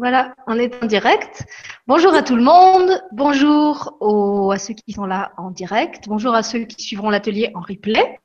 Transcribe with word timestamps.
Voilà, 0.00 0.34
on 0.46 0.58
est 0.58 0.82
en 0.82 0.86
direct. 0.86 1.44
Bonjour 1.86 2.14
à 2.14 2.22
tout 2.22 2.34
le 2.34 2.42
monde. 2.42 3.02
Bonjour 3.12 3.98
aux, 4.00 4.50
à 4.50 4.56
ceux 4.56 4.72
qui 4.72 4.94
sont 4.94 5.04
là 5.04 5.32
en 5.36 5.50
direct. 5.50 6.08
Bonjour 6.08 6.34
à 6.34 6.42
ceux 6.42 6.60
qui 6.60 6.82
suivront 6.82 7.10
l'atelier 7.10 7.50
en 7.54 7.60
replay. 7.60 8.18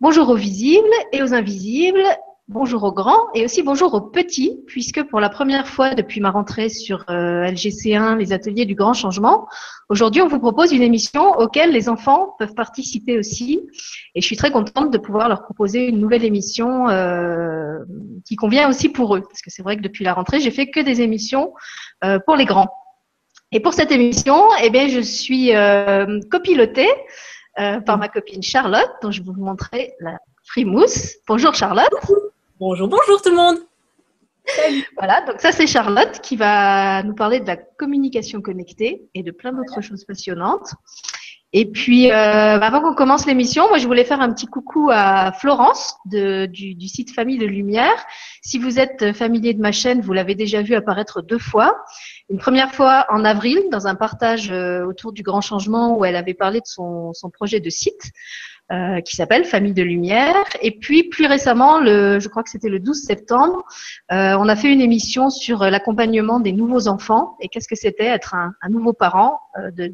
Bonjour 0.00 0.28
aux 0.28 0.36
visibles 0.36 0.86
et 1.10 1.20
aux 1.24 1.34
invisibles. 1.34 2.04
Bonjour 2.48 2.82
aux 2.82 2.92
grands 2.92 3.32
et 3.34 3.44
aussi 3.44 3.62
bonjour 3.62 3.94
aux 3.94 4.00
petits, 4.00 4.64
puisque 4.66 5.04
pour 5.04 5.20
la 5.20 5.28
première 5.28 5.68
fois 5.68 5.94
depuis 5.94 6.20
ma 6.20 6.32
rentrée 6.32 6.68
sur 6.68 7.04
euh, 7.08 7.44
LGC1, 7.44 8.16
les 8.16 8.32
ateliers 8.32 8.66
du 8.66 8.74
grand 8.74 8.94
changement, 8.94 9.46
aujourd'hui 9.88 10.22
on 10.22 10.26
vous 10.26 10.40
propose 10.40 10.72
une 10.72 10.82
émission 10.82 11.38
auquel 11.38 11.70
les 11.70 11.88
enfants 11.88 12.34
peuvent 12.40 12.54
participer 12.54 13.16
aussi. 13.16 13.60
Et 14.16 14.20
je 14.20 14.26
suis 14.26 14.36
très 14.36 14.50
contente 14.50 14.90
de 14.90 14.98
pouvoir 14.98 15.28
leur 15.28 15.44
proposer 15.44 15.86
une 15.86 16.00
nouvelle 16.00 16.24
émission 16.24 16.88
euh, 16.88 17.78
qui 18.26 18.34
convient 18.34 18.68
aussi 18.68 18.88
pour 18.88 19.14
eux, 19.14 19.20
parce 19.20 19.40
que 19.40 19.50
c'est 19.50 19.62
vrai 19.62 19.76
que 19.76 19.82
depuis 19.82 20.02
la 20.02 20.12
rentrée, 20.12 20.40
j'ai 20.40 20.50
fait 20.50 20.68
que 20.68 20.80
des 20.80 21.00
émissions 21.00 21.54
euh, 22.02 22.18
pour 22.26 22.34
les 22.34 22.44
grands. 22.44 22.72
Et 23.52 23.60
pour 23.60 23.72
cette 23.72 23.92
émission, 23.92 24.48
eh 24.64 24.70
bien, 24.70 24.88
je 24.88 25.00
suis 25.00 25.52
copilotée 26.30 26.90
par 27.54 27.98
ma 27.98 28.08
copine 28.08 28.42
Charlotte, 28.42 28.90
dont 29.02 29.10
je 29.10 29.22
vais 29.22 29.30
vous 29.30 29.44
montrer 29.44 29.92
la 30.00 30.18
frimousse. 30.44 31.16
Bonjour 31.28 31.54
Charlotte. 31.54 31.92
Bonjour, 32.64 32.86
bonjour 32.86 33.20
tout 33.20 33.30
le 33.30 33.34
monde. 33.34 33.58
Voilà, 34.96 35.22
donc 35.22 35.40
ça 35.40 35.50
c'est 35.50 35.66
Charlotte 35.66 36.20
qui 36.22 36.36
va 36.36 37.02
nous 37.02 37.12
parler 37.12 37.40
de 37.40 37.46
la 37.48 37.56
communication 37.56 38.40
connectée 38.40 39.02
et 39.16 39.24
de 39.24 39.32
plein 39.32 39.52
d'autres 39.52 39.80
choses 39.80 40.04
passionnantes. 40.04 40.68
Et 41.52 41.66
puis, 41.66 42.12
euh, 42.12 42.14
avant 42.14 42.80
qu'on 42.80 42.94
commence 42.94 43.26
l'émission, 43.26 43.68
moi 43.68 43.78
je 43.78 43.86
voulais 43.88 44.04
faire 44.04 44.20
un 44.20 44.32
petit 44.32 44.46
coucou 44.46 44.90
à 44.92 45.32
Florence 45.32 45.96
de, 46.06 46.46
du, 46.46 46.76
du, 46.76 46.86
site 46.86 47.12
Famille 47.12 47.36
de 47.36 47.46
Lumière. 47.46 48.06
Si 48.42 48.60
vous 48.60 48.78
êtes 48.78 49.12
familier 49.12 49.54
de 49.54 49.60
ma 49.60 49.72
chaîne, 49.72 50.00
vous 50.00 50.12
l'avez 50.12 50.36
déjà 50.36 50.62
vu 50.62 50.76
apparaître 50.76 51.20
deux 51.20 51.40
fois. 51.40 51.84
Une 52.30 52.38
première 52.38 52.72
fois 52.72 53.06
en 53.08 53.24
avril 53.24 53.60
dans 53.72 53.88
un 53.88 53.96
partage 53.96 54.52
euh, 54.52 54.86
autour 54.86 55.12
du 55.12 55.24
grand 55.24 55.40
changement 55.40 55.98
où 55.98 56.04
elle 56.04 56.16
avait 56.16 56.32
parlé 56.32 56.60
de 56.60 56.66
son, 56.66 57.12
son 57.12 57.28
projet 57.28 57.58
de 57.58 57.70
site. 57.70 58.12
Euh, 58.72 59.02
qui 59.02 59.16
s'appelle 59.16 59.44
Famille 59.44 59.74
de 59.74 59.82
Lumière. 59.82 60.44
Et 60.62 60.70
puis 60.70 61.02
plus 61.02 61.26
récemment, 61.26 61.78
le, 61.78 62.18
je 62.20 62.28
crois 62.28 62.42
que 62.42 62.48
c'était 62.48 62.70
le 62.70 62.78
12 62.78 63.02
septembre, 63.02 63.64
euh, 64.12 64.34
on 64.38 64.48
a 64.48 64.56
fait 64.56 64.72
une 64.72 64.80
émission 64.80 65.28
sur 65.28 65.58
l'accompagnement 65.64 66.40
des 66.40 66.52
nouveaux 66.52 66.88
enfants 66.88 67.36
et 67.40 67.48
qu'est-ce 67.48 67.68
que 67.68 67.74
c'était 67.74 68.06
être 68.06 68.34
un, 68.34 68.54
un, 68.62 68.68
nouveau 68.70 68.94
parent 68.94 69.40
euh, 69.58 69.70
de, 69.72 69.92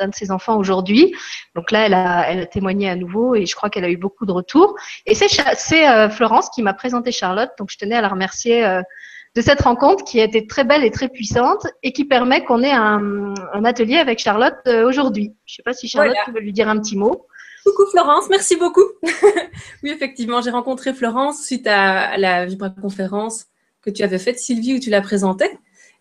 d'un 0.00 0.08
de 0.08 0.14
ses 0.16 0.32
enfants 0.32 0.56
aujourd'hui? 0.56 1.14
Donc 1.54 1.70
là, 1.70 1.86
elle 1.86 1.94
a, 1.94 2.28
elle 2.28 2.40
a 2.40 2.46
témoigné 2.46 2.90
à 2.90 2.96
nouveau 2.96 3.36
et 3.36 3.46
je 3.46 3.54
crois 3.54 3.70
qu'elle 3.70 3.84
a 3.84 3.90
eu 3.90 3.96
beaucoup 3.96 4.26
de 4.26 4.32
retours. 4.32 4.74
Et 5.06 5.14
c'est, 5.14 5.28
c'est 5.54 5.88
euh, 5.88 6.08
Florence 6.08 6.50
qui 6.50 6.62
m'a 6.62 6.74
présenté 6.74 7.12
Charlotte, 7.12 7.50
donc 7.56 7.70
je 7.70 7.78
tenais 7.78 7.94
à 7.94 8.00
la 8.00 8.08
remercier 8.08 8.66
euh, 8.66 8.82
de 9.36 9.42
cette 9.42 9.60
rencontre 9.60 10.02
qui 10.02 10.20
a 10.20 10.24
été 10.24 10.44
très 10.44 10.64
belle 10.64 10.82
et 10.82 10.90
très 10.90 11.08
puissante 11.08 11.68
et 11.84 11.92
qui 11.92 12.04
permet 12.04 12.42
qu'on 12.42 12.64
ait 12.64 12.72
un, 12.72 13.32
un 13.52 13.64
atelier 13.64 13.98
avec 13.98 14.18
Charlotte 14.18 14.56
aujourd'hui. 14.84 15.36
Je 15.46 15.52
ne 15.52 15.56
sais 15.56 15.62
pas 15.62 15.72
si 15.72 15.86
Charlotte 15.86 16.16
voilà. 16.24 16.40
veut 16.40 16.44
lui 16.44 16.52
dire 16.52 16.68
un 16.68 16.80
petit 16.80 16.96
mot. 16.96 17.28
Coucou 17.68 17.90
Florence, 17.90 18.30
merci 18.30 18.56
beaucoup. 18.56 18.84
oui, 19.82 19.90
effectivement, 19.90 20.40
j'ai 20.40 20.50
rencontré 20.50 20.94
Florence 20.94 21.44
suite 21.44 21.66
à 21.66 22.16
la 22.16 22.46
vibra-conférence 22.46 23.46
que 23.82 23.90
tu 23.90 24.02
avais 24.02 24.18
faite, 24.18 24.38
Sylvie, 24.38 24.74
où 24.74 24.78
tu 24.78 24.88
la 24.88 25.02
présentais. 25.02 25.58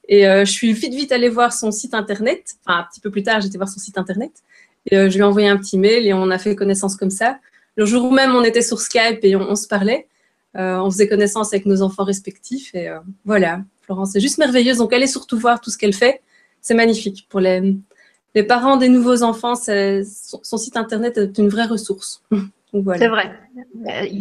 Et 0.08 0.28
euh, 0.28 0.46
je 0.46 0.52
suis 0.52 0.72
vite, 0.72 0.94
vite 0.94 1.12
allée 1.12 1.28
voir 1.28 1.52
son 1.52 1.72
site 1.72 1.94
internet. 1.94 2.56
Enfin, 2.66 2.80
un 2.80 2.84
petit 2.84 3.02
peu 3.02 3.12
plus 3.12 3.24
tard, 3.24 3.42
j'étais 3.42 3.58
voir 3.58 3.68
son 3.68 3.80
site 3.80 3.98
internet. 3.98 4.32
Et 4.90 4.98
euh, 4.98 5.10
je 5.10 5.16
lui 5.16 5.22
ai 5.22 5.24
envoyé 5.24 5.50
un 5.50 5.58
petit 5.58 5.78
mail 5.78 6.08
et 6.08 6.14
on 6.14 6.30
a 6.30 6.38
fait 6.38 6.56
connaissance 6.56 6.96
comme 6.96 7.10
ça. 7.10 7.40
Le 7.76 7.86
jour 7.86 8.14
même, 8.14 8.34
on 8.34 8.44
était 8.44 8.62
sur 8.62 8.80
Skype 8.80 9.20
et 9.24 9.36
on, 9.36 9.56
se 9.56 9.68
parlait. 9.68 10.08
Euh, 10.56 10.78
on 10.78 10.90
faisait 10.90 11.10
connaissance 11.10 11.52
avec 11.54 11.66
nos 11.66 11.82
enfants 11.82 12.06
respectifs. 12.06 12.74
Et 12.76 12.90
voilà, 13.26 13.62
Florence 13.82 14.16
est 14.16 14.22
juste 14.22 14.38
merveilleuse. 14.38 14.78
Donc, 14.78 14.94
allez 14.94 15.08
surtout 15.08 15.38
voir 15.38 15.60
tout 15.60 15.70
ce 15.70 15.78
qu'elle 15.78 15.94
fait. 15.94 16.22
C'est 16.62 16.76
magnifique 16.76 17.28
pour 17.30 17.42
les, 17.42 17.76
les 18.38 18.44
parents 18.44 18.78
des 18.78 18.88
nouveaux 18.88 19.24
enfants, 19.24 19.56
son 19.56 20.58
site 20.58 20.78
internet 20.78 21.18
est 21.18 21.40
une 21.40 21.50
vraie 21.50 21.66
ressource. 21.66 22.22
C'est 22.72 23.08
vrai. 23.08 23.32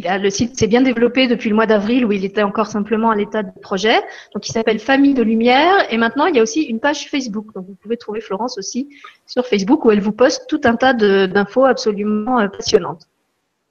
A, 0.06 0.16
le 0.16 0.30
site 0.30 0.58
s'est 0.58 0.68
bien 0.68 0.80
développé 0.80 1.26
depuis 1.26 1.50
le 1.50 1.54
mois 1.54 1.66
d'avril 1.66 2.06
où 2.06 2.12
il 2.12 2.24
était 2.24 2.42
encore 2.42 2.68
simplement 2.68 3.10
à 3.10 3.14
l'état 3.14 3.42
de 3.42 3.50
projet. 3.60 3.96
Donc 4.32 4.48
il 4.48 4.52
s'appelle 4.52 4.78
Famille 4.78 5.12
de 5.12 5.22
Lumière 5.22 5.74
et 5.90 5.98
maintenant 5.98 6.24
il 6.24 6.36
y 6.36 6.38
a 6.38 6.42
aussi 6.42 6.62
une 6.62 6.80
page 6.80 7.10
Facebook. 7.10 7.52
Donc 7.54 7.66
vous 7.66 7.74
pouvez 7.74 7.98
trouver 7.98 8.22
Florence 8.22 8.56
aussi 8.56 8.88
sur 9.26 9.44
Facebook 9.44 9.84
où 9.84 9.90
elle 9.90 10.00
vous 10.00 10.12
poste 10.12 10.46
tout 10.48 10.62
un 10.64 10.76
tas 10.76 10.94
d'infos 10.94 11.66
absolument 11.66 12.40
euh, 12.40 12.48
passionnantes. 12.48 13.08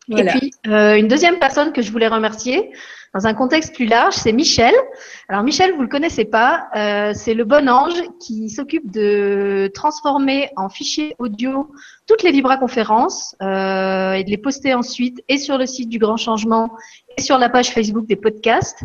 Voilà. 0.07 0.35
Et 0.35 0.39
puis 0.39 0.53
euh, 0.67 0.95
une 0.95 1.07
deuxième 1.07 1.39
personne 1.39 1.71
que 1.71 1.81
je 1.81 1.91
voulais 1.91 2.07
remercier, 2.07 2.71
dans 3.13 3.27
un 3.27 3.33
contexte 3.33 3.73
plus 3.73 3.85
large, 3.85 4.13
c'est 4.13 4.33
Michel. 4.33 4.73
Alors 5.29 5.41
Michel, 5.41 5.73
vous 5.73 5.81
le 5.81 5.87
connaissez 5.87 6.25
pas, 6.25 6.67
euh, 6.75 7.13
c'est 7.15 7.33
le 7.33 7.45
bon 7.45 7.69
ange 7.69 8.01
qui 8.19 8.49
s'occupe 8.49 8.91
de 8.91 9.71
transformer 9.73 10.49
en 10.57 10.67
fichier 10.67 11.15
audio 11.17 11.71
toutes 12.07 12.23
les 12.23 12.31
vibraconférences 12.31 13.35
euh, 13.41 14.13
et 14.13 14.23
de 14.25 14.29
les 14.29 14.37
poster 14.37 14.73
ensuite 14.73 15.23
et 15.29 15.37
sur 15.37 15.57
le 15.57 15.65
site 15.65 15.89
du 15.89 15.97
Grand 15.97 16.17
Changement 16.17 16.71
et 17.17 17.21
sur 17.21 17.37
la 17.37 17.47
page 17.47 17.71
Facebook 17.71 18.05
des 18.05 18.17
podcasts. 18.17 18.83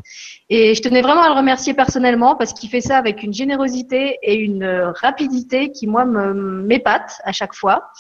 Et 0.49 0.77
je 0.77 0.81
tenais 0.81 1.03
vraiment 1.03 1.23
à 1.23 1.29
le 1.29 1.35
remercier 1.35 1.75
personnellement 1.75 2.37
parce 2.37 2.53
qu'il 2.53 2.71
fait 2.71 2.81
ça 2.81 2.97
avec 2.97 3.25
une 3.25 3.35
générosité 3.35 4.17
et 4.23 4.37
une 4.37 4.65
rapidité 4.95 5.73
qui 5.73 5.89
moi 5.89 6.05
m'épate 6.05 7.21
à 7.25 7.33
chaque 7.33 7.55
fois. 7.55 7.91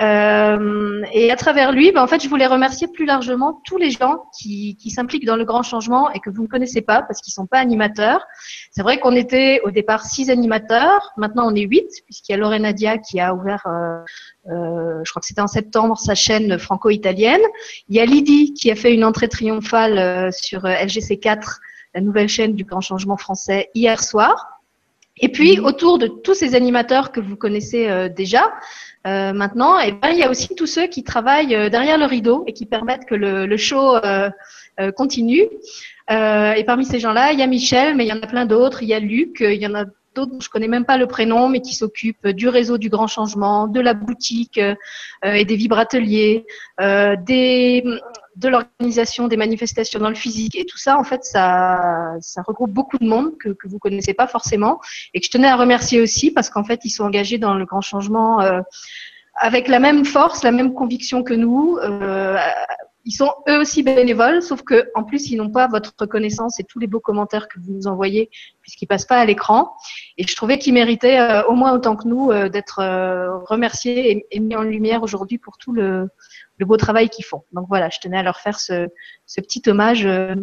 Euh, 0.00 1.02
et 1.12 1.30
à 1.30 1.36
travers 1.36 1.72
lui, 1.72 1.92
ben, 1.92 2.02
en 2.02 2.06
fait, 2.06 2.22
je 2.22 2.28
voulais 2.28 2.46
remercier 2.46 2.88
plus 2.88 3.04
largement 3.04 3.60
tous 3.66 3.76
les 3.76 3.90
gens 3.90 4.24
qui, 4.38 4.76
qui 4.76 4.90
s'impliquent 4.90 5.26
dans 5.26 5.36
le 5.36 5.44
grand 5.44 5.62
changement 5.62 6.10
et 6.12 6.20
que 6.20 6.30
vous 6.30 6.42
ne 6.42 6.48
connaissez 6.48 6.80
pas 6.80 7.02
parce 7.02 7.20
qu'ils 7.20 7.34
sont 7.34 7.46
pas 7.46 7.58
animateurs. 7.58 8.24
C'est 8.70 8.82
vrai 8.82 8.98
qu'on 8.98 9.14
était 9.14 9.60
au 9.64 9.70
départ 9.70 10.04
six 10.04 10.30
animateurs, 10.30 11.12
maintenant 11.16 11.50
on 11.50 11.54
est 11.54 11.62
huit 11.62 11.88
puisqu'il 12.06 12.32
y 12.32 12.34
a 12.34 12.38
Lorena 12.38 12.72
Dia 12.72 12.98
qui 12.98 13.20
a 13.20 13.34
ouvert, 13.34 13.62
euh, 13.66 13.98
euh, 14.50 15.00
je 15.04 15.10
crois 15.10 15.20
que 15.20 15.26
c'était 15.26 15.40
en 15.40 15.48
septembre, 15.48 15.98
sa 15.98 16.14
chaîne 16.14 16.58
franco-italienne. 16.58 17.42
Il 17.88 17.96
y 17.96 18.00
a 18.00 18.06
Lydie 18.06 18.54
qui 18.54 18.70
a 18.70 18.76
fait 18.76 18.94
une 18.94 19.04
entrée 19.04 19.28
triomphale 19.28 20.32
sur 20.32 20.64
euh, 20.64 20.70
LGC4, 20.70 21.58
la 21.94 22.00
nouvelle 22.00 22.28
chaîne 22.28 22.54
du 22.54 22.64
grand 22.64 22.80
changement 22.80 23.16
français, 23.16 23.68
hier 23.74 24.02
soir. 24.02 24.46
Et 25.22 25.28
puis, 25.28 25.58
mmh. 25.58 25.64
autour 25.66 25.98
de 25.98 26.06
tous 26.06 26.34
ces 26.34 26.54
animateurs 26.54 27.12
que 27.12 27.20
vous 27.20 27.36
connaissez 27.36 28.08
déjà, 28.08 28.50
euh, 29.06 29.32
maintenant, 29.32 29.78
eh 29.78 29.92
ben, 29.92 30.10
il 30.10 30.18
y 30.18 30.22
a 30.22 30.30
aussi 30.30 30.54
tous 30.54 30.66
ceux 30.66 30.86
qui 30.86 31.02
travaillent 31.02 31.54
euh, 31.54 31.68
derrière 31.70 31.96
le 31.96 32.04
rideau 32.04 32.44
et 32.46 32.52
qui 32.52 32.66
permettent 32.66 33.06
que 33.06 33.14
le, 33.14 33.56
show 33.56 33.96
euh, 33.96 34.30
continue. 34.96 35.48
Et 36.10 36.64
parmi 36.64 36.84
ces 36.84 36.98
gens-là, 36.98 37.32
il 37.32 37.38
y 37.38 37.42
a 37.42 37.46
Michel, 37.46 37.94
mais 37.94 38.04
il 38.04 38.08
y 38.08 38.12
en 38.12 38.20
a 38.20 38.26
plein 38.26 38.44
d'autres. 38.44 38.82
Il 38.82 38.88
y 38.88 38.94
a 38.94 39.00
Luc, 39.00 39.38
il 39.40 39.60
y 39.60 39.66
en 39.66 39.74
a 39.74 39.84
d'autres 40.14 40.32
dont 40.32 40.40
je 40.40 40.50
connais 40.50 40.68
même 40.68 40.84
pas 40.84 40.98
le 40.98 41.06
prénom, 41.06 41.48
mais 41.48 41.60
qui 41.60 41.74
s'occupent 41.74 42.26
du 42.28 42.48
réseau 42.48 42.78
du 42.78 42.88
grand 42.88 43.06
changement, 43.06 43.68
de 43.68 43.80
la 43.80 43.94
boutique 43.94 44.58
et 45.22 45.44
des 45.44 45.56
vibrateliers, 45.56 46.46
des 46.78 47.84
de 48.36 48.48
l'organisation 48.48 49.28
des 49.28 49.36
manifestations 49.36 49.98
dans 49.98 50.08
le 50.08 50.14
physique 50.14 50.56
et 50.56 50.64
tout 50.64 50.78
ça, 50.78 50.98
en 50.98 51.04
fait, 51.04 51.24
ça, 51.24 52.14
ça 52.20 52.42
regroupe 52.42 52.70
beaucoup 52.70 52.98
de 52.98 53.06
monde 53.06 53.36
que, 53.38 53.50
que 53.50 53.68
vous 53.68 53.78
connaissez 53.78 54.14
pas 54.14 54.26
forcément 54.26 54.80
et 55.14 55.20
que 55.20 55.26
je 55.26 55.30
tenais 55.30 55.48
à 55.48 55.56
remercier 55.56 56.00
aussi 56.00 56.30
parce 56.30 56.50
qu'en 56.50 56.64
fait, 56.64 56.80
ils 56.84 56.90
sont 56.90 57.04
engagés 57.04 57.38
dans 57.38 57.54
le 57.54 57.64
grand 57.64 57.80
changement 57.80 58.40
euh, 58.40 58.60
avec 59.34 59.68
la 59.68 59.80
même 59.80 60.04
force, 60.04 60.44
la 60.44 60.52
même 60.52 60.74
conviction 60.74 61.22
que 61.22 61.34
nous. 61.34 61.78
Euh, 61.78 62.38
ils 63.04 63.12
sont 63.12 63.32
eux 63.48 63.58
aussi 63.58 63.82
bénévoles, 63.82 64.42
sauf 64.42 64.62
que 64.62 64.90
en 64.94 65.04
plus 65.04 65.30
ils 65.30 65.36
n'ont 65.36 65.50
pas 65.50 65.66
votre 65.66 65.94
reconnaissance 65.98 66.60
et 66.60 66.64
tous 66.64 66.78
les 66.78 66.86
beaux 66.86 67.00
commentaires 67.00 67.48
que 67.48 67.58
vous 67.58 67.72
nous 67.72 67.86
envoyez, 67.86 68.28
puisqu'ils 68.60 68.86
passent 68.86 69.06
pas 69.06 69.18
à 69.18 69.24
l'écran. 69.24 69.72
Et 70.18 70.26
je 70.26 70.36
trouvais 70.36 70.58
qu'ils 70.58 70.74
méritaient 70.74 71.18
euh, 71.18 71.42
au 71.44 71.54
moins 71.54 71.72
autant 71.72 71.96
que 71.96 72.06
nous 72.06 72.30
d'être 72.50 72.78
remerciés 73.48 74.26
et, 74.30 74.38
mis 74.38 74.54
en 74.54 74.62
lumière 74.62 75.02
aujourd'hui 75.02 75.38
pour 75.38 75.56
tout 75.56 75.72
le, 75.72 76.08
le 76.60 76.66
beau 76.66 76.76
travail 76.76 77.08
qu'ils 77.08 77.24
font. 77.24 77.42
Donc 77.52 77.66
voilà, 77.68 77.88
je 77.88 77.98
tenais 77.98 78.18
à 78.18 78.22
leur 78.22 78.38
faire 78.38 78.60
ce, 78.60 78.88
ce 79.26 79.40
petit 79.40 79.62
hommage 79.66 80.06
euh, 80.06 80.36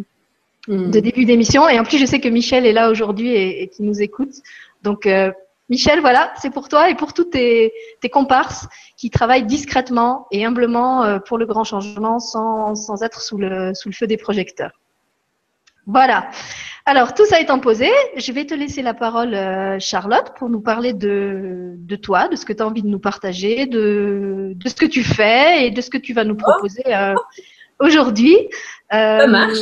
mmh. 0.66 0.90
de 0.90 1.00
début 1.00 1.24
d'émission. 1.24 1.68
Et 1.68 1.78
en 1.78 1.84
plus, 1.84 1.98
je 1.98 2.04
sais 2.04 2.20
que 2.20 2.28
Michel 2.28 2.66
est 2.66 2.72
là 2.72 2.90
aujourd'hui 2.90 3.30
et, 3.30 3.62
et 3.62 3.68
qui 3.68 3.82
nous 3.82 4.02
écoute. 4.02 4.34
Donc 4.82 5.06
euh, 5.06 5.32
Michel, 5.70 6.00
voilà, 6.00 6.32
c'est 6.40 6.50
pour 6.50 6.68
toi 6.68 6.90
et 6.90 6.94
pour 6.94 7.12
tous 7.12 7.24
tes, 7.24 7.72
tes, 8.00 8.08
comparses 8.08 8.66
qui 8.96 9.10
travaillent 9.10 9.46
discrètement 9.46 10.26
et 10.30 10.44
humblement 10.44 11.04
euh, 11.04 11.18
pour 11.18 11.38
le 11.38 11.46
grand 11.46 11.64
changement 11.64 12.18
sans, 12.18 12.74
sans 12.74 13.02
être 13.02 13.20
sous 13.20 13.38
le, 13.38 13.72
sous 13.74 13.88
le 13.88 13.94
feu 13.94 14.06
des 14.06 14.16
projecteurs. 14.16 14.72
Voilà. 15.88 16.28
Alors, 16.84 17.14
tout 17.14 17.24
ça 17.24 17.40
étant 17.40 17.60
posé, 17.60 17.88
je 18.16 18.30
vais 18.30 18.44
te 18.44 18.52
laisser 18.54 18.82
la 18.82 18.92
parole, 18.92 19.34
euh, 19.34 19.78
Charlotte, 19.80 20.34
pour 20.36 20.50
nous 20.50 20.60
parler 20.60 20.92
de, 20.92 21.74
de 21.76 21.96
toi, 21.96 22.28
de 22.28 22.36
ce 22.36 22.44
que 22.44 22.52
tu 22.52 22.62
as 22.62 22.66
envie 22.66 22.82
de 22.82 22.88
nous 22.88 22.98
partager, 22.98 23.64
de, 23.64 24.52
de 24.54 24.68
ce 24.68 24.74
que 24.74 24.84
tu 24.84 25.02
fais 25.02 25.66
et 25.66 25.70
de 25.70 25.80
ce 25.80 25.88
que 25.88 25.96
tu 25.96 26.12
vas 26.12 26.24
nous 26.24 26.36
proposer 26.36 26.82
euh, 26.94 27.14
aujourd'hui. 27.78 28.36
Euh, 28.92 29.20
ça 29.20 29.26
marche. 29.26 29.58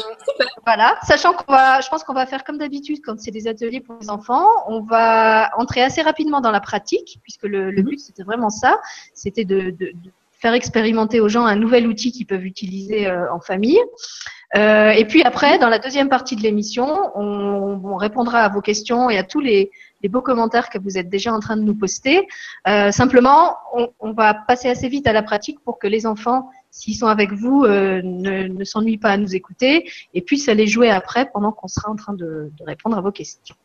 Voilà, 0.64 0.99
sachant 1.02 1.32
qu'on 1.32 1.52
va, 1.52 1.81
je 1.81 1.88
pense 1.88 2.02
qu'on 2.02 2.14
va 2.14 2.26
faire 2.26 2.43
comme 2.43 2.58
d'habitude 2.58 2.99
quand 3.05 3.19
c'est 3.20 3.31
des 3.31 3.46
ateliers 3.46 3.81
pour 3.81 3.96
les 4.00 4.11
enfants, 4.11 4.49
on 4.67 4.82
va 4.82 5.50
entrer 5.58 5.82
assez 5.82 6.02
rapidement 6.02 6.40
dans 6.40 6.50
la 6.50 6.61
pratique, 6.61 7.20
puisque 7.22 7.44
le, 7.44 7.70
le 7.70 7.82
but 7.82 8.00
c'était 8.00 8.25
vraiment 8.25 8.50
ça, 8.50 8.81
c'était 9.14 9.44
de 9.44 9.75
faire 10.41 10.55
expérimenter 10.55 11.21
aux 11.21 11.29
gens 11.29 11.47
un 11.47 11.56
nouvel 11.56 11.87
outil 11.87 12.12
qu'ils 12.12 12.27
peuvent 12.27 12.44
utiliser 12.44 13.11
en 13.11 13.41
famille. 13.41 13.81
et 14.55 15.05
puis 15.09 15.23
après, 15.23 15.59
dans 15.59 15.69
la 15.69 15.79
deuxième 15.79 16.09
partie 16.09 16.37
de 16.37 16.43
l'émission, 16.43 17.11
on, 17.15 17.81
on, 17.83 17.97
répondra 17.97 18.41
à 18.41 18.49
vos 18.49 18.61
questions 18.61 19.09
et 19.09 19.19
à 19.19 19.25
tous 19.25 19.41
les, 19.41 19.71
les 20.03 20.09
beaux 20.09 20.23
commentaires 20.23 20.71
que 20.71 20.79
vous 20.79 20.99
êtes 20.99 21.09
déjà 21.09 21.33
en 21.33 21.41
train 21.41 21.56
de 21.56 21.62
nous 21.62 21.75
poster. 21.75 22.27
Euh, 22.69 22.91
simplement, 22.91 23.56
on, 23.75 23.88
on, 24.00 24.12
va 24.12 24.35
passer 24.35 24.69
assez 24.69 24.88
vite 24.88 25.06
à 25.06 25.12
la 25.12 25.23
pratique 25.23 25.59
pour 25.65 25.79
que 25.79 25.87
les 25.87 26.06
enfants, 26.06 26.50
s'ils 26.71 26.97
sont 26.97 27.06
avec 27.06 27.32
vous, 27.32 27.65
euh, 27.65 28.00
ne, 28.05 28.49
ne 28.49 28.65
s'ennuient 28.65 28.99
pas 28.99 29.11
à 29.11 29.17
nous 29.17 29.35
écouter 29.35 29.91
et 30.15 30.23
puissent 30.23 30.49
aller 30.49 30.67
jouer 30.67 30.91
après 30.91 31.31
pendant 31.32 31.53
qu'on 31.53 31.69
sera 31.69 31.91
en 31.91 31.97
train 31.97 32.15
de, 32.15 32.50
de, 32.56 32.65
répondre 32.65 32.97
à 32.97 33.00
vos 33.00 33.12
questions. 33.12 33.56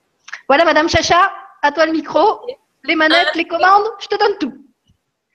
Voilà, 0.47 0.65
Madame 0.65 0.89
Chacha, 0.89 1.31
à 1.61 1.71
toi 1.71 1.85
le 1.85 1.91
micro, 1.91 2.41
les 2.85 2.95
manettes, 2.95 3.35
les 3.35 3.45
commandes, 3.45 3.85
je 3.99 4.07
te 4.07 4.17
donne 4.17 4.37
tout. 4.39 4.65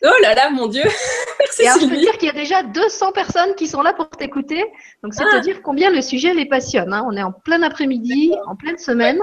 Oh 0.03 0.23
là 0.23 0.35
là, 0.35 0.51
mon 0.51 0.67
Dieu 0.67 0.83
Merci 1.39 1.63
Et 1.63 1.69
alors, 1.69 1.81
je 1.81 1.87
peux 1.87 1.97
dire 1.97 2.19
qu'il 2.19 2.27
y 2.27 2.31
a 2.31 2.35
déjà 2.35 2.63
200 2.63 3.13
personnes 3.13 3.55
qui 3.55 3.67
sont 3.67 3.83
là 3.83 3.93
pour 3.93 4.11
t'écouter. 4.11 4.65
Donc, 5.03 5.15
c'est 5.15 5.23
à 5.23 5.29
ah. 5.33 5.41
dire 5.41 5.63
combien 5.63 5.91
le 5.91 6.03
sujet 6.03 6.35
les 6.35 6.47
passionne. 6.47 6.93
Hein. 6.93 7.05
On 7.07 7.17
est 7.17 7.23
en 7.23 7.33
plein 7.33 7.63
après-midi, 7.63 8.35
en 8.47 8.57
pleine 8.57 8.79
semaine 8.79 9.19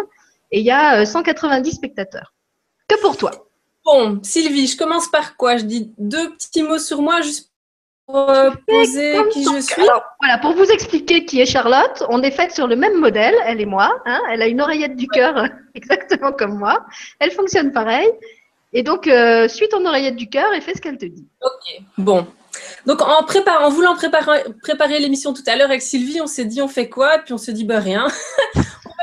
et 0.54 0.60
il 0.60 0.66
y 0.66 0.72
a 0.72 1.06
190 1.06 1.70
euh, 1.70 1.74
spectateurs. 1.74 2.34
Que 2.88 3.00
pour 3.02 3.18
toi. 3.18 3.32
Bon, 3.84 4.20
Sylvie, 4.24 4.68
je 4.68 4.78
commence 4.78 5.10
par 5.10 5.36
quoi? 5.36 5.58
Je 5.58 5.64
dis 5.64 5.92
deux 5.98 6.32
petits 6.32 6.64
mots 6.64 6.78
sur 6.78 7.02
moi 7.02 7.22
juste 7.22 7.52
pour 8.06 8.30
euh, 8.30 8.52
poser 8.68 9.18
qui 9.32 9.44
je 9.44 9.62
suis. 9.62 9.82
voilà, 10.20 10.38
pour 10.38 10.54
vous 10.54 10.66
expliquer 10.66 11.26
qui 11.26 11.42
est 11.42 11.46
Charlotte, 11.46 12.04
on 12.10 12.22
est 12.22 12.32
fait 12.32 12.52
sur 12.52 12.68
le 12.68 12.76
même 12.76 13.00
modèle, 13.00 13.34
elle 13.46 13.62
et 13.62 13.66
moi. 13.66 14.02
Hein. 14.06 14.22
elle 14.30 14.42
a 14.42 14.48
une 14.48 14.62
oreillette 14.62 14.96
du 14.96 15.08
cœur 15.08 15.48
exactement 15.76 16.32
comme 16.32 16.58
moi. 16.58 16.86
Elle 17.20 17.32
fonctionne 17.32 17.72
pareil. 17.72 18.08
Et 18.74 18.84
donc, 18.84 19.08
euh, 19.08 19.48
suis 19.48 19.70
ton 19.70 19.86
oreillette 19.86 20.16
du 20.16 20.30
cœur 20.30 20.54
et 20.54 20.62
fais 20.62 20.74
ce 20.74 20.82
qu'elle 20.82 20.98
te 20.98 21.06
dit. 21.06 21.28
Ok, 21.42 21.84
bon. 21.98 22.26
Donc, 22.86 23.02
en, 23.02 23.24
préparant, 23.24 23.68
en 23.68 23.70
voulant 23.70 23.96
préparer, 23.96 24.44
préparer 24.62 25.00
l'émission 25.00 25.34
tout 25.34 25.44
à 25.48 25.56
l'heure 25.56 25.70
avec 25.70 25.82
Sylvie, 25.82 26.22
on 26.22 26.28
s'est 26.28 26.46
dit 26.46 26.62
on 26.62 26.68
fait 26.68 26.90
quoi? 26.90 27.20
Puis 27.20 27.34
on 27.34 27.38
se 27.38 27.52
dit 27.52 27.66
bah 27.66 27.80
rien. 27.80 28.08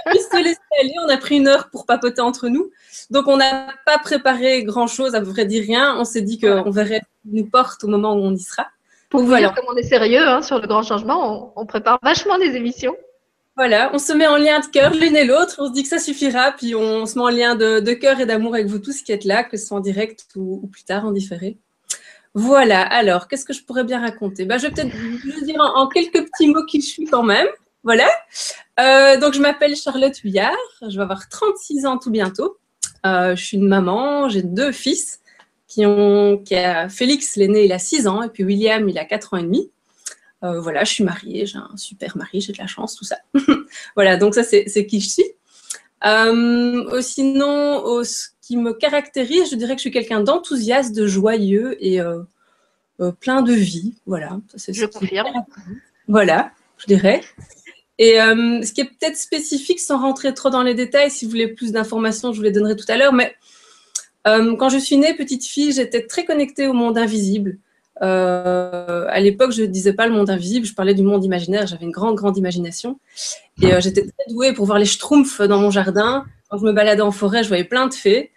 on 0.06 1.08
a 1.08 1.17
pris 1.17 1.37
une 1.37 1.49
heure 1.49 1.69
pour 1.70 1.87
papoter 1.87 2.20
entre 2.20 2.49
nous. 2.49 2.70
Donc, 3.11 3.28
on 3.28 3.37
n'a 3.37 3.69
pas 3.87 3.99
préparé 3.99 4.64
grand-chose, 4.64 5.14
à 5.14 5.20
vrai 5.20 5.46
dire 5.46 5.62
rien. 5.62 5.96
On 5.99 6.05
s'est 6.05 6.22
dit 6.22 6.38
qu'on 6.40 6.70
verrait 6.70 7.02
une 7.32 7.49
porte 7.49 7.84
au 7.84 7.88
moment 7.88 8.14
où 8.14 8.19
on 8.19 8.34
y 8.34 8.40
sera. 8.40 8.67
Pour 9.11 9.22
vous 9.22 9.37
dire 9.37 9.52
comme 9.55 9.64
on 9.69 9.76
est 9.76 9.82
sérieux 9.82 10.26
hein, 10.26 10.40
sur 10.40 10.61
le 10.61 10.69
grand 10.69 10.82
changement, 10.82 11.52
on, 11.56 11.67
prépare 11.67 11.99
vachement 12.02 12.38
des 12.38 12.56
émissions. 12.56 12.94
Voilà, 13.61 13.91
on 13.93 13.99
se 13.99 14.15
met 14.15 14.27
en 14.27 14.39
lien 14.39 14.59
de 14.61 14.65
cœur 14.65 14.95
l'une 14.95 15.15
et 15.15 15.27
l'autre. 15.27 15.57
On 15.59 15.67
se 15.67 15.73
dit 15.73 15.83
que 15.83 15.89
ça 15.91 15.99
suffira, 15.99 16.53
puis 16.53 16.75
on 16.75 17.05
se 17.05 17.19
met 17.19 17.25
en 17.25 17.29
lien 17.29 17.55
de, 17.57 17.93
cœur 17.93 18.19
et 18.19 18.25
d'amour 18.25 18.55
avec 18.55 18.67
vous 18.69 18.79
tous 18.79 19.03
qui 19.03 19.12
êtes 19.12 19.27
là, 19.27 19.45
que 19.45 19.59
ce 19.59 19.67
soit 19.67 19.77
en 19.77 19.81
direct 19.81 20.25
ou, 20.35 20.67
plus 20.73 20.83
tard 20.83 21.05
en 21.05 21.12
différé. 21.12 21.59
Voilà, 22.33 22.81
alors, 22.81 23.29
qu'est-ce 23.29 23.45
que 23.45 23.53
je 23.53 23.62
pourrais 23.62 23.85
bien 23.85 24.01
raconter? 24.01 24.47
Bah, 24.47 24.57
Je 24.57 24.67
vais 24.67 24.73
peut-être 24.73 24.97
vous 24.97 25.45
dire 25.45 25.61
en, 25.61 25.89
quelques 25.89 26.25
petits 26.25 26.47
mots 26.47 26.65
qui 26.65 26.81
je 26.81 26.87
suis 26.87 27.05
quand 27.05 27.23
même. 27.23 27.49
Voilà. 27.85 28.09
Euh, 28.81 29.21
donc, 29.21 29.35
je 29.35 29.43
m'appelle 29.43 29.77
Charlotte 29.77 30.19
Huyard. 30.25 30.56
Je 30.81 30.97
vais 30.97 31.03
avoir 31.03 31.29
36 31.29 31.85
ans 31.85 31.99
tout 31.99 32.11
bientôt. 32.11 32.56
Euh, 33.05 33.37
je 33.37 33.45
suis 33.45 33.59
une 33.59 33.69
maman. 33.69 34.31
J'ai 34.31 34.43
deux 34.43 34.73
fils 34.73 35.21
qui 35.69 35.85
ont. 35.85 36.39
Qui 36.39 36.55
a, 36.55 36.89
Félix, 36.89 37.37
l'aîné, 37.37 37.67
il 37.67 37.73
a 37.73 37.79
6 37.79 38.09
ans. 38.09 38.23
Et 38.23 38.31
puis 38.31 38.43
William, 38.43 38.89
il 38.89 38.99
a 38.99 39.05
4 39.05 39.35
ans 39.35 39.37
et 39.37 39.43
demi. 39.43 39.71
Euh, 40.43 40.61
voilà, 40.61 40.85
je 40.85 40.93
suis 40.93 41.05
mariée. 41.05 41.47
J'ai 41.47 41.59
un 41.59 41.77
super 41.77 42.17
mari. 42.17 42.41
J'ai 42.41 42.53
de 42.53 42.59
la 42.59 42.67
chance, 42.67 42.97
tout 42.97 43.05
ça. 43.05 43.19
voilà, 43.95 44.17
donc 44.17 44.35
ça, 44.35 44.43
c'est 44.43 44.87
qui 44.87 45.01
je 45.01 45.09
suis. 45.09 47.03
sinon, 47.03 48.05
ce 48.05 48.29
qui 48.41 48.57
me 48.57 48.73
caractérise, 48.73 49.51
je 49.51 49.57
dirais 49.57 49.75
que 49.75 49.79
je 49.79 49.83
suis 49.83 49.91
quelqu'un 49.91 50.21
d'enthousiaste, 50.21 50.95
de 50.95 51.07
joyeux 51.07 51.77
et 51.85 52.01
plein 53.21 53.43
de 53.43 53.53
vie. 53.53 53.95
Voilà. 54.07 54.41
Ça, 54.57 54.73
je 54.73 54.87
confirme. 54.87 55.45
Voilà, 56.09 56.53
je 56.79 56.87
dirais. 56.87 57.23
Et 58.01 58.19
euh, 58.19 58.63
ce 58.63 58.73
qui 58.73 58.81
est 58.81 58.87
peut-être 58.87 59.19
spécifique, 59.19 59.79
sans 59.79 60.01
rentrer 60.01 60.33
trop 60.33 60.49
dans 60.49 60.63
les 60.63 60.73
détails, 60.73 61.11
si 61.11 61.27
vous 61.27 61.31
voulez 61.31 61.49
plus 61.49 61.71
d'informations, 61.71 62.33
je 62.33 62.39
vous 62.39 62.43
les 62.43 62.51
donnerai 62.51 62.75
tout 62.75 62.87
à 62.89 62.97
l'heure, 62.97 63.13
mais 63.13 63.37
euh, 64.27 64.57
quand 64.57 64.71
je 64.71 64.79
suis 64.79 64.97
née 64.97 65.13
petite 65.13 65.45
fille, 65.45 65.71
j'étais 65.71 66.07
très 66.07 66.25
connectée 66.25 66.67
au 66.67 66.73
monde 66.73 66.97
invisible. 66.97 67.59
Euh, 68.02 69.06
à 69.08 69.20
l'époque, 69.20 69.52
je 69.52 69.62
ne 69.62 69.67
disais 69.67 69.93
pas 69.93 70.06
le 70.06 70.14
monde 70.14 70.31
invisible, 70.31 70.67
je 70.67 70.75
parlais 70.75 70.94
du 70.94 71.02
monde 71.02 71.25
imaginaire, 71.25 71.67
j'avais 71.67 71.85
une 71.85 71.91
grande, 71.91 72.17
grande 72.17 72.37
imagination. 72.37 72.99
Et 73.62 73.79
j'étais 73.81 74.02
très 74.02 74.32
douée 74.32 74.52
pour 74.52 74.67
voir 74.67 74.79
les 74.79 74.87
schtroumpfs 74.87 75.43
dans 75.43 75.58
mon 75.58 75.70
jardin. 75.70 76.25
Quand 76.49 76.58
je 76.58 76.64
me 76.64 76.73
baladais 76.73 77.02
en 77.02 77.12
forêt, 77.12 77.43
je 77.43 77.49
voyais 77.49 77.64
plein 77.64 77.87
de 77.87 77.94
fées. 77.94 78.31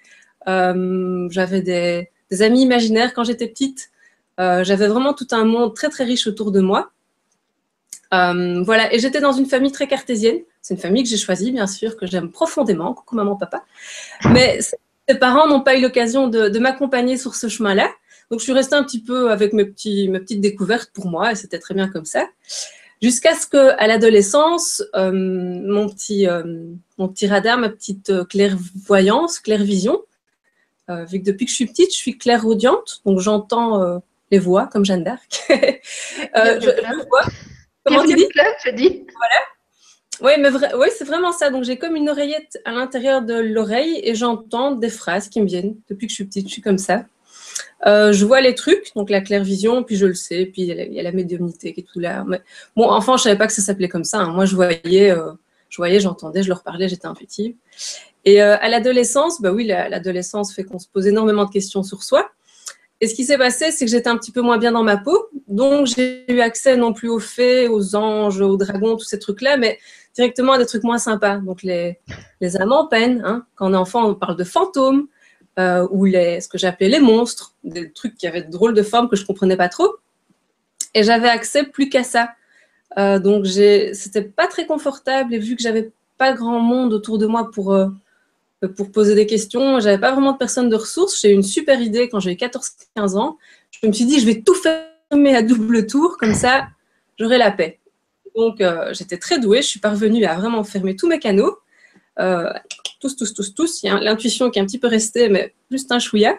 j'avais 0.45 1.61
des, 1.61 2.09
amis 2.41 2.61
imaginaires 2.61 3.13
quand 3.13 3.23
j'étais 3.23 3.47
petite. 3.47 3.89
j'avais 4.37 4.87
vraiment 4.87 5.13
tout 5.13 5.27
un 5.31 5.45
monde 5.45 5.73
très, 5.73 5.89
très 5.89 6.03
riche 6.03 6.27
autour 6.27 6.51
de 6.51 6.59
moi. 6.59 6.91
Euh, 8.13 8.61
voilà, 8.63 8.93
et 8.93 8.99
j'étais 8.99 9.19
dans 9.19 9.31
une 9.31 9.47
famille 9.47 9.71
très 9.71 9.87
cartésienne. 9.87 10.39
C'est 10.61 10.75
une 10.75 10.79
famille 10.79 11.03
que 11.03 11.09
j'ai 11.09 11.17
choisie, 11.17 11.51
bien 11.51 11.67
sûr, 11.67 11.97
que 11.97 12.05
j'aime 12.05 12.29
profondément. 12.29 12.93
Coucou 12.93 13.15
maman, 13.15 13.35
papa. 13.35 13.63
Mais 14.31 14.59
ses 15.09 15.15
parents 15.15 15.47
n'ont 15.47 15.61
pas 15.61 15.75
eu 15.75 15.81
l'occasion 15.81 16.27
de, 16.27 16.59
m'accompagner 16.59 17.17
sur 17.17 17.35
ce 17.35 17.47
chemin-là. 17.47 17.89
Donc, 18.33 18.39
je 18.39 18.45
suis 18.45 18.53
restée 18.53 18.73
un 18.73 18.83
petit 18.83 19.03
peu 19.03 19.29
avec 19.29 19.53
mes, 19.53 19.63
petits, 19.63 20.09
mes 20.09 20.19
petites 20.19 20.41
découvertes 20.41 20.89
pour 20.91 21.05
moi, 21.05 21.33
et 21.33 21.35
c'était 21.35 21.59
très 21.59 21.75
bien 21.75 21.87
comme 21.87 22.05
ça. 22.05 22.27
Jusqu'à 22.99 23.35
ce 23.35 23.45
qu'à 23.45 23.85
l'adolescence, 23.85 24.81
euh, 24.95 25.11
mon, 25.13 25.87
petit, 25.87 26.27
euh, 26.27 26.41
mon 26.97 27.09
petit 27.09 27.27
radar, 27.27 27.59
ma 27.59 27.69
petite 27.69 28.27
clairvoyance, 28.29 29.37
clairvision, 29.37 30.01
vu 30.89 31.19
que 31.19 31.25
depuis 31.25 31.45
que 31.45 31.51
je 31.51 31.55
suis 31.55 31.67
petite, 31.67 31.91
je 31.91 31.97
suis 31.97 32.17
clairaudiente, 32.17 33.03
donc 33.05 33.19
j'entends 33.19 34.01
les 34.31 34.39
voix 34.39 34.65
comme 34.65 34.83
Jeanne 34.83 35.03
d'Arc. 35.03 35.43
je, 35.49 35.61
je 36.33 37.07
vois 37.07 37.21
Comment 37.85 38.03
tu 38.03 38.15
dis 38.15 38.27
je 38.65 38.71
dis. 38.71 39.05
Voilà. 39.15 39.43
Oui, 40.21 40.31
mais 40.41 40.49
oui, 40.75 40.87
c'est 40.97 41.05
vraiment 41.05 41.33
ça. 41.33 41.51
Donc, 41.51 41.65
j'ai 41.65 41.77
comme 41.77 41.95
une 41.95 42.09
oreillette 42.09 42.59
à 42.65 42.71
l'intérieur 42.71 43.21
de 43.21 43.35
l'oreille 43.35 44.01
et 44.03 44.15
j'entends 44.15 44.71
des 44.71 44.89
phrases 44.89 45.29
qui 45.29 45.39
me 45.39 45.45
viennent. 45.45 45.75
Depuis 45.87 46.07
que 46.07 46.11
je 46.11 46.15
suis 46.15 46.25
petite, 46.25 46.47
je 46.47 46.53
suis 46.53 46.61
comme 46.63 46.79
ça. 46.79 47.05
Euh, 47.85 48.13
je 48.13 48.25
vois 48.25 48.41
les 48.41 48.55
trucs, 48.55 48.91
donc 48.95 49.09
la 49.09 49.21
claire 49.21 49.43
vision, 49.43 49.83
puis 49.83 49.95
je 49.95 50.05
le 50.05 50.13
sais, 50.13 50.45
puis 50.45 50.61
il 50.61 50.93
y 50.93 50.99
a 50.99 51.03
la, 51.03 51.11
médiumnité 51.11 51.73
qui 51.73 51.81
est 51.81 51.83
tout 51.83 51.99
là. 51.99 52.23
Mais, 52.27 52.41
bon, 52.75 52.89
enfant, 52.89 53.17
je 53.17 53.23
savais 53.23 53.37
pas 53.37 53.47
que 53.47 53.53
ça 53.53 53.61
s'appelait 53.61 53.89
comme 53.89 54.05
ça. 54.05 54.19
Hein. 54.19 54.31
Moi, 54.31 54.45
je 54.45 54.55
voyais, 54.55 55.11
euh, 55.11 55.31
je 55.69 55.77
voyais, 55.77 55.99
j'entendais, 55.99 56.43
je 56.43 56.49
leur 56.49 56.63
parlais, 56.63 56.87
j'étais 56.87 57.07
intuitive. 57.07 57.55
Et 58.25 58.41
euh, 58.41 58.55
à 58.61 58.69
l'adolescence, 58.69 59.41
bah 59.41 59.51
oui, 59.51 59.65
l'adolescence 59.65 60.53
fait 60.53 60.63
qu'on 60.63 60.79
se 60.79 60.87
pose 60.87 61.07
énormément 61.07 61.43
de 61.45 61.51
questions 61.51 61.83
sur 61.83 62.03
soi. 62.03 62.29
Et 63.01 63.07
ce 63.07 63.15
qui 63.15 63.25
s'est 63.25 63.37
passé, 63.37 63.71
c'est 63.71 63.83
que 63.83 63.91
j'étais 63.91 64.07
un 64.07 64.17
petit 64.17 64.31
peu 64.31 64.39
moins 64.39 64.57
bien 64.57 64.71
dans 64.71 64.83
ma 64.83 64.95
peau. 64.95 65.27
Donc, 65.49 65.87
j'ai 65.87 66.23
eu 66.31 66.39
accès 66.39 66.77
non 66.77 66.93
plus 66.93 67.09
aux 67.09 67.19
fées, 67.19 67.67
aux 67.67 67.97
anges, 67.97 68.39
aux 68.39 68.55
dragons, 68.55 68.95
tous 68.95 69.03
ces 69.03 69.19
trucs-là, 69.19 69.57
mais 69.57 69.77
directement 70.15 70.53
à 70.53 70.57
des 70.57 70.65
trucs 70.65 70.83
moins 70.83 70.99
sympas. 70.99 71.39
Donc, 71.39 71.63
les, 71.63 71.99
les 72.39 72.55
âmes 72.55 72.71
en 72.71 72.87
peine. 72.87 73.21
Hein. 73.25 73.45
Quand 73.55 73.69
on 73.69 73.73
est 73.73 73.77
enfant, 73.77 74.07
on 74.07 74.15
parle 74.15 74.37
de 74.37 74.45
fantômes 74.45 75.07
euh, 75.59 75.87
ou 75.91 76.05
les, 76.05 76.41
ce 76.41 76.47
que 76.47 76.57
j'appelais 76.57 76.89
les 76.89 76.99
monstres, 76.99 77.55
des 77.63 77.91
trucs 77.91 78.15
qui 78.17 78.27
avaient 78.27 78.43
de 78.43 78.51
drôles 78.51 78.73
de 78.73 78.83
formes 78.83 79.09
que 79.09 79.15
je 79.15 79.25
comprenais 79.25 79.57
pas 79.57 79.69
trop. 79.69 79.95
Et 80.93 81.03
j'avais 81.03 81.29
accès 81.29 81.63
plus 81.63 81.89
qu'à 81.89 82.03
ça. 82.03 82.31
Euh, 82.97 83.19
donc, 83.19 83.47
c'était 83.47 84.23
pas 84.23 84.47
très 84.47 84.65
confortable 84.65 85.33
et 85.33 85.39
vu 85.39 85.55
que 85.55 85.61
j'avais 85.61 85.91
pas 86.17 86.33
grand 86.33 86.59
monde 86.59 86.93
autour 86.93 87.17
de 87.17 87.25
moi 87.25 87.51
pour. 87.51 87.73
Euh, 87.73 87.87
pour 88.77 88.91
poser 88.91 89.15
des 89.15 89.25
questions. 89.25 89.79
J'avais 89.79 89.97
pas 89.97 90.11
vraiment 90.11 90.31
de 90.31 90.37
personne 90.37 90.69
de 90.69 90.75
ressources. 90.75 91.19
J'ai 91.21 91.31
eu 91.31 91.33
une 91.33 91.43
super 91.43 91.81
idée 91.81 92.09
quand 92.09 92.19
j'avais 92.19 92.35
14-15 92.35 93.17
ans. 93.17 93.37
Je 93.71 93.85
me 93.87 93.91
suis 93.91 94.05
dit, 94.05 94.19
je 94.19 94.25
vais 94.25 94.41
tout 94.41 94.55
fermer 94.55 95.35
à 95.35 95.41
double 95.41 95.85
tour, 95.85 96.17
comme 96.17 96.33
ça, 96.33 96.67
j'aurai 97.19 97.37
la 97.37 97.51
paix. 97.51 97.79
Donc, 98.35 98.61
euh, 98.61 98.93
j'étais 98.93 99.17
très 99.17 99.39
douée. 99.39 99.61
Je 99.61 99.67
suis 99.67 99.79
parvenue 99.79 100.25
à 100.25 100.35
vraiment 100.35 100.63
fermer 100.63 100.95
tous 100.95 101.07
mes 101.07 101.19
canaux. 101.19 101.57
Euh, 102.19 102.51
tous, 102.99 103.15
tous, 103.15 103.33
tous, 103.33 103.53
tous. 103.53 103.83
Il 103.83 103.87
y 103.87 103.89
a 103.89 103.99
l'intuition 103.99 104.49
qui 104.49 104.59
est 104.59 104.61
un 104.61 104.65
petit 104.65 104.79
peu 104.79 104.87
restée, 104.87 105.29
mais 105.29 105.53
juste 105.71 105.91
un 105.91 105.99
chouïa. 105.99 106.37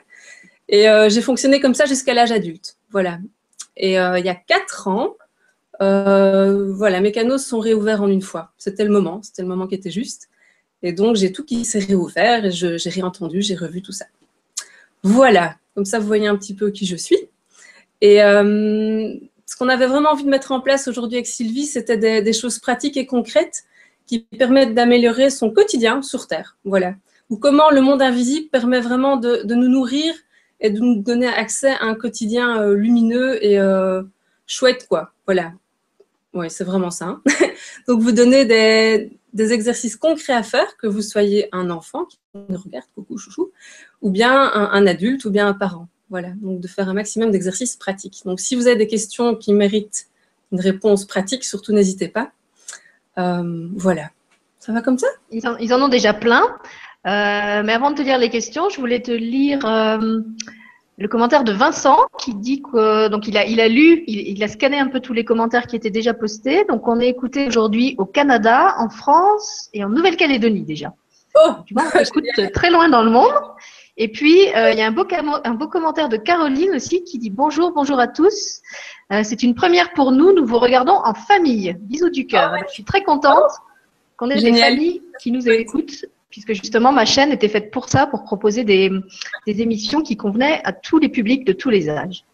Et 0.69 0.89
euh, 0.89 1.09
j'ai 1.09 1.21
fonctionné 1.21 1.61
comme 1.61 1.75
ça 1.75 1.85
jusqu'à 1.87 2.15
l'âge 2.15 2.33
adulte. 2.33 2.77
Voilà. 2.91 3.19
Et 3.77 3.95
il 3.95 4.25
y 4.25 4.29
a 4.29 4.35
4 4.35 4.89
ans, 4.89 5.17
voilà, 5.81 7.01
mes 7.01 7.11
canaux 7.11 7.39
sont 7.39 7.59
réouverts 7.59 8.03
en 8.03 8.09
une 8.09 8.23
fois. 8.23 8.53
C'était 8.57 8.85
le 8.85 8.91
moment. 8.91 9.21
C'était 9.23 9.43
le 9.43 9.49
moment 9.49 9.67
qui 9.67 9.75
était 9.75 9.91
juste. 9.91 10.29
Et 10.83 10.93
donc, 10.93 11.17
j'ai 11.17 11.33
tout 11.33 11.45
qui 11.45 11.65
s'est 11.65 11.81
réouvert 11.81 12.45
et 12.45 12.51
j'ai 12.53 12.91
réentendu, 12.91 13.43
j'ai 13.43 13.57
revu 13.57 13.83
tout 13.83 13.91
ça. 13.91 14.05
Voilà, 15.03 15.57
comme 15.75 15.85
ça, 15.85 15.99
vous 15.99 16.07
voyez 16.07 16.27
un 16.27 16.37
petit 16.37 16.55
peu 16.55 16.71
qui 16.71 16.87
je 16.87 16.95
suis. 16.95 17.19
Et 18.01 18.23
euh, 18.23 19.15
ce 19.47 19.57
qu'on 19.57 19.71
avait 19.71 19.87
vraiment 19.87 20.11
envie 20.11 20.25
de 20.25 20.29
mettre 20.29 20.53
en 20.53 20.61
place 20.61 20.89
aujourd'hui 20.89 21.17
avec 21.17 21.27
Sylvie, 21.27 21.67
c'était 21.67 22.23
des, 22.23 22.33
choses 22.33 22.59
pratiques 22.59 22.99
et 22.99 23.07
concrètes 23.07 23.65
qui 24.07 24.21
permettent 24.21 24.75
d'améliorer 24.75 25.31
son 25.31 25.51
quotidien 25.51 26.03
sur 26.03 26.27
Terre. 26.27 26.57
Voilà. 26.65 26.95
Ou 27.31 27.37
comment 27.37 27.71
le 27.71 27.81
monde 27.81 28.03
invisible 28.03 28.49
permet 28.51 28.81
vraiment 28.81 29.17
de, 29.17 29.43
nous 29.55 29.69
nourrir 29.69 30.15
et 30.61 30.71
de 30.71 30.81
nous 30.81 31.03
donner 31.03 31.27
accès 31.27 31.71
à 31.71 31.85
un 31.85 31.95
quotidien 31.95 32.61
euh, 32.61 32.75
lumineux 32.75 33.45
et 33.45 33.59
euh, 33.59 34.03
chouette, 34.47 34.87
quoi. 34.89 35.13
Voilà. 35.27 35.53
Oui, 36.33 36.51
c'est 36.51 36.65
vraiment 36.65 36.91
ça. 36.91 37.07
Hein. 37.07 37.23
Donc, 37.89 38.01
vous 38.01 38.13
donnez 38.13 38.45
des, 38.45 39.11
des 39.35 39.53
exercices 39.53 39.97
concrets 39.97 40.33
à 40.33 40.43
faire, 40.43 40.77
que 40.77 40.87
vous 40.87 41.03
soyez 41.03 41.49
un 41.53 41.69
enfant 41.69 42.05
qui 42.05 42.19
nous 42.49 42.57
regarde, 42.57 42.87
coucou 42.95 43.19
chouchou, 43.19 43.51
ou 44.01 44.11
bien 44.11 44.33
un, 44.33 44.87
adulte, 44.87 45.25
ou 45.25 45.31
bien 45.31 45.49
un 45.49 45.55
parent. 45.55 45.89
Voilà, 46.09 46.31
donc 46.41 46.61
de 46.61 46.69
faire 46.69 46.89
un 46.89 46.95
maximum 46.95 47.33
d'exercices 47.33 47.77
pratiques. 47.77 48.23
Donc 48.25 48.39
si 48.39 48.55
vous 48.55 48.69
avez 48.69 48.77
des 48.77 48.87
questions 48.87 49.35
qui 49.35 49.53
méritent 49.53 50.07
une 50.53 50.61
réponse 50.61 51.05
pratique, 51.05 51.45
surtout 51.45 51.73
n'hésitez 51.73 52.09
pas. 52.09 52.31
Euh, 53.19 53.69
voilà. 53.75 54.11
Ça 54.59 54.73
va 54.73 54.81
comme 54.81 54.99
ça? 54.99 55.07
Ils 55.31 55.47
en, 55.47 55.83
ont 55.83 55.89
déjà 55.89 56.15
plein. 56.15 56.43
Euh, 57.07 57.63
mais 57.63 57.73
avant 57.73 57.91
de 57.91 57.97
te 57.97 58.03
lire 58.03 58.19
les 58.19 58.31
questions, 58.31 58.71
je 58.71 58.81
voulais 58.81 59.01
te 59.01 59.11
lire 59.11 59.65
euh, 59.67 60.21
le 60.97 61.09
commentaire 61.09 61.45
de 61.45 61.53
Vincent 61.53 61.99
qui 62.19 62.35
dit 62.35 62.63
que 62.63 63.09
donc 63.09 63.29
il 63.29 63.37
a 63.37 63.45
il 63.45 63.61
a 63.61 63.69
lu, 63.69 64.05
il, 64.07 64.43
a 64.43 64.49
scanné 64.49 64.79
un 64.79 64.87
peu 64.87 65.01
tous 65.01 65.13
les 65.13 65.25
commentaires 65.25 65.67
qui 65.67 65.77
étaient 65.77 65.91
déjà 65.91 66.15
postés. 66.15 66.65
Donc 66.65 66.89
on 66.89 66.99
est 67.01 67.09
écouté 67.09 67.47
aujourd'hui 67.47 67.95
au 67.99 68.07
Canada, 68.07 68.75
en 68.79 68.89
France 68.89 69.69
et 69.75 69.85
en 69.85 69.91
Nouvelle-Calédonie 69.91 70.63
déjà. 70.63 70.95
Oh, 71.35 71.51
tu 71.67 71.75
vois, 71.75 71.85
on 71.95 71.99
écoute 71.99 72.53
très 72.55 72.71
loin 72.71 72.89
dans 72.89 73.03
le 73.03 73.11
monde. 73.11 73.35
Et 73.97 74.09
puis, 74.09 74.49
euh, 74.55 74.73
il 74.73 74.79
y 74.79 74.83
a 74.83 74.87
un 74.87 74.91
beau, 74.91 75.07
un 75.45 75.55
beau 75.55 75.69
commentaire 75.69 76.09
de 76.09 76.17
Caroline 76.17 76.75
aussi 76.75 77.05
qui 77.05 77.19
dit 77.19 77.31
bonjour, 77.31 77.73
bonjour 77.73 77.99
à 78.01 78.09
tous. 78.09 78.61
Euh, 79.13 79.21
c'est 79.23 79.43
une 79.43 79.55
première 79.55 79.93
pour 79.93 80.11
nous. 80.11 80.33
Nous 80.33 80.45
vous 80.45 80.59
regardons 80.59 80.99
en 81.05 81.15
famille. 81.15 81.77
Bisous 81.81 82.11
du 82.11 82.27
cœur. 82.27 82.53
Ah 82.55 82.65
Je 82.67 82.73
suis 82.73 82.85
très 82.85 83.05
contente 83.05 83.53
qu'on 84.17 84.31
ait 84.31 84.41
des 84.41 84.59
familles 84.59 85.03
qui 85.21 85.31
nous 85.31 85.49
écoutent, 85.49 86.07
puisque 86.29 86.55
justement 86.55 86.91
ma 86.91 87.05
chaîne 87.05 87.31
était 87.31 87.49
faite 87.49 87.71
pour 87.71 87.89
ça, 87.89 88.07
pour 88.07 88.25
proposer 88.25 88.65
des, 88.65 88.91
des 89.47 89.63
émissions 89.63 90.03
qui 90.03 90.17
convenaient 90.17 90.61
à 90.65 90.73
tous 90.73 90.99
les 90.99 91.09
publics 91.09 91.45
de 91.45 91.53
tous 91.53 91.71
les 91.71 91.89
âges. 91.89 92.25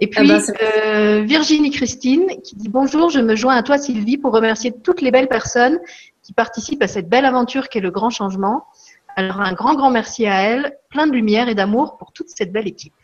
Et 0.00 0.08
ah 0.14 0.20
puis 0.20 0.28
bah, 0.28 0.38
euh, 0.62 1.22
Virginie 1.22 1.70
Christine 1.70 2.28
qui 2.44 2.54
dit 2.54 2.68
bonjour, 2.68 3.10
je 3.10 3.18
me 3.18 3.34
joins 3.34 3.56
à 3.56 3.64
toi 3.64 3.78
Sylvie 3.78 4.16
pour 4.16 4.32
remercier 4.32 4.72
toutes 4.72 5.00
les 5.00 5.10
belles 5.10 5.26
personnes 5.26 5.80
qui 6.22 6.32
participent 6.32 6.82
à 6.82 6.88
cette 6.88 7.08
belle 7.08 7.24
aventure 7.24 7.68
qu'est 7.68 7.80
le 7.80 7.90
grand 7.90 8.10
changement. 8.10 8.66
Alors 9.18 9.40
un 9.40 9.52
grand, 9.52 9.74
grand 9.74 9.90
merci 9.90 10.26
à 10.26 10.42
elle, 10.42 10.78
plein 10.90 11.08
de 11.08 11.12
lumière 11.12 11.48
et 11.48 11.56
d'amour 11.56 11.96
pour 11.96 12.12
toute 12.12 12.28
cette 12.28 12.52
belle 12.52 12.68
équipe. 12.68 12.94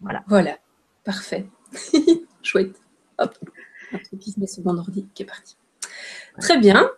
Voilà. 0.00 0.22
Voilà, 0.28 0.56
parfait. 1.02 1.44
Chouette. 2.42 2.76
Hop, 3.18 3.36
petit 4.12 4.32
sur 4.46 4.64
mon 4.64 4.78
ordi 4.78 5.08
qui 5.12 5.24
est 5.24 5.26
parti. 5.26 5.56
Très 6.38 6.56
bien. 6.56 6.88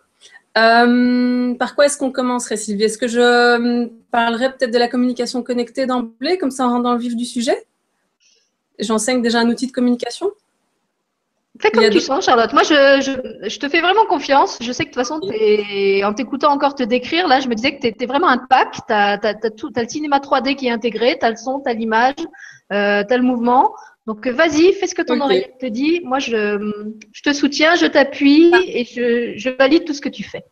Euh, 0.55 1.55
par 1.55 1.73
quoi 1.73 1.87
est-ce 1.87 1.97
qu'on 1.97 2.11
commencerait, 2.11 2.57
Sylvie? 2.57 2.83
Est-ce 2.83 2.99
que 2.99 3.07
je 3.07 3.19
euh, 3.19 3.87
parlerai 4.11 4.51
peut-être 4.55 4.71
de 4.71 4.77
la 4.77 4.87
communication 4.87 5.41
connectée 5.41 5.87
d'emblée, 5.87 6.37
comme 6.37 6.51
ça 6.51 6.67
on 6.67 6.73
rentre 6.73 6.83
dans 6.83 6.93
le 6.93 6.99
vif 6.99 7.15
du 7.15 7.25
sujet? 7.25 7.65
J'enseigne 8.77 9.23
déjà 9.23 9.39
un 9.39 9.49
outil 9.49 9.65
de 9.65 9.71
communication? 9.71 10.29
Fais 11.63 11.71
comme 11.71 11.89
tu 11.89 12.01
sens, 12.01 12.25
Charlotte. 12.25 12.51
Moi, 12.51 12.63
je, 12.63 13.57
te 13.57 13.69
fais 13.69 13.79
vraiment 13.79 14.05
confiance. 14.05 14.57
Je 14.61 14.73
sais 14.73 14.83
que 14.83 14.89
de 14.89 14.95
toute 14.95 15.01
façon, 15.01 15.21
en 16.05 16.13
t'écoutant 16.13 16.51
encore 16.51 16.75
te 16.75 16.83
décrire, 16.83 17.25
là, 17.25 17.39
je 17.39 17.47
me 17.47 17.55
disais 17.55 17.73
que 17.73 17.79
tu 17.79 17.87
étais 17.87 18.05
vraiment 18.05 18.27
un 18.27 18.37
pack. 18.37 18.75
Tu 18.85 18.93
as, 18.93 19.17
le 19.23 19.87
cinéma 19.87 20.19
3D 20.19 20.55
qui 20.55 20.67
est 20.67 20.71
intégré, 20.71 21.17
tu 21.17 21.25
as 21.25 21.29
le 21.29 21.37
son, 21.37 21.61
tu 21.61 21.69
as 21.69 21.73
l'image, 21.73 22.15
euh, 22.73 23.05
tu 23.07 23.13
as 23.13 23.17
le 23.17 23.23
mouvement. 23.23 23.73
Donc, 24.07 24.27
vas-y, 24.27 24.73
fais 24.73 24.87
ce 24.87 24.93
que 24.93 25.03
ton 25.03 25.21
oreille 25.21 25.47
te 25.61 25.65
dit. 25.65 26.01
Moi, 26.03 26.19
je, 26.19 26.57
te 27.23 27.31
soutiens, 27.31 27.75
je 27.75 27.85
t'appuie 27.85 28.51
ah. 28.53 28.59
et 28.65 28.83
je, 28.83 29.55
valide 29.57 29.85
tout 29.85 29.93
ce 29.93 30.01
que 30.01 30.09
tu 30.09 30.23
fais. 30.23 30.43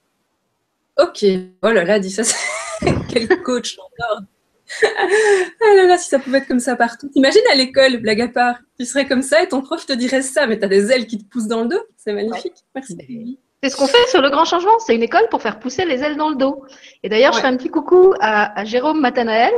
Ok. 0.98 1.26
Oh 1.62 1.72
là 1.72 1.84
là, 1.84 2.00
dis 2.00 2.12
ça. 2.12 2.24
Quel 3.10 3.28
coach 3.44 3.78
encore 3.78 4.22
ah 4.84 5.76
là 5.76 5.86
là, 5.86 5.98
si 5.98 6.10
ça 6.10 6.20
pouvait 6.20 6.40
être 6.40 6.48
comme 6.48 6.60
ça 6.60 6.76
partout. 6.76 7.10
Imagine 7.16 7.42
à 7.52 7.56
l'école, 7.56 7.98
blague 7.98 8.22
à 8.22 8.28
part, 8.28 8.60
tu 8.80 8.86
serais 8.86 9.06
comme 9.06 9.22
ça 9.22 9.44
et 9.44 9.48
ton 9.48 9.62
prof 9.62 9.86
te 9.86 9.94
dirait 9.94 10.22
ça, 10.22 10.48
mais 10.48 10.58
tu 10.58 10.66
as 10.66 10.68
des 10.68 10.92
ailes 10.92 11.08
qui 11.08 11.18
te 11.18 11.30
poussent 11.30 11.48
dans 11.48 11.64
le 11.64 11.70
dos. 11.70 11.84
C'est 11.98 12.14
magnifique. 12.14 12.64
Merci. 12.76 13.38
C'est 13.64 13.70
ce 13.70 13.78
qu'on 13.78 13.88
fait 13.88 14.08
sur 14.10 14.22
le 14.22 14.30
grand 14.32 14.46
changement. 14.46 14.80
C'est 14.80 14.96
une 14.96 15.04
école 15.04 15.28
pour 15.30 15.42
faire 15.42 15.60
pousser 15.60 15.86
les 15.86 16.02
ailes 16.02 16.18
dans 16.18 16.30
le 16.30 16.36
dos. 16.36 16.64
Et 17.04 17.10
d'ailleurs, 17.10 17.34
je 17.34 17.40
fais 17.40 17.48
un 17.48 17.58
petit 17.58 17.70
coucou 17.70 18.14
à, 18.20 18.66
Jérôme 18.66 19.00
Matanael, 19.00 19.54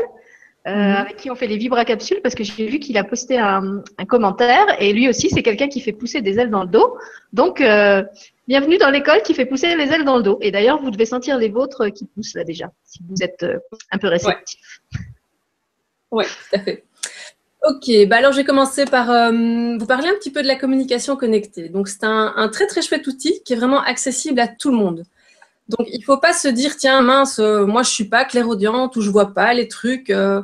euh, 0.67 0.72
mhm. 0.72 0.96
avec 0.96 1.15
qui 1.17 1.32
on 1.32 1.36
fait 1.36 1.48
les 1.48 1.55
vibracapsules, 1.55 2.20
parce 2.22 2.36
que 2.36 2.43
j'ai 2.43 2.67
vu 2.67 2.79
qu'il 2.79 2.98
a 2.98 3.05
posté 3.05 3.39
un, 3.39 3.82
commentaire. 4.10 4.65
Et 4.79 4.91
lui 4.91 5.08
aussi, 5.08 5.29
c'est 5.29 5.41
quelqu'un 5.41 5.70
qui 5.70 5.79
fait 5.79 5.93
pousser 5.93 6.22
des 6.22 6.38
ailes 6.38 6.50
dans 6.50 6.63
le 6.63 6.70
dos. 6.70 6.98
Donc, 7.32 7.62
euh, 7.62 8.03
bienvenue 8.46 8.77
dans 8.77 8.89
l'école 8.89 9.22
qui 9.22 9.34
fait 9.34 9.46
pousser 9.46 9.74
les 9.77 9.93
ailes 9.93 10.03
dans 10.03 10.17
le 10.17 10.24
dos. 10.24 10.38
Et 10.41 10.51
d'ailleurs, 10.51 10.82
vous 10.82 10.91
devez 10.91 11.05
sentir 11.05 11.38
les 11.38 11.48
vôtres 11.48 11.88
qui 11.88 12.05
poussent 12.05 12.36
là 12.36 12.43
déjà, 12.43 12.72
si 12.84 13.00
vous 13.08 13.24
êtes 13.24 13.43
euh, 13.43 13.58
un 13.91 14.00
peu 14.00 14.08
réceptif. 14.08 14.82
Oui, 16.13 16.25
tout 16.25 16.55
à 16.55 16.60
fait. 16.60 16.86
Ok, 17.67 17.89
bah 18.08 18.17
alors 18.17 18.34
je 18.34 18.38
vais 18.38 18.43
commencer 18.43 18.86
par 18.86 19.10
euh, 19.10 19.32
vous 19.79 19.86
parler 19.88 20.10
un 20.10 20.13
petit 20.13 20.29
peu 20.29 20.43
de 20.43 20.48
la 20.48 20.55
communication 20.55 21.15
connectée. 21.15 21.70
Donc 21.70 21.88
c'est 21.88 22.03
un, 22.03 22.50
très 22.50 22.67
très 22.67 22.84
chouette 22.84 23.08
outil 23.08 23.41
qui 23.43 23.53
est 23.53 23.55
vraiment 23.55 23.82
accessible 23.82 24.39
à 24.39 24.48
tout 24.48 24.70
le 24.70 24.77
monde. 24.77 25.05
Donc 25.70 25.88
il 25.91 26.00
ne 26.00 26.03
faut 26.03 26.17
pas 26.17 26.34
se 26.34 26.48
dire 26.48 26.77
tiens 26.77 27.01
mince, 27.01 27.39
euh, 27.39 27.65
moi 27.65 27.82
je 27.82 27.89
suis 27.89 28.05
pas 28.05 28.25
clairaudiente 28.25 28.96
ou 28.96 29.01
je 29.01 29.10
vois 29.10 29.34
pas 29.34 29.55
les 29.55 29.67
trucs, 29.67 30.12
euh, 30.12 30.41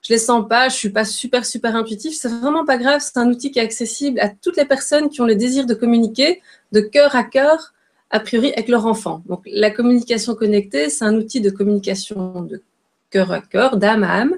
je 0.00 0.14
les 0.14 0.18
sens 0.18 0.48
pas, 0.48 0.70
je 0.70 0.76
suis 0.76 0.88
pas 0.88 1.04
super 1.04 1.44
super 1.44 1.76
intuitif. 1.76 2.16
C'est 2.16 2.28
vraiment 2.28 2.64
pas 2.64 2.78
grave. 2.78 3.02
C'est 3.02 3.18
un 3.18 3.28
outil 3.28 3.50
qui 3.50 3.58
est 3.58 3.62
accessible 3.62 4.18
à 4.20 4.30
toutes 4.30 4.56
les 4.56 4.64
personnes 4.64 5.10
qui 5.10 5.20
ont 5.20 5.26
le 5.26 5.34
désir 5.34 5.66
de 5.66 5.74
communiquer 5.74 6.40
de 6.72 6.80
cœur 6.80 7.14
à 7.14 7.24
cœur, 7.24 7.74
a 8.10 8.20
priori 8.20 8.54
avec 8.54 8.68
leur 8.68 8.86
enfant. 8.86 9.22
Donc 9.26 9.42
la 9.52 9.70
communication 9.70 10.34
connectée, 10.34 10.88
c'est 10.88 11.04
un 11.04 11.14
outil 11.16 11.42
de 11.42 11.50
communication 11.50 12.40
de 12.40 12.62
cœur 13.10 13.32
à 13.32 13.40
cœur, 13.40 13.76
d'âme 13.76 14.04
à 14.04 14.20
âme 14.20 14.36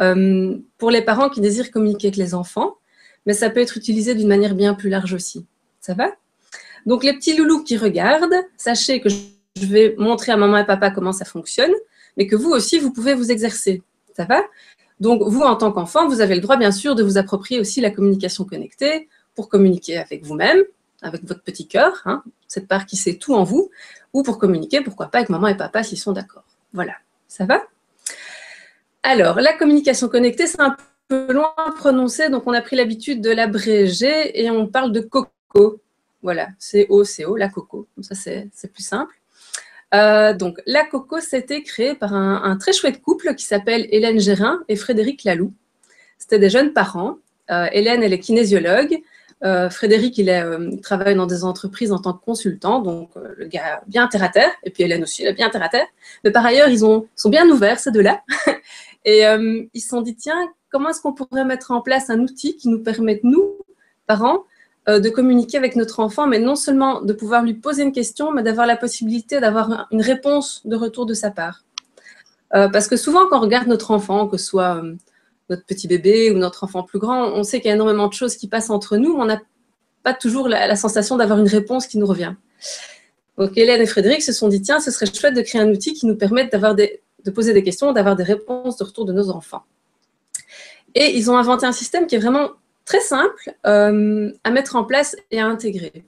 euh, 0.00 0.56
pour 0.78 0.90
les 0.90 1.02
parents 1.02 1.28
qui 1.28 1.40
désirent 1.40 1.70
communiquer 1.70 2.08
avec 2.08 2.16
les 2.16 2.34
enfants, 2.34 2.76
mais 3.26 3.32
ça 3.32 3.50
peut 3.50 3.60
être 3.60 3.76
utilisé 3.76 4.14
d'une 4.14 4.28
manière 4.28 4.54
bien 4.54 4.74
plus 4.74 4.90
large 4.90 5.12
aussi. 5.12 5.46
Ça 5.80 5.94
va? 5.94 6.10
Donc 6.86 7.04
les 7.04 7.12
petits 7.12 7.36
loulous 7.36 7.64
qui 7.64 7.76
regardent, 7.76 8.36
sachez 8.56 9.00
que 9.00 9.08
je 9.08 9.66
vais 9.66 9.94
montrer 9.98 10.32
à 10.32 10.36
maman 10.36 10.58
et 10.58 10.64
papa 10.64 10.90
comment 10.90 11.12
ça 11.12 11.24
fonctionne, 11.24 11.72
mais 12.16 12.26
que 12.26 12.36
vous 12.36 12.50
aussi, 12.50 12.78
vous 12.78 12.92
pouvez 12.92 13.14
vous 13.14 13.30
exercer. 13.30 13.82
Ça 14.16 14.24
va? 14.24 14.42
Donc 15.00 15.22
vous, 15.22 15.42
en 15.42 15.56
tant 15.56 15.70
qu'enfant, 15.72 16.08
vous 16.08 16.20
avez 16.20 16.34
le 16.34 16.40
droit, 16.40 16.56
bien 16.56 16.72
sûr, 16.72 16.94
de 16.94 17.02
vous 17.02 17.18
approprier 17.18 17.60
aussi 17.60 17.80
la 17.80 17.90
communication 17.90 18.44
connectée 18.44 19.08
pour 19.34 19.48
communiquer 19.48 19.98
avec 19.98 20.24
vous-même, 20.24 20.62
avec 21.02 21.24
votre 21.24 21.42
petit 21.42 21.68
cœur, 21.68 22.02
hein, 22.04 22.22
cette 22.48 22.66
part 22.66 22.86
qui 22.86 22.96
sait 22.96 23.14
tout 23.14 23.34
en 23.34 23.44
vous, 23.44 23.70
ou 24.12 24.22
pour 24.22 24.38
communiquer, 24.38 24.80
pourquoi 24.80 25.06
pas, 25.06 25.18
avec 25.18 25.28
maman 25.28 25.46
et 25.48 25.56
papa 25.56 25.84
s'ils 25.84 25.98
sont 25.98 26.12
d'accord. 26.12 26.44
Voilà, 26.72 26.94
ça 27.28 27.44
va? 27.44 27.62
Alors, 29.08 29.40
la 29.40 29.54
communication 29.54 30.06
connectée, 30.08 30.46
c'est 30.46 30.60
un 30.60 30.76
peu 31.08 31.32
loin 31.32 31.54
prononcé, 31.78 32.28
donc 32.28 32.42
on 32.44 32.52
a 32.52 32.60
pris 32.60 32.76
l'habitude 32.76 33.22
de 33.22 33.30
l'abréger 33.30 34.38
et 34.38 34.50
on 34.50 34.66
parle 34.66 34.92
de 34.92 35.00
coco. 35.00 35.80
Voilà, 36.22 36.48
C-O-C-O, 36.58 37.34
la 37.36 37.48
coco. 37.48 37.88
Ça, 38.02 38.14
c'est 38.14 38.70
plus 38.70 38.82
simple. 38.82 39.14
Euh, 39.94 40.34
donc, 40.34 40.60
la 40.66 40.84
coco, 40.84 41.20
c'était 41.20 41.62
créé 41.62 41.94
par 41.94 42.12
un, 42.12 42.54
très 42.58 42.74
chouette 42.74 43.00
couple 43.00 43.34
qui 43.34 43.46
s'appelle 43.46 43.88
Hélène 43.90 44.20
Gérin 44.20 44.60
et 44.68 44.76
Frédéric 44.76 45.24
Laloux. 45.24 45.54
C'était 46.18 46.38
des 46.38 46.50
jeunes 46.50 46.74
parents. 46.74 47.16
Euh, 47.50 47.66
Hélène, 47.72 48.02
elle 48.02 48.12
est 48.12 48.18
kinésiologue. 48.18 49.00
Euh, 49.42 49.70
Frédéric, 49.70 50.18
il, 50.18 50.80
travaille 50.82 51.14
dans 51.14 51.24
des 51.24 51.44
entreprises 51.44 51.92
en 51.92 51.98
tant 51.98 52.12
que 52.12 52.22
consultant, 52.22 52.80
donc 52.80 53.12
le 53.14 53.46
gars 53.46 53.80
bien 53.86 54.06
terre 54.06 54.24
à 54.24 54.28
terre, 54.28 54.50
et 54.64 54.70
puis 54.70 54.82
Hélène 54.82 55.02
aussi, 55.02 55.22
elle 55.22 55.30
est 55.30 55.34
bien 55.34 55.48
terre 55.48 55.62
à 55.62 55.70
terre. 55.70 55.86
Mais 56.24 56.30
par 56.30 56.44
ailleurs, 56.44 56.68
ils 56.68 56.84
ont, 56.84 57.06
sont 57.16 57.30
bien 57.30 57.48
ouverts, 57.48 57.78
ces 57.78 57.90
deux-là. 57.90 58.20
Et 59.04 59.26
euh, 59.26 59.64
ils 59.74 59.80
se 59.80 59.88
sont 59.88 60.02
dit, 60.02 60.16
tiens, 60.16 60.48
comment 60.70 60.90
est-ce 60.90 61.00
qu'on 61.00 61.12
pourrait 61.12 61.44
mettre 61.44 61.70
en 61.70 61.80
place 61.80 62.10
un 62.10 62.20
outil 62.20 62.56
qui 62.56 62.68
nous 62.68 62.82
permette, 62.82 63.24
nous, 63.24 63.56
parents, 64.06 64.44
euh, 64.88 65.00
de 65.00 65.10
communiquer 65.10 65.58
avec 65.58 65.76
notre 65.76 66.00
enfant, 66.00 66.26
mais 66.26 66.38
non 66.38 66.56
seulement 66.56 67.02
de 67.02 67.12
pouvoir 67.12 67.42
lui 67.42 67.54
poser 67.54 67.82
une 67.82 67.92
question, 67.92 68.32
mais 68.32 68.42
d'avoir 68.42 68.66
la 68.66 68.76
possibilité 68.76 69.40
d'avoir 69.40 69.86
une 69.90 70.02
réponse 70.02 70.66
de 70.66 70.76
retour 70.76 71.06
de 71.06 71.14
sa 71.14 71.30
part. 71.30 71.64
Euh, 72.54 72.68
parce 72.68 72.88
que 72.88 72.96
souvent, 72.96 73.26
quand 73.28 73.38
on 73.38 73.42
regarde 73.42 73.68
notre 73.68 73.90
enfant, 73.90 74.26
que 74.26 74.38
ce 74.38 74.46
soit 74.46 74.82
notre 75.50 75.64
petit 75.64 75.88
bébé 75.88 76.30
ou 76.30 76.38
notre 76.38 76.64
enfant 76.64 76.82
plus 76.82 76.98
grand, 76.98 77.28
on 77.32 77.42
sait 77.42 77.60
qu'il 77.60 77.68
y 77.68 77.72
a 77.72 77.74
énormément 77.74 78.08
de 78.08 78.14
choses 78.14 78.36
qui 78.36 78.48
passent 78.48 78.70
entre 78.70 78.96
nous, 78.96 79.14
mais 79.16 79.22
on 79.22 79.26
n'a 79.26 79.40
pas 80.02 80.14
toujours 80.14 80.48
la, 80.48 80.66
la 80.66 80.76
sensation 80.76 81.16
d'avoir 81.16 81.38
une 81.38 81.48
réponse 81.48 81.86
qui 81.86 81.98
nous 81.98 82.06
revient. 82.06 82.34
Donc 83.36 83.56
Hélène 83.56 83.80
et 83.80 83.86
Frédéric 83.86 84.22
se 84.22 84.32
sont 84.32 84.48
dit, 84.48 84.60
tiens, 84.60 84.80
ce 84.80 84.90
serait 84.90 85.06
chouette 85.06 85.34
de 85.34 85.42
créer 85.42 85.60
un 85.60 85.70
outil 85.70 85.94
qui 85.94 86.06
nous 86.06 86.16
permette 86.16 86.50
d'avoir 86.50 86.74
des, 86.74 87.02
de 87.28 87.34
poser 87.34 87.52
des 87.52 87.62
questions, 87.62 87.92
d'avoir 87.92 88.16
des 88.16 88.24
réponses 88.24 88.76
de 88.76 88.84
retour 88.84 89.04
de 89.04 89.12
nos 89.12 89.30
enfants. 89.30 89.64
Et 90.94 91.16
ils 91.16 91.30
ont 91.30 91.36
inventé 91.36 91.66
un 91.66 91.72
système 91.72 92.06
qui 92.06 92.14
est 92.14 92.18
vraiment 92.18 92.50
très 92.84 93.00
simple 93.00 93.54
euh, 93.66 94.32
à 94.44 94.50
mettre 94.50 94.76
en 94.76 94.84
place 94.84 95.14
et 95.30 95.40
à 95.40 95.46
intégrer. 95.46 96.04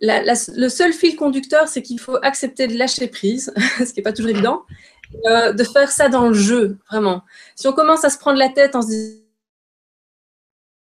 le 0.00 0.68
seul 0.68 0.92
fil 0.92 1.16
conducteur, 1.16 1.68
c'est 1.68 1.82
qu'il 1.82 2.00
faut 2.00 2.16
accepter 2.22 2.66
de 2.66 2.76
lâcher 2.76 3.08
prise, 3.08 3.52
ce 3.78 3.84
qui 3.84 3.98
n'est 3.98 4.02
pas 4.02 4.12
toujours 4.12 4.30
évident, 4.30 4.62
euh, 5.26 5.52
de 5.52 5.64
faire 5.64 5.90
ça 5.90 6.08
dans 6.08 6.28
le 6.28 6.34
jeu, 6.34 6.78
vraiment. 6.90 7.22
Si 7.54 7.68
on 7.68 7.72
commence 7.72 8.04
à 8.04 8.10
se 8.10 8.18
prendre 8.18 8.38
la 8.38 8.48
tête 8.48 8.74
en 8.74 8.82
se 8.82 8.88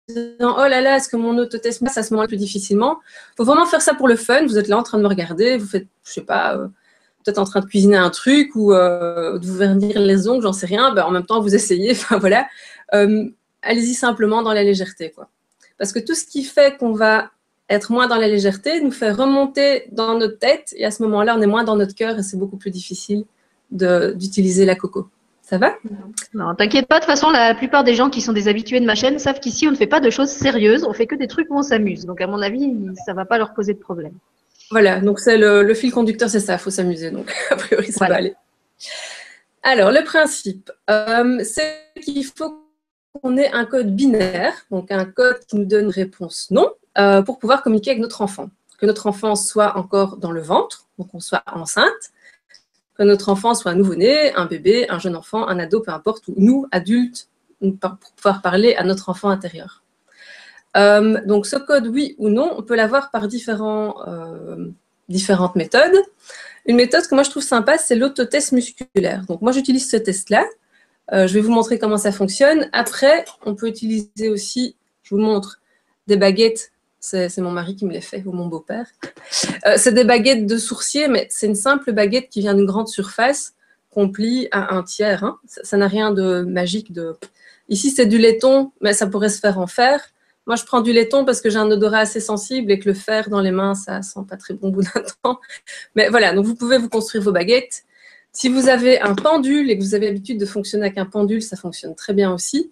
disant 0.09 0.55
oh 0.59 0.69
là 0.69 0.81
là, 0.81 0.97
est-ce 0.97 1.09
que 1.09 1.17
mon 1.17 1.37
autotest 1.39 1.83
passe 1.83 1.99
à 1.99 2.03
ce 2.05 2.13
moment-là 2.13 2.29
plus 2.29 2.37
difficilement? 2.37 2.99
Il 3.33 3.37
faut 3.39 3.45
vraiment 3.45 3.67
faire 3.67 3.83
ça 3.83 3.95
pour 3.95 4.07
le 4.07 4.17
fun. 4.17 4.47
Vous 4.47 4.59
êtes 4.59 4.69
là 4.69 4.79
en 4.79 4.85
train 4.85 4.99
de 4.99 5.03
me 5.03 5.09
regarder, 5.09 5.57
vous 5.57 5.67
faites, 5.67 5.89
je 6.05 6.13
sais 6.13 6.23
pas, 6.23 6.57
euh, 6.57 6.69
peut-être 7.27 7.39
en 7.39 7.45
train 7.45 7.61
de 7.61 7.67
cuisiner 7.67 7.97
un 7.97 8.11
truc 8.11 8.55
ou 8.55 8.73
euh, 8.73 9.39
de 9.39 9.47
vous 9.47 9.57
vernir 9.57 9.99
les 9.99 10.29
ongles, 10.29 10.43
j'en 10.43 10.53
sais 10.53 10.67
rien, 10.67 10.95
ben, 10.95 11.05
en 11.05 11.11
même 11.11 11.27
temps 11.27 11.41
vous 11.41 11.55
essayez, 11.55 11.91
enfin 11.93 12.19
voilà. 12.19 12.47
Euh, 12.95 13.29
allez-y 13.63 13.95
simplement 13.95 14.43
dans 14.43 14.53
la 14.53 14.63
légèreté. 14.63 15.11
Quoi. 15.11 15.29
Parce 15.77 15.93
que 15.93 15.99
tout 15.99 16.15
ce 16.15 16.25
qui 16.25 16.45
fait 16.45 16.77
qu'on 16.79 16.93
va 16.93 17.31
être 17.69 17.91
moins 17.91 18.07
dans 18.07 18.17
la 18.17 18.29
légèreté 18.29 18.81
nous 18.81 18.93
fait 18.93 19.11
remonter 19.11 19.89
dans 19.91 20.17
notre 20.17 20.39
tête 20.39 20.73
et 20.77 20.85
à 20.85 20.93
ce 20.93 21.03
moment-là 21.03 21.35
on 21.37 21.43
est 21.43 21.49
moins 21.49 21.65
dans 21.65 21.75
notre 21.75 21.97
cœur 21.97 22.17
et 22.17 22.23
c'est 22.23 22.37
beaucoup 22.37 22.57
plus 22.57 22.71
difficile 22.71 23.25
d'utiliser 23.73 24.65
la 24.65 24.77
coco. 24.77 25.09
Ça 25.43 25.59
va? 25.59 25.75
Non, 26.35 26.55
t'inquiète 26.55 26.87
pas. 26.87 26.97
De 26.97 27.05
toute 27.05 27.11
façon, 27.11 27.31
la 27.31 27.55
plupart 27.55 27.85
des 27.85 27.95
gens 27.95 28.11
qui 28.11 28.21
sont 28.21 28.33
des 28.33 28.49
habitués 28.49 28.81
de 28.81 28.85
ma 28.85 28.97
chaîne 28.97 29.21
savent 29.21 29.39
qu'ici, 29.39 29.69
on 29.69 29.71
ne 29.71 29.77
fait 29.77 29.87
pas 29.87 30.01
de 30.01 30.11
choses 30.11 30.29
sérieuses. 30.29 30.83
On 30.83 30.93
fait 30.93 31.07
que 31.07 31.15
des 31.15 31.29
trucs 31.29 31.49
où 31.51 31.57
on 31.57 31.63
s'amuse. 31.63 32.05
Donc, 32.05 32.21
à 32.21 32.27
mon 32.27 32.43
avis, 32.43 32.75
ça 33.07 33.15
va 33.15 33.25
pas 33.25 33.39
leur 33.39 33.55
poser 33.55 33.73
de 33.73 33.79
problème. 33.79 34.15
Voilà. 34.71 35.01
Donc, 35.01 35.21
c'est 35.21 35.39
le, 35.39 35.73
fil 35.75 35.93
conducteur, 35.93 36.29
c'est 36.29 36.41
ça. 36.41 36.55
Il 36.55 36.59
faut 36.59 36.71
s'amuser. 36.71 37.11
Donc, 37.11 37.33
a 37.51 37.57
priori, 37.57 37.93
ça 37.93 38.09
va 38.09 38.17
aller. 38.17 38.35
Alors, 39.63 39.91
le 39.91 40.05
principe, 40.05 40.71
euh, 40.91 41.43
c'est 41.45 41.93
qu'il 42.01 42.25
faut 42.25 42.63
qu'on 43.23 43.37
ait 43.37 43.51
un 43.53 43.65
code 43.65 43.95
binaire, 43.95 44.55
donc 44.71 44.91
un 44.91 45.05
code 45.05 45.41
qui 45.47 45.57
nous 45.57 45.65
donne 45.65 45.89
réponse 45.89 46.49
non, 46.51 46.71
euh, 46.99 47.23
pour 47.23 47.39
pouvoir 47.39 47.63
communiquer 47.63 47.91
avec 47.91 48.03
notre 48.03 48.23
enfant. 48.23 48.51
Que 48.79 48.87
notre 48.87 49.07
enfant 49.07 49.35
soit 49.35 49.77
encore 49.77 50.19
dans 50.19 50.31
le 50.31 50.43
ventre, 50.43 50.87
donc 50.99 51.09
on 51.15 51.21
soit 51.21 51.43
enceinte, 51.53 52.13
que 52.97 53.03
notre 53.03 53.29
enfant 53.29 53.55
soit 53.55 53.73
un 53.73 53.75
nouveau-né, 53.75 54.35
un 54.35 54.47
bébé, 54.47 54.87
un 54.89 54.99
jeune 54.99 55.17
enfant, 55.17 55.47
un 55.49 55.59
ado, 55.59 55.81
peu 55.81 55.91
importe, 55.93 56.29
ou 56.29 56.35
nous, 56.37 56.67
adultes, 56.71 57.29
pour 57.61 57.97
pouvoir 58.17 58.43
parler 58.43 58.75
à 58.75 58.85
notre 58.85 59.09
enfant 59.09 59.31
intérieur. 59.31 59.83
Euh, 60.77 61.21
donc 61.27 61.47
ce 61.47 61.57
code 61.57 61.87
oui 61.89 62.15
ou 62.19 62.29
non, 62.29 62.55
on 62.57 62.63
peut 62.63 62.77
l'avoir 62.77 63.11
par 63.11 63.29
différents, 63.29 63.97
différentes 65.09 65.57
méthodes. 65.57 65.97
Une 66.67 66.77
méthode 66.77 67.07
que 67.07 67.15
moi 67.15 67.25
je 67.25 67.31
trouve 67.31 67.43
sympa, 67.43 67.79
c'est 67.79 67.95
l'autotest 67.95 68.53
musculaire. 68.53 69.25
Donc 69.27 69.41
moi 69.41 69.53
j'utilise 69.53 69.89
ce 69.91 69.97
test-là. 69.97 70.45
Euh, 71.13 71.27
je 71.27 71.35
vais 71.35 71.41
vous 71.41 71.53
montrer 71.53 71.79
comment 71.79 71.99
ça 71.99 72.13
fonctionne. 72.13 72.69
Après, 72.73 73.25
on 73.45 73.55
peut 73.55 73.69
utiliser 73.69 74.29
aussi, 74.29 74.77
je 75.03 75.15
vous 75.15 75.21
montre, 75.21 75.61
des 76.07 76.17
baguettes. 76.17 76.73
C'est 76.99 77.39
mon 77.39 77.53
mari 77.53 77.77
qui 77.77 77.85
me 77.85 77.93
les 77.93 78.01
fait, 78.01 78.25
ou 78.27 78.33
mon 78.33 78.47
beau-père. 78.47 78.87
Euh, 79.65 79.75
c'est 79.77 79.93
des 79.93 80.03
baguettes 80.03 80.45
de 80.45 80.57
sourcier, 80.59 81.07
mais 81.07 81.29
c'est 81.31 81.47
une 81.47 81.55
simple 81.55 81.93
baguette 81.93 82.29
qui 82.31 82.41
vient 82.41 82.55
d'une 82.55 82.67
grande 82.67 82.89
surface 82.89 83.55
qu'on 83.91 84.09
plie 84.09 84.49
à 84.51 84.75
un 84.75 84.83
tiers. 84.83 85.23
Hein. 85.23 85.39
Ça 85.47 85.77
n'a 85.77 85.87
rien 85.87 86.11
de 86.11 86.43
magique. 86.43 86.93
De... 86.93 87.17
Ici, 87.69 87.91
c'est 87.91 88.07
du 88.07 88.19
laiton, 88.19 88.73
mais 88.81 88.93
ça 88.93 89.07
pourrait 89.07 89.29
se 89.29 89.39
faire 89.39 89.61
en 89.61 89.69
fer. 89.69 90.01
Moi, 90.47 90.57
je 90.57 90.65
prends 90.65 90.81
du 90.81 90.93
laiton 90.93 91.25
parce 91.25 91.41
que 91.41 91.51
j'ai 91.51 91.59
un 91.59 91.71
odorat 91.71 91.99
assez 91.99 92.21
sensible 92.21 92.71
et 92.71 92.79
que 92.79 92.89
le 92.89 92.95
fer 92.95 93.29
dans 93.29 93.41
les 93.41 93.51
mains, 93.51 93.75
ça 93.75 94.03
sent 94.03 94.21
pas 94.29 94.37
très 94.37 94.55
bon 94.55 94.69
au 94.69 94.71
bout 94.71 94.83
d'un 94.83 95.03
temps. 95.23 95.41
Mais 95.95 96.09
voilà, 96.09 96.33
donc 96.35 96.45
vous 96.45 96.55
pouvez 96.55 96.79
vous 96.79 96.89
construire 96.89 97.25
vos 97.25 97.33
baguettes. 97.33 97.85
Si 98.33 98.49
vous 98.49 98.69
avez 98.69 99.01
un 99.01 99.15
pendule 99.15 99.71
et 99.71 99.79
que 99.79 99.83
vous 99.83 99.95
avez 99.95 100.07
l'habitude 100.07 100.39
de 100.39 100.47
fonctionner 100.47 100.87
avec 100.87 100.99
un 100.99 101.07
pendule, 101.07 101.43
ça 101.43 101.57
fonctionne 101.57 101.95
très 101.95 102.13
bien 102.13 102.33
aussi. 102.33 102.71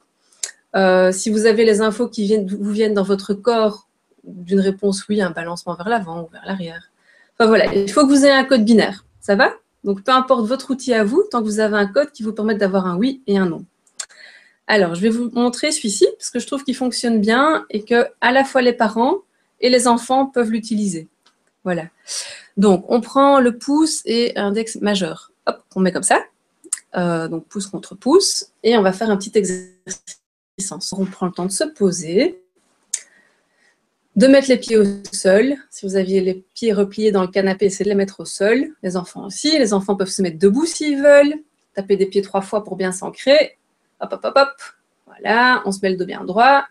Euh, 0.77 1.11
si 1.11 1.31
vous 1.31 1.47
avez 1.47 1.65
les 1.65 1.81
infos 1.81 2.09
qui 2.09 2.37
vous 2.47 2.71
viennent 2.71 2.95
dans 2.95 3.03
votre 3.03 3.35
corps 3.35 3.89
d'une 4.25 4.61
réponse 4.61 5.09
oui, 5.09 5.23
un 5.23 5.31
balancement 5.31 5.75
vers 5.75 5.89
l'avant 5.89 6.23
ou 6.23 6.29
vers 6.33 6.43
l'arrière. 6.47 6.91
Enfin 7.35 7.49
voilà, 7.49 7.73
il 7.75 7.91
faut 7.91 8.03
que 8.03 8.13
vous 8.13 8.25
ayez 8.25 8.35
un 8.35 8.45
code 8.45 8.65
binaire. 8.65 9.05
Ça 9.21 9.37
va? 9.37 9.55
Donc 9.85 10.03
peu 10.03 10.13
importe 10.13 10.47
votre 10.47 10.71
outil 10.71 10.95
à 10.95 11.05
vous, 11.05 11.25
tant 11.31 11.41
que 11.41 11.45
vous 11.45 11.61
avez 11.61 11.77
un 11.77 11.87
code 11.87 12.11
qui 12.13 12.23
vous 12.23 12.33
permette 12.33 12.59
d'avoir 12.59 12.87
un 12.87 12.97
oui 12.97 13.23
et 13.27 13.39
un 13.39 13.47
non. 13.47 13.65
Alors, 14.67 14.95
je 14.95 15.01
vais 15.01 15.11
vous 15.11 15.31
montrer 15.31 15.73
celui-ci 15.73 16.07
parce 16.19 16.31
que 16.31 16.39
je 16.39 16.47
trouve 16.47 16.65
qu'il 16.65 16.77
fonctionne 16.77 17.21
bien 17.21 17.67
et 17.71 17.83
que 17.85 18.07
à 18.21 18.33
la 18.33 18.45
fois 18.45 18.63
les 18.63 18.73
parents 18.73 19.19
et 19.61 19.69
les 19.69 19.87
enfants 19.87 20.27
peuvent 20.27 20.51
l'utiliser. 20.51 21.09
Voilà. 21.65 21.85
Donc, 22.57 22.85
on 22.89 23.01
prend 23.01 23.41
le 23.41 23.59
pouce 23.59 24.03
et 24.05 24.37
index 24.37 24.77
majeur. 24.77 25.33
Hop, 25.47 25.63
on 25.75 25.81
met 25.81 25.93
comme 25.93 26.03
ça. 26.03 26.25
Euh, 26.97 27.29
donc, 27.29 27.47
pouce 27.47 27.67
contre 27.67 27.95
pouce. 27.95 28.53
Et 28.63 28.77
on 28.77 28.83
va 28.83 28.93
faire 28.93 29.11
un 29.11 29.17
petit 29.17 29.33
exercice. 29.35 30.93
On 30.93 31.05
prend 31.05 31.27
le 31.27 31.33
temps 31.33 31.47
de 31.47 31.51
se 31.51 31.65
poser, 31.65 32.41
de 34.17 34.27
mettre 34.29 34.49
les 34.49 34.57
pieds 34.57 34.77
au 34.77 34.85
sol. 35.13 35.57
Si 35.71 35.85
vous 35.85 35.97
aviez 35.97 36.21
les 36.21 36.45
pieds 36.55 36.73
repliés 36.73 37.11
dans 37.13 37.23
le 37.23 37.29
canapé, 37.29 37.67
essayez 37.67 37.85
de 37.85 37.91
les 37.91 37.97
mettre 37.97 38.21
au 38.21 38.25
sol. 38.25 38.69
Les 38.83 38.97
enfants 38.97 39.27
aussi. 39.27 39.59
Les 39.59 39.73
enfants 39.73 39.97
peuvent 39.97 40.09
se 40.09 40.23
mettre 40.23 40.39
debout 40.39 40.67
s'ils 40.67 41.03
veulent. 41.03 41.35
Taper 41.75 41.97
des 41.97 42.07
pieds 42.07 42.23
trois 42.23 42.43
fois 42.43 42.63
pour 42.63 42.77
bien 42.77 42.93
s'ancrer. 42.93 43.59
Hop, 44.05 44.13
hop, 44.13 44.25
hop, 44.25 44.37
hop. 44.37 44.63
Voilà, 45.07 45.63
on 45.65 45.73
se 45.73 45.79
met 45.83 45.89
le 45.89 45.97
dos 45.97 46.05
bien 46.05 46.25
droit. 46.25 46.67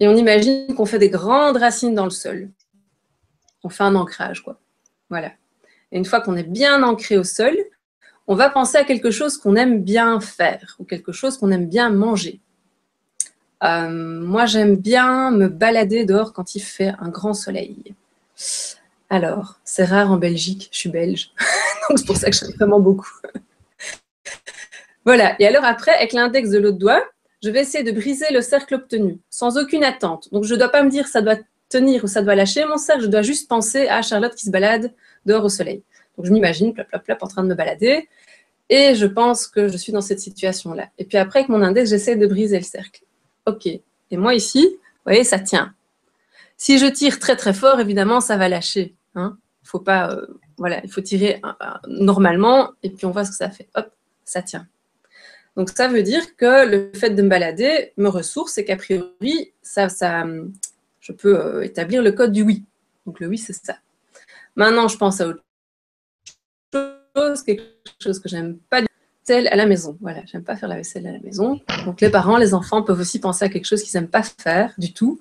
Et 0.00 0.08
on 0.08 0.16
imagine 0.16 0.74
qu'on 0.74 0.84
fait 0.84 0.98
des 0.98 1.08
grandes 1.10 1.56
racines 1.56 1.94
dans 1.94 2.04
le 2.04 2.10
sol. 2.10 2.50
On 3.62 3.68
fait 3.68 3.84
un 3.84 3.94
ancrage, 3.94 4.42
quoi. 4.42 4.58
Voilà. 5.10 5.30
Et 5.92 5.98
une 5.98 6.04
fois 6.04 6.20
qu'on 6.20 6.36
est 6.36 6.42
bien 6.42 6.82
ancré 6.82 7.16
au 7.16 7.22
sol, 7.22 7.56
on 8.26 8.34
va 8.34 8.50
penser 8.50 8.78
à 8.78 8.84
quelque 8.84 9.12
chose 9.12 9.38
qu'on 9.38 9.54
aime 9.54 9.84
bien 9.84 10.18
faire 10.18 10.74
ou 10.80 10.84
quelque 10.84 11.12
chose 11.12 11.38
qu'on 11.38 11.52
aime 11.52 11.68
bien 11.68 11.88
manger. 11.88 12.40
Euh, 13.62 13.88
moi, 13.88 14.46
j'aime 14.46 14.74
bien 14.74 15.30
me 15.30 15.46
balader 15.46 16.04
dehors 16.04 16.32
quand 16.32 16.56
il 16.56 16.60
fait 16.60 16.94
un 16.98 17.10
grand 17.10 17.34
soleil. 17.34 17.94
Alors, 19.08 19.60
c'est 19.64 19.84
rare 19.84 20.10
en 20.10 20.16
Belgique, 20.16 20.68
je 20.72 20.78
suis 20.78 20.90
belge, 20.90 21.32
donc 21.88 21.98
c'est 21.98 22.06
pour 22.06 22.16
ça 22.16 22.28
que 22.30 22.36
j'aime 22.36 22.52
vraiment 22.56 22.80
beaucoup. 22.80 23.10
Voilà. 25.04 25.34
Et 25.40 25.46
alors 25.46 25.64
après, 25.64 25.92
avec 25.92 26.12
l'index 26.12 26.50
de 26.50 26.58
l'autre 26.58 26.78
doigt, 26.78 27.02
je 27.42 27.50
vais 27.50 27.60
essayer 27.60 27.84
de 27.84 27.92
briser 27.92 28.26
le 28.32 28.42
cercle 28.42 28.74
obtenu, 28.74 29.18
sans 29.30 29.56
aucune 29.56 29.84
attente. 29.84 30.28
Donc 30.32 30.44
je 30.44 30.54
ne 30.54 30.58
dois 30.58 30.68
pas 30.68 30.82
me 30.82 30.90
dire 30.90 31.08
ça 31.08 31.22
doit 31.22 31.38
tenir 31.68 32.04
ou 32.04 32.06
ça 32.06 32.22
doit 32.22 32.34
lâcher 32.34 32.64
mon 32.66 32.76
cercle, 32.76 33.02
je 33.02 33.06
dois 33.06 33.22
juste 33.22 33.48
penser 33.48 33.88
à 33.88 34.02
Charlotte 34.02 34.34
qui 34.34 34.44
se 34.44 34.50
balade 34.50 34.92
dehors 35.24 35.44
au 35.44 35.48
soleil. 35.48 35.82
Donc 36.16 36.26
je 36.26 36.32
m'imagine, 36.32 36.74
plop, 36.74 36.86
plop, 37.02 37.18
en 37.22 37.28
train 37.28 37.42
de 37.42 37.48
me 37.48 37.54
balader. 37.54 38.08
Et 38.68 38.94
je 38.94 39.06
pense 39.06 39.46
que 39.46 39.68
je 39.68 39.76
suis 39.76 39.92
dans 39.92 40.00
cette 40.00 40.20
situation-là. 40.20 40.88
Et 40.98 41.04
puis 41.04 41.18
après, 41.18 41.40
avec 41.40 41.48
mon 41.48 41.62
index, 41.62 41.90
j'essaie 41.90 42.16
de 42.16 42.26
briser 42.26 42.58
le 42.58 42.64
cercle. 42.64 43.02
OK. 43.46 43.66
Et 43.66 44.16
moi 44.16 44.34
ici, 44.34 44.66
vous 44.66 45.06
voyez, 45.06 45.24
ça 45.24 45.38
tient. 45.38 45.74
Si 46.56 46.78
je 46.78 46.86
tire 46.86 47.18
très 47.18 47.36
très 47.36 47.54
fort, 47.54 47.80
évidemment, 47.80 48.20
ça 48.20 48.36
va 48.36 48.48
lâcher. 48.48 48.94
Hein. 49.14 49.38
Faut 49.62 49.78
pas, 49.78 50.12
euh, 50.12 50.26
voilà, 50.58 50.80
il 50.84 50.90
faut 50.90 51.00
tirer 51.00 51.40
euh, 51.44 51.66
normalement 51.88 52.70
et 52.82 52.90
puis 52.90 53.06
on 53.06 53.12
voit 53.12 53.24
ce 53.24 53.30
que 53.30 53.36
ça 53.36 53.50
fait. 53.50 53.68
Hop, 53.74 53.90
ça 54.24 54.42
tient. 54.42 54.66
Donc 55.60 55.68
ça 55.68 55.88
veut 55.88 56.02
dire 56.02 56.36
que 56.36 56.66
le 56.66 56.90
fait 56.94 57.10
de 57.10 57.20
me 57.20 57.28
balader 57.28 57.92
me 57.98 58.08
ressource 58.08 58.56
et 58.56 58.64
qu'a 58.64 58.76
priori, 58.76 59.52
ça, 59.60 59.90
ça, 59.90 60.24
je 61.00 61.12
peux 61.12 61.38
euh, 61.38 61.62
établir 61.62 62.02
le 62.02 62.12
code 62.12 62.32
du 62.32 62.40
oui. 62.40 62.64
Donc 63.04 63.20
le 63.20 63.26
oui, 63.26 63.36
c'est 63.36 63.52
ça. 63.52 63.76
Maintenant, 64.56 64.88
je 64.88 64.96
pense 64.96 65.20
à 65.20 65.28
autre 65.28 65.44
chose, 67.14 67.42
quelque 67.42 67.62
chose 68.02 68.18
que 68.20 68.30
j'aime 68.30 68.56
pas 68.70 68.80
vaisselle 68.80 69.48
à 69.48 69.56
la 69.56 69.66
maison. 69.66 69.98
Voilà, 70.00 70.22
j'aime 70.24 70.44
pas 70.44 70.56
faire 70.56 70.70
la 70.70 70.76
vaisselle 70.76 71.06
à 71.06 71.12
la 71.12 71.20
maison. 71.20 71.60
Donc 71.84 72.00
les 72.00 72.08
parents, 72.08 72.38
les 72.38 72.54
enfants 72.54 72.82
peuvent 72.82 73.00
aussi 73.00 73.20
penser 73.20 73.44
à 73.44 73.50
quelque 73.50 73.66
chose 73.66 73.82
qu'ils 73.82 74.00
n'aiment 74.00 74.08
pas 74.08 74.22
faire 74.22 74.72
du 74.78 74.94
tout. 74.94 75.20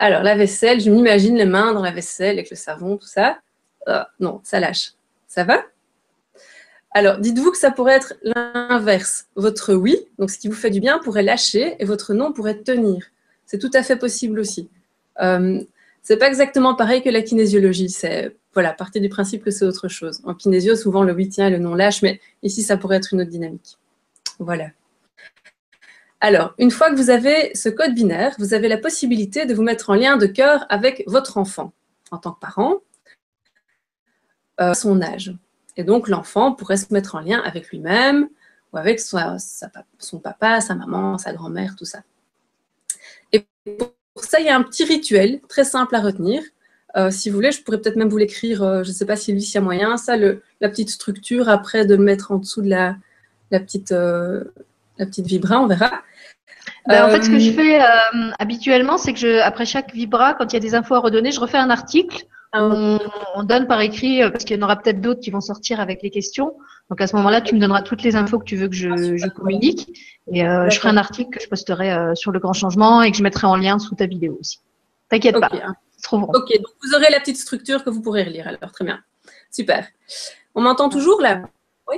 Alors 0.00 0.24
la 0.24 0.36
vaisselle, 0.36 0.80
je 0.80 0.90
m'imagine 0.90 1.36
les 1.36 1.46
mains 1.46 1.72
dans 1.74 1.82
la 1.82 1.92
vaisselle 1.92 2.38
avec 2.38 2.50
le 2.50 2.56
savon, 2.56 2.96
tout 2.96 3.06
ça. 3.06 3.38
Euh, 3.86 4.02
non, 4.18 4.40
ça 4.42 4.58
lâche. 4.58 4.94
Ça 5.28 5.44
va? 5.44 5.62
Alors, 6.90 7.18
dites-vous 7.18 7.50
que 7.50 7.58
ça 7.58 7.70
pourrait 7.70 7.94
être 7.94 8.14
l'inverse. 8.22 9.26
Votre 9.36 9.74
oui, 9.74 9.96
donc 10.18 10.30
ce 10.30 10.38
qui 10.38 10.48
vous 10.48 10.54
fait 10.54 10.70
du 10.70 10.80
bien, 10.80 10.98
pourrait 10.98 11.22
lâcher 11.22 11.76
et 11.78 11.84
votre 11.84 12.14
non 12.14 12.32
pourrait 12.32 12.62
tenir. 12.62 13.04
C'est 13.46 13.58
tout 13.58 13.70
à 13.74 13.82
fait 13.82 13.96
possible 13.96 14.40
aussi. 14.40 14.70
Euh, 15.20 15.62
c'est 16.02 16.16
pas 16.16 16.28
exactement 16.28 16.74
pareil 16.74 17.02
que 17.02 17.10
la 17.10 17.22
kinésiologie. 17.22 17.90
C'est 17.90 18.34
voilà, 18.54 18.72
partir 18.72 19.02
du 19.02 19.08
principe 19.08 19.44
que 19.44 19.50
c'est 19.50 19.64
autre 19.64 19.88
chose. 19.88 20.20
En 20.24 20.34
kinésio, 20.34 20.74
souvent 20.76 21.02
le 21.02 21.12
oui 21.12 21.28
tient 21.28 21.48
et 21.48 21.50
le 21.50 21.58
non 21.58 21.74
lâche, 21.74 22.02
mais 22.02 22.20
ici, 22.42 22.62
ça 22.62 22.76
pourrait 22.76 22.96
être 22.96 23.12
une 23.12 23.20
autre 23.20 23.30
dynamique. 23.30 23.78
Voilà. 24.38 24.70
Alors, 26.20 26.54
une 26.58 26.70
fois 26.70 26.90
que 26.90 26.96
vous 26.96 27.10
avez 27.10 27.54
ce 27.54 27.68
code 27.68 27.94
binaire, 27.94 28.34
vous 28.38 28.54
avez 28.54 28.66
la 28.66 28.78
possibilité 28.78 29.46
de 29.46 29.54
vous 29.54 29.62
mettre 29.62 29.90
en 29.90 29.94
lien 29.94 30.16
de 30.16 30.26
cœur 30.26 30.66
avec 30.68 31.04
votre 31.06 31.36
enfant 31.36 31.72
en 32.10 32.18
tant 32.18 32.32
que 32.32 32.40
parent, 32.40 32.78
euh, 34.60 34.74
son 34.74 35.00
âge. 35.02 35.34
Et 35.78 35.84
donc, 35.84 36.08
l'enfant 36.08 36.52
pourrait 36.52 36.76
se 36.76 36.92
mettre 36.92 37.14
en 37.14 37.20
lien 37.20 37.40
avec 37.44 37.70
lui-même 37.70 38.28
ou 38.72 38.76
avec 38.76 39.00
son 39.00 40.18
papa, 40.22 40.60
sa 40.60 40.74
maman, 40.74 41.16
sa 41.18 41.32
grand-mère, 41.32 41.76
tout 41.76 41.84
ça. 41.84 42.00
Et 43.32 43.46
pour 43.64 44.24
ça, 44.24 44.40
il 44.40 44.46
y 44.46 44.48
a 44.48 44.56
un 44.56 44.62
petit 44.64 44.84
rituel 44.84 45.40
très 45.48 45.64
simple 45.64 45.94
à 45.94 46.00
retenir. 46.00 46.42
Euh, 46.96 47.12
si 47.12 47.30
vous 47.30 47.36
voulez, 47.36 47.52
je 47.52 47.62
pourrais 47.62 47.78
peut-être 47.78 47.96
même 47.96 48.08
vous 48.08 48.18
l'écrire, 48.18 48.62
euh, 48.64 48.82
je 48.82 48.88
ne 48.88 48.94
sais 48.94 49.06
pas 49.06 49.14
si 49.14 49.32
lui, 49.32 49.40
s'il 49.40 49.54
y 49.54 49.58
a 49.58 49.60
moyen, 49.60 49.96
ça, 49.96 50.16
la 50.16 50.68
petite 50.68 50.90
structure, 50.90 51.48
après 51.48 51.86
de 51.86 51.94
le 51.94 52.02
mettre 52.02 52.32
en 52.32 52.38
dessous 52.38 52.60
de 52.60 52.68
la, 52.68 52.96
petite, 53.50 53.92
euh, 53.92 54.42
la 54.98 55.06
petite 55.06 55.26
vibra, 55.26 55.60
on 55.60 55.68
verra. 55.68 56.02
Ben, 56.88 57.04
en 57.04 57.10
fait, 57.10 57.22
ce 57.22 57.30
que 57.30 57.38
je 57.38 57.52
fais 57.52 57.78
habituellement, 58.38 58.98
c'est 58.98 59.12
que 59.12 59.18
je, 59.20 59.40
après 59.40 59.64
chaque 59.64 59.94
vibra, 59.94 60.34
quand 60.34 60.52
il 60.52 60.54
y 60.54 60.56
a 60.56 60.60
des 60.60 60.74
infos 60.74 60.94
à 60.94 60.98
redonner, 60.98 61.30
je 61.30 61.38
refais 61.38 61.56
un 61.56 61.70
article 61.70 62.26
on, 62.54 62.98
donne 63.44 63.66
par 63.66 63.80
écrit, 63.80 64.22
euh, 64.22 64.30
parce 64.30 64.44
qu'il 64.44 64.56
y 64.56 64.60
en 64.60 64.62
aura 64.62 64.76
peut-être 64.76 65.00
d'autres 65.00 65.20
qui 65.20 65.30
vont 65.30 65.40
sortir 65.40 65.80
avec 65.80 66.02
les 66.02 66.10
questions. 66.10 66.54
Donc 66.88 67.00
à 67.00 67.06
ce 67.06 67.14
moment-là, 67.16 67.40
tu 67.40 67.54
me 67.54 67.60
donneras 67.60 67.82
toutes 67.82 68.02
les 68.02 68.16
infos 68.16 68.38
que 68.38 68.44
tu 68.44 68.56
veux 68.56 68.68
que 68.68 68.74
je, 68.74 68.88
ah, 69.22 69.28
communique. 69.30 69.98
Et 70.32 70.46
euh, 70.46 70.70
je 70.70 70.78
ferai 70.78 70.88
un 70.88 70.96
article 70.96 71.30
que 71.36 71.42
je 71.42 71.48
posterai 71.48 71.92
euh, 71.92 72.14
sur 72.14 72.32
le 72.32 72.38
grand 72.38 72.54
changement 72.54 73.02
et 73.02 73.10
que 73.10 73.16
je 73.16 73.22
mettrai 73.22 73.46
en 73.46 73.56
lien 73.56 73.78
sous 73.78 73.94
ta 73.94 74.06
vidéo 74.06 74.38
aussi. 74.40 74.60
T'inquiète 75.10 75.38
pas. 75.38 75.50
Hein, 75.52 75.74
ok, 76.12 76.32
donc 76.32 76.72
vous 76.82 76.94
aurez 76.94 77.10
la 77.10 77.20
petite 77.20 77.36
structure 77.36 77.84
que 77.84 77.90
vous 77.90 78.00
pourrez 78.00 78.24
relire 78.24 78.48
alors. 78.48 78.72
Très 78.72 78.84
bien. 78.84 79.00
Super. 79.50 79.86
On 80.54 80.62
m'entend 80.62 80.88
toujours 80.88 81.20
là? 81.20 81.42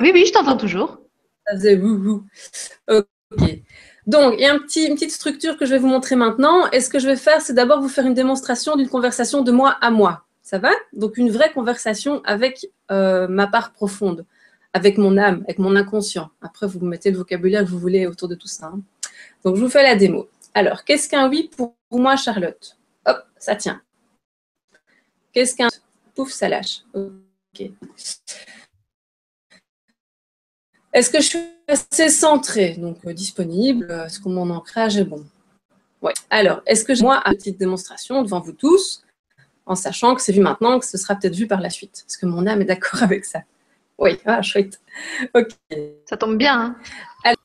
Oui, 0.00 0.10
oui, 0.12 0.24
je 0.26 0.32
t'entends 0.32 0.56
toujours. 0.56 0.98
Ça 1.46 1.54
faisait 1.54 1.80
Ok. 1.80 3.60
Donc, 4.06 4.34
il 4.38 4.40
y 4.40 4.46
a 4.46 4.52
un 4.52 4.58
petit, 4.58 4.86
une 4.86 4.94
petite 4.94 5.12
structure 5.12 5.56
que 5.56 5.66
je 5.66 5.72
vais 5.72 5.78
vous 5.78 5.86
montrer 5.86 6.16
maintenant. 6.16 6.68
Et 6.70 6.80
ce 6.80 6.90
que 6.90 6.98
je 6.98 7.06
vais 7.06 7.16
faire, 7.16 7.40
c'est 7.40 7.52
d'abord 7.52 7.80
vous 7.80 7.88
faire 7.88 8.06
une 8.06 8.14
démonstration 8.14 8.76
d'une 8.76 8.88
conversation 8.88 9.42
de 9.42 9.52
moi 9.52 9.76
à 9.80 9.90
moi. 9.90 10.24
Ça 10.50 10.58
va? 10.58 10.72
Donc 10.92 11.16
une 11.16 11.30
vraie 11.30 11.52
conversation 11.52 12.22
avec 12.24 12.66
euh, 12.90 13.28
ma 13.28 13.46
part 13.46 13.72
profonde, 13.72 14.26
avec 14.72 14.98
mon 14.98 15.16
âme, 15.16 15.44
avec 15.44 15.60
mon 15.60 15.76
inconscient. 15.76 16.28
Après, 16.42 16.66
vous 16.66 16.80
mettez 16.84 17.12
le 17.12 17.18
vocabulaire 17.18 17.64
que 17.64 17.68
vous 17.70 17.78
voulez 17.78 18.08
autour 18.08 18.26
de 18.26 18.34
tout 18.34 18.48
ça. 18.48 18.66
hein. 18.66 18.80
Donc, 19.44 19.54
je 19.54 19.62
vous 19.62 19.70
fais 19.70 19.84
la 19.84 19.94
démo. 19.94 20.28
Alors, 20.52 20.82
qu'est-ce 20.82 21.08
qu'un 21.08 21.28
oui 21.30 21.52
pour 21.56 21.76
moi, 21.92 22.16
Charlotte? 22.16 22.76
Hop, 23.06 23.18
ça 23.38 23.54
tient. 23.54 23.80
Qu'est-ce 25.32 25.54
qu'un 25.54 25.68
pouf, 26.16 26.32
ça 26.32 26.48
lâche. 26.48 26.80
Ok. 26.94 27.70
Est-ce 30.92 31.10
que 31.10 31.20
je 31.20 31.26
suis 31.28 31.38
assez 31.68 32.08
centrée, 32.08 32.74
donc 32.74 32.98
euh, 33.06 33.12
disponible 33.12 33.88
Est-ce 34.04 34.18
que 34.18 34.28
mon 34.28 34.50
ancrage? 34.50 34.96
Est 34.96 35.04
bon 35.04 35.24
Oui. 36.02 36.12
Alors, 36.28 36.60
est-ce 36.66 36.84
que 36.84 36.92
j'ai 36.92 37.04
moi 37.04 37.22
une 37.24 37.36
petite 37.36 37.58
démonstration 37.58 38.24
devant 38.24 38.40
vous 38.40 38.52
tous, 38.52 39.04
en 39.70 39.76
sachant 39.76 40.16
que 40.16 40.20
c'est 40.20 40.33
vu 40.33 40.40
maintenant, 40.40 40.80
que 40.80 40.85
ce 40.85 40.98
sera 40.98 41.14
peut-être 41.14 41.37
vu 41.37 41.46
par 41.46 41.61
la 41.61 41.70
suite 41.70 42.04
Est-ce 42.09 42.18
que 42.18 42.26
mon 42.26 42.44
âme 42.48 42.61
est 42.61 42.64
d'accord 42.64 43.02
avec 43.04 43.24
ça 43.24 43.40
Oui, 43.98 44.18
ah, 44.26 44.42
chouette. 44.42 44.80
Ok. 45.33 45.48
Ça 46.09 46.16
tombe 46.16 46.37
bien. 46.37 46.76
Hein. 47.24 47.35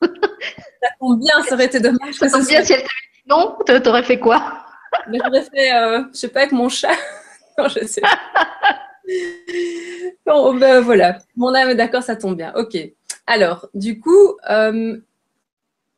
Ça 0.82 0.88
tombe 1.00 1.18
bien, 1.20 1.42
ça 1.46 1.54
aurait 1.54 1.66
été 1.66 1.80
dommage. 1.80 2.14
Ça 2.14 2.30
tombe 2.30 2.46
bien 2.46 2.58
soit- 2.58 2.64
si 2.64 2.72
elle 2.72 2.78
t'avait 2.80 2.88
dit 3.14 3.22
non, 3.28 3.56
t'a- 3.66 3.80
t'aurais 3.80 4.02
fait 4.04 4.18
quoi? 4.18 4.64
Mais 5.08 5.18
j'aurais 5.24 5.42
fait, 5.42 5.72
euh, 5.74 6.02
je 6.12 6.18
sais 6.18 6.28
pas, 6.28 6.40
avec 6.40 6.52
mon 6.52 6.68
chat. 6.68 6.94
non, 7.58 7.68
je 7.68 7.84
sais 7.86 8.00
pas. 8.00 8.18
Bon, 10.24 10.54
ben 10.54 10.80
voilà. 10.80 11.18
Mon 11.36 11.54
âme 11.54 11.70
est 11.70 11.74
d'accord, 11.74 12.02
ça 12.02 12.16
tombe 12.16 12.36
bien. 12.36 12.52
Ok. 12.56 12.76
Alors, 13.26 13.68
du 13.74 14.00
coup, 14.00 14.36
euh, 14.50 14.96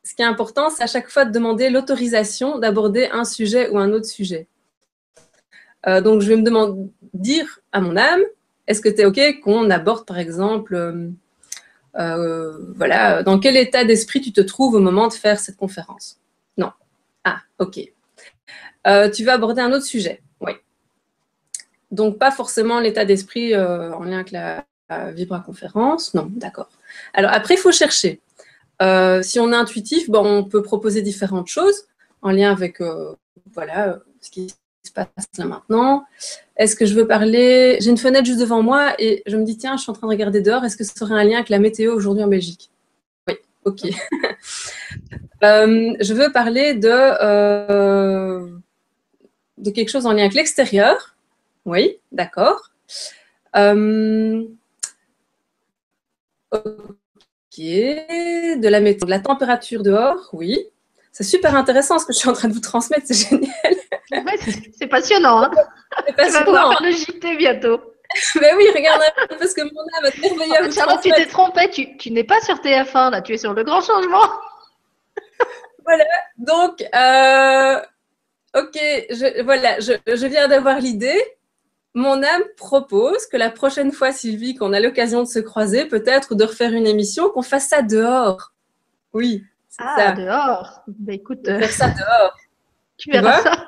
ce 0.03 0.13
qui 0.15 0.21
est 0.21 0.25
important, 0.25 0.69
c'est 0.69 0.83
à 0.83 0.87
chaque 0.87 1.09
fois 1.09 1.25
de 1.25 1.31
demander 1.31 1.69
l'autorisation 1.69 2.57
d'aborder 2.59 3.09
un 3.11 3.25
sujet 3.25 3.69
ou 3.69 3.77
un 3.79 3.91
autre 3.91 4.05
sujet. 4.07 4.47
Euh, 5.87 6.01
donc, 6.01 6.21
je 6.21 6.27
vais 6.27 6.35
me 6.35 6.43
demander, 6.43 6.89
dire 7.13 7.59
à 7.71 7.81
mon 7.81 7.95
âme, 7.95 8.21
est-ce 8.67 8.81
que 8.81 8.89
tu 8.89 9.01
es 9.01 9.05
OK 9.05 9.41
qu'on 9.41 9.69
aborde, 9.69 10.05
par 10.05 10.17
exemple, 10.17 10.75
euh, 10.75 11.09
euh, 11.97 12.57
voilà, 12.75 13.23
dans 13.23 13.39
quel 13.39 13.57
état 13.57 13.83
d'esprit 13.83 14.21
tu 14.21 14.31
te 14.31 14.41
trouves 14.41 14.75
au 14.75 14.79
moment 14.79 15.07
de 15.07 15.13
faire 15.13 15.39
cette 15.39 15.57
conférence? 15.57 16.19
Non. 16.57 16.71
Ah, 17.23 17.39
OK. 17.59 17.79
Tu 19.13 19.23
veux 19.23 19.31
aborder 19.31 19.61
un 19.61 19.71
autre 19.71 19.85
sujet? 19.85 20.21
Oui. 20.41 20.53
Donc, 21.91 22.17
pas 22.17 22.31
forcément 22.31 22.79
l'état 22.79 23.05
d'esprit 23.05 23.55
en 23.55 24.03
lien 24.03 24.17
avec 24.17 24.31
la, 24.31 24.65
la 24.89 25.11
vibra-conférence. 25.11 26.13
Non, 26.13 26.27
d'accord. 26.29 26.69
Alors, 27.13 27.31
après, 27.31 27.55
il 27.55 27.59
faut 27.59 27.71
chercher. 27.71 28.19
Si 28.81 29.39
on 29.39 29.51
est 29.51 29.55
intuitif, 29.55 30.09
bon, 30.09 30.25
on 30.25 30.43
peut 30.43 30.63
proposer 30.63 31.01
différentes 31.01 31.47
choses 31.47 31.87
en 32.21 32.31
lien 32.31 32.51
avec 32.51 32.81
voilà, 33.53 33.99
ce 34.21 34.29
qui 34.31 34.53
se 34.89 34.93
passe 34.93 35.07
là 35.37 35.45
maintenant. 35.45 36.03
Est-ce 36.57 36.75
que 36.75 36.85
je 36.85 36.93
veux 36.93 37.07
parler? 37.07 37.77
J'ai 37.79 37.89
une 37.89 37.97
fenêtre 37.97 38.25
juste 38.25 38.39
devant 38.39 38.61
moi 38.61 38.93
et 38.99 39.23
je 39.25 39.37
me 39.37 39.43
dis, 39.43 39.57
tiens, 39.57 39.77
je 39.77 39.83
suis 39.83 39.91
en 39.91 39.93
train 39.93 40.07
de 40.07 40.11
regarder 40.11 40.41
dehors. 40.41 40.63
Est-ce 40.65 40.75
que 40.75 40.83
ça 40.83 40.93
aurait 41.01 41.15
un 41.15 41.23
lien 41.23 41.37
avec 41.37 41.49
la 41.49 41.59
météo 41.59 41.93
aujourd'hui 41.95 42.23
en 42.23 42.27
Belgique? 42.27 42.69
Oui, 43.27 43.35
ok. 43.65 43.81
Euh, 45.41 45.93
je 46.01 46.13
veux 46.13 46.33
parler 46.33 46.73
de, 46.73 46.89
euh, 46.89 48.45
de 49.57 49.71
quelque 49.71 49.87
chose 49.87 50.05
en 50.05 50.11
lien 50.11 50.23
avec 50.23 50.33
l'extérieur. 50.33 51.15
Oui, 51.63 51.95
d'accord. 52.11 52.71
Euh, 53.55 54.43
ok. 56.51 56.65
De 57.57 58.67
la 58.67 58.81
météo, 58.81 59.05
de 59.05 59.11
la 59.11 59.19
température 59.19 59.81
dehors, 59.81 60.29
oui. 60.33 60.59
C'est 61.13 61.23
super 61.23 61.55
intéressant 61.55 61.99
ce 61.99 62.05
que 62.05 62.13
je 62.13 62.17
suis 62.19 62.29
en 62.29 62.33
train 62.33 62.47
de 62.47 62.53
vous 62.53 62.59
transmettre, 62.59 63.05
c'est 63.05 63.29
génial. 63.29 63.75
C'est- 64.77 64.87
passionnant. 64.87 65.43
Hein. 65.43 65.51
C'est 66.07 66.15
Tu 66.25 66.31
vas 66.31 66.43
pouvoir 66.43 66.69
passionnant. 66.69 66.71
faire 66.71 66.81
le 66.81 66.91
JT 66.91 67.37
bientôt. 67.37 67.81
Mais 68.41 68.53
oui, 68.57 68.65
regarde 68.75 69.01
un 69.03 69.27
peu 69.27 69.37
parce 69.37 69.53
que 69.53 69.61
mon 69.61 69.81
âme 70.03 70.11
te 70.11 70.21
merveiller 70.21 70.57
à 70.57 70.63
vous 70.63 70.71
Charlotte, 70.71 70.99
tu 71.01 71.11
t'es 71.11 71.25
trompée. 71.27 71.69
Tu, 71.69 71.95
tu 71.97 72.11
n'es 72.11 72.23
pas 72.23 72.41
sur 72.41 72.55
TF1, 72.55 73.11
là. 73.11 73.21
Tu 73.21 73.33
es 73.33 73.37
sur 73.37 73.53
le 73.53 73.63
grand 73.63 73.81
changement. 73.81 74.27
Donc, 76.37 76.81
euh, 76.93 77.79
ok, 78.55 78.75
je, 79.09 79.41
voilà, 79.43 79.79
je, 79.79 79.93
je 80.07 80.27
viens 80.27 80.47
d'avoir 80.47 80.79
l'idée. 80.79 81.19
Mon 81.95 82.21
âme 82.21 82.43
propose 82.57 83.25
que 83.25 83.37
la 83.37 83.49
prochaine 83.49 83.91
fois, 83.91 84.11
Sylvie, 84.11 84.53
qu'on 84.55 84.73
a 84.73 84.79
l'occasion 84.79 85.23
de 85.23 85.27
se 85.27 85.39
croiser, 85.39 85.85
peut-être 85.85 86.35
de 86.35 86.43
refaire 86.43 86.73
une 86.73 86.85
émission, 86.85 87.29
qu'on 87.29 87.41
fasse 87.41 87.67
ça 87.69 87.81
dehors. 87.81 88.51
Oui, 89.13 89.43
c'est 89.69 89.83
Ah, 89.83 89.95
ça. 89.97 90.11
dehors. 90.11 90.81
Bah, 90.87 91.13
écoute, 91.13 91.47
euh, 91.47 91.59
Faire 91.59 91.71
ça 91.71 91.87
dehors. 91.89 92.37
tu 92.97 93.11
verras 93.11 93.41
ça. 93.41 93.67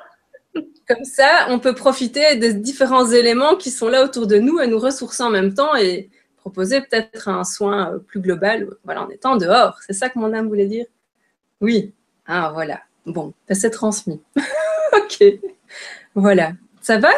Comme 0.88 1.04
ça, 1.04 1.46
on 1.48 1.58
peut 1.58 1.74
profiter 1.74 2.36
des 2.36 2.54
différents 2.54 3.10
éléments 3.10 3.56
qui 3.56 3.70
sont 3.70 3.88
là 3.88 4.04
autour 4.04 4.26
de 4.26 4.36
nous 4.38 4.60
et 4.60 4.66
nous 4.66 4.78
ressourcer 4.78 5.22
en 5.22 5.30
même 5.30 5.54
temps 5.54 5.74
et 5.76 6.10
proposer 6.36 6.80
peut-être 6.80 7.28
un 7.28 7.44
soin 7.44 7.94
euh, 7.94 7.98
plus 7.98 8.20
global, 8.20 8.68
voilà, 8.84 9.02
en 9.04 9.08
étant 9.10 9.36
dehors. 9.36 9.78
C'est 9.86 9.92
ça 9.92 10.08
que 10.08 10.18
mon 10.18 10.34
âme 10.34 10.48
voulait 10.48 10.66
dire? 10.66 10.86
Oui. 11.60 11.92
Ah, 12.26 12.50
voilà. 12.52 12.80
Bon, 13.06 13.32
ben, 13.48 13.54
c'est 13.54 13.70
transmis. 13.70 14.20
ok. 14.92 15.24
Voilà. 16.14 16.52
Ça 16.80 16.98
va? 16.98 17.10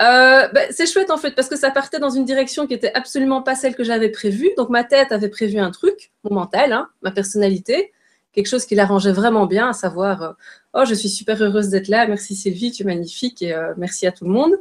Euh, 0.00 0.48
ben, 0.48 0.68
C'est 0.70 0.86
chouette 0.86 1.10
en 1.10 1.18
fait 1.18 1.32
parce 1.34 1.48
que 1.48 1.56
ça 1.56 1.70
partait 1.70 1.98
dans 1.98 2.10
une 2.10 2.24
direction 2.24 2.66
qui 2.66 2.74
était 2.74 2.92
absolument 2.94 3.42
pas 3.42 3.54
celle 3.54 3.74
que 3.74 3.84
j'avais 3.84 4.08
prévue. 4.08 4.50
Donc 4.56 4.70
ma 4.70 4.84
tête 4.84 5.12
avait 5.12 5.28
prévu 5.28 5.58
un 5.58 5.70
truc, 5.70 6.12
mon 6.24 6.34
mental, 6.34 6.72
hein, 6.72 6.88
ma 7.02 7.10
personnalité, 7.10 7.92
quelque 8.32 8.46
chose 8.46 8.64
qui 8.64 8.74
l'arrangeait 8.74 9.12
vraiment 9.12 9.46
bien, 9.46 9.70
à 9.70 9.72
savoir 9.72 10.22
euh, 10.22 10.32
Oh, 10.72 10.84
je 10.86 10.94
suis 10.94 11.08
super 11.08 11.42
heureuse 11.42 11.68
d'être 11.68 11.88
là. 11.88 12.06
Merci 12.06 12.36
Sylvie, 12.36 12.70
tu 12.70 12.82
es 12.82 12.86
magnifique 12.86 13.42
et 13.42 13.52
euh, 13.52 13.74
merci 13.76 14.06
à 14.06 14.12
tout 14.12 14.24
le 14.24 14.30
monde. 14.30 14.54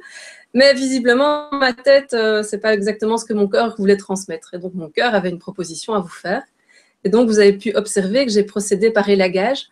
Mais 0.56 0.74
visiblement, 0.74 1.50
ma 1.52 1.74
tête, 1.74 2.14
euh, 2.14 2.42
c'est 2.42 2.58
pas 2.58 2.74
exactement 2.74 3.18
ce 3.18 3.26
que 3.26 3.34
mon 3.34 3.48
cœur 3.48 3.76
voulait 3.78 3.98
transmettre. 3.98 4.56
Et 4.56 4.58
donc, 4.58 4.74
mon 4.74 4.90
cœur 4.90 5.14
avait 5.14 5.30
une 5.30 5.38
proposition 5.38 5.94
à 5.94 6.00
vous 6.00 6.08
faire. 6.08 6.44
Et 7.04 7.10
donc, 7.10 7.28
vous 7.30 7.40
avez 7.40 7.54
pu 7.54 7.76
observer 7.76 8.26
que 8.26 8.32
j'ai 8.32 8.44
procédé 8.44 8.90
par 8.92 9.08
élagage. 9.10 9.70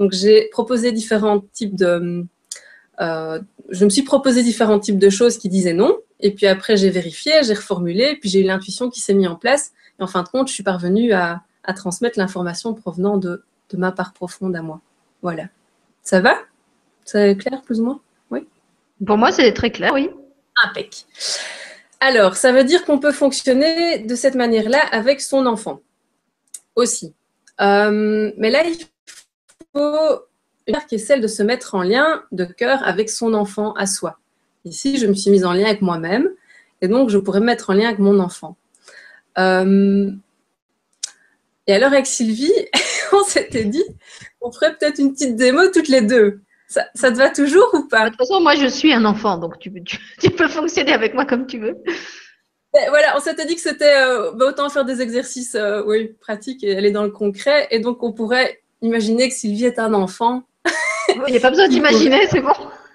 Donc, 0.00 0.12
j'ai 0.12 0.48
proposé 0.50 0.92
différents 0.92 1.40
types 1.52 1.76
de. 1.76 2.26
euh, 3.00 3.40
je 3.70 3.84
me 3.84 3.90
suis 3.90 4.02
proposé 4.02 4.42
différents 4.42 4.80
types 4.80 4.98
de 4.98 5.10
choses 5.10 5.38
qui 5.38 5.48
disaient 5.48 5.72
non. 5.72 5.96
Et 6.20 6.32
puis 6.34 6.46
après, 6.46 6.76
j'ai 6.76 6.90
vérifié, 6.90 7.32
j'ai 7.44 7.54
reformulé, 7.54 8.16
puis 8.20 8.28
j'ai 8.30 8.40
eu 8.40 8.44
l'intuition 8.44 8.90
qui 8.90 9.00
s'est 9.00 9.14
mise 9.14 9.28
en 9.28 9.36
place. 9.36 9.72
Et 10.00 10.02
en 10.02 10.06
fin 10.08 10.22
de 10.24 10.28
compte, 10.28 10.48
je 10.48 10.54
suis 10.54 10.62
parvenue 10.64 11.12
à, 11.12 11.42
transmettre 11.76 12.18
l'information 12.18 12.74
provenant 12.74 13.18
de 13.18 13.44
ma 13.74 13.92
part 13.92 14.12
profonde 14.12 14.56
à 14.56 14.62
moi. 14.62 14.82
Voilà. 15.24 15.48
Ça 16.02 16.20
va? 16.20 16.36
C'est 17.06 17.36
clair, 17.36 17.62
plus 17.62 17.80
ou 17.80 17.84
moins? 17.84 18.00
Pour 19.04 19.18
moi, 19.18 19.32
c'est 19.32 19.52
très 19.52 19.70
clair, 19.70 19.92
oui. 19.92 20.10
Impec. 20.64 21.06
Alors, 22.00 22.36
ça 22.36 22.52
veut 22.52 22.64
dire 22.64 22.84
qu'on 22.84 22.98
peut 22.98 23.12
fonctionner 23.12 23.98
de 23.98 24.14
cette 24.14 24.34
manière-là 24.34 24.78
avec 24.92 25.20
son 25.20 25.46
enfant 25.46 25.80
aussi. 26.76 27.14
Euh, 27.60 28.32
mais 28.36 28.50
là, 28.50 28.64
il 28.64 28.76
faut 29.74 30.20
une 30.66 30.76
qui 30.88 30.96
est 30.96 30.98
celle 30.98 31.20
de 31.20 31.26
se 31.26 31.42
mettre 31.42 31.74
en 31.74 31.82
lien 31.82 32.22
de 32.30 32.44
cœur 32.44 32.86
avec 32.86 33.10
son 33.10 33.34
enfant 33.34 33.72
à 33.74 33.86
soi. 33.86 34.18
Ici, 34.64 34.98
je 34.98 35.06
me 35.06 35.14
suis 35.14 35.30
mise 35.30 35.44
en 35.44 35.52
lien 35.52 35.64
avec 35.64 35.82
moi-même 35.82 36.28
et 36.80 36.88
donc 36.88 37.10
je 37.10 37.18
pourrais 37.18 37.40
me 37.40 37.46
mettre 37.46 37.70
en 37.70 37.74
lien 37.74 37.88
avec 37.88 37.98
mon 37.98 38.20
enfant. 38.20 38.56
Euh, 39.38 40.10
et 41.66 41.74
alors, 41.74 41.92
avec 41.92 42.06
Sylvie, 42.06 42.52
on 43.12 43.24
s'était 43.24 43.64
dit 43.64 43.84
qu'on 44.44 44.52
ferait 44.52 44.76
peut-être 44.76 44.98
une 44.98 45.12
petite 45.12 45.36
démo 45.36 45.68
toutes 45.72 45.88
les 45.88 46.02
deux. 46.02 46.40
Ça, 46.68 46.86
ça 46.94 47.10
te 47.10 47.16
va 47.16 47.30
toujours 47.30 47.68
ou 47.74 47.88
pas? 47.88 48.04
De 48.04 48.08
toute 48.10 48.18
façon, 48.18 48.40
moi, 48.40 48.54
je 48.56 48.66
suis 48.66 48.92
un 48.92 49.04
enfant, 49.04 49.38
donc 49.38 49.58
tu, 49.58 49.70
tu- 49.84 49.98
tu 50.20 50.30
peux 50.30 50.48
fonctionner 50.48 50.92
avec 50.92 51.14
moi 51.14 51.24
comme 51.24 51.46
tu 51.46 51.58
veux. 51.58 51.76
Ben, 52.72 52.80
voilà, 52.88 53.14
on 53.16 53.20
s'était 53.20 53.46
dit 53.46 53.54
que 53.54 53.60
c'était 53.60 53.94
euh, 53.96 54.32
ben, 54.32 54.46
autant 54.46 54.68
faire 54.68 54.84
des 54.84 55.00
exercices 55.00 55.54
euh, 55.54 55.82
oui, 55.86 56.08
pratiques 56.20 56.64
et 56.64 56.76
aller 56.76 56.90
dans 56.90 57.04
le 57.04 57.10
concret. 57.10 57.68
Et 57.70 57.78
donc, 57.78 58.02
on 58.02 58.12
pourrait 58.12 58.60
imaginer 58.82 59.28
que 59.28 59.34
Sylvie 59.34 59.66
est 59.66 59.78
un 59.78 59.94
enfant. 59.94 60.42
Il 61.26 61.30
n'y 61.32 61.36
a 61.36 61.40
pas 61.40 61.50
besoin 61.50 61.68
d'imaginer, 61.74 62.26
c'est 62.28 62.40
bon. 62.40 62.52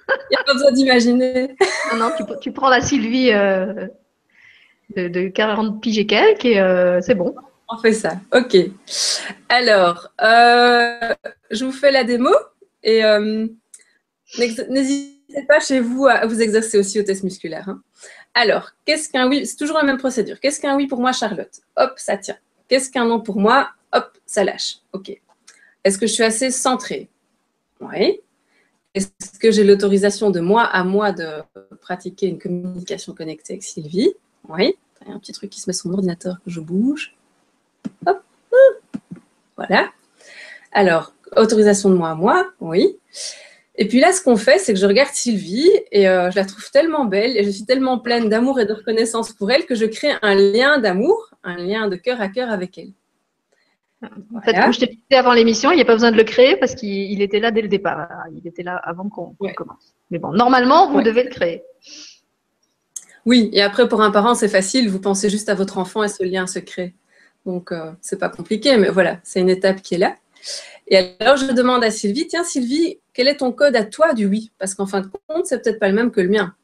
Il 0.10 0.32
n'y 0.32 0.38
a 0.38 0.44
pas 0.44 0.54
besoin 0.54 0.72
d'imaginer. 0.72 1.56
Non, 1.94 1.98
non, 2.00 2.12
tu, 2.18 2.24
tu 2.42 2.52
prends 2.52 2.70
la 2.70 2.82
Sylvie 2.82 3.32
euh, 3.32 3.88
de, 4.98 5.08
de 5.08 5.28
40 5.30 5.80
piges 5.82 6.00
et 6.00 6.08
quelques 6.08 6.46
et 6.46 7.00
c'est 7.02 7.16
bon. 7.16 7.34
On 7.72 7.78
fait 7.78 7.94
ça. 7.94 8.20
OK. 8.34 8.58
Alors, 9.48 10.12
euh, 10.22 11.14
je 11.52 11.66
vous 11.66 11.72
fais 11.72 11.92
la 11.92 12.04
démo 12.04 12.32
et 12.84 13.04
euh, 13.06 13.48
n'hésitez 14.38 15.46
pas 15.48 15.60
chez 15.60 15.80
vous 15.80 16.08
à 16.08 16.26
vous 16.26 16.42
exercer 16.42 16.80
aussi 16.80 17.00
au 17.00 17.04
test 17.04 17.24
musculaire. 17.24 17.70
hein. 17.70 17.82
Alors, 18.34 18.72
qu'est-ce 18.86 19.10
qu'un 19.10 19.28
oui? 19.28 19.46
C'est 19.46 19.56
toujours 19.56 19.78
la 19.78 19.84
même 19.84 19.98
procédure. 19.98 20.40
Qu'est-ce 20.40 20.60
qu'un 20.60 20.76
oui 20.76 20.88
pour 20.88 21.00
moi, 21.00 21.12
Charlotte? 21.12 21.62
Hop, 21.78 21.94
ça 21.98 22.18
tient. 22.18 22.38
Qu'est-ce 22.68 22.90
qu'un 22.90 23.06
non 23.06 23.20
pour 23.20 23.38
moi? 23.40 23.70
Hop, 23.92 24.18
ça 24.26 24.44
lâche. 24.44 24.78
OK. 24.94 25.12
Est-ce 25.84 25.98
que 25.98 26.08
je 26.08 26.14
suis 26.14 26.24
assez 26.24 26.52
centrée? 26.52 27.10
Oui. 27.82 28.20
Est-ce 28.96 29.38
que 29.40 29.52
j'ai 29.52 29.64
l'autorisation 29.64 30.32
de 30.32 30.40
moi 30.40 30.64
à 30.64 30.84
moi 30.84 31.12
de 31.12 31.28
pratiquer 31.82 32.28
une 32.28 32.40
communication 32.40 33.14
connectée 33.14 33.54
avec 33.54 33.64
Sylvie? 33.64 34.14
Oui. 34.48 34.74
Il 35.02 35.10
y 35.10 35.12
a 35.12 35.16
un 35.16 35.20
petit 35.20 35.32
truc 35.32 35.50
qui 35.50 35.62
se 35.62 35.70
met 35.70 35.74
sur 35.74 35.88
mon 35.90 35.94
ordinateur 35.96 36.38
que 36.44 36.50
je 36.50 36.60
bouge. 36.60 37.16
Voilà. 39.68 39.90
Alors, 40.72 41.14
autorisation 41.36 41.90
de 41.90 41.96
moi 41.96 42.10
à 42.10 42.16
moi, 42.16 42.48
oui. 42.60 42.98
Et 43.76 43.88
puis 43.88 44.00
là, 44.00 44.12
ce 44.12 44.22
qu'on 44.22 44.36
fait, 44.36 44.60
c'est 44.60 44.74
que 44.74 44.80
je 44.80 44.86
regarde 44.86 45.12
Sylvie 45.14 45.70
et 45.92 46.04
je 46.04 46.36
la 46.36 46.46
trouve 46.46 46.70
tellement 46.72 47.06
belle 47.06 47.38
et 47.38 47.44
je 47.44 47.50
suis 47.50 47.66
tellement 47.66 47.98
pleine 47.98 48.30
d'amour 48.30 48.60
et 48.60 48.66
de 48.66 48.74
reconnaissance 48.74 49.32
pour 49.32 49.52
elle 49.52 49.66
que 49.66 49.76
je 49.76 49.86
crée 49.86 50.12
un 50.22 50.36
lien 50.36 50.80
d'amour, 50.80 51.30
un 51.44 51.56
lien 51.56 51.88
de 51.88 51.96
cœur 51.96 52.20
à 52.20 52.28
cœur 52.28 52.50
avec 52.50 52.78
elle. 52.78 52.92
En 54.36 54.42
fait, 54.42 54.54
comme 54.54 54.74
je 54.74 54.80
t'ai 54.80 54.88
dit 54.88 55.16
avant 55.16 55.34
l'émission, 55.34 55.72
il 55.72 55.76
n'y 55.76 55.82
a 55.82 55.86
pas 55.86 55.94
besoin 55.94 56.12
de 56.12 56.18
le 56.18 56.24
créer 56.24 56.56
parce 56.56 56.76
qu'il 56.76 57.22
était 57.22 57.40
là 57.40 57.52
dès 57.52 57.62
le 57.62 57.68
départ. 57.68 58.08
Il 58.34 58.48
était 58.48 58.64
là 58.64 58.76
avant 58.78 59.10
qu'on 59.10 59.36
commence. 59.56 59.94
Mais 60.12 60.20
bon, 60.20 60.32
normalement, 60.32 60.92
vous 60.92 61.02
devez 61.02 61.24
le 61.24 61.30
créer. 61.30 61.64
Oui, 63.26 63.50
et 63.54 63.62
après, 63.62 63.88
pour 63.88 64.02
un 64.02 64.12
parent, 64.12 64.36
c'est 64.36 64.48
facile. 64.48 64.90
Vous 64.90 65.00
pensez 65.00 65.30
juste 65.30 65.50
à 65.50 65.54
votre 65.54 65.78
enfant 65.78 66.04
et 66.04 66.08
ce 66.08 66.24
lien 66.24 66.48
se 66.48 66.60
crée. 66.60 66.96
Donc, 67.46 67.72
euh, 67.72 67.92
c'est 68.02 68.20
pas 68.20 68.30
compliqué, 68.30 68.78
mais 68.78 68.90
voilà, 68.90 69.20
c'est 69.24 69.40
une 69.40 69.50
étape 69.50 69.82
qui 69.82 69.96
est 69.96 70.00
là. 70.00 70.16
Et 70.88 71.16
alors, 71.20 71.38
je 71.38 71.46
demande 71.52 71.84
à 71.84 71.92
Sylvie, 71.92 72.28
tiens, 72.28 72.44
Sylvie, 72.44 73.00
quel 73.14 73.28
est 73.28 73.38
ton 73.38 73.52
code 73.52 73.76
à 73.76 73.84
toi 73.84 74.14
du 74.14 74.26
oui? 74.26 74.52
Parce 74.58 74.74
qu'en 74.74 74.86
fin 74.86 75.02
de 75.02 75.08
compte, 75.28 75.46
c'est 75.46 75.62
peut-être 75.62 75.80
pas 75.80 75.88
le 75.88 75.94
même 75.94 76.12
que 76.12 76.22
le 76.22 76.30
mien. 76.30 76.56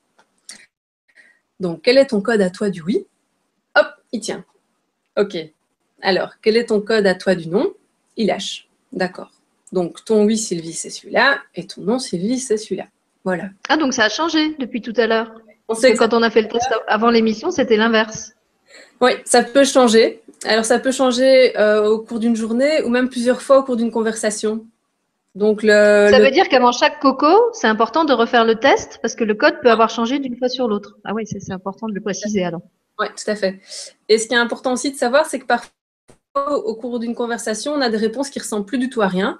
Donc, 1.60 1.82
quel 1.84 1.98
est 1.98 2.08
ton 2.08 2.22
code 2.22 2.42
à 2.42 2.50
toi 2.50 2.70
du 2.70 2.82
oui? 2.82 3.06
Hop, 3.76 3.88
il 4.12 4.20
tient. 4.20 4.44
OK. 5.18 5.38
Alors, 6.02 6.34
quel 6.42 6.58
est 6.58 6.66
ton 6.66 6.82
code 6.82 7.08
à 7.08 7.16
toi 7.16 7.36
du 7.36 7.48
non? 7.48 7.74
Il 8.18 8.28
lâche. 8.28 8.68
D'accord. 8.92 9.32
Donc, 9.72 10.04
ton 10.06 10.26
oui, 10.26 10.38
Sylvie, 10.38 10.74
c'est 10.74 10.90
celui-là, 10.90 11.40
et 11.54 11.68
ton 11.68 11.82
non, 11.82 12.00
Sylvie, 12.00 12.40
c'est 12.40 12.58
celui-là. 12.58 12.88
Voilà. 13.24 13.50
Ah, 13.70 13.78
donc 13.78 13.94
ça 13.94 14.06
a 14.06 14.10
changé 14.10 14.56
depuis 14.60 14.82
tout 14.82 14.94
à 14.98 15.08
l'heure. 15.08 15.32
quand 15.68 16.14
on 16.14 16.22
a 16.22 16.30
fait 16.30 16.44
le 16.44 16.48
test 16.48 16.68
avant 16.88 17.10
l'émission, 17.10 17.52
c'était 17.52 17.76
l'inverse. 17.76 18.34
Oui, 19.02 19.12
ça 19.26 19.44
peut 19.44 19.66
changer. 19.66 20.22
Alors, 20.46 20.66
ça 20.66 20.80
peut 20.80 20.92
changer 20.92 21.58
euh, 21.58 21.88
au 21.88 22.00
cours 22.00 22.20
d'une 22.20 22.36
journée 22.36 22.84
ou 22.84 22.90
même 22.90 23.10
plusieurs 23.10 23.42
fois 23.42 23.60
au 23.60 23.64
cours 23.64 23.76
d'une 23.76 23.92
conversation. 23.92 24.66
Donc, 25.34 25.64
le, 25.64 26.08
ça 26.12 26.20
veut 26.20 26.32
dire 26.32 26.48
qu'avant 26.48 26.72
chaque 26.72 27.00
coco, 27.02 27.28
c'est 27.54 27.68
important 27.68 28.06
de 28.06 28.14
refaire 28.14 28.46
le 28.46 28.56
test 28.56 29.00
parce 29.02 29.16
que 29.16 29.26
le 29.26 29.34
code 29.34 29.60
peut 29.62 29.70
avoir 29.70 29.90
changé 29.90 30.20
d'une 30.20 30.38
fois 30.38 30.48
sur 30.48 30.68
l'autre. 30.68 30.98
Ah 31.04 31.14
oui, 31.14 31.26
c'est 31.28 31.52
important 31.52 31.88
de 31.88 31.94
le 31.94 32.00
préciser 32.00 32.46
alors. 32.46 32.62
Oui, 33.00 33.08
tout 33.10 33.30
à 33.30 33.36
fait. 33.36 33.60
Et 34.08 34.18
ce 34.18 34.28
qui 34.28 34.34
est 34.34 34.38
important 34.38 34.74
aussi 34.74 34.92
de 34.92 34.98
savoir, 34.98 35.26
c'est 35.26 35.40
que 35.40 35.46
parfois, 35.46 35.72
au 36.36 36.76
cours 36.76 37.00
d'une 37.00 37.16
conversation, 37.16 37.74
on 37.74 37.82
a 37.82 37.90
des 37.90 37.98
réponses 37.98 38.30
qui 38.30 38.40
ressemblent 38.40 38.66
plus 38.66 38.78
du 38.78 38.90
tout 38.90 39.02
à 39.02 39.08
rien. 39.08 39.38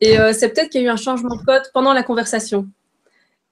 Et 0.00 0.18
euh, 0.18 0.32
c'est 0.32 0.48
peut-être 0.48 0.70
qu'il 0.70 0.80
y 0.80 0.84
a 0.84 0.86
eu 0.86 0.90
un 0.90 0.96
changement 0.96 1.36
de 1.36 1.44
code 1.44 1.62
pendant 1.74 1.92
la 1.92 2.02
conversation. 2.02 2.66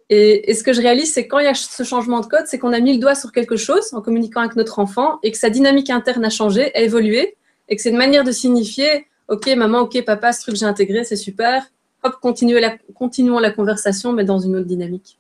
Et, 0.09 0.55
ce 0.55 0.63
que 0.63 0.73
je 0.73 0.81
réalise, 0.81 1.13
c'est 1.13 1.27
quand 1.27 1.41
il 1.41 1.45
y 1.45 1.49
a 1.49 1.55
ce 1.55 1.83
changement 1.83 2.21
de 2.21 2.27
code, 2.27 2.47
c'est 2.47 2.59
qu'on 2.59 2.73
a 2.73 2.79
mis 2.81 2.95
le 2.95 3.01
doigt 3.01 3.17
sur 3.17 3.33
quelque 3.33 3.57
chose 3.57 3.93
en 3.93 4.01
communiquant 4.01 4.41
avec 4.41 4.55
notre 4.55 4.79
enfant 4.79 5.19
et 5.23 5.33
que 5.33 5.39
sa 5.39 5.51
dynamique 5.51 5.91
interne 5.91 6.25
a 6.25 6.31
changé, 6.31 6.75
a 6.77 6.81
évolué, 6.81 7.37
et 7.69 7.75
que 7.75 7.83
c'est 7.83 7.91
une 7.91 7.97
manière 7.97 8.23
de 8.23 8.31
signifier 8.31 9.07
Ok, 9.29 9.49
maman, 9.57 9.81
ok, 9.81 10.05
papa, 10.05 10.33
ce 10.33 10.43
truc 10.43 10.55
j'ai 10.55 10.67
intégré, 10.67 11.03
c'est 11.03 11.17
super. 11.17 11.67
Hop, 12.05 12.21
continuons 12.21 13.41
la 13.41 13.51
conversation, 13.51 14.13
mais 14.13 14.25
dans 14.25 14.39
une 14.39 14.55
autre 14.55 14.67
dynamique. 14.67 15.19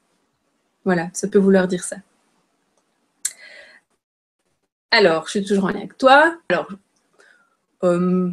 Voilà, 0.85 1.11
ça 1.12 1.27
peut 1.27 1.40
vouloir 1.40 1.66
dire 1.66 1.83
ça. 1.83 1.96
Alors, 4.92 5.25
je 5.25 5.31
suis 5.31 5.44
toujours 5.44 5.64
en 5.64 5.68
lien 5.70 5.79
avec 5.79 5.99
toi. 5.99 6.37
Alors, 6.49 6.68
euh, 7.83 8.31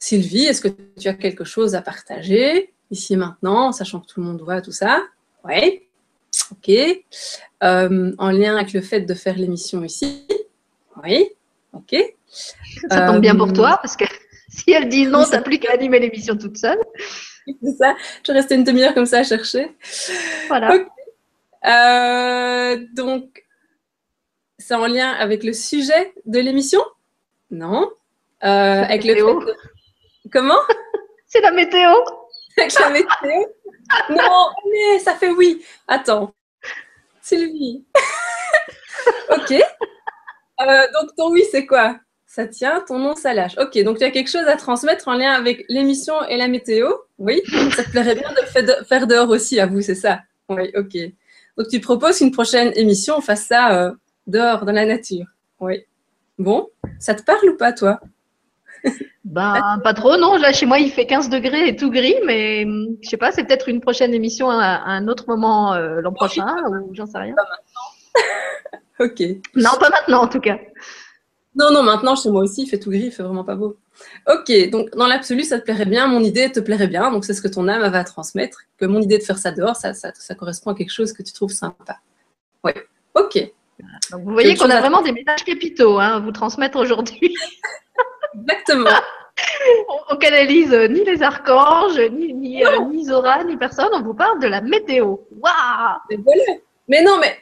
Sylvie, 0.00 0.46
est-ce 0.46 0.60
que 0.60 0.68
tu 0.98 1.06
as 1.06 1.14
quelque 1.14 1.44
chose 1.44 1.76
à 1.76 1.82
partager 1.82 2.74
ici 2.90 3.14
et 3.14 3.16
maintenant, 3.16 3.70
sachant 3.70 4.00
que 4.00 4.06
tout 4.06 4.20
le 4.20 4.26
monde 4.26 4.42
voit 4.42 4.60
tout 4.60 4.72
ça? 4.72 5.04
Oui. 5.46 5.82
Ok. 6.50 6.70
Euh, 7.62 8.12
en 8.18 8.30
lien 8.30 8.56
avec 8.56 8.72
le 8.72 8.80
fait 8.80 9.00
de 9.00 9.14
faire 9.14 9.36
l'émission 9.36 9.82
ici. 9.84 10.26
Oui. 11.02 11.30
Ok. 11.72 11.94
Ça 12.90 13.06
tombe 13.06 13.20
bien 13.20 13.34
pour 13.34 13.48
euh, 13.48 13.52
toi 13.52 13.78
parce 13.80 13.96
que 13.96 14.04
si 14.48 14.72
elle 14.72 14.88
dit 14.88 15.06
non, 15.06 15.24
t'as 15.30 15.40
plus 15.40 15.58
qu'à 15.58 15.72
animer 15.72 16.00
l'émission 16.00 16.36
toute 16.36 16.58
seule. 16.58 16.78
C'est 17.62 17.76
ça. 17.78 17.94
Je 18.26 18.32
rester 18.32 18.56
une 18.56 18.64
demi-heure 18.64 18.94
comme 18.94 19.06
ça 19.06 19.18
à 19.18 19.22
chercher. 19.22 19.70
Voilà. 20.48 20.74
Euh, 21.64 22.84
donc, 22.94 23.44
c'est 24.58 24.74
en 24.74 24.86
lien 24.86 25.12
avec 25.12 25.44
le 25.44 25.52
sujet 25.52 26.12
de 26.26 26.40
l'émission? 26.40 26.80
Non. 27.50 27.90
avec 28.40 29.04
le 29.04 29.14
Comment? 30.32 30.58
C'est 31.26 31.40
la 31.40 31.50
météo. 31.50 31.90
avec 32.56 32.78
la 32.78 32.90
météo? 32.90 33.46
Non, 34.10 34.48
mais 34.70 34.98
ça 34.98 35.14
fait 35.14 35.30
oui. 35.30 35.64
Attends. 35.88 36.34
Sylvie. 37.20 37.84
ok. 39.30 39.52
Euh, 39.52 40.82
donc 40.94 41.14
ton 41.16 41.30
oui, 41.30 41.42
c'est 41.50 41.66
quoi? 41.66 41.98
Ça 42.26 42.46
tient, 42.46 42.82
ton 42.86 42.98
nom, 42.98 43.14
ça 43.14 43.32
lâche. 43.34 43.56
Ok, 43.58 43.82
donc 43.82 43.98
tu 43.98 44.04
as 44.04 44.10
quelque 44.10 44.30
chose 44.30 44.46
à 44.46 44.56
transmettre 44.56 45.08
en 45.08 45.14
lien 45.14 45.32
avec 45.32 45.64
l'émission 45.68 46.22
et 46.28 46.36
la 46.36 46.48
météo. 46.48 46.92
Oui. 47.18 47.42
Ça 47.74 47.84
te 47.84 47.90
plairait 47.90 48.14
bien 48.14 48.30
de 48.30 48.84
faire 48.84 49.06
dehors 49.06 49.30
aussi, 49.30 49.58
à 49.58 49.66
vous, 49.66 49.80
c'est 49.80 49.94
ça? 49.94 50.20
Oui, 50.48 50.70
ok. 50.76 50.96
Donc 51.56 51.68
tu 51.68 51.80
proposes 51.80 52.18
qu'une 52.18 52.30
prochaine 52.30 52.72
émission, 52.76 53.16
on 53.16 53.20
fasse 53.20 53.46
ça 53.46 53.74
euh, 53.74 53.92
dehors, 54.26 54.64
dans 54.64 54.72
la 54.72 54.84
nature. 54.84 55.26
Oui. 55.60 55.84
Bon, 56.38 56.68
ça 56.98 57.14
te 57.14 57.22
parle 57.22 57.48
ou 57.48 57.56
pas, 57.56 57.72
toi? 57.72 58.00
ben, 59.26 59.80
pas 59.82 59.92
trop, 59.92 60.16
non. 60.16 60.36
Là, 60.36 60.52
chez 60.52 60.66
moi, 60.66 60.78
il 60.78 60.88
fait 60.88 61.04
15 61.04 61.28
degrés 61.30 61.66
et 61.68 61.74
tout 61.74 61.90
gris, 61.90 62.14
mais 62.24 62.64
je 63.02 63.08
sais 63.08 63.16
pas, 63.16 63.32
c'est 63.32 63.42
peut-être 63.42 63.68
une 63.68 63.80
prochaine 63.80 64.14
émission 64.14 64.48
à, 64.48 64.82
un 64.86 65.08
autre 65.08 65.24
moment 65.26 65.74
euh, 65.74 66.00
l'an 66.00 66.12
prochain, 66.12 66.46
ou 66.84 66.94
j'en 66.94 67.06
sais 67.06 67.18
rien. 67.18 67.34
Pas 67.34 67.42
maintenant. 67.42 69.00
ok. 69.00 69.22
Non, 69.56 69.70
pas 69.80 69.90
maintenant, 69.90 70.22
en 70.22 70.28
tout 70.28 70.38
cas. 70.38 70.58
Non, 71.56 71.72
non, 71.72 71.82
maintenant, 71.82 72.14
chez 72.14 72.30
moi 72.30 72.42
aussi, 72.42 72.62
il 72.62 72.68
fait 72.68 72.78
tout 72.78 72.90
gris, 72.90 73.06
il 73.06 73.10
fait 73.10 73.24
vraiment 73.24 73.42
pas 73.42 73.56
beau. 73.56 73.76
Ok, 74.28 74.70
donc 74.70 74.90
dans 74.90 75.08
l'absolu, 75.08 75.42
ça 75.42 75.58
te 75.58 75.64
plairait 75.64 75.86
bien, 75.86 76.06
mon 76.06 76.20
idée 76.20 76.52
te 76.52 76.60
plairait 76.60 76.86
bien, 76.86 77.10
donc 77.10 77.24
c'est 77.24 77.34
ce 77.34 77.42
que 77.42 77.48
ton 77.48 77.66
âme 77.66 77.90
va 77.90 78.04
transmettre, 78.04 78.60
que 78.78 78.86
mon 78.86 79.00
idée 79.00 79.18
de 79.18 79.24
faire 79.24 79.38
ça 79.38 79.50
dehors, 79.50 79.74
ça, 79.74 79.92
ça, 79.92 80.12
ça 80.14 80.34
correspond 80.36 80.70
à 80.70 80.74
quelque 80.74 80.92
chose 80.92 81.12
que 81.12 81.22
tu 81.24 81.32
trouves 81.32 81.50
sympa. 81.50 81.98
Oui, 82.62 82.72
ok. 83.14 83.50
Donc 84.12 84.22
vous 84.22 84.32
voyez 84.32 84.54
qu'on 84.54 84.70
a 84.70 84.80
vraiment 84.80 85.02
des 85.02 85.12
messages 85.12 85.44
capitaux 85.44 85.98
hein, 85.98 86.16
à 86.16 86.20
vous 86.20 86.30
transmettre 86.30 86.78
aujourd'hui. 86.78 87.34
Exactement. 88.34 88.90
on, 90.10 90.16
canalise 90.16 90.72
euh, 90.72 90.88
ni 90.88 91.04
les 91.04 91.22
archanges, 91.22 91.98
ni, 92.12 92.32
ni, 92.32 92.64
euh, 92.64 92.80
ni, 92.86 93.04
Zora, 93.04 93.44
ni 93.44 93.56
personne. 93.56 93.88
On 93.92 94.02
vous 94.02 94.14
parle 94.14 94.40
de 94.40 94.46
la 94.46 94.60
météo. 94.60 95.16
Waouh 95.40 96.18
Mais 96.88 97.02
non, 97.02 97.18
mais 97.20 97.36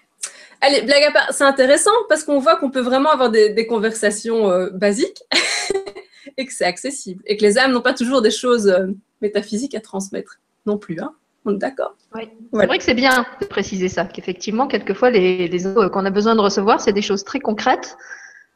allez, 0.61 0.83
blague 0.83 1.05
à 1.05 1.12
part, 1.12 1.33
c'est 1.33 1.44
intéressant 1.44 1.92
parce 2.09 2.25
qu'on 2.25 2.38
voit 2.38 2.57
qu'on 2.57 2.70
peut 2.70 2.81
vraiment 2.81 3.11
avoir 3.11 3.31
des, 3.31 3.66
conversations 3.66 4.51
euh, 4.51 4.70
basiques 4.70 5.23
et 6.37 6.47
que 6.47 6.53
c'est 6.53 6.64
accessible 6.64 7.23
et 7.27 7.37
que 7.37 7.42
les 7.42 7.59
âmes 7.59 7.73
n'ont 7.73 7.83
pas 7.83 7.94
toujours 7.94 8.23
des 8.23 8.31
choses 8.31 8.75
métaphysiques 9.20 9.75
à 9.75 9.81
transmettre 9.81 10.40
non 10.66 10.79
plus. 10.79 11.01
Hein 11.01 11.14
on 11.44 11.55
est 11.55 11.59
d'accord? 11.59 11.94
Oui. 12.14 12.31
C'est 12.53 12.66
vrai 12.66 12.79
que 12.79 12.85
c'est 12.85 12.94
bien 12.94 13.27
de 13.40 13.47
préciser 13.47 13.88
ça, 13.88 14.05
qu'effectivement, 14.07 14.66
quelquefois, 14.66 15.11
les, 15.11 15.47
les 15.49 15.62
qu'on 15.62 16.07
a 16.07 16.11
besoin 16.11 16.35
de 16.35 16.40
recevoir, 16.40 16.81
c'est 16.81 16.92
des 16.92 17.03
choses 17.03 17.25
très 17.25 17.38
concrètes 17.38 17.97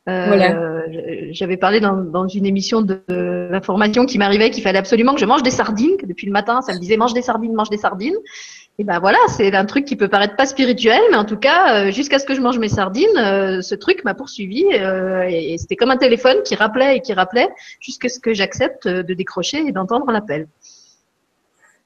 euh, 0.08 0.86
j'avais 1.32 1.56
parlé 1.56 1.80
dans, 1.80 2.26
une 2.28 2.46
émission 2.46 2.80
de, 2.80 3.02
l'information 3.50 4.06
qui 4.06 4.18
m'arrivait 4.18 4.50
qu'il 4.50 4.62
fallait 4.62 4.78
absolument 4.78 5.14
que 5.14 5.20
je 5.20 5.26
mange 5.26 5.42
des 5.42 5.50
sardines, 5.50 5.96
que 5.98 6.06
depuis 6.06 6.26
le 6.26 6.32
matin, 6.32 6.62
ça 6.62 6.72
me 6.72 6.78
disait 6.78 6.96
mange 6.96 7.14
des 7.14 7.22
sardines, 7.22 7.52
mange 7.52 7.70
des 7.70 7.78
sardines. 7.78 8.16
Et 8.80 8.84
ben 8.84 9.00
voilà, 9.00 9.18
c'est 9.28 9.54
un 9.54 9.64
truc 9.64 9.84
qui 9.84 9.96
peut 9.96 10.08
paraître 10.08 10.36
pas 10.36 10.46
spirituel, 10.46 11.00
mais 11.10 11.16
en 11.16 11.24
tout 11.24 11.36
cas, 11.36 11.86
euh, 11.86 11.90
jusqu'à 11.90 12.20
ce 12.20 12.24
que 12.24 12.34
je 12.34 12.40
mange 12.40 12.58
mes 12.58 12.68
sardines, 12.68 13.18
euh, 13.18 13.60
ce 13.60 13.74
truc 13.74 14.04
m'a 14.04 14.14
poursuivi 14.14 14.64
et, 14.70 15.56
c'était 15.58 15.76
comme 15.76 15.90
un 15.90 15.96
téléphone 15.96 16.42
qui 16.44 16.54
rappelait 16.54 16.96
et 16.96 17.00
qui 17.00 17.12
rappelait 17.12 17.48
jusqu'à 17.80 18.08
ce 18.08 18.20
que 18.20 18.32
j'accepte 18.32 18.86
de 18.86 19.14
décrocher 19.14 19.58
et 19.58 19.72
d'entendre 19.72 20.10
l'appel. 20.12 20.46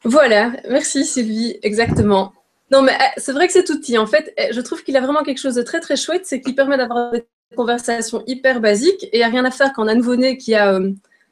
Voilà, 0.05 0.53
merci 0.69 1.05
Sylvie, 1.05 1.59
exactement. 1.63 2.33
Non, 2.71 2.83
mais 2.83 2.93
c'est 3.17 3.33
vrai 3.33 3.47
que 3.47 3.53
cet 3.53 3.71
outil, 3.71 3.97
en 3.99 4.07
fait, 4.07 4.35
je 4.51 4.61
trouve 4.61 4.83
qu'il 4.83 4.97
a 4.97 5.01
vraiment 5.01 5.23
quelque 5.23 5.39
chose 5.39 5.55
de 5.55 5.63
très 5.63 5.81
très 5.81 5.97
chouette, 5.97 6.23
c'est 6.25 6.41
qu'il 6.41 6.55
permet 6.55 6.77
d'avoir 6.77 7.13
des 7.13 7.25
conversation 7.55 8.23
hyper 8.27 8.61
basique 8.61 9.09
et 9.13 9.25
rien 9.25 9.45
à 9.45 9.51
faire 9.51 9.73
quand 9.75 9.87
un 9.89 9.95
nouveau-né 9.95 10.37
qui 10.37 10.55
a, 10.55 10.75
euh, 10.75 10.91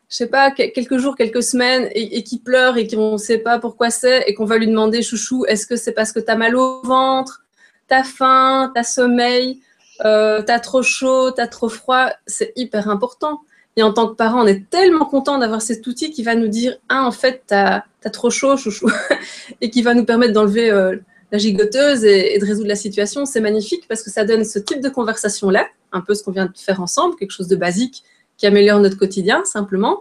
je 0.09 0.17
sais 0.17 0.27
pas, 0.27 0.51
quelques 0.51 0.99
jours, 0.99 1.17
quelques 1.17 1.43
semaines 1.43 1.89
et, 1.95 2.23
qui 2.23 2.39
pleure 2.39 2.77
et 2.77 2.87
qu'on 2.87 3.13
ne 3.13 3.19
sait 3.19 3.39
pas 3.39 3.59
pourquoi 3.59 3.91
c'est 3.91 4.25
et 4.27 4.35
qu'on 4.35 4.45
va 4.45 4.59
lui 4.59 4.67
demander, 4.67 5.03
chouchou, 5.03 5.45
est-ce 5.47 5.67
que 5.67 5.77
c'est 5.77 5.93
parce 5.93 6.13
que 6.13 6.21
tu 6.21 6.31
as 6.31 6.37
mal 6.37 6.57
au 6.57 6.83
ventre, 6.83 7.45
tu 7.89 7.95
as 7.95 8.05
faim, 8.05 8.71
tu 8.75 8.81
as 8.81 8.85
sommeil, 8.85 9.61
euh, 10.05 10.43
tu 10.43 10.53
as 10.53 10.61
trop 10.61 10.83
chaud, 10.83 11.33
tu 11.33 11.41
as 11.41 11.47
trop 11.47 11.69
froid 11.69 12.11
C'est 12.27 12.53
hyper 12.57 12.89
important. 12.89 13.41
Et 13.77 13.83
en 13.83 13.93
tant 13.93 14.09
que 14.09 14.15
parent, 14.15 14.43
on 14.43 14.47
est 14.47 14.69
tellement 14.69 15.05
content 15.05 15.39
d'avoir 15.39 15.63
cet 15.63 15.87
outil 15.87 16.11
qui 16.11 16.23
va 16.23 16.35
nous 16.35 16.49
dire, 16.49 16.77
ah, 16.89 17.05
en 17.05 17.13
fait, 17.13 17.45
tu 17.47 17.55
as, 17.55 17.85
trop 18.13 18.31
chaud, 18.31 18.57
chouchou, 18.57 18.91
et 19.61 19.71
qui 19.71 19.83
va 19.83 19.95
nous 19.95 20.05
permettre 20.05 20.33
d'enlever 20.33 20.71
euh, 20.71 20.97
la 21.33 21.39
gigoteuse 21.39 22.05
et, 22.05 22.39
de 22.39 22.45
résoudre 22.45 22.69
la 22.69 22.77
situation. 22.77 23.25
C'est 23.25 23.41
magnifique 23.41 23.87
parce 23.89 24.03
que 24.03 24.11
ça 24.11 24.25
donne 24.25 24.45
ce 24.45 24.59
type 24.59 24.81
de 24.81 24.89
conversation-là 24.89 25.67
un 25.93 26.01
peu 26.01 26.15
ce 26.15 26.23
qu'on 26.23 26.33
vient 26.33 26.47
de 26.47 26.57
faire 26.57 26.81
ensemble, 26.81 27.17
quelque 27.17 27.33
chose 27.33 27.49
de 27.49 27.57
basique 27.57 28.05
qui 28.37 28.47
améliore 28.47 28.81
notre 28.81 28.97
quotidien 28.97 29.45
simplement. 29.45 30.01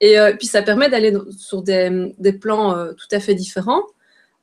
Et 0.00 0.18
euh, 0.18 0.34
puis 0.36 0.46
ça 0.46 0.62
permet 0.62 0.88
d'aller 0.88 1.16
sur 1.36 1.62
des, 1.62 2.12
plans 2.40 2.76
euh, 2.76 2.92
tout 2.92 3.06
à 3.10 3.20
fait 3.20 3.34
différents, 3.34 3.82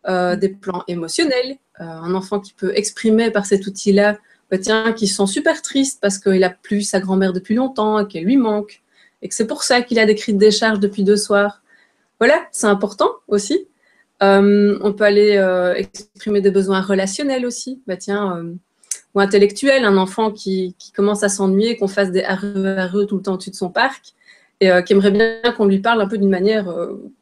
euh, 0.07 0.35
des 0.35 0.49
plans 0.49 0.83
émotionnels. 0.87 1.57
un 1.77 2.13
enfant 2.13 2.39
qui 2.39 2.53
peut 2.53 2.71
exprimer 2.75 3.31
par 3.31 3.45
cet 3.45 3.65
outil-là, 3.67 4.17
bah, 4.49 4.57
tiens, 4.57 4.93
qui 4.93 5.07
se 5.07 5.15
sent 5.15 5.31
super 5.31 5.61
triste 5.61 5.99
parce 6.01 6.17
qu'il 6.17 6.43
a 6.43 6.49
plus 6.49 6.81
sa 6.81 6.99
grand-mère 6.99 7.33
depuis 7.33 7.55
longtemps, 7.55 8.05
qu'elle 8.05 8.25
lui 8.25 8.37
manque, 8.37 8.81
et 9.21 9.29
que 9.29 9.35
c'est 9.35 9.47
pour 9.47 9.63
ça 9.63 9.81
qu'il 9.81 9.99
a 9.99 10.05
des 10.05 10.15
cris 10.15 10.33
de 10.33 10.39
décharge 10.39 10.79
depuis 10.79 11.03
deux 11.03 11.17
soirs. 11.17 11.61
Voilà, 12.19 12.47
c'est 12.51 12.67
important 12.67 13.11
aussi. 13.27 13.67
On 14.21 14.93
peut 14.93 15.03
aller 15.03 15.73
exprimer 15.75 16.41
des 16.41 16.51
besoins 16.51 16.81
relationnels 16.81 17.45
aussi. 17.45 17.81
Bah, 17.87 17.97
tiens, 17.97 18.43
ou 19.13 19.19
intellectuels, 19.19 19.83
un 19.83 19.97
enfant 19.97 20.31
qui, 20.31 20.75
commence 20.95 21.23
à 21.23 21.29
s'ennuyer, 21.29 21.77
qu'on 21.77 21.87
fasse 21.87 22.11
des 22.11 22.21
RE, 22.21 23.05
tout 23.05 23.17
le 23.17 23.21
temps 23.21 23.33
au-dessus 23.33 23.49
de 23.49 23.55
son 23.55 23.69
parc, 23.69 24.13
et 24.61 24.69
qui 24.85 24.93
aimerait 24.93 25.11
bien 25.11 25.51
qu'on 25.57 25.65
lui 25.65 25.79
parle 25.79 26.01
un 26.01 26.07
peu 26.07 26.17
d'une 26.17 26.29
manière 26.29 26.73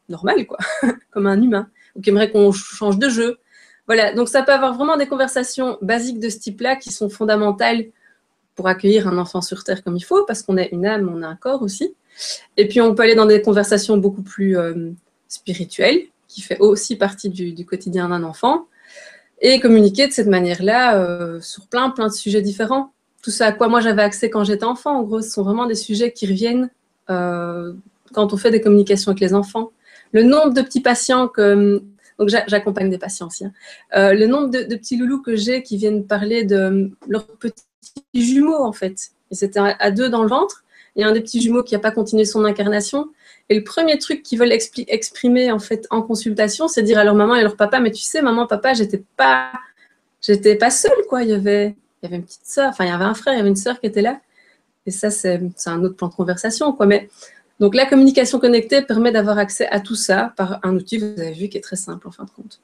normale, 0.08 0.46
quoi, 0.46 0.58
comme 1.10 1.26
un 1.26 1.40
humain, 1.40 1.68
ou 1.96 2.00
qui 2.00 2.10
aimerait 2.10 2.30
qu'on 2.30 2.52
change 2.52 2.98
de 2.98 3.08
jeu. 3.08 3.38
Voilà, 3.86 4.12
donc 4.12 4.28
ça 4.28 4.42
peut 4.42 4.52
avoir 4.52 4.74
vraiment 4.74 4.96
des 4.96 5.08
conversations 5.08 5.76
basiques 5.82 6.20
de 6.20 6.28
ce 6.28 6.38
type-là 6.38 6.76
qui 6.76 6.92
sont 6.92 7.08
fondamentales 7.08 7.86
pour 8.54 8.68
accueillir 8.68 9.08
un 9.08 9.18
enfant 9.18 9.40
sur 9.40 9.64
Terre 9.64 9.82
comme 9.82 9.96
il 9.96 10.04
faut, 10.04 10.24
parce 10.26 10.42
qu'on 10.42 10.56
est 10.58 10.68
une 10.70 10.86
âme, 10.86 11.10
on 11.12 11.22
a 11.22 11.26
un 11.26 11.34
corps 11.34 11.62
aussi. 11.62 11.94
Et 12.56 12.68
puis 12.68 12.80
on 12.80 12.94
peut 12.94 13.02
aller 13.02 13.14
dans 13.14 13.26
des 13.26 13.42
conversations 13.42 13.96
beaucoup 13.96 14.22
plus 14.22 14.56
euh, 14.56 14.90
spirituelles, 15.28 16.02
qui 16.30 16.42
fait 16.42 16.58
aussi 16.60 16.96
partie 16.96 17.28
du, 17.28 17.66
quotidien 17.66 18.08
d'un 18.08 18.22
enfant, 18.22 18.66
et 19.40 19.58
communiquer 19.58 20.06
de 20.06 20.12
cette 20.12 20.28
manière-là 20.28 20.96
euh, 20.96 21.40
sur 21.40 21.66
plein, 21.66 21.90
plein 21.90 22.06
de 22.06 22.12
sujets 22.12 22.40
différents. 22.40 22.92
Tout 23.22 23.30
ça 23.30 23.46
à 23.46 23.52
quoi 23.52 23.68
moi 23.68 23.80
j'avais 23.80 24.02
accès 24.02 24.30
quand 24.30 24.44
j'étais 24.44 24.64
enfant, 24.64 24.98
en 24.98 25.02
gros, 25.02 25.22
ce 25.22 25.30
sont 25.30 25.42
vraiment 25.42 25.66
des 25.66 25.74
sujets 25.74 26.12
qui 26.12 26.26
reviennent 26.26 26.70
euh, 27.10 27.72
quand 28.12 28.32
on 28.32 28.36
fait 28.36 28.50
des 28.50 28.60
communications 28.60 29.10
avec 29.10 29.20
les 29.20 29.34
enfants. 29.34 29.72
Le 30.12 30.22
nombre 30.22 30.54
de 30.54 30.62
petits 30.62 30.80
patients 30.80 31.26
que 31.26 31.82
donc 32.18 32.28
j'accompagne 32.28 32.90
des 32.90 32.98
patients 32.98 33.28
aussi. 33.28 33.46
Hein. 33.46 33.52
Euh, 33.96 34.12
le 34.12 34.26
nombre 34.26 34.50
de, 34.50 34.62
petits 34.76 34.98
loulous 34.98 35.22
que 35.22 35.36
j'ai 35.36 35.62
qui 35.62 35.78
viennent 35.78 36.06
parler 36.06 36.44
de 36.44 36.90
leurs 37.08 37.26
petits 37.26 37.64
jumeaux 38.14 38.62
en 38.62 38.72
fait. 38.72 39.12
Et 39.30 39.34
c'était 39.34 39.60
à 39.60 39.90
deux 39.90 40.10
dans 40.10 40.22
le 40.22 40.28
ventre. 40.28 40.64
A 40.98 41.06
un 41.06 41.12
des 41.12 41.22
petits 41.22 41.40
jumeaux 41.40 41.62
qui 41.62 41.74
n'a 41.74 41.80
pas 41.80 41.92
continué 41.92 42.26
son 42.26 42.44
incarnation. 42.44 43.08
Et 43.50 43.56
le 43.56 43.64
premier 43.64 43.98
truc 43.98 44.22
qu'ils 44.22 44.38
veulent 44.38 44.52
exprimer 44.52 45.50
en 45.50 45.58
fait 45.58 45.86
en 45.90 46.02
consultation, 46.02 46.68
c'est 46.68 46.84
dire 46.84 46.98
à 46.98 47.04
leur 47.04 47.16
maman 47.16 47.34
et 47.34 47.42
leur 47.42 47.56
papa, 47.56 47.80
mais 47.80 47.90
tu 47.90 48.02
sais, 48.02 48.22
maman, 48.22 48.46
papa, 48.46 48.74
j'étais 48.74 49.02
pas, 49.16 49.52
pas 50.60 50.70
seule 50.70 50.92
quoi. 51.08 51.24
Il 51.24 51.30
y 51.30 51.32
avait, 51.34 51.74
il 52.00 52.04
y 52.04 52.06
avait 52.06 52.16
une 52.16 52.24
petite 52.24 52.46
sœur, 52.46 52.70
enfin 52.70 52.84
il 52.84 52.88
y 52.88 52.92
avait 52.92 53.04
un 53.04 53.14
frère, 53.14 53.34
il 53.34 53.38
y 53.38 53.40
avait 53.40 53.48
une 53.48 53.56
sœur 53.56 53.80
qui 53.80 53.86
était 53.86 54.02
là. 54.02 54.20
Et 54.86 54.92
ça, 54.92 55.10
c'est 55.10 55.40
un 55.66 55.82
autre 55.82 55.96
plan 55.96 56.08
de 56.08 56.14
conversation 56.14 56.72
quoi. 56.72 56.86
Mais 56.86 57.10
donc 57.58 57.74
la 57.74 57.86
communication 57.86 58.38
connectée 58.38 58.82
permet 58.82 59.10
d'avoir 59.10 59.36
accès 59.36 59.66
à 59.66 59.80
tout 59.80 59.96
ça 59.96 60.32
par 60.36 60.60
un 60.62 60.76
outil, 60.76 60.98
vous 60.98 61.20
avez 61.20 61.32
vu, 61.32 61.48
qui 61.48 61.58
est 61.58 61.60
très 61.60 61.76
simple 61.76 62.06
en 62.06 62.12
fin 62.12 62.24
de 62.24 62.30
compte 62.30 62.60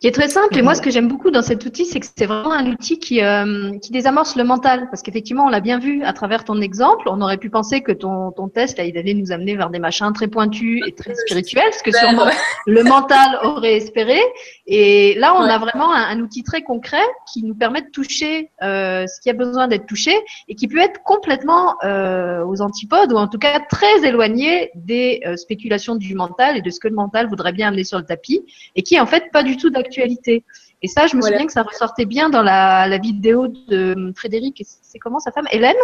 qui 0.00 0.06
est 0.06 0.12
très 0.12 0.28
simple. 0.28 0.56
Et 0.58 0.62
moi, 0.62 0.74
ce 0.74 0.82
que 0.82 0.90
j'aime 0.90 1.08
beaucoup 1.08 1.30
dans 1.30 1.42
cet 1.42 1.64
outil, 1.64 1.84
c'est 1.84 2.00
que 2.00 2.06
c'est 2.16 2.26
vraiment 2.26 2.52
un 2.52 2.66
outil 2.66 2.98
qui, 2.98 3.22
euh, 3.22 3.78
qui 3.78 3.92
désamorce 3.92 4.36
le 4.36 4.44
mental. 4.44 4.88
Parce 4.90 5.02
qu'effectivement, 5.02 5.44
on 5.44 5.48
l'a 5.48 5.60
bien 5.60 5.78
vu 5.78 6.02
à 6.04 6.12
travers 6.12 6.44
ton 6.44 6.60
exemple. 6.60 7.08
On 7.08 7.20
aurait 7.20 7.38
pu 7.38 7.50
penser 7.50 7.82
que 7.82 7.92
ton, 7.92 8.32
ton 8.32 8.48
test, 8.48 8.78
là, 8.78 8.84
il 8.84 8.96
allait 8.98 9.14
nous 9.14 9.32
amener 9.32 9.56
vers 9.56 9.70
des 9.70 9.78
machins 9.78 10.12
très 10.12 10.28
pointus 10.28 10.82
et 10.86 10.92
très 10.92 11.14
spirituels, 11.14 11.72
ce 11.72 11.82
que 11.82 11.92
sûrement 11.96 12.26
le 12.66 12.82
mental 12.84 13.38
aurait 13.44 13.76
espéré. 13.76 14.18
Et 14.66 15.14
là, 15.18 15.34
on 15.36 15.42
a 15.42 15.58
vraiment 15.58 15.92
un, 15.92 16.20
outil 16.20 16.44
très 16.44 16.62
concret 16.62 17.02
qui 17.32 17.42
nous 17.42 17.54
permet 17.54 17.82
de 17.82 17.90
toucher 17.90 18.50
euh, 18.62 19.06
ce 19.06 19.20
qui 19.20 19.30
a 19.30 19.32
besoin 19.32 19.66
d'être 19.66 19.86
touché 19.86 20.12
et 20.48 20.54
qui 20.54 20.68
peut 20.68 20.78
être 20.78 21.02
complètement 21.02 21.74
euh, 21.84 22.44
aux 22.44 22.60
antipodes 22.60 23.12
ou 23.12 23.16
en 23.16 23.26
tout 23.26 23.38
cas 23.38 23.60
très 23.68 24.04
éloigné 24.04 24.70
des 24.74 25.22
spéculations 25.36 25.96
du 25.96 26.14
mental 26.14 26.56
et 26.56 26.62
de 26.62 26.70
ce 26.70 26.78
que 26.78 26.88
le 26.88 26.94
mental 26.94 27.28
voudrait 27.28 27.52
bien 27.52 27.68
amener 27.68 27.84
sur 27.84 27.98
le 27.98 28.04
tapis 28.04 28.44
et 28.76 28.82
qui 28.82 28.94
est 28.94 29.00
en 29.00 29.06
fait 29.06 29.30
pas 29.32 29.42
du 29.42 29.56
tout 29.56 29.70
d'actualité. 29.72 30.44
Et 30.82 30.88
ça, 30.88 31.06
je 31.06 31.16
me 31.16 31.22
souviens 31.22 31.46
que 31.46 31.52
ça 31.52 31.62
ressortait 31.62 32.06
bien 32.06 32.28
dans 32.28 32.42
la, 32.42 32.86
la 32.88 32.98
vidéo 32.98 33.48
de 33.48 34.12
Frédéric, 34.16 34.62
c'est 34.64 34.98
comment 34.98 35.18
sa 35.20 35.32
femme 35.32 35.46
Hélène? 35.52 35.76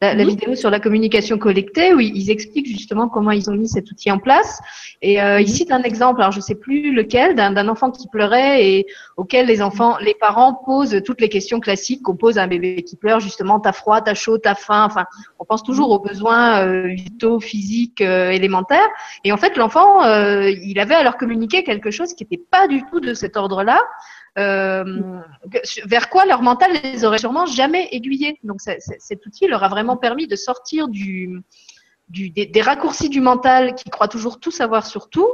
La, 0.00 0.24
vidéo 0.24 0.54
sur 0.54 0.70
la 0.70 0.80
communication 0.80 1.38
collectée 1.38 1.94
où 1.94 2.00
ils 2.00 2.30
expliquent 2.30 2.66
justement 2.66 3.08
comment 3.08 3.30
ils 3.30 3.48
ont 3.50 3.54
mis 3.54 3.68
cet 3.68 3.90
outil 3.90 4.10
en 4.10 4.18
place. 4.18 4.60
Et 5.02 5.20
euh, 5.22 5.40
ils 5.40 5.48
citent 5.48 5.72
un 5.72 5.82
exemple, 5.82 6.20
alors 6.20 6.32
je 6.32 6.40
sais 6.40 6.54
plus 6.54 6.92
lequel, 6.92 7.34
d'un 7.34 7.68
enfant 7.68 7.90
qui 7.90 8.08
pleurait 8.08 8.66
et 8.66 8.86
auquel 9.16 9.46
les 9.46 9.62
enfants, 9.62 9.96
les 10.00 10.14
parents 10.14 10.54
posent 10.54 11.00
toutes 11.04 11.20
les 11.20 11.28
questions 11.28 11.60
classiques 11.60 12.02
qu'on 12.02 12.16
pose 12.16 12.38
à 12.38 12.42
un 12.42 12.46
bébé 12.46 12.82
qui 12.82 12.96
pleure, 12.96 13.20
justement, 13.20 13.60
t'as 13.60 13.72
froid, 13.72 14.00
t'as 14.00 14.14
chaud, 14.14 14.38
t'as 14.38 14.54
faim. 14.54 14.84
Enfin, 14.84 15.04
on 15.38 15.44
pense 15.44 15.62
toujours 15.62 15.90
aux 15.90 16.00
besoins 16.00 16.66
euh, 16.66 16.88
vitaux, 16.88 17.40
physiques, 17.40 18.00
euh, 18.00 18.30
élémentaires. 18.30 18.88
Et 19.24 19.32
en 19.32 19.36
fait, 19.36 19.56
l'enfant, 19.56 20.04
euh, 20.04 20.50
il 20.50 20.78
avait 20.78 20.94
à 20.94 21.02
leur 21.02 21.16
communiquer 21.16 21.62
quelque 21.64 21.90
chose 21.90 22.14
qui 22.14 22.24
n'était 22.24 22.42
pas 22.50 22.66
du 22.66 22.82
tout 22.90 23.00
de 23.00 23.14
cet 23.14 23.36
ordre-là. 23.36 23.80
Euh, 24.36 25.20
vers 25.84 26.10
quoi 26.10 26.26
leur 26.26 26.42
mental 26.42 26.72
les 26.82 27.04
aurait 27.04 27.18
sûrement 27.18 27.46
jamais 27.46 27.88
aiguillés. 27.92 28.38
Donc 28.42 28.60
cet 28.60 29.26
outil 29.26 29.46
leur 29.46 29.62
a 29.62 29.68
vraiment 29.68 29.96
permis 29.96 30.26
de 30.26 30.34
sortir 30.34 30.88
des, 30.88 32.60
raccourcis 32.60 33.08
du 33.08 33.20
mental 33.20 33.74
qui 33.74 33.90
croit 33.90 34.08
toujours 34.08 34.40
tout 34.40 34.50
savoir 34.50 34.86
sur 34.86 35.08
tout 35.08 35.28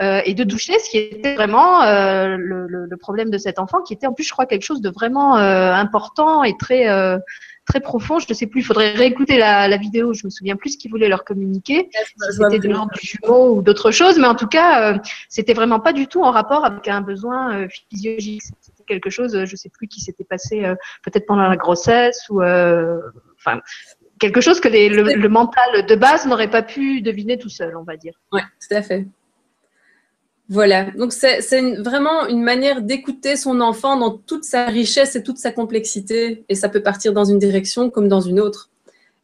euh, 0.00 0.22
et 0.24 0.32
de 0.32 0.44
toucher 0.44 0.78
ce 0.78 0.90
qui 0.90 0.98
était 0.98 1.34
vraiment 1.34 1.82
euh, 1.82 2.36
le, 2.38 2.96
problème 2.98 3.30
de 3.30 3.38
cet 3.38 3.58
enfant, 3.58 3.82
qui 3.82 3.92
était 3.92 4.06
en 4.06 4.14
plus, 4.14 4.24
je 4.24 4.32
crois, 4.32 4.46
quelque 4.46 4.64
chose 4.64 4.80
de 4.80 4.90
vraiment 4.90 5.34
important 5.34 6.42
et 6.42 6.56
très 6.56 6.86
très 7.66 7.80
profond. 7.80 8.18
Je 8.18 8.26
ne 8.28 8.34
sais 8.34 8.46
plus, 8.46 8.60
il 8.60 8.64
faudrait 8.64 8.92
réécouter 8.92 9.36
la, 9.36 9.68
la, 9.68 9.76
vidéo. 9.76 10.14
Je 10.14 10.24
me 10.24 10.30
souviens 10.30 10.56
plus 10.56 10.70
ce 10.70 10.78
qu'ils 10.78 10.90
voulaient 10.90 11.08
leur 11.08 11.24
communiquer. 11.24 11.90
Si 11.92 12.14
c'était 12.32 12.58
de 12.58 12.68
l'ordre 12.68 12.92
du 12.92 13.06
jumeau 13.06 13.56
ou 13.56 13.62
d'autres 13.62 13.90
choses, 13.90 14.18
mais 14.18 14.26
en 14.26 14.34
tout 14.34 14.46
cas, 14.46 14.94
euh, 14.94 14.98
c'était 15.28 15.54
vraiment 15.54 15.80
pas 15.80 15.92
du 15.92 16.06
tout 16.06 16.22
en 16.22 16.30
rapport 16.30 16.64
avec 16.64 16.88
un 16.88 17.02
besoin 17.02 17.54
euh, 17.54 17.68
physiologique. 17.90 18.42
C'était 18.60 18.84
quelque 18.86 19.10
chose, 19.10 19.34
euh, 19.34 19.44
je 19.44 19.52
ne 19.52 19.56
sais 19.56 19.68
plus 19.68 19.88
qui 19.88 20.00
s'était 20.00 20.24
passé, 20.24 20.64
euh, 20.64 20.74
peut-être 21.02 21.26
pendant 21.26 21.48
la 21.48 21.56
grossesse 21.56 22.28
ou, 22.30 22.40
enfin, 22.40 23.60
quelque 24.18 24.40
chose 24.40 24.60
que 24.60 24.68
les, 24.68 24.88
le, 24.88 25.02
le, 25.02 25.28
mental 25.28 25.86
de 25.86 25.94
base 25.94 26.26
n'aurait 26.26 26.50
pas 26.50 26.62
pu 26.62 27.02
deviner 27.02 27.36
tout 27.38 27.48
seul, 27.48 27.76
on 27.76 27.82
va 27.82 27.96
dire. 27.96 28.14
Oui, 28.32 28.40
tout 28.40 28.74
à 28.74 28.82
fait. 28.82 29.06
Voilà, 30.48 30.84
donc 30.92 31.12
c'est 31.12 31.40
vraiment 31.80 32.28
une 32.28 32.42
manière 32.42 32.80
d'écouter 32.80 33.36
son 33.36 33.60
enfant 33.60 33.96
dans 33.96 34.16
toute 34.16 34.44
sa 34.44 34.66
richesse 34.66 35.16
et 35.16 35.22
toute 35.24 35.38
sa 35.38 35.50
complexité, 35.50 36.44
et 36.48 36.54
ça 36.54 36.68
peut 36.68 36.82
partir 36.82 37.12
dans 37.12 37.24
une 37.24 37.40
direction 37.40 37.90
comme 37.90 38.06
dans 38.06 38.20
une 38.20 38.38
autre. 38.38 38.70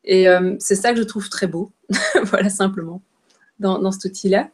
Et 0.04 0.28
euh, 0.28 0.56
c'est 0.58 0.74
ça 0.74 0.92
que 0.92 0.98
je 0.98 1.04
trouve 1.04 1.28
très 1.28 1.46
beau, 1.46 1.70
voilà 2.24 2.48
simplement, 2.50 3.02
dans, 3.60 3.92
cet 3.92 4.06
outil-là. 4.06 4.48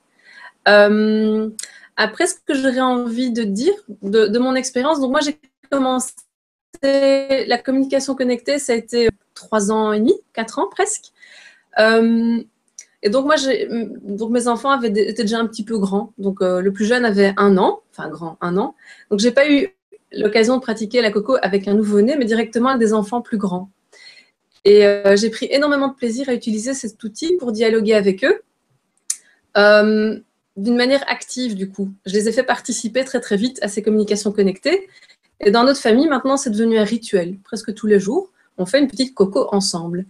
Euh, 0.68 1.48
après, 1.96 2.26
ce 2.26 2.34
que 2.34 2.52
j'aurais 2.52 2.80
envie 2.80 3.30
de 3.30 3.44
dire 3.44 3.72
de, 4.02 4.38
mon 4.38 4.54
expérience, 4.54 5.00
donc 5.00 5.10
moi 5.10 5.20
j'ai 5.20 5.38
commencé 5.70 6.12
la 6.82 7.56
communication 7.56 8.14
connectée, 8.14 8.58
ça 8.58 8.74
a 8.74 8.76
été 8.76 9.08
trois 9.32 9.72
ans 9.72 9.92
et 9.92 10.00
demi, 10.00 10.14
quatre 10.34 10.58
ans 10.58 10.68
presque. 10.70 11.12
Euh, 11.78 12.42
et 13.02 13.10
donc, 13.10 13.26
moi, 13.26 13.36
donc 14.02 14.30
mes 14.30 14.48
enfants 14.48 14.70
avaient 14.70 14.88
étaient 14.88 15.22
déjà 15.22 15.38
un 15.38 15.46
petit 15.46 15.64
peu 15.64 15.78
grands. 15.78 16.12
Donc, 16.18 16.42
euh, 16.42 16.60
le 16.60 16.72
plus 16.72 16.84
jeune 16.84 17.04
avait 17.04 17.32
un 17.36 17.56
an, 17.56 17.80
enfin 17.92 18.08
grand, 18.08 18.36
un 18.40 18.56
an. 18.56 18.74
Donc, 19.10 19.20
j'ai 19.20 19.30
pas 19.30 19.48
eu 19.50 19.68
l'occasion 20.12 20.56
de 20.56 20.62
pratiquer 20.62 21.00
la 21.00 21.10
coco 21.10 21.36
avec 21.42 21.68
un 21.68 21.74
nouveau-né, 21.74 22.16
mais 22.18 22.24
directement 22.24 22.70
avec 22.70 22.80
des 22.80 22.92
enfants 22.92 23.20
plus 23.20 23.38
grands. 23.38 23.70
Et 24.64 24.84
euh, 24.84 25.16
j'ai 25.16 25.30
pris 25.30 25.46
énormément 25.50 25.88
de 25.88 25.94
plaisir 25.94 26.28
à 26.28 26.34
utiliser 26.34 26.74
cet 26.74 27.02
outil 27.04 27.36
pour 27.38 27.52
dialoguer 27.52 27.94
avec 27.94 28.24
eux 28.24 28.42
euh, 29.56 30.18
d'une 30.56 30.76
manière 30.76 31.04
active, 31.08 31.54
du 31.54 31.70
coup. 31.70 31.92
Je 32.04 32.14
les 32.14 32.28
ai 32.28 32.32
fait 32.32 32.42
participer 32.42 33.04
très, 33.04 33.20
très 33.20 33.36
vite 33.36 33.58
à 33.62 33.68
ces 33.68 33.82
communications 33.82 34.32
connectées. 34.32 34.88
Et 35.40 35.52
dans 35.52 35.62
notre 35.62 35.80
famille, 35.80 36.08
maintenant, 36.08 36.36
c'est 36.36 36.50
devenu 36.50 36.78
un 36.78 36.84
rituel. 36.84 37.38
Presque 37.44 37.72
tous 37.74 37.86
les 37.86 38.00
jours, 38.00 38.32
on 38.56 38.66
fait 38.66 38.80
une 38.80 38.88
petite 38.88 39.14
coco 39.14 39.48
ensemble. 39.52 40.04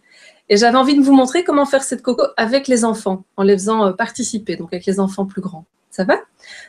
Et 0.49 0.57
j'avais 0.57 0.79
envie 0.79 0.97
de 0.97 1.03
vous 1.03 1.15
montrer 1.15 1.45
comment 1.45 1.67
faire 1.67 1.83
cette 1.83 2.03
coco 2.03 2.23
avec 2.37 2.69
les 2.69 2.85
enfants, 2.85 3.25
en 3.37 3.43
les 3.43 3.55
faisant 3.55 3.87
euh, 3.87 3.93
participer, 3.93 4.57
donc 4.57 4.73
avec 4.73 4.87
les 4.87 4.99
enfants 4.99 5.27
plus 5.27 5.43
grands. 5.43 5.67
Ça 5.91 6.05
va? 6.05 6.19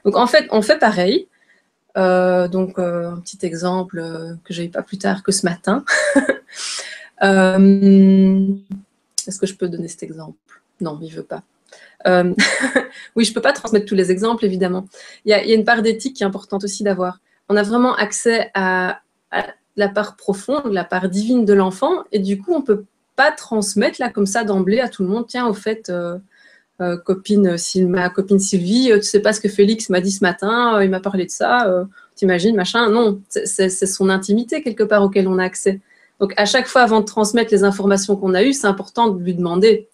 Donc 0.06 0.18
en 0.18 0.28
fait, 0.28 0.48
on 0.52 0.62
fait 0.62 0.78
pareil. 0.78 1.28
Euh, 1.98 2.48
donc 2.48 2.78
euh, 2.78 3.12
un 3.12 3.20
petit 3.20 3.44
exemple 3.46 4.04
que 4.44 4.54
j'ai 4.54 4.66
eu 4.66 4.70
pas 4.70 4.84
plus 4.84 4.98
tard 4.98 5.24
que 5.24 5.32
ce 5.32 5.46
matin. 5.46 5.86
Est-ce 7.22 8.60
que 9.40 9.48
je 9.48 9.56
peux 9.56 9.70
donner 9.70 9.88
cet 9.88 10.04
exemple? 10.04 10.38
Non, 10.82 11.00
il 11.02 11.14
veut 11.14 11.24
pas. 11.24 11.44
oui, 13.16 13.26
je 13.26 13.34
peux 13.34 13.42
pas 13.42 13.54
transmettre 13.54 13.86
tous 13.86 13.96
les 13.96 14.12
exemples, 14.12 14.46
évidemment. 14.46 14.86
Il 15.26 15.32
y 15.32 15.34
a, 15.34 15.44
une 15.44 15.66
part 15.66 15.82
d'éthique 15.82 16.16
qui 16.16 16.24
est 16.24 16.26
importante 16.26 16.64
aussi 16.64 16.84
d'avoir. 16.84 17.20
On 17.50 17.58
a 17.58 17.64
vraiment 17.64 17.94
accès 17.96 18.50
à, 18.54 19.02
la 19.76 19.90
part 19.90 20.16
profonde, 20.16 20.72
la 20.72 20.86
part 20.86 21.10
divine 21.10 21.46
de 21.46 21.54
l'enfant, 21.54 22.04
et 22.12 22.20
du 22.20 22.40
coup, 22.40 22.54
on 22.54 22.62
peut 22.62 22.86
pas 23.20 23.34
transmettre 23.34 24.00
là 24.00 24.10
comme 24.10 24.26
ça 24.26 24.46
d'emblée 24.46 24.80
à 24.80 24.88
tout 24.88 25.04
le 25.04 25.10
monde. 25.10 25.28
Tiens, 25.28 25.46
au 25.46 25.54
fait, 25.54 25.90
euh, 25.90 26.18
euh, 26.80 26.96
copine, 26.96 27.58
ma 27.86 28.10
copine 28.10 28.40
Sylvie, 28.40 28.94
euh, 28.94 29.00
tu 29.00 29.04
sais 29.04 29.20
pas 29.20 29.34
ce 29.34 29.42
que 29.42 29.50
Félix 29.50 29.90
m'a 29.90 30.00
dit 30.00 30.12
ce 30.12 30.24
matin, 30.24 30.82
il 30.82 30.90
m'a 30.90 31.02
parlé 31.02 31.26
de 31.26 31.30
ça, 31.30 31.86
t'imagines, 32.16 32.56
machin. 32.56 32.90
Non, 32.90 33.22
c'est 33.28 33.70
son 33.70 34.08
intimité 34.08 34.64
quelque 34.64 34.84
part 34.84 35.04
auquel 35.04 35.28
on 35.28 35.38
a 35.38 35.44
accès. 35.44 35.82
Donc 36.22 36.34
à 36.38 36.46
chaque 36.46 36.68
fois, 36.68 36.82
avant 36.84 37.02
de 37.02 37.06
transmettre 37.06 37.52
les 37.52 37.66
informations 37.66 38.16
qu'on 38.16 38.34
a 38.34 38.42
eues, 38.44 38.54
c'est 38.54 38.68
important 38.68 39.10
de 39.10 39.22
lui 39.22 39.36
demander 39.36 39.90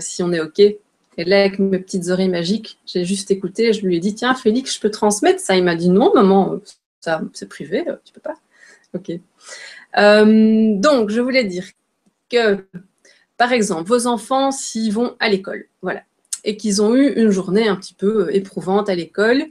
si 0.00 0.22
on 0.22 0.32
est 0.32 0.40
OK. 0.40 0.60
Et 0.60 1.24
là, 1.26 1.40
avec 1.40 1.58
mes 1.58 1.78
petites 1.78 2.08
oreilles 2.08 2.30
magiques, 2.30 2.78
j'ai 2.86 3.04
juste 3.04 3.30
écouté, 3.30 3.74
je 3.74 3.84
lui 3.84 3.96
ai 3.96 4.00
dit, 4.00 4.14
tiens, 4.14 4.34
Félix, 4.34 4.74
je 4.74 4.80
peux 4.80 4.90
transmettre 4.90 5.40
ça. 5.40 5.54
Il 5.54 5.64
m'a 5.64 5.76
dit, 5.76 5.90
non, 5.90 6.14
maman, 6.14 6.60
ça, 7.02 7.20
c'est 7.34 7.48
privé, 7.48 7.84
tu 8.06 8.14
peux 8.14 8.22
pas. 8.22 8.36
OK. 8.94 9.10
donc, 10.80 11.10
je 11.10 11.20
voulais 11.20 11.44
dire 11.44 11.64
que, 12.28 12.64
par 13.36 13.52
exemple, 13.52 13.88
vos 13.88 14.06
enfants, 14.06 14.50
s'ils 14.50 14.92
vont 14.92 15.16
à 15.20 15.28
l'école, 15.28 15.66
voilà, 15.82 16.02
et 16.44 16.56
qu'ils 16.56 16.82
ont 16.82 16.94
eu 16.94 17.12
une 17.14 17.30
journée 17.30 17.68
un 17.68 17.76
petit 17.76 17.94
peu 17.94 18.26
euh, 18.26 18.34
éprouvante 18.34 18.88
à 18.88 18.94
l'école, 18.94 19.44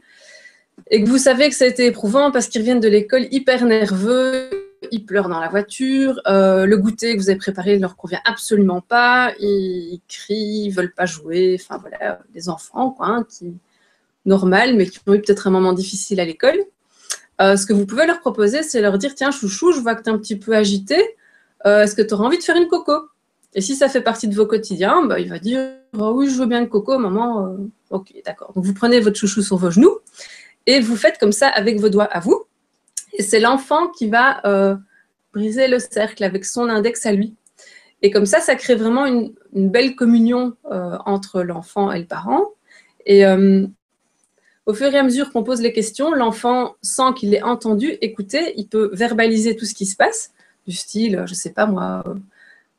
et 0.92 1.04
que 1.04 1.10
vous 1.10 1.18
savez 1.18 1.50
que 1.50 1.56
ça 1.56 1.66
a 1.66 1.68
été 1.68 1.86
éprouvant 1.86 2.32
parce 2.32 2.48
qu'ils 2.48 2.62
reviennent 2.62 2.80
de 2.80 2.88
l'école 2.88 3.28
hyper 3.32 3.66
nerveux, 3.66 4.50
ils 4.92 5.06
pleurent 5.06 5.30
dans 5.30 5.40
la 5.40 5.50
voiture, 5.50 6.22
euh, 6.28 6.66
le 6.66 6.78
goûter 6.78 7.16
que 7.16 7.22
vous 7.22 7.30
avez 7.30 7.40
préparé 7.40 7.76
ne 7.76 7.82
leur 7.82 7.96
convient 7.96 8.22
absolument 8.26 8.82
pas, 8.82 9.34
ils 9.40 10.00
crient, 10.08 10.66
ils 10.66 10.70
veulent 10.70 10.94
pas 10.94 11.06
jouer, 11.06 11.58
enfin 11.60 11.78
voilà, 11.80 12.20
des 12.34 12.48
enfants 12.50 12.92
quoi, 12.92 13.08
hein, 13.08 13.26
qui 13.28 13.54
normal, 14.26 14.76
mais 14.76 14.86
qui 14.86 15.00
ont 15.08 15.14
eu 15.14 15.22
peut-être 15.22 15.48
un 15.48 15.52
moment 15.52 15.74
difficile 15.74 16.20
à 16.20 16.26
l'école. 16.26 16.60
Euh, 17.42 17.56
ce 17.56 17.66
que 17.66 17.74
vous 17.74 17.86
pouvez 17.86 18.06
leur 18.06 18.20
proposer, 18.20 18.62
c'est 18.62 18.82
leur 18.82 18.98
dire 18.98 19.16
tiens 19.16 19.32
chouchou, 19.32 19.72
je 19.72 19.80
vois 19.80 19.96
que 19.96 20.04
tu 20.04 20.10
es 20.10 20.14
un 20.14 20.18
petit 20.18 20.36
peu 20.38 20.56
agité, 20.56 20.98
euh, 21.66 21.84
est-ce 21.84 21.96
que 21.96 22.02
tu 22.02 22.14
auras 22.14 22.26
envie 22.26 22.38
de 22.38 22.44
faire 22.44 22.58
une 22.58 22.68
coco? 22.68 22.94
Et 23.54 23.62
si 23.62 23.76
ça 23.76 23.90
fait 23.90 24.02
partie 24.02 24.28
de 24.28 24.36
vos 24.36 24.46
quotidiens, 24.46 25.06
bah, 25.06 25.20
il 25.20 25.30
va 25.30 25.40
dire 25.40 25.70
oh 25.98 26.14
oui, 26.16 26.30
je 26.30 26.38
veux 26.38 26.46
bien 26.46 26.62
une 26.62 26.70
coco, 26.70 26.98
maman. 26.98 27.58
ok, 27.90 28.14
d'accord. 28.26 28.54
Donc 28.54 28.66
vous 28.66 28.74
prenez 28.74 29.00
votre 29.00 29.18
chouchou 29.18 29.42
sur 29.42 29.58
vos 29.58 29.72
genoux 29.72 29.98
et 30.68 30.80
vous 30.80 30.96
faites 30.96 31.18
comme 31.18 31.32
ça 31.32 31.48
avec 31.48 31.80
vos 31.80 31.90
doigts 31.90 32.06
à 32.06 32.20
vous. 32.20 32.44
Et 33.14 33.24
c'est 33.24 33.40
l'enfant 33.40 33.88
qui 33.88 34.08
va 34.08 34.46
euh, 34.46 34.76
briser 35.34 35.68
le 35.68 35.80
cercle 35.80 36.24
avec 36.24 36.46
son 36.46 36.70
index 36.70 37.06
à 37.06 37.14
lui. 37.14 37.36
Et 38.04 38.12
comme 38.12 38.28
ça, 38.28 38.40
ça 38.40 38.56
crée 38.56 38.76
vraiment 38.76 39.06
une, 39.08 39.34
belle 39.54 39.96
communion 39.96 40.54
euh, 40.72 40.98
entre 41.06 41.42
l'enfant 41.42 41.92
et 41.92 42.00
le 42.00 42.06
parent. 42.06 42.52
Et 43.08 43.26
euh, 43.26 43.66
au 44.68 44.74
fur 44.74 44.94
et 44.94 44.98
à 44.98 45.04
mesure 45.04 45.32
qu'on 45.32 45.44
pose 45.44 45.62
les 45.62 45.74
questions, 45.74 46.12
l'enfant 46.12 46.76
sent 46.84 47.14
qu'il 47.16 47.34
est 47.34 47.42
entendu, 47.42 47.98
écouté, 48.02 48.54
il 48.58 48.68
peut 48.68 48.92
verbaliser 48.94 49.56
tout 49.56 49.66
ce 49.66 49.74
qui 49.74 49.88
se 49.88 49.96
passe, 49.96 50.32
du 50.68 50.76
style, 50.76 51.24
je 51.26 51.34
sais 51.34 51.52
pas 51.52 51.66
moi, 51.66 52.04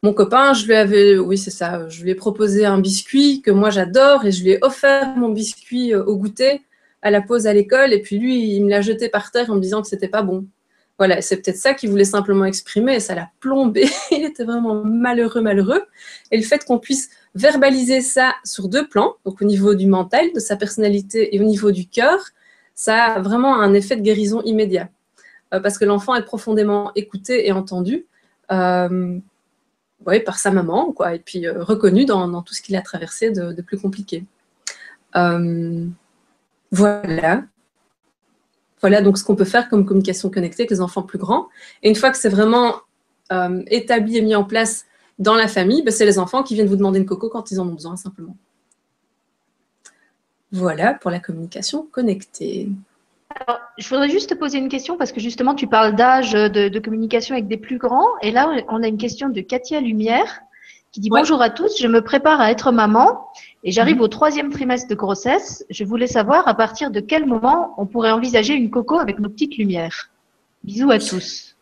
mon 0.03 0.13
copain, 0.13 0.53
je 0.53 0.67
lui 0.67 0.75
avais, 0.75 1.19
oui 1.19 1.39
c'est 1.39 1.51
ça, 1.51 1.89
je 1.89 2.05
lui 2.05 2.11
ai 2.11 2.15
proposé 2.15 2.65
un 2.65 2.79
biscuit 2.79 3.43
que 3.43 3.51
moi 3.51 3.71
j'adore 3.71 4.25
et 4.25 4.31
je 4.31 4.43
lui 4.45 4.51
ai 4.51 4.59
offert 4.63 5.17
mon 5.17 5.31
biscuit 5.31 5.95
au 5.95 6.17
goûter 6.17 6.63
à 7.03 7.11
la 7.11 7.21
pause 7.21 7.47
à 7.47 7.53
l'école 7.53 7.93
et 7.93 8.01
puis 8.01 8.19
lui, 8.19 8.55
il 8.55 8.65
me 8.65 8.71
l'a 8.71 8.81
jeté 8.81 9.09
par 9.09 9.31
terre 9.31 9.51
en 9.51 9.57
me 9.57 9.61
disant 9.61 9.83
que 9.83 9.89
c'était 9.89 10.09
pas 10.09 10.23
bon. 10.23 10.47
Voilà, 10.99 11.21
c'est 11.21 11.37
peut-être 11.37 11.57
ça 11.57 11.75
qu'il 11.75 11.91
voulait 11.91 12.05
simplement 12.05 12.45
exprimer 12.45 12.97
et 12.97 13.01
ça 13.01 13.15
l'a 13.15 13.31
plombé. 13.39 13.89
il 14.11 14.25
était 14.25 14.43
vraiment 14.45 14.83
malheureux, 14.85 15.41
malheureux. 15.41 15.83
Et 16.33 16.37
le 16.37 16.43
fait 16.43 16.65
qu'on 16.65 16.79
puisse 16.79 17.11
verbaliser 17.37 18.01
ça 18.01 18.35
sur 18.45 18.69
deux 18.69 18.89
plans, 18.89 19.15
donc 19.25 19.41
au 19.41 19.45
niveau 19.45 19.75
du 19.75 19.87
mental, 19.87 20.27
de 20.35 20.41
sa 20.41 20.57
personnalité 20.57 21.37
et 21.37 21.41
au 21.41 21.45
niveau 21.45 21.71
du 21.71 21.87
cœur, 21.87 22.19
ça 22.75 23.05
a 23.05 23.21
vraiment 23.21 23.61
un 23.61 23.75
effet 23.75 23.95
de 23.95 24.03
guérison 24.03 24.43
immédiat. 24.43 24.89
Euh, 25.55 25.61
parce 25.61 25.79
que 25.79 25.85
l'enfant 25.85 26.15
est 26.15 26.23
profondément 26.23 26.93
écouté 26.95 27.47
et 27.49 27.53
entendu 27.53 28.07
euh, 28.53 29.19
par 30.25 30.39
sa 30.39 30.51
maman, 30.51 30.93
quoi, 30.93 31.15
et 31.15 31.19
puis 31.19 31.47
euh, 31.47 31.63
reconnu 31.63 32.05
dans, 32.05 32.43
tout 32.43 32.55
ce 32.55 32.63
qu'il 32.63 32.77
a 32.77 32.83
traversé 32.83 33.31
de, 33.31 33.63
plus 33.63 33.79
compliqué. 33.79 34.25
Voilà. 36.71 37.45
Voilà 38.81 39.01
donc 39.03 39.19
ce 39.19 39.25
qu'on 39.25 39.35
peut 39.35 39.45
faire 39.45 39.69
comme 39.69 39.85
communication 39.85 40.31
connectée 40.31 40.63
avec 40.63 40.71
les 40.71 40.81
enfants 40.81 41.03
plus 41.03 41.19
grands. 41.19 41.49
Et 41.83 41.89
une 41.89 41.97
fois 41.97 42.11
que 42.11 42.19
c'est 42.19 42.29
vraiment 42.29 42.77
établi 43.67 44.19
et 44.19 44.23
mis 44.23 44.35
en 44.35 44.45
place 44.45 44.85
dans 45.19 45.35
la 45.35 45.49
famille, 45.49 45.83
ben, 45.83 45.91
c'est 45.91 46.05
les 46.05 46.19
enfants 46.19 46.43
qui 46.43 46.55
viennent 46.55 46.69
vous 46.69 46.77
demander 46.77 47.01
une 47.01 47.07
coco 47.07 47.29
quand 47.29 47.51
ils 47.51 47.59
en 47.59 47.69
ont 47.69 47.73
besoin, 47.73 47.97
simplement. 47.97 48.37
Voilà 50.53 50.95
pour 50.95 51.11
la 51.11 51.19
communication 51.19 51.89
connectée. 51.91 52.71
Alors, 53.31 53.61
je 53.77 53.89
voudrais 53.89 54.09
juste 54.09 54.31
te 54.31 54.35
poser 54.35 54.59
une 54.59 54.69
question 54.69 54.97
parce 54.97 55.13
que 55.13 55.21
justement, 55.21 55.55
tu 55.55 55.67
parles 55.67 55.95
d'âge 55.95 56.33
de, 56.33 56.79
communication 56.79 57.35
avec 57.35 57.47
des 57.47 57.59
plus 57.59 57.79
grands. 57.79 58.09
Et 58.23 58.31
là, 58.31 58.51
on 58.69 58.83
a 58.83 58.89
une 58.89 58.97
question 58.97 59.29
de 59.29 59.41
Katia 59.41 59.81
Lumière 59.81 60.41
qui 60.93 61.01
dit 61.01 61.11
Bonjour 61.11 61.43
à 61.43 61.51
tous, 61.51 61.79
je 61.79 61.87
me 61.87 62.01
prépare 62.01 62.41
à 62.41 62.51
être 62.51 62.73
maman 62.73 63.29
et 63.65 63.71
j'arrive 63.71 63.97
mhm. 63.97 64.03
au 64.03 64.09
troisième 64.09 64.51
trimestre 64.51 64.89
de 64.89 64.95
grossesse. 64.95 65.65
Je 65.69 65.85
voulais 65.85 66.07
savoir 66.07 66.49
à 66.49 66.55
partir 66.55 66.91
de 66.91 67.01
quel 67.01 67.27
moment 67.27 67.75
on 67.77 67.85
pourrait 67.85 68.13
envisager 68.13 68.55
une 68.55 68.71
coco 68.71 68.99
avec 68.99 69.19
nos 69.19 69.29
petites 69.29 69.59
lumières. 69.59 70.11
Bisous 70.65 70.91
à 70.91 70.99
tous. 70.99 71.57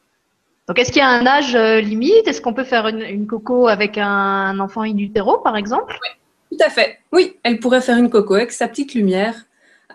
Donc, 0.68 0.78
est-ce 0.78 0.90
qu'il 0.90 1.00
y 1.00 1.04
a 1.04 1.08
un 1.08 1.26
âge 1.26 1.54
euh, 1.54 1.80
limite? 1.80 2.26
Est-ce 2.26 2.40
qu'on 2.40 2.54
peut 2.54 2.64
faire 2.64 2.88
une, 2.88 3.26
coco 3.26 3.68
avec 3.68 3.98
un 3.98 4.58
enfant 4.58 4.82
in 4.82 4.98
utero, 4.98 5.38
par 5.38 5.56
exemple? 5.56 5.96
Oui, 6.02 6.56
tout 6.56 6.64
à 6.64 6.70
fait. 6.70 6.98
Oui, 7.12 7.36
elle 7.42 7.60
pourrait 7.60 7.80
faire 7.80 7.98
une 7.98 8.10
coco 8.10 8.34
avec 8.34 8.52
sa 8.52 8.66
petite 8.66 8.94
lumière 8.94 9.34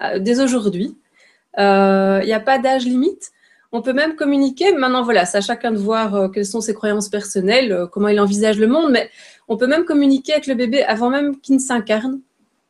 euh, 0.02 0.20
dès 0.20 0.40
aujourd'hui. 0.42 0.96
Euh, 1.60 2.20
il 2.24 2.28
n'y 2.28 2.34
a 2.34 2.40
pas 2.40 2.60
d'âge 2.60 2.86
limite. 2.86 3.32
On 3.72 3.82
peut 3.82 3.94
même 3.94 4.16
communiquer. 4.16 4.74
Maintenant, 4.74 5.04
voilà, 5.04 5.26
c'est 5.26 5.38
à 5.38 5.42
chacun 5.42 5.72
de 5.72 5.78
voir 5.78 6.16
euh, 6.16 6.28
quelles 6.28 6.46
sont 6.46 6.62
ses 6.62 6.74
croyances 6.74 7.10
personnelles, 7.10 7.72
euh, 7.72 7.88
comment 7.88 8.10
il 8.10 8.20
envisage 8.20 8.60
le 8.60 8.68
monde, 8.68 8.92
mais 8.92 9.10
on 9.48 9.58
peut 9.58 9.68
même 9.68 9.86
communiquer 9.86 10.34
avec 10.34 10.48
le 10.48 10.56
bébé 10.56 10.84
avant 10.84 11.10
même 11.10 11.40
qu'il 11.40 11.56
ne 11.56 11.60
s'incarne. 11.60 12.20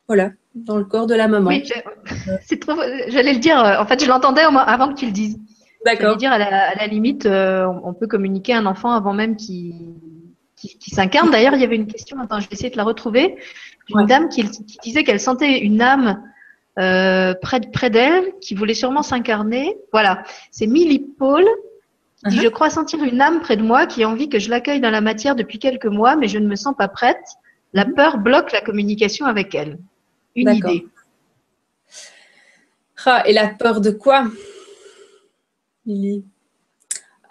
Voilà, 0.08 0.32
dans 0.54 0.78
le 0.78 0.84
corps 0.84 1.08
de 1.08 1.16
la 1.16 1.28
maman. 1.28 1.50
Oui, 1.50 1.68
c'est 2.46 2.60
trop. 2.60 2.76
J'allais 3.08 3.34
le 3.34 3.40
dire. 3.40 3.64
Euh, 3.64 3.80
en 3.80 3.86
fait, 3.86 4.04
je 4.04 4.08
l'entendais 4.08 4.42
avant 4.42 4.90
que 4.90 5.00
tu 5.00 5.06
le 5.06 5.12
dises. 5.12 5.40
D'accord. 5.84 6.18
dire 6.18 6.32
à 6.32 6.38
la, 6.38 6.88
limite, 6.88 7.26
on 7.26 7.96
peut 7.96 8.06
communiquer 8.06 8.54
un 8.54 8.68
enfant 8.68 8.92
avant 8.92 9.14
même 9.14 9.36
qu'il 9.36 9.74
s'incarne. 10.80 11.32
D'ailleurs, 11.32 11.56
il 11.56 11.62
y 11.62 11.64
avait 11.64 11.76
une 11.76 11.88
question. 11.88 12.20
Attends, 12.20 12.40
je 12.40 12.48
vais 12.48 12.54
essayer 12.54 12.70
de 12.70 12.78
la 12.78 12.84
retrouver. 12.84 13.38
Une 13.90 14.06
dame 14.06 14.30
qui 14.30 14.46
disait 14.84 15.04
qu'elle 15.04 15.20
sentait 15.20 15.58
une 15.58 15.82
âme 15.82 16.22
euh, 16.80 17.34
près, 17.42 17.60
près 17.60 17.90
d'elle, 17.90 18.34
qui 18.40 18.56
voulait 18.56 18.74
sûrement 18.74 19.04
s'incarner. 19.04 19.78
Voilà, 19.92 20.24
c'est 20.52 20.68
Millie 20.68 21.06
Paul. 21.18 21.44
Qui 22.30 22.38
uh-huh. 22.38 22.44
Je 22.44 22.48
crois 22.48 22.70
sentir 22.70 23.04
une 23.04 23.20
âme 23.20 23.42
près 23.42 23.58
de 23.58 23.64
moi 23.64 23.88
qui 23.88 24.04
a 24.04 24.10
envie 24.10 24.30
que 24.30 24.40
je 24.40 24.50
l'accueille 24.50 24.80
dans 24.80 24.92
la 24.92 25.02
matière 25.02 25.36
depuis 25.36 25.58
quelques 25.58 25.88
mois, 25.88 26.16
mais 26.16 26.28
je 26.28 26.38
ne 26.38 26.48
me 26.48 26.56
sens 26.56 26.76
pas 26.78 26.88
prête. 26.88 27.18
La 27.74 27.86
uh-huh. 27.86 27.94
peur 27.94 28.18
bloque 28.20 28.52
la 28.52 28.62
communication 28.62 29.26
avec 29.26 29.56
elle. 29.56 29.80
Une 30.36 30.50
idée. 30.50 30.86
Ah, 33.06 33.24
et 33.26 33.34
la 33.34 33.48
peur 33.48 33.82
de 33.82 33.92
quoi, 33.92 34.28
Millie? 35.86 36.24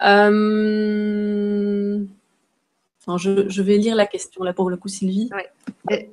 Euh... 0.03 2.03
je, 3.17 3.61
vais 3.61 3.77
lire 3.77 3.95
la 3.95 4.05
question 4.05 4.43
là 4.43 4.53
pour 4.53 4.69
le 4.69 4.77
coup, 4.77 4.89
Sylvie. 4.89 5.29
Ouais. 5.89 6.11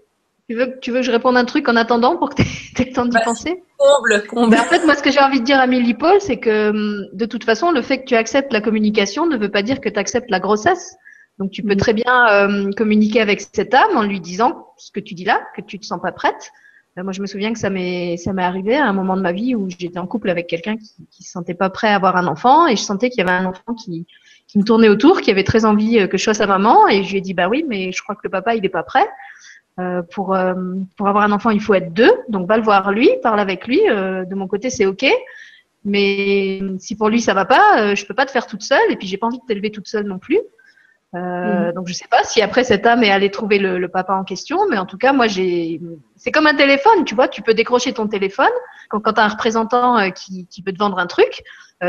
Tu 0.49 0.57
veux, 0.57 0.79
tu 0.81 0.91
veux 0.93 1.01
que 1.01 1.07
je 1.07 1.11
réponde 1.11 1.37
un 1.37 1.45
truc 1.45 1.69
en 1.69 1.77
attendant 1.77 2.17
pour 2.17 2.31
que 2.31 2.37
tu 2.37 2.43
aies 2.83 2.85
le 2.89 2.93
temps 2.93 3.05
d'y 3.05 3.19
penser? 3.23 3.63
Comble, 3.77 4.27
comble. 4.27 4.51
Ben, 4.51 4.61
en 4.61 4.65
fait, 4.65 4.85
moi, 4.87 4.95
ce 4.95 5.03
que 5.03 5.11
j'ai 5.11 5.21
envie 5.21 5.41
de 5.41 5.45
dire 5.45 5.61
à 5.61 5.67
Milly 5.67 5.93
Paul, 5.93 6.21
c'est 6.21 6.39
que 6.39 6.71
hum, 6.71 7.07
de 7.13 7.27
toute 7.27 7.45
façon, 7.45 7.71
le 7.71 7.83
fait 7.83 8.01
que 8.01 8.07
tu 8.07 8.15
acceptes 8.15 8.53
la 8.53 8.63
communication 8.63 9.27
ne 9.27 9.37
veut 9.37 9.51
pas 9.51 9.63
dire 9.63 9.81
que 9.81 9.91
tu 9.91 9.99
acceptes 9.99 10.31
la 10.31 10.41
grossesse. 10.41 10.97
Donc, 11.39 11.51
tu 11.51 11.63
peux 11.63 11.75
mm. 11.75 11.79
très 11.79 11.93
bien 11.93 12.29
euh, 12.31 12.71
communiquer 12.73 13.21
avec 13.21 13.43
cette 13.43 13.75
âme 13.75 13.95
en 13.95 14.03
lui 14.03 14.21
disant 14.21 14.69
ce 14.79 14.91
que 14.91 15.01
tu 15.01 15.15
dis 15.15 15.25
là, 15.25 15.43
que 15.55 15.61
tu 15.61 15.79
te 15.79 15.85
sens 15.85 16.01
pas 16.01 16.13
prête. 16.13 16.51
Ben, 16.97 17.03
moi, 17.03 17.13
je 17.13 17.21
me 17.21 17.27
souviens 17.27 17.53
que 17.53 17.59
ça 17.59 17.69
m'est 17.69 18.17
ça 18.17 18.33
m'est 18.33 18.43
arrivé 18.43 18.75
à 18.75 18.87
un 18.87 18.95
moment 18.95 19.19
de 19.19 19.23
ma 19.23 19.33
vie 19.33 19.55
où 19.55 19.69
j'étais 19.69 19.99
en 19.99 20.07
couple 20.07 20.31
avec 20.31 20.47
quelqu'un 20.47 20.77
qui, 20.79 21.07
qui 21.11 21.25
se 21.25 21.31
sentait 21.31 21.55
pas 21.55 21.69
prêt 21.69 21.89
à 21.89 21.97
avoir 21.97 22.17
un 22.17 22.27
enfant 22.27 22.67
et 22.67 22.75
je 22.75 22.83
sentais 22.83 23.11
qu'il 23.11 23.19
y 23.19 23.29
avait 23.29 23.39
un 23.39 23.45
enfant 23.45 23.75
qui 23.75 24.07
qui 24.47 24.59
me 24.59 24.65
tournait 24.65 24.89
autour, 24.89 25.21
qui 25.21 25.31
avait 25.31 25.45
très 25.45 25.67
envie 25.67 26.01
euh, 26.01 26.07
que 26.07 26.17
je 26.17 26.25
sois 26.25 26.33
sa 26.33 26.47
maman 26.47 26.89
et 26.89 27.05
je 27.05 27.11
lui 27.11 27.19
ai 27.19 27.21
dit 27.21 27.35
bah 27.35 27.49
oui, 27.49 27.67
mais 27.69 27.93
je 27.93 28.03
crois 28.03 28.15
que 28.15 28.23
le 28.25 28.31
papa 28.31 28.55
il 28.55 28.65
est 28.65 28.71
pas 28.71 28.83
prêt. 28.83 29.07
Euh, 29.79 30.03
pour, 30.03 30.35
euh, 30.35 30.55
pour 30.97 31.07
avoir 31.07 31.25
un 31.25 31.33
enfant, 31.33 31.51
il 31.51 31.61
faut 31.61 31.75
être 31.75 31.93
deux. 31.93 32.13
Donc, 32.29 32.49
va 32.49 32.57
le 32.57 32.63
voir 32.63 32.91
lui, 32.91 33.11
parle 33.23 33.39
avec 33.39 33.67
lui. 33.67 33.81
Euh, 33.89 34.25
de 34.25 34.35
mon 34.35 34.49
côté, 34.49 34.71
c'est 34.71 34.87
OK. 34.87 35.07
Mais 35.85 36.61
si 36.79 36.97
pour 36.97 37.09
lui, 37.09 37.21
ça 37.21 37.35
va 37.35 37.45
pas, 37.45 37.95
je 37.95 38.05
peux 38.05 38.15
pas 38.15 38.27
te 38.27 38.31
faire 38.33 38.47
toute 38.47 38.63
seule. 38.63 38.91
Et 38.91 38.97
puis, 38.97 39.07
j'ai 39.07 39.17
pas 39.17 39.29
envie 39.29 39.39
de 39.39 39.45
t'élever 39.47 39.71
toute 39.71 39.87
seule 39.87 40.07
non 40.07 40.19
plus. 40.19 40.41
Euh, 41.15 41.73
Donc 41.73 41.89
je 41.89 41.95
sais 41.95 42.09
pas 42.11 42.23
si 42.23 42.43
après 42.43 42.65
cette 42.65 42.85
âme 42.85 43.03
est 43.03 43.11
allée 43.11 43.31
trouver 43.31 43.59
le, 43.59 43.79
le, 43.79 43.89
papa 43.89 44.13
en 44.13 44.25
question, 44.25 44.69
mais 44.69 44.77
en 44.77 44.85
tout 44.85 44.99
cas 44.99 45.15
moi 45.15 45.27
j'ai, 45.27 45.81
c'est 46.17 46.31
comme 46.31 46.47
un 46.47 46.55
téléphone, 46.55 47.07
tu 47.07 47.15
vois, 47.15 47.29
tu 47.29 47.41
peux 47.41 47.55
décrocher 47.55 47.95
ton 47.95 48.09
téléphone 48.09 48.51
quand, 48.91 49.01
quand 49.01 49.15
tu 49.15 49.21
as 49.21 49.25
un 49.25 49.29
représentant 49.29 50.11
qui, 50.11 50.47
qui 50.49 50.61
peut 50.61 50.71
te 50.71 50.79
vendre 50.79 50.99
un 50.99 51.07
truc, 51.07 51.43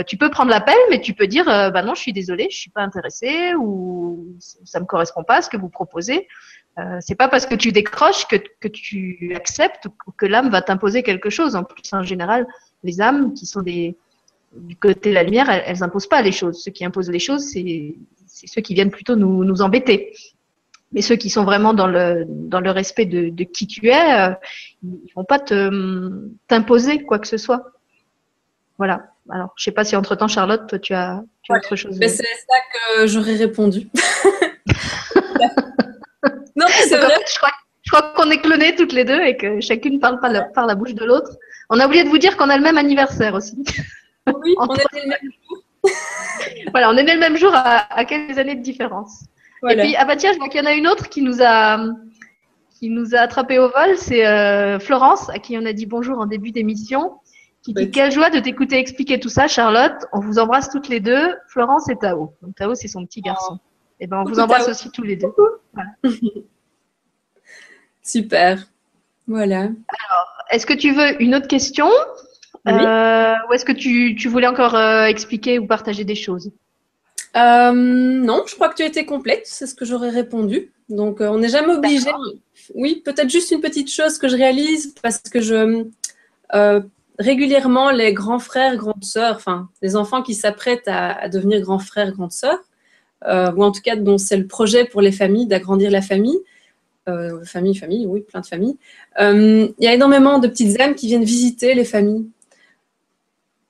tu 0.07 0.15
peux 0.15 0.29
prendre 0.29 0.49
l'appel, 0.49 0.77
mais 0.89 1.01
tu 1.01 1.13
peux 1.13 1.27
dire 1.27 1.43
bah 1.47 1.83
non 1.83 1.95
je 1.95 2.01
suis 2.01 2.13
désolée, 2.13 2.47
je 2.49 2.57
suis 2.57 2.69
pas 2.69 2.81
intéressée 2.81 3.55
ou 3.55 4.37
ça 4.39 4.79
me 4.79 4.85
correspond 4.85 5.25
pas 5.25 5.37
à 5.37 5.41
ce 5.41 5.49
que 5.49 5.57
vous 5.57 5.69
proposez. 5.69 6.25
Euh, 6.79 6.97
c'est 7.01 7.15
pas 7.15 7.27
parce 7.27 7.45
que 7.45 7.55
tu 7.55 7.71
décroches 7.71 8.25
que, 8.27 8.37
que 8.59 8.67
tu 8.67 9.33
acceptes 9.35 9.87
que 10.17 10.25
l'âme 10.25 10.49
va 10.49 10.61
t'imposer 10.61 11.03
quelque 11.03 11.29
chose. 11.29 11.55
En 11.55 11.63
plus, 11.63 11.93
en 11.93 12.03
général, 12.03 12.47
les 12.83 13.01
âmes 13.01 13.33
qui 13.33 13.45
sont 13.45 13.61
des, 13.61 13.97
du 14.55 14.75
côté 14.75 15.09
de 15.09 15.15
la 15.15 15.23
lumière, 15.23 15.49
elles, 15.49 15.63
elles 15.65 15.83
imposent 15.83 16.07
pas 16.07 16.21
les 16.21 16.31
choses. 16.31 16.63
Ceux 16.63 16.71
qui 16.71 16.85
imposent 16.85 17.09
les 17.09 17.19
choses, 17.19 17.43
c'est 17.51 17.95
ceux 18.27 18.61
qui 18.61 18.73
viennent 18.73 18.91
plutôt 18.91 19.15
nous, 19.15 19.43
nous, 19.43 19.61
embêter. 19.61 20.13
Mais 20.91 21.01
ceux 21.01 21.17
qui 21.17 21.29
sont 21.29 21.43
vraiment 21.43 21.73
dans 21.73 21.87
le, 21.87 22.25
dans 22.27 22.61
le 22.61 22.71
respect 22.71 23.05
de, 23.05 23.29
de 23.29 23.43
qui 23.43 23.67
tu 23.67 23.89
es, 23.89 24.19
euh, 24.19 24.33
ils 24.83 25.11
vont 25.15 25.25
pas 25.25 25.39
t'imposer 25.39 27.03
quoi 27.03 27.19
que 27.19 27.27
ce 27.27 27.37
soit. 27.37 27.73
Voilà. 28.77 29.11
Alors, 29.29 29.53
je 29.57 29.65
sais 29.65 29.71
pas 29.71 29.83
si 29.83 29.95
entre-temps, 29.95 30.27
Charlotte, 30.27 30.67
toi, 30.67 30.79
tu 30.79 30.93
as, 30.93 31.21
tu 31.43 31.51
as 31.51 31.57
autre 31.57 31.75
chose. 31.75 31.95
C'est 31.99 32.07
ça 32.07 32.23
que 32.73 33.07
j'aurais 33.07 33.35
répondu. 33.35 33.89
Non, 36.59 36.65
c'est 36.69 36.97
vrai. 36.97 37.15
je 37.25 37.37
crois, 37.91 38.13
qu'on 38.15 38.29
est 38.29 38.39
clonés 38.39 38.75
toutes 38.75 38.93
les 38.93 39.05
deux 39.05 39.21
et 39.21 39.37
que 39.37 39.61
chacune 39.61 39.99
parle 39.99 40.19
par 40.19 40.31
la, 40.31 40.43
par 40.43 40.65
la 40.65 40.75
bouche 40.75 40.93
de 40.93 41.05
l'autre. 41.05 41.31
On 41.69 41.79
a 41.79 41.85
oublié 41.85 42.03
de 42.03 42.09
vous 42.09 42.17
dire 42.17 42.35
qu'on 42.35 42.49
a 42.49 42.57
le 42.57 42.63
même 42.63 42.77
anniversaire 42.77 43.33
aussi. 43.33 43.55
Oui, 44.27 44.55
on 44.59 44.75
est 44.75 44.93
né 44.93 45.01
le 45.03 45.09
même 45.09 45.31
jour. 45.31 45.63
voilà, 46.71 46.89
on 46.89 46.97
est 46.97 47.03
né 47.03 47.13
le 47.13 47.19
même 47.19 47.37
jour 47.37 47.51
à, 47.55 48.05
quelques 48.05 48.37
années 48.37 48.55
de 48.55 48.61
différence. 48.61 49.23
Et 49.69 49.75
puis, 49.75 49.95
ah 49.97 50.05
bah 50.05 50.15
tiens, 50.15 50.33
je 50.33 50.37
vois 50.37 50.49
qu'il 50.49 50.61
y 50.61 50.63
en 50.63 50.67
a 50.67 50.73
une 50.73 50.87
autre 50.87 51.09
qui 51.09 51.21
nous 51.21 51.41
a, 51.41 51.79
qui 52.77 52.89
nous 52.89 53.15
a 53.15 53.19
attrapé 53.19 53.59
au 53.59 53.69
vol, 53.69 53.97
c'est 53.97 54.25
euh, 54.25 54.79
Florence, 54.79 55.29
à 55.29 55.39
qui 55.39 55.57
on 55.57 55.65
a 55.65 55.73
dit 55.73 55.85
bonjour 55.85 56.17
en 56.19 56.25
début 56.25 56.51
d'émission, 56.51 57.19
quelle 57.91 58.11
joie 58.11 58.29
de 58.29 58.39
t'écouter 58.39 58.77
expliquer 58.77 59.19
tout 59.19 59.29
ça, 59.29 59.47
Charlotte. 59.47 60.05
On 60.13 60.19
vous 60.19 60.39
embrasse 60.39 60.69
toutes 60.69 60.87
les 60.87 60.99
deux, 60.99 61.35
Florence 61.47 61.89
et 61.89 61.95
Tao. 61.97 62.33
Donc 62.41 62.55
Tao, 62.55 62.75
c'est 62.75 62.87
son 62.87 63.05
petit 63.05 63.21
garçon. 63.21 63.59
Oh. 63.61 63.68
Et 64.01 64.05
eh 64.05 64.07
ben, 64.07 64.19
on 64.19 64.23
vous 64.23 64.39
embrasse 64.39 64.69
aussi 64.69 64.89
tous 64.91 65.03
les 65.03 65.17
deux. 65.17 65.33
Super. 68.01 68.65
Voilà. 69.27 69.59
Alors, 69.59 70.27
est-ce 70.51 70.65
que 70.65 70.73
tu 70.73 70.93
veux 70.93 71.21
une 71.21 71.35
autre 71.35 71.47
question? 71.47 71.89
Euh, 72.67 73.35
Ou 73.49 73.53
est-ce 73.53 73.65
que 73.65 73.73
tu, 73.73 74.27
voulais 74.29 74.47
encore 74.47 74.75
euh, 74.75 75.05
expliquer 75.05 75.59
ou 75.59 75.67
partager 75.67 76.05
des 76.05 76.15
choses? 76.15 76.51
Euh, 77.35 77.73
Non, 77.73 78.43
je 78.47 78.55
crois 78.55 78.69
que 78.69 78.75
tu 78.75 78.83
as 78.83 78.87
été 78.87 79.05
complète. 79.05 79.41
C'est 79.45 79.67
ce 79.67 79.75
que 79.75 79.83
j'aurais 79.83 80.11
répondu. 80.11 80.71
Donc, 80.87 81.19
on 81.19 81.37
n'est 81.37 81.49
jamais 81.49 81.73
obligé. 81.73 82.09
Oui, 82.73 83.01
peut-être 83.03 83.29
juste 83.29 83.51
une 83.51 83.61
petite 83.61 83.91
chose 83.91 84.17
que 84.17 84.29
je 84.29 84.37
réalise 84.37 84.95
parce 85.01 85.19
que 85.19 85.41
je 85.41 85.85
régulièrement 87.19 87.91
les 87.91 88.13
grands 88.13 88.39
frères, 88.39 88.77
grandes 88.77 89.03
sœurs, 89.03 89.35
enfin 89.35 89.69
les 89.81 89.95
enfants 89.95 90.23
qui 90.23 90.33
s'apprêtent 90.33 90.87
à, 90.87 91.27
devenir 91.27 91.61
grands 91.61 91.79
frères, 91.79 92.11
grandes 92.13 92.31
sœurs, 92.31 92.59
ou 93.25 93.63
en 93.63 93.71
tout 93.71 93.81
cas 93.81 93.95
dont 93.95 94.17
c'est 94.17 94.37
le 94.37 94.47
projet 94.47 94.85
pour 94.85 95.01
les 95.01 95.11
familles 95.11 95.47
d'agrandir 95.47 95.91
la 95.91 96.01
famille, 96.01 96.39
euh, 97.09 97.43
famille, 97.43 97.75
famille, 97.75 98.05
oui, 98.05 98.21
plein 98.21 98.41
de 98.41 98.45
familles. 98.45 98.77
Euh, 99.19 99.67
il 99.77 99.83
y 99.83 99.87
a 99.87 99.93
énormément 99.93 100.39
de 100.39 100.47
petites 100.47 100.79
âmes 100.79 100.95
qui 100.95 101.07
viennent 101.07 101.23
visiter 101.23 101.73
les 101.73 101.85
familles. 101.85 102.27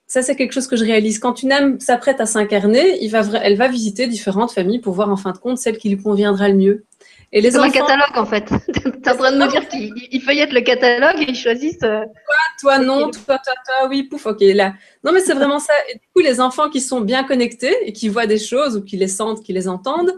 Ça, 0.07 0.21
c'est 0.21 0.35
quelque 0.35 0.53
chose 0.53 0.67
que 0.67 0.75
je 0.75 0.83
réalise. 0.83 1.19
Quand 1.19 1.43
une 1.43 1.51
âme 1.51 1.79
s'apprête 1.79 2.19
à 2.19 2.25
s'incarner, 2.25 2.99
elle 3.03 3.57
va 3.57 3.67
visiter 3.67 4.07
différentes 4.07 4.51
familles 4.51 4.79
pour 4.79 4.93
voir 4.93 5.09
en 5.09 5.17
fin 5.17 5.31
de 5.31 5.37
compte 5.37 5.59
celle 5.59 5.77
qui 5.77 5.89
lui 5.89 6.01
conviendra 6.01 6.49
le 6.49 6.55
mieux. 6.55 6.83
Et 7.31 7.41
les 7.41 7.55
enfants... 7.55 7.67
un 7.67 7.71
catalogue 7.71 8.17
en 8.17 8.25
fait. 8.25 8.45
tu 8.73 8.81
es 8.81 9.09
en 9.09 9.17
train 9.17 9.31
de 9.31 9.37
me 9.37 9.47
dire 9.47 9.67
qu'ils 9.67 10.21
feuillettent 10.21 10.53
le 10.53 10.61
catalogue 10.61 11.21
et 11.21 11.29
ils 11.29 11.35
choisissent. 11.35 11.83
Euh, 11.83 12.01
toi, 12.01 12.35
toi 12.59 12.79
non, 12.79 13.11
toi, 13.11 13.37
toi, 13.37 13.53
toi, 13.65 13.87
oui, 13.87 14.03
pouf, 14.03 14.25
ok, 14.25 14.39
là. 14.41 14.73
Non, 15.03 15.11
mais 15.11 15.19
c'est 15.19 15.33
vraiment 15.35 15.59
ça. 15.59 15.73
Et 15.91 15.95
du 15.95 16.07
coup, 16.13 16.21
les 16.21 16.41
enfants 16.41 16.69
qui 16.69 16.81
sont 16.81 17.01
bien 17.01 17.23
connectés 17.23 17.75
et 17.85 17.93
qui 17.93 18.09
voient 18.09 18.27
des 18.27 18.39
choses 18.39 18.77
ou 18.77 18.83
qui 18.83 18.97
les 18.97 19.07
sentent, 19.07 19.43
qui 19.43 19.53
les 19.53 19.67
entendent, 19.67 20.13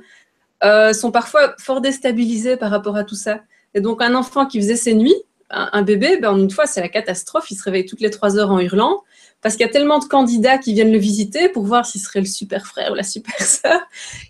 euh, 0.63 0.93
sont 0.93 1.11
parfois 1.11 1.55
fort 1.57 1.81
déstabilisés 1.81 2.55
par 2.55 2.71
rapport 2.71 2.95
à 2.95 3.03
tout 3.03 3.15
ça. 3.15 3.41
Et 3.73 3.81
donc, 3.81 4.01
un 4.01 4.15
enfant 4.15 4.45
qui 4.45 4.59
faisait 4.59 4.75
ses 4.75 4.93
nuits, 4.93 5.15
un, 5.53 5.81
bébé, 5.81 6.17
ben, 6.17 6.37
une 6.37 6.49
fois, 6.49 6.65
c'est 6.65 6.81
la 6.81 6.87
catastrophe. 6.87 7.51
Il 7.51 7.55
se 7.55 7.63
réveille 7.63 7.85
toutes 7.85 7.99
les 7.99 8.09
trois 8.09 8.37
heures 8.37 8.51
en 8.51 8.59
hurlant 8.59 9.03
parce 9.41 9.55
qu'il 9.55 9.65
y 9.65 9.69
a 9.69 9.71
tellement 9.71 9.99
de 9.99 10.05
candidats 10.05 10.57
qui 10.57 10.73
viennent 10.73 10.91
le 10.91 10.97
visiter 10.97 11.49
pour 11.49 11.63
voir 11.63 11.85
s'il 11.85 11.99
serait 11.99 12.21
le 12.21 12.25
super 12.25 12.65
frère 12.65 12.91
ou 12.91 12.95
la 12.95 13.03
super 13.03 13.39
sœur 13.41 13.81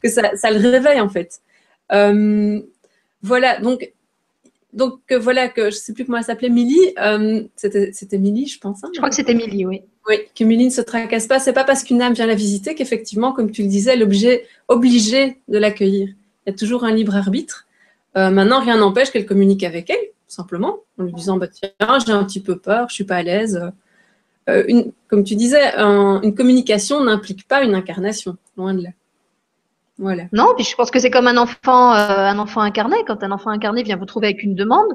que 0.02 0.10
ça, 0.10 0.36
ça, 0.36 0.50
le 0.52 0.58
réveille 0.58 1.00
en 1.00 1.10
fait. 1.10 1.42
Euh, 1.94 2.62
voilà, 3.22 3.60
donc, 3.60 3.92
donc 4.74 5.00
euh, 5.12 5.20
voilà, 5.20 5.50
que 5.50 5.64
je 5.64 5.76
ne 5.76 5.82
sais 5.82 5.94
plus 5.94 6.06
comment 6.06 6.18
elle 6.18 6.24
s'appelait, 6.24 6.50
Millie. 6.50 6.94
C'était 7.56 8.18
Millie, 8.18 8.48
je 8.48 8.60
pense. 8.60 8.84
Hein, 8.84 8.90
je 8.94 9.00
crois 9.00 9.10
que 9.10 9.16
c'était 9.16 9.34
Millie, 9.34 9.66
oui. 9.66 9.82
Oui, 10.08 10.16
que 10.36 10.44
Millie 10.44 10.66
ne 10.66 10.72
se 10.72 10.82
tracasse 10.82 11.28
pas. 11.28 11.40
C'est 11.40 11.54
pas 11.54 11.64
parce 11.64 11.84
qu'une 11.84 12.02
âme 12.02 12.14
vient 12.14 12.26
la 12.26 12.36
visiter 12.36 12.74
qu'effectivement, 12.74 13.34
comme 13.34 13.52
tu 13.52 13.62
le 13.62 13.68
disais, 13.68 13.96
l'objet 13.96 14.48
obligé 14.68 15.40
de 15.48 15.58
l'accueillir. 15.58 16.10
Il 16.46 16.52
y 16.52 16.54
a 16.54 16.58
toujours 16.58 16.84
un 16.84 16.92
libre 16.92 17.16
arbitre. 17.16 17.68
Euh, 18.18 18.30
maintenant, 18.32 18.60
rien 18.60 18.78
n'empêche 18.78 19.12
qu'elle 19.12 19.26
communique 19.26 19.64
avec 19.64 19.90
elle, 19.90 20.08
simplement, 20.28 20.80
en 20.98 21.04
lui 21.04 21.14
disant 21.14 21.38
bah, 21.38 21.48
Tiens, 21.48 21.70
j'ai 22.06 22.12
un 22.12 22.24
petit 22.24 22.42
peu 22.42 22.58
peur, 22.58 22.90
je 22.90 22.96
suis 22.96 23.04
pas 23.04 23.18
à 23.18 23.24
l'aise. 23.24 23.62
Euh, 24.50 24.84
comme 25.08 25.24
tu 25.24 25.36
disais, 25.36 25.76
une 25.78 26.34
communication 26.34 27.04
n'implique 27.04 27.48
pas 27.48 27.64
une 27.64 27.76
incarnation, 27.76 28.38
loin 28.58 28.74
de 28.74 28.84
là. 28.84 28.90
Voilà. 30.02 30.24
Non, 30.34 30.54
puis 30.58 30.66
je 30.66 30.76
pense 30.76 30.92
que 30.92 31.00
c'est 31.00 31.12
comme 31.12 31.28
un 31.28 31.38
enfant, 31.38 31.94
euh, 31.94 32.26
un 32.28 32.38
enfant 32.40 32.60
incarné. 32.60 32.98
Quand 33.08 33.24
un 33.24 33.32
enfant 33.32 33.52
incarné 33.52 33.84
vient 33.84 33.96
vous 33.96 34.06
trouver 34.06 34.28
avec 34.28 34.44
une 34.44 34.56
demande, 34.56 34.88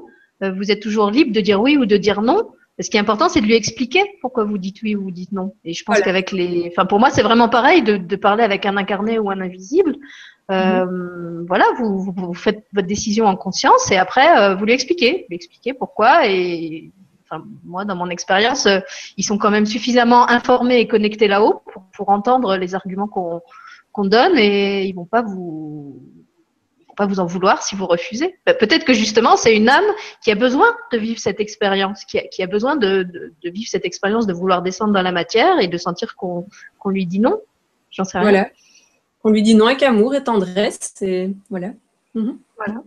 vous 0.42 0.70
êtes 0.70 0.82
toujours 0.82 1.10
libre 1.10 1.32
de 1.32 1.40
dire 1.40 1.62
oui 1.62 1.78
ou 1.78 1.86
de 1.86 1.96
dire 1.96 2.20
non. 2.20 2.42
Ce 2.78 2.90
qui 2.90 2.98
est 2.98 3.00
important, 3.00 3.30
c'est 3.30 3.40
de 3.40 3.46
lui 3.46 3.54
expliquer 3.54 4.02
pourquoi 4.20 4.44
vous 4.44 4.58
dites 4.58 4.82
oui 4.82 4.94
ou 4.94 5.04
vous 5.04 5.10
dites 5.10 5.32
non. 5.32 5.54
Et 5.64 5.72
je 5.72 5.82
pense 5.82 6.00
qu'avec 6.00 6.30
les, 6.30 6.70
enfin 6.70 6.84
pour 6.84 6.98
moi, 7.00 7.08
c'est 7.08 7.22
vraiment 7.22 7.48
pareil 7.48 7.82
de, 7.82 7.96
de, 7.96 8.16
parler 8.16 8.44
avec 8.44 8.66
un 8.66 8.76
incarné 8.76 9.18
ou 9.18 9.30
un 9.30 9.40
invisible. 9.40 9.96
Euh, 10.50 10.84
mhm. 10.84 11.46
Voilà, 11.48 11.64
vous, 11.78 12.12
vous, 12.14 12.34
faites 12.34 12.66
votre 12.74 12.86
décision 12.86 13.26
en 13.26 13.36
conscience 13.36 13.90
et 13.90 13.96
après 13.96 14.38
euh, 14.38 14.54
vous 14.54 14.64
lui 14.64 14.74
expliquez, 14.74 15.12
vous 15.12 15.26
lui 15.30 15.36
expliquez 15.36 15.72
pourquoi. 15.72 16.28
Et 16.28 16.90
enfin, 17.24 17.44
moi, 17.64 17.86
dans 17.86 17.96
mon 17.96 18.10
expérience, 18.10 18.66
euh, 18.66 18.80
ils 19.16 19.24
sont 19.24 19.38
quand 19.38 19.50
même 19.50 19.66
suffisamment 19.66 20.28
informés 20.28 20.78
et 20.78 20.86
connectés 20.86 21.28
là-haut 21.28 21.62
pour, 21.72 21.82
pour, 21.96 22.10
entendre 22.10 22.56
les 22.58 22.74
arguments 22.74 23.08
qu'on 23.08 23.40
qu'on 23.96 24.04
donne 24.04 24.36
et 24.36 24.84
ils 24.84 24.94
vont 24.94 25.06
pas 25.06 25.22
vous 25.22 26.02
vont 26.86 26.94
pas 26.94 27.06
vous 27.06 27.18
en 27.18 27.24
vouloir 27.24 27.62
si 27.62 27.74
vous 27.74 27.86
refusez. 27.86 28.36
Bah, 28.44 28.52
peut-être 28.52 28.84
que 28.84 28.92
justement, 28.92 29.36
c'est 29.36 29.56
une 29.56 29.70
âme 29.70 29.90
qui 30.22 30.30
a 30.30 30.34
besoin 30.34 30.76
de 30.92 30.98
vivre 30.98 31.18
cette 31.18 31.40
expérience, 31.40 32.04
qui 32.04 32.18
a, 32.18 32.22
qui 32.28 32.42
a 32.42 32.46
besoin 32.46 32.76
de, 32.76 33.04
de, 33.04 33.32
de, 33.42 33.50
vivre 33.50 33.68
cette 33.70 33.86
expérience 33.86 34.26
de 34.26 34.34
vouloir 34.34 34.60
descendre 34.60 34.92
dans 34.92 35.02
la 35.02 35.12
matière 35.12 35.58
et 35.60 35.68
de 35.68 35.78
sentir 35.78 36.14
qu'on 36.14 36.46
qu'on 36.78 36.90
lui 36.90 37.06
dit 37.06 37.20
non. 37.20 37.40
J'en 37.90 38.04
sais 38.04 38.18
rien. 38.18 38.28
Voilà. 38.28 38.50
On 39.24 39.30
lui 39.30 39.42
dit 39.42 39.54
non 39.54 39.66
avec 39.66 39.82
amour 39.82 40.14
et 40.14 40.22
tendresse. 40.22 40.94
Et 41.00 41.30
voilà. 41.48 41.70
Mhm. 42.14 42.38
Voilà. 42.58 42.82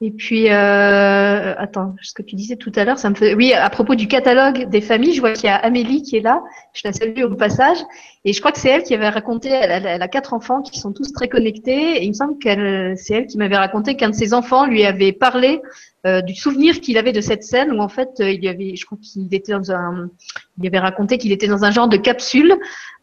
Et 0.00 0.10
puis, 0.10 0.50
euh, 0.50 1.54
attends, 1.56 1.94
ce 2.02 2.12
que 2.12 2.22
tu 2.22 2.34
disais 2.34 2.56
tout 2.56 2.72
à 2.74 2.84
l'heure, 2.84 2.98
ça 2.98 3.08
me 3.10 3.14
fait. 3.14 3.34
Oui, 3.34 3.52
à 3.52 3.70
propos 3.70 3.94
du 3.94 4.08
catalogue 4.08 4.68
des 4.68 4.80
familles, 4.80 5.14
je 5.14 5.20
vois 5.20 5.32
qu'il 5.32 5.44
y 5.44 5.48
a 5.48 5.56
Amélie 5.56 6.02
qui 6.02 6.16
est 6.16 6.20
là. 6.20 6.42
Je 6.72 6.82
la 6.84 6.92
salue 6.92 7.22
au 7.22 7.34
passage. 7.36 7.78
Et 8.26 8.32
je 8.32 8.40
crois 8.40 8.52
que 8.52 8.58
c'est 8.58 8.70
elle 8.70 8.82
qui 8.82 8.94
avait 8.94 9.08
raconté. 9.08 9.50
Elle 9.50 10.02
a, 10.02 10.08
quatre 10.08 10.32
enfants 10.32 10.62
qui 10.62 10.78
sont 10.78 10.92
tous 10.92 11.12
très 11.12 11.28
connectés. 11.28 11.98
Et 11.98 12.04
il 12.04 12.08
me 12.08 12.14
semble 12.14 12.38
qu'elle, 12.38 12.96
c'est 12.96 13.14
elle 13.14 13.26
qui 13.26 13.36
m'avait 13.36 13.56
raconté 13.56 13.96
qu'un 13.96 14.10
de 14.10 14.14
ses 14.14 14.32
enfants 14.32 14.64
lui 14.64 14.84
avait 14.84 15.12
parlé 15.12 15.60
euh, 16.06 16.20
du 16.20 16.34
souvenir 16.34 16.80
qu'il 16.80 16.98
avait 16.98 17.12
de 17.12 17.22
cette 17.22 17.44
scène 17.44 17.72
où 17.72 17.80
en 17.80 17.88
fait 17.88 18.20
euh, 18.20 18.30
il 18.30 18.44
y 18.44 18.48
avait, 18.48 18.76
je 18.76 18.84
crois 18.84 18.98
qu'il 19.02 19.32
était 19.32 19.52
dans 19.52 19.72
un, 19.72 20.10
il 20.58 20.66
avait 20.66 20.78
raconté 20.78 21.16
qu'il 21.16 21.32
était 21.32 21.46
dans 21.46 21.64
un 21.64 21.70
genre 21.70 21.88
de 21.88 21.96
capsule 21.96 22.54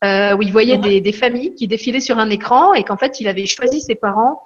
euh, 0.04 0.36
où 0.38 0.44
il 0.44 0.52
voyait 0.52 0.78
des, 0.78 1.02
des, 1.02 1.12
familles 1.12 1.56
qui 1.56 1.68
défilaient 1.68 2.00
sur 2.00 2.20
un 2.20 2.30
écran 2.30 2.76
et 2.76 2.84
qu'en 2.84 2.98
fait 2.98 3.20
il 3.20 3.28
avait 3.28 3.48
choisi 3.48 3.82
ses 3.82 3.96
parents 3.96 4.44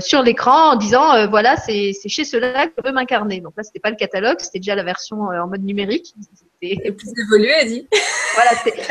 sur 0.00 0.22
l'écran 0.22 0.72
en 0.72 0.76
disant 0.76 1.26
voilà 1.28 1.56
c'est 1.56 1.92
chez 2.06 2.24
cela 2.24 2.66
que 2.66 2.72
je 2.78 2.88
veux 2.88 2.94
m'incarner. 2.94 3.40
Donc 3.40 3.54
là 3.56 3.62
c'était 3.62 3.80
pas 3.80 3.90
le 3.90 3.96
catalogue, 3.96 4.36
c'était 4.38 4.58
déjà 4.58 4.74
la 4.74 4.84
version 4.84 5.24
en 5.24 5.46
mode 5.48 5.62
numérique. 5.62 6.14
C'était 6.62 6.92
plus 6.92 7.12
évolué, 7.18 7.50
elle 7.60 7.68
dit. 7.68 7.88
voilà, 8.34 8.50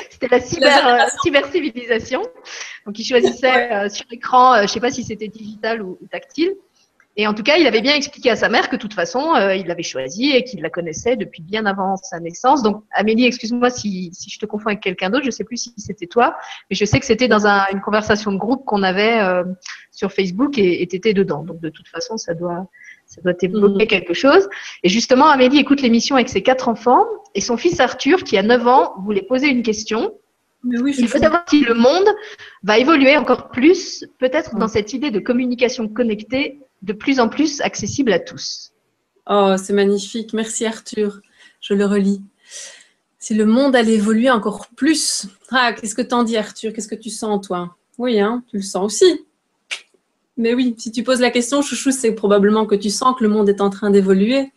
c'était 0.10 0.28
la 0.28 0.40
cyber, 0.42 1.10
cyber 1.24 1.52
civilisation. 1.52 2.22
Donc 2.86 3.00
il 3.00 3.04
choisissait 3.04 3.90
sur 3.90 4.06
l'écran, 4.12 4.62
je 4.64 4.68
sais 4.68 4.80
pas 4.80 4.92
si 4.92 5.04
c'était 5.04 5.28
digital 5.28 5.82
ou 5.82 5.98
tactile. 6.12 6.56
Et 7.18 7.28
en 7.28 7.34
tout 7.34 7.44
cas, 7.44 7.58
il 7.58 7.68
avait 7.68 7.82
bien 7.82 7.94
expliqué 7.94 8.30
à 8.30 8.38
sa 8.38 8.48
mère 8.48 8.70
que 8.70 8.78
de 8.78 8.82
toute 8.82 8.94
façon, 8.94 9.36
euh, 9.36 9.54
il 9.54 9.68
l'avait 9.68 9.84
choisi 9.84 10.32
et 10.32 10.46
qu'il 10.46 10.62
la 10.62 10.70
connaissait 10.70 11.18
depuis 11.18 11.42
bien 11.42 11.66
avant 11.66 11.98
sa 11.98 12.22
naissance. 12.22 12.64
Donc, 12.64 12.84
Amélie, 12.92 13.26
excuse-moi 13.26 13.70
si, 13.70 14.12
si 14.14 14.30
je 14.30 14.40
te 14.40 14.46
confonds 14.46 14.68
avec 14.68 14.80
quelqu'un 14.80 15.10
d'autre, 15.10 15.26
je 15.26 15.32
sais 15.32 15.44
plus 15.44 15.58
si 15.58 15.74
c'était 15.76 16.08
toi, 16.08 16.38
mais 16.70 16.76
je 16.78 16.86
sais 16.86 17.00
que 17.02 17.06
c'était 17.06 17.28
dans 17.28 17.46
un, 17.48 17.66
une 17.74 17.82
conversation 17.82 18.32
de 18.32 18.38
groupe 18.38 18.64
qu'on 18.66 18.82
avait 18.82 19.20
euh, 19.20 19.44
sur 19.92 20.14
Facebook 20.14 20.58
et 20.58 20.88
tu 20.90 20.96
étais 20.96 21.14
dedans. 21.14 21.44
Donc, 21.44 21.60
de 21.60 21.70
toute 21.70 21.90
façon, 21.90 22.16
ça 22.16 22.34
doit, 22.34 22.68
ça 23.12 23.22
doit 23.22 23.34
t'évoquer 23.34 23.84
mmh. 23.84 23.88
quelque 23.88 24.14
chose. 24.14 24.48
Et 24.84 24.90
justement, 24.90 25.28
Amélie 25.28 25.60
écoute 25.60 25.82
l'émission 25.82 26.16
avec 26.16 26.30
ses 26.30 26.42
quatre 26.42 26.70
enfants 26.70 27.06
et 27.36 27.42
son 27.42 27.58
fils 27.58 27.82
Arthur, 27.82 28.24
qui 28.24 28.38
a 28.38 28.44
9 28.44 28.68
ans, 28.68 28.94
voulait 29.04 29.22
poser 29.22 29.48
une 29.48 29.64
question. 29.64 30.14
Mais 30.64 30.80
oui, 30.80 30.96
il 30.98 31.10
faut 31.10 31.18
savoir 31.18 31.44
si 31.50 31.60
le 31.60 31.74
monde 31.74 32.08
va 32.64 32.78
évoluer 32.78 33.18
encore 33.18 33.50
plus, 33.50 34.06
peut-être 34.18 34.56
dans 34.56 34.70
cette 34.70 34.94
idée 34.94 35.12
de 35.12 35.20
communication 35.20 35.90
connectée 35.90 36.60
de 36.84 36.94
plus 36.94 37.20
en 37.20 37.28
plus 37.28 37.60
accessible 37.60 38.14
à 38.14 38.20
tous. 38.20 38.72
Oh, 39.30 39.56
c'est 39.58 39.74
magnifique. 39.74 40.32
Merci 40.32 40.66
Arthur. 40.66 41.20
Je 41.60 41.74
le 41.74 41.86
relis. 41.86 42.22
Si 43.20 43.34
le 43.34 43.46
monde 43.46 43.76
allait 43.76 43.96
évoluer 43.96 44.32
encore 44.32 44.68
plus. 44.78 45.28
Ah, 45.52 45.74
qu'est-ce 45.74 45.96
que 45.96 46.02
t'en 46.02 46.24
dis 46.24 46.38
Arthur? 46.38 46.72
Qu'est-ce 46.72 46.88
que 46.88 46.96
tu 46.96 47.10
sens 47.10 47.46
toi? 47.46 47.76
Oui, 47.98 48.22
hein, 48.22 48.42
tu 48.50 48.56
le 48.56 48.64
sens 48.64 48.86
aussi. 48.86 49.26
Mais 50.38 50.54
oui, 50.54 50.76
si 50.78 50.92
tu 50.92 51.04
poses 51.04 51.20
la 51.20 51.30
question, 51.30 51.62
chouchou, 51.62 51.92
c'est 51.92 52.14
probablement 52.14 52.66
que 52.66 52.76
tu 52.76 52.90
sens 52.90 53.16
que 53.18 53.24
le 53.24 53.30
monde 53.30 53.50
est 53.50 53.62
en 53.62 53.70
train 53.70 53.90
d'évoluer 53.90 54.52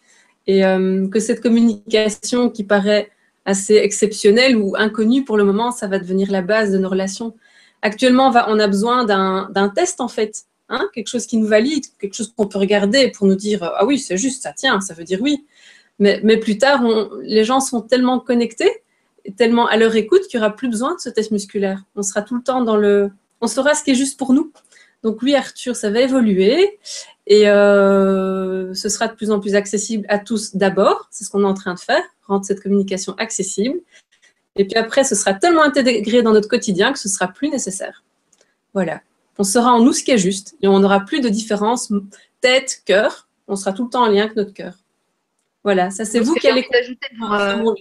et 0.46 0.64
euh, 0.64 1.08
que 1.08 1.20
cette 1.20 1.40
communication 1.40 2.50
qui 2.50 2.64
paraît 2.64 3.10
assez 3.44 3.74
exceptionnelle 3.74 4.56
ou 4.56 4.74
inconnue 4.76 5.24
pour 5.24 5.36
le 5.36 5.44
moment, 5.44 5.70
ça 5.70 5.86
va 5.86 5.98
devenir 5.98 6.30
la 6.30 6.42
base 6.42 6.70
de 6.70 6.78
nos 6.78 6.88
relations. 6.88 7.34
Actuellement, 7.82 8.32
on 8.48 8.58
a 8.58 8.66
besoin 8.66 9.04
d'un 9.04 9.72
test 9.74 10.00
en 10.00 10.08
fait 10.08 10.46
Hein, 10.70 10.88
quelque 10.94 11.08
chose 11.08 11.26
qui 11.26 11.36
nous 11.36 11.46
valide, 11.46 11.84
quelque 12.00 12.14
chose 12.14 12.32
qu'on 12.34 12.46
peut 12.46 12.58
regarder 12.58 13.10
pour 13.10 13.26
nous 13.26 13.34
dire 13.34 13.62
ah 13.62 13.84
oui, 13.84 13.98
c'est 13.98 14.16
juste, 14.16 14.42
ça 14.42 14.52
tient, 14.52 14.80
ça 14.80 14.94
veut 14.94 15.04
dire 15.04 15.20
oui. 15.20 15.44
Mais, 16.00 16.38
plus 16.38 16.58
tard, 16.58 16.82
les 17.22 17.44
gens 17.44 17.60
sont 17.60 17.80
tellement 17.80 18.18
connectés, 18.18 18.82
tellement 19.36 19.66
à 19.68 19.76
leur 19.76 19.94
écoute 19.94 20.22
qu'il 20.22 20.40
n'y 20.40 20.44
aura 20.44 20.56
plus 20.56 20.68
besoin 20.68 20.94
de 20.94 21.00
ce 21.00 21.08
test 21.08 21.30
musculaire. 21.30 21.84
On 21.94 22.02
sera 22.02 22.22
tout 22.22 22.34
le 22.34 22.42
temps 22.42 22.62
dans 22.62 22.76
le. 22.76 23.10
On 23.40 23.46
saura 23.46 23.74
ce 23.74 23.84
qui 23.84 23.92
est 23.92 23.94
juste 23.94 24.18
pour 24.18 24.32
nous. 24.32 24.52
Donc 25.04 25.22
oui, 25.22 25.36
Arthur, 25.36 25.76
ça 25.76 25.90
va 25.90 26.00
évoluer 26.00 26.80
et 27.26 27.48
euh, 27.48 28.74
ce 28.74 28.88
sera 28.88 29.06
de 29.06 29.14
plus 29.14 29.30
en 29.30 29.38
plus 29.38 29.54
accessible 29.54 30.04
à 30.08 30.18
tous 30.18 30.56
d'abord. 30.56 31.06
C'est 31.12 31.24
ce 31.24 31.30
qu'on 31.30 31.42
est 31.42 31.46
en 31.46 31.54
train 31.54 31.74
de 31.74 31.78
faire, 31.78 32.02
rendre 32.26 32.44
cette 32.44 32.60
communication 32.60 33.14
accessible. 33.18 33.78
Et 34.56 34.64
puis 34.64 34.76
après, 34.76 35.04
ce 35.04 35.14
sera 35.14 35.34
tellement 35.34 35.62
intégré 35.62 36.22
dans 36.22 36.32
notre 36.32 36.48
quotidien 36.48 36.92
que 36.92 36.98
ce 36.98 37.08
sera 37.08 37.28
plus 37.28 37.50
nécessaire. 37.50 38.02
Voilà 38.72 39.00
on 39.38 39.44
sera 39.44 39.72
en 39.72 39.80
nous 39.80 39.92
ce 39.92 40.02
qui 40.02 40.10
est 40.10 40.18
juste 40.18 40.56
et 40.62 40.68
on 40.68 40.78
n'aura 40.80 41.00
plus 41.00 41.20
de 41.20 41.28
différence 41.28 41.92
tête, 42.40 42.82
cœur. 42.84 43.28
On 43.48 43.56
sera 43.56 43.72
tout 43.72 43.84
le 43.84 43.90
temps 43.90 44.04
en 44.04 44.08
lien 44.08 44.24
avec 44.24 44.36
notre 44.36 44.52
cœur. 44.52 44.74
Voilà, 45.64 45.90
ça 45.90 46.04
c'est 46.04 46.20
vous 46.20 46.34
qui 46.34 46.48
allez 46.48 46.66
euh, 47.30 47.74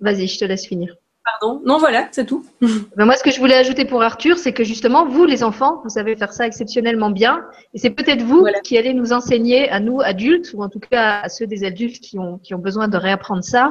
Vas-y, 0.00 0.28
je 0.28 0.38
te 0.38 0.44
laisse 0.44 0.66
finir. 0.66 0.96
Pardon. 1.24 1.62
Non, 1.64 1.78
voilà, 1.78 2.08
c'est 2.10 2.26
tout. 2.26 2.44
Ben, 2.96 3.04
moi, 3.04 3.14
ce 3.16 3.22
que 3.22 3.30
je 3.30 3.38
voulais 3.38 3.54
ajouter 3.54 3.84
pour 3.84 4.02
Arthur, 4.02 4.38
c'est 4.38 4.52
que 4.52 4.64
justement, 4.64 5.06
vous, 5.06 5.24
les 5.24 5.44
enfants, 5.44 5.80
vous 5.84 5.88
savez 5.88 6.16
faire 6.16 6.32
ça 6.32 6.46
exceptionnellement 6.46 7.10
bien. 7.10 7.44
Et 7.74 7.78
c'est 7.78 7.90
peut-être 7.90 8.22
vous 8.22 8.46
qui 8.64 8.76
allez 8.76 8.92
nous 8.92 9.12
enseigner 9.12 9.68
à 9.70 9.78
nous, 9.78 10.00
adultes, 10.00 10.52
ou 10.54 10.62
en 10.62 10.68
tout 10.68 10.80
cas 10.80 11.20
à 11.20 11.28
ceux 11.28 11.46
des 11.46 11.64
adultes 11.64 12.00
qui 12.00 12.18
ont, 12.18 12.38
qui 12.38 12.54
ont 12.54 12.58
besoin 12.58 12.88
de 12.88 12.96
réapprendre 12.96 13.44
ça, 13.44 13.70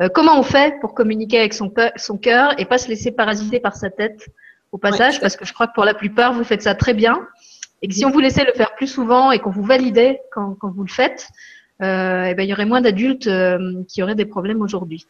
euh, 0.00 0.08
comment 0.08 0.38
on 0.38 0.42
fait 0.42 0.78
pour 0.80 0.94
communiquer 0.94 1.40
avec 1.40 1.54
son, 1.54 1.72
son 1.96 2.18
cœur 2.18 2.58
et 2.58 2.64
pas 2.64 2.78
se 2.78 2.88
laisser 2.88 3.10
parasiter 3.10 3.58
par 3.58 3.74
sa 3.74 3.90
tête 3.90 4.28
au 4.70 4.78
passage, 4.78 5.20
parce 5.20 5.36
que 5.36 5.44
je 5.44 5.52
crois 5.52 5.66
que 5.66 5.74
pour 5.74 5.84
la 5.84 5.94
plupart, 5.94 6.32
vous 6.32 6.44
faites 6.44 6.62
ça 6.62 6.74
très 6.74 6.94
bien. 6.94 7.26
Et 7.82 7.88
que 7.88 7.94
si 7.94 8.04
on 8.06 8.10
vous 8.10 8.20
laissait 8.20 8.44
le 8.44 8.52
faire 8.52 8.74
plus 8.74 8.86
souvent 8.86 9.32
et 9.32 9.40
qu'on 9.40 9.50
vous 9.50 9.64
validait 9.64 10.22
quand, 10.30 10.56
quand 10.58 10.70
vous 10.70 10.84
le 10.84 10.88
faites, 10.88 11.28
euh, 11.82 12.26
eh 12.28 12.34
ben, 12.34 12.44
il 12.44 12.48
y 12.48 12.52
aurait 12.52 12.64
moins 12.64 12.80
d'adultes 12.80 13.26
euh, 13.26 13.82
qui 13.88 14.02
auraient 14.02 14.14
des 14.14 14.24
problèmes 14.24 14.62
aujourd'hui. 14.62 15.06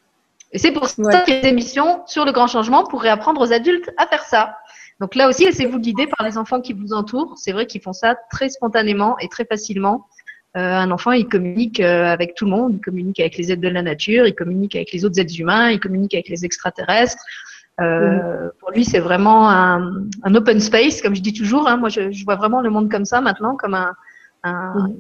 Et 0.53 0.59
c'est 0.59 0.73
pour 0.73 0.87
ça 0.87 1.23
qu'il 1.23 1.35
y 1.35 1.39
a 1.39 1.41
des 1.41 1.49
émissions 1.49 2.03
sur 2.07 2.25
le 2.25 2.33
grand 2.33 2.47
changement 2.47 2.85
pour 2.85 3.03
réapprendre 3.03 3.41
aux 3.41 3.53
adultes 3.53 3.91
à 3.97 4.07
faire 4.07 4.25
ça. 4.25 4.57
Donc 5.01 5.15
là 5.15 5.29
aussi, 5.29 5.45
laissez-vous 5.45 5.79
guider 5.79 6.07
par 6.07 6.27
les 6.27 6.37
enfants 6.37 6.61
qui 6.61 6.75
vous 6.75 6.93
entourent. 6.93 7.35
C'est 7.37 7.53
vrai 7.53 7.67
qu'ils 7.67 7.81
font 7.81 7.93
ça 7.95 8.15
très 8.31 8.51
spontanément 8.51 9.19
et 9.19 9.29
très 9.29 9.45
facilement. 9.45 10.07
Euh, 10.55 10.61
un 10.61 10.91
enfant, 10.91 11.13
il 11.13 11.27
communique 11.27 11.81
euh, 11.81 12.05
avec 12.05 12.35
tout 12.35 12.45
le 12.45 12.51
monde, 12.51 12.75
il 12.75 12.81
communique 12.81 13.19
avec 13.19 13.39
les 13.39 13.51
êtres 13.51 13.63
de 13.63 13.69
la 13.69 13.81
nature, 13.81 14.27
il 14.27 14.35
communique 14.35 14.77
avec 14.77 14.93
les 14.93 15.05
autres 15.07 15.19
êtres 15.19 15.41
humains, 15.41 15.71
il 15.71 15.81
communique 15.81 16.13
avec 16.13 16.29
les 16.29 16.45
extraterrestres. 16.45 17.25
Euh, 17.81 18.51
Pour 18.61 18.71
lui, 18.71 18.85
c'est 18.85 19.01
vraiment 19.01 19.49
un, 19.49 20.05
un, 20.23 20.35
open 20.35 20.61
space, 20.61 21.01
comme 21.01 21.15
je 21.15 21.23
dis 21.23 21.33
toujours. 21.33 21.67
Hein. 21.67 21.79
Moi, 21.79 21.89
je, 21.89 22.13
je, 22.13 22.25
vois 22.25 22.37
vraiment 22.37 22.61
le 22.61 22.69
monde 22.69 22.91
comme 22.91 23.07
ça 23.07 23.23
maintenant, 23.23 23.57
comme 23.57 23.73
un, 23.73 23.95
un, 24.45 24.93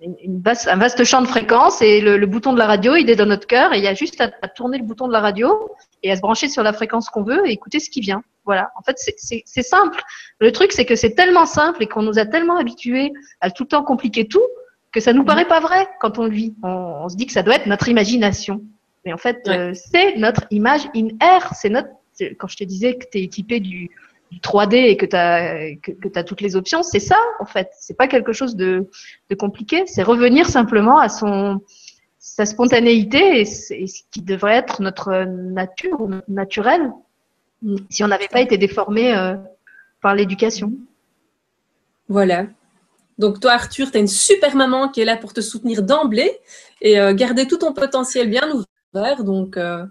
une 0.00 0.42
un 0.44 0.76
vaste 0.76 1.04
champ 1.04 1.20
de 1.20 1.26
fréquences 1.26 1.82
et 1.82 2.00
le, 2.00 2.16
le, 2.16 2.26
bouton 2.26 2.52
de 2.52 2.58
la 2.58 2.66
radio, 2.66 2.96
il 2.96 3.10
est 3.10 3.16
dans 3.16 3.26
notre 3.26 3.46
cœur 3.46 3.74
et 3.74 3.78
il 3.78 3.84
y 3.84 3.88
a 3.88 3.94
juste 3.94 4.20
à, 4.20 4.30
à, 4.40 4.48
tourner 4.48 4.78
le 4.78 4.84
bouton 4.84 5.06
de 5.06 5.12
la 5.12 5.20
radio 5.20 5.70
et 6.02 6.10
à 6.10 6.16
se 6.16 6.20
brancher 6.20 6.48
sur 6.48 6.62
la 6.62 6.72
fréquence 6.72 7.10
qu'on 7.10 7.22
veut 7.22 7.46
et 7.46 7.52
écouter 7.52 7.80
ce 7.80 7.90
qui 7.90 8.00
vient. 8.00 8.22
Voilà. 8.44 8.70
En 8.76 8.82
fait, 8.82 8.96
c'est 8.98 9.62
simple. 9.62 10.00
Le 10.40 10.52
truc, 10.52 10.72
c'est 10.72 10.86
que 10.86 10.96
c'est 10.96 11.14
tellement 11.14 11.46
simple 11.46 11.82
et 11.82 11.86
qu'on 11.86 12.02
nous 12.02 12.18
a 12.18 12.24
tellement 12.24 12.56
habitués 12.56 13.12
à 13.40 13.50
tout 13.50 13.64
le 13.64 13.68
temps 13.68 13.82
compliquer 13.82 14.26
tout 14.26 14.42
que 14.92 15.00
ça 15.00 15.12
nous 15.12 15.24
paraît 15.24 15.46
pas 15.46 15.60
vrai 15.60 15.86
quand 16.00 16.18
on 16.18 16.24
le 16.24 16.32
vit. 16.32 16.54
On, 16.62 16.68
on 17.04 17.08
se 17.08 17.16
dit 17.16 17.26
que 17.26 17.32
ça 17.32 17.42
doit 17.42 17.56
être 17.56 17.66
notre 17.66 17.88
imagination. 17.88 18.62
Mais 19.04 19.12
en 19.12 19.18
fait, 19.18 19.42
ouais. 19.46 19.58
euh, 19.58 19.72
c'est 19.74 20.16
notre 20.16 20.46
image 20.50 20.88
in 20.96 21.08
air. 21.20 21.52
C'est 21.54 21.68
notre, 21.68 21.90
quand 22.38 22.48
je 22.48 22.56
te 22.56 22.64
disais 22.64 22.96
que 22.96 23.04
tu 23.10 23.18
es 23.18 23.22
équipé 23.22 23.60
du, 23.60 23.90
du 24.30 24.38
3D 24.38 24.74
et 24.74 24.96
que 24.96 25.06
tu 25.06 25.16
as, 25.16 26.24
toutes 26.24 26.40
les 26.40 26.56
options, 26.56 26.82
c'est 26.82 27.00
ça 27.00 27.18
en 27.40 27.46
fait. 27.46 27.70
C'est 27.78 27.96
pas 27.96 28.08
quelque 28.08 28.32
chose 28.32 28.56
de, 28.56 28.88
compliqué. 29.38 29.84
C'est 29.86 30.02
revenir 30.02 30.48
simplement 30.48 30.98
à 30.98 31.08
son 31.08 31.60
sa 32.18 32.46
spontanéité 32.46 33.40
et, 33.40 33.44
ce 33.44 34.02
qui 34.10 34.22
devrait 34.22 34.54
être 34.54 34.82
notre 34.82 35.24
nature, 35.24 36.06
notre 36.06 36.30
naturel, 36.30 36.92
si 37.90 38.04
on 38.04 38.08
n'avait 38.08 38.28
pas 38.28 38.40
été 38.40 38.56
déformé 38.56 39.14
euh, 39.14 39.36
par 40.00 40.14
l'éducation. 40.14 40.72
Voilà. 42.08 42.46
Donc 43.18 43.40
toi, 43.40 43.52
Arthur, 43.52 43.90
tu 43.90 43.98
as 43.98 44.00
une 44.00 44.06
super 44.06 44.56
maman 44.56 44.88
qui 44.88 45.00
est 45.00 45.04
là 45.04 45.16
pour 45.16 45.32
te 45.32 45.40
soutenir 45.40 45.82
d'emblée 45.82 46.38
et 46.80 46.98
euh, 46.98 47.14
garder 47.14 47.46
tout 47.46 47.58
ton 47.58 47.74
potentiel 47.74 48.30
bien 48.30 48.48
ouvert. 48.50 49.24
Donc 49.24 49.56
euh, 49.56 49.84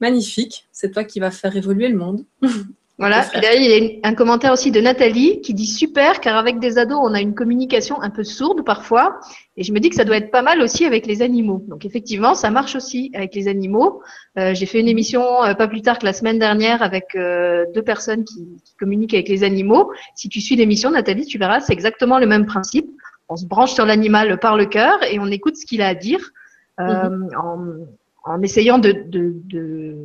magnifique. 0.00 0.66
C'est 0.72 0.90
toi 0.90 1.04
qui 1.04 1.20
vas 1.20 1.30
faire 1.30 1.56
évoluer 1.56 1.88
le 1.88 1.96
monde. 1.96 2.24
Voilà, 2.96 3.26
et 3.34 3.40
derrière, 3.40 3.60
il 3.60 3.86
y 3.86 4.00
a 4.04 4.08
un 4.08 4.14
commentaire 4.14 4.52
aussi 4.52 4.70
de 4.70 4.80
Nathalie 4.80 5.40
qui 5.40 5.52
dit 5.52 5.66
super, 5.66 6.20
car 6.20 6.36
avec 6.36 6.60
des 6.60 6.78
ados, 6.78 7.00
on 7.02 7.12
a 7.12 7.20
une 7.20 7.34
communication 7.34 8.00
un 8.00 8.10
peu 8.10 8.22
sourde 8.22 8.64
parfois. 8.64 9.18
Et 9.56 9.64
je 9.64 9.72
me 9.72 9.80
dis 9.80 9.90
que 9.90 9.96
ça 9.96 10.04
doit 10.04 10.16
être 10.16 10.30
pas 10.30 10.42
mal 10.42 10.60
aussi 10.62 10.84
avec 10.84 11.04
les 11.06 11.20
animaux. 11.20 11.64
Donc 11.66 11.84
effectivement, 11.84 12.34
ça 12.36 12.50
marche 12.50 12.76
aussi 12.76 13.10
avec 13.12 13.34
les 13.34 13.48
animaux. 13.48 14.00
Euh, 14.38 14.54
J'ai 14.54 14.66
fait 14.66 14.78
une 14.78 14.86
émission 14.86 15.42
euh, 15.42 15.54
pas 15.54 15.66
plus 15.66 15.82
tard 15.82 15.98
que 15.98 16.04
la 16.04 16.12
semaine 16.12 16.38
dernière 16.38 16.82
avec 16.82 17.16
euh, 17.16 17.64
deux 17.74 17.82
personnes 17.82 18.22
qui, 18.24 18.46
qui, 18.64 18.74
communiquent 18.76 19.14
avec 19.14 19.28
les 19.28 19.42
animaux. 19.42 19.90
Si 20.14 20.28
tu 20.28 20.40
suis 20.40 20.54
l'émission, 20.54 20.92
Nathalie, 20.92 21.26
tu 21.26 21.36
verras, 21.36 21.58
c'est 21.60 21.72
exactement 21.72 22.20
le 22.20 22.26
même 22.26 22.46
principe. 22.46 22.88
On 23.28 23.36
se 23.36 23.46
branche 23.46 23.72
sur 23.72 23.86
l'animal 23.86 24.38
par 24.38 24.56
le 24.56 24.66
cœur 24.66 25.02
et 25.10 25.18
on 25.18 25.26
écoute 25.26 25.56
ce 25.56 25.66
qu'il 25.66 25.82
a 25.82 25.88
à 25.88 25.94
dire. 25.94 26.20
Mm 26.78 26.84
-hmm. 26.86 27.36
en, 27.36 27.58
en 28.24 28.42
essayant 28.42 28.78
de, 28.78 28.92
de, 28.92 29.34
de, 29.44 29.96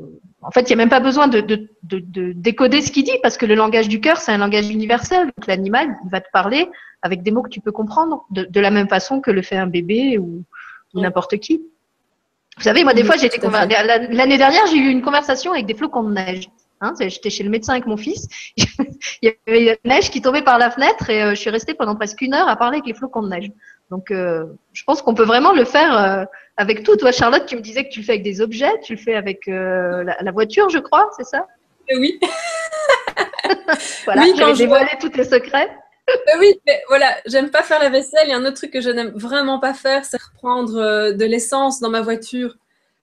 En 0.42 0.52
fait, 0.52 0.62
il 0.62 0.68
n'y 0.68 0.74
a 0.74 0.78
même 0.78 0.90
pas 0.90 1.02
besoin 1.02 1.28
de, 1.28 1.42
de, 1.42 1.68
de 1.84 2.32
décoder 2.34 2.82
ce 2.82 2.92
qu'il 2.92 3.04
dit, 3.04 3.18
parce 3.22 3.38
que 3.38 3.46
le 3.46 3.56
langage 3.56 3.90
du 3.90 4.00
cœur, 4.00 4.18
c'est 4.18 4.32
un 4.32 4.38
langage 4.38 4.70
universel. 4.70 5.26
Donc, 5.26 5.48
l'animal, 5.48 5.98
il 6.06 6.10
va 6.10 6.22
te 6.22 6.30
parler 6.32 6.70
avec 7.02 7.24
des 7.24 7.32
mots 7.32 7.42
que 7.42 7.50
tu 7.50 7.62
peux 7.62 7.72
comprendre, 7.72 8.26
de, 8.30 8.60
la 8.60 8.72
même 8.72 8.88
façon 8.88 9.22
que 9.22 9.32
le 9.32 9.42
fait 9.42 9.58
un 9.58 9.68
bébé 9.68 10.18
ou, 10.18 10.44
ou 10.94 11.02
n'importe 11.02 11.38
qui. 11.38 11.62
Vous 12.58 12.64
savez, 12.64 12.84
moi, 12.84 12.94
des 12.94 13.04
fois, 13.04 13.16
j'ai 13.16 13.30
L'année 13.30 14.38
dernière, 14.38 14.66
j'ai 14.68 14.78
eu 14.78 14.90
une 14.90 15.02
conversation 15.02 15.54
avec 15.54 15.66
des 15.66 15.74
flocons 15.74 16.04
de 16.04 16.14
neige. 16.14 16.50
Hein, 16.82 16.94
J'étais 17.00 17.30
chez 17.30 17.44
le 17.44 17.50
médecin 17.50 17.74
avec 17.74 17.86
mon 17.88 17.98
fils. 17.98 18.28
il 18.58 18.66
y 19.22 19.34
avait 19.48 19.78
la 19.84 19.96
neige 19.96 20.10
qui 20.10 20.22
tombait 20.22 20.42
par 20.42 20.58
la 20.58 20.72
fenêtre 20.72 21.10
et 21.10 21.22
euh, 21.22 21.30
je 21.32 21.36
suis 21.36 21.50
restée 21.50 21.74
pendant 21.74 21.96
presque 21.96 22.22
une 22.22 22.34
heure 22.34 22.48
à 22.48 22.56
parler 22.56 22.78
avec 22.78 22.88
les 22.88 22.94
flocons 22.94 23.22
de 23.22 23.30
neige. 23.30 23.52
Donc, 23.92 24.12
euh, 24.12 24.46
je 24.72 24.84
pense 24.86 25.02
qu'on 25.02 25.14
peut 25.14 25.24
vraiment 25.24 25.52
le 25.52 25.66
faire 25.66 25.98
euh, 25.98 26.24
avec 26.56 26.84
tout. 26.84 26.96
Toi, 26.96 27.12
Charlotte, 27.12 27.46
tu 27.46 27.58
me 27.58 27.62
disais 27.62 27.84
que 27.84 27.90
tu 27.90 28.00
le 28.00 28.06
fais 28.06 28.14
avec 28.14 28.24
des 28.24 28.40
objets, 28.40 28.80
tu 28.82 28.94
le 28.94 29.00
fais 29.00 29.16
avec 29.16 29.48
la, 29.48 30.16
la, 30.22 30.32
voiture, 30.32 30.70
je 30.70 30.78
crois, 30.78 31.10
c'est 31.18 31.26
ça? 31.26 31.48
Oui. 31.92 32.20
voilà, 34.06 34.22
oui, 34.22 34.34
je 34.38 34.58
dévoilé 34.58 34.92
tous 35.02 35.10
tes 35.10 35.24
secrets. 35.24 35.70
oui, 36.40 36.60
mais 36.66 36.82
voilà, 36.88 37.18
j'aime 37.26 37.50
pas 37.50 37.64
faire 37.64 37.80
la 37.80 37.90
vaisselle. 37.90 38.26
Il 38.26 38.30
y 38.30 38.34
a 38.34 38.38
un 38.38 38.46
autre 38.46 38.58
truc 38.58 38.72
que 38.72 38.82
je 38.82 38.90
n'aime 38.90 39.12
vraiment 39.16 39.60
pas 39.60 39.74
faire, 39.74 40.06
c'est 40.06 40.22
reprendre 40.22 41.12
de 41.12 41.26
l'essence 41.26 41.82
dans 41.82 41.90
ma 41.90 42.02
voiture. 42.02 42.56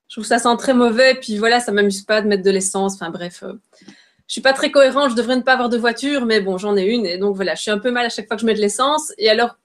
Je 0.08 0.14
trouve 0.14 0.24
ça 0.24 0.38
sent 0.38 0.56
très 0.58 0.74
mauvais. 0.74 1.14
Puis 1.14 1.38
voilà, 1.38 1.60
ça 1.60 1.72
m'amuse 1.72 2.02
pas 2.02 2.22
de 2.22 2.28
mettre 2.28 2.42
de 2.42 2.50
l'essence. 2.50 2.94
Enfin 2.94 3.10
bref, 3.10 3.42
je 3.42 4.32
suis 4.32 4.40
pas 4.40 4.52
très 4.52 4.70
cohérente. 4.70 5.10
Je 5.10 5.16
devrais 5.16 5.36
ne 5.36 5.42
pas 5.42 5.54
avoir 5.54 5.68
de 5.68 5.76
voiture, 5.76 6.26
mais 6.26 6.40
bon, 6.40 6.58
j'en 6.58 6.76
ai 6.76 6.84
une. 6.84 7.06
Et 7.06 7.18
donc 7.18 7.36
voilà, 7.36 7.54
je 7.54 7.62
suis 7.62 7.70
un 7.70 7.78
peu 7.78 7.90
mal 7.90 8.06
à 8.06 8.08
chaque 8.08 8.26
fois 8.26 8.36
que 8.36 8.40
je 8.42 8.46
mets 8.46 8.54
de 8.54 8.60
l'essence. 8.60 9.12
Et 9.18 9.28
alors, 9.30 9.58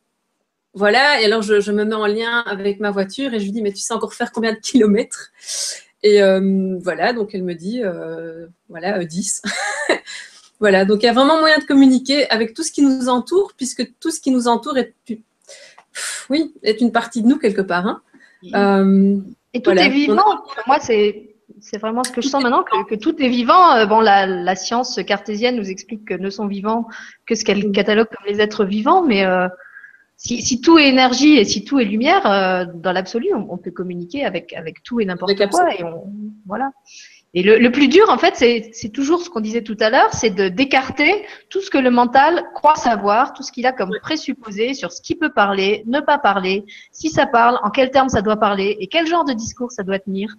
voilà, 0.73 1.21
et 1.21 1.25
alors 1.25 1.41
je, 1.41 1.59
je, 1.59 1.71
me 1.71 1.83
mets 1.83 1.95
en 1.95 2.07
lien 2.07 2.39
avec 2.45 2.79
ma 2.79 2.91
voiture 2.91 3.33
et 3.33 3.39
je 3.39 3.45
lui 3.45 3.51
dis, 3.51 3.61
mais 3.61 3.73
tu 3.73 3.79
sais 3.79 3.93
encore 3.93 4.13
faire 4.13 4.31
combien 4.31 4.53
de 4.53 4.59
kilomètres? 4.59 5.31
Et 6.03 6.21
euh, 6.23 6.77
voilà, 6.81 7.13
donc 7.13 7.35
elle 7.35 7.43
me 7.43 7.53
dit, 7.53 7.81
euh, 7.83 8.47
voilà, 8.69 8.97
euh, 8.99 9.03
10. 9.03 9.41
voilà, 10.59 10.85
donc 10.85 11.03
il 11.03 11.05
y 11.05 11.09
a 11.09 11.13
vraiment 11.13 11.39
moyen 11.39 11.59
de 11.59 11.65
communiquer 11.65 12.29
avec 12.29 12.53
tout 12.53 12.63
ce 12.63 12.71
qui 12.71 12.81
nous 12.81 13.09
entoure, 13.09 13.53
puisque 13.55 13.87
tout 13.99 14.09
ce 14.09 14.19
qui 14.19 14.31
nous 14.31 14.47
entoure 14.47 14.77
est, 14.77 14.95
oui, 16.29 16.53
est 16.63 16.81
une 16.81 16.91
partie 16.91 17.21
de 17.21 17.27
nous 17.27 17.37
quelque 17.37 17.61
part. 17.61 17.85
Hein. 17.85 18.01
Euh, 18.55 19.17
et 19.53 19.61
tout 19.61 19.71
voilà. 19.71 19.85
est 19.85 19.89
vivant. 19.89 20.43
Moi, 20.67 20.79
c'est 20.79 21.27
c'est 21.59 21.77
vraiment 21.77 22.03
ce 22.03 22.11
que 22.11 22.21
je 22.21 22.29
sens 22.29 22.41
maintenant, 22.41 22.63
que, 22.63 22.85
que 22.85 22.95
tout 22.95 23.21
est 23.21 23.27
vivant. 23.27 23.85
Bon, 23.85 23.99
la, 23.99 24.25
la, 24.25 24.55
science 24.55 24.99
cartésienne 25.05 25.57
nous 25.57 25.69
explique 25.69 26.05
que 26.05 26.13
ne 26.13 26.29
sont 26.29 26.47
vivants 26.47 26.87
que 27.25 27.35
ce 27.35 27.43
qu'elle 27.43 27.71
catalogue 27.71 28.07
comme 28.07 28.25
les 28.25 28.39
êtres 28.39 28.63
vivants, 28.63 29.03
mais 29.05 29.25
euh, 29.25 29.47
si, 30.15 30.41
si, 30.41 30.61
tout 30.61 30.79
est 30.79 30.87
énergie 30.87 31.37
et 31.37 31.43
si 31.43 31.65
tout 31.65 31.79
est 31.79 31.85
lumière, 31.85 32.25
euh, 32.25 32.65
dans 32.73 32.91
l'absolu, 32.93 33.33
on, 33.33 33.47
on, 33.51 33.57
peut 33.57 33.71
communiquer 33.71 34.23
avec, 34.23 34.53
avec 34.53 34.81
tout 34.83 34.99
et 35.01 35.05
n'importe 35.05 35.35
quoi. 35.49 35.75
Et 35.75 35.83
on, 35.83 36.05
voilà. 36.45 36.71
Et 37.33 37.43
le, 37.43 37.57
le, 37.59 37.71
plus 37.71 37.87
dur, 37.87 38.09
en 38.09 38.17
fait, 38.17 38.35
c'est 38.35 38.89
toujours 38.89 39.21
ce 39.21 39.29
qu'on 39.29 39.39
disait 39.39 39.63
tout 39.63 39.77
à 39.79 39.89
l'heure, 39.89 40.13
c'est 40.13 40.31
de 40.31 40.49
d'écarter 40.49 41.25
tout 41.49 41.61
ce 41.61 41.69
que 41.69 41.77
le 41.77 41.89
mental 41.89 42.43
croit 42.53 42.75
savoir, 42.75 43.33
tout 43.33 43.41
ce 43.41 43.53
qu'il 43.53 43.65
a 43.65 43.71
comme 43.71 43.91
présupposé 44.01 44.73
sur 44.73 44.91
ce 44.91 45.01
qui 45.01 45.15
peut 45.15 45.31
parler, 45.31 45.83
ne 45.85 46.01
pas 46.01 46.17
parler, 46.17 46.65
si 46.91 47.09
ça 47.09 47.25
parle, 47.25 47.57
en 47.63 47.69
quels 47.69 47.89
termes 47.89 48.09
ça 48.09 48.21
doit 48.21 48.35
parler 48.35 48.75
et 48.81 48.87
quel 48.87 49.07
genre 49.07 49.23
de 49.23 49.31
discours 49.31 49.71
ça 49.71 49.83
doit 49.83 49.99
tenir. 49.99 50.35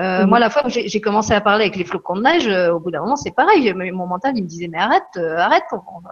Euh, 0.00 0.24
mmh. 0.24 0.28
Moi, 0.28 0.38
la 0.38 0.48
fois 0.48 0.66
où 0.66 0.70
j'ai 0.70 1.00
commencé 1.02 1.34
à 1.34 1.40
parler 1.42 1.64
avec 1.64 1.76
les 1.76 1.84
flocons 1.84 2.16
de 2.16 2.22
neige, 2.22 2.46
euh, 2.48 2.72
au 2.72 2.80
bout 2.80 2.90
d'un 2.90 3.00
moment, 3.00 3.16
c'est 3.16 3.34
pareil. 3.34 3.72
Mon 3.74 4.06
mental, 4.06 4.32
il 4.36 4.42
me 4.42 4.48
disait, 4.48 4.68
mais 4.68 4.78
arrête, 4.78 5.02
euh, 5.18 5.36
arrête, 5.36 5.64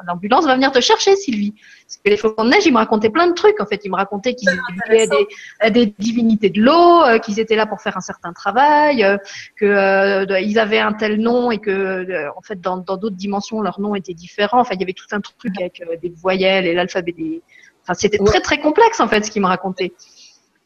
l'ambulance 0.07 0.45
va 0.45 0.55
venir 0.55 0.71
te 0.71 0.81
chercher, 0.81 1.17
Sylvie. 1.17 1.53
Parce 1.53 1.97
que 2.05 2.11
les 2.11 2.19
flocons 2.19 2.45
de 2.45 2.51
neige, 2.51 2.67
ils 2.67 2.73
me 2.73 2.77
racontaient 2.77 3.09
plein 3.09 3.27
de 3.27 3.33
trucs. 3.33 3.59
En 3.59 3.65
fait, 3.65 3.81
ils 3.85 3.91
me 3.91 3.97
racontaient 3.97 4.35
qu'ils 4.35 4.51
étaient 4.51 5.07
des, 5.07 5.27
à 5.61 5.71
des 5.71 5.87
divinités 5.99 6.51
de 6.51 6.61
l'eau, 6.61 7.03
euh, 7.05 7.19
qu'ils 7.19 7.41
étaient 7.41 7.57
là 7.57 7.65
pour 7.65 7.81
faire 7.81 7.97
un 7.97 8.03
certain 8.03 8.35
travail, 8.35 9.03
euh, 9.03 9.17
qu'ils 9.59 10.59
avaient 10.59 10.79
un 10.79 10.93
tel 10.93 11.19
nom 11.19 11.51
et 11.51 11.59
que, 11.59 12.29
en 12.37 12.43
fait, 12.43 12.61
dans 12.61 12.77
d'autres 12.77 13.17
dimensions, 13.17 13.63
leur 13.63 13.81
nom 13.81 13.95
était 13.95 14.15
différent. 14.15 14.61
Enfin, 14.61 14.75
il 14.75 14.81
y 14.81 14.85
avait 14.85 14.93
tout 14.93 15.07
un 15.13 15.21
truc 15.21 15.59
avec 15.59 15.83
des 16.03 16.13
voyelles 16.15 16.67
et 16.67 16.75
l'alphabet 16.75 17.13
des. 17.13 17.41
Enfin, 17.83 17.95
c'était 17.95 18.19
très 18.19 18.41
très 18.41 18.61
complexe 18.61 19.01
en 19.01 19.09
fait 19.09 19.25
ce 19.25 19.31
qu'ils 19.31 19.41
me 19.41 19.47
racontaient. 19.47 19.95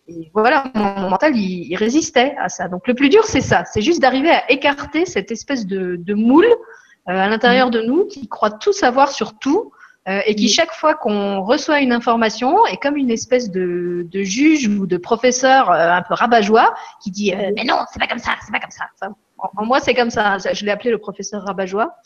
Et 0.07 0.31
voilà, 0.35 0.71
mon 0.75 1.09
mental, 1.09 1.37
il, 1.37 1.71
il, 1.71 1.77
résistait 1.77 2.35
à 2.39 2.49
ça. 2.49 2.69
Donc 2.69 2.87
le 2.87 2.95
plus 2.95 3.09
dur, 3.09 3.25
c'est 3.25 3.41
ça. 3.41 3.65
C'est 3.65 3.81
juste 3.81 4.03
d'arriver 4.03 4.31
à 4.31 4.51
écarter 4.51 5.07
cette 5.07 5.31
espèce 5.31 5.67
de, 5.67 5.97
de 5.97 6.15
moule 6.15 6.47
euh, 6.47 7.13
à 7.13 7.29
l'intérieur 7.29 7.71
de 7.71 7.81
nous 7.81 8.05
qui 8.07 8.29
croit 8.29 8.51
tout 8.51 8.73
savoir 8.73 9.11
sur 9.11 9.39
tout 9.39 9.73
euh, 10.07 10.21
et 10.27 10.35
qui, 10.35 10.51
chaque 10.51 10.73
fois 10.73 10.95
qu'on 10.95 11.41
reçoit 11.43 11.81
une 11.81 11.93
information, 11.93 12.67
est 12.67 12.77
comme 12.77 12.97
une 12.97 13.11
espèce 13.11 13.51
de, 13.51 14.07
de 14.11 14.23
juge 14.23 14.69
ou 14.69 14.87
de 14.87 14.99
professeur 14.99 15.71
euh, 15.71 15.93
un 15.93 16.03
peu 16.03 16.13
rabat-joie 16.13 16.75
qui 17.03 17.11
dit 17.11 17.33
euh, 17.33 17.53
Mais 17.57 17.65
non, 17.65 17.79
c'est 17.91 17.99
pas 17.99 18.07
comme 18.07 18.19
ça, 18.19 18.33
c'est 18.45 18.53
pas 18.53 18.61
comme 18.61 18.71
ça. 18.71 18.85
Enfin, 19.01 19.15
en, 19.39 19.51
en, 19.57 19.65
moi, 19.65 19.81
c'est 19.81 19.95
comme 19.95 20.11
ça. 20.11 20.37
Je 20.37 20.65
l'ai 20.67 20.71
appelé 20.71 20.91
le 20.91 20.99
professeur 20.99 21.43
rabat-joie. 21.45 21.97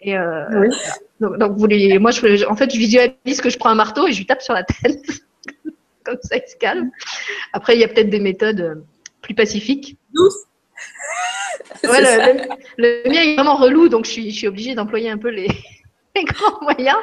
Et 0.00 0.16
euh, 0.16 0.44
oui. 0.60 0.68
donc, 1.20 1.38
donc, 1.38 1.52
vous 1.56 1.66
les, 1.66 1.98
moi, 1.98 2.10
je, 2.10 2.46
en 2.46 2.56
fait, 2.56 2.72
je 2.72 2.78
visualise 2.78 3.40
que 3.40 3.48
je 3.48 3.58
prends 3.58 3.70
un 3.70 3.76
marteau 3.76 4.06
et 4.06 4.12
je 4.12 4.18
lui 4.18 4.26
tape 4.26 4.42
sur 4.42 4.54
la 4.54 4.64
tête 4.64 5.00
comme 6.06 6.18
ça, 6.22 6.36
il 6.36 6.48
se 6.48 6.56
calme. 6.56 6.90
Après, 7.52 7.74
il 7.74 7.80
y 7.80 7.84
a 7.84 7.88
peut-être 7.88 8.10
des 8.10 8.20
méthodes 8.20 8.84
plus 9.20 9.34
pacifiques. 9.34 9.98
Douce. 10.14 10.36
le, 11.82 13.08
mien 13.08 13.22
est 13.22 13.34
vraiment 13.34 13.56
relou, 13.56 13.88
donc 13.88 14.04
je 14.04 14.10
suis, 14.10 14.30
je 14.30 14.36
suis 14.36 14.46
obligée 14.46 14.74
d'employer 14.74 15.10
un 15.10 15.18
peu 15.18 15.28
les, 15.28 15.48
grands 16.24 16.62
moyens. 16.62 16.98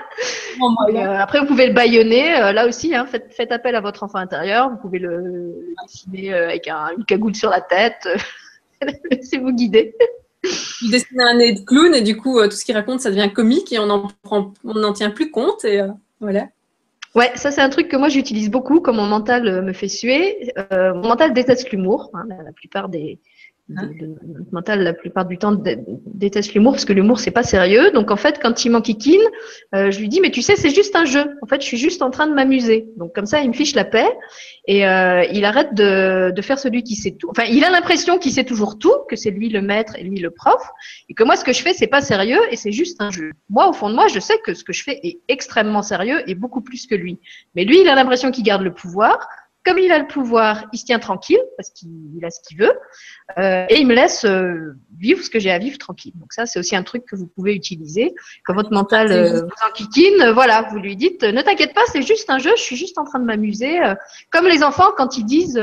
Euh, 0.89 1.17
après, 1.17 1.39
vous 1.39 1.47
pouvez 1.47 1.67
le 1.67 1.73
baïonner. 1.73 2.31
là 2.53 2.65
aussi, 2.67 2.95
hein, 2.95 3.05
faites, 3.05 3.33
faites, 3.33 3.51
appel 3.51 3.75
à 3.75 3.81
votre 3.81 4.03
enfant 4.03 4.19
intérieur. 4.19 4.69
Vous 4.69 4.77
pouvez 4.77 4.99
le, 4.99 5.53
dessiner 5.85 6.33
avec 6.33 6.67
une 6.67 7.05
cagoule 7.05 7.35
sur 7.35 7.49
la 7.49 7.61
tête. 7.61 8.07
Laissez-vous 9.11 9.51
guider. 9.51 9.95
Vous 10.81 10.91
dessinez 10.91 11.23
un 11.23 11.35
nez 11.35 11.53
de 11.53 11.61
clown 11.61 11.93
et 11.95 12.01
du 12.01 12.17
coup, 12.17 12.41
tout 12.43 12.51
ce 12.51 12.65
qu'il 12.65 12.75
raconte, 12.75 12.99
ça 13.01 13.09
devient 13.09 13.31
comique 13.33 13.71
et 13.71 13.79
on 13.79 13.85
n'en 13.85 14.07
on 14.63 14.93
tient 14.93 15.09
plus 15.09 15.31
compte. 15.31 15.63
Et 15.65 15.81
voilà. 16.19 16.47
Ouais, 17.15 17.31
ça 17.35 17.51
c'est 17.51 17.61
un 17.61 17.69
truc 17.69 17.89
que 17.89 17.95
moi 17.95 18.09
j'utilise 18.09 18.49
beaucoup 18.49 18.79
quand 18.79 18.93
mon 18.93 19.05
mental 19.05 19.47
euh, 19.47 19.61
me 19.61 19.73
fait 19.73 19.87
suer. 19.87 20.51
Euh, 20.71 20.95
mon 20.95 21.09
mental 21.09 21.33
déteste 21.33 21.69
l'humour. 21.69 22.09
Hein, 22.13 22.25
la, 22.27 22.51
plupart 22.53 22.89
des, 22.89 23.19
Hein 23.77 23.89
notre 24.27 24.51
mental, 24.51 24.83
la 24.83 24.93
plupart 24.93 25.25
du 25.25 25.37
temps, 25.37 25.55
déteste 26.05 26.53
l'humour 26.53 26.73
parce 26.73 26.83
que 26.83 26.91
l'humour, 26.91 27.19
c'est 27.19 27.31
pas 27.31 27.43
sérieux. 27.43 27.91
Donc, 27.91 28.11
en 28.11 28.17
fait, 28.17 28.39
quand 28.41 28.65
il 28.65 28.71
m'enquiquine, 28.71 29.21
euh, 29.73 29.89
je 29.89 29.99
lui 29.99 30.09
dis, 30.09 30.19
mais 30.19 30.31
tu 30.31 30.41
sais, 30.41 30.57
c'est 30.57 30.73
juste 30.73 30.95
un 30.97 31.05
jeu. 31.05 31.37
En 31.41 31.47
fait, 31.47 31.61
je 31.61 31.67
suis 31.67 31.77
juste 31.77 32.01
en 32.01 32.09
train 32.09 32.27
de 32.27 32.33
m'amuser. 32.33 32.87
Donc, 32.97 33.15
comme 33.15 33.25
ça, 33.25 33.39
il 33.39 33.47
me 33.47 33.53
fiche 33.53 33.73
la 33.73 33.85
paix 33.85 34.09
et 34.67 34.85
euh, 34.85 35.23
il 35.31 35.45
arrête 35.45 35.73
de, 35.73 36.31
de 36.31 36.41
faire 36.41 36.59
celui 36.59 36.83
qui 36.83 36.95
sait 36.95 37.11
tout. 37.11 37.29
Enfin, 37.29 37.43
il 37.49 37.63
a 37.63 37.69
l'impression 37.69 38.17
qu'il 38.17 38.33
sait 38.33 38.43
toujours 38.43 38.77
tout, 38.77 38.93
que 39.09 39.15
c'est 39.15 39.31
lui 39.31 39.47
le 39.47 39.61
maître 39.61 39.95
et 39.97 40.03
lui 40.03 40.19
le 40.19 40.29
prof, 40.29 40.61
et 41.07 41.13
que 41.13 41.23
moi, 41.23 41.37
ce 41.37 41.45
que 41.45 41.53
je 41.53 41.61
fais, 41.61 41.73
c'est 41.73 41.87
pas 41.87 42.01
sérieux 42.01 42.41
et 42.51 42.57
c'est 42.57 42.73
juste 42.73 43.01
un 43.01 43.11
jeu. 43.11 43.31
Moi, 43.49 43.69
au 43.69 43.73
fond 43.73 43.89
de 43.89 43.95
moi, 43.95 44.07
je 44.07 44.19
sais 44.19 44.37
que 44.43 44.53
ce 44.53 44.65
que 44.65 44.73
je 44.73 44.83
fais 44.83 44.99
est 45.03 45.19
extrêmement 45.29 45.81
sérieux 45.83 46.21
et 46.27 46.35
beaucoup 46.35 46.61
plus 46.61 46.85
que 46.85 46.95
lui. 46.95 47.19
Mais 47.55 47.63
lui, 47.63 47.79
il 47.79 47.87
a 47.87 47.95
l'impression 47.95 48.31
qu'il 48.31 48.43
garde 48.43 48.61
le 48.61 48.73
pouvoir 48.73 49.25
comme 49.65 49.79
il 49.79 49.91
a 49.91 49.99
le 49.99 50.07
pouvoir, 50.07 50.65
il 50.73 50.79
se 50.79 50.85
tient 50.85 50.99
tranquille 50.99 51.39
parce 51.57 51.69
qu'il 51.69 52.23
a 52.23 52.29
ce 52.29 52.39
qu'il 52.41 52.57
veut 52.57 52.73
euh, 53.37 53.65
et 53.69 53.79
il 53.79 53.87
me 53.87 53.95
laisse 53.95 54.25
euh, 54.25 54.75
vivre 54.97 55.23
ce 55.23 55.29
que 55.29 55.39
j'ai 55.39 55.51
à 55.51 55.57
vivre 55.57 55.77
tranquille. 55.77 56.13
Donc 56.15 56.33
ça, 56.33 56.45
c'est 56.45 56.59
aussi 56.59 56.75
un 56.75 56.83
truc 56.83 57.05
que 57.05 57.15
vous 57.15 57.27
pouvez 57.27 57.55
utiliser 57.55 58.13
quand 58.45 58.53
votre 58.53 58.71
mental 58.71 59.11
euh, 59.11 59.41
vous 59.41 59.67
enquiquine. 59.69 60.31
Voilà, 60.31 60.67
vous 60.69 60.79
lui 60.79 60.95
dites 60.97 61.23
ne 61.23 61.41
t'inquiète 61.41 61.73
pas, 61.73 61.81
c'est 61.91 62.01
juste 62.01 62.29
un 62.29 62.39
jeu, 62.39 62.51
je 62.57 62.61
suis 62.61 62.75
juste 62.75 62.97
en 62.97 63.05
train 63.05 63.19
de 63.19 63.25
m'amuser. 63.25 63.79
comme 64.31 64.47
les 64.47 64.63
enfants 64.63 64.91
quand 64.97 65.17
ils 65.17 65.25
disent 65.25 65.61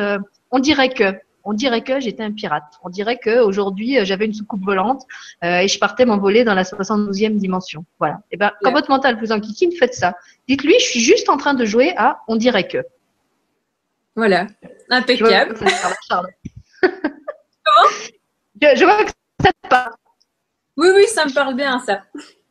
on 0.51 0.59
dirait 0.59 0.91
que. 0.91 1.15
On 1.43 1.55
dirait 1.55 1.83
que 1.83 2.01
j'étais 2.01 2.23
un 2.23 2.33
pirate. 2.33 2.75
On 2.85 2.91
dirait 2.91 3.17
que 3.17 3.41
aujourd'hui 3.41 3.97
j'avais 4.05 4.27
une 4.27 4.35
soucoupe 4.35 4.63
volante 4.63 5.05
et 5.43 5.69
je 5.69 5.79
partais 5.79 6.05
m'envoler 6.05 6.45
dans 6.45 6.53
la 6.53 6.65
72e 6.65 7.37
dimension. 7.37 7.87
Voilà. 7.99 8.21
Et 8.31 8.37
ben 8.37 8.53
quand 8.61 8.73
votre 8.73 8.91
mental 8.91 9.19
vous 9.19 9.33
enquiquine, 9.33 9.73
faites 9.73 9.95
ça. 9.95 10.15
Dites-lui, 10.49 10.75
je 10.79 10.85
suis 10.85 11.01
juste 11.01 11.31
en 11.31 11.39
train 11.39 11.55
de 11.55 11.65
jouer 11.65 11.95
à 11.97 12.21
on 12.29 12.37
dirait 12.37 12.69
que. 12.69 12.85
Voilà, 14.17 14.47
impeccable. 14.91 15.57
Je 18.61 18.85
vois, 18.85 19.05
que 19.05 19.11
ça 19.43 19.53
te 19.53 19.69
parle. 19.69 19.93
Oui, 20.77 20.89
oui, 20.95 21.07
ça 21.07 21.25
me 21.25 21.33
parle 21.33 21.55
bien, 21.55 21.79
ça. 21.81 22.03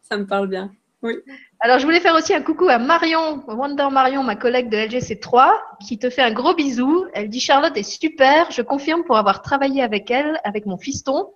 Ça 0.02 0.18
me 0.18 0.26
parle 0.26 0.48
bien. 0.48 0.72
Oui. 1.02 1.16
Alors, 1.60 1.80
je 1.80 1.86
voulais 1.86 2.00
faire 2.00 2.16
aussi 2.16 2.34
un 2.34 2.42
coucou 2.42 2.68
à 2.70 2.78
Marion, 2.78 3.44
Wonder 3.48 3.88
Marion, 3.92 4.24
ma 4.24 4.36
collègue 4.36 4.70
de 4.70 4.78
LGC3, 4.78 5.52
qui 5.86 5.98
te 6.00 6.10
fait 6.10 6.22
un 6.22 6.32
gros 6.32 6.56
bisou. 6.56 7.06
Elle 7.14 7.30
dit 7.30 7.40
Charlotte 7.40 7.76
est 7.78 7.84
super. 7.84 8.52
Je 8.52 8.62
confirme 8.62 9.04
pour 9.04 9.18
avoir 9.18 9.42
travaillé 9.42 9.82
avec 9.82 10.10
elle, 10.12 10.40
avec 10.44 10.66
mon 10.66 10.78
fiston. 10.78 11.30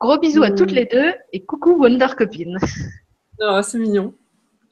Gros 0.00 0.18
bisous 0.18 0.42
à 0.42 0.50
toutes 0.50 0.72
mmh. 0.72 0.74
les 0.74 0.84
deux 0.86 1.14
et 1.32 1.44
coucou 1.44 1.72
Wonder 1.72 2.08
copine. 2.16 2.58
Oh, 3.40 3.60
c'est 3.62 3.78
mignon. 3.78 4.14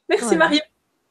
Merci 0.09 0.35
Marion. 0.35 0.61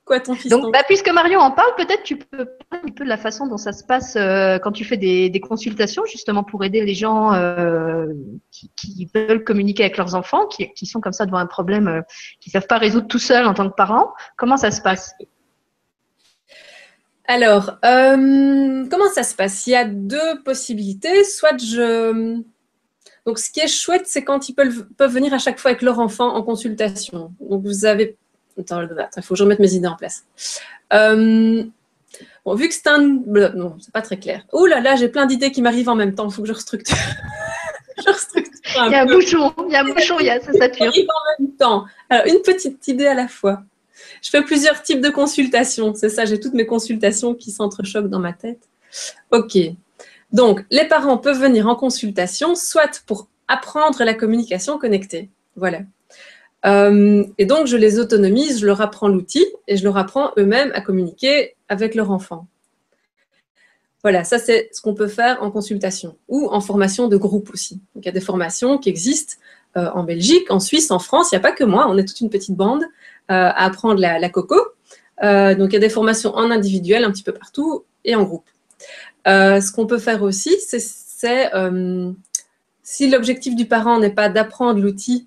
Quoi, 0.06 0.20
ton 0.20 0.34
fils 0.34 0.50
Donc, 0.50 0.72
bah, 0.72 0.84
puisque 0.86 1.08
Marion 1.08 1.40
en 1.40 1.50
parle, 1.50 1.74
peut-être 1.76 2.04
tu 2.04 2.16
peux 2.16 2.46
parler 2.70 2.90
un 2.90 2.92
peu 2.92 3.02
de 3.02 3.08
la 3.08 3.16
façon 3.16 3.48
dont 3.48 3.56
ça 3.56 3.72
se 3.72 3.82
passe 3.82 4.14
euh, 4.14 4.56
quand 4.60 4.70
tu 4.70 4.84
fais 4.84 4.96
des, 4.96 5.30
des, 5.30 5.40
consultations, 5.40 6.04
justement 6.04 6.44
pour 6.44 6.62
aider 6.62 6.84
les 6.84 6.94
gens 6.94 7.32
euh, 7.34 8.06
qui, 8.52 8.70
qui, 8.76 9.10
veulent 9.12 9.42
communiquer 9.42 9.82
avec 9.82 9.96
leurs 9.96 10.14
enfants, 10.14 10.46
qui, 10.46 10.72
qui 10.74 10.86
sont 10.86 11.00
comme 11.00 11.12
ça 11.12 11.26
devant 11.26 11.38
un 11.38 11.46
problème 11.46 11.88
euh, 11.88 12.02
qu'ils 12.38 12.50
ne 12.50 12.60
savent 12.60 12.68
pas 12.68 12.78
résoudre 12.78 13.08
tout 13.08 13.18
seuls 13.18 13.46
en 13.46 13.52
tant 13.52 13.68
que 13.68 13.74
parents. 13.74 14.12
Comment 14.36 14.56
ça 14.56 14.70
se 14.70 14.80
passe? 14.80 15.12
Alors, 17.26 17.78
euh, 17.84 18.86
comment 18.88 19.10
ça 19.12 19.24
se 19.24 19.34
passe? 19.34 19.66
Il 19.66 19.70
y 19.70 19.74
a 19.74 19.84
deux 19.84 20.40
possibilités. 20.44 21.24
Soit 21.24 21.60
je... 21.60 22.40
Donc, 23.26 23.40
ce 23.40 23.50
qui 23.50 23.58
est 23.58 23.66
chouette, 23.66 24.06
c'est 24.06 24.22
quand 24.22 24.48
ils 24.48 24.54
peuvent, 24.54 24.86
peuvent 24.96 25.12
venir 25.12 25.34
à 25.34 25.38
chaque 25.38 25.58
fois 25.58 25.72
avec 25.72 25.82
leur 25.82 25.98
enfant 25.98 26.32
en 26.36 26.44
consultation. 26.44 27.32
Donc, 27.40 27.64
vous 27.64 27.84
avez 27.86 28.16
Il 28.56 29.22
faut 29.22 29.34
que 29.34 29.38
je 29.38 29.42
remette 29.42 29.58
mes 29.58 29.74
idées 29.74 29.88
en 29.88 29.96
place. 29.96 30.24
Euh, 30.92 31.64
bon, 32.44 32.54
vu 32.54 32.68
que 32.68 32.74
c'est 32.74 32.86
un. 32.88 33.00
Non, 33.00 33.76
c'est 33.80 33.92
pas 33.92 34.02
très 34.02 34.18
clair. 34.18 34.44
Oh 34.52 34.66
là 34.66 34.80
là, 34.80 34.96
j'ai 34.96 35.08
plein 35.08 35.26
d'idées 35.26 35.52
qui 35.52 35.62
m'arrivent 35.62 35.88
en 35.88 35.96
même 35.96 36.14
temps. 36.14 36.28
Il 36.28 36.32
faut 36.32 36.42
que 36.42 36.48
je 36.48 36.54
restructure. 36.54 36.96
je 37.98 38.12
restructure 38.12 38.56
il 38.84 38.92
y 38.92 38.94
a 38.94 39.02
un 39.02 39.06
bouchon, 39.06 39.54
il 39.68 39.72
y 39.72 39.76
a 39.76 39.80
un 39.80 39.84
bouchon, 39.84 40.16
il 40.20 40.26
y 40.26 40.30
a 40.30 40.40
ça 40.40 40.52
sature. 40.52 40.86
en 40.86 41.42
même 41.42 41.52
temps. 41.52 41.84
Alors, 42.10 42.26
une 42.26 42.42
petite 42.42 42.86
idée 42.88 43.06
à 43.06 43.14
la 43.14 43.28
fois. 43.28 43.62
Je 44.22 44.30
fais 44.30 44.42
plusieurs 44.42 44.82
types 44.82 45.00
de 45.00 45.10
consultations. 45.10 45.94
C'est 45.94 46.08
ça, 46.08 46.24
j'ai 46.24 46.40
toutes 46.40 46.54
mes 46.54 46.66
consultations 46.66 47.34
qui 47.34 47.50
s'entrechoquent 47.50 48.08
dans 48.08 48.18
ma 48.18 48.32
tête. 48.32 48.60
OK. 49.30 49.56
Donc, 50.32 50.64
les 50.70 50.86
parents 50.86 51.18
peuvent 51.18 51.40
venir 51.40 51.68
en 51.68 51.76
consultation, 51.76 52.54
soit 52.54 53.02
pour 53.06 53.28
apprendre 53.48 54.02
la 54.04 54.14
communication 54.14 54.78
connectée. 54.78 55.30
Voilà. 55.54 55.80
Euh, 56.66 57.24
et 57.38 57.46
donc, 57.46 57.66
je 57.66 57.76
les 57.76 57.98
autonomise, 57.98 58.60
je 58.60 58.66
leur 58.66 58.80
apprends 58.80 59.08
l'outil 59.08 59.46
et 59.68 59.76
je 59.76 59.84
leur 59.84 59.96
apprends 59.96 60.32
eux-mêmes 60.36 60.72
à 60.74 60.80
communiquer 60.80 61.54
avec 61.68 61.94
leur 61.94 62.10
enfant. 62.10 62.46
Voilà, 64.02 64.24
ça 64.24 64.38
c'est 64.38 64.68
ce 64.72 64.80
qu'on 64.80 64.94
peut 64.94 65.08
faire 65.08 65.42
en 65.42 65.50
consultation 65.50 66.16
ou 66.28 66.48
en 66.48 66.60
formation 66.60 67.08
de 67.08 67.16
groupe 67.16 67.50
aussi. 67.52 67.80
Donc, 67.94 68.04
il 68.04 68.06
y 68.06 68.08
a 68.08 68.12
des 68.12 68.20
formations 68.20 68.78
qui 68.78 68.88
existent 68.88 69.34
euh, 69.76 69.90
en 69.94 70.02
Belgique, 70.04 70.50
en 70.50 70.60
Suisse, 70.60 70.90
en 70.90 70.98
France. 70.98 71.30
Il 71.30 71.34
n'y 71.34 71.38
a 71.38 71.42
pas 71.42 71.52
que 71.52 71.64
moi, 71.64 71.86
on 71.88 71.98
est 71.98 72.04
toute 72.04 72.20
une 72.20 72.30
petite 72.30 72.56
bande 72.56 72.82
euh, 72.82 72.86
à 73.28 73.64
apprendre 73.64 74.00
la, 74.00 74.28
coco. 74.28 74.56
donc, 75.22 75.70
il 75.70 75.72
y 75.72 75.76
a 75.76 75.80
des 75.80 75.88
formations 75.88 76.34
en 76.34 76.50
individuel 76.50 77.04
un 77.04 77.10
petit 77.10 77.24
peu 77.24 77.32
partout 77.32 77.84
et 78.04 78.14
en 78.14 78.24
groupe. 78.24 78.48
ce 79.24 79.72
qu'on 79.72 79.86
peut 79.86 79.98
faire 79.98 80.22
aussi, 80.22 80.56
c'est 80.60 81.50
si 82.82 83.10
l'objectif 83.10 83.56
du 83.56 83.66
parent 83.66 83.98
n'est 83.98 84.10
pas 84.10 84.28
d'apprendre 84.28 84.80
l'outil 84.80 85.26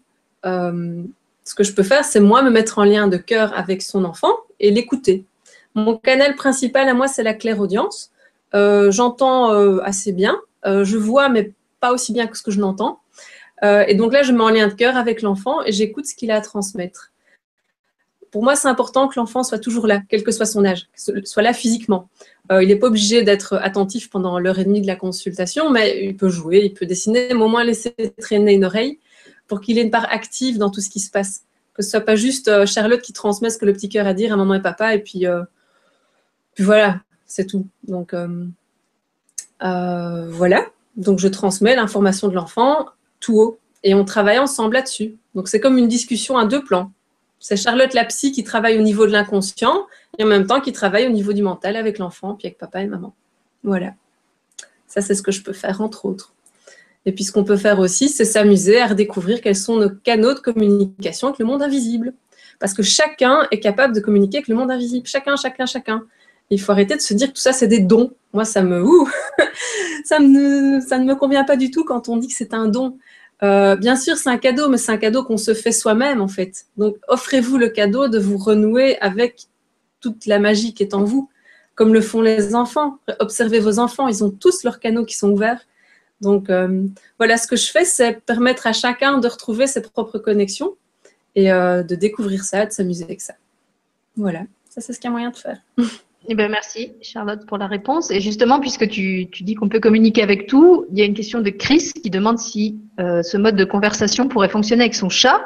ce 1.49 1.55
que 1.55 1.63
je 1.63 1.73
peux 1.73 1.81
faire, 1.81 2.05
c'est 2.05 2.19
moi 2.19 2.43
me 2.43 2.51
mettre 2.51 2.77
en 2.77 2.83
lien 2.83 3.07
de 3.07 3.17
cœur 3.17 3.57
avec 3.57 3.81
son 3.81 4.05
enfant 4.05 4.33
et 4.59 4.69
l'écouter. 4.69 5.25
Mon 5.73 5.97
canal 5.97 6.35
principal 6.35 6.87
à 6.87 6.93
moi, 6.93 7.07
c'est 7.07 7.23
la 7.23 7.33
claire-audience. 7.33 8.11
Euh, 8.53 8.91
j'entends 8.91 9.51
euh, 9.51 9.79
assez 9.83 10.11
bien, 10.11 10.39
euh, 10.67 10.83
je 10.85 10.95
vois, 10.95 11.27
mais 11.27 11.53
pas 11.79 11.91
aussi 11.91 12.13
bien 12.13 12.27
que 12.27 12.37
ce 12.37 12.43
que 12.43 12.51
je 12.51 12.59
n'entends. 12.59 12.99
et 13.63 13.95
donc 13.95 14.13
là, 14.13 14.21
je 14.21 14.31
mets 14.31 14.43
en 14.43 14.49
lien 14.49 14.67
de 14.67 14.75
cœur 14.75 14.95
avec 14.95 15.23
l'enfant 15.23 15.63
et 15.65 15.71
j'écoute 15.71 16.05
ce 16.05 16.13
qu'il 16.13 16.29
a 16.29 16.35
à 16.35 16.41
transmettre. 16.41 17.11
Pour 18.29 18.43
moi, 18.43 18.55
c'est 18.55 18.67
important 18.67 19.07
que 19.07 19.19
l'enfant 19.19 19.41
soit 19.41 19.57
toujours 19.57 19.87
là, 19.87 20.01
quel 20.07 20.23
que 20.23 20.31
soit 20.31 20.45
son 20.45 20.63
âge, 20.65 20.87
soit 20.95 21.41
là 21.41 21.51
physiquement. 21.51 22.09
il 22.51 22.67
n'est 22.67 22.75
pas 22.75 22.87
obligé 22.87 23.23
d'être 23.23 23.55
attentif 23.55 24.11
pendant 24.11 24.37
l'heure 24.37 24.59
et 24.59 24.65
demie 24.65 24.81
de 24.81 24.87
la 24.87 24.95
consultation, 24.95 25.71
mais 25.71 26.05
il 26.05 26.15
peut 26.15 26.29
jouer, 26.29 26.61
il 26.63 26.73
peut 26.75 26.85
dessiner, 26.85 27.29
mais 27.33 27.41
au 27.41 27.47
moins 27.47 27.63
laisser 27.63 27.95
traîner 28.19 28.53
une 28.53 28.65
oreille 28.65 28.99
pour 29.49 29.59
qu'il 29.59 29.77
ait 29.77 29.81
une 29.81 29.91
part 29.91 30.07
active 30.09 30.57
dans 30.57 30.69
tout 30.69 30.79
ce 30.79 30.89
qui 30.89 31.01
se 31.01 31.11
passe. 31.11 31.43
Que 31.73 31.83
ce 31.83 31.89
soit 31.89 32.01
pas 32.01 32.15
juste 32.15 32.47
euh, 32.47 32.65
Charlotte 32.65 33.01
qui 33.01 33.11
transmet 33.11 33.49
ce 33.49 33.57
que 33.57 33.65
le 33.65 33.73
petit 33.73 33.89
cœur 33.89 34.05
a 34.05 34.09
à 34.11 34.13
dire 34.13 34.31
à 34.31 34.37
maman 34.37 34.53
et 34.53 34.61
papa, 34.61 34.95
et 34.95 34.99
puis, 34.99 35.25
euh, 35.27 35.43
puis 36.53 36.63
voilà, 36.63 37.01
c'est 37.25 37.45
tout. 37.45 37.67
Donc 37.83 38.13
euh, 38.13 38.45
voilà, 40.29 40.65
donc 40.95 41.19
je 41.19 41.27
transmets 41.27 41.75
l'information 41.75 42.29
de 42.29 42.35
l'enfant 42.35 42.85
tout 43.19 43.37
haut, 43.39 43.59
et 43.83 43.93
on 43.93 44.05
travaille 44.05 44.39
ensemble 44.39 44.75
là-dessus. 44.75 45.17
Donc 45.35 45.49
c'est 45.49 45.59
comme 45.59 45.77
une 45.77 45.89
discussion 45.89 46.37
à 46.37 46.45
deux 46.45 46.63
plans. 46.63 46.91
C'est 47.41 47.57
Charlotte 47.57 47.93
la 47.93 48.05
psy 48.05 48.31
qui 48.31 48.43
travaille 48.43 48.77
au 48.77 48.81
niveau 48.81 49.05
de 49.05 49.11
l'inconscient, 49.11 49.87
et 50.17 50.23
en 50.23 50.27
même 50.27 50.45
temps 50.47 50.61
qui 50.61 50.71
travaille 50.71 51.07
au 51.07 51.11
niveau 51.11 51.33
du 51.33 51.41
mental 51.41 51.75
avec 51.75 51.97
l'enfant, 51.97 52.35
puis 52.35 52.47
avec 52.47 52.57
papa 52.57 52.81
et 52.81 52.87
maman. 52.87 53.13
Voilà. 53.63 53.93
Ça, 54.87 55.01
c'est 55.01 55.15
ce 55.15 55.21
que 55.21 55.31
je 55.31 55.43
peux 55.43 55.53
faire, 55.53 55.81
entre 55.81 56.05
autres. 56.05 56.33
Et 57.05 57.11
puis 57.11 57.23
ce 57.23 57.31
qu'on 57.31 57.43
peut 57.43 57.57
faire 57.57 57.79
aussi, 57.79 58.09
c'est 58.09 58.25
s'amuser 58.25 58.79
à 58.79 58.87
redécouvrir 58.87 59.41
quels 59.41 59.55
sont 59.55 59.77
nos 59.77 59.89
canaux 59.89 60.33
de 60.33 60.39
communication 60.39 61.29
avec 61.29 61.39
le 61.39 61.45
monde 61.45 61.61
invisible. 61.61 62.13
Parce 62.59 62.73
que 62.73 62.83
chacun 62.83 63.47
est 63.51 63.59
capable 63.59 63.95
de 63.95 64.01
communiquer 64.01 64.37
avec 64.39 64.47
le 64.49 64.55
monde 64.55 64.69
invisible. 64.69 65.07
Chacun, 65.07 65.35
chacun, 65.37 65.65
chacun. 65.65 66.03
Il 66.49 66.59
faut 66.59 66.71
arrêter 66.71 66.95
de 66.95 67.01
se 67.01 67.13
dire 67.13 67.27
que 67.27 67.33
tout 67.33 67.41
ça, 67.41 67.53
c'est 67.53 67.67
des 67.67 67.79
dons. 67.79 68.11
Moi, 68.33 68.43
ça 68.43 68.61
me, 68.63 68.83
ça, 70.03 70.19
me, 70.19 70.81
ça 70.81 70.97
ne 70.97 71.05
me 71.05 71.15
convient 71.15 71.45
pas 71.45 71.55
du 71.55 71.71
tout 71.71 71.85
quand 71.85 72.09
on 72.09 72.17
dit 72.17 72.27
que 72.27 72.33
c'est 72.33 72.53
un 72.53 72.67
don. 72.67 72.97
Euh, 73.43 73.75
bien 73.77 73.95
sûr, 73.95 74.17
c'est 74.17 74.29
un 74.29 74.37
cadeau, 74.37 74.67
mais 74.67 74.77
c'est 74.77 74.91
un 74.91 74.97
cadeau 74.97 75.23
qu'on 75.23 75.37
se 75.37 75.53
fait 75.53 75.71
soi-même, 75.71 76.21
en 76.21 76.27
fait. 76.27 76.65
Donc, 76.77 76.97
offrez-vous 77.07 77.57
le 77.57 77.69
cadeau 77.69 78.07
de 78.07 78.19
vous 78.19 78.37
renouer 78.37 78.99
avec 78.99 79.47
toute 80.01 80.25
la 80.25 80.39
magie 80.39 80.73
qui 80.73 80.83
est 80.83 80.93
en 80.93 81.03
vous, 81.03 81.29
comme 81.75 81.93
le 81.93 82.01
font 82.01 82.21
les 82.21 82.55
enfants. 82.55 82.99
Observez 83.19 83.59
vos 83.59 83.79
enfants, 83.79 84.07
ils 84.07 84.23
ont 84.23 84.31
tous 84.31 84.63
leurs 84.63 84.79
canaux 84.79 85.05
qui 85.05 85.15
sont 85.15 85.29
ouverts. 85.29 85.61
Donc 86.21 86.49
euh, 86.49 86.85
voilà, 87.17 87.37
ce 87.37 87.47
que 87.47 87.55
je 87.55 87.69
fais, 87.71 87.85
c'est 87.85 88.19
permettre 88.25 88.67
à 88.67 88.73
chacun 88.73 89.17
de 89.19 89.27
retrouver 89.27 89.67
ses 89.67 89.81
propres 89.81 90.19
connexions 90.19 90.75
et 91.35 91.51
euh, 91.51 91.83
de 91.83 91.95
découvrir 91.95 92.43
ça, 92.43 92.65
de 92.65 92.71
s'amuser 92.71 93.05
avec 93.05 93.21
ça. 93.21 93.33
Voilà, 94.17 94.41
ça 94.69 94.81
c'est 94.81 94.93
ce 94.93 94.99
qu'il 94.99 95.07
y 95.07 95.09
a 95.09 95.11
moyen 95.11 95.31
de 95.31 95.37
faire. 95.37 95.59
Eh 96.27 96.35
ben, 96.35 96.51
merci 96.51 96.91
Charlotte 97.01 97.45
pour 97.47 97.57
la 97.57 97.65
réponse. 97.65 98.11
Et 98.11 98.19
justement, 98.19 98.59
puisque 98.59 98.87
tu, 98.87 99.27
tu 99.31 99.43
dis 99.43 99.55
qu'on 99.55 99.69
peut 99.69 99.79
communiquer 99.79 100.21
avec 100.21 100.47
tout, 100.47 100.85
il 100.91 100.99
y 100.99 101.01
a 101.01 101.05
une 101.05 101.13
question 101.13 101.39
de 101.39 101.49
Chris 101.49 101.91
qui 102.03 102.09
demande 102.09 102.37
si 102.37 102.77
euh, 102.99 103.23
ce 103.23 103.37
mode 103.37 103.55
de 103.55 103.63
conversation 103.63 104.27
pourrait 104.27 104.49
fonctionner 104.49 104.83
avec 104.83 104.95
son 104.95 105.09
chat. 105.09 105.41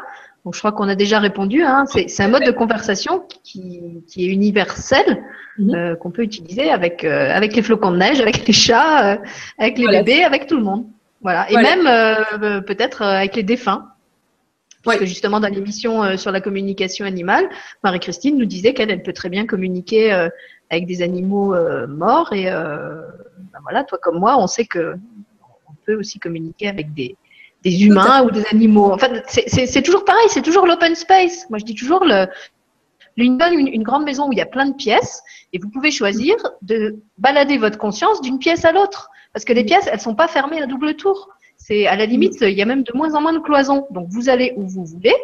Donc 0.45 0.55
je 0.55 0.59
crois 0.59 0.73
qu'on 0.73 0.89
a 0.89 0.95
déjà 0.95 1.19
répondu. 1.19 1.63
Hein. 1.63 1.85
C'est 1.85 2.21
un 2.23 2.27
mode 2.27 2.43
de 2.43 2.51
conversation 2.51 3.25
qui, 3.43 4.03
qui 4.07 4.25
est 4.25 4.27
universel, 4.27 5.23
Mhm. 5.57 5.75
euh, 5.75 5.95
qu'on 5.95 6.09
peut 6.11 6.23
utiliser 6.23 6.69
avec, 6.71 7.03
euh, 7.03 7.29
avec 7.31 7.55
les 7.55 7.61
flocons 7.61 7.91
de 7.91 7.97
neige, 7.97 8.19
avec 8.19 8.47
les 8.47 8.53
chats, 8.53 9.13
euh, 9.13 9.17
avec 9.59 9.77
les 9.77 9.83
Voilà. 9.85 10.01
bébés, 10.03 10.23
avec 10.23 10.47
tout 10.47 10.57
le 10.57 10.63
monde. 10.63 10.85
Voilà. 11.21 11.47
Et 11.49 11.53
Voilà. 11.53 11.75
même 11.75 11.87
euh, 11.87 12.61
peut-être 12.61 13.03
euh, 13.03 13.17
avec 13.17 13.35
les 13.35 13.43
défunts. 13.43 13.89
Parce 14.83 14.97
Ouais. 14.97 14.99
que 14.99 15.05
justement, 15.05 15.39
dans 15.39 15.47
l'émission 15.47 16.03
euh, 16.03 16.17
sur 16.17 16.31
la 16.31 16.41
communication 16.41 17.05
animale, 17.05 17.47
Marie-Christine 17.83 18.37
nous 18.37 18.45
disait 18.45 18.73
qu'elle 18.73 18.91
elle 18.91 19.03
peut 19.03 19.13
très 19.13 19.29
bien 19.29 19.45
communiquer 19.45 20.11
euh, 20.11 20.27
avec 20.69 20.87
des 20.87 21.01
animaux 21.03 21.53
euh, 21.55 21.87
morts. 21.87 22.33
Et 22.33 22.51
euh, 22.51 23.01
ben 23.53 23.59
voilà, 23.61 23.83
toi 23.85 23.97
comme 24.01 24.19
moi, 24.19 24.35
on 24.37 24.47
sait 24.47 24.65
que 24.65 24.95
on 25.69 25.73
peut 25.85 25.95
aussi 25.95 26.19
communiquer 26.19 26.67
avec 26.67 26.93
des, 26.93 27.15
des 27.63 27.85
humains 27.85 28.23
ou 28.23 28.31
des 28.31 28.45
animaux. 28.51 28.91
En 28.91 28.97
fait, 28.97 29.23
c'est- 29.27 29.81
toujours 29.81 30.05
pareil, 30.05 30.25
c'est 30.29 30.41
toujours 30.41 30.65
l'open 30.67 30.95
space. 30.95 31.49
Moi, 31.49 31.59
je 31.59 31.65
dis 31.65 31.75
toujours 31.75 32.03
le, 32.03 32.27
une, 33.17 33.39
une, 33.41 33.67
une 33.67 33.83
grande 33.83 34.03
maison 34.03 34.27
où 34.27 34.31
il 34.33 34.37
y 34.37 34.41
a 34.41 34.45
plein 34.45 34.65
de 34.67 34.73
pièces 34.75 35.21
et 35.53 35.59
vous 35.59 35.69
pouvez 35.69 35.91
choisir 35.91 36.35
de 36.61 36.97
balader 37.17 37.57
votre 37.57 37.77
conscience 37.77 38.21
d'une 38.21 38.39
pièce 38.39 38.65
à 38.65 38.71
l'autre. 38.71 39.09
Parce 39.33 39.45
que 39.45 39.53
les 39.53 39.63
pièces, 39.63 39.87
elles 39.91 40.01
sont 40.01 40.15
pas 40.15 40.27
fermées 40.27 40.61
à 40.61 40.67
double 40.67 40.95
tour. 40.95 41.29
C'est 41.57 41.87
à 41.87 41.95
la 41.95 42.05
limite, 42.05 42.35
il 42.41 42.49
y 42.49 42.61
a 42.61 42.65
même 42.65 42.83
de 42.83 42.91
moins 42.93 43.15
en 43.15 43.21
moins 43.21 43.33
de 43.33 43.39
cloisons. 43.39 43.87
Donc 43.91 44.07
vous 44.09 44.29
allez 44.29 44.53
où 44.57 44.67
vous 44.67 44.85
voulez. 44.85 45.15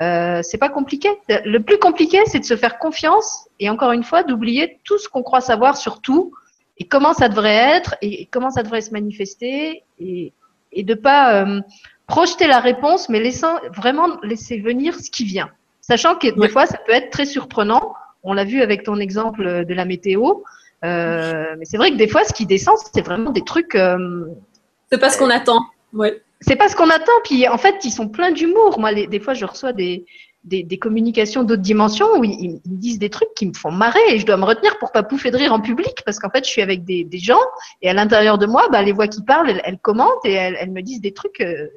Euh, 0.00 0.40
c'est 0.42 0.58
pas 0.58 0.68
compliqué. 0.68 1.08
Le 1.28 1.58
plus 1.58 1.78
compliqué, 1.78 2.20
c'est 2.26 2.38
de 2.38 2.44
se 2.44 2.56
faire 2.56 2.78
confiance 2.78 3.48
et 3.58 3.68
encore 3.70 3.92
une 3.92 4.04
fois 4.04 4.22
d'oublier 4.22 4.78
tout 4.84 4.98
ce 4.98 5.08
qu'on 5.08 5.22
croit 5.22 5.40
savoir 5.40 5.76
sur 5.76 6.00
tout 6.00 6.32
et 6.76 6.84
comment 6.86 7.14
ça 7.14 7.28
devrait 7.28 7.76
être 7.76 7.96
et 8.02 8.26
comment 8.26 8.50
ça 8.50 8.62
devrait 8.62 8.80
se 8.82 8.92
manifester 8.92 9.82
et, 9.98 10.32
et 10.72 10.82
de 10.82 10.94
pas 10.94 11.42
euh, 11.44 11.60
projeter 12.06 12.46
la 12.46 12.60
réponse, 12.60 13.08
mais 13.08 13.20
laissant 13.20 13.58
vraiment 13.74 14.18
laisser 14.22 14.58
venir 14.58 14.94
ce 14.98 15.10
qui 15.10 15.24
vient. 15.24 15.50
Sachant 15.80 16.14
que 16.16 16.28
des 16.28 16.38
Ouais. 16.40 16.48
fois, 16.48 16.66
ça 16.66 16.78
peut 16.86 16.92
être 16.92 17.10
très 17.10 17.24
surprenant. 17.26 17.94
On 18.22 18.32
l'a 18.34 18.44
vu 18.44 18.60
avec 18.62 18.82
ton 18.82 18.96
exemple 18.98 19.64
de 19.64 19.74
la 19.74 19.84
météo. 19.84 20.42
Euh, 20.84 21.56
mais 21.58 21.64
c'est 21.64 21.76
vrai 21.76 21.90
que 21.90 21.96
des 21.96 22.08
fois, 22.08 22.24
ce 22.24 22.32
qui 22.32 22.46
descend, 22.46 22.76
c'est 22.94 23.04
vraiment 23.04 23.30
des 23.30 23.42
trucs. 23.42 23.74
euh, 23.74 24.26
C'est 24.90 24.98
pas 25.00 25.10
ce 25.10 25.18
qu'on 25.18 25.30
attend. 25.30 25.64
Ouais. 25.92 26.20
c'est 26.40 26.56
pas 26.56 26.68
ce 26.68 26.76
qu'on 26.76 26.90
attend. 26.90 27.12
Puis 27.24 27.48
en 27.48 27.58
fait, 27.58 27.76
ils 27.84 27.90
sont 27.90 28.08
pleins 28.08 28.30
d'humour. 28.30 28.78
Moi, 28.78 28.92
les- 28.92 29.06
des 29.06 29.18
fois, 29.20 29.34
je 29.34 29.44
reçois 29.44 29.72
des, 29.72 30.04
des, 30.48 30.62
des 30.62 30.78
communications 30.78 31.44
d'autres 31.44 31.62
dimensions 31.62 32.08
où 32.16 32.24
ils, 32.24 32.32
ils 32.40 32.72
me 32.72 32.76
disent 32.78 32.98
des 32.98 33.10
trucs 33.10 33.32
qui 33.36 33.46
me 33.46 33.54
font 33.54 33.70
marrer 33.70 34.00
et 34.08 34.18
je 34.18 34.26
dois 34.26 34.36
me 34.36 34.44
retenir 34.44 34.78
pour 34.78 34.90
pas 34.90 35.02
pouffer 35.02 35.30
de 35.30 35.36
rire 35.36 35.52
en 35.52 35.60
public 35.60 36.02
parce 36.04 36.18
qu'en 36.18 36.30
fait, 36.30 36.44
je 36.44 36.50
suis 36.50 36.62
avec 36.62 36.84
des, 36.84 37.04
des 37.04 37.18
gens 37.18 37.40
et 37.82 37.88
à 37.88 37.92
l'intérieur 37.92 38.38
de 38.38 38.46
moi, 38.46 38.68
bah, 38.70 38.82
les 38.82 38.92
voix 38.92 39.08
qui 39.08 39.22
parlent, 39.22 39.50
elles, 39.50 39.62
elles 39.64 39.78
commentent 39.78 40.24
et 40.24 40.32
elles, 40.32 40.56
elles 40.58 40.72
me 40.72 40.82
disent 40.82 41.00
des 41.00 41.12
trucs 41.12 41.40
euh, 41.40 41.68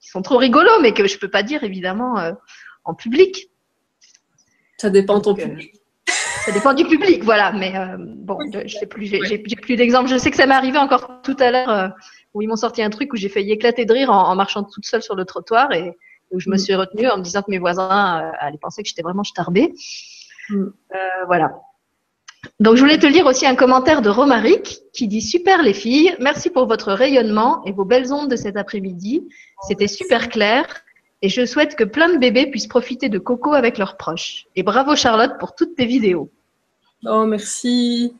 qui 0.00 0.08
sont 0.08 0.22
trop 0.22 0.36
rigolos, 0.36 0.80
mais 0.82 0.92
que 0.92 1.06
je 1.06 1.18
peux 1.18 1.30
pas 1.30 1.42
dire 1.42 1.64
évidemment 1.64 2.18
euh, 2.18 2.32
en 2.84 2.94
public. 2.94 3.48
Ça 4.78 4.90
dépend 4.90 5.18
de 5.18 5.24
ton 5.24 5.32
euh, 5.32 5.42
public. 5.42 5.72
Ça 6.44 6.52
dépend 6.52 6.74
du 6.74 6.84
public, 6.84 7.24
voilà. 7.24 7.52
Mais 7.52 7.76
euh, 7.76 7.96
bon, 7.98 8.38
je 8.52 8.68
sais 8.68 8.86
plus, 8.86 9.06
j'ai 9.06 9.38
plus 9.38 9.76
d'exemples. 9.76 10.08
Je 10.08 10.16
sais 10.16 10.30
que 10.30 10.36
ça 10.36 10.46
m'est 10.46 10.54
arrivé 10.54 10.78
encore 10.78 11.20
tout 11.22 11.36
à 11.40 11.50
l'heure 11.50 11.70
euh, 11.70 11.88
où 12.34 12.42
ils 12.42 12.46
m'ont 12.46 12.56
sorti 12.56 12.82
un 12.82 12.90
truc 12.90 13.12
où 13.12 13.16
j'ai 13.16 13.28
failli 13.28 13.50
éclater 13.50 13.84
de 13.84 13.92
rire 13.92 14.10
en, 14.10 14.28
en 14.28 14.34
marchant 14.36 14.62
toute 14.62 14.86
seule 14.86 15.02
sur 15.02 15.16
le 15.16 15.24
trottoir 15.24 15.72
et 15.72 15.96
où 16.36 16.40
je 16.40 16.50
me 16.50 16.54
Mm. 16.54 16.58
suis 16.58 16.74
retenue 16.74 17.08
en 17.08 17.18
me 17.18 17.22
disant 17.22 17.42
que 17.42 17.50
mes 17.50 17.58
voisins 17.58 18.22
euh, 18.22 18.30
allaient 18.38 18.58
penser 18.58 18.82
que 18.82 18.88
j'étais 18.88 19.02
vraiment 19.02 19.24
starbée. 19.24 19.72
Mm. 20.50 20.62
Euh, 20.62 20.96
voilà. 21.26 21.58
Donc, 22.60 22.76
je 22.76 22.80
voulais 22.80 22.98
te 22.98 23.06
lire 23.06 23.26
aussi 23.26 23.44
un 23.46 23.56
commentaire 23.56 24.02
de 24.02 24.08
Romaric 24.08 24.78
qui 24.92 25.08
dit 25.08 25.20
Super 25.20 25.62
les 25.62 25.74
filles, 25.74 26.14
merci 26.20 26.50
pour 26.50 26.66
votre 26.66 26.92
rayonnement 26.92 27.64
et 27.64 27.72
vos 27.72 27.84
belles 27.84 28.12
ondes 28.12 28.30
de 28.30 28.36
cet 28.36 28.56
après-midi. 28.56 29.26
C'était 29.66 29.88
super 29.88 30.28
clair 30.28 30.64
et 31.22 31.28
je 31.28 31.44
souhaite 31.44 31.74
que 31.74 31.84
plein 31.84 32.12
de 32.12 32.18
bébés 32.18 32.46
puissent 32.46 32.68
profiter 32.68 33.08
de 33.08 33.18
Coco 33.18 33.52
avec 33.52 33.78
leurs 33.78 33.96
proches. 33.96 34.46
Et 34.54 34.62
bravo 34.62 34.94
Charlotte 34.94 35.38
pour 35.40 35.54
toutes 35.54 35.74
tes 35.74 35.86
vidéos. 35.86 36.30
Oh, 37.04 37.24
merci. 37.26 38.14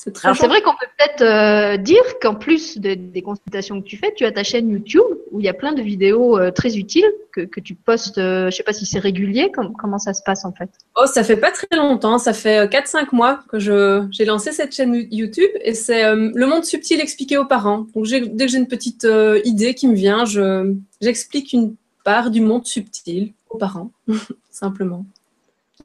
C'est 0.00 0.12
très 0.12 0.28
Alors 0.28 0.36
c'est 0.36 0.46
vrai 0.46 0.62
qu'on 0.62 0.70
peut 0.74 0.86
peut-être 0.96 1.22
euh, 1.22 1.76
dire 1.76 2.04
qu'en 2.20 2.36
plus 2.36 2.78
de- 2.78 2.94
des 2.94 3.20
consultations 3.20 3.82
que 3.82 3.86
tu 3.86 3.96
fais, 3.96 4.14
tu 4.14 4.24
as 4.24 4.30
ta 4.30 4.44
chaîne 4.44 4.70
YouTube 4.70 5.02
où 5.32 5.40
il 5.40 5.44
y 5.44 5.48
a 5.48 5.54
plein 5.54 5.72
de 5.72 5.82
vidéos 5.82 6.38
euh, 6.38 6.52
très 6.52 6.76
utiles 6.76 7.10
que, 7.32 7.40
que 7.40 7.58
tu 7.58 7.74
postes. 7.74 8.16
euh, 8.18 8.48
je 8.48 8.54
sais 8.56 8.62
pas 8.62 8.72
si 8.72 8.86
c'est 8.86 9.00
régulier, 9.00 9.50
com- 9.52 9.72
comment 9.76 9.98
ça 9.98 10.14
se 10.14 10.22
passe 10.24 10.44
en 10.44 10.52
fait? 10.52 10.70
Oh, 10.96 11.06
ça 11.06 11.24
fait 11.24 11.36
pas 11.36 11.50
très 11.50 11.76
longtemps, 11.76 12.18
ça 12.18 12.32
fait 12.32 12.58
euh, 12.58 12.66
4-5 12.68 13.08
mois 13.12 13.40
que 13.50 13.58
je, 13.58 14.06
j'ai 14.12 14.24
lancé 14.24 14.52
cette 14.52 14.72
chaîne 14.72 14.94
YouTube 15.10 15.50
et 15.62 15.74
c'est 15.74 16.14
le 16.14 16.46
monde 16.46 16.64
subtil 16.64 17.00
expliqué 17.00 17.36
aux 17.36 17.46
parents. 17.46 17.86
Donc 17.92 18.04
j'ai- 18.04 18.20
dès 18.28 18.46
que 18.46 18.52
j'ai 18.52 18.58
une 18.58 18.68
petite 18.68 19.04
idée 19.44 19.74
qui 19.74 19.88
me 19.88 19.96
vient, 19.96 20.24
je, 20.24 20.74
j'explique 21.00 21.52
une 21.52 21.74
part 22.04 22.30
du 22.30 22.40
monde 22.40 22.64
subtil 22.66 23.32
aux 23.50 23.58
parents, 23.58 23.90
simplement. 24.50 25.04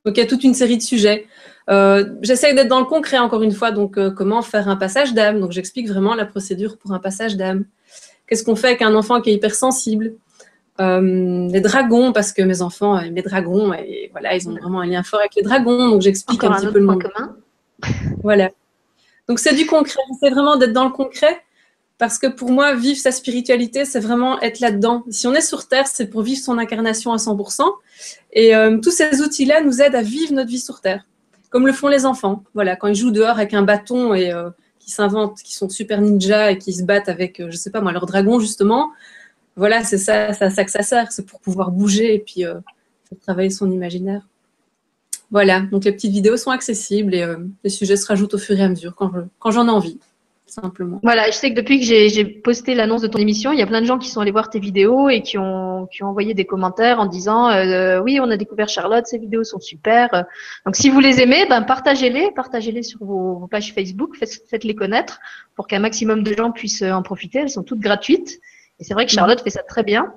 Donc 0.05 0.17
il 0.17 0.19
y 0.19 0.23
a 0.23 0.27
toute 0.27 0.43
une 0.43 0.53
série 0.53 0.77
de 0.77 0.81
sujets. 0.83 1.25
Euh, 1.69 2.05
J'essaie 2.21 2.53
d'être 2.53 2.67
dans 2.67 2.79
le 2.79 2.85
concret 2.85 3.17
encore 3.19 3.43
une 3.43 3.51
fois, 3.53 3.71
donc 3.71 3.97
euh, 3.97 4.11
comment 4.11 4.41
faire 4.41 4.67
un 4.67 4.75
passage 4.75 5.13
d'âme. 5.13 5.39
Donc 5.39 5.51
j'explique 5.51 5.87
vraiment 5.87 6.15
la 6.15 6.25
procédure 6.25 6.77
pour 6.77 6.91
un 6.93 6.99
passage 6.99 7.37
d'âme. 7.37 7.65
Qu'est-ce 8.27 8.43
qu'on 8.43 8.55
fait 8.55 8.67
avec 8.67 8.81
un 8.81 8.95
enfant 8.95 9.21
qui 9.21 9.29
est 9.29 9.33
hypersensible? 9.33 10.13
Euh, 10.81 11.47
les 11.49 11.61
dragons, 11.61 12.13
parce 12.13 12.33
que 12.33 12.41
mes 12.41 12.61
enfants 12.63 12.97
aiment 12.97 13.13
les 13.13 13.21
dragons 13.21 13.73
et 13.73 14.09
voilà, 14.11 14.35
ils 14.35 14.49
ont 14.49 14.53
vraiment 14.53 14.81
un 14.81 14.87
lien 14.87 15.03
fort 15.03 15.19
avec 15.19 15.35
les 15.35 15.43
dragons, 15.43 15.89
donc 15.89 16.01
j'explique 16.01 16.43
un 16.43 16.51
un 16.51 16.59
petit 16.59 16.67
peu 16.67 16.79
le 16.79 16.85
monde. 16.85 17.03
commun. 17.03 17.35
Voilà. 18.23 18.49
Donc 19.27 19.39
c'est 19.39 19.53
du 19.53 19.65
concret, 19.65 20.01
c'est 20.19 20.29
vraiment 20.29 20.57
d'être 20.57 20.73
dans 20.73 20.85
le 20.85 20.91
concret, 20.91 21.41
parce 21.99 22.17
que 22.17 22.27
pour 22.27 22.51
moi, 22.51 22.73
vivre 22.73 22.99
sa 22.99 23.11
spiritualité, 23.11 23.85
c'est 23.85 23.99
vraiment 23.99 24.41
être 24.41 24.59
là-dedans. 24.59 25.03
Si 25.09 25.27
on 25.27 25.33
est 25.33 25.41
sur 25.41 25.67
Terre, 25.67 25.87
c'est 25.87 26.07
pour 26.07 26.23
vivre 26.23 26.41
son 26.41 26.57
incarnation 26.57 27.13
à 27.13 27.17
100%, 27.17 27.63
et 28.31 28.55
euh, 28.55 28.79
tous 28.79 28.91
ces 28.91 29.21
outils-là 29.21 29.61
nous 29.61 29.81
aident 29.81 29.95
à 29.95 30.01
vivre 30.01 30.33
notre 30.33 30.49
vie 30.49 30.59
sur 30.59 30.81
Terre, 30.81 31.05
comme 31.53 31.67
le 31.67 31.71
font 31.71 31.87
les 31.87 32.07
enfants. 32.07 32.43
Voilà, 32.55 32.75
quand 32.75 32.87
ils 32.87 32.95
jouent 32.95 33.11
dehors 33.11 33.37
avec 33.37 33.53
un 33.53 33.61
bâton 33.61 34.15
et 34.15 34.33
euh, 34.33 34.49
qui 34.79 34.89
s'inventent, 34.89 35.37
qui 35.43 35.53
sont 35.53 35.69
super 35.69 36.01
ninjas 36.01 36.49
et 36.49 36.57
qui 36.57 36.73
se 36.73 36.81
battent 36.83 37.09
avec, 37.09 37.39
euh, 37.39 37.51
je 37.51 37.57
sais 37.57 37.69
pas 37.69 37.79
moi, 37.79 37.91
leur 37.91 38.07
dragon 38.07 38.39
justement. 38.39 38.91
Voilà, 39.55 39.83
c'est 39.83 39.99
ça, 39.99 40.29
à 40.29 40.49
ça 40.49 40.65
que 40.65 40.71
ça 40.71 40.81
sert, 40.81 41.11
c'est 41.11 41.27
pour 41.27 41.39
pouvoir 41.39 41.69
bouger 41.69 42.15
et 42.15 42.19
puis 42.19 42.43
euh, 42.43 42.55
travailler 43.21 43.51
son 43.51 43.69
imaginaire. 43.69 44.27
Voilà, 45.29 45.61
donc 45.61 45.85
les 45.85 45.91
petites 45.91 46.11
vidéos 46.11 46.37
sont 46.37 46.49
accessibles 46.49 47.13
et 47.13 47.21
euh, 47.21 47.37
les 47.63 47.69
sujets 47.69 47.97
se 47.97 48.07
rajoutent 48.07 48.33
au 48.33 48.39
fur 48.39 48.59
et 48.59 48.63
à 48.63 48.69
mesure 48.69 48.95
quand 48.95 49.51
j'en 49.51 49.67
ai 49.67 49.71
envie, 49.71 49.99
simplement. 50.45 50.99
Voilà, 51.03 51.27
je 51.27 51.31
sais 51.31 51.49
que 51.51 51.55
depuis 51.55 51.79
que 51.79 51.85
j'ai 51.85 52.25
posté 52.25 52.75
l'annonce 52.75 53.01
de 53.01 53.07
ton 53.07 53.17
émission, 53.19 53.51
il 53.51 53.59
y 53.59 53.61
a 53.61 53.65
plein 53.65 53.81
de 53.81 53.85
gens 53.85 53.97
qui 53.97 54.09
sont 54.09 54.21
allés 54.21 54.31
voir 54.31 54.49
tes 54.49 54.59
vidéos 54.59 55.09
et 55.09 55.21
qui 55.21 55.37
ont, 55.37 55.87
qui 55.91 56.03
ont 56.03 56.07
envoyé 56.07 56.33
des 56.33 56.45
commentaires 56.45 56.99
en 56.99 57.05
disant 57.07 57.49
euh, 57.49 57.99
oui, 58.01 58.19
on 58.21 58.29
a 58.29 58.37
découvert 58.37 58.69
Charlotte, 58.69 59.07
ces 59.07 59.17
vidéos 59.17 59.43
sont 59.43 59.59
super. 59.59 60.25
Donc 60.65 60.75
si 60.75 60.89
vous 60.89 60.99
les 60.99 61.21
aimez, 61.21 61.45
ben 61.47 61.63
partagez-les, 61.63 62.31
partagez-les 62.35 62.83
sur 62.83 62.99
vos, 63.03 63.39
vos 63.39 63.47
pages 63.47 63.73
Facebook, 63.73 64.15
faites- 64.15 64.43
faites-les 64.47 64.75
connaître 64.75 65.19
pour 65.55 65.67
qu'un 65.67 65.79
maximum 65.79 66.23
de 66.23 66.33
gens 66.33 66.51
puissent 66.51 66.83
euh, 66.83 66.91
en 66.91 67.01
profiter. 67.01 67.39
Elles 67.39 67.49
sont 67.49 67.63
toutes 67.63 67.79
gratuites. 67.79 68.39
Et 68.79 68.83
c'est 68.83 68.93
vrai 68.93 69.05
que 69.05 69.11
Charlotte 69.11 69.41
fait 69.41 69.49
ça 69.49 69.63
très 69.63 69.83
bien. 69.83 70.13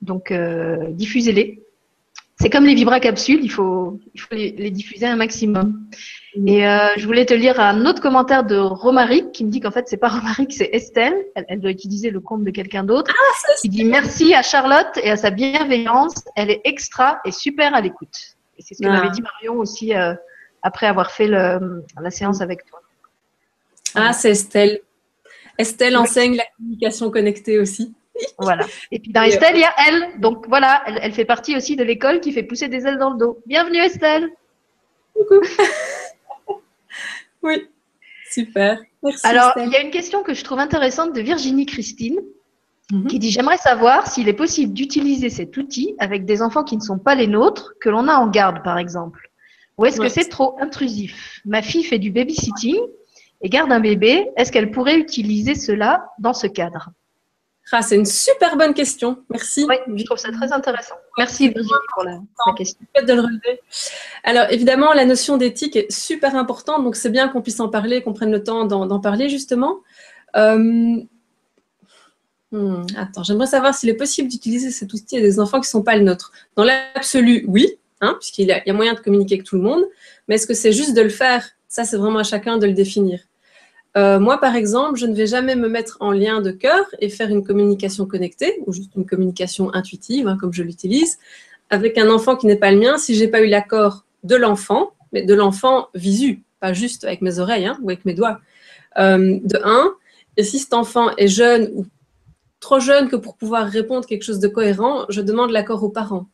Donc 0.00 0.30
euh, 0.30 0.90
diffusez-les. 0.90 1.62
C'est 2.38 2.50
comme 2.50 2.66
les 2.66 2.74
vibracapsules, 2.74 3.40
il 3.42 3.50
faut, 3.50 3.98
il 4.14 4.20
faut 4.20 4.34
les, 4.34 4.50
les 4.52 4.70
diffuser 4.70 5.06
un 5.06 5.16
maximum. 5.16 5.86
Et 6.46 6.68
euh, 6.68 6.88
je 6.98 7.06
voulais 7.06 7.24
te 7.24 7.32
lire 7.32 7.58
un 7.58 7.86
autre 7.86 8.02
commentaire 8.02 8.44
de 8.44 8.56
Romaric 8.58 9.32
qui 9.32 9.42
me 9.42 9.50
dit 9.50 9.60
qu'en 9.60 9.70
fait 9.70 9.88
c'est 9.88 9.96
pas 9.96 10.08
Romaric, 10.16 10.52
c'est 10.52 10.68
Estelle. 10.72 11.16
Elle, 11.34 11.46
elle 11.48 11.60
doit 11.60 11.70
utiliser 11.70 12.10
le 12.10 12.20
compte 12.20 12.44
de 12.44 12.50
quelqu'un 12.50 12.84
d'autre. 12.84 13.10
qui 13.62 13.70
dit 13.70 13.84
merci 13.84 14.34
à 14.34 14.42
Charlotte 14.42 14.98
et 15.02 15.10
à 15.10 15.16
sa 15.16 15.30
bienveillance. 15.30 16.12
Elle 16.36 16.50
est 16.50 16.60
extra 16.64 17.20
et 17.24 17.32
super 17.32 17.74
à 17.74 17.80
l'écoute. 17.80 18.36
Et 18.58 18.62
c'est 18.62 18.74
ce 18.74 18.82
que 18.82 18.86
Ah. 18.88 18.92
m'avait 18.92 19.10
dit 19.10 19.22
Marion 19.22 19.54
aussi 19.58 19.94
euh, 19.94 20.12
après 20.62 20.86
avoir 20.86 21.10
fait 21.12 21.28
le- 21.28 21.84
la 21.98 22.10
séance 22.10 22.42
avec 22.42 22.66
toi. 22.66 22.80
Ah, 23.94 24.12
c'est 24.12 24.30
Estelle. 24.32 24.80
Estelle 25.56 25.96
enseigne 25.96 26.36
la 26.36 26.44
communication 26.58 27.10
connectée 27.10 27.58
aussi. 27.58 27.94
Voilà. 28.38 28.66
Et 28.90 28.98
puis 28.98 29.12
dans 29.12 29.22
Estelle, 29.22 29.56
il 29.56 29.60
y 29.60 29.64
a 29.64 29.74
elle. 29.88 30.20
Donc 30.20 30.46
voilà, 30.48 30.82
elle, 30.86 30.98
elle 31.02 31.12
fait 31.12 31.24
partie 31.24 31.56
aussi 31.56 31.76
de 31.76 31.84
l'école 31.84 32.20
qui 32.20 32.32
fait 32.32 32.42
pousser 32.42 32.68
des 32.68 32.86
ailes 32.86 32.98
dans 32.98 33.10
le 33.10 33.18
dos. 33.18 33.38
Bienvenue 33.46 33.78
Estelle. 33.78 34.28
Oui, 37.42 37.68
super. 38.30 38.80
Merci. 39.02 39.26
Alors, 39.26 39.48
Estelle. 39.50 39.66
il 39.68 39.72
y 39.72 39.76
a 39.76 39.80
une 39.82 39.90
question 39.90 40.22
que 40.22 40.34
je 40.34 40.42
trouve 40.42 40.58
intéressante 40.58 41.14
de 41.14 41.20
Virginie 41.20 41.66
Christine 41.66 42.18
Mhm. 42.92 43.06
qui 43.08 43.18
dit 43.18 43.30
J'aimerais 43.32 43.56
savoir 43.56 44.06
s'il 44.06 44.28
est 44.28 44.32
possible 44.32 44.72
d'utiliser 44.72 45.28
cet 45.28 45.56
outil 45.56 45.94
avec 45.98 46.24
des 46.24 46.40
enfants 46.40 46.62
qui 46.62 46.76
ne 46.76 46.82
sont 46.82 46.98
pas 46.98 47.16
les 47.16 47.26
nôtres, 47.26 47.72
que 47.80 47.88
l'on 47.88 48.06
a 48.08 48.14
en 48.14 48.28
garde 48.28 48.62
par 48.62 48.78
exemple. 48.78 49.30
Ou 49.78 49.86
est-ce 49.86 49.98
Ouais. 50.00 50.06
que 50.06 50.12
c'est 50.12 50.28
trop 50.28 50.56
intrusif? 50.60 51.40
Ma 51.44 51.62
fille 51.62 51.82
fait 51.84 51.98
du 51.98 52.10
babysitting 52.12 52.78
et 53.42 53.48
garde 53.48 53.72
un 53.72 53.80
bébé. 53.80 54.28
Est-ce 54.36 54.52
qu'elle 54.52 54.70
pourrait 54.70 54.98
utiliser 54.98 55.54
cela 55.56 56.06
dans 56.20 56.32
ce 56.32 56.46
cadre? 56.46 56.90
Ah, 57.72 57.82
c'est 57.82 57.96
une 57.96 58.06
super 58.06 58.56
bonne 58.56 58.74
question. 58.74 59.18
Merci. 59.28 59.66
Oui, 59.68 59.76
je 59.96 60.04
trouve 60.04 60.18
ça 60.18 60.30
très 60.30 60.52
intéressant. 60.52 60.94
Merci 61.18 61.48
Virginie 61.48 61.70
pour 61.92 62.04
la, 62.04 62.20
question. 62.56 62.78
De 62.94 63.12
le 63.12 63.20
relever. 63.20 63.60
Alors 64.22 64.46
évidemment, 64.50 64.92
la 64.92 65.04
notion 65.04 65.36
d'éthique 65.36 65.74
est 65.74 65.90
super 65.90 66.36
importante, 66.36 66.84
donc 66.84 66.94
c'est 66.94 67.10
bien 67.10 67.28
qu'on 67.28 67.42
puisse 67.42 67.58
en 67.58 67.68
parler, 67.68 68.02
qu'on 68.02 68.12
prenne 68.12 68.30
le 68.30 68.44
temps 68.44 68.66
d'en 68.66 69.00
parler 69.00 69.28
justement. 69.28 69.78
Euh, 70.36 71.00
hmm, 72.52 72.86
attends, 72.96 73.24
j'aimerais 73.24 73.46
savoir 73.46 73.74
s'il 73.74 73.88
est 73.88 73.94
possible 73.94 74.28
d'utiliser 74.28 74.70
cet 74.70 74.92
outil 74.92 75.16
à 75.16 75.20
des 75.20 75.40
enfants 75.40 75.58
qui 75.58 75.66
ne 75.66 75.70
sont 75.70 75.82
pas 75.82 75.96
le 75.96 76.04
nôtre. 76.04 76.30
Dans 76.54 76.64
l'absolu, 76.64 77.44
oui, 77.48 77.78
hein, 78.00 78.16
puisqu'il 78.20 78.46
y, 78.46 78.52
a 78.52 78.72
moyen 78.72 78.94
de 78.94 79.00
communiquer 79.00 79.36
avec 79.36 79.46
tout 79.46 79.56
le 79.56 79.62
monde, 79.62 79.84
mais 80.28 80.36
est-ce 80.36 80.46
que 80.46 80.54
c'est 80.54 80.72
juste 80.72 80.94
de 80.94 81.02
le 81.02 81.08
faire? 81.08 81.48
Ça, 81.68 81.84
c'est 81.84 81.96
vraiment 81.96 82.20
à 82.20 82.24
chacun 82.24 82.58
de 82.58 82.66
le 82.66 82.72
définir. 82.72 83.20
Euh, 83.96 84.18
moi, 84.18 84.38
par 84.38 84.54
exemple, 84.54 84.98
je 84.98 85.06
ne 85.06 85.14
vais 85.14 85.26
jamais 85.26 85.56
me 85.56 85.68
mettre 85.68 85.96
en 86.00 86.12
lien 86.12 86.40
de 86.40 86.50
cœur 86.50 86.84
et 87.00 87.08
faire 87.08 87.30
une 87.30 87.44
communication 87.44 88.04
connectée, 88.06 88.62
ou 88.66 88.72
juste 88.72 88.92
une 88.94 89.06
communication 89.06 89.72
intuitive, 89.74 90.28
hein, 90.28 90.36
comme 90.38 90.52
je 90.52 90.62
l'utilise, 90.62 91.18
avec 91.70 91.96
un 91.96 92.10
enfant 92.10 92.36
qui 92.36 92.46
n'est 92.46 92.56
pas 92.56 92.70
le 92.70 92.78
mien, 92.78 92.98
si 92.98 93.14
je 93.14 93.24
n'ai 93.24 93.30
pas 93.30 93.40
eu 93.40 93.48
l'accord 93.48 94.04
de 94.22 94.36
l'enfant, 94.36 94.92
mais 95.12 95.22
de 95.22 95.34
l'enfant 95.34 95.88
visu, 95.94 96.42
pas 96.60 96.72
juste 96.72 97.04
avec 97.04 97.22
mes 97.22 97.38
oreilles 97.38 97.66
hein, 97.66 97.78
ou 97.82 97.88
avec 97.88 98.04
mes 98.04 98.14
doigts. 98.14 98.40
Euh, 98.98 99.38
de 99.42 99.58
un, 99.64 99.94
et 100.36 100.42
si 100.42 100.58
cet 100.58 100.74
enfant 100.74 101.10
est 101.16 101.28
jeune 101.28 101.70
ou 101.74 101.86
trop 102.60 102.80
jeune 102.80 103.08
que 103.08 103.16
pour 103.16 103.36
pouvoir 103.36 103.66
répondre 103.66 104.06
quelque 104.06 104.22
chose 104.22 104.40
de 104.40 104.48
cohérent, 104.48 105.06
je 105.08 105.20
demande 105.20 105.50
l'accord 105.50 105.82
aux 105.82 105.90
parents. 105.90 106.26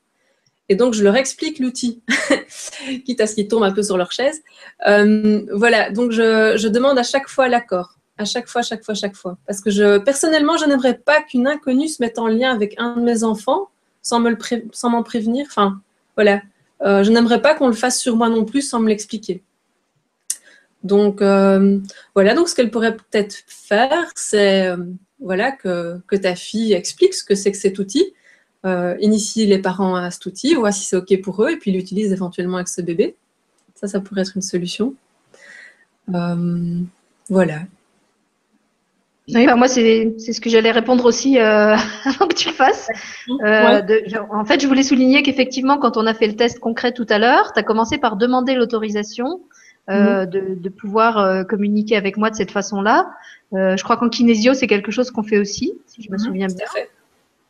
Et 0.69 0.77
donc, 0.77 0.95
je 0.95 1.03
leur 1.03 1.17
explique 1.17 1.59
l'outil, 1.59 2.03
quitte 3.05 3.21
à 3.21 3.27
ce 3.27 3.35
qu'ils 3.35 3.49
tombent 3.49 3.65
un 3.65 3.73
peu 3.73 3.83
sur 3.83 3.97
leur 3.97 4.13
chaise. 4.13 4.43
Euh, 4.87 5.45
voilà, 5.53 5.91
donc 5.91 6.13
je, 6.13 6.69
demande 6.69 6.99
à 6.99 7.03
chaque 7.03 7.29
fois 7.29 7.49
l'accord. 7.49 7.99
À 8.19 8.25
chaque 8.25 8.49
fois, 8.49 8.63
chaque 8.63 8.85
fois, 8.85 8.95
chaque 8.95 9.17
fois. 9.17 9.39
Parce 9.47 9.61
que 9.61 9.71
je, 9.71 9.99
personnellement, 9.99 10.57
je 10.57 10.67
n'aimerais 10.67 10.97
pas 10.97 11.23
qu'une 11.23 11.49
inconnue 11.49 11.89
se 11.89 12.03
mette 12.03 12.19
en 12.19 12.29
lien 12.29 12.53
avec 12.53 12.75
un 12.79 12.97
de 12.97 13.03
mes 13.03 13.25
enfants 13.25 13.69
sans 14.03 14.21
m'en 14.21 14.31
me 14.31 15.03
prévenir. 15.03 15.47
Enfin, 15.49 15.81
voilà. 16.17 16.43
Euh, 16.83 17.03
je 17.03 17.11
n'aimerais 17.11 17.43
pas 17.43 17.55
qu'on 17.55 17.69
le 17.69 17.75
fasse 17.75 18.01
sur 18.01 18.17
moi 18.17 18.29
non 18.29 18.45
plus 18.45 18.63
sans 18.63 18.81
me 18.81 18.89
l'expliquer. 18.89 19.43
Donc, 20.85 21.23
euh, 21.23 21.79
voilà. 22.15 22.35
Donc, 22.35 22.49
ce 22.49 22.55
qu'elle 22.55 22.71
pourrait 22.71 22.97
peut-être 22.97 23.37
faire, 23.47 24.11
c'est 24.15 24.71
voilà, 25.21 25.53
que, 25.53 26.01
que, 26.07 26.17
ta 26.17 26.35
fille 26.35 26.73
explique 26.73 27.15
ce 27.15 27.25
que 27.25 27.35
c'est 27.35 27.53
que 27.53 27.59
cet 27.59 27.79
outil 27.79 28.13
euh, 28.65 28.97
initie 29.01 29.45
les 29.47 29.59
parents 29.59 29.97
à 29.97 30.11
cet 30.13 30.25
outil, 30.27 30.55
voit 30.55 30.71
si 30.71 30.85
c'est 30.85 30.97
OK 30.97 31.21
pour 31.21 31.43
eux, 31.43 31.51
et 31.51 31.57
puis 31.57 31.73
l'utilise 31.73 32.13
éventuellement 32.13 32.57
avec 32.57 32.69
ce 32.69 32.81
bébé. 32.81 33.17
Ça, 33.75 33.89
ça 33.89 34.01
pourrait 34.01 34.21
être 34.21 34.37
une 34.37 34.43
solution. 34.43 34.95
Euh, 36.15 36.81
voilà. 37.29 37.61
Oui, 39.35 39.47
bah, 39.47 39.57
moi, 39.57 39.67
c'est 39.67 40.15
ce 40.19 40.41
que 40.41 40.49
j'allais 40.49 40.71
répondre 40.71 41.05
aussi 41.05 41.41
euh, 41.41 41.75
avant 42.05 42.29
que 42.29 42.35
tu 42.35 42.51
le 42.51 42.55
fasses. 42.55 42.89
en 43.29 44.45
fait, 44.45 44.61
je 44.61 44.67
voulais 44.69 44.85
souligner 44.85 45.25
qu'effectivement, 45.25 45.79
quand 45.79 45.97
on 45.97 46.07
a 46.07 46.15
fait 46.15 46.29
le 46.29 46.37
test 46.37 46.61
concret 46.61 46.93
tout 46.93 47.07
à 47.09 47.19
l'heure, 47.19 47.53
tu 47.53 47.59
as 47.59 47.65
commencé 47.65 47.99
par 47.99 48.17
demander 48.17 48.55
l'autorisation 48.55 49.41
mhm. 49.89 50.27
de, 50.27 50.55
de, 50.55 50.69
pouvoir 50.69 51.47
communiquer 51.49 51.97
avec 51.97 52.17
moi 52.17 52.31
de 52.31 52.37
cette 52.37 52.53
façon-là. 52.53 53.11
je 53.53 53.83
crois 53.83 53.97
qu'en 53.97 54.09
kinésio, 54.09 54.55
c'est 54.55 54.69
quelque 54.69 54.93
chose 54.93 55.11
qu'on 55.11 55.25
fait 55.25 55.39
aussi, 55.39 55.73
si 55.87 56.03
je 56.03 56.11
me 56.11 56.17
mhm, 56.17 56.25
souviens 56.25 56.47
bien. 56.47 56.67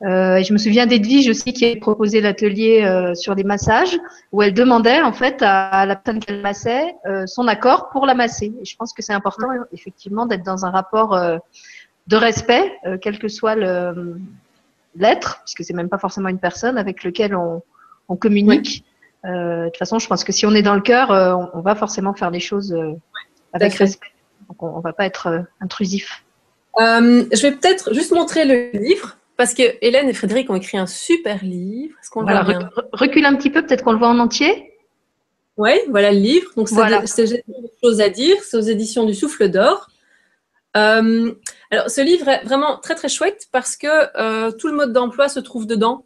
Euh, 0.05 0.43
je 0.43 0.53
me 0.53 0.59
souviens 0.59 0.87
d'Edwige 0.87 1.29
aussi 1.29 1.53
qui 1.53 1.65
a 1.65 1.77
proposé 1.77 2.21
l'atelier 2.21 2.83
euh, 2.83 3.15
sur 3.15 3.35
les 3.37 3.45
massages, 3.45 3.97
où 4.33 4.43
elle 4.43 4.53
demandait 4.53 5.01
en 5.01 5.13
fait 5.13 5.43
à, 5.43 5.87
la 5.87 5.95
personne 5.95 6.21
qu'elle 6.21 6.43
massait 6.43 6.95
euh, 7.07 7.27
son 7.27 7.47
accord 7.47 7.91
pour 7.91 8.05
la 8.05 8.15
masser. 8.15 8.53
Et 8.61 8.65
je 8.65 8.77
pense 8.77 8.93
que 8.93 9.03
c'est 9.03 9.13
important 9.13 9.47
effectivement 9.73 10.27
d'être 10.27 10.43
dans 10.43 10.65
un 10.65 10.71
rapport 10.71 11.17
de 12.09 12.17
respect, 12.17 12.73
quel 13.01 13.19
que 13.19 13.29
soit 13.29 13.55
l'être, 13.55 15.41
puisque 15.45 15.65
c'est 15.65 15.75
même 15.75 15.89
pas 15.89 15.99
forcément 15.99 16.29
une 16.29 16.41
personne 16.41 16.79
avec 16.79 17.05
lequel 17.05 17.37
on, 17.37 17.63
on 18.09 18.17
communique. 18.17 18.85
de 19.25 19.67
toute 19.67 19.79
façon, 19.79 20.01
je 20.01 20.09
pense 20.09 20.25
que 20.25 20.33
si 20.33 20.47
on 20.47 20.53
est 20.53 20.63
dans 20.63 20.75
le 20.75 20.81
cœur, 20.81 21.11
on, 21.11 21.59
on, 21.59 21.61
va 21.61 21.77
forcément 21.77 22.13
faire 22.13 22.31
les 22.31 22.41
choses 22.41 22.77
avec 23.53 23.75
respect. 23.75 24.09
Donc 24.49 24.61
on, 24.65 24.67
on 24.67 24.81
va 24.81 24.93
pas 24.93 25.07
être 25.07 25.45
intrusif. 25.61 26.25
je 26.77 27.43
vais 27.43 27.53
peut-être 27.53 27.95
juste 27.95 28.13
montrer 28.13 28.45
le 28.45 28.77
livre 28.81 29.17
parce 29.37 29.55
que 29.55 29.63
Hélène 29.81 30.09
et 30.09 30.15
Frédéric 30.15 30.51
ont 30.51 30.55
écrit 30.55 30.79
un 30.79 30.87
super 30.87 31.43
livre. 31.45 31.95
Est-ce 32.01 32.11
qu'on 32.11 32.23
voilà, 32.23 32.47
recule 32.93 33.25
un 33.25 33.35
petit 33.35 33.51
peu, 33.51 33.65
peut-être 33.65 33.83
qu'on 33.83 33.93
le 33.93 33.99
voit 33.99 34.09
en 34.09 34.19
entier. 34.19 34.73
Oui, 35.57 35.73
voilà 35.89 36.13
le 36.13 36.19
livre. 36.19 36.51
Donc, 36.57 36.69
c'est 36.69 37.25
des 37.25 37.43
choses 37.83 38.01
à 38.01 38.09
dire. 38.09 38.37
C'est 38.43 38.57
aux 38.57 38.61
éditions 38.61 39.05
du 39.05 39.15
Souffle 39.15 39.49
d'Or. 39.49 39.89
Euh, 40.77 41.33
alors, 41.71 41.91
ce 41.91 42.01
livre 42.01 42.29
est 42.29 42.45
vraiment 42.45 42.79
très, 42.79 42.95
très 42.95 43.09
chouette 43.09 43.49
parce 43.53 43.77
que 43.77 43.87
euh, 44.17 44.51
tout 44.53 44.69
le 44.69 44.75
mode 44.75 44.93
d'emploi 44.93 45.29
se 45.29 45.41
trouve 45.41 45.67
dedans. 45.67 46.05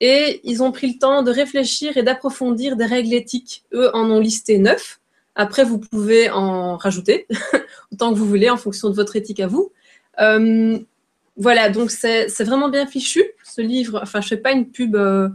Et 0.00 0.40
ils 0.44 0.62
ont 0.62 0.72
pris 0.72 0.92
le 0.92 0.98
temps 0.98 1.22
de 1.22 1.30
réfléchir 1.30 1.96
et 1.96 2.02
d'approfondir 2.02 2.76
des 2.76 2.84
règles 2.84 3.14
éthiques. 3.14 3.64
Eux 3.72 3.94
en 3.94 4.10
ont 4.10 4.20
listé 4.20 4.58
neuf. 4.58 5.00
Après, 5.36 5.64
vous 5.64 5.78
pouvez 5.78 6.30
en 6.30 6.76
rajouter 6.76 7.26
autant 7.92 8.12
que 8.12 8.18
vous 8.18 8.26
voulez 8.26 8.50
en 8.50 8.56
fonction 8.56 8.90
de 8.90 8.94
votre 8.94 9.16
éthique 9.16 9.40
à 9.40 9.46
vous. 9.46 9.72
Euh, 10.20 10.78
voilà, 11.36 11.68
donc 11.68 11.90
c'est 11.90 12.44
vraiment 12.44 12.68
bien 12.68 12.86
fichu, 12.86 13.24
ce 13.42 13.60
livre. 13.60 14.00
Enfin, 14.02 14.20
je 14.20 14.26
ne 14.26 14.28
fais 14.30 14.36
pas 14.36 14.52
une 14.52 14.70
pub 14.70 14.94
euh, 14.94 15.28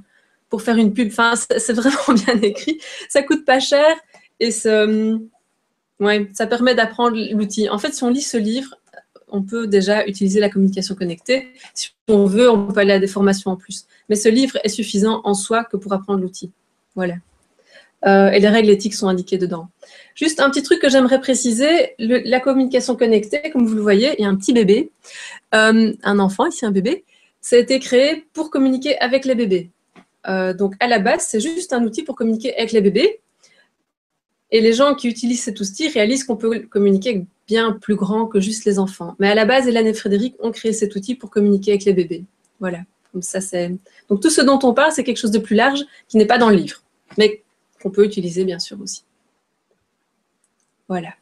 pour 0.49 0.61
faire 0.61 0.77
une 0.77 0.93
pub. 0.93 1.09
Enfin, 1.09 1.33
c'est 1.35 1.73
vraiment 1.73 2.13
bien 2.25 2.41
écrit. 2.41 2.79
Ça 3.09 3.21
coûte 3.21 3.45
pas 3.45 3.59
cher 3.59 3.85
et 4.39 4.49
ouais, 5.99 6.29
ça 6.33 6.47
permet 6.47 6.75
d'apprendre 6.75 7.17
l'outil. 7.33 7.69
En 7.69 7.77
fait, 7.77 7.93
si 7.93 8.03
on 8.03 8.09
lit 8.09 8.21
ce 8.21 8.37
livre, 8.37 8.75
on 9.27 9.43
peut 9.43 9.67
déjà 9.67 10.05
utiliser 10.07 10.39
la 10.39 10.49
communication 10.49 10.95
connectée. 10.95 11.49
Si 11.73 11.91
on 12.07 12.25
veut, 12.25 12.49
on 12.49 12.67
peut 12.67 12.79
aller 12.79 12.93
à 12.93 12.99
des 12.99 13.07
formations 13.07 13.51
en 13.51 13.55
plus. 13.57 13.85
Mais 14.07 14.15
ce 14.15 14.29
livre 14.29 14.57
est 14.63 14.69
suffisant 14.69 15.21
en 15.23 15.33
soi 15.33 15.63
que 15.65 15.77
pour 15.77 15.93
apprendre 15.93 16.21
l'outil. 16.21 16.51
Voilà. 16.95 17.15
Euh, 18.05 18.29
et 18.29 18.39
les 18.39 18.47
règles 18.47 18.69
éthiques 18.69 18.93
sont 18.93 19.09
indiquées 19.09 19.37
dedans. 19.37 19.67
Juste 20.15 20.39
un 20.39 20.49
petit 20.49 20.63
truc 20.63 20.79
que 20.79 20.89
j'aimerais 20.89 21.19
préciser, 21.19 21.95
la 21.99 22.39
communication 22.39 22.95
connectée, 22.95 23.51
comme 23.51 23.65
vous 23.65 23.75
le 23.75 23.81
voyez, 23.81 24.15
il 24.17 24.23
y 24.23 24.25
a 24.25 24.29
un 24.29 24.35
petit 24.35 24.53
bébé, 24.53 24.91
euh, 25.55 25.93
un 26.03 26.19
enfant, 26.19 26.45
ici 26.47 26.65
un 26.65 26.71
bébé, 26.71 27.05
ça 27.41 27.55
a 27.55 27.59
été 27.59 27.79
créé 27.79 28.27
pour 28.33 28.49
communiquer 28.49 28.97
avec 28.99 29.25
les 29.25 29.35
bébés. 29.35 29.71
Euh, 30.27 30.53
donc 30.53 30.73
à 30.79 30.87
la 30.87 30.99
base, 30.99 31.21
c'est 31.21 31.39
juste 31.39 31.73
un 31.73 31.83
outil 31.83 32.03
pour 32.03 32.15
communiquer 32.15 32.55
avec 32.55 32.71
les 32.71 32.81
bébés. 32.81 33.21
Et 34.51 34.61
les 34.61 34.73
gens 34.73 34.95
qui 34.95 35.07
utilisent 35.07 35.43
cet 35.43 35.59
outil 35.59 35.89
réalisent 35.89 36.23
qu'on 36.23 36.35
peut 36.35 36.61
communiquer 36.61 37.25
bien 37.47 37.71
plus 37.73 37.95
grand 37.95 38.25
que 38.25 38.39
juste 38.39 38.65
les 38.65 38.79
enfants. 38.79 39.15
Mais 39.19 39.29
à 39.29 39.35
la 39.35 39.45
base, 39.45 39.67
Hélène 39.67 39.87
et 39.87 39.93
Frédéric 39.93 40.35
ont 40.39 40.51
créé 40.51 40.73
cet 40.73 40.95
outil 40.95 41.15
pour 41.15 41.29
communiquer 41.29 41.71
avec 41.71 41.85
les 41.85 41.93
bébés. 41.93 42.23
Voilà. 42.59 42.79
Donc, 43.13 43.23
ça, 43.23 43.41
c'est... 43.41 43.75
Donc 44.07 44.21
tout 44.21 44.29
ce 44.29 44.41
dont 44.41 44.59
on 44.63 44.73
parle, 44.73 44.91
c'est 44.91 45.03
quelque 45.03 45.17
chose 45.17 45.31
de 45.31 45.39
plus 45.39 45.55
large 45.55 45.81
qui 46.07 46.17
n'est 46.17 46.25
pas 46.25 46.37
dans 46.37 46.49
le 46.49 46.55
livre. 46.55 46.81
Mais 47.17 47.43
qu'on 47.81 47.91
peut 47.91 48.05
utiliser 48.05 48.43
bien 48.43 48.59
sûr 48.59 48.79
aussi. 48.81 49.03
Voilà. 50.87 51.13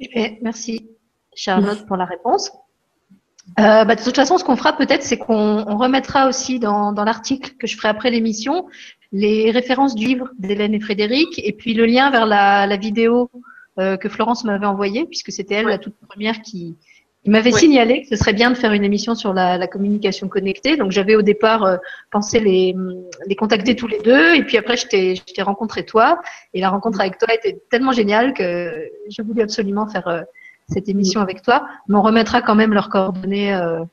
Eh 0.00 0.38
merci 0.42 0.93
Charlotte 1.34 1.86
pour 1.86 1.96
la 1.96 2.04
réponse. 2.04 2.52
Euh, 3.60 3.84
bah, 3.84 3.94
de 3.94 4.02
toute 4.02 4.16
façon, 4.16 4.38
ce 4.38 4.44
qu'on 4.44 4.56
fera 4.56 4.76
peut-être, 4.76 5.02
c'est 5.02 5.18
qu'on 5.18 5.64
remettra 5.76 6.28
aussi 6.28 6.58
dans, 6.58 6.92
l'article 6.92 7.52
que 7.58 7.66
je 7.66 7.76
ferai 7.76 7.88
après 7.88 8.10
l'émission 8.10 8.66
les 9.12 9.52
références 9.52 9.94
du 9.94 10.06
livre 10.06 10.30
d'Hélène 10.40 10.74
et 10.74 10.80
Frédéric 10.80 11.38
et 11.38 11.52
puis 11.52 11.72
le 11.72 11.86
lien 11.86 12.10
vers 12.10 12.26
la, 12.26 12.76
vidéo 12.76 13.30
euh, 13.78 13.96
que 13.96 14.08
Florence 14.08 14.42
m'avait 14.42 14.66
envoyée, 14.66 15.04
puisque 15.04 15.30
c'était 15.30 15.54
elle 15.54 15.66
la 15.66 15.78
toute 15.78 15.94
première 16.08 16.42
qui, 16.42 16.74
m'avait 17.24 17.52
signalé 17.52 18.02
que 18.02 18.08
ce 18.08 18.16
serait 18.16 18.34
bien 18.34 18.50
de 18.50 18.56
faire 18.56 18.72
une 18.72 18.84
émission 18.84 19.14
sur 19.14 19.32
la, 19.32 19.66
communication 19.68 20.26
connectée. 20.28 20.76
Donc 20.76 20.90
j'avais 20.90 21.14
au 21.14 21.22
départ 21.22 21.62
euh, 21.62 21.76
pensé 22.10 22.40
les, 22.40 22.74
les, 23.26 23.36
contacter 23.36 23.76
tous 23.76 23.86
les 23.86 24.00
deux. 24.00 24.34
Et 24.34 24.42
puis 24.42 24.56
après, 24.56 24.76
je 24.76 24.86
t'ai 24.88 25.42
rencontré 25.42 25.86
toi. 25.86 26.20
Et 26.52 26.60
la 26.60 26.70
rencontre 26.70 27.00
avec 27.00 27.18
toi 27.18 27.32
était 27.32 27.60
tellement 27.70 27.92
géniale 27.92 28.34
que 28.34 28.90
je 29.08 29.22
voulais 29.22 29.44
absolument 29.44 29.86
faire 29.86 30.24
cette 30.68 30.88
émission 30.88 31.20
avec 31.20 31.42
toi. 31.42 31.66
Mais 31.88 31.96
on 31.96 32.02
remettra 32.02 32.42
quand 32.42 32.54
même 32.54 32.72
leurs 32.72 32.88
coordonnées 32.88 33.54
euh, 33.54 33.84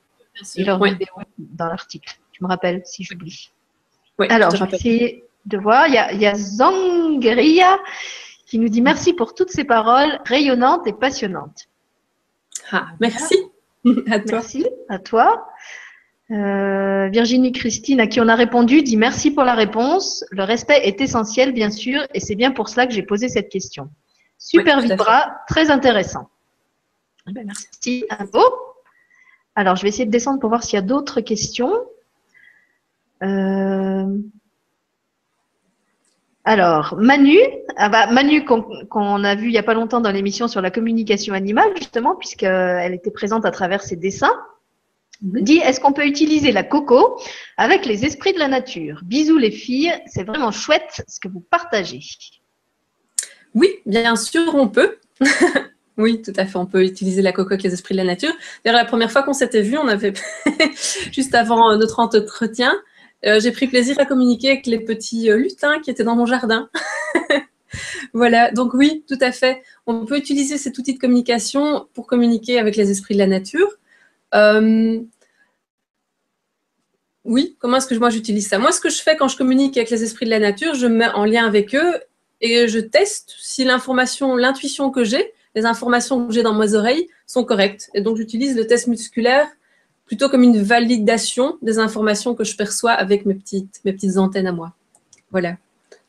et 0.56 0.64
leurs 0.64 0.82
vidéos 0.82 1.06
dans 1.38 1.66
l'article. 1.66 2.18
Tu 2.32 2.42
me 2.42 2.48
rappelles 2.48 2.82
si 2.84 3.04
j'oublie. 3.04 3.50
Alors, 4.28 4.54
je 4.54 4.64
vais 4.64 4.76
essayer 4.76 5.24
de 5.46 5.58
voir. 5.58 5.88
Il 5.88 5.94
y 5.94 5.98
a, 5.98 6.12
il 6.12 6.20
y 6.20 6.26
a 6.26 6.34
Zangeria 6.34 7.78
qui 8.46 8.58
nous 8.58 8.68
dit 8.68 8.82
merci 8.82 9.12
pour 9.14 9.34
toutes 9.34 9.50
ces 9.50 9.64
paroles 9.64 10.20
rayonnantes 10.24 10.86
et 10.86 10.92
passionnantes. 10.92 11.68
Ah, 12.70 12.88
merci. 13.00 13.34
à 14.10 14.20
toi. 14.20 14.38
Merci 14.38 14.66
à 14.88 14.98
toi. 14.98 15.46
Euh, 16.30 17.08
Virginie 17.08 17.52
Christine, 17.52 18.00
à 18.00 18.06
qui 18.06 18.20
on 18.20 18.28
a 18.28 18.34
répondu, 18.34 18.82
dit 18.82 18.96
merci 18.96 19.30
pour 19.30 19.44
la 19.44 19.54
réponse. 19.54 20.24
Le 20.30 20.44
respect 20.44 20.80
est 20.82 21.00
essentiel, 21.00 21.52
bien 21.52 21.70
sûr, 21.70 22.02
et 22.14 22.20
c'est 22.20 22.36
bien 22.36 22.52
pour 22.52 22.68
cela 22.68 22.86
que 22.86 22.94
j'ai 22.94 23.02
posé 23.02 23.28
cette 23.28 23.50
question. 23.50 23.90
Super 24.38 24.80
Vibra, 24.80 25.30
très 25.46 25.70
intéressant. 25.70 26.28
Eh 27.28 27.32
ben, 27.32 27.46
merci 27.46 28.04
à 28.10 28.24
vous. 28.24 28.40
Alors, 29.54 29.76
je 29.76 29.82
vais 29.82 29.88
essayer 29.88 30.06
de 30.06 30.10
descendre 30.10 30.40
pour 30.40 30.48
voir 30.48 30.62
s'il 30.62 30.74
y 30.74 30.78
a 30.78 30.82
d'autres 30.82 31.20
questions. 31.20 31.72
Euh, 33.22 34.18
Alors, 36.44 36.96
Manu, 36.98 37.38
ah 37.76 37.88
bah, 37.88 38.06
Manu 38.08 38.44
qu'on 38.44 39.24
a 39.24 39.34
vu 39.36 39.46
il 39.46 39.52
n'y 39.52 39.58
a 39.58 39.62
pas 39.62 39.74
longtemps 39.74 40.00
dans 40.00 40.10
l'émission 40.10 40.48
sur 40.48 40.60
la 40.60 40.72
communication 40.72 41.34
animale, 41.34 41.70
justement, 41.76 42.16
puisqu'elle 42.16 42.94
était 42.94 43.12
présente 43.12 43.44
à 43.44 43.52
travers 43.52 43.82
ses 43.82 43.94
dessins, 43.94 44.34
dit 45.20 45.58
est-ce 45.58 45.78
qu'on 45.78 45.92
peut 45.92 46.06
utiliser 46.06 46.50
la 46.50 46.64
coco 46.64 47.20
avec 47.56 47.86
les 47.86 48.04
esprits 48.04 48.32
de 48.32 48.40
la 48.40 48.48
nature? 48.48 49.00
Bisous 49.04 49.38
les 49.38 49.52
filles, 49.52 49.94
c'est 50.06 50.24
vraiment 50.24 50.50
chouette 50.50 51.04
ce 51.06 51.20
que 51.20 51.28
vous 51.28 51.40
partagez. 51.40 52.00
Oui, 53.54 53.68
bien 53.86 54.16
sûr, 54.16 54.54
on 54.54 54.68
peut. 54.68 54.98
oui, 55.98 56.22
tout 56.22 56.32
à 56.36 56.46
fait, 56.46 56.56
on 56.56 56.66
peut 56.66 56.84
utiliser 56.84 57.22
la 57.22 57.32
coco 57.32 57.48
avec 57.50 57.62
les 57.62 57.74
esprits 57.74 57.94
de 57.94 57.98
la 57.98 58.04
nature. 58.04 58.32
D'ailleurs, 58.64 58.80
la 58.80 58.86
première 58.86 59.10
fois 59.12 59.22
qu'on 59.22 59.32
s'était 59.32 59.62
vu, 59.62 59.76
on 59.76 59.88
avait 59.88 60.14
juste 61.12 61.34
avant 61.34 61.76
notre 61.76 62.00
entretien, 62.00 62.72
euh, 63.24 63.38
j'ai 63.40 63.52
pris 63.52 63.68
plaisir 63.68 63.98
à 64.00 64.04
communiquer 64.04 64.50
avec 64.50 64.66
les 64.66 64.80
petits 64.80 65.30
euh, 65.30 65.36
lutins 65.36 65.80
qui 65.80 65.90
étaient 65.90 66.02
dans 66.02 66.16
mon 66.16 66.26
jardin. 66.26 66.68
voilà, 68.12 68.50
donc 68.50 68.74
oui, 68.74 69.04
tout 69.06 69.18
à 69.20 69.30
fait. 69.30 69.62
On 69.86 70.04
peut 70.04 70.16
utiliser 70.16 70.58
cet 70.58 70.76
outil 70.78 70.94
de 70.94 70.98
communication 70.98 71.86
pour 71.94 72.06
communiquer 72.06 72.58
avec 72.58 72.74
les 72.74 72.90
esprits 72.90 73.14
de 73.14 73.20
la 73.20 73.28
nature. 73.28 73.68
Euh, 74.34 75.00
oui, 77.24 77.56
comment 77.60 77.76
est-ce 77.76 77.86
que 77.86 77.94
moi 77.94 78.10
j'utilise 78.10 78.48
ça? 78.48 78.58
Moi, 78.58 78.72
ce 78.72 78.80
que 78.80 78.90
je 78.90 79.00
fais 79.00 79.16
quand 79.16 79.28
je 79.28 79.36
communique 79.36 79.76
avec 79.76 79.90
les 79.90 80.02
esprits 80.02 80.26
de 80.26 80.30
la 80.30 80.40
nature, 80.40 80.74
je 80.74 80.86
me 80.88 80.96
mets 80.96 81.10
en 81.10 81.24
lien 81.24 81.46
avec 81.46 81.74
eux 81.76 82.00
et 82.40 82.66
je 82.66 82.80
teste 82.80 83.34
si 83.38 83.62
l'information, 83.62 84.34
l'intuition 84.34 84.90
que 84.90 85.04
j'ai, 85.04 85.32
les 85.54 85.64
informations 85.64 86.26
que 86.26 86.32
j'ai 86.32 86.42
dans 86.42 86.54
mes 86.54 86.74
oreilles 86.74 87.08
sont 87.26 87.44
correctes. 87.44 87.90
Et 87.94 88.00
donc, 88.00 88.16
j'utilise 88.16 88.56
le 88.56 88.66
test 88.66 88.86
musculaire 88.86 89.48
plutôt 90.06 90.28
comme 90.28 90.42
une 90.42 90.60
validation 90.60 91.58
des 91.62 91.78
informations 91.78 92.34
que 92.34 92.44
je 92.44 92.56
perçois 92.56 92.92
avec 92.92 93.24
mes 93.24 93.34
petites, 93.34 93.80
mes 93.84 93.92
petites 93.92 94.18
antennes 94.18 94.46
à 94.46 94.52
moi. 94.52 94.74
Voilà. 95.30 95.56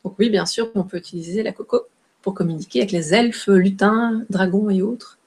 Donc 0.04 0.16
oui, 0.18 0.28
bien 0.28 0.46
sûr, 0.46 0.70
on 0.74 0.82
peut 0.82 0.98
utiliser 0.98 1.42
la 1.42 1.52
coco 1.52 1.82
pour 2.20 2.34
communiquer 2.34 2.80
avec 2.80 2.92
les 2.92 3.14
elfes, 3.14 3.46
lutins, 3.48 4.24
dragons 4.30 4.68
et 4.70 4.82
autres, 4.82 5.18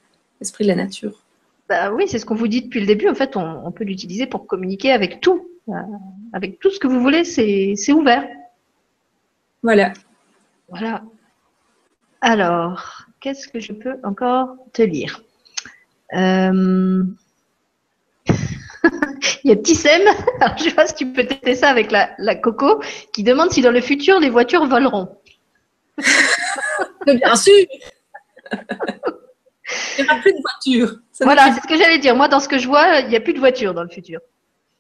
esprits 0.42 0.64
de 0.64 0.70
la 0.70 0.76
nature. 0.76 1.24
Bah 1.70 1.92
oui, 1.92 2.08
c'est 2.08 2.20
ce 2.20 2.26
qu'on 2.26 2.36
vous 2.36 2.48
dit 2.48 2.62
depuis 2.62 2.80
le 2.80 2.86
début. 2.86 3.10
En 3.10 3.16
fait, 3.16 3.36
on, 3.36 3.72
peut 3.72 3.84
l'utiliser 3.84 4.26
pour 4.26 4.48
communiquer 4.48 4.92
avec 4.92 5.22
tout. 5.22 5.50
Euh, 5.70 5.74
avec 6.34 6.60
tout 6.60 6.70
ce 6.70 6.80
que 6.80 6.88
vous 6.88 7.02
voulez, 7.02 7.24
c'est 7.24 7.92
ouvert. 7.92 8.28
Voilà. 9.64 9.94
Voilà. 10.70 11.04
Alors, 12.22 12.97
qu'est-ce 13.20 13.48
que 13.48 13.60
je 13.60 13.74
peux 13.74 13.96
encore 14.04 14.56
te 14.74 14.82
lire 14.82 15.22
euh... 16.14 17.04
Il 19.44 19.50
y 19.50 19.52
a 19.52 19.56
Tissem, 19.56 20.02
alors 20.42 20.58
je 20.58 20.64
sais 20.64 20.72
pas 20.72 20.88
si 20.88 20.96
tu 20.96 21.08
peux 21.08 21.26
tester 21.26 21.56
ça 21.56 21.70
avec 21.70 21.92
la, 21.92 22.36
Coco, 22.36 22.82
qui 23.14 23.24
demande 23.24 23.52
si 23.52 23.62
dans 23.62 23.72
le 23.72 23.82
futur 23.82 24.20
les 24.20 24.30
voitures 24.30 24.66
voleront. 24.66 25.18
Bien 27.06 27.36
sûr 27.36 27.54
Il 27.58 28.58
n'y 30.00 30.04
aura 30.04 30.20
plus 30.20 30.34
de 30.34 30.42
voitures. 30.42 31.00
voilà, 31.22 31.52
c'est 31.54 31.62
ce 31.62 31.68
que 31.68 31.78
j'allais 31.78 32.00
dire. 32.00 32.16
Moi, 32.16 32.28
dans 32.28 32.40
ce 32.40 32.48
que 32.48 32.58
je 32.58 32.68
vois, 32.68 33.00
il 33.00 33.08
n'y 33.10 33.16
a 33.16 33.20
plus 33.20 33.34
de 33.34 33.40
voitures 33.40 33.74
dans 33.74 33.84
le 33.84 33.90
futur. 33.90 34.20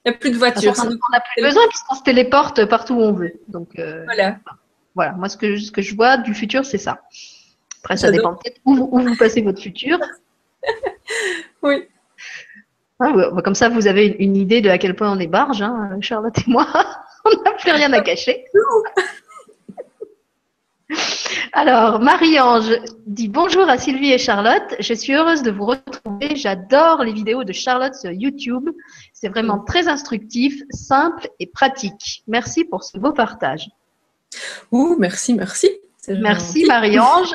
Il 0.06 0.12
n'y 0.12 0.16
a 0.16 0.20
plus 0.20 0.32
de 0.32 0.38
voitures. 0.38 0.74
on 0.78 1.12
n'a 1.12 1.22
plus 1.22 1.42
besoin 1.42 1.68
puisqu'on 1.70 1.96
se 1.96 2.04
téléporte 2.04 2.66
partout 2.66 2.96
où 2.96 3.02
on 3.02 3.14
veut. 3.14 3.34
Donc, 3.48 3.80
euh, 3.80 4.04
voilà. 4.06 4.38
Voilà, 4.96 5.12
moi, 5.12 5.30
ce 5.30 5.38
que, 5.38 5.58
ce 5.58 5.72
que 5.72 5.82
je 5.82 5.96
vois 5.96 6.18
du 6.18 6.34
futur, 6.34 6.66
c'est 6.66 6.80
ça. 6.80 7.02
Après, 7.84 7.98
ça 7.98 8.12
dépend 8.12 8.36
peut-être 8.36 8.60
où, 8.66 8.74
où 8.92 9.00
vous 9.00 9.16
passez 9.16 9.42
votre 9.42 9.62
futur. 9.62 10.00
oui. 11.64 11.88
Ah, 13.00 13.12
bah, 13.14 13.42
comme 13.44 13.56
ça, 13.56 13.70
vous 13.70 13.88
avez 13.88 14.08
une 14.20 14.36
idée 14.36 14.62
de 14.62 14.70
à 14.70 14.78
quel 14.78 14.96
point 14.96 15.12
on 15.12 15.20
est 15.20 15.28
barge, 15.28 15.62
hein, 15.62 15.98
Charlotte 16.02 16.38
et 16.38 16.50
moi. 16.50 16.68
on 17.26 17.44
n'a 17.44 17.52
plus 17.52 17.72
rien 17.72 17.94
à 17.94 18.02
cacher. 18.02 18.46
Alors, 21.54 22.00
Marie-Ange 22.00 22.72
dit 23.06 23.28
bonjour 23.28 23.70
à 23.70 23.78
Sylvie 23.78 24.14
et 24.14 24.18
Charlotte. 24.18 24.76
Je 24.80 24.94
suis 24.94 25.14
heureuse 25.14 25.44
de 25.44 25.52
vous 25.52 25.66
retrouver. 25.66 26.36
J'adore 26.36 27.04
les 27.04 27.12
vidéos 27.12 27.44
de 27.44 27.52
Charlotte 27.52 27.94
sur 27.94 28.12
YouTube. 28.12 28.70
C'est 29.14 29.28
vraiment 29.28 29.60
très 29.60 29.88
instructif, 29.88 30.62
simple 30.70 31.28
et 31.40 31.48
pratique. 31.48 32.24
Merci 32.28 32.64
pour 32.64 32.84
ce 32.84 32.98
beau 32.98 33.12
partage. 33.12 33.70
Ouh, 34.72 34.96
merci, 34.98 35.34
merci. 35.34 35.70
Merci 36.08 36.66
Marie-Ange. 36.66 37.34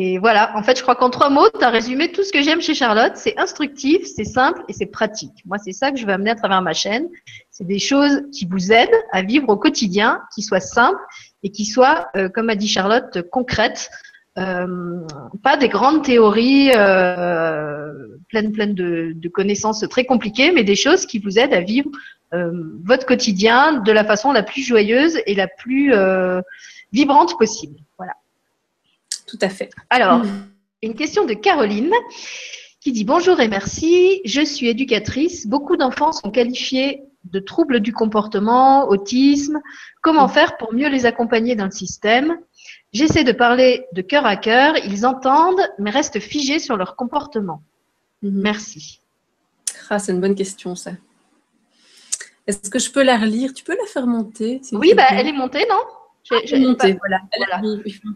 Et 0.00 0.18
voilà, 0.18 0.56
en 0.56 0.62
fait, 0.62 0.78
je 0.78 0.82
crois 0.82 0.94
qu'en 0.94 1.10
trois 1.10 1.28
mots, 1.28 1.48
tu 1.50 1.64
as 1.64 1.70
résumé 1.70 2.12
tout 2.12 2.22
ce 2.22 2.30
que 2.30 2.40
j'aime 2.40 2.60
chez 2.60 2.72
Charlotte. 2.72 3.14
C'est 3.16 3.36
instructif, 3.36 4.06
c'est 4.06 4.22
simple 4.22 4.62
et 4.68 4.72
c'est 4.72 4.86
pratique. 4.86 5.42
Moi, 5.44 5.58
c'est 5.58 5.72
ça 5.72 5.90
que 5.90 5.98
je 5.98 6.06
veux 6.06 6.12
amener 6.12 6.30
à 6.30 6.36
travers 6.36 6.62
ma 6.62 6.72
chaîne. 6.72 7.08
C'est 7.50 7.66
des 7.66 7.80
choses 7.80 8.22
qui 8.32 8.46
vous 8.48 8.70
aident 8.70 8.94
à 9.10 9.22
vivre 9.22 9.48
au 9.48 9.56
quotidien, 9.56 10.22
qui 10.32 10.42
soient 10.42 10.60
simples 10.60 11.00
et 11.42 11.50
qui 11.50 11.64
soient, 11.64 12.06
euh, 12.16 12.28
comme 12.28 12.48
a 12.48 12.54
dit 12.54 12.68
Charlotte, 12.68 13.28
concrètes. 13.32 13.90
Euh, 14.38 15.00
pas 15.42 15.56
des 15.56 15.68
grandes 15.68 16.04
théories 16.04 16.70
euh, 16.76 17.92
pleines, 18.28 18.52
pleines 18.52 18.74
de, 18.74 19.10
de, 19.16 19.28
connaissances 19.28 19.84
très 19.90 20.04
compliquées, 20.04 20.52
mais 20.52 20.62
des 20.62 20.76
choses 20.76 21.06
qui 21.06 21.18
vous 21.18 21.40
aident 21.40 21.54
à 21.54 21.60
vivre 21.60 21.90
votre 22.84 23.06
quotidien 23.06 23.80
de 23.80 23.90
la 23.90 24.04
façon 24.04 24.32
la 24.32 24.42
plus 24.42 24.62
joyeuse 24.62 25.18
et 25.26 25.34
la 25.34 25.48
plus 25.48 25.92
vibrante 26.92 27.38
possible. 27.38 27.78
Voilà. 27.96 28.12
Tout 29.28 29.38
à 29.42 29.50
fait. 29.50 29.70
Alors, 29.90 30.22
une 30.82 30.94
question 30.94 31.26
de 31.26 31.34
Caroline 31.34 31.92
qui 32.80 32.92
dit 32.92 33.04
bonjour 33.04 33.38
et 33.40 33.48
merci. 33.48 34.22
Je 34.24 34.40
suis 34.44 34.68
éducatrice. 34.68 35.46
Beaucoup 35.46 35.76
d'enfants 35.76 36.12
sont 36.12 36.30
qualifiés 36.30 37.02
de 37.24 37.38
troubles 37.38 37.80
du 37.80 37.92
comportement, 37.92 38.88
autisme. 38.88 39.60
Comment 40.00 40.28
faire 40.28 40.56
pour 40.56 40.72
mieux 40.72 40.88
les 40.88 41.04
accompagner 41.04 41.56
dans 41.56 41.66
le 41.66 41.70
système? 41.70 42.38
J'essaie 42.94 43.24
de 43.24 43.32
parler 43.32 43.84
de 43.92 44.00
cœur 44.00 44.24
à 44.24 44.36
cœur. 44.36 44.74
Ils 44.86 45.04
entendent, 45.04 45.60
mais 45.78 45.90
restent 45.90 46.20
figés 46.20 46.58
sur 46.58 46.78
leur 46.78 46.96
comportement. 46.96 47.62
Mhm. 48.22 48.40
Merci. 48.40 49.00
Ah, 49.90 49.98
c'est 49.98 50.12
une 50.12 50.20
bonne 50.20 50.34
question, 50.34 50.74
ça. 50.74 50.92
Est-ce 52.46 52.70
que 52.70 52.78
je 52.78 52.90
peux 52.90 53.02
la 53.02 53.18
relire? 53.18 53.52
Tu 53.52 53.62
peux 53.62 53.76
la 53.76 53.86
faire 53.86 54.06
monter 54.06 54.62
Oui, 54.72 54.94
bah, 54.96 55.04
elle 55.10 55.26
est 55.26 55.32
montée, 55.32 55.66
non? 55.68 55.82
J'ai 56.44 56.58
monté, 56.58 56.96
voilà. 56.98 57.20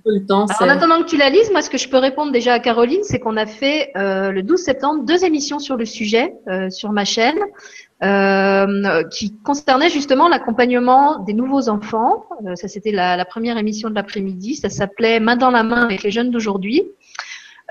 le 0.05 0.27
temps. 0.27 0.45
en 0.45 0.69
attendant 0.69 1.03
que 1.03 1.09
tu 1.09 1.17
la 1.17 1.31
lises, 1.31 1.51
moi, 1.51 1.63
ce 1.63 1.71
que 1.71 1.79
je 1.79 1.89
peux 1.89 1.99
répondre 1.99 2.33
déjà 2.33 2.55
à 2.55 2.59
Caroline, 2.59 3.03
c'est 3.03 3.19
qu'on 3.19 3.37
a 3.37 3.47
fait 3.47 3.91
euh, 3.97 4.31
le 4.31 4.43
12 4.43 4.61
septembre 4.61 5.05
deux 5.05 5.25
émissions 5.25 5.59
sur 5.59 5.77
le 5.77 5.85
sujet 5.85 6.35
euh, 6.49 6.71
sur 6.71 6.93
ma 6.93 7.05
chaîne. 7.05 7.39
Euh, 8.03 9.05
qui 9.13 9.33
concernaient 9.45 9.89
justement 9.89 10.29
l'accompagnement 10.29 11.21
des 11.21 11.35
nouveaux 11.35 11.69
enfants. 11.69 12.25
Euh, 12.45 12.57
ça, 12.57 12.67
c'était 12.67 12.91
la, 12.91 13.17
la, 13.17 13.25
première 13.25 13.57
émission 13.59 13.91
de 13.91 13.95
l'après-midi. 13.95 14.57
Ça 14.57 14.71
s'appelait 14.71 15.21
Main 15.21 15.37
dans 15.37 15.53
la 15.53 15.63
main 15.63 15.85
avec 15.85 16.03
les 16.03 16.11
jeunes 16.11 16.33
d'aujourd'hui. 16.33 16.83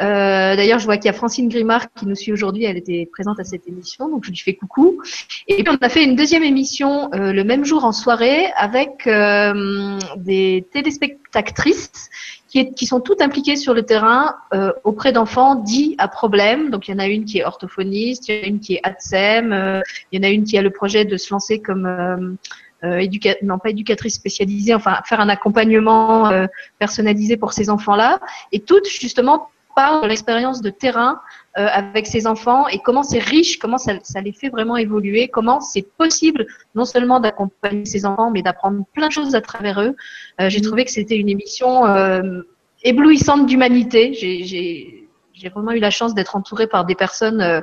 Euh, 0.01 0.55
D'ailleurs, 0.55 0.79
je 0.79 0.85
vois 0.85 0.97
qu'il 0.97 1.05
y 1.05 1.09
a 1.09 1.13
Francine 1.13 1.47
Grimard 1.47 1.93
qui 1.93 2.05
nous 2.05 2.15
suit 2.15 2.31
aujourd'hui. 2.31 2.65
Elle 2.65 2.77
était 2.77 3.07
présente 3.11 3.39
à 3.39 3.43
cette 3.43 3.67
émission, 3.67 4.09
donc 4.09 4.23
je 4.25 4.29
lui 4.29 4.37
fais 4.37 4.53
coucou. 4.53 5.01
Et 5.47 5.63
puis, 5.63 5.65
on 5.69 5.85
a 5.85 5.89
fait 5.89 6.03
une 6.03 6.15
deuxième 6.15 6.43
émission 6.43 7.09
euh, 7.13 7.31
le 7.31 7.43
même 7.43 7.65
jour 7.65 7.85
en 7.85 7.91
soirée 7.91 8.47
avec 8.57 9.05
euh, 9.07 9.99
des 10.17 10.65
téléspectatrices 10.73 12.09
qui, 12.49 12.85
sont 12.85 12.99
toutes 12.99 13.21
impliquées 13.21 13.55
sur 13.55 13.73
le 13.73 13.83
terrain 13.83 14.35
auprès 14.83 15.13
d'enfants 15.13 15.55
dits 15.55 15.95
à 15.99 16.09
problème. 16.09 16.69
Donc, 16.69 16.89
il 16.89 16.91
y 16.91 16.93
en 16.93 16.99
a 16.99 17.07
une 17.07 17.23
qui 17.23 17.37
est 17.37 17.45
orthophoniste, 17.45 18.27
il 18.27 18.35
y 18.35 18.39
en 18.39 18.43
a 18.43 18.47
une 18.47 18.59
qui 18.59 18.73
est 18.73 18.81
ATSEM, 18.83 19.81
il 20.11 20.17
y 20.17 20.19
en 20.19 20.27
a 20.27 20.29
une 20.29 20.43
qui 20.43 20.57
a 20.57 20.61
le 20.61 20.69
projet 20.69 21.05
de 21.05 21.15
se 21.15 21.33
lancer 21.33 21.61
comme 21.61 22.37
non 22.83 23.57
pas 23.57 23.69
éducatrice 23.69 24.15
spécialisée, 24.15 24.73
enfin 24.73 24.99
faire 25.05 25.21
un 25.21 25.29
accompagnement 25.29 26.29
personnalisé 26.77 27.37
pour 27.37 27.53
ces 27.53 27.69
enfants-là, 27.69 28.19
et 28.51 28.59
toutes 28.59 28.89
justement 28.89 29.47
parle 29.75 30.03
de 30.03 30.07
l'expérience 30.07 30.61
de 30.61 30.69
terrain 30.69 31.19
euh, 31.57 31.67
avec 31.71 32.07
ses 32.07 32.27
enfants 32.27 32.67
et 32.67 32.79
comment 32.79 33.03
c'est 33.03 33.19
riche, 33.19 33.59
comment 33.59 33.77
ça, 33.77 33.93
ça, 34.03 34.21
les 34.21 34.31
fait 34.31 34.49
vraiment 34.49 34.77
évoluer, 34.77 35.27
comment 35.27 35.59
c'est 35.59 35.85
possible 35.97 36.47
non 36.75 36.85
seulement 36.85 37.19
d'accompagner 37.19 37.85
ses 37.85 38.05
enfants, 38.05 38.31
mais 38.31 38.41
d'apprendre 38.41 38.83
plein 38.93 39.07
de 39.07 39.11
choses 39.11 39.35
à 39.35 39.41
travers 39.41 39.81
eux. 39.81 39.95
Euh, 40.39 40.49
j'ai 40.49 40.59
mmh. 40.59 40.63
trouvé 40.63 40.85
que 40.85 40.91
c'était 40.91 41.17
une 41.17 41.29
émission 41.29 41.85
euh, 41.85 42.41
éblouissante 42.83 43.45
d'humanité. 43.45 44.13
J'ai 44.13 45.00
vraiment 45.49 45.71
eu 45.71 45.79
la 45.79 45.89
chance 45.89 46.13
d'être 46.13 46.35
entourée 46.35 46.67
par 46.67 46.85
des 46.85 46.95
personnes 46.95 47.41
euh, 47.41 47.61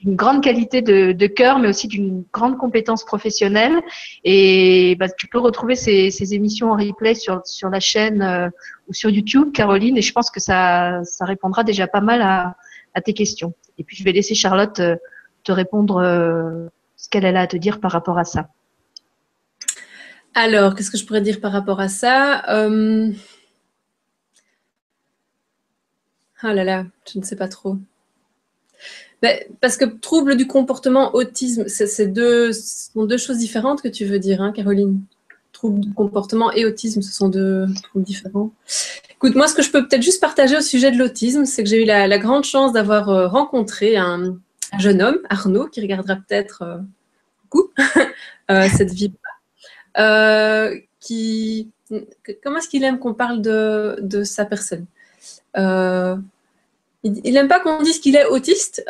d'une 0.00 0.14
grande 0.14 0.42
qualité 0.42 0.82
de, 0.82 1.26
cœur, 1.26 1.58
mais 1.58 1.68
aussi 1.68 1.88
d'une 1.88 2.24
grande 2.32 2.58
compétence 2.58 3.04
professionnelle. 3.04 3.80
Et 4.24 4.96
bah, 4.98 5.08
tu 5.08 5.26
peux 5.26 5.38
retrouver 5.38 5.74
ces, 5.74 6.34
émissions 6.34 6.70
en 6.70 6.76
replay 6.76 7.14
sur, 7.14 7.40
sur 7.46 7.70
la 7.70 7.80
chaîne 7.80 8.22
euh, 8.22 8.48
ou 8.88 8.92
sur 8.92 9.10
YouTube, 9.10 9.52
Caroline, 9.52 9.96
et 9.96 10.02
je 10.02 10.12
pense 10.12 10.30
que 10.30 10.40
ça, 10.40 11.00
ça 11.04 11.24
répondra 11.24 11.64
déjà 11.64 11.86
pas 11.86 12.00
mal 12.00 12.22
à, 12.22 12.54
tes 13.04 13.12
questions. 13.12 13.52
Et 13.76 13.84
puis 13.84 13.94
je 13.94 14.04
vais 14.04 14.12
laisser 14.12 14.34
Charlotte 14.34 14.80
euh, 14.80 14.96
te 15.44 15.52
répondre 15.52 16.02
ce 16.96 17.08
qu'elle 17.10 17.26
a 17.26 17.40
à 17.40 17.46
te 17.46 17.56
dire 17.56 17.78
par 17.78 17.92
rapport 17.92 18.18
à 18.18 18.24
ça. 18.24 18.48
Alors, 20.34 20.74
qu'est-ce 20.74 20.90
que 20.90 20.98
je 20.98 21.06
pourrais 21.06 21.22
dire 21.22 21.40
par 21.40 21.50
rapport 21.50 21.80
à 21.80 21.88
ça 21.88 22.44
euh... 22.50 23.10
Ah 26.48 26.54
là 26.54 26.62
là, 26.62 26.86
je 27.12 27.18
ne 27.18 27.24
sais 27.24 27.34
pas 27.34 27.48
trop. 27.48 27.76
Ben, 29.20 29.36
parce 29.60 29.76
que 29.76 29.84
trouble 29.84 30.36
du 30.36 30.46
comportement, 30.46 31.12
autisme, 31.16 31.66
c'est 31.66 32.06
deux, 32.06 32.52
sont 32.52 33.04
deux 33.04 33.18
choses 33.18 33.38
différentes 33.38 33.82
que 33.82 33.88
tu 33.88 34.04
veux 34.04 34.20
dire, 34.20 34.40
hein, 34.40 34.52
Caroline 34.52 35.00
trouble 35.52 35.80
de 35.80 35.92
comportement 35.92 36.52
et 36.52 36.64
autisme, 36.64 37.02
ce 37.02 37.12
sont 37.12 37.28
deux 37.28 37.66
troubles 37.82 38.04
différents. 38.04 38.52
Écoute, 39.10 39.34
moi, 39.34 39.48
ce 39.48 39.54
que 39.54 39.62
je 39.62 39.72
peux 39.72 39.88
peut-être 39.88 40.02
juste 40.02 40.20
partager 40.20 40.56
au 40.56 40.60
sujet 40.60 40.92
de 40.92 40.98
l'autisme, 40.98 41.46
c'est 41.46 41.64
que 41.64 41.68
j'ai 41.68 41.82
eu 41.82 41.84
la, 41.84 42.18
grande 42.18 42.44
chance 42.44 42.72
d'avoir 42.72 43.08
euh, 43.08 43.26
rencontré 43.26 43.96
un, 43.96 44.38
jeune 44.78 45.02
homme, 45.02 45.18
Arnaud, 45.28 45.66
qui 45.66 45.80
regardera 45.80 46.14
peut-être 46.14 46.62
euh, 46.62 46.78
beaucoup 47.42 47.72
cette 48.48 48.92
vie 48.92 49.12
qui, 51.00 51.70
comment 52.44 52.58
est-ce 52.58 52.68
qu'il 52.68 52.84
aime 52.84 53.00
qu'on 53.00 53.14
parle 53.14 53.42
de, 53.42 54.22
sa 54.22 54.44
personne? 54.44 54.86
Il 57.24 57.34
n'aime 57.34 57.48
pas 57.48 57.60
qu'on 57.60 57.82
dise 57.82 58.00
qu'il 58.00 58.16
est 58.16 58.26
autiste. 58.26 58.84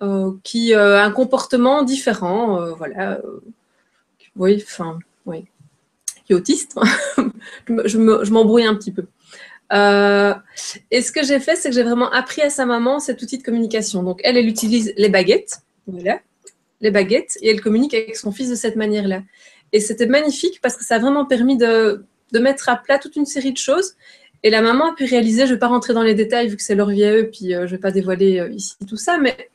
Euh, 0.00 0.32
qui 0.44 0.74
a 0.74 1.02
un 1.02 1.10
comportement 1.10 1.82
différent, 1.82 2.62
euh, 2.62 2.72
voilà. 2.74 3.20
oui, 4.36 4.62
enfin, 4.64 4.96
oui, 5.26 5.46
qui 6.24 6.32
est 6.32 6.36
autiste. 6.36 6.78
je 7.84 8.30
m'embrouille 8.30 8.64
un 8.64 8.76
petit 8.76 8.92
peu. 8.92 9.06
Euh, 9.72 10.34
et 10.90 11.02
ce 11.02 11.12
que 11.12 11.22
j'ai 11.22 11.40
fait, 11.40 11.56
c'est 11.56 11.68
que 11.68 11.74
j'ai 11.74 11.82
vraiment 11.82 12.10
appris 12.10 12.42
à 12.42 12.50
sa 12.50 12.66
maman 12.66 13.00
cet 13.00 13.22
outil 13.22 13.38
de 13.38 13.42
communication. 13.42 14.02
Donc, 14.02 14.20
elle, 14.24 14.36
elle 14.36 14.48
utilise 14.48 14.92
les 14.96 15.08
baguettes, 15.08 15.60
voilà, 15.86 16.20
les 16.80 16.90
baguettes, 16.90 17.36
et 17.42 17.50
elle 17.50 17.60
communique 17.60 17.94
avec 17.94 18.16
son 18.16 18.32
fils 18.32 18.48
de 18.48 18.54
cette 18.54 18.76
manière-là. 18.76 19.22
Et 19.72 19.80
c'était 19.80 20.06
magnifique 20.06 20.60
parce 20.62 20.76
que 20.76 20.84
ça 20.84 20.96
a 20.96 20.98
vraiment 20.98 21.26
permis 21.26 21.56
de, 21.56 22.04
mettre 22.32 22.68
à 22.68 22.76
plat 22.76 22.98
toute 22.98 23.16
une 23.16 23.26
série 23.26 23.52
de 23.52 23.58
choses. 23.58 23.94
Et 24.42 24.50
la 24.50 24.62
maman 24.62 24.92
a 24.92 24.94
pu 24.94 25.04
réaliser, 25.04 25.42
je 25.42 25.50
ne 25.50 25.54
vais 25.54 25.58
pas 25.58 25.66
rentrer 25.66 25.94
dans 25.94 26.02
les 26.02 26.14
détails 26.14 26.48
vu 26.48 26.56
que 26.56 26.62
c'est 26.62 26.74
leur 26.74 26.90
vie 26.90 27.04
à 27.04 27.14
eux, 27.14 27.30
puis 27.30 27.50
je 27.50 27.58
ne 27.58 27.66
vais 27.66 27.78
pas 27.78 27.90
dévoiler 27.90 28.48
ici 28.52 28.74
tout 28.86 28.96
ça, 28.96 29.18
mais 29.18 29.50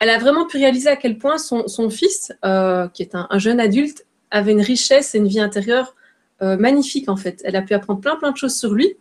elle 0.00 0.08
a 0.08 0.18
vraiment 0.18 0.46
pu 0.46 0.56
réaliser 0.56 0.88
à 0.88 0.96
quel 0.96 1.18
point 1.18 1.36
son, 1.36 1.90
fils, 1.90 2.32
euh, 2.44 2.88
qui 2.88 3.02
est 3.02 3.14
un, 3.14 3.38
jeune 3.38 3.60
adulte, 3.60 4.06
avait 4.30 4.52
une 4.52 4.62
richesse 4.62 5.14
et 5.14 5.18
une 5.18 5.28
vie 5.28 5.40
intérieure 5.40 5.94
euh, 6.42 6.56
magnifique 6.56 7.10
en 7.10 7.16
fait. 7.16 7.42
Elle 7.44 7.54
a 7.54 7.62
pu 7.62 7.74
apprendre 7.74 8.00
plein 8.00 8.16
plein 8.16 8.32
de 8.32 8.36
choses 8.36 8.56
sur 8.56 8.72
lui. 8.72 8.96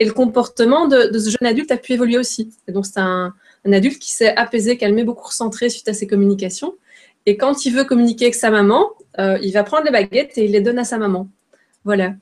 Et 0.00 0.06
le 0.06 0.12
comportement 0.12 0.88
de, 0.88 1.10
ce 1.18 1.30
jeune 1.30 1.46
adulte 1.46 1.70
a 1.70 1.76
pu 1.76 1.92
évoluer 1.92 2.16
aussi. 2.16 2.50
Et 2.66 2.72
donc 2.72 2.86
c'est 2.86 2.98
un, 3.00 3.34
adulte 3.70 3.98
qui 3.98 4.12
s'est 4.12 4.34
apaisé, 4.36 4.78
calmé, 4.78 5.04
beaucoup 5.04 5.26
recentré 5.26 5.68
suite 5.68 5.88
à 5.88 5.92
ses 5.92 6.06
communications. 6.06 6.74
Et 7.26 7.36
quand 7.36 7.66
il 7.66 7.74
veut 7.74 7.84
communiquer 7.84 8.26
avec 8.26 8.36
sa 8.36 8.50
maman, 8.50 8.92
euh, 9.18 9.38
il 9.42 9.52
va 9.52 9.64
prendre 9.64 9.84
les 9.84 9.90
baguettes 9.90 10.38
et 10.38 10.46
il 10.46 10.52
les 10.52 10.60
donne 10.62 10.78
à 10.78 10.84
sa 10.84 10.96
maman. 10.96 11.28
Voilà. 11.84 12.14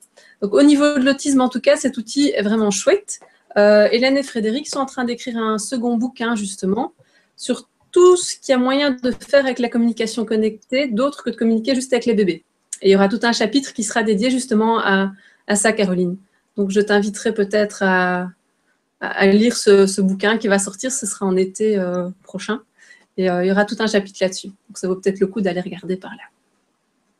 Donc 0.45 0.53
au 0.53 0.63
niveau 0.63 0.99
de 0.99 1.03
l'autisme, 1.03 1.41
en 1.41 1.49
tout 1.49 1.63
cas, 1.63 1.79
cet 1.79 1.97
outil 1.97 2.29
est 2.37 2.43
vraiment 2.43 2.71
chouette. 2.71 3.19
Hélène 3.57 4.19
et 4.19 4.23
Frédéric 4.23 4.69
sont 4.69 4.81
en 4.81 4.85
train 4.85 5.05
d'écrire 5.05 5.39
un 5.39 5.57
second 5.57 5.97
bouquin 5.97 6.35
justement 6.35 6.93
sur 7.35 7.67
tout 7.93 8.19
ce 8.19 8.37
qu'il 8.37 8.53
y 8.53 8.53
a 8.53 8.59
moyen 8.59 8.91
de 8.91 9.11
faire 9.11 9.43
avec 9.43 9.59
la 9.59 9.71
communication 9.71 10.27
connectée, 10.27 10.87
d'autre 10.89 11.25
que 11.25 11.31
de 11.31 11.37
communiquer 11.37 11.75
juste 11.75 11.95
avec 11.95 12.05
les 12.05 12.13
bébés. 12.13 12.45
Et 12.83 12.91
il 12.91 12.93
y 12.93 12.95
aura 12.95 13.09
tout 13.09 13.21
un 13.23 13.33
chapitre 13.33 13.73
qui 13.73 13.85
sera 13.85 14.03
dédié 14.03 14.31
justement 14.31 14.81
à, 14.81 15.13
ça, 15.55 15.73
Caroline. 15.73 16.19
Donc 16.59 16.71
je 16.71 16.81
t'inviterai 16.83 17.33
peut-être 17.33 17.83
à, 17.83 18.29
lire 19.23 19.57
ce, 19.57 20.01
bouquin 20.03 20.37
qui 20.37 20.49
va 20.49 20.59
sortir, 20.59 20.93
ce 20.93 21.07
sera 21.07 21.25
en 21.25 21.39
été 21.39 21.79
euh, 21.79 22.11
prochain. 22.23 22.61
Et 23.17 23.31
euh, 23.31 23.45
il 23.45 23.49
y 23.49 23.51
aura 23.51 23.65
tout 23.65 23.77
un 23.79 23.87
chapitre 23.87 24.19
là-dessus. 24.21 24.49
Donc 24.49 24.77
ça 24.77 24.89
vaut 24.89 24.97
peut-être 24.97 25.21
le 25.21 25.27
coup 25.27 25.41
d'aller 25.41 25.63
regarder 25.63 25.97
par 25.97 26.11
là. 26.11 26.25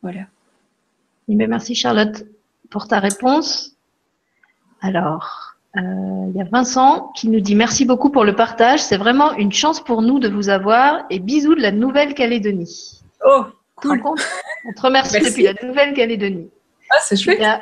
Voilà. 0.03 0.27
merci 1.27 1.73
Charlotte 1.73 2.23
pour 2.69 2.87
ta 2.87 2.99
réponse. 2.99 3.75
Alors, 4.81 5.55
euh, 5.77 6.29
il 6.29 6.35
y 6.35 6.41
a 6.41 6.45
Vincent 6.45 7.11
qui 7.15 7.27
nous 7.29 7.39
dit 7.39 7.55
merci 7.55 7.85
beaucoup 7.85 8.09
pour 8.09 8.23
le 8.23 8.35
partage. 8.35 8.81
C'est 8.81 8.97
vraiment 8.97 9.33
une 9.33 9.51
chance 9.51 9.83
pour 9.83 10.01
nous 10.01 10.19
de 10.19 10.29
vous 10.29 10.49
avoir 10.49 11.05
et 11.09 11.19
bisous 11.19 11.55
de 11.55 11.61
la 11.61 11.71
Nouvelle-Calédonie. 11.71 13.01
Oh, 13.25 13.45
cool. 13.75 14.01
On 14.05 14.73
te 14.73 14.81
remercie 14.81 15.19
depuis 15.19 15.43
la 15.43 15.53
Nouvelle-Calédonie. 15.61 16.49
Ah, 16.89 16.97
c'est 17.01 17.15
chouette. 17.15 17.39
Il 17.39 17.43
y 17.43 17.45
a 17.45 17.61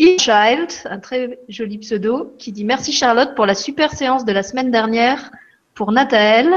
E-Child, 0.00 0.70
un 0.90 0.98
très 0.98 1.38
joli 1.48 1.78
pseudo, 1.78 2.34
qui 2.38 2.52
dit 2.52 2.64
merci 2.64 2.92
Charlotte 2.92 3.34
pour 3.34 3.46
la 3.46 3.54
super 3.54 3.92
séance 3.92 4.24
de 4.24 4.32
la 4.32 4.42
semaine 4.42 4.70
dernière 4.70 5.30
pour 5.74 5.92
Nathael. 5.92 6.52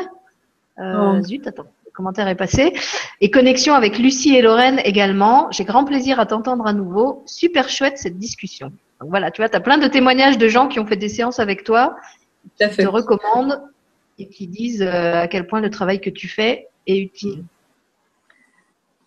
Euh, 0.79 1.19
oh. 1.19 1.23
Zut, 1.23 1.45
attends, 1.47 1.67
commentaire 1.99 2.29
est 2.29 2.35
passé. 2.35 2.73
Et 3.19 3.29
connexion 3.29 3.73
avec 3.73 3.99
Lucie 3.99 4.33
et 4.33 4.41
Lorraine 4.41 4.79
également. 4.85 5.51
J'ai 5.51 5.65
grand 5.65 5.83
plaisir 5.83 6.17
à 6.17 6.25
t'entendre 6.25 6.65
à 6.65 6.71
nouveau. 6.71 7.23
Super 7.25 7.67
chouette 7.67 7.97
cette 7.97 8.17
discussion. 8.17 8.67
Donc 9.01 9.09
voilà, 9.09 9.31
tu 9.31 9.41
vois, 9.41 9.49
tu 9.49 9.57
as 9.57 9.59
plein 9.59 9.77
de 9.77 9.87
témoignages 9.87 10.37
de 10.37 10.47
gens 10.47 10.69
qui 10.69 10.79
ont 10.79 10.85
fait 10.85 10.95
des 10.95 11.09
séances 11.09 11.39
avec 11.39 11.65
toi, 11.65 11.97
qui 12.57 12.69
te 12.69 12.87
recommandent 12.87 13.61
et 14.17 14.27
qui 14.27 14.47
disent 14.47 14.81
euh, 14.81 15.23
à 15.23 15.27
quel 15.27 15.45
point 15.45 15.59
le 15.59 15.69
travail 15.69 15.99
que 15.99 16.09
tu 16.09 16.29
fais 16.29 16.69
est 16.87 16.99
utile. 16.99 17.43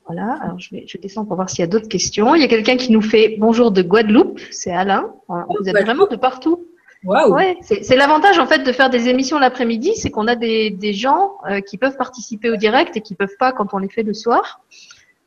Voilà, 0.07 0.39
alors 0.43 0.59
je, 0.59 0.69
vais, 0.75 0.85
je 0.87 0.99
descends 0.99 1.25
pour 1.25 1.37
voir 1.37 1.49
s'il 1.49 1.61
y 1.61 1.63
a 1.63 1.67
d'autres 1.69 1.89
questions. 1.89 2.35
Il 2.35 2.43
y 2.43 2.45
a 2.45 2.49
quelqu'un 2.49 2.77
qui 2.77 2.93
nous 2.93 3.01
fait 3.01 3.37
bonjour 3.39 3.71
de 3.71 3.81
Guadeloupe, 3.81 4.41
c'est 4.51 4.73
Alain. 4.73 5.15
Vous 5.29 5.67
êtes 5.67 5.81
vraiment 5.81 6.07
de 6.07 6.17
partout. 6.17 6.67
Wow. 7.05 7.35
Ouais, 7.35 7.59
c'est 7.63 7.97
l'avantage 7.97 8.39
en 8.39 8.47
fait 8.47 8.61
de 8.61 8.71
faire 8.71 8.89
des 8.89 9.09
émissions 9.09 9.39
l'après-midi, 9.39 9.97
c'est 9.97 10.11
qu'on 10.11 10.29
a 10.29 10.37
des, 10.37 10.71
des 10.71 10.93
gens 10.93 11.33
euh, 11.51 11.61
qui 11.61 11.77
peuvent 11.77 11.97
participer 11.97 12.49
au 12.49 12.57
direct 12.57 12.97
et 12.97 13.01
qui 13.01 13.17
peuvent 13.17 13.37
pas 13.41 13.51
quand 13.53 13.75
on 13.75 13.79
les 13.79 13.89
fait 13.89 14.05
le 14.05 14.15
soir. 14.15 14.61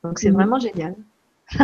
Donc 0.04 0.20
c'est 0.20 0.30
mhm. 0.30 0.36
vraiment 0.36 0.60
génial. 0.60 0.96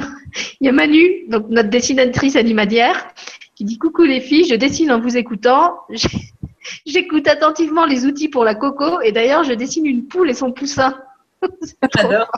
Il 0.59 0.65
y 0.65 0.69
a 0.69 0.73
Manu, 0.73 1.27
donc 1.29 1.47
notre 1.49 1.69
dessinatrice 1.69 2.35
animadière, 2.35 3.07
qui 3.55 3.63
dit 3.63 3.77
Coucou 3.77 4.03
les 4.03 4.19
filles, 4.19 4.45
je 4.45 4.55
dessine 4.55 4.91
en 4.91 4.99
vous 4.99 5.15
écoutant. 5.15 5.77
J'écoute 6.85 7.27
attentivement 7.27 7.85
les 7.85 8.05
outils 8.05 8.29
pour 8.29 8.43
la 8.43 8.53
coco 8.53 9.01
et 9.01 9.11
d'ailleurs 9.11 9.43
je 9.43 9.53
dessine 9.53 9.85
une 9.85 10.07
poule 10.07 10.29
et 10.29 10.33
son 10.33 10.51
poussin. 10.51 10.99
J'adore. 11.95 12.31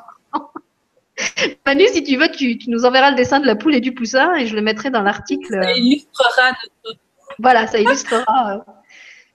Manu, 1.65 1.85
si 1.91 2.03
tu 2.03 2.17
veux, 2.17 2.29
tu, 2.29 2.57
nous 2.67 2.85
enverras 2.85 3.11
le 3.11 3.15
dessin 3.15 3.39
de 3.39 3.45
la 3.45 3.55
poule 3.55 3.75
et 3.75 3.81
du 3.81 3.93
poussin 3.93 4.35
et 4.35 4.45
je 4.45 4.55
le 4.55 4.61
mettrai 4.61 4.89
dans 4.89 5.01
l'article. 5.01 5.47
Ça 5.49 5.71
illustrera 5.73 6.51
notre... 6.51 6.99
Voilà, 7.39 7.67
ça 7.67 7.79
illustrera 7.79 8.55
euh, 8.55 8.71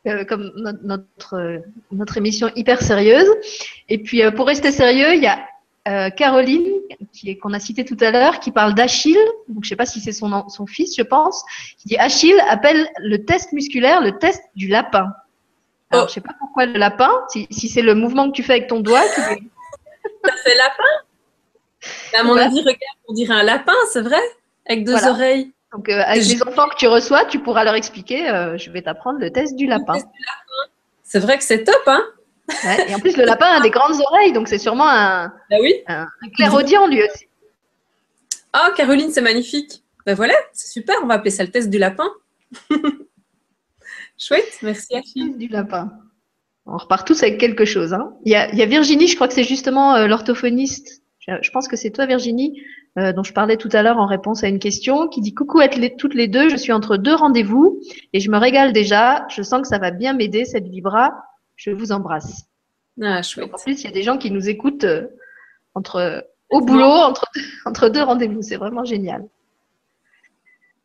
euh, 0.07 0.25
comme 0.25 0.53
notre, 0.85 1.63
notre, 1.91 2.17
émission 2.17 2.51
hyper 2.55 2.83
sérieuse. 2.83 3.29
Et 3.89 3.99
puis, 3.99 4.23
euh, 4.23 4.31
pour 4.31 4.47
rester 4.47 4.71
sérieux, 4.71 5.15
il 5.15 5.23
y 5.23 5.27
a 5.27 5.41
euh, 5.89 6.09
Caroline, 6.11 6.67
qui 7.13 7.31
est 7.31 7.37
qu'on 7.37 7.53
a 7.53 7.59
cité 7.59 7.85
tout 7.85 7.97
à 8.01 8.11
l'heure, 8.11 8.39
qui 8.39 8.53
parle 8.53 8.75
d'Achille. 8.75 9.19
Donc 9.49 9.65
je 9.65 9.69
sais 9.69 9.77
pas 9.77 9.87
si 9.87 10.01
c'est 10.01 10.13
son 10.13 10.49
son 10.49 10.67
fils, 10.67 10.95
je 10.97 11.03
pense. 11.03 11.43
Qui 11.79 11.89
dit 11.89 11.97
Achille 11.99 12.39
appelle 12.49 12.89
le 12.99 13.25
test 13.25 13.53
musculaire 13.53 14.01
le 14.01 14.19
test 14.19 14.43
du 14.55 14.69
lapin. 14.69 15.13
Alors 15.91 16.05
oh. 16.05 16.09
je 16.09 16.15
sais 16.15 16.21
pas 16.21 16.35
pourquoi 16.39 16.67
le 16.67 16.79
lapin, 16.79 17.11
si, 17.29 17.47
c'est 17.51 17.83
le 17.83 17.95
mouvement 17.95 18.31
que 18.31 18.37
tu 18.37 18.43
fais 18.43 18.53
avec 18.55 18.69
ton 18.69 18.81
doigt. 18.81 19.03
Ça 19.15 20.33
fait 20.45 20.57
lapin? 20.57 22.19
À 22.19 22.23
mon 22.23 22.37
avis, 22.37 22.61
regarde, 22.61 22.99
on 23.09 23.15
dirait 23.15 23.35
un 23.35 23.43
lapin, 23.43 23.77
c'est 23.93 24.03
vrai, 24.03 24.21
avec 24.69 24.85
deux 24.85 25.07
oreilles. 25.07 25.53
Donc 25.73 25.89
euh, 25.89 26.03
avec 26.07 26.25
les 26.25 26.43
enfants 26.43 26.69
que 26.69 26.77
tu 26.77 26.87
reçois, 26.87 27.25
tu 27.25 27.41
pourras 27.41 27.65
leur 27.65 27.75
expliquer. 27.75 28.29
Euh, 28.29 28.57
je 28.57 28.71
vais 28.71 28.83
t'apprendre 28.83 29.19
le 29.19 29.31
test 29.31 29.57
du 29.57 29.67
lapin. 29.67 29.99
C'est 31.03 31.19
vrai 31.19 31.39
que 31.39 31.45
c'est 31.45 31.65
top, 31.65 31.83
hein 31.87 32.03
et 32.89 32.95
en 32.95 32.99
plus, 32.99 33.17
le 33.17 33.25
lapin 33.25 33.47
a 33.47 33.61
des 33.61 33.71
grandes 33.71 34.01
oreilles, 34.01 34.33
donc 34.33 34.49
c'est 34.49 34.59
sûrement 34.59 34.89
un, 34.89 35.29
bah 35.51 35.57
oui. 35.61 35.75
un, 35.87 36.07
clairaudient 36.35 36.87
lui 36.87 37.03
aussi. 37.03 37.27
Oh, 38.55 38.71
Caroline, 38.75 39.11
c'est 39.11 39.21
magnifique. 39.21 39.83
Ben 40.07 40.15
voilà, 40.15 40.35
c'est 40.53 40.73
super. 40.73 40.97
On 41.03 41.07
va 41.07 41.15
appeler 41.15 41.31
ça 41.31 41.45
le 41.45 41.51
test 41.51 41.69
du 41.69 41.79
lapin. 41.79 42.09
Chouette, 44.19 44.59
merci 44.63 44.97
Achille. 44.97 45.37
Du 45.37 45.49
lapin. 45.49 45.93
On 46.65 46.77
repart 46.77 47.07
tous 47.07 47.23
avec 47.23 47.39
quelque 47.39 47.65
chose. 47.65 47.93
Hein. 47.93 48.15
Il, 48.25 48.33
y 48.33 48.35
a, 48.35 48.51
il, 48.51 48.59
y 48.59 48.63
a, 48.63 48.67
Virginie, 48.67 49.07
je 49.07 49.15
crois 49.15 49.29
que 49.29 49.35
c'est 49.35 49.45
justement 49.45 49.95
euh, 49.95 50.07
l'orthophoniste. 50.07 51.03
Je, 51.21 51.51
pense 51.51 51.69
que 51.69 51.77
c'est 51.77 51.91
toi, 51.91 52.07
Virginie, 52.07 52.63
euh, 52.99 53.13
dont 53.13 53.23
je 53.23 53.33
parlais 53.33 53.57
tout 53.57 53.69
à 53.73 53.83
l'heure 53.83 53.99
en 53.99 54.07
réponse 54.07 54.43
à 54.43 54.49
une 54.49 54.59
question, 54.59 55.07
qui 55.07 55.21
dit 55.21 55.33
Coucou 55.33 55.61
à 55.61 55.69
toutes 55.69 56.15
les 56.15 56.27
deux, 56.27 56.49
je 56.49 56.57
suis 56.57 56.73
entre 56.73 56.97
deux 56.97 57.15
rendez-vous 57.15 57.81
et 58.13 58.19
je 58.19 58.31
me 58.31 58.39
régale 58.39 58.73
déjà. 58.73 59.25
Je 59.29 59.43
sens 59.43 59.63
que 59.63 59.69
ça 59.69 59.79
va 59.79 59.93
bien 59.93 60.15
m'aider, 60.15 60.45
cette 60.45 60.67
vibra. 60.67 61.15
Je 61.55 61.71
vous 61.71 61.93
embrasse. 61.93 62.47
Ah, 63.01 63.23
chouette. 63.23 63.55
En 63.55 63.59
plus, 63.59 63.83
il 63.83 63.85
y 63.85 63.89
a 63.89 63.93
des 63.93 64.03
gens 64.03 64.19
qui 64.19 64.33
nous 64.33 64.49
écoutent 64.49 64.85
euh, 64.85 65.07
entre, 65.75 66.27
au 66.51 66.61
boulot, 66.61 66.87
entre, 66.87 67.27
entre 67.67 67.89
deux 67.89 68.03
rendez-vous. 68.03 68.43
C'est 68.43 68.57
vraiment 68.57 68.85
génial. 68.85 69.25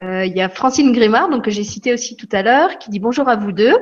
Euh, 0.04 0.26
il 0.26 0.36
y 0.36 0.42
a 0.42 0.50
Francine 0.50 0.92
Grimard, 0.92 1.30
donc 1.30 1.46
que 1.46 1.52
j'ai 1.52 1.64
cité 1.64 1.94
aussi 1.94 2.16
tout 2.16 2.30
à 2.32 2.44
l'heure, 2.44 2.78
qui 2.78 2.92
dit 2.92 3.00
bonjour 3.00 3.28
à 3.28 3.38
vous 3.38 3.54
deux. 3.54 3.76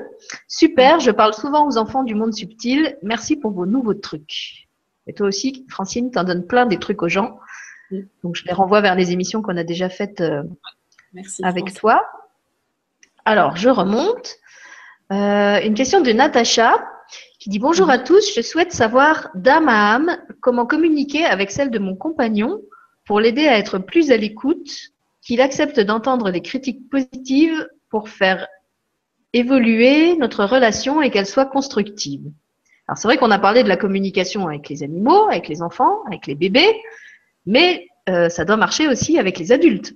Super, 0.47 0.99
je 0.99 1.11
parle 1.11 1.33
souvent 1.33 1.67
aux 1.67 1.77
enfants 1.77 2.03
du 2.03 2.15
monde 2.15 2.33
subtil. 2.33 2.97
Merci 3.01 3.35
pour 3.35 3.51
vos 3.51 3.65
nouveaux 3.65 3.95
trucs. 3.95 4.69
Et 5.07 5.13
toi 5.13 5.27
aussi, 5.27 5.65
Francine, 5.67 6.11
tu 6.11 6.19
en 6.19 6.23
donnes 6.23 6.45
plein 6.45 6.65
des 6.65 6.77
trucs 6.77 7.01
aux 7.01 7.09
gens. 7.09 7.39
Donc 8.23 8.35
je 8.35 8.45
les 8.45 8.53
renvoie 8.53 8.81
vers 8.81 8.95
les 8.95 9.11
émissions 9.11 9.41
qu'on 9.41 9.57
a 9.57 9.63
déjà 9.63 9.89
faites 9.89 10.22
euh, 10.22 10.43
avec 11.43 11.73
toi. 11.73 12.05
Alors, 13.26 13.55
je 13.55 13.69
remonte. 13.69 14.38
Euh, 15.11 15.59
une 15.61 15.73
question 15.73 16.01
de 16.01 16.11
Natacha 16.11 16.88
qui 17.39 17.49
dit 17.49 17.59
Bonjour 17.59 17.89
à 17.89 17.99
tous, 17.99 18.34
je 18.34 18.41
souhaite 18.41 18.72
savoir 18.72 19.30
d'âme 19.35 19.68
à 19.68 19.95
âme 19.95 20.18
comment 20.39 20.65
communiquer 20.65 21.26
avec 21.26 21.51
celle 21.51 21.69
de 21.69 21.80
mon 21.80 21.95
compagnon 21.95 22.61
pour 23.05 23.19
l'aider 23.19 23.47
à 23.47 23.57
être 23.57 23.77
plus 23.77 24.11
à 24.11 24.18
l'écoute, 24.18 24.69
qu'il 25.22 25.41
accepte 25.41 25.80
d'entendre 25.80 26.31
des 26.31 26.41
critiques 26.41 26.89
positives 26.89 27.68
pour 27.89 28.09
faire 28.09 28.47
évoluer 29.34 30.15
notre 30.18 30.45
relation 30.45 31.01
et 31.01 31.09
qu'elle 31.09 31.26
soit 31.26 31.45
constructive. 31.45 32.22
Alors 32.88 32.97
c'est 32.97 33.07
vrai 33.07 33.18
qu'on 33.18 33.31
a 33.31 33.39
parlé 33.39 33.63
de 33.63 33.69
la 33.69 33.77
communication 33.77 34.47
avec 34.47 34.69
les 34.69 34.84
animaux, 34.84 35.27
avec 35.27 35.47
les 35.47 35.61
enfants, 35.61 36.03
avec 36.07 36.27
les 36.27 36.35
bébés, 36.35 36.73
mais 37.45 37.88
ça 38.07 38.45
doit 38.45 38.57
marcher 38.57 38.88
aussi 38.88 39.18
avec 39.18 39.39
les 39.39 39.51
adultes. 39.51 39.93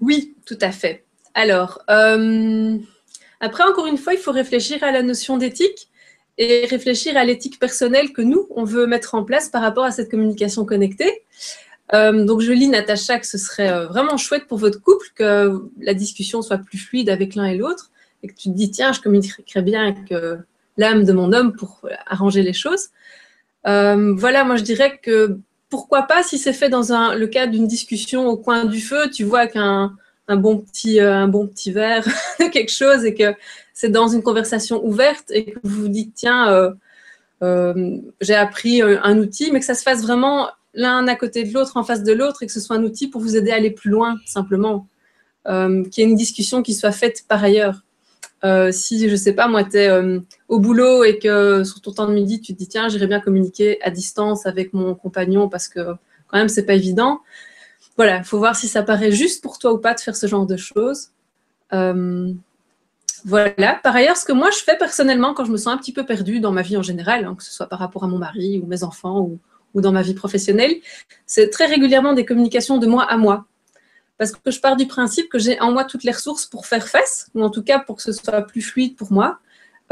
Oui, 0.00 0.34
tout 0.44 0.58
à 0.60 0.70
fait. 0.70 1.04
Alors, 1.34 1.82
euh, 1.90 2.78
après, 3.40 3.64
encore 3.64 3.86
une 3.86 3.98
fois, 3.98 4.14
il 4.14 4.18
faut 4.18 4.32
réfléchir 4.32 4.82
à 4.82 4.92
la 4.92 5.02
notion 5.02 5.36
d'éthique 5.36 5.88
et 6.38 6.66
réfléchir 6.66 7.16
à 7.16 7.24
l'éthique 7.24 7.58
personnelle 7.58 8.12
que 8.12 8.22
nous, 8.22 8.46
on 8.50 8.64
veut 8.64 8.86
mettre 8.86 9.14
en 9.14 9.24
place 9.24 9.48
par 9.48 9.62
rapport 9.62 9.84
à 9.84 9.90
cette 9.90 10.10
communication 10.10 10.64
connectée. 10.64 11.22
Euh, 11.94 12.24
donc, 12.24 12.40
je 12.40 12.52
lis 12.52 12.68
Natacha 12.68 13.18
que 13.18 13.26
ce 13.26 13.38
serait 13.38 13.70
euh, 13.70 13.86
vraiment 13.86 14.16
chouette 14.16 14.46
pour 14.46 14.58
votre 14.58 14.80
couple 14.80 15.06
que 15.14 15.62
la 15.80 15.94
discussion 15.94 16.42
soit 16.42 16.58
plus 16.58 16.78
fluide 16.78 17.08
avec 17.08 17.34
l'un 17.34 17.46
et 17.46 17.56
l'autre 17.56 17.90
et 18.22 18.28
que 18.28 18.34
tu 18.34 18.50
te 18.50 18.54
dis, 18.54 18.70
tiens, 18.70 18.92
je 18.92 19.00
communiquerai 19.00 19.62
bien 19.62 19.82
avec 19.88 20.12
l'âme 20.78 21.04
de 21.04 21.12
mon 21.12 21.32
homme 21.32 21.52
pour 21.52 21.86
arranger 22.06 22.42
les 22.42 22.54
choses. 22.54 22.88
voilà, 23.64 24.44
moi, 24.44 24.56
je 24.56 24.62
dirais 24.62 24.98
que 25.02 25.38
pourquoi 25.68 26.02
pas 26.02 26.22
si 26.22 26.38
c'est 26.38 26.52
fait 26.52 26.68
dans 26.68 27.14
le 27.14 27.26
cadre 27.26 27.52
d'une 27.52 27.66
discussion 27.66 28.26
au 28.28 28.36
coin 28.36 28.64
du 28.64 28.80
feu, 28.80 29.10
tu 29.10 29.24
vois 29.24 29.46
qu'un 29.46 29.96
un 30.28 30.36
bon 30.36 30.58
petit, 30.58 31.00
euh, 31.00 31.26
bon 31.26 31.46
petit 31.46 31.72
verre 31.72 32.06
quelque 32.52 32.72
chose 32.72 33.04
et 33.04 33.14
que 33.14 33.34
c'est 33.72 33.90
dans 33.90 34.08
une 34.08 34.22
conversation 34.22 34.84
ouverte 34.84 35.30
et 35.30 35.52
que 35.52 35.58
vous 35.62 35.82
vous 35.82 35.88
dites, 35.88 36.14
tiens, 36.14 36.50
euh, 36.50 36.72
euh, 37.42 37.98
j'ai 38.20 38.34
appris 38.34 38.80
un 38.82 39.18
outil, 39.18 39.50
mais 39.52 39.60
que 39.60 39.66
ça 39.66 39.74
se 39.74 39.82
fasse 39.82 40.02
vraiment 40.02 40.48
l'un 40.74 41.06
à 41.08 41.14
côté 41.14 41.44
de 41.44 41.52
l'autre, 41.52 41.76
en 41.76 41.84
face 41.84 42.02
de 42.02 42.12
l'autre, 42.12 42.42
et 42.42 42.46
que 42.46 42.52
ce 42.52 42.60
soit 42.60 42.76
un 42.76 42.82
outil 42.82 43.08
pour 43.08 43.20
vous 43.20 43.36
aider 43.36 43.50
à 43.50 43.56
aller 43.56 43.70
plus 43.70 43.90
loin, 43.90 44.16
simplement. 44.24 44.88
qu'il 45.46 45.90
y 45.98 46.00
ait 46.00 46.10
une 46.10 46.16
discussion 46.16 46.62
qui 46.62 46.74
soit 46.74 46.92
faite 46.92 47.24
par 47.28 47.44
ailleurs. 47.44 47.82
Si, 48.70 49.08
je 49.08 49.16
sais 49.16 49.32
pas, 49.32 49.48
moi, 49.48 49.64
tu 49.64 49.76
es 49.78 49.90
au 50.48 50.60
boulot 50.60 51.04
et 51.04 51.18
que 51.18 51.64
sur 51.64 51.80
ton 51.80 51.92
temps 51.92 52.06
de 52.06 52.14
midi, 52.14 52.40
tu 52.40 52.52
te 52.52 52.58
dis, 52.58 52.68
tiens, 52.68 52.88
j'irais 52.88 53.06
bien 53.06 53.20
communiquer 53.20 53.82
à 53.82 53.90
distance 53.90 54.46
avec 54.46 54.72
mon 54.72 54.94
compagnon 54.94 55.48
parce 55.48 55.68
que 55.68 55.80
quand 56.28 56.38
même, 56.38 56.48
c'est 56.48 56.64
pas 56.64 56.74
évident 56.74 57.20
voilà, 57.96 58.18
il 58.18 58.24
faut 58.24 58.38
voir 58.38 58.56
si 58.56 58.68
ça 58.68 58.82
paraît 58.82 59.10
juste 59.10 59.42
pour 59.42 59.58
toi 59.58 59.72
ou 59.72 59.78
pas 59.78 59.94
de 59.94 60.00
faire 60.00 60.16
ce 60.16 60.26
genre 60.26 60.46
de 60.46 60.56
choses. 60.56 61.08
Euh, 61.72 62.32
voilà. 63.24 63.80
Par 63.82 63.96
ailleurs, 63.96 64.16
ce 64.16 64.24
que 64.24 64.32
moi 64.32 64.50
je 64.50 64.58
fais 64.58 64.76
personnellement 64.76 65.34
quand 65.34 65.44
je 65.44 65.50
me 65.50 65.56
sens 65.56 65.74
un 65.74 65.78
petit 65.78 65.92
peu 65.92 66.04
perdue 66.04 66.40
dans 66.40 66.52
ma 66.52 66.62
vie 66.62 66.76
en 66.76 66.82
général, 66.82 67.24
hein, 67.24 67.34
que 67.34 67.42
ce 67.42 67.50
soit 67.50 67.66
par 67.66 67.78
rapport 67.78 68.04
à 68.04 68.06
mon 68.06 68.18
mari 68.18 68.60
ou 68.62 68.66
mes 68.66 68.84
enfants 68.84 69.20
ou, 69.20 69.40
dans 69.80 69.92
ma 69.92 70.00
vie 70.00 70.14
professionnelle, 70.14 70.76
c'est 71.26 71.50
très 71.50 71.66
régulièrement 71.66 72.14
des 72.14 72.24
communications 72.24 72.78
de 72.78 72.86
moi 72.86 73.04
à 73.04 73.18
moi. 73.18 73.44
Parce 74.18 74.32
que 74.32 74.50
je 74.50 74.60
pars 74.60 74.76
du 74.76 74.86
principe 74.86 75.28
que 75.28 75.38
j'ai 75.38 75.60
en 75.60 75.72
moi 75.72 75.84
toutes 75.84 76.04
les 76.04 76.12
ressources 76.12 76.46
pour 76.46 76.66
faire 76.66 76.88
face, 76.88 77.28
ou 77.34 77.42
en 77.42 77.50
tout 77.50 77.62
cas 77.62 77.78
pour 77.78 77.96
que 77.96 78.02
ce 78.02 78.12
soit 78.12 78.42
plus 78.42 78.62
fluide 78.62 78.96
pour 78.96 79.12
moi. 79.12 79.38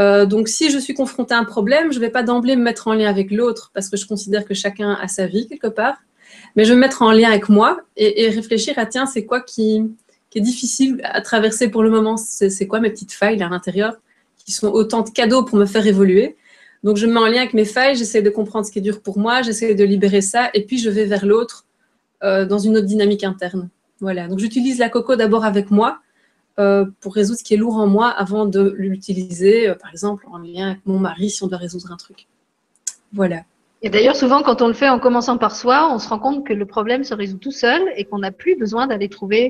Euh, 0.01 0.27
donc, 0.27 0.49
si 0.49 0.71
je 0.71 0.79
suis 0.79 0.95
confrontée 0.95 1.35
à 1.35 1.39
un 1.39 1.45
problème, 1.45 1.93
je 1.93 1.99
ne 1.99 2.05
vais 2.05 2.11
pas 2.11 2.23
d'emblée 2.23 2.57
me 2.57 2.63
mettre 2.63 2.89
en 2.89 2.95
lien 2.95 3.09
avec 3.09 3.31
l'autre 3.31 3.71
parce 3.75 3.89
que 3.89 3.97
je 3.97 4.07
considère 4.07 4.45
que 4.45 4.55
chacun 4.55 4.93
a 4.93 5.09
sa 5.09 5.27
vie 5.27 5.47
quelque 5.47 5.69
part. 5.69 5.99
Mais 6.57 6.65
je 6.65 6.71
vais 6.71 6.77
me 6.77 6.81
mettre 6.81 7.03
en 7.03 7.13
lien 7.13 7.29
avec 7.29 7.49
moi 7.49 7.81
et, 7.97 8.29
réfléchir 8.29 8.79
à 8.79 8.87
tiens, 8.87 9.07
c'est 9.07 9.25
quoi 9.25 9.41
qui, 9.41 9.83
est 10.35 10.41
difficile 10.41 11.01
à 11.05 11.21
traverser 11.21 11.69
pour 11.69 11.85
le 11.85 11.91
moment? 11.91 12.17
C'est 12.17 12.67
quoi 12.67 12.81
mes 12.81 12.91
petites 12.91 13.13
failles 13.13 13.41
à 13.41 13.49
l'intérieur 13.49 13.97
qui 14.45 14.51
sont 14.51 14.67
autant 14.67 15.03
de 15.03 15.11
cadeaux 15.11 15.45
pour 15.45 15.59
me 15.59 15.65
faire 15.67 15.87
évoluer? 15.87 16.37
Donc 16.83 16.97
je 16.97 17.07
me 17.07 17.13
mets 17.13 17.21
en 17.21 17.27
lien 17.27 17.39
avec 17.39 17.55
mes 17.55 17.65
failles, 17.65 17.95
j'essaie 17.95 18.21
de 18.21 18.31
comprendre 18.31 18.67
ce 18.67 18.73
qui 18.73 18.81
est 18.81 18.83
dur 18.83 19.01
pour 19.01 19.17
moi, 19.17 19.43
j'essaie 19.43 19.77
de 19.77 19.85
libérer 19.85 20.21
ça 20.21 20.51
et 20.53 20.67
puis 20.67 20.77
je 20.79 20.91
vais 20.91 21.05
vers 21.05 21.25
l'autre 21.25 21.67
euh, 22.25 22.45
dans 22.45 22.59
une 22.59 22.77
autre 22.77 22.87
dynamique 22.87 23.23
interne. 23.23 23.71
Voilà, 24.05 24.29
donc 24.29 24.39
j'utilise 24.39 24.79
la 24.79 24.91
coco 24.91 25.17
d'abord 25.17 25.47
avec 25.47 25.71
moi 25.71 26.01
euh, 26.59 26.85
pour 27.01 27.15
résoudre 27.15 27.39
ce 27.39 27.43
qui 27.43 27.55
est 27.55 27.57
lourd 27.57 27.77
en 27.77 27.87
moi 27.87 28.11
avant 28.11 28.45
de 28.45 28.75
l'utiliser, 28.77 29.67
euh, 29.67 29.75
par 29.75 29.91
exemple, 29.91 30.27
en 30.31 30.37
lien 30.37 30.73
avec 30.73 30.85
mon 30.85 30.99
mari 30.99 31.31
si 31.31 31.43
on 31.43 31.47
doit 31.47 31.57
résoudre 31.57 31.91
un 31.91 31.97
truc. 31.97 32.27
Voilà. 33.15 33.45
Et 33.81 33.89
d'ailleurs, 33.89 34.15
souvent, 34.15 34.43
quand 34.43 34.61
on 34.61 34.69
le 34.69 34.75
fait 34.75 34.91
en 34.91 34.99
commençant 34.99 35.39
par 35.39 35.57
soi, 35.57 35.91
on 35.91 35.99
se 35.99 36.07
rend 36.11 36.19
compte 36.19 36.47
que 36.47 36.53
le 36.53 36.67
problème 36.67 37.03
se 37.03 37.15
résout 37.15 37.39
tout 37.39 37.51
seul 37.51 37.81
et 37.97 38.05
qu'on 38.05 38.19
n'a 38.19 38.31
plus 38.31 38.57
besoin 38.57 38.87
d'aller 38.87 39.09
trouver 39.09 39.49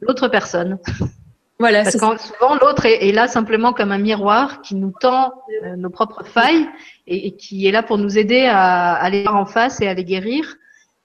l'autre 0.00 0.26
personne. 0.26 0.80
Voilà, 1.60 1.84
Parce 1.84 1.94
que 1.94 2.00
souvent, 2.00 2.56
l'autre 2.60 2.86
est, 2.86 3.12
là 3.12 3.28
simplement 3.28 3.72
comme 3.72 3.92
un 3.92 3.98
miroir 3.98 4.62
qui 4.62 4.74
nous 4.74 4.92
tend 5.00 5.32
euh, 5.62 5.76
nos 5.76 5.90
propres 5.90 6.24
failles 6.24 6.66
et, 7.06 7.36
qui 7.36 7.68
est 7.68 7.70
là 7.70 7.84
pour 7.84 7.98
nous 7.98 8.18
aider 8.18 8.46
à, 8.46 8.94
aller 8.94 9.22
voir 9.22 9.36
en 9.36 9.46
face 9.46 9.80
et 9.80 9.86
à 9.86 9.94
les 9.94 10.04
guérir. 10.04 10.56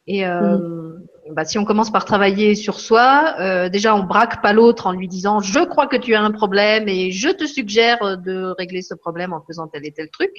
Et 0.08 0.26
euh, 0.26 0.58
mm 0.58 1.00
bah, 1.32 1.46
si 1.46 1.58
on 1.58 1.66
commence 1.66 1.92
par 1.92 2.06
travailler 2.06 2.56
sur 2.56 2.80
soi, 2.80 3.36
euh, 3.40 3.70
déjà 3.70 3.96
on 3.96 4.04
braque 4.04 4.42
pas 4.42 4.54
l'autre 4.54 4.88
en 4.88 4.92
lui 4.92 5.08
disant 5.08 5.40
je 5.40 5.60
crois 5.60 5.88
que 5.88 5.98
tu 5.98 6.16
as 6.16 6.22
un 6.22 6.32
problème 6.32 6.88
et 6.88 7.12
je 7.12 7.30
te 7.30 7.46
suggère 7.46 8.18
de 8.18 8.54
régler 8.58 8.82
ce 8.82 8.94
problème 8.94 9.34
en 9.34 9.42
faisant 9.42 9.68
tel 9.68 9.86
et 9.86 9.92
tel 9.92 10.10
truc, 10.10 10.32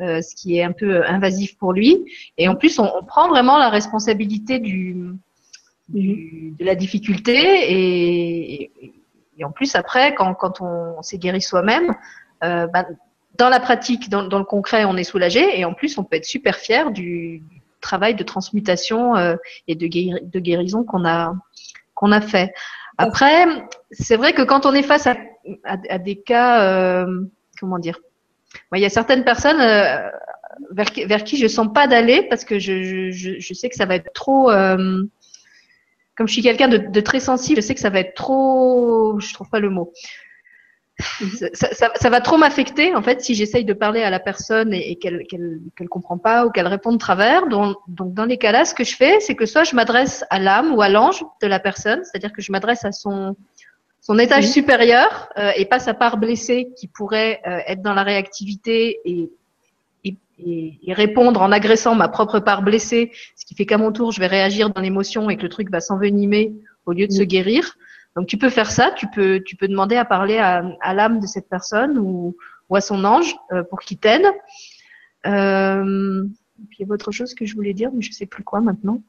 euh, 0.00 0.22
ce 0.22 0.34
qui 0.34 0.58
est 0.58 0.62
un 0.62 0.72
peu 0.72 1.04
invasif 1.06 1.56
pour 1.56 1.72
lui. 1.72 2.04
Et 2.36 2.48
en 2.48 2.54
plus, 2.54 2.78
on, 2.78 2.88
prend 3.06 3.28
vraiment 3.28 3.58
la 3.58 3.68
responsabilité 3.68 4.58
de 4.58 6.64
la 6.64 6.74
difficulté 6.74 7.72
et, 7.72 8.70
en 9.44 9.52
plus 9.52 9.76
après, 9.76 10.14
quand, 10.14 10.60
on, 10.60 11.00
s'est 11.02 11.18
guéri 11.18 11.40
soi-même, 11.40 11.94
euh, 12.44 12.66
bah, 12.66 12.86
dans 13.36 13.48
la 13.48 13.60
pratique, 13.60 14.10
dans, 14.10 14.22
le 14.22 14.44
concret, 14.44 14.84
on 14.84 14.96
est 14.96 15.04
soulagé 15.04 15.58
et 15.58 15.64
en 15.64 15.72
plus, 15.72 15.96
on 15.96 16.04
peut 16.04 16.16
être 16.16 16.24
super 16.24 16.56
fier 16.56 16.90
du, 16.90 17.42
travail 17.80 18.14
de 18.14 18.22
transmutation 18.22 19.16
euh, 19.16 19.36
et 19.66 19.74
de, 19.74 19.86
de 19.86 20.38
guérison 20.40 20.84
qu'on 20.84 21.04
a, 21.04 21.34
a 22.02 22.20
fait. 22.20 22.52
Après, 22.98 23.46
c'est 23.90 24.16
vrai 24.16 24.32
que 24.32 24.42
quand 24.42 24.66
on 24.66 24.74
est 24.74 24.82
face 24.82 25.06
à, 25.06 25.98
des 25.98 26.16
cas, 26.16 26.62
euh, 26.62 27.24
comment 27.60 27.78
dire, 27.78 27.98
il 28.74 28.80
y 28.80 28.84
a 28.84 28.90
certaines 28.90 29.24
personnes 29.24 29.60
euh, 29.60 30.08
vers, 30.72 30.88
vers, 31.06 31.24
qui 31.24 31.36
je 31.36 31.46
sens 31.46 31.68
pas 31.72 31.86
d'aller 31.86 32.22
parce 32.28 32.44
que 32.44 32.58
je, 32.58 33.10
je, 33.10 33.38
je, 33.38 33.54
sais 33.54 33.68
que 33.68 33.76
ça 33.76 33.86
va 33.86 33.94
être 33.94 34.12
trop. 34.14 34.50
Comme 34.50 36.26
je 36.26 36.32
suis 36.32 36.42
quelqu'un 36.42 36.66
de, 36.66 36.78
de, 36.78 37.00
très 37.00 37.20
sensible, 37.20 37.62
je 37.62 37.66
sais 37.66 37.74
que 37.74 37.80
ça 37.80 37.90
va 37.90 38.00
être 38.00 38.14
trop. 38.14 39.20
Je 39.20 39.32
trouve 39.32 39.48
pas 39.48 39.60
le 39.60 39.70
mot 39.70 39.92
ça, 41.54 41.68
ça, 41.72 41.90
ça, 41.94 42.10
va 42.10 42.20
trop 42.20 42.36
m'affecter 42.36 42.94
en 42.94 43.02
fait 43.02 43.20
si 43.20 43.34
j'essaye 43.34 43.64
de 43.64 43.72
parler 43.72 44.02
à 44.02 44.10
la 44.10 44.18
personne 44.18 44.72
et, 44.72 44.90
et 44.90 44.96
qu'elle 44.96 45.24
qu'elle 45.26 45.88
comprend 45.88 46.18
pas 46.18 46.46
ou 46.46 46.50
qu'elle 46.50 46.66
répond 46.66 46.92
de 46.92 46.98
travers. 46.98 47.46
Donc, 47.46 47.76
donc 47.86 48.14
dans 48.14 48.24
les 48.24 48.36
cas-là, 48.36 48.64
ce 48.64 48.74
que 48.74 48.84
je 48.84 48.96
fais, 48.96 49.20
c'est 49.20 49.34
que 49.34 49.46
soit 49.46 49.64
je 49.64 49.76
m'adresse 49.76 50.24
à 50.30 50.38
l'âme 50.38 50.74
ou 50.74 50.82
à 50.82 50.88
l'ange 50.88 51.24
de 51.40 51.46
la 51.46 51.60
personne, 51.60 52.02
c'est-à-dire 52.04 52.32
que 52.32 52.42
je 52.42 52.50
m'adresse 52.50 52.84
à 52.84 52.92
son 52.92 53.36
son 54.00 54.18
étage 54.18 54.48
supérieur 54.48 55.28
euh, 55.36 55.52
et 55.56 55.66
pas 55.66 55.78
sa 55.78 55.92
part 55.92 56.16
blessée 56.16 56.68
qui 56.76 56.88
pourrait 56.88 57.40
euh, 57.46 57.58
être 57.66 57.82
dans 57.82 57.94
la 57.94 58.02
réactivité 58.02 59.00
et, 59.04 59.30
et, 60.04 60.16
et, 60.86 60.92
répondre 60.94 61.42
en 61.42 61.52
agressant 61.52 61.94
ma 61.94 62.08
propre 62.08 62.38
part 62.38 62.62
blessée, 62.62 63.12
ce 63.36 63.44
qui 63.44 63.54
fait 63.54 63.66
qu'à 63.66 63.76
mon 63.76 63.92
tour 63.92 64.12
je 64.12 64.20
vais 64.20 64.26
réagir 64.26 64.70
dans 64.70 64.80
l'émotion 64.80 65.28
et 65.28 65.36
que 65.36 65.42
le 65.42 65.48
truc 65.48 65.70
va 65.70 65.80
s'envenimer 65.80 66.54
au 66.86 66.92
lieu 66.92 67.06
de 67.06 67.12
se 67.12 67.22
guérir. 67.22 67.76
Donc 68.18 68.26
tu 68.26 68.36
peux 68.36 68.50
faire 68.50 68.72
ça, 68.72 68.90
tu 68.90 69.06
peux, 69.06 69.40
demander 69.62 69.94
à 69.94 70.04
parler 70.04 70.38
à, 70.38 70.92
l'âme 70.92 71.20
de 71.20 71.26
cette 71.28 71.48
personne 71.48 71.98
ou, 71.98 72.36
à 72.74 72.80
son 72.80 73.04
ange 73.04 73.36
euh, 73.52 73.62
pour 73.62 73.78
qu'il 73.78 73.98
t'aide. 73.98 74.26
Euh, 75.24 76.24
il 76.58 76.80
y 76.80 76.82
avait 76.82 76.90
autre 76.90 77.12
chose 77.12 77.32
que 77.32 77.46
je 77.46 77.54
voulais 77.54 77.74
dire, 77.74 77.90
mais 77.94 78.02
je 78.02 78.10
sais 78.10 78.26
plus 78.26 78.42
quoi 78.42 78.60
maintenant. 78.60 79.00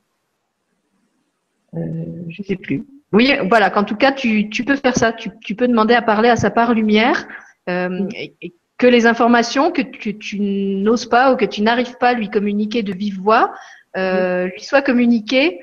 Euh, 1.73 1.79
je 2.27 2.43
sais 2.43 2.55
plus. 2.55 2.85
Oui, 3.11 3.33
voilà, 3.49 3.71
qu'en 3.71 3.83
tout 3.83 3.95
cas, 3.95 4.11
tu, 4.11 4.47
peux 4.63 4.75
faire 4.75 4.95
ça. 4.95 5.11
Tu, 5.11 5.55
peux 5.55 5.67
demander 5.67 5.95
à 5.95 6.03
parler 6.03 6.29
à 6.29 6.35
sa 6.35 6.51
part 6.51 6.75
lumière 6.75 7.27
et, 7.67 8.53
que 8.77 8.85
les 8.85 9.07
informations 9.07 9.71
que 9.71 9.81
tu, 9.81 10.39
n'oses 10.39 11.07
pas 11.07 11.33
ou 11.33 11.35
que 11.35 11.45
tu 11.45 11.63
n'arrives 11.63 11.97
pas 11.97 12.09
à 12.09 12.13
lui 12.13 12.29
communiquer 12.29 12.83
de 12.83 12.93
vive 12.93 13.19
voix 13.19 13.55
lui 13.95 14.61
soient 14.61 14.83
communiquées 14.83 15.59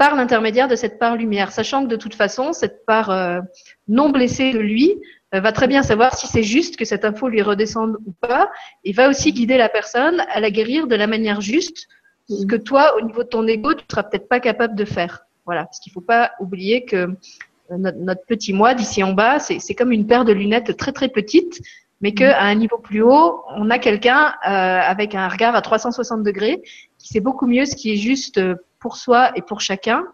par 0.00 0.14
l'intermédiaire 0.14 0.66
de 0.66 0.76
cette 0.76 0.98
part 0.98 1.14
lumière, 1.14 1.52
sachant 1.52 1.84
que 1.84 1.88
de 1.88 1.96
toute 1.96 2.14
façon, 2.14 2.54
cette 2.54 2.86
part 2.86 3.10
euh, 3.10 3.40
non 3.86 4.08
blessée 4.08 4.50
de 4.54 4.58
lui 4.58 4.94
euh, 5.34 5.40
va 5.40 5.52
très 5.52 5.66
bien 5.66 5.82
savoir 5.82 6.16
si 6.16 6.26
c'est 6.26 6.42
juste 6.42 6.78
que 6.78 6.86
cette 6.86 7.04
info 7.04 7.28
lui 7.28 7.42
redescende 7.42 7.98
ou 8.06 8.12
pas, 8.12 8.50
et 8.82 8.92
va 8.92 9.10
aussi 9.10 9.30
guider 9.30 9.58
la 9.58 9.68
personne 9.68 10.22
à 10.32 10.40
la 10.40 10.50
guérir 10.50 10.86
de 10.86 10.94
la 10.96 11.06
manière 11.06 11.42
juste, 11.42 11.86
ce 12.30 12.46
que 12.46 12.56
toi, 12.56 12.96
au 12.96 13.02
niveau 13.02 13.24
de 13.24 13.28
ton 13.28 13.46
ego, 13.46 13.74
tu 13.74 13.84
seras 13.90 14.04
peut-être 14.04 14.26
pas 14.26 14.40
capable 14.40 14.74
de 14.74 14.86
faire. 14.86 15.26
Voilà, 15.44 15.64
parce 15.64 15.80
qu'il 15.80 15.92
faut 15.92 16.00
pas 16.00 16.30
oublier 16.40 16.86
que 16.86 16.96
euh, 16.96 17.76
notre, 17.76 18.24
petit 18.24 18.54
moi 18.54 18.72
d'ici 18.72 19.02
en 19.02 19.12
bas, 19.12 19.38
c'est 19.38 19.74
comme 19.74 19.92
une 19.92 20.06
paire 20.06 20.24
de 20.24 20.32
lunettes 20.32 20.78
très 20.78 20.92
très 20.92 21.08
petites, 21.08 21.60
mais 22.00 22.14
qu'à 22.14 22.40
un 22.40 22.54
niveau 22.54 22.78
plus 22.78 23.02
haut, 23.02 23.42
on 23.54 23.68
a 23.68 23.78
quelqu'un 23.78 24.32
avec 24.40 25.14
un 25.14 25.28
regard 25.28 25.54
à 25.54 25.60
360 25.60 26.22
degrés 26.22 26.62
qui 26.96 27.08
sait 27.08 27.20
beaucoup 27.20 27.46
mieux 27.46 27.66
ce 27.66 27.76
qui 27.76 27.92
est 27.92 27.96
juste 27.96 28.40
pour 28.80 28.96
soi 28.96 29.30
et 29.36 29.42
pour 29.42 29.60
chacun. 29.60 30.04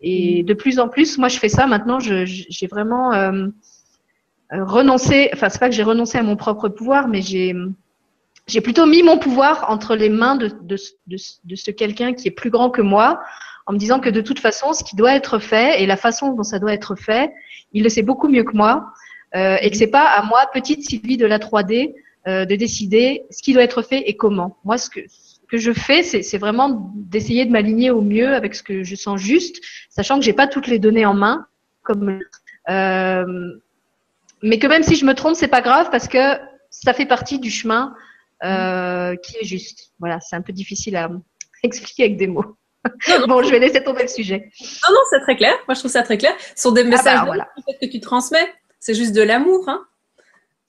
Et 0.00 0.42
mm. 0.42 0.46
de 0.46 0.54
plus 0.54 0.78
en 0.78 0.88
plus, 0.88 1.18
moi, 1.18 1.28
je 1.28 1.38
fais 1.38 1.48
ça 1.48 1.66
maintenant. 1.66 1.98
J'ai 2.00 2.66
vraiment 2.66 3.12
euh, 3.12 3.46
euh, 4.52 4.64
renoncé. 4.64 5.30
Enfin, 5.32 5.48
c'est 5.48 5.58
pas 5.58 5.68
que 5.68 5.74
j'ai 5.74 5.82
renoncé 5.82 6.18
à 6.18 6.22
mon 6.22 6.36
propre 6.36 6.68
pouvoir, 6.68 7.08
mais 7.08 7.22
j'ai 7.22 7.54
j'ai 8.46 8.60
plutôt 8.60 8.86
mis 8.86 9.02
mon 9.02 9.18
pouvoir 9.18 9.68
entre 9.70 9.96
les 9.96 10.08
mains 10.08 10.36
de, 10.36 10.46
de, 10.46 10.76
de, 11.08 11.16
de 11.44 11.56
ce 11.56 11.70
quelqu'un 11.72 12.14
qui 12.14 12.28
est 12.28 12.32
plus 12.32 12.50
grand 12.50 12.70
que 12.70 12.80
moi, 12.80 13.20
en 13.66 13.72
me 13.72 13.78
disant 13.78 13.98
que 13.98 14.08
de 14.08 14.20
toute 14.20 14.38
façon, 14.38 14.72
ce 14.72 14.84
qui 14.84 14.94
doit 14.94 15.14
être 15.14 15.40
fait 15.40 15.82
et 15.82 15.86
la 15.86 15.96
façon 15.96 16.32
dont 16.32 16.44
ça 16.44 16.60
doit 16.60 16.72
être 16.72 16.94
fait, 16.94 17.32
il 17.72 17.82
le 17.82 17.88
sait 17.88 18.02
beaucoup 18.02 18.28
mieux 18.28 18.44
que 18.44 18.56
moi, 18.56 18.92
euh, 19.34 19.56
et 19.60 19.70
que 19.70 19.76
c'est 19.76 19.88
pas 19.88 20.04
à 20.04 20.22
moi, 20.22 20.46
petite 20.52 20.88
Sylvie 20.88 21.16
de 21.16 21.26
la 21.26 21.38
3D, 21.38 21.94
euh, 22.28 22.44
de 22.44 22.54
décider 22.54 23.24
ce 23.30 23.42
qui 23.42 23.52
doit 23.52 23.64
être 23.64 23.82
fait 23.82 24.08
et 24.08 24.16
comment. 24.16 24.56
Moi, 24.64 24.78
ce 24.78 24.90
que 24.90 25.00
que 25.48 25.58
je 25.58 25.72
fais, 25.72 26.02
c'est 26.02 26.38
vraiment 26.38 26.92
d'essayer 26.94 27.44
de 27.44 27.50
m'aligner 27.50 27.90
au 27.90 28.00
mieux 28.00 28.34
avec 28.34 28.54
ce 28.54 28.62
que 28.62 28.82
je 28.82 28.94
sens 28.94 29.20
juste, 29.20 29.62
sachant 29.90 30.18
que 30.18 30.24
j'ai 30.24 30.32
pas 30.32 30.46
toutes 30.46 30.66
les 30.66 30.78
données 30.78 31.06
en 31.06 31.14
main, 31.14 31.46
comme 31.82 32.20
euh, 32.68 33.52
mais 34.42 34.58
que 34.58 34.66
même 34.66 34.82
si 34.82 34.96
je 34.96 35.04
me 35.04 35.14
trompe, 35.14 35.36
c'est 35.36 35.48
pas 35.48 35.62
grave 35.62 35.88
parce 35.90 36.08
que 36.08 36.38
ça 36.70 36.92
fait 36.92 37.06
partie 37.06 37.38
du 37.38 37.50
chemin 37.50 37.94
euh, 38.44 39.16
qui 39.16 39.36
est 39.38 39.44
juste. 39.44 39.92
Voilà, 39.98 40.20
c'est 40.20 40.36
un 40.36 40.42
peu 40.42 40.52
difficile 40.52 40.96
à 40.96 41.10
expliquer 41.62 42.04
avec 42.04 42.16
des 42.16 42.26
mots. 42.26 42.56
bon, 43.28 43.42
je 43.42 43.50
vais 43.50 43.58
laisser 43.58 43.82
tomber 43.82 44.02
le 44.02 44.08
sujet. 44.08 44.50
Non, 44.60 44.94
non, 44.94 45.00
c'est 45.10 45.20
très 45.20 45.36
clair. 45.36 45.54
Moi, 45.66 45.74
je 45.74 45.80
trouve 45.80 45.90
ça 45.90 46.02
très 46.02 46.18
clair. 46.18 46.32
Ce 46.54 46.62
sont 46.62 46.72
des 46.72 46.82
ah 46.82 46.84
bah, 46.84 46.90
messages 46.90 47.20
que 47.80 47.86
tu 47.86 48.00
transmets. 48.00 48.52
C'est 48.78 48.94
juste 48.94 49.14
de 49.14 49.22
l'amour. 49.22 49.68
Hein 49.68 49.84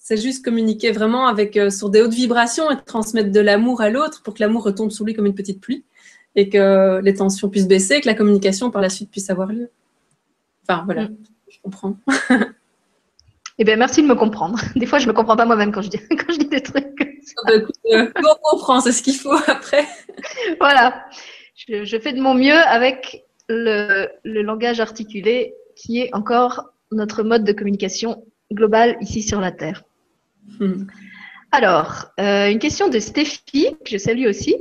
c'est 0.07 0.15
juste 0.15 0.45
communiquer 0.45 0.93
vraiment 0.93 1.27
avec, 1.27 1.57
euh, 1.57 1.69
sur 1.69 1.89
des 1.89 2.01
hautes 2.01 2.13
vibrations 2.13 2.71
et 2.71 2.77
transmettre 2.85 3.29
de 3.29 3.41
l'amour 3.41 3.81
à 3.81 3.89
l'autre 3.89 4.23
pour 4.23 4.35
que 4.35 4.39
l'amour 4.39 4.63
retombe 4.63 4.89
sur 4.89 5.03
lui 5.03 5.13
comme 5.13 5.25
une 5.25 5.35
petite 5.35 5.59
pluie 5.59 5.84
et 6.38 6.47
que 6.47 7.01
les 7.03 7.13
tensions 7.13 7.49
puissent 7.49 7.67
baisser, 7.67 7.99
que 7.99 8.07
la 8.07 8.13
communication 8.13 8.71
par 8.71 8.81
la 8.81 8.88
suite 8.88 9.11
puisse 9.11 9.29
avoir 9.29 9.51
lieu. 9.51 9.69
Enfin, 10.63 10.84
voilà, 10.85 11.09
mm. 11.09 11.17
je 11.49 11.57
comprends. 11.61 11.97
eh 13.57 13.65
bien, 13.65 13.75
merci 13.75 14.01
de 14.01 14.07
me 14.07 14.15
comprendre. 14.15 14.57
Des 14.77 14.85
fois, 14.85 14.99
je 14.99 15.07
ne 15.07 15.11
me 15.11 15.13
comprends 15.13 15.35
pas 15.35 15.43
moi-même 15.43 15.73
quand 15.73 15.81
je 15.81 15.89
dis, 15.89 15.99
quand 16.09 16.31
je 16.31 16.39
dis 16.39 16.47
des 16.47 16.61
trucs. 16.61 16.85
Ah 17.45 17.51
bah, 17.51 17.65
euh, 17.91 18.09
on 18.15 18.49
comprend, 18.55 18.79
c'est 18.79 18.93
ce 18.93 19.03
qu'il 19.03 19.15
faut 19.15 19.35
après. 19.47 19.85
voilà. 20.61 21.03
Je, 21.67 21.99
fais 22.01 22.13
de 22.13 22.21
mon 22.21 22.34
mieux 22.34 22.55
avec 22.55 23.25
le, 23.49 24.07
le 24.23 24.41
langage 24.41 24.79
articulé 24.79 25.53
qui 25.75 25.99
est 25.99 26.15
encore 26.15 26.69
notre 26.93 27.23
mode 27.23 27.43
de 27.43 27.51
communication 27.51 28.23
global 28.53 28.95
ici 29.01 29.21
sur 29.21 29.41
la 29.41 29.51
Terre. 29.51 29.84
Hmm. 30.60 30.86
Alors, 31.52 32.07
euh, 32.19 32.52
une 32.52 32.60
question 32.60 32.90
de 32.90 32.99
Stéphie, 32.99 33.76
que 33.84 33.91
je 33.91 33.98
salue 33.98 34.28
aussi 34.28 34.56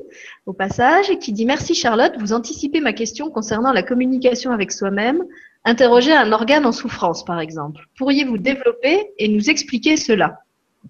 au 0.46 0.52
passage, 0.52 1.18
qui 1.18 1.32
dit 1.32 1.44
Merci 1.44 1.74
Charlotte, 1.74 2.14
vous 2.18 2.32
anticipez 2.32 2.80
ma 2.80 2.92
question 2.92 3.30
concernant 3.30 3.72
la 3.72 3.82
communication 3.82 4.52
avec 4.52 4.70
soi-même. 4.70 5.24
Interroger 5.64 6.12
un 6.12 6.30
organe 6.30 6.64
en 6.64 6.70
souffrance, 6.70 7.24
par 7.24 7.40
exemple. 7.40 7.88
Pourriez-vous 7.98 8.38
développer 8.38 9.10
et 9.18 9.26
nous 9.26 9.50
expliquer 9.50 9.96
cela? 9.96 10.40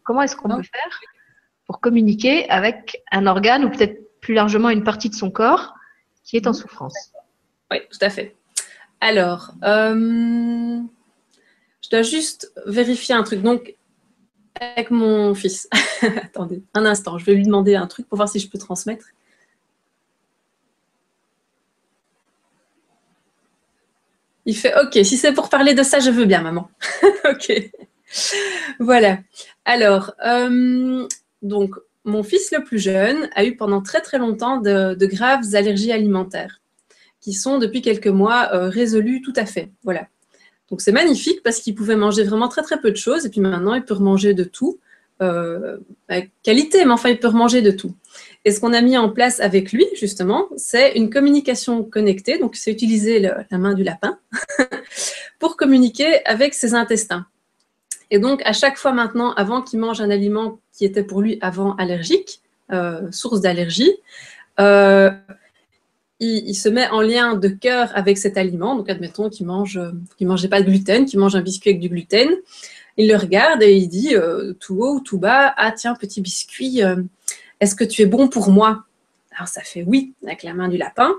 Comment 0.04 0.22
est-ce 0.22 0.36
qu'on 0.36 0.48
peut 0.48 0.62
faire 0.62 1.00
pour 1.66 1.80
communiquer 1.80 2.48
avec 2.50 3.02
un 3.10 3.26
organe 3.26 3.64
ou 3.64 3.70
peut-être 3.70 3.98
plus 4.20 4.34
largement 4.34 4.68
une 4.68 4.84
partie 4.84 5.08
de 5.08 5.14
son 5.14 5.30
corps 5.30 5.74
qui 6.24 6.36
est 6.36 6.46
en 6.46 6.52
souffrance? 6.52 7.12
Oui, 7.70 7.78
tout 7.90 7.98
à 8.02 8.10
fait. 8.10 8.36
Alors, 9.00 9.52
euh, 9.64 10.80
je 11.82 11.90
dois 11.90 12.02
juste 12.02 12.52
vérifier 12.66 13.14
un 13.14 13.22
truc. 13.22 13.40
Donc, 13.40 13.74
avec 14.60 14.90
mon 14.90 15.34
fils. 15.34 15.68
Attendez, 16.02 16.62
un 16.74 16.84
instant, 16.84 17.18
je 17.18 17.24
vais 17.24 17.34
lui 17.34 17.44
demander 17.44 17.74
un 17.74 17.86
truc 17.86 18.08
pour 18.08 18.16
voir 18.16 18.28
si 18.28 18.38
je 18.38 18.48
peux 18.48 18.58
transmettre. 18.58 19.06
Il 24.46 24.56
fait 24.56 24.72
OK, 24.80 24.92
si 25.04 25.16
c'est 25.16 25.32
pour 25.32 25.48
parler 25.48 25.74
de 25.74 25.82
ça, 25.82 25.98
je 25.98 26.10
veux 26.10 26.24
bien, 26.24 26.40
maman. 26.40 26.70
OK. 27.24 27.52
Voilà. 28.78 29.18
Alors, 29.64 30.14
euh, 30.24 31.06
donc, 31.42 31.74
mon 32.04 32.22
fils 32.22 32.52
le 32.52 32.62
plus 32.62 32.78
jeune 32.78 33.28
a 33.34 33.44
eu 33.44 33.56
pendant 33.56 33.82
très 33.82 34.00
très 34.00 34.18
longtemps 34.18 34.58
de, 34.58 34.96
graves 35.06 35.54
allergies 35.54 35.90
alimentaires 35.90 36.60
qui 37.20 37.32
sont 37.32 37.58
depuis 37.58 37.82
quelques 37.82 38.06
mois 38.06 38.50
euh, 38.52 38.68
résolues 38.68 39.20
tout 39.20 39.32
à 39.34 39.46
fait. 39.46 39.72
Voilà. 39.82 40.06
Donc 40.70 40.80
c'est 40.80 40.92
magnifique 40.92 41.42
parce 41.42 41.60
qu'il 41.60 41.74
pouvait 41.74 41.96
manger 41.96 42.24
vraiment 42.24 42.48
très 42.48 42.62
très 42.62 42.80
peu 42.80 42.90
de 42.90 42.96
choses 42.96 43.24
et 43.26 43.30
puis 43.30 43.40
maintenant 43.40 43.74
il 43.74 43.84
peut 43.84 43.94
manger 43.94 44.34
de 44.34 44.44
tout, 44.44 44.78
euh, 45.22 45.78
avec 46.08 46.30
qualité, 46.42 46.84
mais 46.84 46.90
enfin 46.90 47.08
il 47.08 47.18
peut 47.18 47.30
manger 47.30 47.62
de 47.62 47.70
tout. 47.70 47.94
Et 48.44 48.50
ce 48.50 48.60
qu'on 48.60 48.72
a 48.72 48.80
mis 48.80 48.96
en 48.98 49.08
place 49.10 49.40
avec 49.40 49.72
lui 49.72 49.86
justement, 49.94 50.48
c'est 50.56 50.92
une 50.94 51.08
communication 51.10 51.84
connectée. 51.84 52.38
Donc 52.38 52.56
c'est 52.56 52.72
utiliser 52.72 53.20
la 53.20 53.58
main 53.58 53.74
du 53.74 53.84
lapin 53.84 54.18
pour 55.38 55.56
communiquer 55.56 56.24
avec 56.26 56.54
ses 56.54 56.74
intestins. 56.74 57.26
Et 58.10 58.18
donc 58.18 58.42
à 58.44 58.52
chaque 58.52 58.76
fois 58.76 58.92
maintenant, 58.92 59.32
avant 59.34 59.62
qu'il 59.62 59.78
mange 59.78 60.00
un 60.00 60.10
aliment 60.10 60.58
qui 60.72 60.84
était 60.84 61.04
pour 61.04 61.22
lui 61.22 61.38
avant 61.40 61.74
allergique, 61.76 62.40
euh, 62.72 63.10
source 63.12 63.40
d'allergie, 63.40 63.92
euh, 64.58 65.10
il, 66.20 66.54
se 66.54 66.68
met 66.68 66.88
en 66.88 67.00
lien 67.00 67.34
de 67.34 67.48
cœur 67.48 67.90
avec 67.94 68.18
cet 68.18 68.38
aliment. 68.38 68.74
Donc, 68.74 68.88
admettons 68.88 69.28
qu'il 69.28 69.46
mange, 69.46 69.80
qu'il 70.16 70.26
mangeait 70.26 70.48
pas 70.48 70.62
de 70.62 70.66
gluten, 70.66 71.04
qu'il 71.04 71.18
mange 71.18 71.36
un 71.36 71.42
biscuit 71.42 71.70
avec 71.70 71.80
du 71.80 71.88
gluten. 71.88 72.30
Il 72.96 73.08
le 73.08 73.16
regarde 73.16 73.62
et 73.62 73.76
il 73.76 73.88
dit 73.88 74.14
euh, 74.14 74.54
tout 74.54 74.78
haut 74.80 74.94
ou 74.94 75.00
tout 75.00 75.18
bas 75.18 75.52
Ah, 75.56 75.72
tiens, 75.72 75.94
petit 75.94 76.20
biscuit, 76.20 76.82
euh, 76.82 76.96
est-ce 77.60 77.74
que 77.74 77.84
tu 77.84 78.02
es 78.02 78.06
bon 78.06 78.28
pour 78.28 78.50
moi? 78.50 78.84
Alors, 79.36 79.48
ça 79.48 79.60
fait 79.60 79.84
oui 79.86 80.14
avec 80.24 80.42
la 80.42 80.54
main 80.54 80.68
du 80.68 80.78
lapin. 80.78 81.14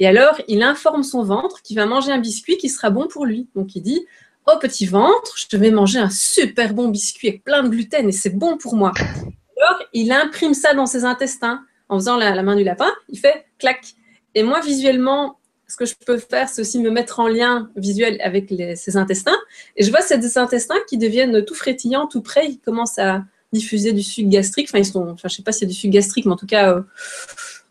Et 0.00 0.08
alors, 0.08 0.40
il 0.48 0.62
informe 0.62 1.04
son 1.04 1.22
ventre 1.22 1.62
qu'il 1.62 1.76
va 1.76 1.86
manger 1.86 2.10
un 2.10 2.18
biscuit 2.18 2.56
qui 2.56 2.68
sera 2.68 2.90
bon 2.90 3.06
pour 3.06 3.26
lui. 3.26 3.46
Donc, 3.54 3.76
il 3.76 3.82
dit 3.82 4.04
Oh, 4.48 4.58
petit 4.60 4.86
ventre, 4.86 5.36
je 5.36 5.56
vais 5.56 5.70
manger 5.70 6.00
un 6.00 6.10
super 6.10 6.74
bon 6.74 6.88
biscuit 6.88 7.28
avec 7.28 7.44
plein 7.44 7.62
de 7.62 7.68
gluten 7.68 8.08
et 8.08 8.12
c'est 8.12 8.36
bon 8.36 8.58
pour 8.58 8.74
moi. 8.74 8.92
Alors, 8.98 9.82
il 9.92 10.10
imprime 10.10 10.52
ça 10.52 10.74
dans 10.74 10.86
ses 10.86 11.04
intestins 11.04 11.64
en 11.88 11.98
faisant 11.98 12.16
la 12.16 12.42
main 12.42 12.56
du 12.56 12.64
lapin. 12.64 12.90
Il 13.08 13.18
fait 13.20 13.46
clac. 13.58 13.94
Et 14.34 14.42
moi, 14.42 14.60
visuellement, 14.60 15.38
ce 15.68 15.76
que 15.76 15.86
je 15.86 15.94
peux 16.06 16.18
faire, 16.18 16.48
c'est 16.48 16.60
aussi 16.60 16.78
me 16.78 16.90
mettre 16.90 17.20
en 17.20 17.28
lien 17.28 17.70
visuel 17.76 18.18
avec 18.22 18.52
ces 18.76 18.96
intestins. 18.96 19.36
Et 19.76 19.84
je 19.84 19.90
vois 19.90 20.02
ces 20.02 20.38
intestins 20.38 20.78
qui 20.88 20.98
deviennent 20.98 21.44
tout 21.44 21.54
frétillants, 21.54 22.06
tout 22.06 22.20
prêts. 22.20 22.46
Ils 22.48 22.58
commencent 22.58 22.98
à 22.98 23.24
diffuser 23.52 23.92
du 23.92 24.02
sucre 24.02 24.28
gastrique. 24.28 24.68
Enfin, 24.68 24.78
ils 24.78 24.86
sont, 24.86 25.08
enfin, 25.08 25.28
je 25.28 25.36
sais 25.36 25.42
pas 25.42 25.52
si 25.52 25.60
c'est 25.60 25.66
du 25.66 25.74
sucre 25.74 25.92
gastrique, 25.92 26.26
mais 26.26 26.32
en 26.32 26.36
tout 26.36 26.46
cas, 26.46 26.74
euh, 26.74 26.82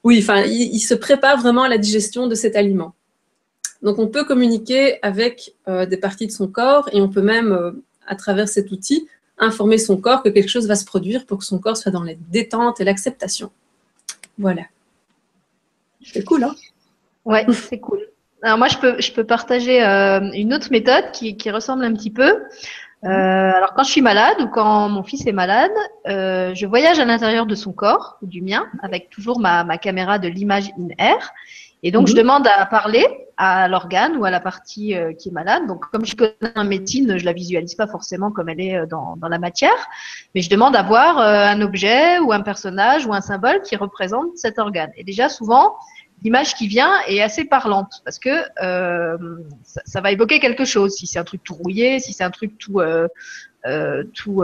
oui, 0.03 0.19
enfin, 0.21 0.41
ils, 0.41 0.79
se 0.79 0.93
préparent 0.93 1.39
vraiment 1.39 1.63
à 1.63 1.69
la 1.69 1.77
digestion 1.77 2.27
de 2.27 2.35
cet 2.35 2.55
aliment. 2.55 2.95
Donc, 3.81 3.99
on 3.99 4.07
peut 4.07 4.23
communiquer 4.23 4.97
avec 5.01 5.53
euh, 5.67 5.85
des 5.85 5.97
parties 5.97 6.27
de 6.27 6.31
son 6.31 6.47
corps 6.47 6.89
et 6.93 7.01
on 7.01 7.09
peut 7.09 7.21
même, 7.21 7.51
euh, 7.51 7.71
à 8.07 8.15
travers 8.15 8.47
cet 8.47 8.71
outil, 8.71 9.07
informer 9.37 9.77
son 9.77 9.97
corps 9.97 10.23
que 10.23 10.29
quelque 10.29 10.49
chose 10.49 10.67
va 10.67 10.75
se 10.75 10.85
produire 10.85 11.25
pour 11.25 11.39
que 11.39 11.45
son 11.45 11.59
corps 11.59 11.77
soit 11.77 11.91
dans 11.91 12.03
la 12.03 12.13
détente 12.29 12.79
et 12.79 12.85
l'acceptation. 12.85 13.51
Voilà. 14.37 14.63
C'est 16.03 16.23
cool, 16.23 16.43
hein 16.43 16.55
Ouais, 17.25 17.45
c'est 17.51 17.79
cool. 17.79 17.99
Alors 18.43 18.57
moi, 18.57 18.67
je 18.67 19.11
peux, 19.11 19.23
partager 19.23 19.81
euh, 19.83 20.19
une 20.33 20.53
autre 20.53 20.67
méthode 20.69 21.11
qui, 21.13 21.37
qui, 21.37 21.49
ressemble 21.49 21.85
un 21.85 21.93
petit 21.93 22.11
peu. 22.11 22.43
Euh, 23.05 23.07
alors 23.07 23.73
quand 23.73 23.83
je 23.83 23.91
suis 23.91 24.01
malade 24.01 24.37
ou 24.41 24.47
quand 24.47 24.87
mon 24.89 25.03
fils 25.03 25.25
est 25.27 25.33
malade, 25.33 25.71
euh, 26.07 26.53
je 26.53 26.65
voyage 26.65 26.99
à 26.99 27.05
l'intérieur 27.05 27.45
de 27.45 27.55
son 27.55 27.73
corps, 27.73 28.17
ou 28.21 28.27
du 28.27 28.41
mien, 28.41 28.65
avec 28.81 29.09
toujours 29.09 29.39
ma, 29.39 29.63
ma 29.63 29.77
caméra 29.77 30.19
de 30.19 30.27
l'image 30.27 30.69
in 30.77 30.89
air. 30.97 31.33
Et 31.83 31.91
donc, 31.91 32.07
je 32.07 32.13
mhm. 32.13 32.19
demande 32.19 32.47
à 32.47 32.65
parler 32.65 33.05
à 33.35 33.67
l'organe 33.67 34.15
ou 34.17 34.25
à 34.25 34.31
la 34.31 34.39
partie 34.39 34.95
euh, 34.95 35.11
qui 35.13 35.29
est 35.29 35.31
malade. 35.31 35.67
Donc, 35.67 35.85
comme 35.91 36.05
je 36.05 36.15
connais 36.15 36.33
un 36.55 36.63
médecine, 36.63 37.17
je 37.17 37.25
la 37.25 37.33
visualise 37.33 37.75
pas 37.75 37.87
forcément 37.87 38.31
comme 38.31 38.47
elle 38.49 38.61
est 38.61 38.77
euh, 38.77 38.85
dans, 38.85 39.17
dans 39.17 39.27
la 39.27 39.39
matière, 39.39 39.87
mais 40.33 40.41
je 40.41 40.49
demande 40.49 40.75
à 40.75 40.83
voir 40.83 41.19
euh, 41.19 41.45
un 41.47 41.61
objet 41.61 42.19
ou 42.19 42.31
un 42.31 42.41
personnage 42.41 43.05
ou 43.05 43.13
un 43.13 43.21
symbole 43.21 43.61
qui 43.61 43.75
représente 43.75 44.37
cet 44.37 44.59
organe. 44.59 44.91
Et 44.95 45.03
déjà, 45.03 45.29
souvent, 45.29 45.75
l'image 46.23 46.55
qui 46.55 46.67
vient 46.67 46.93
est 47.07 47.21
assez 47.21 47.43
parlante 47.43 48.01
parce 48.05 48.19
que 48.19 48.29
euh, 48.63 49.17
ça, 49.63 49.81
ça, 49.85 49.99
va 49.99 50.11
évoquer 50.11 50.39
quelque 50.39 50.63
chose. 50.63 50.93
Si 50.93 51.05
c'est 51.05 51.19
un 51.19 51.25
truc 51.25 51.43
tout 51.43 51.55
rouillé, 51.55 51.99
si 51.99 52.13
c'est 52.13 52.23
un 52.23 52.31
truc 52.31 52.57
tout, 52.57 52.81
tout, 54.13 54.43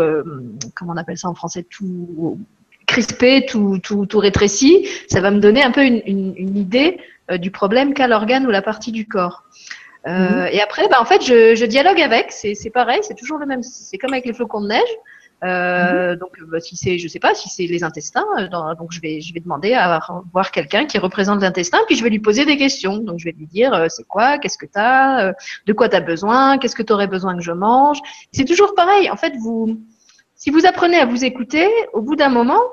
comment 0.76 0.94
on 0.94 0.98
appelle 0.98 1.18
ça 1.18 1.30
en 1.30 1.36
français, 1.36 1.66
tout 1.70 2.38
crispé, 2.90 3.46
tout, 3.48 3.80
tout, 3.82 4.06
tout 4.08 4.20
rétréci, 4.20 4.88
ça 5.08 5.22
va 5.22 5.30
me 5.30 5.40
donner 5.40 5.64
un 5.64 5.72
peu 5.72 5.86
une, 5.86 6.02
une, 6.06 6.34
une 6.36 6.58
idée 6.58 6.98
euh, 7.30 7.38
du 7.38 7.52
problème 7.52 7.94
qu'a 7.94 8.08
l'organe 8.08 8.46
ou 8.48 8.50
la 8.50 8.64
partie 8.64 8.92
du 8.92 9.08
corps. 9.08 9.44
Euh, 10.08 10.12
mhm. 10.12 10.50
Et 10.54 10.62
après, 10.62 10.88
bah, 10.90 10.98
en 11.00 11.06
fait, 11.06 11.24
je, 11.24 11.56
je 11.56 11.66
dialogue 11.66 12.02
avec. 12.02 12.32
C'est 12.32 12.72
pareil, 12.74 13.00
c'est 13.04 13.16
toujours 13.16 13.38
le 13.38 13.46
même. 13.46 13.62
C'est 13.62 13.98
comme 13.98 14.14
avec 14.14 14.26
les 14.26 14.34
flocons 14.34 14.62
de 14.62 14.70
neige. 14.70 14.94
Euh, 15.44 16.14
mhm. 16.14 16.20
Donc, 16.20 16.32
bah, 16.48 16.60
si 16.60 16.76
c'est, 16.76 16.98
je 16.98 17.08
sais 17.08 17.20
pas, 17.20 17.36
si 17.36 17.48
c'est 17.50 17.68
les 17.68 17.84
intestins, 17.84 18.26
donc 18.80 18.92
je 18.92 19.00
vais, 19.02 19.22
je 19.22 19.34
vais 19.34 19.40
demander 19.40 19.74
à 19.74 20.00
voir 20.34 20.50
quelqu'un 20.52 20.86
qui 20.86 20.98
représente 20.98 21.42
l'intestin, 21.42 21.78
puis 21.86 21.96
je 21.96 22.04
vais 22.04 22.10
lui 22.10 22.20
poser 22.20 22.46
des 22.46 22.58
questions. 22.58 22.98
Donc, 22.98 23.20
je 23.20 23.26
vais 23.26 23.36
lui 23.38 23.46
dire, 23.46 23.72
euh, 23.74 23.86
c'est 23.88 24.08
quoi, 24.08 24.40
qu'est-ce 24.40 24.58
que 24.58 24.66
tu 24.66 24.80
as, 24.80 25.34
de 25.68 25.74
quoi 25.74 25.90
tu 25.90 25.96
as 25.96 26.02
besoin, 26.02 26.58
qu'est-ce 26.58 26.76
que 26.76 26.84
tu 26.84 26.92
aurais 26.94 27.08
besoin 27.08 27.36
que 27.36 27.44
je 27.44 27.52
mange. 27.52 28.00
C'est 28.32 28.46
toujours 28.46 28.74
pareil. 28.74 29.12
En 29.12 29.16
fait, 29.16 29.34
vous, 29.38 29.80
si 30.34 30.50
vous 30.50 30.66
apprenez 30.66 30.98
à 30.98 31.06
vous 31.06 31.24
écouter, 31.24 31.68
au 31.94 32.02
bout 32.02 32.16
d'un 32.16 32.30
moment, 32.30 32.64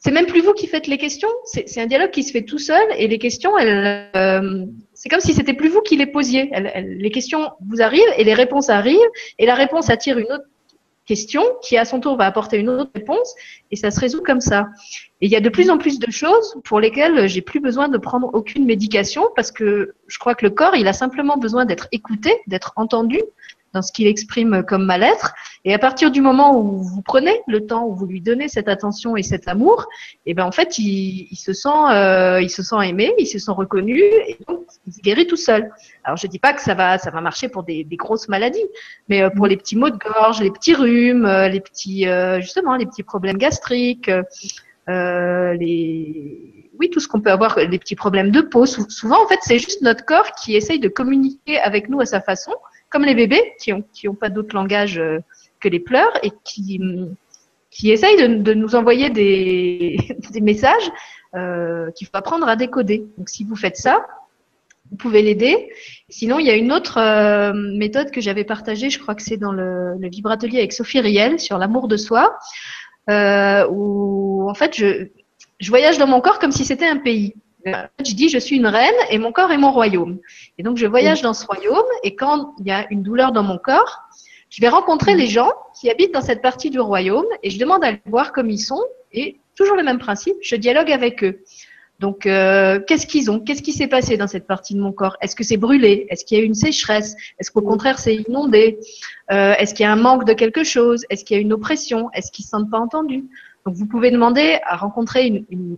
c'est 0.00 0.12
même 0.12 0.26
plus 0.26 0.42
vous 0.42 0.52
qui 0.52 0.68
faites 0.68 0.86
les 0.86 0.98
questions, 0.98 1.28
c'est 1.44 1.80
un 1.80 1.86
dialogue 1.86 2.10
qui 2.10 2.22
se 2.22 2.30
fait 2.30 2.42
tout 2.42 2.58
seul 2.58 2.86
et 2.96 3.08
les 3.08 3.18
questions, 3.18 3.58
euh, 3.58 4.64
c'est 4.94 5.08
comme 5.08 5.20
si 5.20 5.34
c'était 5.34 5.54
plus 5.54 5.68
vous 5.68 5.80
qui 5.80 5.96
les 5.96 6.06
posiez. 6.06 6.50
les 6.76 7.10
questions 7.10 7.50
vous 7.68 7.82
arrivent 7.82 8.12
et 8.16 8.22
les 8.22 8.34
réponses 8.34 8.70
arrivent 8.70 8.98
et 9.38 9.46
la 9.46 9.54
réponse 9.54 9.90
attire 9.90 10.18
une 10.18 10.30
autre 10.30 10.44
question 11.04 11.42
qui 11.62 11.76
à 11.76 11.84
son 11.84 12.00
tour 12.00 12.16
va 12.16 12.26
apporter 12.26 12.58
une 12.58 12.68
autre 12.68 12.90
réponse 12.94 13.34
et 13.70 13.76
ça 13.76 13.90
se 13.90 13.98
résout 13.98 14.22
comme 14.22 14.40
ça. 14.40 14.68
Et 15.20 15.26
il 15.26 15.32
y 15.32 15.36
a 15.36 15.40
de 15.40 15.48
plus 15.48 15.70
en 15.70 15.78
plus 15.78 15.98
de 15.98 16.10
choses 16.12 16.54
pour 16.64 16.78
lesquelles 16.80 17.26
j'ai 17.28 17.40
plus 17.40 17.60
besoin 17.60 17.88
de 17.88 17.98
prendre 17.98 18.30
aucune 18.34 18.66
médication 18.66 19.24
parce 19.34 19.50
que 19.50 19.94
je 20.06 20.18
crois 20.18 20.34
que 20.34 20.44
le 20.44 20.50
corps, 20.50 20.76
il 20.76 20.86
a 20.86 20.92
simplement 20.92 21.38
besoin 21.38 21.64
d'être 21.64 21.88
écouté, 21.92 22.36
d'être 22.46 22.72
entendu 22.76 23.20
dans 23.74 23.82
ce 23.82 23.92
qu'il 23.92 24.06
exprime 24.06 24.62
comme 24.62 24.84
mal-être. 24.84 25.34
Et 25.64 25.74
à 25.74 25.78
partir 25.78 26.10
du 26.10 26.20
moment 26.20 26.58
où 26.58 26.82
vous 26.82 27.02
prenez 27.02 27.40
le 27.46 27.66
temps, 27.66 27.86
où 27.86 27.94
vous 27.94 28.06
lui 28.06 28.20
donnez 28.20 28.48
cette 28.48 28.68
attention 28.68 29.16
et 29.16 29.22
cet 29.22 29.48
amour, 29.48 29.86
et 30.24 30.30
eh 30.30 30.34
ben 30.34 30.44
en 30.44 30.52
fait, 30.52 30.78
il, 30.78 31.36
se 31.36 31.52
sent, 31.52 31.68
euh, 31.68 32.40
il 32.40 32.50
se 32.50 32.62
sent 32.62 32.76
aimé, 32.84 33.12
il 33.18 33.26
se 33.26 33.38
sent 33.38 33.50
reconnu, 33.50 33.98
et 33.98 34.38
donc 34.46 34.64
il 34.86 34.92
se 34.92 35.00
guérit 35.00 35.26
tout 35.26 35.36
seul. 35.36 35.70
Alors 36.04 36.16
je 36.16 36.26
dis 36.26 36.38
pas 36.38 36.52
que 36.52 36.62
ça 36.62 36.74
va, 36.74 36.98
ça 36.98 37.10
va 37.10 37.20
marcher 37.20 37.48
pour 37.48 37.64
des, 37.64 37.84
grosses 37.92 38.28
maladies, 38.28 38.64
mais 39.08 39.22
euh, 39.22 39.30
pour 39.30 39.46
les 39.46 39.56
petits 39.56 39.76
maux 39.76 39.90
de 39.90 39.98
gorge, 39.98 40.40
les 40.40 40.50
petits 40.50 40.74
rhumes, 40.74 41.26
euh, 41.26 41.48
les 41.48 41.60
petits, 41.60 42.06
justement, 42.40 42.76
les 42.76 42.86
petits 42.86 43.02
problèmes 43.02 43.38
gastriques, 43.38 44.10
les 44.88 46.58
oui, 46.78 46.90
tout 46.90 47.00
ce 47.00 47.08
qu'on 47.08 47.20
peut 47.20 47.32
avoir, 47.32 47.58
les 47.58 47.78
petits 47.78 47.96
problèmes 47.96 48.30
de 48.30 48.40
peau. 48.40 48.64
Souvent, 48.64 49.22
en 49.22 49.26
fait, 49.26 49.38
c'est 49.42 49.58
juste 49.58 49.82
notre 49.82 50.04
corps 50.04 50.30
qui 50.32 50.54
essaye 50.54 50.78
de 50.78 50.88
communiquer 50.88 51.58
avec 51.58 51.88
nous 51.88 52.00
à 52.00 52.06
sa 52.06 52.20
façon 52.20 52.52
comme 52.90 53.04
les 53.04 53.14
bébés 53.14 53.54
qui 53.58 53.72
n'ont 53.72 54.14
pas 54.14 54.28
d'autre 54.28 54.54
langage 54.54 54.98
euh, 54.98 55.18
que 55.60 55.68
les 55.68 55.80
pleurs 55.80 56.12
et 56.22 56.30
qui, 56.44 56.80
qui 57.70 57.90
essayent 57.90 58.16
de, 58.16 58.54
nous 58.54 58.74
envoyer 58.74 59.10
des, 59.10 60.40
messages 60.40 60.90
euh, 61.34 61.90
qu'il 61.92 62.06
faut 62.06 62.16
apprendre 62.16 62.48
à 62.48 62.56
décoder. 62.56 63.06
Donc 63.18 63.28
si 63.28 63.44
vous 63.44 63.56
faites 63.56 63.76
ça, 63.76 64.06
vous 64.90 64.96
pouvez 64.96 65.20
l'aider. 65.20 65.70
Sinon, 66.08 66.38
il 66.38 66.46
y 66.46 66.50
a 66.50 66.56
une 66.56 66.72
autre 66.72 66.98
euh, 66.98 67.52
méthode 67.54 68.10
que 68.10 68.20
j'avais 68.20 68.44
partagée, 68.44 68.88
je 68.88 68.98
crois 68.98 69.14
que 69.14 69.22
c'est 69.22 69.36
dans 69.36 69.52
le, 69.52 69.96
le 69.98 70.08
vibratelier 70.08 70.58
avec 70.58 70.72
Sophie 70.72 71.00
Riel 71.00 71.38
sur 71.38 71.58
l'amour 71.58 71.88
de 71.88 71.96
soi, 71.96 72.38
où 73.08 74.48
en 74.48 74.54
fait 74.54 74.74
je 74.76 75.70
voyage 75.70 75.98
dans 75.98 76.06
mon 76.06 76.20
corps 76.20 76.38
comme 76.38 76.52
si 76.52 76.64
c'était 76.64 76.86
un 76.86 76.98
pays 76.98 77.34
je 78.04 78.14
dis, 78.14 78.28
je 78.28 78.38
suis 78.38 78.56
une 78.56 78.66
reine 78.66 78.94
et 79.10 79.18
mon 79.18 79.32
corps 79.32 79.50
est 79.52 79.58
mon 79.58 79.72
royaume. 79.72 80.18
Et 80.58 80.62
donc, 80.62 80.76
je 80.76 80.86
voyage 80.86 81.22
dans 81.22 81.34
ce 81.34 81.46
royaume 81.46 81.86
et 82.02 82.14
quand 82.14 82.54
il 82.58 82.66
y 82.66 82.70
a 82.70 82.86
une 82.90 83.02
douleur 83.02 83.32
dans 83.32 83.42
mon 83.42 83.58
corps, 83.58 84.02
je 84.50 84.60
vais 84.60 84.68
rencontrer 84.68 85.14
les 85.14 85.26
gens 85.26 85.52
qui 85.78 85.90
habitent 85.90 86.12
dans 86.12 86.22
cette 86.22 86.42
partie 86.42 86.70
du 86.70 86.80
royaume 86.80 87.26
et 87.42 87.50
je 87.50 87.58
demande 87.58 87.84
à 87.84 87.92
les 87.92 88.00
voir 88.06 88.32
comme 88.32 88.50
ils 88.50 88.58
sont 88.60 88.82
et 89.12 89.40
toujours 89.56 89.76
le 89.76 89.82
même 89.82 89.98
principe, 89.98 90.36
je 90.42 90.56
dialogue 90.56 90.90
avec 90.90 91.22
eux. 91.24 91.40
Donc, 91.98 92.26
euh, 92.26 92.78
qu'est-ce 92.86 93.08
qu'ils 93.08 93.28
ont? 93.28 93.40
Qu'est-ce 93.40 93.62
qui 93.62 93.72
s'est 93.72 93.88
passé 93.88 94.16
dans 94.16 94.28
cette 94.28 94.46
partie 94.46 94.74
de 94.74 94.80
mon 94.80 94.92
corps? 94.92 95.16
Est-ce 95.20 95.34
que 95.34 95.42
c'est 95.42 95.56
brûlé? 95.56 96.06
Est-ce 96.10 96.24
qu'il 96.24 96.38
y 96.38 96.40
a 96.40 96.44
eu 96.44 96.46
une 96.46 96.54
sécheresse? 96.54 97.16
Est-ce 97.40 97.50
qu'au 97.50 97.62
contraire 97.62 97.98
c'est 97.98 98.14
inondé? 98.14 98.78
Euh, 99.32 99.54
Est-ce 99.58 99.74
qu'il 99.74 99.82
y 99.82 99.86
a 99.86 99.92
un 99.92 99.96
manque 99.96 100.24
de 100.24 100.32
quelque 100.32 100.62
chose? 100.62 101.04
Est-ce 101.10 101.24
qu'il 101.24 101.36
y 101.36 101.38
a 101.38 101.42
une 101.42 101.52
oppression? 101.52 102.08
Est-ce 102.14 102.30
qu'ils 102.30 102.44
ne 102.44 102.46
se 102.46 102.50
sentent 102.50 102.70
pas 102.70 102.78
entendus? 102.78 103.24
Donc, 103.68 103.76
vous 103.76 103.86
pouvez 103.86 104.10
demander 104.10 104.60
à 104.64 104.76
rencontrer 104.76 105.26
une, 105.26 105.76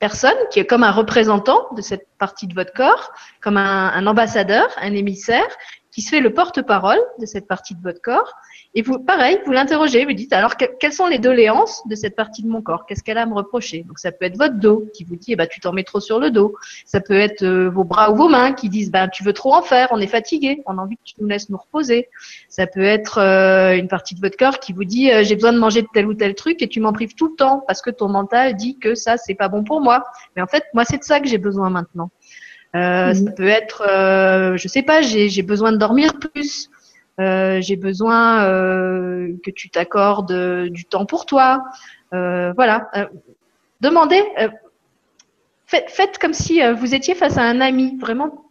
personne 0.00 0.36
qui 0.50 0.58
est 0.58 0.66
comme 0.66 0.82
un 0.82 0.90
représentant 0.90 1.68
de 1.76 1.82
cette 1.82 2.08
partie 2.18 2.48
de 2.48 2.54
votre 2.54 2.72
corps, 2.72 3.12
comme 3.40 3.56
un 3.56 4.06
ambassadeur, 4.06 4.66
un 4.80 4.94
émissaire, 4.94 5.46
qui 5.92 6.02
se 6.02 6.08
fait 6.08 6.20
le 6.20 6.34
porte-parole 6.34 6.98
de 7.20 7.26
cette 7.26 7.46
partie 7.46 7.76
de 7.76 7.82
votre 7.82 8.00
corps. 8.00 8.32
Et 8.74 8.82
vous, 8.82 9.00
pareil, 9.00 9.40
vous 9.44 9.50
l'interrogez, 9.50 10.04
vous 10.04 10.12
dites 10.12 10.32
alors 10.32 10.54
quelles 10.56 10.92
sont 10.92 11.08
les 11.08 11.18
doléances 11.18 11.82
de 11.88 11.96
cette 11.96 12.14
partie 12.14 12.42
de 12.44 12.48
mon 12.48 12.62
corps? 12.62 12.86
Qu'est-ce 12.86 13.02
qu'elle 13.02 13.18
a 13.18 13.22
à 13.22 13.26
me 13.26 13.34
reprocher? 13.34 13.82
Donc 13.82 13.98
ça 13.98 14.12
peut 14.12 14.24
être 14.24 14.36
votre 14.36 14.54
dos 14.54 14.86
qui 14.94 15.02
vous 15.02 15.16
dit 15.16 15.32
eh 15.32 15.36
ben, 15.36 15.48
tu 15.50 15.58
t'en 15.58 15.72
mets 15.72 15.82
trop 15.82 15.98
sur 15.98 16.20
le 16.20 16.30
dos. 16.30 16.54
Ça 16.84 17.00
peut 17.00 17.18
être 17.18 17.42
euh, 17.42 17.68
vos 17.68 17.82
bras 17.82 18.12
ou 18.12 18.16
vos 18.16 18.28
mains 18.28 18.52
qui 18.52 18.68
disent 18.68 18.92
ben 18.92 19.08
tu 19.08 19.24
veux 19.24 19.32
trop 19.32 19.54
en 19.54 19.62
faire, 19.62 19.88
on 19.90 19.98
est 19.98 20.06
fatigué, 20.06 20.62
on 20.66 20.78
a 20.78 20.82
envie 20.82 20.96
que 20.96 21.02
tu 21.04 21.14
nous 21.18 21.26
laisses 21.26 21.50
nous 21.50 21.58
reposer. 21.58 22.08
Ça 22.48 22.68
peut 22.68 22.84
être 22.84 23.18
euh, 23.18 23.76
une 23.76 23.88
partie 23.88 24.14
de 24.14 24.20
votre 24.20 24.36
corps 24.36 24.60
qui 24.60 24.72
vous 24.72 24.84
dit 24.84 25.10
euh, 25.10 25.24
j'ai 25.24 25.34
besoin 25.34 25.52
de 25.52 25.58
manger 25.58 25.82
de 25.82 25.88
tel 25.92 26.06
ou 26.06 26.14
tel 26.14 26.36
truc 26.36 26.62
et 26.62 26.68
tu 26.68 26.78
m'en 26.78 26.92
prives 26.92 27.14
tout 27.16 27.26
le 27.26 27.34
temps 27.34 27.64
parce 27.66 27.82
que 27.82 27.90
ton 27.90 28.08
mental 28.08 28.54
dit 28.54 28.78
que 28.78 28.94
ça 28.94 29.16
c'est 29.16 29.34
pas 29.34 29.48
bon 29.48 29.64
pour 29.64 29.80
moi. 29.80 30.04
Mais 30.36 30.42
en 30.42 30.46
fait 30.46 30.62
moi 30.74 30.84
c'est 30.84 30.98
de 30.98 31.04
ça 31.04 31.18
que 31.18 31.26
j'ai 31.26 31.38
besoin 31.38 31.70
maintenant. 31.70 32.10
Euh, 32.76 33.12
Ça 33.14 33.30
peut 33.32 33.48
être, 33.48 33.82
euh, 33.82 34.56
je 34.56 34.68
sais 34.68 34.82
pas, 34.82 35.02
j'ai 35.02 35.42
besoin 35.42 35.72
de 35.72 35.76
dormir 35.76 36.18
plus. 36.18 36.70
Euh, 37.20 37.60
j'ai 37.60 37.76
besoin 37.76 38.44
euh, 38.44 39.34
que 39.44 39.50
tu 39.50 39.70
t'accordes 39.70 40.32
du 40.70 40.84
temps 40.84 41.06
pour 41.06 41.26
toi. 41.26 41.62
Euh, 42.14 42.52
voilà. 42.54 42.88
Euh, 42.96 43.06
demandez. 43.80 44.22
Faites, 45.66 45.90
faites, 45.90 46.18
comme 46.18 46.34
si 46.34 46.60
vous 46.72 46.94
étiez 46.94 47.14
face 47.14 47.38
à 47.38 47.42
un 47.42 47.60
ami, 47.60 47.96
vraiment 48.00 48.46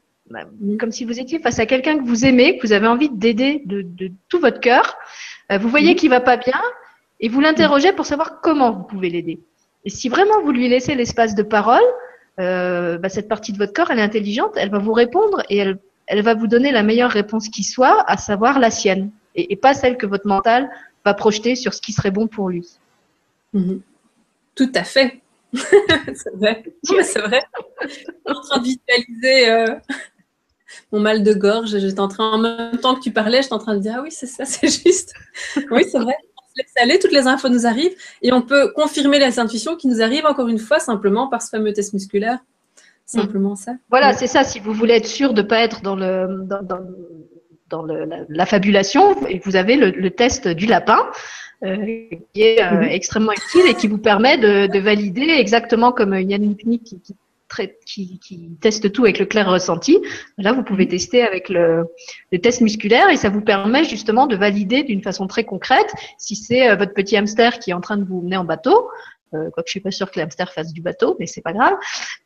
comme 0.79 0.91
si 0.91 1.05
vous 1.05 1.19
étiez 1.19 1.39
face 1.39 1.57
à 1.57 1.65
quelqu'un 1.65 1.97
que 1.97 2.03
vous 2.03 2.23
aimez, 2.23 2.57
que 2.57 2.67
vous 2.67 2.71
avez 2.71 2.85
envie 2.85 3.09
d'aider 3.09 3.63
de, 3.65 3.81
de, 3.81 4.11
tout 4.29 4.39
votre 4.39 4.59
cœur. 4.59 4.95
vous 5.49 5.69
voyez 5.69 5.95
qu'il 5.95 6.11
va 6.11 6.21
pas 6.21 6.37
bien 6.37 6.61
et 7.19 7.27
vous 7.27 7.41
l'interrogez 7.41 7.91
pour 7.93 8.05
savoir 8.05 8.39
comment 8.41 8.71
vous 8.71 8.83
pouvez 8.83 9.09
l'aider. 9.09 9.39
Et 9.85 9.89
si 9.89 10.07
vraiment 10.07 10.41
vous 10.43 10.51
lui 10.51 10.69
laissez 10.69 10.95
l'espace 10.95 11.35
de 11.35 11.43
parole, 11.43 11.81
euh, 12.39 12.97
bah, 12.97 13.09
cette 13.09 13.27
partie 13.27 13.51
de 13.51 13.57
votre 13.57 13.73
corps, 13.73 13.91
elle 13.91 13.99
est 13.99 14.03
intelligente, 14.03 14.53
elle 14.55 14.69
va 14.69 14.79
vous 14.79 14.93
répondre 14.93 15.43
et 15.49 15.57
elle, 15.57 15.77
elle 16.09 16.23
va 16.23 16.33
vous 16.33 16.47
donner 16.47 16.71
la 16.71 16.83
meilleure 16.83 17.11
réponse 17.11 17.49
qui 17.49 17.63
soit, 17.63 18.03
à 18.09 18.17
savoir 18.17 18.59
la 18.59 18.71
sienne, 18.71 19.11
et, 19.35 19.55
pas 19.55 19.73
celle 19.73 19.95
que 19.95 20.05
votre 20.05 20.27
mental 20.27 20.69
va 21.05 21.13
projeter 21.13 21.55
sur 21.55 21.73
ce 21.73 21.81
qui 21.81 21.93
serait 21.93 22.11
bon 22.11 22.27
pour 22.27 22.49
lui. 22.49 22.67
Mhm. 23.53 23.81
Tout 24.55 24.71
à 24.75 24.83
fait. 24.83 25.21
c'est 25.53 26.35
vrai. 26.35 26.63
c'est 26.83 27.21
vrai. 27.21 27.41
En 28.25 28.41
train 28.41 28.59
de 28.59 28.65
visualiser 28.65 29.49
euh, 29.49 29.75
mon 30.91 30.99
mal 30.99 31.23
de 31.23 31.33
gorge. 31.33 31.75
En 31.97 32.07
train, 32.07 32.31
en 32.33 32.37
même 32.39 32.77
temps 32.77 32.95
que 32.95 33.01
tu 33.01 33.11
parlais, 33.11 33.41
j'étais 33.41 33.53
en 33.53 33.59
train 33.59 33.75
de 33.75 33.81
dire 33.81 33.95
ah 33.97 34.01
oui, 34.01 34.11
c'est 34.11 34.27
ça, 34.27 34.45
c'est 34.45 34.67
juste. 34.67 35.13
oui, 35.71 35.85
c'est 35.89 35.99
vrai 35.99 36.17
laisse 36.59 36.73
aller, 36.81 36.99
toutes 36.99 37.11
les 37.11 37.27
infos 37.27 37.49
nous 37.49 37.65
arrivent 37.65 37.95
et 38.21 38.33
on 38.33 38.41
peut 38.41 38.71
confirmer 38.73 39.19
les 39.19 39.39
intuitions 39.39 39.75
qui 39.75 39.87
nous 39.87 40.01
arrivent 40.01 40.25
encore 40.25 40.47
une 40.47 40.59
fois 40.59 40.79
simplement 40.79 41.27
par 41.27 41.41
ce 41.41 41.49
fameux 41.49 41.73
test 41.73 41.93
musculaire. 41.93 42.39
Simplement 43.09 43.55
ça. 43.55 43.73
Voilà, 43.89 44.13
c'est 44.13 44.27
ça. 44.27 44.43
Si 44.43 44.59
vous 44.59 44.71
voulez 44.71 44.93
être 44.93 45.07
sûr 45.07 45.33
de 45.33 45.41
ne 45.41 45.47
pas 45.47 45.61
être 45.61 45.81
dans, 45.81 45.95
le, 45.95 46.43
dans, 46.43 46.61
dans, 46.61 46.81
dans 47.67 47.81
le, 47.81 48.07
la, 48.29 48.45
fabulation, 48.45 49.15
vous 49.43 49.55
avez 49.55 49.77
le, 49.77 49.89
le 49.89 50.11
test 50.11 50.47
du 50.47 50.67
lapin. 50.67 50.99
Euh, 51.65 51.75
qui 52.33 52.41
est 52.41 52.63
euh, 52.63 52.77
mhm. 52.77 52.83
extrêmement 52.83 53.33
utile 53.33 53.69
et 53.69 53.73
qui 53.73 53.89
vous 53.89 53.97
permet 53.97 54.37
de, 54.37 54.67
de 54.67 54.79
valider 54.79 55.27
exactement 55.27 55.91
comme 55.91 56.13
Yann 56.13 56.41
Lipnik 56.41 56.83
qui, 56.83 57.01
qui 57.01 57.15
qui, 57.85 58.19
qui, 58.19 58.51
teste 58.61 58.91
tout 58.93 59.03
avec 59.03 59.19
le 59.19 59.25
clair 59.25 59.49
ressenti. 59.49 59.97
Là, 60.37 60.53
vous 60.53 60.63
pouvez 60.63 60.85
mhm. 60.85 60.91
tester 60.91 61.23
avec 61.23 61.49
le, 61.49 61.83
le, 62.31 62.39
test 62.39 62.61
musculaire 62.61 63.09
et 63.09 63.17
ça 63.17 63.29
vous 63.29 63.41
permet 63.41 63.83
justement 63.83 64.27
de 64.27 64.37
valider 64.37 64.83
d'une 64.83 65.01
façon 65.01 65.27
très 65.27 65.43
concrète 65.43 65.91
si 66.17 66.35
c'est 66.35 66.69
euh, 66.69 66.75
votre 66.75 66.93
petit 66.93 67.17
hamster 67.17 67.59
qui 67.59 67.71
est 67.71 67.73
en 67.73 67.81
train 67.81 67.97
de 67.97 68.05
vous 68.05 68.21
mener 68.21 68.37
en 68.37 68.45
bateau. 68.45 68.87
Euh, 69.33 69.49
quoique 69.51 69.67
je 69.67 69.71
suis 69.71 69.79
pas 69.79 69.91
sûre 69.91 70.09
que 70.09 70.19
le 70.19 70.25
hamster 70.25 70.51
fasse 70.51 70.73
du 70.73 70.81
bateau, 70.81 71.15
mais 71.19 71.27
c'est 71.27 71.41
pas 71.41 71.53
grave. 71.53 71.75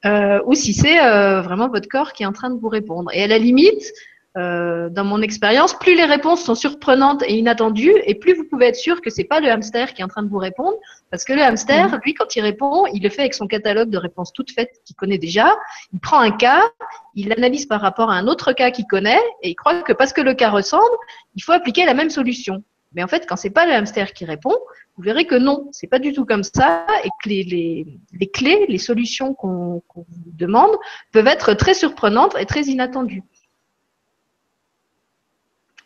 Euh, 0.05 0.41
ou 0.45 0.53
si 0.53 0.73
c'est 0.73 1.03
euh, 1.03 1.41
vraiment 1.41 1.67
votre 1.67 1.87
corps 1.87 2.13
qui 2.13 2.23
est 2.23 2.25
en 2.25 2.31
train 2.33 2.49
de 2.49 2.59
vous 2.59 2.69
répondre. 2.69 3.09
Et 3.13 3.23
à 3.23 3.27
la 3.27 3.37
limite, 3.37 3.91
dans 4.35 5.03
mon 5.05 5.21
expérience, 5.21 5.77
plus 5.77 5.93
les 5.93 6.05
réponses 6.05 6.43
sont 6.43 6.55
surprenantes 6.55 7.21
et 7.21 7.35
inattendues, 7.35 7.93
et 8.05 8.15
plus 8.15 8.33
vous 8.33 8.45
pouvez 8.45 8.65
être 8.65 8.75
sûr 8.75 8.99
que 8.99 9.11
c'est 9.11 9.25
pas 9.25 9.39
le 9.39 9.47
hamster 9.47 9.93
qui 9.93 10.01
est 10.01 10.03
en 10.03 10.07
train 10.07 10.23
de 10.23 10.27
vous 10.27 10.39
répondre, 10.39 10.75
parce 11.11 11.23
que 11.23 11.33
le 11.33 11.43
hamster, 11.43 11.91
mhm. 11.91 11.99
lui, 12.03 12.15
quand 12.15 12.35
il 12.35 12.41
répond, 12.41 12.87
il 12.87 13.03
le 13.03 13.09
fait 13.09 13.21
avec 13.21 13.35
son 13.35 13.45
catalogue 13.45 13.91
de 13.91 13.97
réponses 13.99 14.33
toutes 14.33 14.49
faites 14.49 14.71
qu'il 14.85 14.95
connaît 14.95 15.19
déjà. 15.19 15.55
Il 15.93 15.99
prend 15.99 16.17
un 16.17 16.31
cas, 16.31 16.63
il 17.13 17.27
l'analyse 17.27 17.67
par 17.67 17.79
rapport 17.79 18.09
à 18.09 18.15
un 18.15 18.25
autre 18.25 18.53
cas 18.53 18.71
qu'il 18.71 18.87
connaît, 18.87 19.21
et 19.43 19.49
il 19.49 19.55
croit 19.55 19.83
que 19.83 19.93
parce 19.93 20.13
que 20.13 20.21
le 20.21 20.33
cas 20.33 20.49
ressemble, 20.49 20.97
il 21.35 21.43
faut 21.43 21.51
appliquer 21.51 21.85
la 21.85 21.93
même 21.93 22.09
solution. 22.09 22.63
Mais 22.93 23.03
en 23.03 23.07
fait, 23.07 23.25
quand 23.27 23.35
c'est 23.35 23.49
pas 23.49 23.65
le 23.65 23.73
hamster 23.73 24.13
qui 24.13 24.25
répond, 24.25 24.55
vous 24.95 25.03
verrez 25.03 25.25
que 25.25 25.35
non, 25.35 25.67
c'est 25.71 25.87
pas 25.87 25.99
du 25.99 26.13
tout 26.13 26.25
comme 26.25 26.43
ça, 26.43 26.85
et 27.03 27.09
que 27.23 27.29
les, 27.29 27.43
les, 27.43 27.87
les 28.19 28.29
clés, 28.29 28.65
les 28.69 28.77
solutions 28.77 29.33
qu'on 29.33 29.81
vous 29.95 30.05
demande 30.33 30.71
peuvent 31.11 31.27
être 31.27 31.53
très 31.53 31.73
surprenantes 31.73 32.35
et 32.39 32.45
très 32.45 32.63
inattendues. 32.63 33.23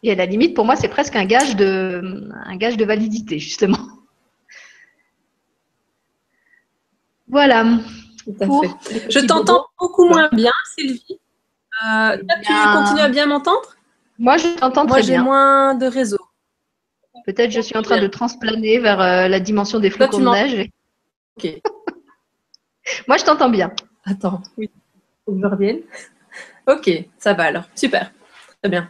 Et 0.04 0.12
à 0.12 0.16
la 0.16 0.26
limite, 0.26 0.54
pour 0.56 0.66
moi, 0.66 0.76
c'est 0.76 0.90
presque 0.90 1.16
un 1.16 1.26
gage 1.26 1.56
de, 1.56 2.30
un 2.46 2.56
gage 2.58 2.78
de 2.78 2.86
validité, 2.86 3.40
justement. 3.40 3.80
Voilà. 7.28 7.66
Je 8.28 9.26
t'entends 9.26 9.66
beaucoup 9.80 10.08
moins 10.08 10.30
bien, 10.32 10.52
Sylvie. 10.76 11.20
Euh, 11.86 12.18
tu 12.44 12.54
continues 12.74 13.02
à 13.02 13.10
bien 13.10 13.26
m'entendre? 13.26 13.76
Moi, 14.20 14.38
je 14.38 14.48
t'entends 14.58 14.86
très 14.86 15.02
bien. 15.02 15.24
Moi, 15.24 15.24
j'ai 15.24 15.24
moins 15.24 15.76
de 15.76 15.86
réseau. 15.88 16.18
Peut-être 17.28 17.52
je 17.52 17.60
suis 17.60 17.78
en 17.78 17.82
train 17.82 18.00
de 18.00 18.08
transplaner 18.08 18.80
vers 18.80 19.02
euh, 19.02 19.28
la 19.28 19.42
dimension 19.42 19.80
des 19.80 19.90
flocons 19.90 20.20
de 20.20 20.30
neige. 20.30 20.70
Ok. 21.36 21.62
Moi, 23.08 23.18
je 23.18 23.26
t'entends 23.26 23.50
bien. 23.50 23.74
Attends, 24.06 24.42
oui. 24.58 24.70
Faut 25.26 25.34
que 25.34 25.42
je 25.42 25.46
revienne. 25.46 25.80
Ok, 26.68 26.90
ça 27.18 27.34
va 27.34 27.44
alors. 27.44 27.64
Super. 27.76 28.14
Très 28.62 28.70
bien. 28.70 28.90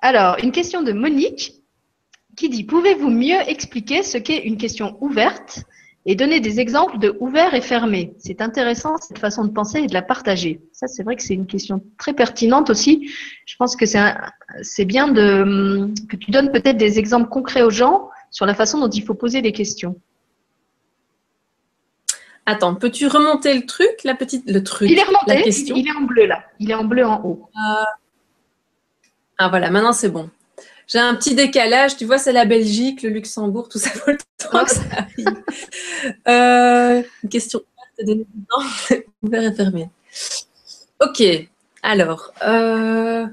Alors, 0.00 0.38
une 0.44 0.52
question 0.52 0.82
de 0.82 0.92
Monique 0.92 1.54
qui 2.36 2.48
dit 2.48 2.62
Pouvez-vous 2.62 3.10
mieux 3.10 3.40
expliquer 3.48 4.04
ce 4.04 4.16
qu'est 4.16 4.38
une 4.38 4.56
question 4.56 4.96
ouverte? 5.00 5.64
Et 6.06 6.14
donner 6.14 6.40
des 6.40 6.60
exemples 6.60 6.98
de 6.98 7.16
ouvert 7.20 7.54
et 7.54 7.60
fermé 7.60 8.14
C'est 8.18 8.42
intéressant 8.42 8.96
cette 8.98 9.18
façon 9.18 9.44
de 9.44 9.50
penser 9.50 9.78
et 9.78 9.86
de 9.86 9.94
la 9.94 10.02
partager. 10.02 10.60
Ça, 10.72 10.86
c'est 10.86 11.02
vrai 11.02 11.16
que 11.16 11.22
c'est 11.22 11.34
une 11.34 11.46
question 11.46 11.82
très 11.98 12.12
pertinente 12.12 12.68
aussi. 12.68 13.10
Je 13.46 13.56
pense 13.56 13.74
que 13.74 13.86
c'est 13.86 14.84
bien 14.84 15.08
de, 15.08 15.90
que 16.08 16.16
tu 16.16 16.30
donnes 16.30 16.52
peut-être 16.52 16.76
des 16.76 16.98
exemples 16.98 17.28
concrets 17.28 17.62
aux 17.62 17.70
gens 17.70 18.10
sur 18.30 18.44
la 18.44 18.54
façon 18.54 18.80
dont 18.80 18.90
il 18.90 19.02
faut 19.02 19.14
poser 19.14 19.40
des 19.40 19.52
questions. 19.52 19.98
Attends, 22.46 22.74
peux-tu 22.74 23.06
remonter 23.06 23.54
le 23.54 23.64
truc, 23.64 24.04
la 24.04 24.14
petite, 24.14 24.50
le 24.50 24.62
truc 24.62 24.90
Il 24.90 24.98
est 24.98 25.04
remonté, 25.04 25.48
il 25.48 25.88
est 25.88 25.96
en 25.96 26.02
bleu 26.02 26.26
là. 26.26 26.44
Il 26.60 26.70
est 26.70 26.74
en 26.74 26.84
bleu 26.84 27.06
en 27.06 27.22
haut. 27.24 27.48
Euh, 27.56 27.84
ah 29.38 29.48
voilà, 29.48 29.70
maintenant 29.70 29.94
c'est 29.94 30.10
bon. 30.10 30.28
J'ai 30.86 30.98
un 30.98 31.14
petit 31.14 31.34
décalage, 31.34 31.96
tu 31.96 32.04
vois, 32.04 32.18
c'est 32.18 32.32
la 32.32 32.44
Belgique, 32.44 33.02
le 33.02 33.10
Luxembourg, 33.10 33.68
tout 33.68 33.78
ça 33.78 33.90
vaut 33.90 34.12
le 34.12 34.18
temps 34.38 34.64
que 34.64 34.70
ça 34.70 34.82
arrive. 34.96 35.42
Euh, 36.28 37.02
une 37.22 37.28
question 37.28 37.62
ouvert 39.22 39.42
et 39.42 39.54
fermé. 39.54 39.88
Ok, 41.00 41.22
alors. 41.82 42.32
Euh, 42.44 43.26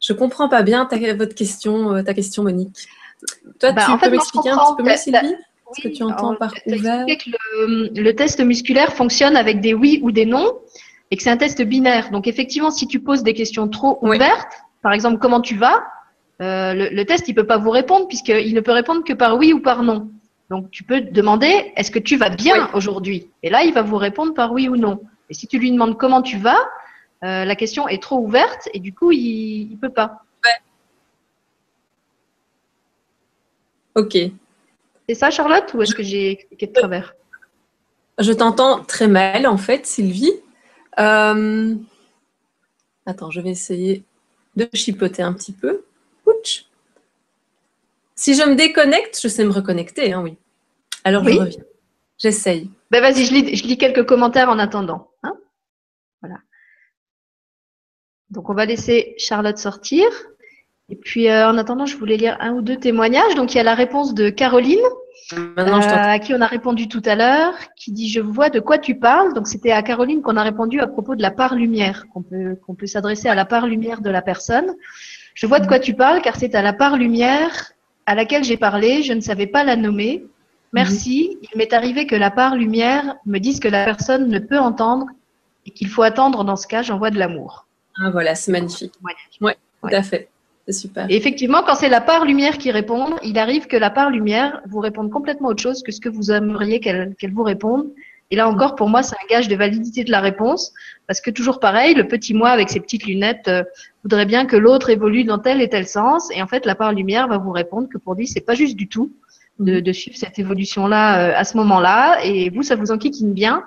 je 0.00 0.12
comprends 0.12 0.48
pas 0.48 0.62
bien 0.62 0.84
ta, 0.84 0.98
votre 1.14 1.34
question, 1.34 1.94
euh, 1.94 2.02
ta 2.02 2.12
question, 2.12 2.42
Monique. 2.42 2.88
Toi, 3.60 3.72
bah, 3.72 3.86
tu 3.86 3.98
peux 3.98 4.10
m'expliquer 4.10 4.50
un 4.50 4.56
petit 4.56 4.76
peu 4.76 4.82
mieux, 4.82 4.96
Sylvie 4.96 5.36
ce 5.74 5.88
que 5.88 5.88
tu 5.88 6.02
entends 6.02 6.34
par 6.36 6.52
ouvert 6.66 7.06
que 7.06 7.30
le, 7.30 7.88
le, 7.94 8.14
test 8.14 8.40
musculaire 8.40 8.92
fonctionne 8.92 9.36
avec 9.36 9.60
des 9.60 9.74
oui 9.74 10.00
ou 10.02 10.12
des 10.12 10.26
non 10.26 10.60
et 11.12 11.16
que 11.16 11.22
c'est 11.22 11.30
un 11.30 11.36
test 11.36 11.60
binaire. 11.60 12.10
Donc 12.10 12.26
effectivement, 12.26 12.70
si 12.70 12.88
tu 12.88 12.98
poses 12.98 13.22
des 13.22 13.34
questions 13.34 13.68
trop 13.68 13.98
ouvertes, 14.00 14.62
par 14.80 14.92
exemple 14.92 15.18
comment 15.18 15.42
tu 15.42 15.56
vas, 15.56 15.84
euh, 16.40 16.72
le, 16.90 17.04
test 17.04 17.28
il 17.28 17.34
peut 17.34 17.46
pas 17.46 17.58
vous 17.58 17.70
répondre 17.70 18.08
puisqu'il 18.08 18.54
ne 18.54 18.60
peut 18.60 18.72
répondre 18.72 19.04
que 19.04 19.12
par 19.12 19.36
oui 19.36 19.52
ou 19.52 19.60
par 19.60 19.82
non. 19.82 20.10
Donc 20.48 20.70
tu 20.70 20.84
peux 20.84 21.02
demander 21.02 21.70
est-ce 21.76 21.90
que 21.90 21.98
tu 21.98 22.16
vas 22.16 22.30
bien 22.30 22.70
aujourd'hui? 22.72 23.28
Et 23.42 23.50
là 23.50 23.62
il 23.62 23.74
va 23.74 23.82
vous 23.82 23.98
répondre 23.98 24.32
par 24.32 24.52
oui 24.52 24.70
ou 24.70 24.76
non. 24.76 25.02
Et 25.28 25.34
si 25.34 25.46
tu 25.46 25.58
lui 25.58 25.70
demandes 25.70 25.98
comment 25.98 26.22
tu 26.22 26.38
vas, 26.38 26.58
euh, 27.24 27.44
la 27.44 27.56
question 27.56 27.88
est 27.88 28.02
trop 28.02 28.16
ouverte 28.16 28.70
et 28.72 28.80
du 28.80 28.94
coup 28.94 29.12
il, 29.12 29.68
ne 29.72 29.76
peut 29.76 29.90
pas. 29.90 30.22
Ok. 33.94 34.16
C'est 35.06 35.14
ça, 35.14 35.30
Charlotte, 35.30 35.74
ou 35.74 35.82
est-ce 35.82 35.94
que 35.94 36.02
j'ai 36.02 36.30
expliqué 36.30 36.66
de 36.68 36.72
travers? 36.72 37.14
Je 38.18 38.32
t'entends 38.32 38.82
très 38.82 39.08
mal, 39.08 39.46
en 39.46 39.58
fait, 39.58 39.84
Sylvie. 39.84 40.32
Euh, 40.98 41.74
attends, 43.06 43.30
je 43.30 43.40
vais 43.40 43.50
essayer 43.50 44.04
de 44.56 44.68
chipoter 44.74 45.22
un 45.22 45.32
petit 45.32 45.52
peu. 45.52 45.84
Ouch. 46.26 46.66
Si 48.14 48.34
je 48.34 48.42
me 48.42 48.54
déconnecte, 48.54 49.18
je 49.20 49.28
sais 49.28 49.44
me 49.44 49.52
reconnecter, 49.52 50.12
hein, 50.12 50.22
oui. 50.22 50.36
Alors, 51.04 51.24
je 51.24 51.30
reviens. 51.30 51.64
J'essaye. 52.18 52.70
Ben 52.90 53.00
vas-y, 53.00 53.24
je 53.24 53.34
lis, 53.34 53.56
je 53.56 53.64
lis, 53.64 53.78
quelques 53.78 54.06
commentaires 54.06 54.48
en 54.48 54.58
attendant. 54.58 55.10
Hein 55.24 55.34
voilà. 56.20 56.36
Donc, 58.30 58.48
on 58.48 58.54
va 58.54 58.64
laisser 58.64 59.14
Charlotte 59.18 59.58
sortir. 59.58 60.06
Et 60.88 60.96
puis, 60.96 61.28
euh, 61.28 61.48
en 61.48 61.58
attendant, 61.58 61.86
je 61.86 61.96
voulais 61.96 62.16
lire 62.16 62.36
un 62.40 62.52
ou 62.52 62.62
deux 62.62 62.76
témoignages. 62.76 63.34
Donc, 63.34 63.54
il 63.54 63.56
y 63.56 63.60
a 63.60 63.64
la 63.64 63.74
réponse 63.74 64.14
de 64.14 64.30
Caroline, 64.30 64.78
euh, 65.32 65.56
à 65.56 66.18
qui 66.18 66.34
on 66.34 66.40
a 66.40 66.46
répondu 66.46 66.88
tout 66.88 67.02
à 67.04 67.14
l'heure, 67.14 67.54
qui 67.76 67.92
dit 67.92 68.08
Je 68.10 68.20
vois 68.20 68.50
de 68.50 68.60
quoi 68.60 68.78
tu 68.78 68.94
parles. 68.96 69.34
Donc, 69.34 69.48
c'était 69.48 69.70
à 69.70 69.82
Caroline 69.82 70.22
qu'on 70.22 70.36
a 70.36 70.42
répondu 70.42 70.80
à 70.80 70.86
propos 70.86 71.14
de 71.14 71.22
la 71.22 71.30
part 71.30 71.54
lumière, 71.54 72.06
qu'on 72.12 72.22
peut, 72.22 72.56
qu'on 72.66 72.74
peut 72.74 72.86
s'adresser 72.86 73.28
à 73.28 73.34
la 73.34 73.44
part 73.44 73.66
lumière 73.66 74.00
de 74.00 74.10
la 74.10 74.22
personne. 74.22 74.74
Je 75.34 75.46
vois 75.46 75.60
de 75.60 75.66
quoi 75.66 75.78
tu 75.78 75.94
parles, 75.94 76.20
car 76.22 76.36
c'est 76.36 76.54
à 76.54 76.62
la 76.62 76.72
part 76.72 76.96
lumière 76.96 77.72
à 78.06 78.14
laquelle 78.14 78.44
j'ai 78.44 78.56
parlé. 78.56 79.02
Je 79.02 79.12
ne 79.12 79.20
savais 79.20 79.46
pas 79.46 79.64
la 79.64 79.76
nommer. 79.76 80.26
Merci. 80.72 81.38
Il 81.42 81.58
m'est 81.58 81.72
arrivé 81.72 82.06
que 82.06 82.16
la 82.16 82.30
part 82.30 82.56
lumière 82.56 83.16
me 83.26 83.38
dise 83.38 83.60
que 83.60 83.68
la 83.68 83.84
personne 83.84 84.28
ne 84.28 84.38
peut 84.38 84.58
entendre 84.58 85.06
et 85.66 85.70
qu'il 85.70 85.88
faut 85.88 86.02
attendre. 86.02 86.44
Dans 86.44 86.56
ce 86.56 86.66
cas, 86.66 86.82
j'envoie 86.82 87.10
de 87.10 87.18
l'amour. 87.18 87.66
Ah, 88.02 88.10
voilà, 88.10 88.34
c'est 88.34 88.52
magnifique. 88.52 88.94
Oui, 89.40 89.52
tout 89.82 89.94
à 89.94 90.02
fait. 90.02 90.28
C'est 90.66 90.72
super. 90.72 91.06
Et 91.10 91.16
effectivement, 91.16 91.62
quand 91.66 91.74
c'est 91.74 91.88
la 91.88 92.00
part 92.00 92.24
lumière 92.24 92.58
qui 92.58 92.70
répond, 92.70 93.16
il 93.22 93.38
arrive 93.38 93.66
que 93.66 93.76
la 93.76 93.90
part 93.90 94.10
lumière 94.10 94.60
vous 94.68 94.78
réponde 94.78 95.10
complètement 95.10 95.48
autre 95.48 95.62
chose 95.62 95.82
que 95.82 95.90
ce 95.90 96.00
que 96.00 96.08
vous 96.08 96.30
aimeriez 96.30 96.80
qu'elle 96.80 97.32
vous 97.32 97.42
réponde. 97.42 97.88
Et 98.30 98.36
là 98.36 98.48
encore, 98.48 98.76
pour 98.76 98.88
moi, 98.88 99.02
c'est 99.02 99.14
un 99.14 99.26
gage 99.28 99.48
de 99.48 99.56
validité 99.56 100.04
de 100.04 100.10
la 100.10 100.20
réponse, 100.20 100.72
parce 101.06 101.20
que 101.20 101.30
toujours 101.30 101.60
pareil, 101.60 101.94
le 101.94 102.08
petit 102.08 102.32
moi 102.32 102.48
avec 102.48 102.70
ses 102.70 102.80
petites 102.80 103.04
lunettes 103.04 103.46
euh, 103.48 103.62
voudrait 104.04 104.24
bien 104.24 104.46
que 104.46 104.56
l'autre 104.56 104.88
évolue 104.88 105.24
dans 105.24 105.38
tel 105.38 105.60
et 105.60 105.68
tel 105.68 105.86
sens, 105.86 106.30
et 106.34 106.40
en 106.42 106.46
fait, 106.46 106.64
la 106.64 106.74
part 106.74 106.92
lumière 106.92 107.28
va 107.28 107.36
vous 107.36 107.50
répondre 107.50 107.88
que 107.90 107.98
pour 107.98 108.14
lui, 108.14 108.26
c'est 108.26 108.40
pas 108.40 108.54
juste 108.54 108.74
du 108.74 108.88
tout 108.88 109.12
de, 109.58 109.80
de 109.80 109.92
suivre 109.92 110.16
cette 110.16 110.38
évolution-là 110.38 111.28
euh, 111.28 111.32
à 111.36 111.44
ce 111.44 111.58
moment-là, 111.58 112.24
et 112.24 112.48
vous, 112.48 112.62
ça 112.62 112.74
vous 112.74 112.90
enquiquine 112.90 113.34
bien, 113.34 113.64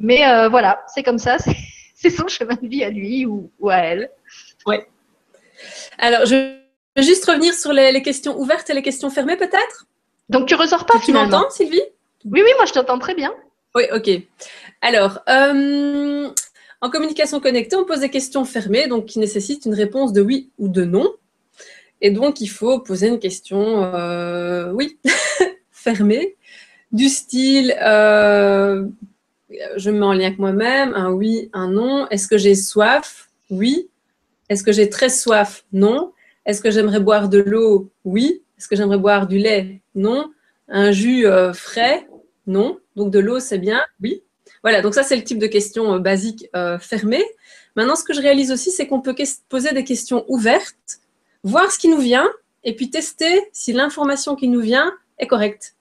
mais 0.00 0.26
euh, 0.26 0.48
voilà, 0.48 0.80
c'est 0.88 1.04
comme 1.04 1.18
ça, 1.18 1.36
c'est 1.94 2.10
son 2.10 2.26
chemin 2.26 2.56
de 2.60 2.66
vie 2.66 2.82
à 2.82 2.90
lui 2.90 3.24
ou, 3.24 3.50
ou 3.60 3.70
à 3.70 3.76
elle. 3.76 4.10
Ouais. 4.66 4.84
Alors, 5.98 6.26
je 6.26 6.34
vais 6.96 7.02
juste 7.02 7.24
revenir 7.26 7.52
sur 7.54 7.72
les, 7.72 8.02
questions 8.02 8.38
ouvertes 8.38 8.70
et 8.70 8.74
les 8.74 8.82
questions 8.82 9.10
fermées, 9.10 9.36
peut-être? 9.36 9.86
Donc, 10.28 10.46
tu 10.46 10.54
ressors 10.54 10.86
pas 10.86 10.98
Tu 11.04 11.12
m'entends, 11.12 11.50
Sylvie? 11.50 11.82
Oui, 12.24 12.42
oui, 12.44 12.50
moi, 12.56 12.66
je 12.66 12.72
t'entends 12.72 12.98
très 12.98 13.14
bien. 13.14 13.32
Oui, 13.74 13.84
ok. 13.92 14.10
Alors, 14.80 15.18
euh, 15.28 16.28
en 16.80 16.90
communication 16.90 17.40
connectée, 17.40 17.76
on 17.76 17.84
pose 17.84 18.00
des 18.00 18.10
questions 18.10 18.44
fermées, 18.44 18.86
donc 18.86 19.06
qui 19.06 19.18
nécessitent 19.18 19.66
une 19.66 19.74
réponse 19.74 20.12
de 20.12 20.20
oui 20.20 20.50
ou 20.58 20.68
de 20.68 20.84
non. 20.84 21.12
Et 22.00 22.10
donc, 22.10 22.40
il 22.40 22.48
faut 22.48 22.78
poser 22.78 23.08
une 23.08 23.18
question, 23.18 23.82
euh, 23.94 24.70
oui, 24.72 24.98
fermée, 25.72 26.36
du 26.92 27.08
style, 27.08 27.76
euh, 27.82 28.86
je 29.76 29.90
me 29.90 29.98
mets 29.98 30.06
en 30.06 30.12
lien 30.12 30.26
avec 30.26 30.38
moi-même, 30.38 30.94
un 30.94 31.10
oui, 31.10 31.50
un 31.52 31.68
non. 31.68 32.08
Est-ce 32.08 32.28
que 32.28 32.38
j'ai 32.38 32.54
soif? 32.54 33.28
Oui. 33.50 33.88
Est-ce 34.48 34.62
que 34.62 34.72
j'ai 34.72 34.88
très 34.88 35.08
soif? 35.08 35.64
Non. 35.72 36.12
Est-ce 36.46 36.60
que 36.60 36.70
j'aimerais 36.70 37.00
boire 37.00 37.28
de 37.28 37.38
l'eau? 37.38 37.90
Oui. 38.04 38.42
Est-ce 38.56 38.68
que 38.68 38.76
j'aimerais 38.76 38.98
boire 38.98 39.26
du 39.26 39.38
lait? 39.38 39.82
Non. 39.94 40.30
Un 40.68 40.92
jus 40.92 41.26
euh, 41.26 41.52
frais? 41.52 42.08
Non. 42.46 42.78
Donc 42.96 43.10
de 43.10 43.18
l'eau, 43.18 43.40
c'est 43.40 43.58
bien? 43.58 43.82
Oui. 44.02 44.22
Voilà, 44.62 44.82
donc 44.82 44.94
ça, 44.94 45.02
c'est 45.02 45.16
le 45.16 45.22
type 45.22 45.38
de 45.38 45.46
questions 45.46 45.94
euh, 45.94 45.98
basiques 45.98 46.48
euh, 46.56 46.78
fermées. 46.78 47.24
Maintenant, 47.76 47.94
ce 47.94 48.04
que 48.04 48.12
je 48.12 48.20
réalise 48.20 48.50
aussi, 48.50 48.70
c'est 48.70 48.86
qu'on 48.86 49.00
peut 49.00 49.14
poser 49.48 49.72
des 49.72 49.84
questions 49.84 50.24
ouvertes, 50.28 50.98
voir 51.44 51.70
ce 51.70 51.78
qui 51.78 51.88
nous 51.88 52.00
vient, 52.00 52.28
et 52.64 52.74
puis 52.74 52.90
tester 52.90 53.48
si 53.52 53.72
l'information 53.72 54.34
qui 54.34 54.48
nous 54.48 54.60
vient 54.60 54.92
est 55.18 55.28
correcte. 55.28 55.76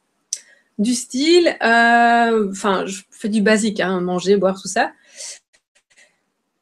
Du 0.78 0.94
style, 0.94 1.58
enfin, 1.60 2.86
je 2.86 3.02
fais 3.10 3.30
du 3.30 3.42
basique, 3.42 3.80
hein, 3.80 4.00
manger, 4.00 4.38
boire, 4.38 4.62
tout 4.62 4.68
ça. 4.68 4.92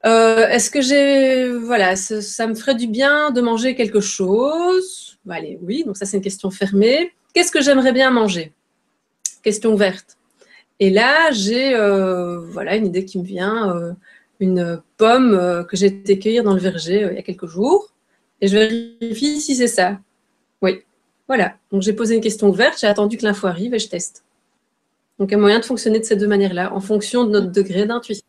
Euh, 0.05 0.47
est-ce 0.47 0.69
que 0.69 0.81
j'ai. 0.81 1.51
Voilà, 1.51 1.95
ça, 1.95 2.47
me 2.47 2.53
ferait 2.53 2.75
du 2.75 2.87
bien 2.87 3.31
de 3.31 3.41
manger 3.41 3.75
quelque 3.75 3.99
chose? 3.99 5.17
Allez, 5.27 5.57
oui, 5.61 5.83
donc 5.83 5.97
ça, 5.97 6.05
c'est 6.05 6.17
une 6.17 6.23
question 6.23 6.51
fermée. 6.51 7.11
Qu'est-ce 7.33 7.51
que 7.51 7.61
j'aimerais 7.61 7.91
bien 7.91 8.11
manger? 8.11 8.53
Question 9.41 9.73
ouverte. 9.73 10.17
Et 10.79 10.89
là, 10.89 11.31
j'ai 11.31 11.73
euh, 11.73 12.39
voilà, 12.39 12.75
une 12.75 12.85
idée 12.87 13.05
qui 13.05 13.17
me 13.17 13.23
vient 13.23 13.75
euh, 13.75 13.93
une 14.39 14.81
pomme 14.97 15.65
que 15.67 15.75
j'ai 15.75 15.87
été 15.87 16.19
cueillir 16.19 16.43
dans 16.43 16.53
le 16.53 16.59
verger 16.59 17.07
il 17.09 17.15
y 17.15 17.19
a 17.19 17.23
quelques 17.23 17.47
jours. 17.47 17.93
Et 18.41 18.47
je 18.47 18.57
vérifie 18.57 19.39
si 19.39 19.55
c'est 19.55 19.67
ça. 19.67 19.99
Oui, 20.61 20.83
voilà. 21.27 21.55
Donc, 21.71 21.81
j'ai 21.81 21.93
posé 21.93 22.15
une 22.15 22.21
question 22.21 22.49
ouverte, 22.49 22.77
j'ai 22.79 22.87
attendu 22.87 23.17
que 23.17 23.23
l'info 23.23 23.47
arrive 23.47 23.73
et 23.73 23.79
je 23.79 23.87
teste. 23.87 24.23
Donc, 25.17 25.33
un 25.33 25.37
moyen 25.37 25.59
de 25.59 25.65
fonctionner 25.65 25.99
de 25.99 26.03
ces 26.03 26.17
deux 26.17 26.27
manières-là, 26.27 26.73
en 26.73 26.81
fonction 26.81 27.23
de 27.23 27.31
notre 27.31 27.51
degré 27.51 27.85
d'intuition. 27.85 28.25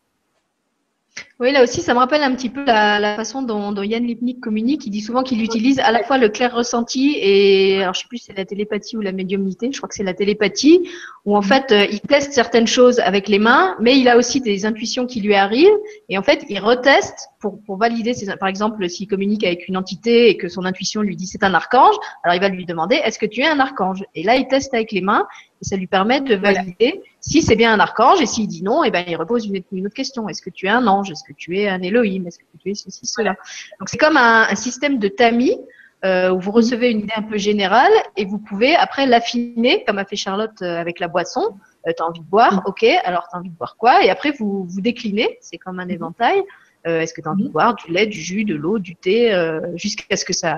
Oui, 1.39 1.51
là 1.51 1.61
aussi, 1.61 1.81
ça 1.81 1.93
me 1.93 1.99
rappelle 1.99 2.23
un 2.23 2.33
petit 2.33 2.49
peu 2.49 2.65
la, 2.65 3.15
façon 3.15 3.43
dont, 3.43 3.71
dont, 3.71 3.83
Yann 3.83 4.03
Lipnik 4.03 4.39
communique. 4.39 4.87
Il 4.87 4.89
dit 4.89 5.01
souvent 5.01 5.21
qu'il 5.21 5.43
utilise 5.43 5.77
à 5.77 5.91
la 5.91 6.03
fois 6.03 6.17
le 6.17 6.29
clair 6.29 6.51
ressenti 6.51 7.15
et, 7.21 7.79
alors 7.83 7.93
je 7.93 7.99
sais 7.99 8.07
plus 8.07 8.17
si 8.17 8.25
c'est 8.25 8.37
la 8.37 8.45
télépathie 8.45 8.97
ou 8.97 9.01
la 9.01 9.11
médiumnité, 9.11 9.69
je 9.71 9.77
crois 9.77 9.87
que 9.87 9.93
c'est 9.93 10.03
la 10.03 10.15
télépathie, 10.15 10.89
où 11.25 11.37
en 11.37 11.43
fait, 11.43 11.71
euh, 11.71 11.85
il 11.91 12.01
teste 12.01 12.33
certaines 12.33 12.65
choses 12.65 12.99
avec 13.01 13.27
les 13.27 13.37
mains, 13.37 13.75
mais 13.79 13.99
il 13.99 14.09
a 14.09 14.17
aussi 14.17 14.41
des 14.41 14.65
intuitions 14.65 15.05
qui 15.05 15.21
lui 15.21 15.35
arrivent, 15.35 15.77
et 16.09 16.17
en 16.17 16.23
fait, 16.23 16.43
il 16.49 16.59
reteste 16.59 17.29
pour, 17.39 17.61
pour 17.63 17.77
valider 17.77 18.15
ses, 18.15 18.35
par 18.37 18.49
exemple, 18.49 18.89
s'il 18.89 19.07
communique 19.07 19.43
avec 19.43 19.67
une 19.67 19.77
entité 19.77 20.29
et 20.29 20.37
que 20.37 20.49
son 20.49 20.65
intuition 20.65 21.01
lui 21.01 21.15
dit 21.15 21.27
c'est 21.27 21.43
un 21.43 21.53
archange, 21.53 21.95
alors 22.23 22.35
il 22.35 22.41
va 22.41 22.49
lui 22.49 22.65
demander 22.65 22.95
est-ce 22.95 23.19
que 23.19 23.27
tu 23.27 23.41
es 23.41 23.47
un 23.47 23.59
archange? 23.59 24.03
Et 24.15 24.23
là, 24.23 24.37
il 24.37 24.47
teste 24.47 24.73
avec 24.73 24.91
les 24.91 25.01
mains, 25.01 25.27
et 25.61 25.65
ça 25.65 25.75
lui 25.75 25.87
permet 25.87 26.21
de 26.21 26.35
valider 26.35 27.01
si 27.19 27.41
c'est 27.41 27.55
bien 27.55 27.73
un 27.73 27.79
archange, 27.79 28.21
et 28.21 28.25
s'il 28.25 28.47
dit 28.47 28.63
non, 28.63 28.83
et 28.83 28.87
eh 28.87 28.91
ben 28.91 29.03
il 29.07 29.15
repose 29.15 29.45
une, 29.45 29.85
autre 29.85 29.95
question. 29.95 30.29
Est-ce 30.29 30.41
que 30.41 30.49
tu 30.49 30.67
es 30.67 30.69
un 30.69 30.87
ange? 30.87 31.11
Que 31.27 31.33
tu 31.33 31.57
es 31.57 31.67
un 31.67 31.81
Elohim 31.81 32.25
Est-ce 32.27 32.39
que 32.39 32.43
tu 32.59 32.71
es 32.71 32.75
ceci, 32.75 33.05
cela 33.05 33.35
Donc 33.79 33.89
c'est 33.89 33.97
comme 33.97 34.17
un, 34.17 34.53
système 34.55 34.99
de 34.99 35.07
tamis 35.07 35.57
euh, 36.05 36.31
où 36.31 36.39
vous 36.39 36.51
recevez 36.51 36.91
une 36.91 36.99
idée 36.99 37.13
un 37.15 37.23
peu 37.23 37.37
générale 37.37 37.91
et 38.15 38.25
vous 38.25 38.37
pouvez 38.37 38.75
après 38.75 39.05
l'affiner, 39.05 39.83
comme 39.85 39.97
a 39.97 40.05
fait 40.05 40.15
Charlotte 40.15 40.61
euh, 40.61 40.79
avec 40.79 40.99
la 40.99 41.07
boisson. 41.07 41.57
Euh, 41.87 41.91
tu 41.95 42.03
as 42.03 42.05
envie 42.05 42.19
de 42.19 42.25
boire, 42.25 42.63
ok, 42.65 42.83
alors 43.03 43.27
tu 43.29 43.35
as 43.35 43.39
envie 43.39 43.49
de 43.49 43.55
boire 43.55 43.75
quoi? 43.77 44.03
Et 44.03 44.09
après 44.09 44.31
vous 44.31 44.65
vous 44.65 44.81
déclinez, 44.81 45.37
c'est 45.41 45.57
comme 45.57 45.79
un 45.79 45.89
éventail. 45.89 46.43
Est-ce 46.85 47.13
que 47.13 47.19
tu 47.19 47.27
as 47.27 47.31
envie 47.31 47.43
de 47.43 47.49
boire 47.49 47.75
du 47.75 47.91
lait, 47.91 48.05
du 48.05 48.21
jus, 48.21 48.45
de 48.45 48.55
l'eau, 48.55 48.79
du 48.79 48.95
thé, 48.95 49.35
jusqu'à 49.75 50.15
ce 50.15 50.23
que 50.23 50.31
ça, 50.31 50.57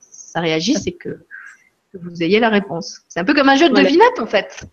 ça 0.00 0.40
réagisse 0.40 0.88
et 0.88 0.92
que, 0.92 1.20
vous 1.94 2.20
ayez 2.20 2.40
la 2.40 2.48
réponse? 2.48 3.02
C'est 3.08 3.20
un 3.20 3.24
peu 3.24 3.32
comme 3.32 3.48
un 3.48 3.54
jeu 3.54 3.68
de 3.68 3.74
devinette 3.76 4.18
en 4.18 4.26
fait. 4.26 4.66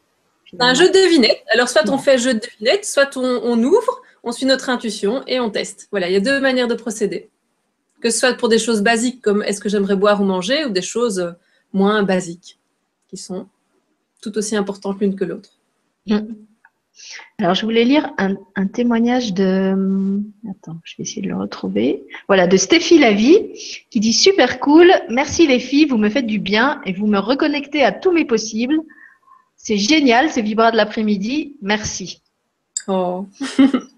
C'est 0.49 0.61
un 0.61 0.73
jeu 0.73 0.87
de 0.89 0.93
devinette. 0.93 1.43
Alors, 1.53 1.69
soit 1.69 1.89
on 1.89 1.97
fait 1.97 2.17
jeu 2.17 2.33
de 2.33 2.39
devinette, 2.39 2.85
soit 2.85 3.17
on, 3.17 3.63
ouvre, 3.63 4.01
on 4.25 4.31
suit 4.31 4.45
notre 4.45 4.69
intuition 4.69 5.23
et 5.27 5.39
on 5.39 5.49
teste. 5.49 5.87
Voilà, 5.91 6.09
il 6.09 6.13
y 6.13 6.17
a 6.17 6.19
deux 6.19 6.41
manières 6.41 6.67
de 6.67 6.75
procéder. 6.75 7.29
Que 8.01 8.09
ce 8.09 8.19
soit 8.19 8.33
pour 8.33 8.49
des 8.49 8.59
choses 8.59 8.81
basiques 8.81 9.21
comme 9.21 9.41
est-ce 9.43 9.61
que 9.61 9.69
j'aimerais 9.69 9.95
boire 9.95 10.21
ou 10.21 10.25
manger, 10.25 10.65
ou 10.65 10.69
des 10.69 10.81
choses 10.81 11.35
moins 11.71 12.03
basiques, 12.03 12.59
qui 13.07 13.17
sont 13.17 13.47
tout 14.21 14.37
aussi 14.37 14.55
importantes 14.55 14.99
l'une 14.99 15.15
que 15.15 15.25
l'autre. 15.25 15.51
Mm. 16.07 16.19
Alors, 17.37 17.53
je 17.53 17.65
voulais 17.65 17.83
lire 17.83 18.13
un, 18.17 18.67
témoignage 18.67 19.33
de. 19.33 19.75
Attends, 20.49 20.79
je 20.85 20.95
vais 20.97 21.03
essayer 21.03 21.21
de 21.21 21.27
le 21.27 21.37
retrouver. 21.37 22.05
Voilà, 22.27 22.47
de 22.47 22.55
Stéphie 22.55 22.97
Lavie, 22.97 23.85
qui 23.89 23.99
dit 23.99 24.13
Super 24.13 24.59
cool, 24.59 24.91
merci 25.09 25.45
les 25.45 25.59
filles, 25.59 25.85
vous 25.85 25.97
me 25.97 26.09
faites 26.09 26.25
du 26.25 26.39
bien 26.39 26.81
et 26.85 26.93
vous 26.93 27.05
me 27.05 27.19
reconnectez 27.19 27.83
à 27.83 27.91
tous 27.91 28.11
mes 28.11 28.25
possibles. 28.25 28.79
C'est 29.57 29.77
génial, 29.77 30.29
ces 30.29 30.41
vibras 30.41 30.71
de 30.71 30.77
l'après-midi. 30.77 31.57
Merci. 31.61 32.21
Oh. 32.87 33.27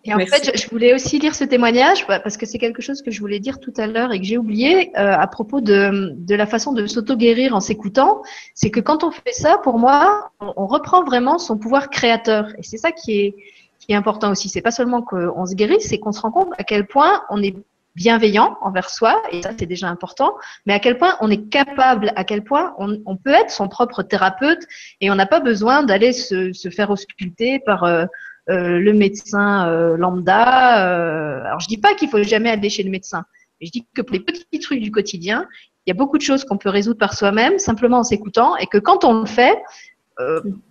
et 0.06 0.14
en 0.14 0.20
fait, 0.20 0.58
je 0.58 0.70
voulais 0.70 0.94
aussi 0.94 1.20
lire 1.20 1.36
ce 1.36 1.44
témoignage 1.44 2.08
bah, 2.08 2.20
parce 2.20 2.38
que 2.38 2.46
c'est 2.46 2.58
quelque 2.58 2.82
chose 2.82 3.02
que 3.02 3.12
je 3.12 3.20
voulais 3.20 3.40
dire 3.40 3.60
tout 3.60 3.74
à 3.78 3.88
l'heure 3.88 4.14
et 4.14 4.20
que 4.20 4.26
j'ai 4.26 4.38
oublié 4.38 4.92
euh, 4.98 5.14
à 5.18 5.28
propos 5.28 5.60
de, 5.60 6.14
de 6.16 6.36
la 6.36 6.46
façon 6.46 6.72
de 6.72 6.88
s'auto-guérir 6.88 7.54
en 7.54 7.60
s'écoutant. 7.60 8.22
C'est 8.56 8.72
que 8.72 8.80
quand 8.80 9.04
on 9.04 9.12
fait 9.12 9.34
ça, 9.34 9.58
pour 9.58 9.78
moi, 9.78 10.32
on, 10.40 10.68
reprend 10.68 11.04
vraiment 11.04 11.38
son 11.38 11.58
pouvoir 11.58 11.90
créateur. 11.90 12.48
Et 12.58 12.64
c'est 12.64 12.78
ça 12.78 12.92
qui 12.92 13.20
est, 13.20 13.36
qui 13.80 13.92
est 13.92 13.96
important 13.96 14.32
aussi. 14.32 14.50
C'est 14.50 14.62
pas 14.62 14.72
seulement 14.72 15.02
qu'on 15.02 15.46
se 15.46 15.56
guérisse, 15.56 15.90
c'est 15.90 16.00
qu'on 16.00 16.12
se 16.12 16.22
rend 16.22 16.32
compte 16.32 16.54
à 16.58 16.64
quel 16.64 16.88
point 16.88 17.24
on 17.30 17.42
est 17.42 17.56
bienveillant 17.98 18.58
envers 18.62 18.90
soi, 18.92 19.20
et 19.32 19.42
ça 19.42 19.50
c'est 19.58 19.66
déjà 19.66 19.90
important, 19.90 20.36
mais 20.68 20.74
à 20.74 20.80
quel 20.80 21.00
point 21.00 21.18
on 21.20 21.32
est 21.32 21.50
capable, 21.50 22.14
à 22.16 22.24
quel 22.24 22.44
point 22.44 22.76
on, 22.78 23.00
on 23.08 23.18
peut 23.18 23.34
être 23.34 23.50
son 23.50 23.68
propre 23.68 24.04
thérapeute 24.04 24.62
et 25.02 25.10
on 25.10 25.16
n'a 25.16 25.26
pas 25.26 25.40
besoin 25.40 25.82
d'aller 25.82 26.14
se, 26.14 26.54
se, 26.54 26.70
faire 26.70 26.92
ausculter 26.92 27.58
par 27.58 27.84
euh, 27.86 28.06
euh, 28.50 28.80
le 28.80 28.94
médecin 28.94 29.68
euh, 29.68 29.98
lambda. 29.98 30.88
Euh, 30.88 31.44
alors 31.44 31.60
je 31.60 31.68
dis 31.68 31.78
pas 31.78 31.96
qu'il 31.96 32.10
faut 32.10 32.24
jamais 32.24 32.50
aller 32.50 32.70
chez 32.70 32.82
le 32.82 32.90
médecin, 32.90 33.26
je 33.60 33.70
dis 33.70 33.86
que 33.94 34.02
pour 34.02 34.14
les 34.14 34.22
petits 34.22 34.60
trucs 34.60 34.80
du 34.80 34.90
quotidien, 34.90 35.48
il 35.86 35.90
y 35.90 35.92
a 35.92 35.96
beaucoup 35.96 36.18
de 36.18 36.24
choses 36.24 36.46
qu'on 36.46 36.58
peut 36.58 36.70
résoudre 36.70 36.98
par 36.98 37.14
soi-même 37.14 37.60
simplement 37.60 38.00
en 38.00 38.04
s'écoutant, 38.04 38.56
et 38.56 38.68
que 38.68 38.78
quand 38.78 39.04
on 39.04 39.22
le 39.22 39.26
fait, 39.26 39.62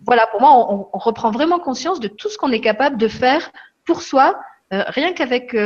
voilà, 0.04 0.26
pour 0.26 0.40
moi, 0.40 0.88
on, 0.92 0.98
reprend 0.98 1.30
vraiment 1.30 1.58
conscience 1.58 2.00
de 2.00 2.08
tout 2.08 2.28
ce 2.28 2.36
qu'on 2.36 2.50
est 2.50 2.60
capable 2.60 2.96
de 2.96 3.08
faire 3.08 3.50
pour 3.84 4.02
soi, 4.02 4.38
rien 4.70 5.12
qu'avec 5.14 5.56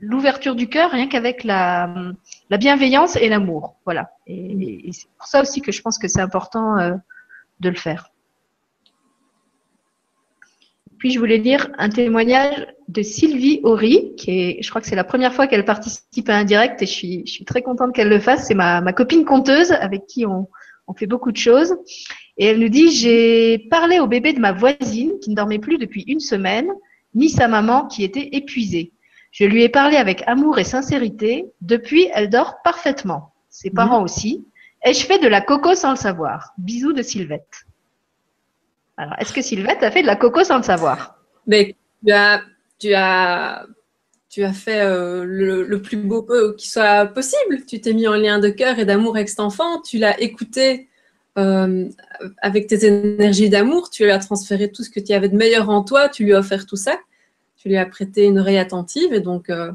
l'ouverture 0.00 0.54
du 0.54 0.68
cœur, 0.68 0.90
rien 0.90 1.08
qu'avec 1.08 1.44
la, 1.44 1.94
la, 2.50 2.56
bienveillance 2.58 3.16
et 3.16 3.28
l'amour. 3.28 3.76
Voilà. 3.84 4.10
Et 4.26 4.90
c'est 4.92 5.08
pour 5.16 5.26
ça 5.26 5.40
aussi 5.40 5.62
que 5.62 5.72
je 5.72 5.80
pense 5.80 5.98
que 5.98 6.08
c'est 6.08 6.20
important 6.20 6.76
de 7.60 7.68
le 7.68 7.76
faire. 7.76 8.10
Puis 11.00 11.10
je 11.10 11.18
voulais 11.18 11.38
lire 11.38 11.70
un 11.78 11.88
témoignage 11.88 12.66
de 12.88 13.02
Sylvie 13.02 13.60
Horry, 13.64 14.14
qui 14.16 14.30
est, 14.30 14.62
je 14.62 14.68
crois 14.68 14.82
que 14.82 14.86
c'est 14.86 14.94
la 14.94 15.02
première 15.02 15.32
fois 15.32 15.46
qu'elle 15.46 15.64
participe 15.64 16.28
à 16.28 16.36
un 16.36 16.44
direct 16.44 16.82
et 16.82 16.86
je 16.86 16.92
suis, 16.92 17.22
je 17.26 17.32
suis 17.32 17.44
très 17.46 17.62
contente 17.62 17.94
qu'elle 17.94 18.10
le 18.10 18.20
fasse. 18.20 18.46
C'est 18.46 18.54
ma, 18.54 18.82
ma 18.82 18.92
copine 18.92 19.24
conteuse 19.24 19.72
avec 19.72 20.06
qui 20.06 20.26
on, 20.26 20.46
on 20.86 20.92
fait 20.92 21.06
beaucoup 21.06 21.32
de 21.32 21.38
choses. 21.38 21.74
Et 22.36 22.44
elle 22.44 22.58
nous 22.58 22.68
dit, 22.68 22.90
j'ai 22.90 23.58
parlé 23.70 23.98
au 23.98 24.06
bébé 24.06 24.34
de 24.34 24.40
ma 24.40 24.52
voisine 24.52 25.12
qui 25.22 25.30
ne 25.30 25.36
dormait 25.36 25.58
plus 25.58 25.78
depuis 25.78 26.02
une 26.06 26.20
semaine, 26.20 26.68
ni 27.14 27.30
sa 27.30 27.48
maman 27.48 27.86
qui 27.86 28.04
était 28.04 28.28
épuisée. 28.32 28.92
Je 29.32 29.44
lui 29.44 29.62
ai 29.62 29.70
parlé 29.70 29.96
avec 29.96 30.22
amour 30.26 30.58
et 30.58 30.64
sincérité. 30.64 31.46
Depuis, 31.62 32.08
elle 32.12 32.28
dort 32.28 32.56
parfaitement. 32.62 33.32
Ses 33.48 33.70
parents 33.70 34.00
mmh. 34.00 34.04
aussi. 34.04 34.46
Et 34.84 34.92
je 34.92 35.06
fais 35.06 35.18
de 35.18 35.28
la 35.28 35.40
coco 35.40 35.74
sans 35.74 35.90
le 35.90 35.96
savoir. 35.96 36.52
Bisous 36.58 36.92
de 36.92 37.02
Sylvette. 37.02 37.64
Alors, 38.96 39.14
est-ce 39.18 39.32
que 39.32 39.42
Sylvette 39.42 39.82
a 39.82 39.90
fait 39.90 40.02
de 40.02 40.06
la 40.06 40.16
coco 40.16 40.44
sans 40.44 40.58
le 40.58 40.62
savoir? 40.62 41.16
Mais 41.46 41.74
tu 42.04 42.12
as, 42.12 42.42
tu 42.78 42.94
as, 42.94 43.66
tu 44.28 44.44
as 44.44 44.52
fait 44.52 44.80
euh, 44.80 45.24
le, 45.24 45.82
plus 45.82 45.96
beau 45.96 46.26
qui 46.56 46.68
soit 46.68 47.06
possible. 47.06 47.64
Tu 47.66 47.80
t'es 47.80 47.92
mis 47.92 48.06
en 48.06 48.14
lien 48.14 48.38
de 48.38 48.48
cœur 48.48 48.78
et 48.78 48.84
d'amour 48.84 49.16
avec 49.16 49.28
cet 49.28 49.40
enfant. 49.40 49.80
Tu 49.80 49.98
l'as 49.98 50.18
écouté 50.20 50.88
euh, 51.38 51.88
avec 52.40 52.66
tes 52.66 52.86
énergies 52.86 53.50
d'amour. 53.50 53.90
Tu 53.90 54.04
lui 54.04 54.12
as 54.12 54.18
transféré 54.18 54.70
tout 54.70 54.84
ce 54.84 54.90
que 54.90 55.00
tu 55.00 55.12
avais 55.12 55.28
de 55.28 55.36
meilleur 55.36 55.68
en 55.68 55.82
toi. 55.82 56.08
Tu 56.08 56.24
lui 56.24 56.34
as 56.34 56.38
offert 56.38 56.66
tout 56.66 56.76
ça. 56.76 56.98
Tu 57.56 57.68
lui 57.68 57.76
as 57.76 57.86
prêté 57.86 58.24
une 58.24 58.38
oreille 58.38 58.58
attentive. 58.58 59.12
Et 59.12 59.20
donc, 59.20 59.50
euh, 59.50 59.72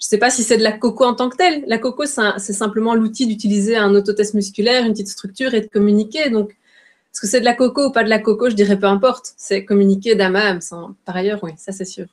je 0.00 0.06
ne 0.06 0.08
sais 0.08 0.18
pas 0.18 0.30
si 0.30 0.42
c'est 0.42 0.56
de 0.56 0.62
la 0.62 0.72
coco 0.72 1.04
en 1.04 1.14
tant 1.14 1.28
que 1.28 1.36
telle. 1.36 1.62
La 1.66 1.78
coco, 1.78 2.04
c'est 2.06 2.52
simplement 2.52 2.94
l'outil 2.94 3.26
d'utiliser 3.26 3.76
un 3.76 3.94
autotest 3.94 4.34
musculaire, 4.34 4.84
une 4.84 4.92
petite 4.92 5.08
structure 5.08 5.54
et 5.54 5.60
de 5.60 5.66
communiquer. 5.66 6.30
Donc, 6.30 6.56
est-ce 7.12 7.20
que 7.20 7.26
c'est 7.26 7.40
de 7.40 7.44
la 7.44 7.54
coco 7.54 7.88
ou 7.88 7.92
pas 7.92 8.04
de 8.04 8.08
la 8.08 8.18
coco 8.18 8.48
Je 8.48 8.54
dirais 8.54 8.78
peu 8.78 8.86
importe. 8.86 9.34
C'est 9.36 9.66
communiquer 9.66 10.14
d'âme 10.14 10.36
à 10.36 10.46
âme. 10.46 10.60
Par 11.04 11.14
ailleurs, 11.14 11.40
oui, 11.42 11.52
ça 11.58 11.70
c'est 11.70 11.84
sûr. 11.84 12.06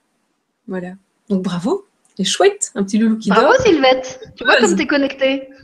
Voilà. 0.67 0.93
Donc 1.29 1.41
bravo. 1.41 1.85
Et 2.17 2.25
chouette, 2.25 2.71
un 2.75 2.83
petit 2.83 2.97
loulou 2.97 3.17
qui 3.17 3.29
bravo, 3.29 3.47
dort. 3.47 3.55
Bravo 3.55 3.69
Sylvette. 3.69 4.19
Tu 4.35 4.43
vois 4.43 4.57
comme 4.57 4.75
tu 4.75 4.81
es 4.81 4.87
connectée. 4.87 5.49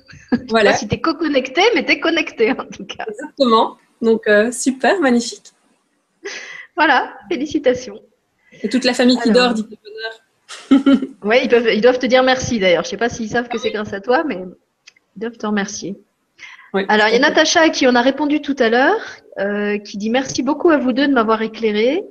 Voilà. 0.49 0.73
si 0.73 0.87
tu 0.87 0.95
es 0.95 1.01
co-connectée, 1.01 1.63
mais 1.73 1.83
tu 1.83 1.93
es 1.93 1.99
connectée 1.99 2.51
en 2.51 2.65
tout 2.65 2.85
cas. 2.85 3.05
Exactement. 3.09 3.77
Donc 4.01 4.27
euh, 4.27 4.51
super, 4.51 5.01
magnifique. 5.01 5.51
Voilà, 6.77 7.13
félicitations. 7.29 7.99
Et 8.61 8.69
toute 8.69 8.85
la 8.85 8.93
famille 8.93 9.17
qui 9.19 9.31
dort 9.31 9.53
dit 9.53 9.63
bonheur. 9.63 11.01
oui, 11.23 11.37
ils, 11.43 11.49
peuvent, 11.49 11.67
ils 11.73 11.81
doivent 11.81 11.99
te 11.99 12.05
dire 12.05 12.23
merci 12.23 12.59
d'ailleurs. 12.59 12.83
Je 12.83 12.87
ne 12.87 12.91
sais 12.91 12.97
pas 12.97 13.09
s'ils 13.09 13.29
savent 13.29 13.49
que 13.49 13.57
c'est 13.57 13.71
grâce 13.71 13.93
à 13.93 13.99
toi, 13.99 14.23
mais 14.23 14.45
ils 15.15 15.19
doivent 15.19 15.37
te 15.37 15.45
remercier. 15.45 15.97
Alors, 16.87 17.07
il 17.07 17.13
y 17.13 17.15
a 17.15 17.19
Natacha 17.19 17.61
à 17.61 17.69
qui 17.69 17.87
on 17.87 17.95
a 17.95 18.01
répondu 18.01 18.41
tout 18.41 18.55
à 18.59 18.69
l'heure, 18.69 18.99
euh, 19.39 19.77
qui 19.77 19.97
dit 19.97 20.09
merci 20.09 20.43
beaucoup 20.43 20.69
à 20.69 20.77
vous 20.77 20.93
deux 20.93 21.07
de 21.07 21.13
m'avoir 21.13 21.41
éclairé. 21.41 22.03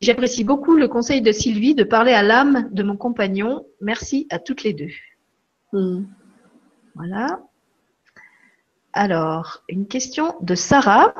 J'apprécie 0.00 0.44
beaucoup 0.44 0.76
le 0.76 0.88
conseil 0.88 1.20
de 1.20 1.32
Sylvie 1.32 1.74
de 1.74 1.84
parler 1.84 2.12
à 2.12 2.22
l'âme 2.22 2.68
de 2.70 2.82
mon 2.82 2.96
compagnon. 2.96 3.66
Merci 3.80 4.26
à 4.30 4.38
toutes 4.38 4.62
les 4.62 4.72
deux. 4.72 4.90
Hmm. 5.72 6.04
Voilà. 6.94 7.40
Alors, 8.92 9.62
une 9.68 9.86
question 9.86 10.34
de 10.40 10.54
Sarah 10.54 11.14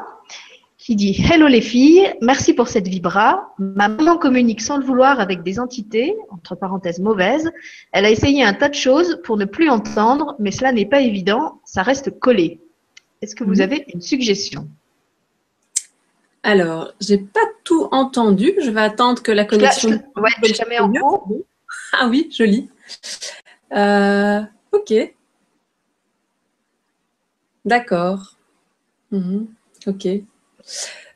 qui 0.78 0.96
dit 0.96 1.20
Hello 1.30 1.48
les 1.48 1.60
filles, 1.60 2.14
merci 2.22 2.54
pour 2.54 2.68
cette 2.68 2.88
vibra. 2.88 3.52
Ma 3.58 3.88
maman 3.88 4.16
communique 4.16 4.60
sans 4.60 4.78
le 4.78 4.84
vouloir 4.84 5.20
avec 5.20 5.42
des 5.42 5.58
entités, 5.58 6.16
entre 6.30 6.54
parenthèses 6.54 7.00
mauvaises. 7.00 7.50
Elle 7.92 8.06
a 8.06 8.10
essayé 8.10 8.44
un 8.44 8.54
tas 8.54 8.68
de 8.68 8.74
choses 8.74 9.20
pour 9.24 9.36
ne 9.36 9.44
plus 9.44 9.68
entendre, 9.68 10.36
mais 10.38 10.52
cela 10.52 10.72
n'est 10.72 10.86
pas 10.86 11.00
évident, 11.00 11.60
ça 11.64 11.82
reste 11.82 12.18
collé. 12.18 12.60
Est-ce 13.22 13.34
que 13.34 13.44
vous 13.44 13.56
mhm. 13.56 13.60
avez 13.60 13.84
une 13.92 14.00
suggestion? 14.00 14.68
Alors, 16.42 16.92
j'ai 17.00 17.18
pas 17.18 17.46
tout 17.64 17.88
entendu. 17.90 18.54
Je 18.62 18.70
vais 18.70 18.80
attendre 18.80 19.22
que 19.22 19.32
la 19.32 19.44
connexion. 19.44 20.02
Oui, 20.16 20.30
je, 20.44 20.54
jamais 20.54 20.78
en 20.78 20.92
haut. 21.02 21.44
Ah 21.92 22.08
oui, 22.08 22.28
joli. 22.30 22.70
Euh, 23.74 24.40
ok. 24.72 24.94
D'accord. 27.64 28.36
Mhm. 29.10 29.48
Ok. 29.86 30.08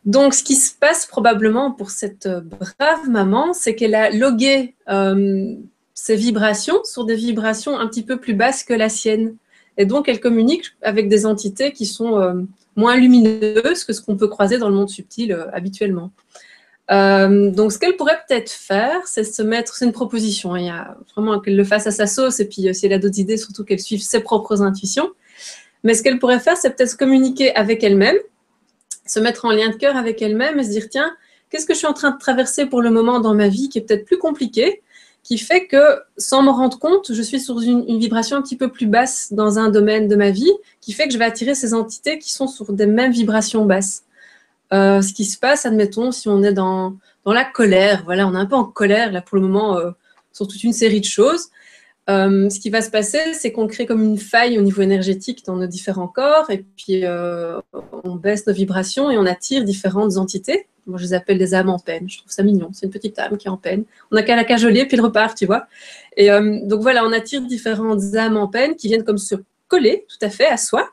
Donc, 0.04 0.34
ce 0.34 0.42
qui 0.42 0.56
se 0.56 0.74
passe 0.74 1.06
probablement 1.06 1.70
pour 1.70 1.90
cette 1.90 2.28
brave 2.28 3.08
maman, 3.08 3.52
c'est 3.52 3.76
qu'elle 3.76 3.94
a 3.94 4.10
logué 4.10 4.74
euh, 4.88 5.54
ses 5.94 6.16
vibrations 6.16 6.82
sur 6.84 7.04
des 7.04 7.14
vibrations 7.14 7.78
un 7.78 7.86
petit 7.86 8.02
peu 8.02 8.18
plus 8.18 8.34
basses 8.34 8.64
que 8.64 8.74
la 8.74 8.88
sienne. 8.88 9.36
Et 9.76 9.86
donc, 9.86 10.08
elle 10.08 10.20
communique 10.20 10.66
avec 10.82 11.08
des 11.08 11.26
entités 11.26 11.72
qui 11.72 11.86
sont 11.86 12.18
euh, 12.18 12.34
moins 12.76 12.96
lumineuses 12.96 13.84
que 13.84 13.92
ce 13.92 14.00
qu'on 14.00 14.16
peut 14.16 14.28
croiser 14.28 14.58
dans 14.58 14.68
le 14.68 14.74
monde 14.74 14.90
subtil 14.90 15.32
euh, 15.32 15.46
habituellement. 15.52 16.10
Euh, 16.90 17.50
donc, 17.50 17.72
ce 17.72 17.78
qu'elle 17.78 17.96
pourrait 17.96 18.18
peut-être 18.28 18.50
faire, 18.50 19.06
c'est 19.06 19.24
se 19.24 19.42
mettre, 19.42 19.74
c'est 19.74 19.84
une 19.84 19.92
proposition, 19.92 20.54
hein, 20.54 20.58
il 20.58 20.66
y 20.66 20.70
a 20.70 20.96
vraiment 21.14 21.40
qu'elle 21.40 21.56
le 21.56 21.64
fasse 21.64 21.86
à 21.86 21.90
sa 21.90 22.06
sauce, 22.06 22.40
et 22.40 22.48
puis 22.48 22.74
si 22.74 22.86
elle 22.86 22.92
a 22.92 22.98
d'autres 22.98 23.18
idées, 23.18 23.36
surtout 23.36 23.64
qu'elle 23.64 23.80
suive 23.80 24.02
ses 24.02 24.20
propres 24.20 24.62
intuitions. 24.62 25.10
Mais 25.84 25.94
ce 25.94 26.02
qu'elle 26.02 26.18
pourrait 26.18 26.40
faire, 26.40 26.56
c'est 26.56 26.76
peut-être 26.76 26.90
se 26.90 26.96
communiquer 26.96 27.54
avec 27.54 27.82
elle-même, 27.82 28.16
se 29.06 29.20
mettre 29.20 29.44
en 29.44 29.50
lien 29.50 29.70
de 29.70 29.76
cœur 29.76 29.96
avec 29.96 30.20
elle-même 30.22 30.58
et 30.58 30.64
se 30.64 30.70
dire, 30.70 30.88
tiens, 30.90 31.12
qu'est-ce 31.50 31.66
que 31.66 31.72
je 31.72 31.78
suis 31.78 31.86
en 31.86 31.92
train 31.92 32.10
de 32.10 32.18
traverser 32.18 32.66
pour 32.66 32.82
le 32.82 32.90
moment 32.90 33.20
dans 33.20 33.34
ma 33.34 33.48
vie 33.48 33.68
qui 33.68 33.78
est 33.78 33.82
peut-être 33.82 34.04
plus 34.04 34.18
compliqué 34.18 34.82
qui 35.22 35.38
fait 35.38 35.66
que, 35.66 36.00
sans 36.16 36.42
me 36.42 36.50
rendre 36.50 36.78
compte, 36.78 37.12
je 37.12 37.22
suis 37.22 37.40
sur 37.40 37.60
une, 37.60 37.98
vibration 37.98 38.36
un 38.36 38.42
petit 38.42 38.56
peu 38.56 38.70
plus 38.70 38.86
basse 38.86 39.32
dans 39.32 39.58
un 39.58 39.70
domaine 39.70 40.08
de 40.08 40.16
ma 40.16 40.30
vie, 40.30 40.52
qui 40.80 40.92
fait 40.92 41.06
que 41.06 41.12
je 41.12 41.18
vais 41.18 41.24
attirer 41.24 41.54
ces 41.54 41.74
entités 41.74 42.18
qui 42.18 42.32
sont 42.32 42.48
sur 42.48 42.72
des 42.72 42.86
mêmes 42.86 43.12
vibrations 43.12 43.64
basses. 43.64 44.04
Euh, 44.72 45.00
ce 45.00 45.12
qui 45.12 45.24
se 45.24 45.38
passe, 45.38 45.64
admettons, 45.64 46.10
si 46.10 46.28
on 46.28 46.42
est 46.42 46.52
dans, 46.52 46.96
la 47.24 47.44
colère, 47.44 48.02
voilà, 48.04 48.26
on 48.26 48.34
est 48.34 48.38
un 48.38 48.46
peu 48.46 48.56
en 48.56 48.64
colère 48.64 49.12
là 49.12 49.22
pour 49.22 49.36
le 49.36 49.42
moment 49.42 49.76
euh, 49.76 49.90
sur 50.32 50.48
toute 50.48 50.64
une 50.64 50.72
série 50.72 51.00
de 51.00 51.06
choses. 51.06 51.50
Euh, 52.10 52.50
ce 52.50 52.58
qui 52.58 52.70
va 52.70 52.82
se 52.82 52.90
passer, 52.90 53.32
c'est 53.32 53.52
qu'on 53.52 53.68
crée 53.68 53.86
comme 53.86 54.02
une 54.02 54.18
faille 54.18 54.58
au 54.58 54.62
niveau 54.62 54.82
énergétique 54.82 55.46
dans 55.46 55.54
nos 55.54 55.68
différents 55.68 56.08
corps, 56.08 56.50
et 56.50 56.64
puis 56.76 57.04
on 58.02 58.16
baisse 58.16 58.46
nos 58.48 58.52
vibrations 58.52 59.08
et 59.08 59.18
on 59.18 59.26
attire 59.26 59.62
différentes 59.62 60.16
entités. 60.16 60.66
Moi, 60.86 60.98
je 60.98 61.04
les 61.04 61.14
appelle 61.14 61.38
des 61.38 61.54
âmes 61.54 61.68
en 61.68 61.78
peine. 61.78 62.08
Je 62.08 62.18
trouve 62.18 62.30
ça 62.30 62.42
mignon. 62.42 62.70
C'est 62.72 62.86
une 62.86 62.92
petite 62.92 63.18
âme 63.18 63.36
qui 63.36 63.46
est 63.46 63.50
en 63.50 63.56
peine. 63.56 63.84
On 64.10 64.16
n'a 64.16 64.22
qu'à 64.22 64.36
la 64.36 64.44
cajoler, 64.44 64.84
puis 64.86 64.96
elle 64.96 65.04
repart, 65.04 65.36
tu 65.36 65.46
vois. 65.46 65.66
Et 66.16 66.30
euh, 66.30 66.58
donc 66.64 66.82
voilà, 66.82 67.04
on 67.04 67.12
attire 67.12 67.42
différentes 67.42 68.14
âmes 68.16 68.36
en 68.36 68.48
peine 68.48 68.74
qui 68.76 68.88
viennent 68.88 69.04
comme 69.04 69.18
se 69.18 69.36
coller 69.68 70.06
tout 70.08 70.24
à 70.24 70.28
fait 70.28 70.46
à 70.46 70.56
soi 70.56 70.90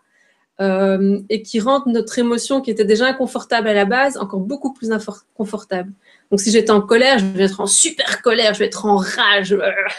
euh, 0.62 1.20
et 1.30 1.42
qui 1.42 1.60
rendent 1.60 1.88
notre 1.88 2.20
émotion 2.20 2.62
qui 2.62 2.70
était 2.70 2.86
déjà 2.86 3.08
inconfortable 3.08 3.68
à 3.68 3.74
la 3.74 3.86
base 3.86 4.18
encore 4.18 4.42
beaucoup 4.42 4.74
plus 4.74 4.92
inconfortable. 4.92 5.92
Donc 6.32 6.42
si 6.42 6.52
j'étais 6.52 6.72
en 6.72 6.82
colère, 6.82 7.18
je 7.18 7.26
vais 7.26 7.46
être 7.46 7.60
en 7.60 7.66
super 7.66 8.22
colère, 8.22 8.54
je 8.54 8.60
vais 8.60 8.66
être 8.66 8.86
en 8.86 8.98
rage. 8.98 9.58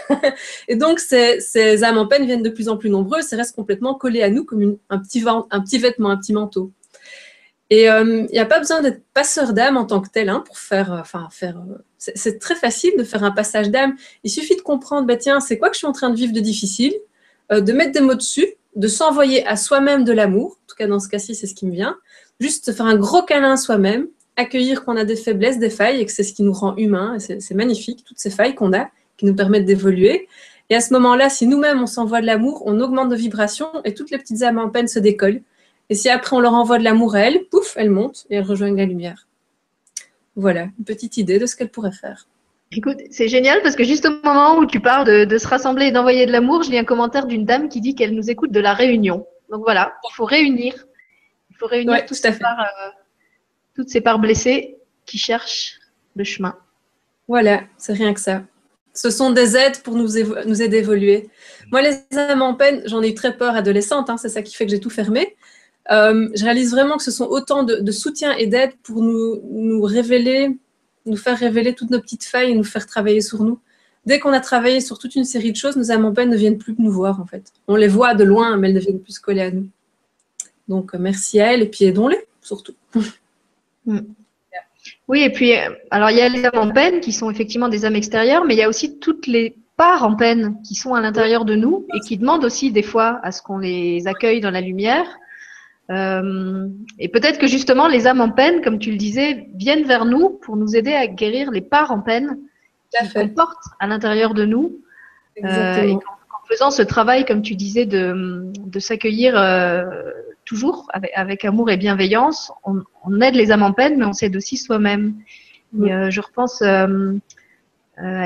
et 0.69 0.77
donc 0.77 1.01
ces, 1.01 1.41
ces, 1.41 1.83
âmes 1.83 1.99
en 1.99 2.07
peine 2.07 2.27
viennent 2.27 2.43
de 2.43 2.51
plus 2.51 2.69
en 2.69 2.77
plus 2.77 2.91
nombreuses 2.91 3.33
et 3.33 3.37
restent 3.37 3.57
complètement 3.57 3.95
collées 3.95 4.23
à 4.23 4.31
nous 4.31 4.45
comme 4.45 4.77
un, 4.91 4.99
petit, 4.99 5.25
un 5.27 5.61
petit 5.61 5.79
vêtement, 5.79 6.11
un 6.11 6.19
petit 6.19 6.33
manteau. 6.33 6.73
Et 7.71 7.85
il 7.85 8.29
n'y 8.33 8.39
a 8.39 8.47
pas 8.47 8.59
besoin 8.59 8.83
d'être 8.83 9.01
passeur 9.15 9.53
d'âme 9.53 9.77
en 9.77 9.85
tant 9.85 10.01
que 10.01 10.09
tel 10.09 10.29
hein, 10.29 10.43
pour 10.45 10.59
faire, 10.59 10.91
enfin 11.01 11.29
faire. 11.31 11.63
c'est 11.99 12.41
très 12.41 12.57
facile 12.57 12.93
de 12.99 13.05
faire 13.05 13.23
un 13.23 13.31
passage 13.31 13.71
d'âme. 13.71 13.95
Il 14.25 14.31
suffit 14.31 14.57
de 14.57 14.61
comprendre, 14.61 15.07
bah, 15.07 15.17
tiens, 15.17 15.39
c'est 15.39 15.57
quoi 15.57 15.69
que 15.69 15.75
je 15.75 15.79
suis 15.79 15.87
en 15.87 15.93
train 15.93 16.11
de 16.11 16.17
vivre 16.17 16.33
de 16.33 16.41
difficile, 16.41 16.93
de 17.49 17.73
mettre 17.73 17.93
des 17.93 18.01
mots 18.01 18.17
dessus, 18.17 18.55
de 18.77 18.89
s'envoyer 18.89 19.47
à 19.47 19.57
soi-même 19.57 20.05
de 20.05 20.13
l'amour. 20.13 20.59
En 20.65 20.67
tout 20.69 20.77
cas, 20.77 20.87
dans 20.87 21.01
ce 21.01 21.09
cas-ci, 21.09 21.35
c'est 21.35 21.47
ce 21.47 21.55
qui 21.55 21.67
me 21.67 21.73
vient. 21.73 21.97
Juste 22.41 22.73
faire 22.73 22.87
un 22.87 22.97
gros 22.97 23.23
câlin 23.23 23.53
à 23.53 23.57
soi-même, 23.57 24.09
accueillir 24.37 24.85
qu'on 24.85 24.97
a 24.97 25.05
des 25.05 25.17
faiblesses, 25.17 25.59
des 25.59 25.71
failles, 25.71 26.01
et 26.01 26.07
que 26.07 26.13
c'est 26.13 26.23
ce 26.23 26.33
qui 26.33 26.43
nous 26.43 26.53
rend 26.53 26.77
humains. 26.77 27.19
C'est 27.19 27.55
magnifique, 27.55 28.05
toutes 28.05 28.19
ces 28.19 28.31
failles 28.31 28.55
qu'on 28.55 28.73
a, 28.73 28.89
qui 29.17 29.27
nous 29.27 29.35
permettent 29.35 29.67
d'évoluer. 29.67 30.29
Et 30.71 30.77
à 30.77 30.81
ce 30.81 30.93
moment-là, 30.95 31.29
si 31.29 31.47
nous-mêmes, 31.47 31.83
on 31.83 31.87
s'envoie 31.87 32.21
de 32.21 32.27
l'amour, 32.27 32.63
on 32.65 32.81
augmente 32.81 33.11
de 33.11 33.17
vibrations 33.17 33.71
et 33.85 33.93
toutes 33.93 34.11
les 34.11 34.19
petites 34.19 34.43
âmes 34.43 34.59
en 34.59 34.71
peine 34.71 34.87
se 34.87 35.01
décollent. 35.01 35.43
Et 35.91 35.97
si 35.97 36.09
après, 36.09 36.37
on 36.37 36.41
leur 36.41 36.55
envoie 36.55 36.79
de 36.79 36.85
l'amour 36.85 37.17
à 37.17 37.21
elles, 37.21 37.45
pouf, 37.51 37.75
elles 37.77 37.91
montent 37.91 38.25
et 38.31 38.37
elles 38.37 38.45
rejoignent 38.45 38.77
la 38.77 38.87
lumière. 38.87 39.27
Voilà, 40.37 40.69
une 40.79 40.85
petite 40.85 41.17
idée 41.17 41.41
de 41.41 41.47
ce 41.47 41.57
qu'elles 41.57 41.71
pourraient 41.71 41.91
faire. 41.91 42.29
Écoute, 42.71 42.99
c'est 43.11 43.27
génial 43.27 43.61
parce 43.63 43.75
que 43.75 43.83
juste 43.83 44.07
au 44.07 44.13
moment 44.23 44.57
où 44.59 44.67
tu 44.67 44.79
parles 44.79 45.27
de, 45.27 45.39
se 45.39 45.49
rassembler 45.49 45.87
et 45.87 45.91
d'envoyer 45.91 46.27
de 46.27 46.31
l'amour, 46.31 46.63
je 46.63 46.71
lis 46.71 46.79
un 46.79 46.85
commentaire 46.85 47.27
d'une 47.27 47.45
dame 47.45 47.69
qui 47.69 47.81
dit 47.81 47.97
qu'elle 47.97 48.15
nous 48.15 48.31
écoute 48.31 48.53
de 48.53 48.61
la 48.61 48.73
réunion. 48.73 49.27
Donc 49.51 49.63
voilà, 49.65 49.95
il 50.09 50.15
faut 50.15 50.25
réunir. 50.25 50.87
Il 51.51 51.57
faut 51.57 51.67
réunir 51.67 52.07
toutes, 52.07 52.17
ces 52.17 52.39
parts, 52.39 52.61
euh, 52.61 52.91
toutes 53.75 53.89
ces 53.89 54.01
parts 54.01 54.21
blessées 54.21 54.79
qui 55.05 55.19
cherchent 55.19 55.81
le 56.15 56.23
chemin. 56.23 56.57
Voilà, 57.27 57.65
c'est 57.77 57.95
rien 57.95 58.15
que 58.15 58.21
ça. 58.21 58.45
Ce 58.95 59.11
sont 59.11 59.33
des 59.33 59.57
aides 59.57 59.83
pour 59.83 59.97
nous, 59.97 60.09
nous 60.47 60.63
aider 60.63 60.77
à 60.77 60.81
évoluer. 60.81 61.29
Moi, 61.73 61.83
les 61.83 62.17
âmes 62.17 62.43
en 62.43 62.55
peine, 62.55 62.83
j'en 62.87 63.03
ai 63.03 63.09
eu 63.09 63.15
très 63.15 63.37
peur 63.37 63.57
adolescente, 63.57 64.09
hein, 64.11 64.17
c'est 64.17 64.29
ça 64.29 64.43
qui 64.43 64.55
fait 64.55 64.65
que 64.65 64.71
j'ai 64.71 64.81
tout 64.81 64.91
fermé. 64.91 65.37
Euh, 65.91 66.29
je 66.35 66.45
réalise 66.45 66.71
vraiment 66.71 66.97
que 66.97 67.03
ce 67.03 67.11
sont 67.11 67.27
autant 67.27 67.65
de, 67.65 67.91
soutien 67.91 68.33
et 68.37 68.47
d'aide 68.47 68.73
pour 68.83 69.03
nous, 69.03 69.83
révéler, 69.83 70.57
nous 71.07 71.17
faire 71.17 71.37
révéler 71.39 71.75
toutes 71.75 71.91
nos 71.91 72.01
petites 72.01 72.25
failles 72.25 72.53
et 72.53 72.55
nous 72.55 72.65
faire 72.65 72.87
travailler 72.87 73.21
sur 73.21 73.43
nous. 73.43 73.59
Dès 74.07 74.19
qu'on 74.19 74.33
a 74.33 74.41
travaillé 74.41 74.81
sur 74.81 74.99
toute 74.99 75.15
une 75.15 75.25
série 75.25 75.53
de 75.53 75.57
choses, 75.57 75.77
nos 75.77 75.91
âmes 75.91 76.05
en 76.05 76.13
peine 76.13 76.31
ne 76.31 76.37
viennent 76.37 76.59
plus 76.59 76.75
nous 76.79 76.93
voir 76.93 77.21
en 77.21 77.27
fait. 77.27 77.53
On 77.69 77.77
les 77.77 77.89
voit 77.89 78.15
de 78.15 78.25
loin, 78.25 78.57
mais 78.57 78.69
elles 78.69 78.75
ne 78.75 78.81
viennent 78.81 79.01
plus 79.01 79.15
se 79.15 79.21
coller 79.21 79.43
à 79.43 79.51
nous. 79.51 79.69
Donc 80.69 80.95
euh, 80.95 80.99
merci 80.99 81.41
à 81.41 81.53
elles 81.53 81.63
et 81.63 81.67
puis 81.67 81.85
aidons-les 81.85 82.27
surtout. 82.41 82.75
Mm. 83.87 84.01
Oui, 85.09 85.23
et 85.23 85.31
puis, 85.31 85.57
euh, 85.57 85.71
alors 85.91 86.11
il 86.11 86.19
y 86.19 86.21
a 86.21 86.29
les 86.29 86.45
âmes 86.45 86.59
en 86.59 86.71
peine 86.71 87.01
qui 87.01 87.13
sont 87.13 87.31
effectivement 87.31 87.69
des 87.69 87.87
âmes 87.87 87.97
extérieures, 87.97 88.45
mais 88.45 88.55
il 88.55 88.59
y 88.59 88.63
a 88.63 88.69
aussi 88.69 88.99
toutes 88.99 89.27
les 89.27 89.57
parts 89.77 90.05
en 90.05 90.15
peine 90.15 90.61
qui 90.63 90.75
sont 90.75 90.95
à 90.95 91.01
l'intérieur 91.01 91.47
de 91.47 91.55
nous 91.55 91.87
et 91.95 92.01
qui 92.01 92.19
demandent 92.19 92.45
aussi 92.45 92.71
des 92.71 92.83
fois 92.83 93.19
à 93.23 93.33
ce 93.33 93.41
qu'on 93.41 93.57
les 93.57 94.07
accueille 94.07 94.43
dans 94.43 94.51
la 94.51 94.61
lumière. 94.61 95.07
Euh, 95.91 96.69
et 96.99 97.09
peut-être 97.09 97.39
que 97.39 97.47
justement 97.47 97.89
les 97.89 98.07
âmes 98.07 98.21
en 98.21 98.31
peine, 98.31 98.63
comme 98.63 98.79
tu 98.79 98.91
le 98.91 98.97
disais, 98.97 99.49
viennent 99.55 99.85
vers 99.85 100.05
nous 100.05 100.31
pour 100.31 100.57
nous 100.57 100.77
aider 100.77 100.93
à 100.93 101.07
guérir 101.07 101.51
les 101.51 101.61
parts 101.61 101.91
en 101.91 102.01
peine 102.01 102.39
qu'on 103.15 103.29
porte 103.29 103.63
à 103.81 103.87
l'intérieur 103.87 104.35
de 104.35 104.45
nous. 104.45 104.81
Euh, 105.45 105.83
et 105.83 105.93
en, 105.93 106.01
faisant 106.49 106.71
ce 106.71 106.83
travail, 106.83 107.25
comme 107.25 107.43
tu 107.43 107.55
disais, 107.55 107.87
de, 107.87 108.51
de 108.59 108.79
s'accueillir 108.79 109.35
euh, 109.37 109.85
toujours 110.45 110.89
avec, 110.93 111.11
avec, 111.15 111.45
amour 111.45 111.71
et 111.71 111.77
bienveillance, 111.77 112.53
on, 112.65 112.83
on, 113.05 113.21
aide 113.21 113.35
les 113.35 113.53
âmes 113.53 113.63
en 113.63 113.73
peine, 113.73 113.99
mais 113.99 114.05
on 114.05 114.13
s'aide 114.13 114.37
aussi 114.37 114.57
soi-même. 114.57 115.15
Je 115.73 116.21
repense 116.21 116.63
à 116.63 116.89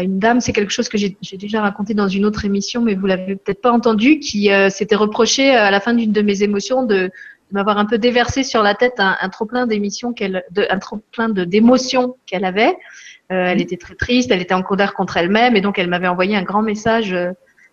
une 0.03 0.19
dame, 0.19 0.41
c'est 0.41 0.53
quelque 0.53 0.73
chose 0.73 0.89
que 0.89 0.97
j'ai 0.97 1.37
déjà 1.37 1.61
raconté 1.61 1.93
dans 1.93 2.09
une 2.09 2.25
autre 2.25 2.45
émission, 2.45 2.81
mais 2.81 2.95
vous 2.95 3.07
l'avez 3.07 3.37
peut-être 3.37 3.61
pas 3.61 3.73
entendu, 3.73 4.19
qui 4.21 4.49
s'était 4.71 4.97
reproché 4.97 5.51
à 5.51 5.71
la 5.71 5.81
fin 5.81 5.93
d'une 5.93 6.13
de 6.13 6.23
mes 6.23 6.43
émotions 6.43 6.85
de, 6.85 7.11
m'avoir 7.55 7.79
un 7.79 7.87
peu 7.87 7.99
déversé 7.99 8.43
sur 8.43 8.63
la 8.63 8.75
tête 8.75 8.95
un, 8.99 9.17
un 9.21 9.29
trop 9.31 9.47
plein 9.47 9.67
d'émissions 9.67 10.13
qu'elle, 10.13 10.45
un 10.57 10.79
trop 10.79 11.01
plein 11.13 11.29
de 11.29 11.45
d'émotions 11.45 12.17
qu'elle 12.27 12.45
avait. 12.45 12.77
Euh, 13.33 13.47
elle 13.47 13.61
était 13.61 13.79
très 13.79 13.95
triste, 13.95 14.31
elle 14.31 14.43
était 14.43 14.55
en 14.55 14.63
colère 14.63 14.93
contre 14.93 15.17
elle-même, 15.17 15.57
et 15.57 15.63
donc 15.63 15.79
elle 15.79 15.89
m'avait 15.89 16.09
envoyé 16.09 16.37
un 16.37 16.43
grand 16.43 16.63
message 16.63 17.17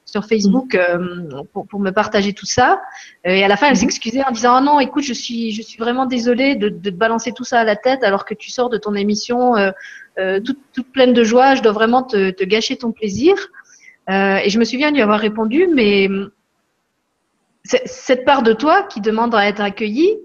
sur 0.05 0.25
Facebook 0.25 0.75
euh, 0.75 1.43
pour, 1.53 1.67
pour, 1.67 1.79
me 1.79 1.91
partager 1.91 2.33
tout 2.33 2.45
ça. 2.45 2.81
Euh, 3.25 3.31
et 3.31 3.43
à 3.43 3.47
la 3.47 3.55
fin, 3.55 3.67
elle 3.67 3.73
mhm. 3.73 3.79
s'excusait 3.79 4.23
en 4.23 4.31
disant 4.31 4.55
ah 4.55 4.61
non, 4.61 4.79
écoute, 4.79 5.03
je 5.03 5.13
suis 5.13 5.51
je 5.51 5.61
suis 5.61 5.77
vraiment 5.77 6.05
désolée 6.05 6.55
de, 6.55 6.69
de 6.69 6.89
te 6.89 6.95
balancer 6.95 7.31
tout 7.31 7.43
ça 7.43 7.59
à 7.59 7.63
la 7.63 7.75
tête 7.75 8.03
alors 8.03 8.25
que 8.25 8.33
tu 8.33 8.51
sors 8.51 8.69
de 8.69 8.77
ton 8.77 8.95
émission 8.95 9.55
euh, 9.55 9.71
euh 10.19 10.39
toute, 10.39 10.59
toute, 10.73 10.91
pleine 10.91 11.13
de 11.13 11.23
joie. 11.23 11.55
Je 11.55 11.61
dois 11.61 11.71
vraiment 11.71 12.03
te, 12.03 12.31
te 12.31 12.43
gâcher 12.43 12.77
ton 12.77 12.91
plaisir. 12.91 13.35
Euh, 14.09 14.37
et 14.43 14.49
je 14.49 14.59
me 14.59 14.65
souviens 14.65 14.91
lui 14.91 15.01
avoir 15.01 15.19
répondu, 15.19 15.67
mais 15.73 16.09
cette 17.63 18.25
part 18.25 18.43
de 18.43 18.53
toi 18.53 18.83
qui 18.83 19.01
demande 19.01 19.35
à 19.35 19.47
être 19.47 19.61
accueillie, 19.61 20.17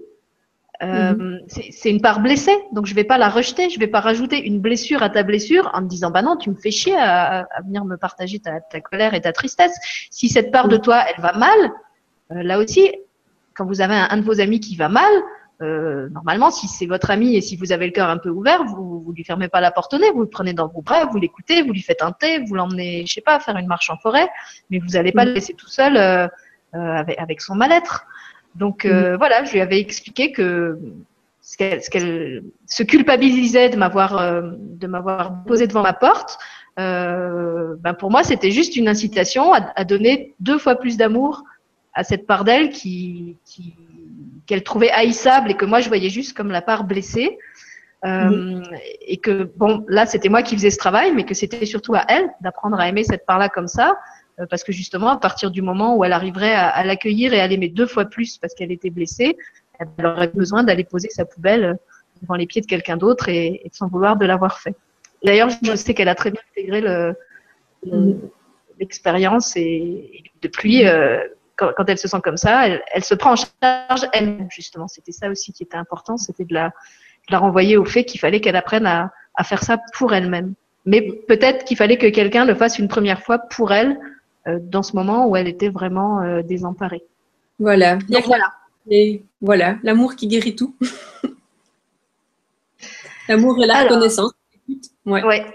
euh, 0.83 1.15
mhm. 1.15 1.41
C'est 1.47 1.89
une 1.89 2.01
part 2.01 2.19
blessée, 2.19 2.55
donc 2.71 2.85
je 2.85 2.93
vais 2.93 3.03
pas 3.03 3.17
la 3.17 3.29
rejeter, 3.29 3.69
je 3.69 3.79
vais 3.79 3.87
pas 3.87 3.99
rajouter 3.99 4.45
une 4.45 4.59
blessure 4.59 5.01
à 5.01 5.09
ta 5.09 5.23
blessure 5.23 5.71
en 5.73 5.81
me 5.81 5.87
disant 5.87 6.11
bah 6.11 6.21
non, 6.21 6.37
tu 6.37 6.51
me 6.51 6.55
fais 6.55 6.69
chier 6.69 6.95
à, 6.95 7.47
à 7.49 7.61
venir 7.63 7.83
me 7.83 7.97
partager 7.97 8.39
ta, 8.39 8.59
ta, 8.61 8.79
colère 8.79 9.15
et 9.15 9.21
ta 9.21 9.33
tristesse. 9.33 9.73
Si 10.11 10.29
cette 10.29 10.51
part 10.51 10.67
de 10.67 10.75
mhm. 10.75 10.83
toi 10.83 11.03
elle 11.09 11.21
va 11.21 11.33
mal, 11.33 11.71
euh, 12.31 12.43
là 12.43 12.59
aussi, 12.59 12.91
quand 13.55 13.65
vous 13.65 13.81
avez 13.81 13.95
un, 13.95 14.17
de 14.17 14.21
vos 14.21 14.39
amis 14.39 14.59
qui 14.59 14.75
va 14.75 14.87
mal, 14.87 15.11
euh, 15.63 16.09
normalement, 16.09 16.51
si 16.51 16.67
c'est 16.67 16.85
votre 16.85 17.09
ami 17.09 17.35
et 17.35 17.41
si 17.41 17.55
vous 17.55 17.71
avez 17.71 17.87
le 17.87 17.91
cœur 17.91 18.09
un 18.09 18.17
peu 18.17 18.29
ouvert, 18.29 18.63
vous, 18.63 19.01
vous 19.01 19.11
lui 19.11 19.23
fermez 19.23 19.47
pas 19.47 19.61
la 19.61 19.71
porte 19.71 19.95
au 19.95 19.97
nez, 19.97 20.11
vous 20.11 20.21
le 20.21 20.29
prenez 20.29 20.53
dans 20.53 20.67
vos 20.67 20.83
bras, 20.83 21.05
vous 21.05 21.17
l'écoutez, 21.17 21.63
vous 21.63 21.73
lui 21.73 21.81
faites 21.81 22.03
un 22.03 22.11
thé, 22.11 22.43
vous 22.45 22.53
l'emmenez, 22.53 23.03
je 23.07 23.13
sais 23.13 23.21
pas, 23.21 23.39
faire 23.39 23.57
une 23.57 23.65
marche 23.65 23.89
en 23.89 23.97
forêt, 23.97 24.29
mais 24.69 24.77
vous 24.77 24.95
allez 24.95 25.11
pas 25.11 25.23
mhm. 25.23 25.29
le 25.29 25.33
laisser 25.33 25.55
tout 25.55 25.67
seul 25.67 25.97
euh, 25.97 26.27
avec, 26.73 27.19
avec 27.19 27.41
son 27.41 27.55
mal-être. 27.55 28.05
Donc 28.57 28.85
euh, 28.85 29.13
mm. 29.13 29.17
voilà, 29.17 29.43
je 29.43 29.53
lui 29.53 29.61
avais 29.61 29.79
expliqué 29.79 30.31
que 30.31 30.79
ce 31.41 31.55
qu'elle 31.55 32.43
se 32.65 32.83
culpabilisait 32.83 33.69
de 33.69 33.77
m'avoir 33.77 34.17
euh, 34.17 34.51
de 34.57 34.87
m'avoir 34.87 35.43
posé 35.45 35.67
devant 35.67 35.83
ma 35.83 35.93
porte. 35.93 36.37
Euh, 36.79 37.75
ben 37.79 37.93
pour 37.93 38.11
moi, 38.11 38.23
c'était 38.23 38.51
juste 38.51 38.75
une 38.75 38.87
incitation 38.87 39.53
à, 39.53 39.83
donner 39.83 40.35
deux 40.39 40.57
fois 40.57 40.75
plus 40.75 40.97
d'amour 40.97 41.43
à 41.93 42.03
cette 42.03 42.27
part 42.27 42.43
d'elle 42.43 42.69
qui, 42.69 43.37
qu'elle 44.45 44.61
trouvait 44.61 44.91
haïssable 44.91 45.49
et 45.49 45.55
que 45.55 45.65
moi 45.65 45.79
je 45.79 45.87
voyais 45.87 46.09
juste 46.09 46.37
comme 46.37 46.51
la 46.51 46.61
part 46.61 46.83
blessée. 46.83 47.37
Mm. 48.03 48.61
Et 49.07 49.17
que 49.17 49.51
bon, 49.55 49.83
là 49.87 50.05
c'était 50.05 50.29
moi 50.29 50.43
qui 50.43 50.55
faisais 50.55 50.69
ce 50.69 50.77
travail, 50.77 51.13
mais 51.15 51.23
que 51.23 51.33
c'était 51.33 51.65
surtout 51.65 51.95
à 51.95 52.05
elle 52.09 52.29
d'apprendre 52.41 52.79
à 52.79 52.87
aimer 52.87 53.03
cette 53.03 53.25
part-là 53.25 53.49
comme 53.49 53.67
ça, 53.67 53.89
euh, 53.89 53.93
parce 54.45 54.63
que 54.63 54.71
justement, 54.71 55.09
à 55.09 55.17
partir 55.17 55.49
du 55.49 55.61
moment 55.61 55.95
où 55.95 56.03
elle 56.03 56.13
arriverait 56.13 56.53
à, 56.53 56.83
l'accueillir 56.83 57.33
et 57.33 57.39
à 57.39 57.47
l'aimer 57.47 57.69
deux 57.69 57.87
fois 57.87 58.05
plus 58.05 58.37
parce 58.37 58.53
qu'elle 58.53 58.71
était 58.71 58.91
blessée, 58.91 59.37
elle 59.79 60.05
aurait 60.05 60.27
besoin 60.27 60.63
d'aller 60.63 60.83
poser 60.83 61.09
sa 61.09 61.25
poubelle 61.25 61.65
euh, 61.65 61.73
devant 62.21 62.35
les 62.35 62.45
pieds 62.45 62.61
de 62.61 62.67
quelqu'un 62.67 62.97
d'autre 62.97 63.29
et, 63.29 63.61
et, 63.63 63.69
sans 63.71 63.87
vouloir 63.87 64.15
de 64.15 64.25
l'avoir 64.25 64.59
fait. 64.59 64.75
D'ailleurs, 65.23 65.49
je 65.61 65.75
sais 65.75 65.93
qu'elle 65.93 66.09
a 66.09 66.15
très 66.15 66.31
bien 66.31 66.41
intégré 66.51 67.13
l'expérience 68.79 69.55
le, 69.55 69.61
et, 69.61 70.23
depuis, 70.41 70.87
euh, 70.87 71.19
quand, 71.55 71.71
quand, 71.75 71.89
elle 71.89 71.97
se 71.97 72.07
sent 72.07 72.21
comme 72.23 72.37
ça, 72.37 72.67
elle, 72.67 72.83
elle 72.93 73.03
se 73.03 73.15
prend 73.15 73.33
en 73.33 73.35
charge 73.35 74.07
elle 74.13 74.47
justement. 74.49 74.87
C'était 74.87 75.11
ça 75.11 75.29
aussi 75.29 75.51
qui 75.53 75.63
était 75.63 75.77
important, 75.77 76.17
c'était 76.17 76.45
de 76.45 76.53
la, 76.53 76.67
de 76.67 77.31
la 77.31 77.39
renvoyer 77.39 77.77
au 77.77 77.85
fait 77.85 78.03
qu'il 78.03 78.19
fallait 78.19 78.39
qu'elle 78.39 78.55
apprenne 78.55 78.85
à, 78.85 79.11
à 79.35 79.43
faire 79.43 79.63
ça 79.63 79.79
pour 79.93 80.13
elle-même. 80.13 80.53
Mais 80.85 81.01
peut-être 81.01 81.65
qu'il 81.65 81.77
fallait 81.77 81.97
que 81.97 82.07
quelqu'un 82.07 82.45
le 82.45 82.55
fasse 82.55 82.79
une 82.79 82.87
première 82.87 83.21
fois 83.21 83.39
pour 83.39 83.73
elle 83.73 83.91
euh, 83.91 84.16
dans 84.61 84.83
ce 84.83 84.95
moment 84.95 85.27
où 85.27 85.35
elle 85.35 85.47
était 85.47 85.69
vraiment 85.69 86.21
euh, 86.21 86.41
désemparée. 86.41 87.03
Voilà. 87.59 87.97
voilà. 88.25 88.53
Et 88.89 89.23
voilà, 89.41 89.77
l'amour 89.83 90.15
qui 90.15 90.27
guérit 90.27 90.55
tout. 90.55 90.75
l'amour 93.27 93.61
et 93.61 93.67
la 93.67 93.83
reconnaissance. 93.83 94.31
Ouais. 95.05 95.23
ouais. 95.23 95.45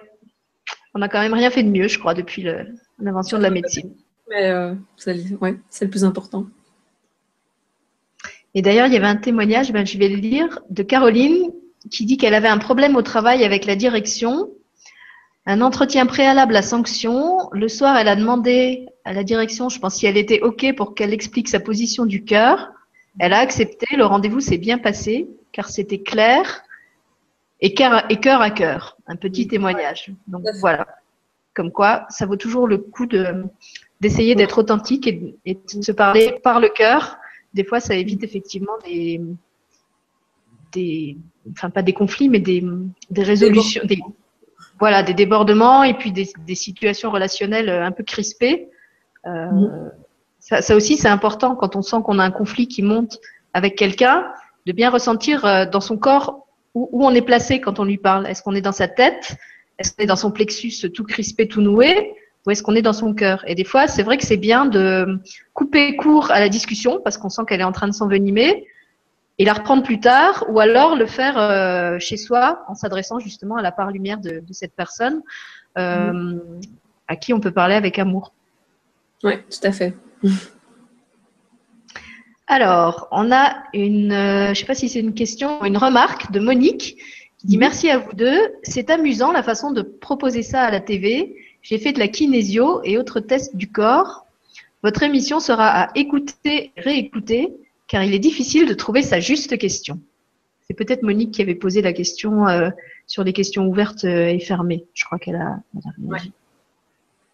On 0.94 0.98
n'a 0.98 1.08
quand 1.08 1.20
même 1.20 1.32
rien 1.32 1.50
fait 1.50 1.62
de 1.62 1.70
mieux, 1.70 1.88
je 1.88 1.98
crois, 1.98 2.12
depuis 2.12 2.46
l'invention 2.98 3.38
de 3.38 3.42
la 3.42 3.50
médecine. 3.50 3.94
Mais 4.28 4.50
euh, 4.50 4.74
c'est 4.96 5.14
le 5.14 5.90
plus 5.90 6.04
important. 6.04 6.46
Et 8.54 8.60
d'ailleurs, 8.60 8.86
il 8.86 8.92
y 8.92 8.96
avait 8.96 9.06
un 9.06 9.16
témoignage, 9.16 9.72
ben, 9.72 9.86
je 9.86 9.96
vais 9.96 10.08
le 10.08 10.16
lire, 10.16 10.60
de 10.68 10.82
Caroline 10.82 11.50
qui 11.90 12.04
dit 12.04 12.16
qu'elle 12.16 12.34
avait 12.34 12.48
un 12.48 12.58
problème 12.58 12.96
au 12.96 13.02
travail 13.02 13.44
avec 13.44 13.64
la 13.64 13.76
direction 13.76 14.50
un 15.46 15.60
entretien 15.60 16.06
préalable 16.06 16.54
à 16.56 16.62
sanction. 16.62 17.48
Le 17.52 17.68
soir, 17.68 17.96
elle 17.96 18.08
a 18.08 18.16
demandé 18.16 18.86
à 19.04 19.12
la 19.12 19.24
direction, 19.24 19.68
je 19.68 19.78
pense, 19.80 19.96
si 19.96 20.06
elle 20.06 20.16
était 20.16 20.40
OK 20.40 20.74
pour 20.76 20.94
qu'elle 20.94 21.12
explique 21.12 21.48
sa 21.48 21.60
position 21.60 22.06
du 22.06 22.24
cœur. 22.24 22.70
Elle 23.18 23.32
a 23.32 23.38
accepté. 23.38 23.86
Le 23.96 24.04
rendez-vous 24.04 24.40
s'est 24.40 24.58
bien 24.58 24.78
passé 24.78 25.28
car 25.52 25.68
c'était 25.68 26.00
clair 26.00 26.62
et 27.60 27.74
cœur, 27.74 27.92
à 28.40 28.50
cœur. 28.50 28.96
Un 29.06 29.16
petit 29.16 29.46
témoignage. 29.46 30.10
Donc 30.26 30.44
voilà. 30.60 30.86
Comme 31.54 31.70
quoi, 31.70 32.06
ça 32.08 32.24
vaut 32.24 32.36
toujours 32.36 32.66
le 32.66 32.78
coup 32.78 33.06
de, 33.06 33.44
d'essayer 34.00 34.34
d'être 34.34 34.58
authentique 34.58 35.06
et, 35.06 35.36
de 35.46 35.82
se 35.82 35.92
parler 35.92 36.38
par 36.42 36.60
le 36.60 36.68
cœur. 36.68 37.18
Des 37.52 37.64
fois, 37.64 37.78
ça 37.80 37.94
évite 37.94 38.24
effectivement 38.24 38.72
des, 38.84 39.20
enfin 41.50 41.68
pas 41.68 41.82
des 41.82 41.92
conflits, 41.92 42.28
mais 42.28 42.40
des, 42.40 42.64
résolutions, 43.16 43.82
voilà, 44.82 45.04
des 45.04 45.14
débordements 45.14 45.84
et 45.84 45.94
puis 45.94 46.10
des, 46.10 46.54
situations 46.56 47.12
relationnelles 47.12 47.68
euh, 47.68 47.86
un 47.86 47.92
peu 47.92 48.02
crispées. 48.02 48.68
Euh, 49.28 49.46
ça, 50.40 50.74
aussi, 50.74 50.96
c'est 50.96 51.06
important 51.06 51.54
quand 51.54 51.76
on 51.76 51.82
sent 51.82 51.98
qu'on 52.04 52.18
a 52.18 52.24
un 52.24 52.32
conflit 52.32 52.66
qui 52.66 52.82
monte 52.82 53.20
avec 53.54 53.76
quelqu'un 53.76 54.26
de 54.66 54.72
bien 54.72 54.90
ressentir 54.90 55.44
euh, 55.44 55.66
dans 55.66 55.80
son 55.80 55.96
corps 55.96 56.48
où, 56.74 56.88
où, 56.90 57.06
on 57.06 57.14
est 57.14 57.22
placé 57.22 57.60
quand 57.60 57.78
on 57.78 57.84
lui 57.84 57.96
parle. 57.96 58.26
Est-ce 58.26 58.42
qu'on 58.42 58.56
est 58.56 58.60
dans 58.60 58.72
sa 58.72 58.88
tête? 58.88 59.36
Est-ce 59.78 59.94
qu'on 59.94 60.02
est 60.02 60.06
dans 60.06 60.16
son 60.16 60.32
plexus 60.32 60.90
tout 60.90 61.04
crispé, 61.04 61.46
tout 61.46 61.60
noué? 61.60 62.14
Ou 62.44 62.50
est-ce 62.50 62.64
qu'on 62.64 62.74
est 62.74 62.82
dans 62.82 62.92
son 62.92 63.14
cœur? 63.14 63.44
Et 63.46 63.54
des 63.54 63.62
fois, 63.62 63.86
c'est 63.86 64.02
vrai 64.02 64.18
que 64.18 64.26
c'est 64.26 64.36
bien 64.36 64.66
de 64.66 65.20
couper 65.54 65.94
court 65.94 66.32
à 66.32 66.40
la 66.40 66.48
discussion 66.48 67.00
parce 67.04 67.18
qu'on 67.18 67.28
sent 67.28 67.42
qu'elle 67.46 67.60
est 67.60 67.70
en 67.70 67.70
train 67.70 67.86
de 67.86 67.94
s'envenimer 67.94 68.66
et 69.42 69.44
la 69.44 69.54
reprendre 69.54 69.82
plus 69.82 69.98
tard, 69.98 70.44
ou 70.50 70.60
alors 70.60 70.94
le 70.94 71.04
faire 71.04 71.36
euh, 71.36 71.98
chez 71.98 72.16
soi 72.16 72.64
en 72.68 72.76
s'adressant 72.76 73.18
justement 73.18 73.56
à 73.56 73.62
la 73.62 73.72
part 73.72 73.90
lumière 73.90 74.18
de, 74.18 74.38
de 74.38 74.52
cette 74.52 74.72
personne 74.72 75.20
euh, 75.78 76.12
mmh. 76.12 76.60
à 77.08 77.16
qui 77.16 77.34
on 77.34 77.40
peut 77.40 77.50
parler 77.50 77.74
avec 77.74 77.98
amour. 77.98 78.32
Oui, 79.24 79.32
tout 79.38 79.66
à 79.66 79.72
fait. 79.72 79.96
Alors, 82.46 83.08
on 83.10 83.32
a 83.32 83.64
une, 83.74 84.12
euh, 84.12 84.44
je 84.44 84.50
ne 84.50 84.54
sais 84.54 84.64
pas 84.64 84.76
si 84.76 84.88
c'est 84.88 85.00
une 85.00 85.12
question, 85.12 85.64
une 85.64 85.76
remarque 85.76 86.30
de 86.30 86.38
Monique 86.38 86.98
qui 87.38 87.46
dit 87.48 87.56
mmh. 87.56 87.60
merci 87.60 87.90
à 87.90 87.98
vous 87.98 88.12
deux. 88.12 88.38
C'est 88.62 88.90
amusant 88.90 89.32
la 89.32 89.42
façon 89.42 89.72
de 89.72 89.82
proposer 89.82 90.44
ça 90.44 90.62
à 90.62 90.70
la 90.70 90.78
TV. 90.78 91.34
J'ai 91.62 91.78
fait 91.78 91.92
de 91.92 91.98
la 91.98 92.06
kinésio 92.06 92.80
et 92.84 92.96
autres 92.96 93.18
tests 93.18 93.56
du 93.56 93.68
corps. 93.68 94.24
Votre 94.84 95.02
émission 95.02 95.40
sera 95.40 95.66
à 95.66 95.88
écouter, 95.96 96.70
réécouter 96.76 97.52
car 97.92 98.02
il 98.02 98.14
est 98.14 98.18
difficile 98.18 98.66
de 98.66 98.72
trouver 98.72 99.02
sa 99.02 99.20
juste 99.20 99.58
question. 99.58 100.00
C'est 100.62 100.72
peut-être 100.72 101.02
Monique 101.02 101.30
qui 101.30 101.42
avait 101.42 101.54
posé 101.54 101.82
la 101.82 101.92
question 101.92 102.48
euh, 102.48 102.70
sur 103.06 103.22
les 103.22 103.34
questions 103.34 103.66
ouvertes 103.66 104.06
euh, 104.06 104.28
et 104.28 104.38
fermées. 104.38 104.86
Je 104.94 105.04
crois 105.04 105.18
qu'elle 105.18 105.36
a, 105.36 105.58
ouais. 105.98 106.18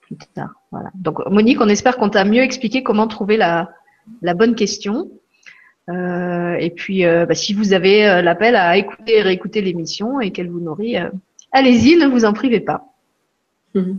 plus 0.01 0.17
tard. 0.35 0.51
Voilà. 0.73 0.91
Donc 0.97 1.25
Monique, 1.31 1.61
on 1.61 1.69
espère 1.69 1.97
qu'on 1.97 2.09
t'a 2.09 2.25
mieux 2.25 2.43
expliqué 2.43 2.83
comment 2.83 3.07
trouver 3.07 3.37
la, 3.37 3.71
la 4.21 4.35
bonne 4.35 4.57
question. 4.57 5.13
Euh, 5.91 6.57
et 6.57 6.71
puis, 6.71 7.05
euh, 7.05 7.25
bah, 7.25 7.37
si 7.37 7.55
vous 7.55 7.73
avez 7.73 8.21
l'appel 8.21 8.57
à 8.57 8.77
écouter 8.77 9.19
et 9.19 9.23
réécouter 9.23 9.61
l'émission 9.61 10.21
et 10.21 10.33
qu'elle 10.33 10.51
vous 10.51 10.59
nourrit, 10.59 10.97
allez-y, 11.53 11.95
ne 11.95 12.09
vous 12.09 12.25
en 12.25 12.33
privez 12.33 12.59
pas. 12.59 12.93
Mmh. 13.77 13.93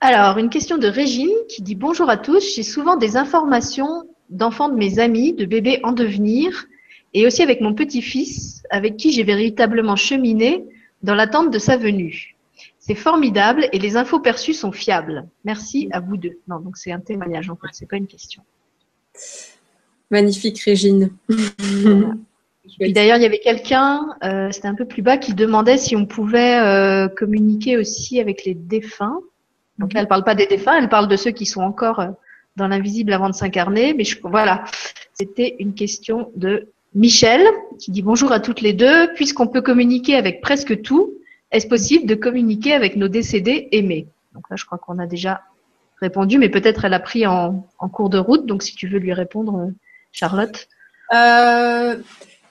Alors, 0.00 0.38
une 0.38 0.48
question 0.48 0.78
de 0.78 0.86
Régine 0.86 1.34
qui 1.48 1.60
dit 1.62 1.74
Bonjour 1.74 2.08
à 2.08 2.18
tous. 2.18 2.54
J'ai 2.54 2.62
souvent 2.62 2.94
des 2.94 3.16
informations 3.16 4.04
d'enfants 4.30 4.68
de 4.68 4.76
mes 4.76 4.98
amis, 4.98 5.32
de 5.32 5.44
bébés 5.44 5.80
en 5.82 5.92
devenir, 5.92 6.66
et 7.14 7.26
aussi 7.26 7.42
avec 7.42 7.60
mon 7.60 7.74
petit-fils, 7.74 8.62
avec 8.70 8.96
qui 8.96 9.12
j'ai 9.12 9.24
véritablement 9.24 9.96
cheminé 9.96 10.64
dans 11.02 11.14
l'attente 11.14 11.50
de 11.50 11.58
sa 11.58 11.76
venue. 11.76 12.36
C'est 12.78 12.94
formidable 12.94 13.68
et 13.72 13.78
les 13.78 13.96
infos 13.96 14.20
perçues 14.20 14.54
sont 14.54 14.72
fiables. 14.72 15.26
Merci 15.44 15.88
à 15.92 16.00
vous 16.00 16.16
deux. 16.16 16.38
Non, 16.48 16.58
donc 16.58 16.76
c'est 16.76 16.92
un 16.92 17.00
témoignage 17.00 17.50
en 17.50 17.56
fait, 17.56 17.68
c'est 17.72 17.88
pas 17.88 17.96
une 17.96 18.06
question. 18.06 18.42
Magnifique, 20.10 20.58
Régine. 20.60 21.10
Voilà. 21.28 22.14
Et 22.80 22.92
d'ailleurs, 22.92 23.16
il 23.16 23.22
y 23.22 23.26
avait 23.26 23.38
quelqu'un, 23.38 24.14
euh, 24.22 24.50
c'était 24.52 24.68
un 24.68 24.74
peu 24.74 24.84
plus 24.84 25.02
bas, 25.02 25.16
qui 25.16 25.34
demandait 25.34 25.78
si 25.78 25.96
on 25.96 26.06
pouvait 26.06 26.58
euh, 26.58 27.08
communiquer 27.08 27.76
aussi 27.76 28.20
avec 28.20 28.44
les 28.44 28.54
défunts. 28.54 29.20
Donc 29.78 29.92
là, 29.94 30.00
elle 30.00 30.08
parle 30.08 30.24
pas 30.24 30.34
des 30.34 30.46
défunts, 30.46 30.76
elle 30.76 30.88
parle 30.88 31.08
de 31.08 31.16
ceux 31.16 31.30
qui 31.30 31.46
sont 31.46 31.62
encore 31.62 32.00
euh, 32.00 32.10
dans 32.58 32.68
l'invisible 32.68 33.12
avant 33.12 33.30
de 33.30 33.34
s'incarner. 33.34 33.94
Mais 33.94 34.04
voilà, 34.22 34.64
c'était 35.14 35.56
une 35.58 35.74
question 35.74 36.30
de 36.36 36.68
Michel 36.94 37.40
qui 37.78 37.90
dit 37.90 38.02
bonjour 38.02 38.32
à 38.32 38.40
toutes 38.40 38.60
les 38.60 38.74
deux. 38.74 39.12
Puisqu'on 39.14 39.46
peut 39.46 39.62
communiquer 39.62 40.16
avec 40.16 40.42
presque 40.42 40.82
tout, 40.82 41.14
est-ce 41.50 41.66
possible 41.66 42.06
de 42.06 42.14
communiquer 42.14 42.74
avec 42.74 42.96
nos 42.96 43.08
décédés 43.08 43.68
aimés? 43.72 44.06
Donc 44.34 44.44
là, 44.50 44.56
je 44.56 44.66
crois 44.66 44.78
qu'on 44.78 44.98
a 44.98 45.06
déjà 45.06 45.42
répondu, 46.00 46.38
mais 46.38 46.48
peut-être 46.48 46.84
elle 46.84 46.94
a 46.94 47.00
pris 47.00 47.26
en, 47.26 47.66
en, 47.78 47.88
cours 47.88 48.10
de 48.10 48.18
route. 48.18 48.46
Donc 48.46 48.62
si 48.62 48.74
tu 48.74 48.86
veux 48.86 48.98
lui 48.98 49.12
répondre, 49.12 49.72
Charlotte. 50.12 50.68
Euh, 51.14 51.96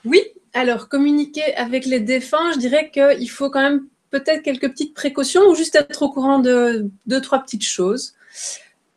oui, 0.04 0.20
alors 0.52 0.88
communiquer 0.88 1.54
avec 1.56 1.86
les 1.86 2.00
défunts, 2.00 2.52
je 2.54 2.58
dirais 2.58 2.90
qu'il 2.90 3.30
faut 3.30 3.50
quand 3.50 3.62
même 3.62 3.86
peut-être 4.10 4.42
quelques 4.42 4.70
petites 4.70 4.94
précautions 4.94 5.42
ou 5.48 5.54
juste 5.54 5.76
être 5.76 6.02
au 6.02 6.10
courant 6.10 6.38
de 6.38 6.90
deux, 7.06 7.20
trois 7.20 7.40
petites 7.40 7.64
choses. 7.64 8.14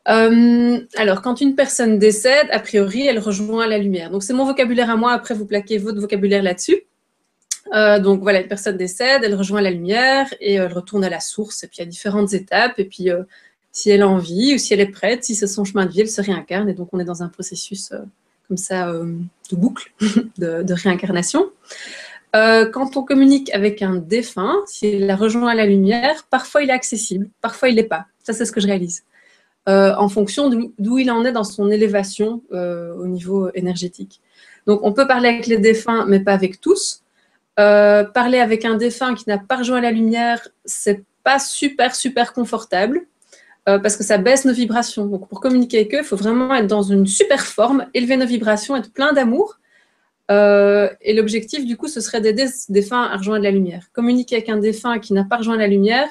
Euh, 0.07 0.79
alors, 0.97 1.21
quand 1.21 1.41
une 1.41 1.55
personne 1.55 1.99
décède, 1.99 2.47
a 2.51 2.59
priori, 2.59 3.05
elle 3.05 3.19
rejoint 3.19 3.67
la 3.67 3.77
lumière. 3.77 4.09
Donc, 4.09 4.23
c'est 4.23 4.33
mon 4.33 4.45
vocabulaire 4.45 4.89
à 4.89 4.95
moi. 4.95 5.11
Après, 5.11 5.33
vous 5.33 5.45
plaquez 5.45 5.77
votre 5.77 5.99
vocabulaire 5.99 6.41
là-dessus. 6.41 6.83
Euh, 7.73 7.99
donc, 7.99 8.21
voilà, 8.21 8.41
une 8.41 8.47
personne 8.47 8.77
décède, 8.77 9.21
elle 9.23 9.35
rejoint 9.35 9.61
la 9.61 9.69
lumière 9.69 10.27
et 10.39 10.59
euh, 10.59 10.65
elle 10.65 10.73
retourne 10.73 11.03
à 11.03 11.09
la 11.09 11.19
source. 11.19 11.63
Et 11.63 11.67
puis, 11.67 11.77
il 11.77 11.81
y 11.81 11.83
a 11.83 11.89
différentes 11.89 12.33
étapes. 12.33 12.79
Et 12.79 12.85
puis, 12.85 13.09
si 13.71 13.89
elle 13.91 14.01
a 14.01 14.07
envie 14.07 14.55
ou 14.55 14.57
si 14.57 14.73
elle 14.73 14.79
est 14.79 14.87
prête, 14.87 15.23
si 15.23 15.35
c'est 15.35 15.47
son 15.47 15.63
chemin 15.63 15.85
de 15.85 15.91
vie, 15.91 16.01
elle 16.01 16.09
se 16.09 16.21
réincarne. 16.21 16.67
Et 16.69 16.73
donc, 16.73 16.89
on 16.93 16.99
est 16.99 17.05
dans 17.05 17.21
un 17.21 17.29
processus 17.29 17.93
comme 18.47 18.57
ça 18.57 18.91
de 18.91 19.55
boucle 19.55 19.93
de, 20.39 20.73
réincarnation. 20.73 21.51
quand 22.33 22.97
on 22.97 23.03
communique 23.03 23.53
avec 23.53 23.83
un 23.83 23.95
défunt, 23.95 24.57
s'il 24.65 25.09
a 25.09 25.15
rejoint 25.15 25.53
la 25.53 25.65
lumière, 25.65 26.25
parfois 26.29 26.63
il 26.63 26.69
est 26.69 26.73
accessible, 26.73 27.29
parfois 27.39 27.69
il 27.69 27.75
l'est 27.75 27.83
pas. 27.83 28.07
Ça, 28.23 28.33
c'est 28.33 28.45
ce 28.45 28.51
que 28.51 28.59
je 28.59 28.67
réalise. 28.67 29.03
Euh, 29.69 29.93
en 29.95 30.09
fonction 30.09 30.49
d'où 30.79 30.97
il 30.97 31.11
en 31.11 31.23
est 31.23 31.31
dans 31.31 31.43
son 31.43 31.69
élévation 31.69 32.41
euh, 32.51 32.95
au 32.95 33.05
niveau 33.05 33.51
énergétique. 33.53 34.19
Donc, 34.65 34.79
on 34.83 34.91
peut 34.91 35.05
parler 35.05 35.29
avec 35.29 35.45
les 35.45 35.57
défunts, 35.57 36.05
mais 36.07 36.19
pas 36.19 36.33
avec 36.33 36.59
tous. 36.59 37.03
Euh, 37.59 38.03
parler 38.03 38.39
avec 38.39 38.65
un 38.65 38.75
défunt 38.75 39.13
qui 39.13 39.25
n'a 39.27 39.37
pas 39.37 39.57
rejoint 39.57 39.81
la 39.81 39.91
lumière, 39.91 40.47
c'est 40.65 41.03
pas 41.23 41.37
super, 41.37 41.95
super 41.95 42.33
confortable 42.33 43.01
parce 43.83 43.95
que 43.95 44.03
ça 44.03 44.17
baisse 44.17 44.43
nos 44.43 44.53
vibrations. 44.53 45.05
Donc, 45.05 45.29
pour 45.29 45.39
communiquer 45.39 45.77
avec 45.77 45.93
eux, 45.93 45.99
il 45.99 46.03
faut 46.03 46.17
vraiment 46.17 46.53
être 46.55 46.67
dans 46.67 46.81
une 46.81 47.05
super 47.05 47.45
forme, 47.45 47.85
élever 47.93 48.17
nos 48.17 48.25
vibrations, 48.25 48.75
être 48.75 48.91
plein 48.91 49.13
d'amour. 49.13 49.59
Et 50.29 51.13
l'objectif, 51.13 51.65
du 51.65 51.77
coup, 51.77 51.87
ce 51.87 52.01
serait 52.01 52.19
d'aider 52.19 52.47
ce 52.47 52.71
défunt 52.71 53.03
à 53.03 53.15
rejoindre 53.15 53.43
la 53.43 53.51
lumière. 53.51 53.85
Communiquer 53.93 54.37
avec 54.37 54.49
un 54.49 54.57
défunt 54.57 54.97
qui 54.99 55.13
n'a 55.13 55.23
pas 55.23 55.37
rejoint 55.37 55.57
la 55.57 55.67
lumière, 55.67 56.09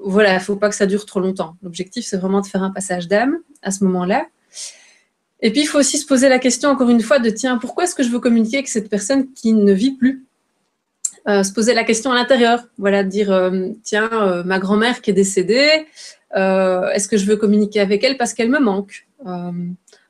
voilà, 0.00 0.32
il 0.32 0.34
ne 0.36 0.40
faut 0.40 0.56
pas 0.56 0.68
que 0.68 0.74
ça 0.74 0.86
dure 0.86 1.06
trop 1.06 1.20
longtemps. 1.20 1.56
L'objectif, 1.62 2.06
c'est 2.06 2.16
vraiment 2.16 2.40
de 2.40 2.46
faire 2.46 2.62
un 2.62 2.70
passage 2.70 3.08
d'âme 3.08 3.38
à 3.62 3.70
ce 3.70 3.84
moment-là. 3.84 4.26
Et 5.40 5.50
puis, 5.50 5.62
il 5.62 5.66
faut 5.66 5.78
aussi 5.78 5.98
se 5.98 6.06
poser 6.06 6.28
la 6.28 6.38
question, 6.38 6.70
encore 6.70 6.88
une 6.88 7.00
fois, 7.00 7.18
de 7.18 7.30
tiens, 7.30 7.58
pourquoi 7.58 7.84
est-ce 7.84 7.94
que 7.94 8.02
je 8.02 8.10
veux 8.10 8.18
communiquer 8.18 8.58
avec 8.58 8.68
cette 8.68 8.88
personne 8.88 9.32
qui 9.32 9.52
ne 9.52 9.72
vit 9.72 9.92
plus? 9.92 10.26
Euh, 11.28 11.42
Se 11.42 11.52
poser 11.52 11.74
la 11.74 11.84
question 11.84 12.10
à 12.10 12.14
l'intérieur. 12.14 12.64
Voilà, 12.78 13.04
dire 13.04 13.30
euh, 13.30 13.68
tiens, 13.82 14.10
euh, 14.12 14.42
ma 14.44 14.58
grand-mère 14.58 15.00
qui 15.00 15.10
est 15.10 15.14
décédée, 15.14 15.86
est-ce 16.34 17.08
que 17.08 17.16
je 17.16 17.26
veux 17.26 17.36
communiquer 17.36 17.80
avec 17.80 18.04
elle 18.04 18.16
parce 18.16 18.34
qu'elle 18.34 18.50
me 18.50 18.60
manque? 18.60 19.06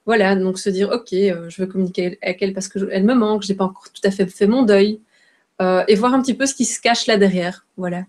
Voilà, 0.06 0.34
donc 0.36 0.58
se 0.58 0.70
dire 0.70 0.88
ok, 0.90 1.08
je 1.10 1.60
veux 1.60 1.66
communiquer 1.66 2.18
avec 2.22 2.42
elle 2.42 2.54
parce 2.54 2.68
qu'elle 2.68 3.04
me 3.04 3.14
manque, 3.14 3.42
je 3.42 3.48
n'ai 3.48 3.54
pas 3.54 3.64
encore 3.64 3.88
tout 3.92 4.00
à 4.04 4.10
fait 4.10 4.26
fait 4.26 4.46
mon 4.46 4.62
deuil. 4.62 5.00
et 5.60 5.94
voir 5.94 6.14
un 6.14 6.22
petit 6.22 6.34
peu 6.34 6.46
ce 6.46 6.54
qui 6.54 6.64
se 6.64 6.80
cache 6.80 7.06
là 7.06 7.16
derrière. 7.18 7.66
Voilà, 7.76 8.04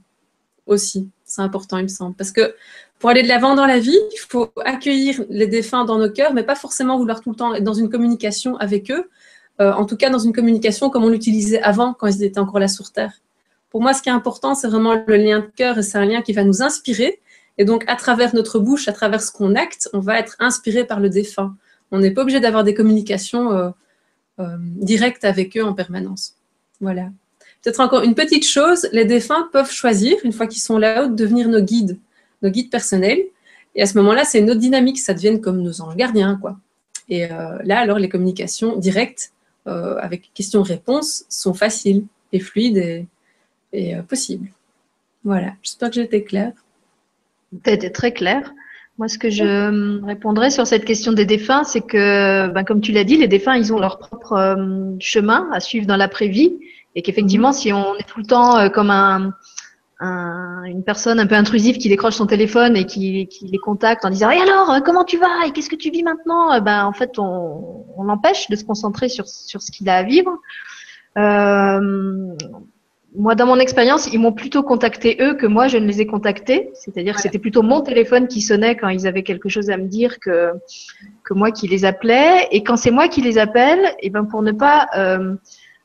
aussi. 0.66 1.10
C'est 1.30 1.42
important, 1.42 1.78
il 1.78 1.84
me 1.84 1.88
semble. 1.88 2.16
Parce 2.16 2.32
que 2.32 2.56
pour 2.98 3.12
aller 3.12 3.22
de 3.22 3.28
l'avant 3.28 3.56
dans 3.56 3.68
la 3.68 3.80
vie, 3.80 3.98
il 4.12 4.18
faut 4.18 4.52
accueillir 4.66 5.24
les 5.30 5.48
défunts 5.48 5.86
dans 5.86 6.00
nos 6.00 6.10
cœurs, 6.10 6.34
mais 6.34 6.44
pas 6.44 6.56
forcément 6.56 6.98
vouloir 6.98 7.22
tout 7.22 7.30
le 7.30 7.36
temps 7.36 7.54
être 7.54 7.64
dans 7.64 7.76
une 7.76 7.90
communication 7.90 8.58
avec 8.58 8.90
eux. 8.90 9.10
Euh, 9.62 9.72
en 9.74 9.86
tout 9.86 9.96
cas, 9.96 10.10
dans 10.10 10.20
une 10.20 10.34
communication 10.34 10.90
comme 10.90 11.04
on 11.04 11.10
l'utilisait 11.10 11.62
avant, 11.62 11.94
quand 11.94 12.08
ils 12.08 12.24
étaient 12.24 12.40
encore 12.40 12.60
là 12.60 12.68
sur 12.68 12.92
Terre. 12.92 13.14
Pour 13.70 13.82
moi, 13.82 13.94
ce 13.94 14.02
qui 14.02 14.10
est 14.10 14.14
important, 14.14 14.56
c'est 14.56 14.68
vraiment 14.68 14.96
le 15.06 15.16
lien 15.18 15.42
de 15.42 15.52
cœur, 15.56 15.78
et 15.78 15.84
c'est 15.84 15.98
un 16.00 16.06
lien 16.06 16.22
qui 16.22 16.34
va 16.34 16.44
nous 16.44 16.64
inspirer. 16.64 17.22
Et 17.60 17.66
donc, 17.66 17.84
à 17.88 17.96
travers 17.96 18.34
notre 18.34 18.58
bouche, 18.58 18.88
à 18.88 18.94
travers 18.94 19.22
ce 19.22 19.32
qu'on 19.32 19.54
acte, 19.54 19.90
on 19.94 20.00
va 20.00 20.18
être 20.18 20.36
inspiré 20.40 20.86
par 20.86 21.00
le 21.00 21.10
défunt. 21.10 21.56
On 21.92 22.00
n'est 22.00 22.12
pas 22.12 22.24
obligé 22.24 22.40
d'avoir 22.40 22.64
des 22.64 22.74
communications 22.74 23.52
euh, 23.52 23.70
euh, 24.40 24.58
directes 24.60 25.26
avec 25.26 25.56
eux 25.58 25.64
en 25.64 25.74
permanence. 25.74 26.36
Voilà. 26.82 27.10
Peut-être 27.64 27.82
encore 27.82 28.04
une 28.04 28.16
petite 28.16 28.48
chose, 28.48 28.88
les 28.94 29.06
défunts 29.06 29.50
peuvent 29.52 29.72
choisir, 29.72 30.18
une 30.24 30.32
fois 30.32 30.48
qu'ils 30.48 30.62
sont 30.62 30.78
là-haut, 30.78 31.08
de 31.08 31.16
devenir 31.16 31.50
nos 31.50 31.62
guides, 31.62 31.98
nos 32.42 32.50
guides 32.50 32.70
personnels. 32.70 33.22
Et 33.76 33.82
à 33.82 33.86
ce 33.86 33.98
moment-là, 33.98 34.24
c'est 34.24 34.40
une 34.40 34.50
autre 34.50 34.60
dynamique, 34.60 35.00
ça 35.00 35.14
devient 35.14 35.40
comme 35.42 35.62
nos 35.62 35.82
anges 35.82 35.96
gardiens. 35.96 36.38
quoi. 36.42 36.58
Et 37.10 37.26
euh, 37.26 37.58
là, 37.64 37.80
alors, 37.80 38.00
les 38.00 38.08
communications 38.08 38.78
directes, 38.78 39.32
euh, 39.68 39.98
avec 39.98 40.32
questions-réponses, 40.34 41.26
sont 41.28 41.54
faciles 41.54 42.06
et 42.32 42.40
fluides 42.40 43.06
et, 43.74 43.96
euh, 43.96 44.02
possibles. 44.04 44.50
Voilà, 45.24 45.54
j'espère 45.62 45.90
que 45.90 45.96
j'ai 45.96 46.04
été 46.04 46.24
claire. 46.24 46.54
Tu 47.64 47.72
été 47.72 47.92
très 47.92 48.14
claire. 48.14 48.54
Moi, 48.98 49.08
ce 49.08 49.18
que 49.18 49.30
je 49.30 50.06
répondrais 50.06 50.50
sur 50.50 50.68
cette 50.68 50.86
question 50.86 51.14
des 51.14 51.26
défunts, 51.26 51.64
c'est 51.64 51.82
que, 51.82 52.48
ben, 52.50 52.64
comme 52.64 52.82
tu 52.82 52.92
l'as 52.92 53.06
dit, 53.06 53.18
les 53.18 53.28
défunts, 53.28 53.56
ils 53.56 53.74
ont 53.74 53.80
leur 53.80 53.98
propre 53.98 54.58
chemin 55.00 55.50
à 55.54 55.60
suivre 55.60 55.88
dans 55.88 55.96
l'après-vie. 55.96 56.54
Et 56.96 57.02
qu'effectivement, 57.02 57.52
si 57.52 57.72
on 57.72 57.96
est 57.96 58.08
tout 58.08 58.20
le 58.20 58.26
temps 58.26 58.58
euh, 58.58 58.70
comme 58.70 58.90
un, 58.90 59.34
un, 60.00 60.64
une 60.64 60.84
personne 60.84 61.20
un 61.20 61.28
peu 61.28 61.36
intrusive 61.36 61.78
qui 61.78 61.90
décroche 61.90 62.16
son 62.16 62.26
téléphone 62.26 62.78
et 62.78 62.86
qui, 62.86 63.28
qui 63.28 63.48
les 63.48 63.58
contacte 63.58 64.06
en 64.06 64.10
disant 64.10 64.30
Et 64.30 64.40
alors, 64.40 64.72
euh, 64.72 64.80
comment 64.80 65.04
tu 65.04 65.18
vas? 65.18 65.46
Et 65.48 65.52
qu'est-ce 65.52 65.70
que 65.70 65.76
tu 65.76 65.92
vis 65.92 66.04
maintenant? 66.04 66.54
Euh, 66.54 66.60
ben, 66.60 66.86
En 66.86 66.94
fait, 66.94 67.20
on, 67.20 67.86
on 67.98 68.04
l'empêche 68.04 68.50
de 68.50 68.56
se 68.56 68.64
concentrer 68.64 69.10
sur, 69.10 69.28
sur 69.28 69.62
ce 69.62 69.72
qu'il 69.72 69.90
a 69.90 69.98
à 69.98 70.04
vivre. 70.04 70.38
Euh, 71.18 72.36
moi, 73.16 73.34
dans 73.34 73.48
mon 73.48 73.58
expérience, 73.58 74.08
ils 74.14 74.20
m'ont 74.20 74.32
plutôt 74.32 74.62
contacté 74.62 75.18
eux 75.20 75.34
que 75.34 75.48
moi, 75.48 75.68
je 75.68 75.78
ne 75.78 75.86
les 75.86 76.00
ai 76.00 76.06
contactés. 76.06 76.70
C'est-à-dire 76.76 77.16
que 77.16 77.22
c'était 77.22 77.40
plutôt 77.40 77.64
mon 77.64 77.82
téléphone 77.82 78.28
qui 78.28 78.42
sonnait 78.42 78.78
quand 78.78 78.88
ils 78.90 79.08
avaient 79.08 79.24
quelque 79.24 79.50
chose 79.50 79.70
à 79.72 79.78
me 79.78 79.88
dire 79.88 80.20
que, 80.20 80.52
que 81.24 81.34
moi 81.34 81.52
qui 81.52 81.68
les 81.68 81.86
appelais. 81.86 82.48
Et 82.52 82.64
quand 82.64 82.78
c'est 82.78 82.92
moi 82.92 83.08
qui 83.08 83.22
les 83.22 83.38
appelle, 83.38 83.84
et 84.00 84.08
eh 84.08 84.10
ben 84.12 84.26
pour 84.26 84.44
ne 84.44 84.52
pas 84.52 84.88
euh, 84.96 85.36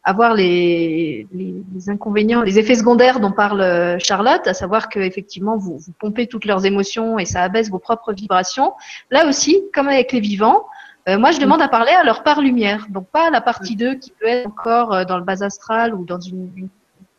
avoir 0.05 0.35
les, 0.35 1.27
les, 1.33 1.89
inconvénients, 1.89 2.43
les 2.43 2.59
effets 2.59 2.75
secondaires 2.75 3.21
dont 3.21 3.33
parle 3.33 3.63
euh, 3.63 3.99
Charlotte, 3.99 4.47
à 4.47 4.55
savoir 4.55 4.89
que 4.89 5.01
effectivement 5.01 5.57
vous, 5.57 5.79
vous 5.79 5.93
pompez 5.99 6.27
toutes 6.27 6.45
leurs 6.45 6.67
émotions 6.67 7.19
et 7.19 7.25
ça 7.25 7.43
abaisse 7.43 7.71
vos 7.71 7.79
propres 7.79 8.13
vibrations. 8.13 8.75
Là 9.11 9.27
aussi, 9.27 9.63
comme 9.73 9.89
avec 9.89 10.13
les 10.13 10.21
vivants, 10.21 10.67
euh, 11.09 11.19
moi, 11.19 11.33
je 11.33 11.41
demande 11.41 11.61
à 11.61 11.69
parler 11.69 11.93
à 11.93 12.03
leur 12.03 12.23
part 12.23 12.41
lumière, 12.41 12.87
donc 12.89 13.09
pas 13.09 13.27
à 13.27 13.31
la 13.31 13.41
partie 13.41 13.77
d'eux 13.77 13.95
qui 13.95 14.11
peut 14.11 14.27
être 14.27 14.47
encore 14.47 15.05
dans 15.07 15.19
le 15.19 15.25
bas 15.25 15.43
astral 15.43 15.95
ou 15.95 16.05
dans 16.05 16.21
une, 16.21 16.51
une 16.57 16.69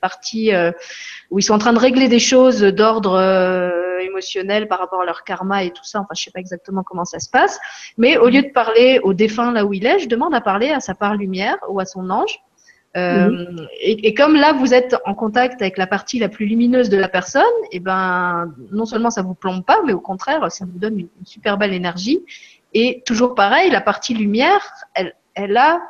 partie 0.05 0.53
euh, 0.53 0.71
où 1.31 1.39
ils 1.39 1.41
sont 1.41 1.55
en 1.55 1.57
train 1.57 1.73
de 1.73 1.79
régler 1.79 2.07
des 2.07 2.19
choses 2.19 2.61
d'ordre 2.61 3.13
euh, 3.13 3.97
émotionnel 3.99 4.67
par 4.67 4.77
rapport 4.77 5.01
à 5.01 5.05
leur 5.05 5.23
karma 5.23 5.63
et 5.63 5.71
tout 5.71 5.83
ça. 5.83 5.99
Enfin, 5.99 6.13
je 6.15 6.23
sais 6.25 6.31
pas 6.31 6.39
exactement 6.39 6.83
comment 6.83 7.05
ça 7.05 7.19
se 7.19 7.27
passe. 7.27 7.59
Mais 7.97 8.15
au 8.17 8.29
lieu 8.29 8.43
de 8.43 8.49
parler 8.49 8.99
au 9.01 9.13
défunt 9.13 9.51
là 9.51 9.65
où 9.65 9.73
il 9.73 9.85
est, 9.87 9.97
je 9.97 10.07
demande 10.07 10.35
à 10.35 10.41
parler 10.41 10.69
à 10.69 10.79
sa 10.79 10.93
part 10.93 11.15
lumière 11.15 11.57
ou 11.69 11.79
à 11.79 11.85
son 11.85 12.11
ange. 12.11 12.39
Euh, 12.95 13.67
et, 13.81 14.13
comme 14.13 14.35
là, 14.35 14.53
vous 14.53 14.73
êtes 14.73 14.95
en 15.05 15.13
contact 15.13 15.61
avec 15.61 15.77
la 15.77 15.87
partie 15.87 16.17
la 16.19 16.29
plus 16.29 16.45
lumineuse 16.45 16.89
de 16.89 16.97
la 16.97 17.09
personne, 17.09 17.43
et 17.71 17.77
eh 17.77 17.79
ben, 17.79 18.53
non 18.71 18.85
seulement 18.85 19.09
ça 19.09 19.21
vous 19.21 19.33
plombe 19.33 19.65
pas, 19.65 19.79
mais 19.85 19.93
au 19.93 19.99
contraire, 19.99 20.49
ça 20.51 20.65
vous 20.65 20.79
donne 20.79 20.99
une, 20.99 21.09
super 21.25 21.57
belle 21.57 21.73
énergie. 21.73 22.21
Et 22.73 23.03
toujours 23.05 23.35
pareil, 23.35 23.69
la 23.69 23.81
partie 23.81 24.13
lumière, 24.13 24.61
elle, 24.93 25.57
a 25.57 25.81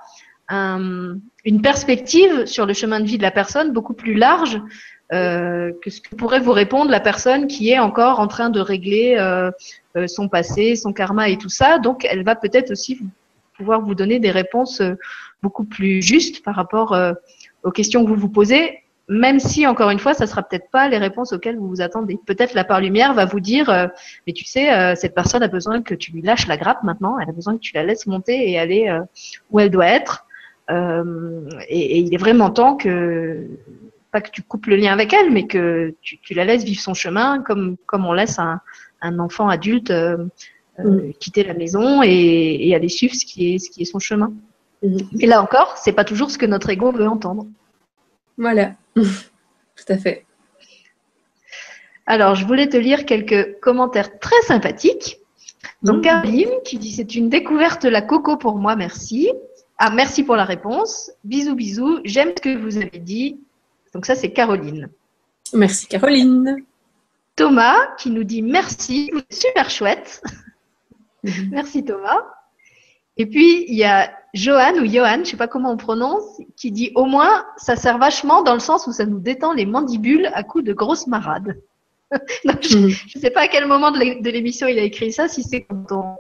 un, 0.50 1.18
une 1.44 1.62
perspective 1.62 2.46
sur 2.46 2.66
le 2.66 2.74
chemin 2.74 3.00
de 3.00 3.06
vie 3.06 3.18
de 3.18 3.24
la 3.24 3.32
personne 3.32 3.72
beaucoup 3.72 3.94
plus 3.94 4.16
large 4.16 4.60
euh, 5.14 5.72
que 5.84 5.92
ce 5.92 6.02
que 6.02 6.16
pourrait 6.16 6.40
vous 6.40 6.52
répondre 6.52 6.90
la 6.90 7.00
personne 7.00 7.46
qui 7.46 7.70
est 7.70 7.78
encore 7.78 8.20
en 8.20 8.28
train 8.28 8.50
de 8.50 8.60
régler 8.60 9.16
euh, 9.20 9.52
son 10.08 10.28
passé, 10.28 10.76
son 10.76 10.94
karma 10.94 11.30
et 11.30 11.38
tout 11.38 11.50
ça. 11.50 11.78
Donc, 11.78 12.06
elle 12.10 12.24
va 12.24 12.36
peut-être 12.36 12.72
aussi 12.72 13.00
pouvoir 13.56 13.82
vous 13.82 13.94
donner 13.94 14.20
des 14.20 14.32
réponses 14.32 14.82
beaucoup 15.42 15.66
plus 15.66 16.02
justes 16.02 16.44
par 16.44 16.56
rapport 16.56 16.98
aux 17.64 17.72
questions 17.72 18.04
que 18.04 18.10
vous 18.10 18.16
vous 18.16 18.30
posez, 18.30 18.80
même 19.08 19.40
si, 19.40 19.68
encore 19.68 19.92
une 19.92 20.00
fois, 20.00 20.16
ça 20.16 20.26
sera 20.26 20.42
peut-être 20.42 20.72
pas 20.72 20.90
les 20.90 20.98
réponses 20.98 21.34
auxquelles 21.34 21.58
vous 21.58 21.68
vous 21.68 21.82
attendez. 21.82 22.18
Peut-être 22.26 22.56
la 22.56 22.64
part 22.64 22.82
lumière 22.82 23.14
va 23.14 23.26
vous 23.26 23.40
dire, 23.40 23.90
mais 24.26 24.34
tu 24.34 24.46
sais, 24.46 24.96
cette 24.96 25.14
personne 25.14 25.44
a 25.44 25.48
besoin 25.48 25.84
que 25.84 25.94
tu 25.94 26.12
lui 26.12 26.24
lâches 26.24 26.48
la 26.48 26.58
grappe 26.58 26.82
maintenant, 26.84 27.20
elle 27.20 27.30
a 27.30 27.34
besoin 27.34 27.56
que 27.56 27.62
tu 27.62 27.76
la 27.76 27.84
laisses 27.84 28.08
monter 28.08 28.50
et 28.50 28.58
aller 28.58 29.00
où 29.52 29.60
elle 29.60 29.70
doit 29.70 29.88
être. 29.88 30.26
Euh, 30.72 31.48
et, 31.70 32.00
il 32.00 32.14
est 32.14 32.18
vraiment 32.18 32.50
temps 32.50 32.76
que 32.76 33.48
pas 34.12 34.22
que 34.22 34.32
tu 34.32 34.42
coupes 34.42 34.66
le 34.68 34.78
lien 34.78 34.94
avec 34.94 35.14
elle, 35.14 35.32
mais 35.32 35.46
que 35.46 35.94
tu, 36.02 36.34
la 36.34 36.46
laisses 36.46 36.64
vivre 36.64 36.82
son 36.82 36.94
chemin 36.94 37.42
comme 37.42 37.78
comme 37.86 38.06
on 38.06 38.14
laisse 38.14 38.40
un, 38.40 38.62
enfant 39.20 39.50
adulte 39.50 39.92
euh, 39.92 40.26
euh, 40.80 41.10
mm. 41.10 41.14
quitter 41.20 41.44
la 41.44 41.54
maison 41.54 42.02
et, 42.04 42.74
aller 42.74 42.90
suivre 42.90 43.14
ce 43.14 43.26
qui 43.26 43.54
est 43.54 43.60
ce 43.60 43.70
qui 43.70 43.84
est 43.84 43.86
son 43.86 44.00
chemin. 44.00 44.34
Mm. 44.84 44.98
Et 45.20 45.28
là 45.28 45.42
encore, 45.42 45.78
c'est 45.78 45.94
pas 45.94 46.04
toujours 46.04 46.32
ce 46.32 46.38
que 46.38 46.46
notre 46.46 46.70
ego 46.70 46.92
veut 46.92 47.08
entendre. 47.08 47.46
Voilà, 48.38 48.74
tout 48.96 49.86
à 49.90 49.98
fait. 49.98 50.26
Alors, 52.08 52.36
je 52.36 52.46
voulais 52.46 52.70
te 52.70 52.78
lire 52.78 53.06
quelques 53.06 53.60
commentaires 53.60 54.20
très 54.20 54.42
sympathiques. 54.44 55.20
Donc, 55.82 55.98
mm. 55.98 56.02
Caroline 56.02 56.52
qui 56.64 56.78
dit 56.78 56.92
c'est 56.92 57.16
une 57.16 57.30
découverte 57.30 57.86
la 57.86 58.02
coco 58.02 58.38
pour 58.38 58.58
moi, 58.58 58.76
merci. 58.76 59.32
Ah, 59.78 59.90
merci 59.90 60.24
pour 60.24 60.36
la 60.36 60.46
réponse. 60.46 61.12
Bisous, 61.24 61.56
bisous. 61.56 62.00
J'aime 62.06 62.32
ce 62.36 62.42
que 62.42 62.58
vous 62.58 62.78
avez 62.78 63.00
dit. 63.00 63.40
Donc 63.94 64.06
ça, 64.06 64.16
c'est 64.16 64.32
Caroline. 64.32 64.90
Merci, 65.54 65.88
Caroline. 65.88 66.64
Thomas 67.36 67.96
qui 67.98 68.10
nous 68.10 68.24
dit 68.24 68.42
merci. 68.42 69.10
Vous 69.12 69.20
êtes 69.20 69.34
super 69.34 69.70
chouette. 69.70 70.22
Mhm. 71.24 71.50
merci, 71.52 71.84
Thomas. 71.84 72.24
Et 73.18 73.26
puis, 73.26 73.66
il 73.68 73.76
y 73.76 73.84
a 73.84 74.14
Johan 74.36 74.74
ou 74.76 74.86
Johan, 74.86 75.16
je 75.16 75.20
ne 75.20 75.26
sais 75.26 75.38
pas 75.38 75.48
comment 75.48 75.72
on 75.72 75.78
prononce, 75.78 76.42
qui 76.58 76.72
dit 76.72 76.92
au 76.96 77.06
moins, 77.06 77.46
ça 77.58 77.76
sert 77.76 77.98
vachement 77.98 78.44
dans 78.44 78.54
le 78.54 78.60
sens 78.60 78.86
où 78.86 78.92
ça 78.92 79.06
nous 79.06 79.20
détend 79.20 79.54
les 79.54 79.66
mandibules 79.66 80.30
à 80.34 80.44
coups 80.44 80.66
de 80.66 80.74
grosses 80.74 81.08
marades. 81.08 81.58
je 82.62 82.78
ne 82.78 82.88
mhm. 82.88 82.94
sais 83.16 83.32
pas 83.32 83.42
à 83.42 83.48
quel 83.48 83.66
moment 83.66 83.92
de 83.92 84.30
l'émission 84.30 84.68
il 84.68 84.78
a 84.78 84.84
écrit 84.84 85.12
ça, 85.12 85.28
si 85.28 85.42
c'est 85.42 85.62
quand 85.62 85.92
on, 85.92 86.16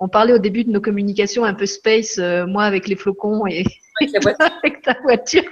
on 0.00 0.08
parlait 0.08 0.32
au 0.32 0.38
début 0.38 0.64
de 0.64 0.70
nos 0.70 0.80
communications 0.80 1.44
un 1.44 1.54
peu 1.54 1.66
space, 1.66 2.18
euh, 2.18 2.46
moi 2.46 2.64
avec 2.64 2.88
les 2.88 2.96
flocons 2.96 3.46
et 3.46 3.64
avec, 4.00 4.82
ta 4.82 4.96
voiture. 5.02 5.44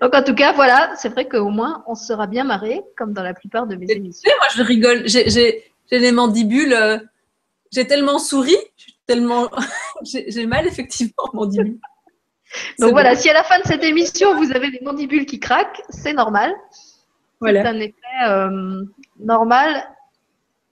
Donc 0.00 0.14
en 0.14 0.22
tout 0.22 0.34
cas, 0.34 0.52
voilà, 0.52 0.92
c'est 0.96 1.08
vrai 1.08 1.26
qu'au 1.26 1.48
moins 1.48 1.82
on 1.88 1.94
sera 1.96 2.26
bien 2.26 2.44
marré, 2.44 2.82
comme 2.96 3.12
dans 3.12 3.22
la 3.22 3.34
plupart 3.34 3.66
de 3.66 3.74
mes 3.74 3.90
émissions. 3.90 4.30
Moi, 4.38 4.48
je 4.54 4.62
rigole. 4.62 5.08
J'ai 5.08 5.64
les 5.90 6.12
mandibules. 6.12 6.72
Euh, 6.72 6.98
j'ai 7.72 7.86
tellement 7.86 8.18
souri, 8.18 8.56
tellement 9.06 9.50
j'ai 10.02 10.46
mal 10.46 10.66
effectivement 10.66 11.24
en 11.32 11.36
mandibules. 11.36 11.78
Donc 12.78 12.92
voilà, 12.92 13.16
si 13.16 13.28
à 13.28 13.32
la 13.32 13.42
fin 13.42 13.58
de 13.60 13.66
cette 13.66 13.82
émission 13.82 14.36
vous 14.36 14.52
avez 14.52 14.70
les 14.70 14.80
mandibules 14.80 15.26
qui 15.26 15.40
craquent, 15.40 15.82
c'est 15.88 16.12
normal. 16.12 16.54
Voilà. 17.40 17.62
C'est 17.62 17.68
un 17.68 17.80
effet 17.80 18.28
euh, 18.28 18.84
normal 19.18 19.84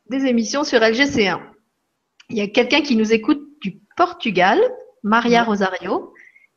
des 0.08 0.26
émissions 0.26 0.64
sur 0.64 0.80
LGC1. 0.80 1.40
Il 2.30 2.36
y 2.36 2.40
a 2.40 2.48
quelqu'un 2.48 2.80
qui 2.80 2.96
nous 2.96 3.12
écoute 3.12 3.42
du 3.60 3.78
Portugal, 3.96 4.58
Maria 5.02 5.42
Rosario, 5.42 6.12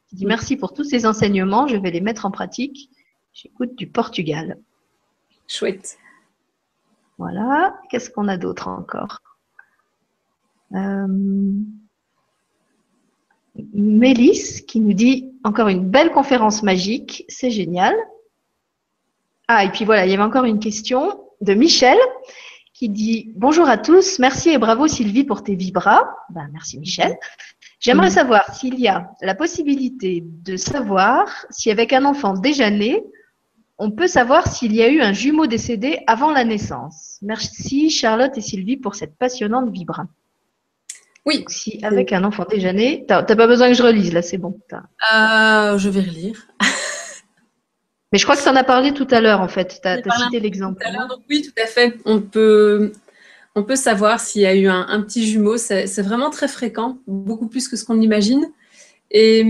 qui 0.07 0.15
dit 0.15 0.25
merci 0.25 0.55
pour 0.55 0.73
tous 0.73 0.83
ces 0.83 1.05
enseignements, 1.05 1.67
je 1.67 1.75
vais 1.75 1.91
les 1.91 2.01
mettre 2.01 2.25
en 2.25 2.31
pratique. 2.31 2.89
J'écoute 3.33 3.75
du 3.75 3.87
Portugal. 3.87 4.57
Chouette. 5.47 5.97
Voilà. 7.17 7.77
Qu'est-ce 7.89 8.09
qu'on 8.09 8.27
a 8.27 8.37
d'autre 8.37 8.67
encore? 8.67 9.19
Mélisse 13.73 14.61
qui 14.61 14.79
nous 14.79 14.93
dit 14.93 15.31
encore 15.43 15.67
une 15.67 15.89
belle 15.89 16.11
conférence 16.11 16.63
magique, 16.63 17.25
c'est 17.27 17.51
génial. 17.51 17.95
Ah, 19.47 19.63
et 19.63 19.69
puis 19.69 19.85
voilà, 19.85 20.05
il 20.05 20.11
y 20.11 20.13
avait 20.13 20.23
encore 20.23 20.45
une 20.45 20.59
question 20.59 21.21
de 21.41 21.53
Michel 21.53 21.97
qui 22.73 22.89
dit 22.89 23.31
Bonjour 23.35 23.67
à 23.67 23.77
tous, 23.77 24.19
merci 24.19 24.49
et 24.49 24.57
bravo 24.57 24.87
Sylvie 24.87 25.23
pour 25.23 25.43
tes 25.43 25.55
vibras. 25.55 26.03
Ben, 26.29 26.49
merci 26.51 26.77
Michel. 26.79 27.17
J'aimerais 27.79 28.09
savoir 28.09 28.53
s'il 28.53 28.79
y 28.79 28.87
a 28.87 29.11
la 29.21 29.35
possibilité 29.35 30.23
de 30.25 30.57
savoir 30.57 31.45
si 31.49 31.71
avec 31.71 31.93
un 31.93 32.05
enfant 32.05 32.33
déjà 32.33 32.69
né, 32.69 33.03
on 33.77 33.91
peut 33.91 34.07
savoir 34.07 34.47
s'il 34.47 34.73
y 34.75 34.81
a 34.81 34.89
eu 34.89 35.01
un 35.01 35.13
jumeau 35.13 35.47
décédé 35.47 35.99
avant 36.07 36.31
la 36.31 36.43
naissance. 36.43 37.19
Merci 37.21 37.89
Charlotte 37.89 38.35
et 38.37 38.41
Sylvie 38.41 38.77
pour 38.77 38.95
cette 38.95 39.15
passionnante 39.17 39.71
vibra. 39.71 40.07
Oui. 41.27 41.43
si 41.49 41.79
avec 41.83 42.13
un 42.13 42.23
enfant 42.23 42.45
déjà 42.49 42.71
né, 42.71 43.03
t'as 43.07 43.23
pas 43.23 43.47
besoin 43.47 43.67
que 43.67 43.73
je 43.73 43.83
relise 43.83 44.13
là, 44.13 44.21
c'est 44.21 44.37
bon. 44.37 44.57
Euh, 44.73 45.77
je 45.77 45.89
vais 45.89 45.99
relire. 45.99 46.47
Mais 48.11 48.19
je 48.19 48.23
crois 48.23 48.37
que 48.37 48.41
tu 48.41 48.47
en 48.47 48.55
as 48.55 48.63
parlé 48.63 48.93
tout 48.93 49.07
à 49.11 49.19
l'heure, 49.19 49.41
en 49.41 49.49
fait. 49.49 49.81
Tu 49.81 49.87
as, 49.87 50.01
cité 50.23 50.39
l'exemple. 50.39 50.81
Oui, 51.29 51.41
tout 51.41 51.61
à 51.61 51.65
fait. 51.65 51.97
On 52.05 52.21
peut, 52.21 52.93
on 53.55 53.63
peut 53.63 53.75
savoir 53.75 54.21
s'il 54.21 54.43
y 54.43 54.45
a 54.45 54.55
eu 54.55 54.67
un, 54.67 55.01
petit 55.01 55.27
jumeau. 55.27 55.57
C'est 55.57 56.01
vraiment 56.01 56.29
très 56.29 56.47
fréquent, 56.47 56.99
beaucoup 57.05 57.47
plus 57.47 57.67
que 57.67 57.75
ce 57.75 57.83
qu'on 57.83 57.99
imagine. 57.99 58.47
Et 59.11 59.43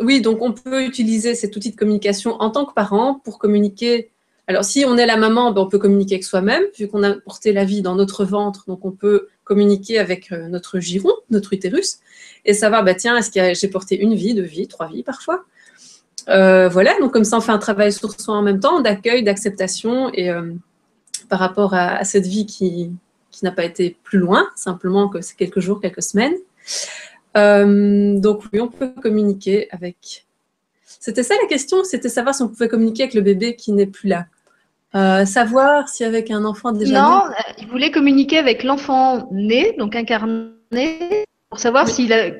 oui, 0.00 0.22
donc 0.22 0.40
on 0.40 0.52
peut 0.52 0.82
utiliser 0.84 1.34
cet 1.34 1.54
outil 1.54 1.70
de 1.70 1.76
communication 1.76 2.40
en 2.40 2.50
tant 2.50 2.64
que 2.64 2.72
parent 2.72 3.20
pour 3.22 3.38
communiquer. 3.38 4.10
Alors, 4.46 4.64
si 4.64 4.84
on 4.86 4.96
est 4.96 5.06
la 5.06 5.16
maman, 5.16 5.52
ben, 5.52 5.62
on 5.62 5.68
peut 5.68 5.78
communiquer 5.78 6.14
avec 6.14 6.24
soi-même, 6.24 6.64
vu 6.78 6.88
qu'on 6.88 7.02
a 7.02 7.12
porté 7.12 7.52
la 7.52 7.64
vie 7.64 7.82
dans 7.82 7.94
notre 7.94 8.24
ventre. 8.24 8.64
Donc, 8.66 8.84
on 8.84 8.90
peut 8.90 9.28
communiquer 9.52 9.98
avec 9.98 10.32
euh, 10.32 10.48
notre 10.48 10.80
giron, 10.80 11.12
notre 11.28 11.52
utérus, 11.52 11.98
et 12.46 12.54
savoir, 12.54 12.84
bah, 12.84 12.94
tiens, 12.94 13.18
est-ce 13.18 13.30
que 13.30 13.52
j'ai 13.52 13.68
porté 13.68 14.00
une 14.00 14.14
vie, 14.14 14.32
deux 14.32 14.42
vies, 14.42 14.66
trois 14.66 14.88
vies 14.88 15.02
parfois 15.02 15.44
euh, 16.28 16.68
voilà, 16.68 16.96
donc 17.00 17.12
comme 17.12 17.24
ça, 17.24 17.36
on 17.36 17.40
fait 17.40 17.50
un 17.50 17.58
travail 17.58 17.92
sur 17.92 18.12
soi 18.18 18.36
en 18.36 18.42
même 18.42 18.60
temps, 18.60 18.80
d'accueil, 18.80 19.24
d'acceptation, 19.24 20.08
et 20.14 20.30
euh, 20.30 20.52
par 21.28 21.40
rapport 21.40 21.74
à, 21.74 22.04
cette 22.04 22.26
vie 22.26 22.46
qui, 22.46 22.92
n'a 23.42 23.50
pas 23.50 23.64
été 23.64 23.96
plus 24.04 24.20
loin, 24.20 24.46
simplement 24.54 25.08
que 25.08 25.20
c'est 25.20 25.34
quelques 25.34 25.58
jours, 25.58 25.80
quelques 25.80 26.04
semaines. 26.04 26.36
Donc 27.34 28.44
oui, 28.52 28.60
on 28.60 28.68
peut 28.68 28.92
communiquer 29.02 29.66
avec. 29.72 30.26
C'était 31.00 31.24
ça 31.24 31.34
la 31.42 31.48
question, 31.48 31.82
c'était 31.82 32.08
savoir 32.08 32.36
si 32.36 32.42
on 32.42 32.48
pouvait 32.48 32.68
communiquer 32.68 33.02
avec 33.02 33.14
le 33.14 33.22
bébé 33.22 33.56
qui 33.56 33.72
n'est 33.72 33.88
plus 33.88 34.08
là. 34.08 34.26
Savoir 34.94 35.88
si 35.88 36.04
avec 36.04 36.30
un 36.30 36.44
enfant 36.44 36.72
déjà 36.72 37.00
non, 37.00 37.22
il 37.58 37.66
voulait 37.68 37.90
communiquer 37.90 38.38
avec 38.38 38.62
l'enfant 38.62 39.28
né, 39.32 39.74
donc 39.78 39.96
incarné, 39.96 41.24
pour 41.48 41.58
savoir 41.58 41.88
s'il 41.88 42.12
a 42.12 42.30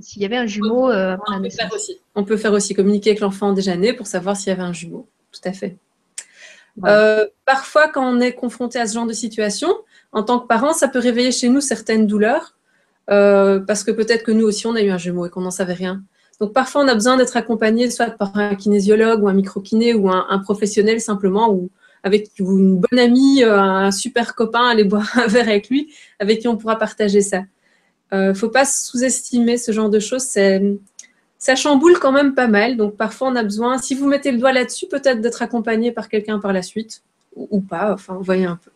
s'il 0.00 0.22
y 0.22 0.24
avait 0.24 0.36
un 0.36 0.46
jumeau 0.46 0.90
euh, 0.90 1.14
avant 1.14 1.24
la 1.30 1.40
naissance. 1.40 1.72
Aussi. 1.72 1.98
On 2.14 2.24
peut 2.24 2.36
faire 2.36 2.52
aussi 2.52 2.74
communiquer 2.74 3.10
avec 3.10 3.20
l'enfant 3.20 3.52
déjà 3.52 3.76
né 3.76 3.92
pour 3.92 4.06
savoir 4.06 4.36
s'il 4.36 4.48
y 4.48 4.52
avait 4.52 4.62
un 4.62 4.72
jumeau. 4.72 5.08
Tout 5.32 5.40
à 5.48 5.52
fait. 5.52 5.76
Euh, 6.84 7.26
parfois, 7.46 7.88
quand 7.88 8.06
on 8.06 8.20
est 8.20 8.32
confronté 8.32 8.78
à 8.78 8.86
ce 8.86 8.94
genre 8.94 9.06
de 9.06 9.12
situation, 9.12 9.74
en 10.12 10.22
tant 10.22 10.38
que 10.38 10.46
parent, 10.46 10.72
ça 10.72 10.88
peut 10.88 10.98
réveiller 10.98 11.32
chez 11.32 11.48
nous 11.48 11.60
certaines 11.60 12.06
douleurs, 12.06 12.54
euh, 13.10 13.60
parce 13.60 13.82
que 13.82 13.90
peut-être 13.90 14.24
que 14.24 14.32
nous 14.32 14.46
aussi, 14.46 14.66
on 14.66 14.74
a 14.74 14.82
eu 14.82 14.90
un 14.90 14.98
jumeau 14.98 15.26
et 15.26 15.30
qu'on 15.30 15.40
n'en 15.40 15.50
savait 15.50 15.72
rien. 15.72 16.02
Donc 16.38 16.52
parfois, 16.52 16.82
on 16.84 16.88
a 16.88 16.94
besoin 16.94 17.16
d'être 17.16 17.36
accompagné 17.36 17.90
soit 17.90 18.10
par 18.10 18.36
un 18.36 18.54
kinésiologue 18.54 19.22
ou 19.22 19.28
un 19.28 19.32
micro-kiné 19.32 19.94
ou 19.94 20.10
un, 20.10 20.38
professionnel 20.40 21.00
simplement, 21.00 21.50
ou 21.50 21.70
avec 22.06 22.30
une 22.38 22.76
bonne 22.76 23.00
amie, 23.00 23.42
euh, 23.42 23.58
un 23.58 23.90
super 23.90 24.36
copain, 24.36 24.68
aller 24.68 24.84
boire 24.92 25.10
un 25.18 25.26
verre 25.26 25.48
avec 25.48 25.68
lui, 25.68 25.92
avec 26.20 26.38
qui 26.38 26.46
on 26.46 26.56
pourra 26.56 26.78
partager 26.78 27.20
ça. 27.20 27.42
Il 28.12 28.18
euh, 28.18 28.28
ne 28.28 28.32
faut 28.34 28.48
pas 28.48 28.64
sous-estimer 28.64 29.56
ce 29.56 29.72
genre 29.72 29.90
de 29.90 29.98
choses. 29.98 30.28
Ça 31.38 31.56
chamboule 31.56 31.98
quand 31.98 32.12
même 32.12 32.34
pas 32.34 32.46
mal. 32.46 32.76
Donc 32.76 32.96
parfois, 32.96 33.28
on 33.28 33.34
a 33.34 33.42
besoin, 33.42 33.78
si 33.78 33.96
vous 33.96 34.06
mettez 34.06 34.30
le 34.30 34.38
doigt 34.38 34.52
là-dessus, 34.52 34.86
peut-être 34.86 35.20
d'être 35.20 35.42
accompagné 35.42 35.90
par 35.90 36.08
quelqu'un 36.08 36.38
par 36.38 36.52
la 36.52 36.62
suite, 36.62 37.02
ou, 37.34 37.60
pas. 37.60 37.92
Enfin, 37.92 38.14
vous 38.14 38.22
voyez 38.22 38.46
un 38.46 38.56
peu. 38.64 38.70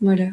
Voilà. 0.00 0.28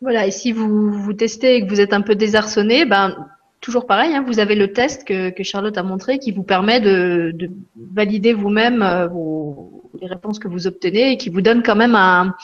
Voilà, 0.00 0.26
et 0.26 0.30
si 0.30 0.52
vous, 0.52 0.90
vous 0.90 1.12
testez 1.12 1.56
et 1.56 1.64
que 1.64 1.68
vous 1.68 1.80
êtes 1.80 1.92
un 1.92 2.00
peu 2.00 2.14
désarçonné, 2.14 2.86
ben, 2.86 3.28
toujours 3.60 3.86
pareil, 3.86 4.14
hein, 4.14 4.24
vous 4.26 4.40
avez 4.40 4.54
le 4.54 4.72
test 4.72 5.04
que, 5.04 5.32
Charlotte 5.42 5.76
a 5.76 5.82
montré 5.82 6.18
qui 6.18 6.32
vous 6.32 6.42
permet 6.42 6.80
de, 6.80 7.50
valider 7.76 8.32
vous-même 8.32 8.82
euh, 8.82 9.06
les 10.02 10.08
réponses 10.08 10.40
que 10.40 10.48
vous 10.48 10.66
obtenez 10.66 11.12
et 11.12 11.16
qui 11.16 11.30
vous 11.30 11.40
donne 11.40 11.62
quand 11.62 11.76
même 11.76 11.94
un, 11.94 12.34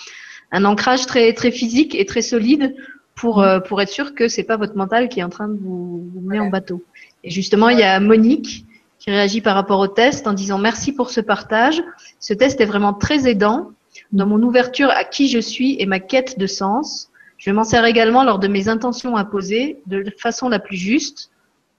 ancrage 0.53 1.07
très, 1.07 1.33
très 1.33 1.51
physique 1.51 1.95
et 1.95 2.07
très 2.07 2.23
solide 2.23 2.75
pour, 3.17 3.43
euh, 3.43 3.59
pour 3.59 3.83
être 3.83 3.91
sûr 3.91 4.15
que 4.15 4.29
c'est 4.29 4.45
pas 4.45 4.57
votre 4.57 4.77
mental 4.77 5.09
qui 5.09 5.21
est 5.21 5.25
en 5.25 5.29
train 5.29 5.49
de 5.49 5.59
vous, 5.59 6.09
vous 6.15 6.21
mener 6.21 6.39
en 6.39 6.51
bateau. 6.51 6.85
Et 7.25 7.31
justement, 7.31 7.69
il 7.69 7.79
y 7.79 7.83
a 7.83 7.99
Monique 7.99 8.65
qui 9.01 9.11
réagit 9.11 9.41
par 9.41 9.57
rapport 9.57 9.81
au 9.81 9.89
test 9.89 10.29
en 10.29 10.33
disant 10.35 10.59
merci 10.59 10.93
pour 10.93 11.11
ce 11.11 11.21
partage. 11.21 11.83
Ce 12.21 12.33
test 12.33 12.61
est 12.61 12.65
vraiment 12.65 12.95
très 12.95 13.29
aidant 13.29 13.73
dans 14.13 14.27
mon 14.27 14.41
ouverture 14.43 14.91
à 14.91 15.03
qui 15.03 15.29
je 15.29 15.41
suis 15.41 15.77
et 15.81 15.87
ma 15.87 15.99
quête 15.99 16.39
de 16.39 16.47
sens. 16.47 17.11
Je 17.39 17.51
m'en 17.51 17.65
sers 17.65 17.85
également 17.85 18.23
lors 18.23 18.39
de 18.39 18.47
mes 18.47 18.69
intentions 18.69 19.17
à 19.17 19.25
poser 19.25 19.81
de 19.87 20.05
façon 20.19 20.49
la 20.49 20.61
plus 20.61 20.77
juste, 20.77 21.31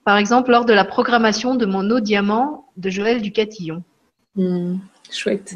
par 0.03 0.17
exemple 0.17 0.51
lors 0.51 0.65
de 0.65 0.73
la 0.73 0.83
programmation 0.83 1.55
de 1.55 1.65
mon 1.65 1.89
eau 1.89 2.01
diamant 2.01 2.65
de 2.75 2.89
Joël 2.89 3.21
Ducatillon. 3.21 3.83
Hmm, 4.35 4.77
chouette. 5.11 5.55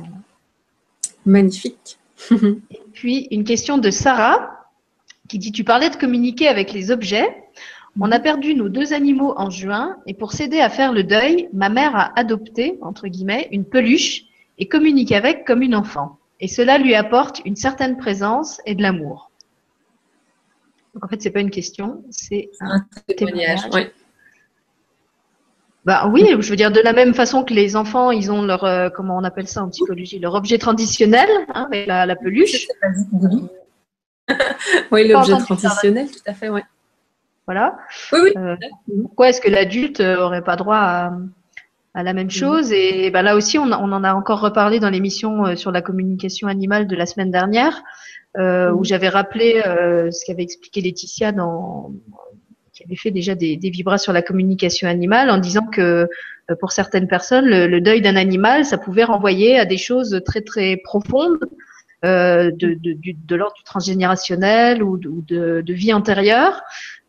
Magnifique. 1.25 1.97
et 2.31 2.81
puis 2.93 3.27
une 3.31 3.43
question 3.43 3.77
de 3.77 3.89
Sarah 3.91 4.67
qui 5.27 5.39
dit 5.39 5.51
Tu 5.51 5.63
parlais 5.63 5.89
de 5.89 5.95
communiquer 5.95 6.47
avec 6.47 6.73
les 6.73 6.91
objets. 6.91 7.43
On 7.99 8.11
a 8.11 8.19
perdu 8.19 8.55
nos 8.55 8.69
deux 8.69 8.93
animaux 8.93 9.33
en 9.37 9.49
juin 9.49 9.97
et 10.07 10.13
pour 10.13 10.33
s'aider 10.33 10.59
à 10.59 10.69
faire 10.69 10.93
le 10.93 11.03
deuil, 11.03 11.47
ma 11.53 11.69
mère 11.69 11.95
a 11.95 12.17
adopté, 12.19 12.79
entre 12.81 13.07
guillemets, 13.07 13.47
une 13.51 13.65
peluche 13.65 14.23
et 14.57 14.67
communique 14.67 15.11
avec 15.11 15.45
comme 15.45 15.61
une 15.61 15.75
enfant. 15.75 16.17
Et 16.39 16.47
cela 16.47 16.77
lui 16.77 16.95
apporte 16.95 17.41
une 17.45 17.55
certaine 17.55 17.97
présence 17.97 18.61
et 18.65 18.73
de 18.73 18.81
l'amour. 18.81 19.29
Donc 20.93 21.05
en 21.05 21.07
fait, 21.07 21.21
c'est 21.21 21.31
pas 21.31 21.39
une 21.39 21.51
question, 21.51 22.03
c'est 22.09 22.49
un, 22.59 22.85
témoignage. 23.15 23.61
Oui. 23.71 23.83
Bah 25.85 26.07
oui, 26.07 26.25
je 26.39 26.49
veux 26.49 26.55
dire 26.55 26.71
de 26.71 26.79
la 26.79 26.93
même 26.93 27.13
façon 27.13 27.43
que 27.43 27.53
les 27.53 27.75
enfants, 27.75 28.11
ils 28.11 28.31
ont 28.31 28.41
leur 28.41 28.63
euh, 28.63 28.89
comment 28.89 29.17
on 29.17 29.23
appelle 29.23 29.47
ça 29.47 29.63
en 29.63 29.69
psychologie, 29.69 30.17
leur 30.17 30.33
objet 30.33 30.57
traditionnel, 30.57 31.27
hein, 31.53 31.67
avec 31.71 31.87
la, 31.87 32.15
peluche. 32.15 32.67
oui, 34.91 35.09
l'objet 35.09 35.37
traditionnel, 35.37 36.07
tout 36.07 36.23
à 36.25 36.33
fait, 36.33 36.49
oui. 36.49 36.61
Voilà. 37.45 37.77
Oui, 38.13 38.19
oui. 38.23 38.31
Euh, 38.37 38.55
pourquoi 39.01 39.29
est-ce 39.29 39.41
que 39.41 39.49
l'adulte 39.49 39.99
n'aurait 39.99 40.43
pas 40.43 40.55
droit 40.55 41.11
à, 41.93 42.03
la 42.03 42.13
même 42.13 42.31
chose? 42.31 42.71
Et 42.71 43.11
ben 43.11 43.21
là 43.21 43.35
aussi, 43.35 43.59
on, 43.59 43.65
on, 43.65 43.91
en 43.91 44.03
a 44.05 44.13
encore 44.13 44.39
reparlé 44.39 44.79
dans 44.79 44.89
l'émission 44.89 45.45
euh, 45.45 45.55
sur 45.57 45.71
la 45.71 45.81
communication 45.81 46.47
animale 46.47 46.87
de 46.87 46.95
la 46.95 47.05
semaine 47.05 47.31
dernière. 47.31 47.83
Euh, 48.39 48.71
où 48.71 48.83
j'avais 48.83 49.09
rappelé 49.09 49.61
euh, 49.63 50.09
ce 50.09 50.25
qu'avait 50.25 50.41
expliqué 50.41 50.81
Laetitia 50.81 51.31
dans 51.31 51.91
qui 52.83 52.89
avait 52.89 52.99
fait 52.99 53.11
déjà 53.11 53.35
des, 53.35 53.55
des 53.55 53.69
vibras 53.69 53.97
sur 53.97 54.13
la 54.13 54.21
communication 54.21 54.87
animale 54.87 55.29
en 55.29 55.37
disant 55.37 55.65
que 55.65 56.07
euh, 56.51 56.55
pour 56.59 56.71
certaines 56.71 57.07
personnes, 57.07 57.45
le, 57.45 57.81
deuil 57.81 58.01
d'un 58.01 58.15
animal, 58.15 58.65
ça 58.65 58.77
pouvait 58.77 59.03
renvoyer 59.03 59.57
à 59.57 59.65
des 59.65 59.77
choses 59.77 60.21
très 60.25 60.41
très 60.41 60.77
profondes 60.83 61.39
euh, 62.03 62.51
de, 62.51 63.35
l'ordre 63.35 63.55
transgénérationnel 63.65 64.83
ou 64.83 64.97
de, 64.97 65.61
de, 65.61 65.73
vie 65.73 65.93
antérieure, 65.93 66.61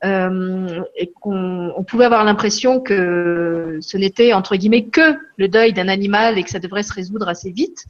euh, 0.04 0.80
et 0.96 1.10
qu'on 1.20 1.72
on 1.76 1.82
pouvait 1.82 2.04
avoir 2.04 2.24
l'impression 2.24 2.80
que 2.80 3.78
ce 3.80 3.96
n'était 3.96 4.32
entre 4.32 4.54
guillemets 4.54 4.84
que 4.84 5.16
le 5.36 5.48
deuil 5.48 5.72
d'un 5.72 5.88
animal 5.88 6.38
et 6.38 6.44
que 6.44 6.50
ça 6.50 6.60
devrait 6.60 6.84
se 6.84 6.92
résoudre 6.92 7.28
assez 7.28 7.50
vite. 7.50 7.86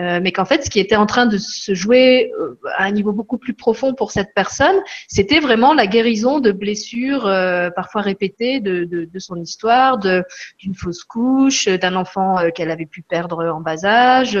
Euh, 0.00 0.18
mais 0.20 0.32
qu'en 0.32 0.44
fait, 0.44 0.64
ce 0.64 0.70
qui 0.70 0.80
était 0.80 0.96
en 0.96 1.06
train 1.06 1.26
de 1.26 1.38
se 1.38 1.72
jouer 1.72 2.32
euh, 2.40 2.58
à 2.76 2.84
un 2.84 2.90
niveau 2.90 3.12
beaucoup 3.12 3.38
plus 3.38 3.54
profond 3.54 3.94
pour 3.94 4.10
cette 4.10 4.34
personne, 4.34 4.76
c'était 5.06 5.38
vraiment 5.38 5.72
la 5.72 5.86
guérison 5.86 6.40
de 6.40 6.50
blessures 6.50 7.26
euh, 7.26 7.70
parfois 7.70 8.02
répétées 8.02 8.58
de, 8.58 8.84
de, 8.84 9.04
de 9.04 9.18
son 9.20 9.40
histoire, 9.40 9.98
d'une 9.98 10.74
fausse 10.74 11.04
couche, 11.04 11.68
d'un 11.68 11.94
enfant 11.94 12.50
qu'elle 12.54 12.70
avait 12.70 12.86
pu 12.86 13.02
perdre 13.02 13.44
en 13.44 13.60
bas 13.60 13.84
âge, 13.84 14.38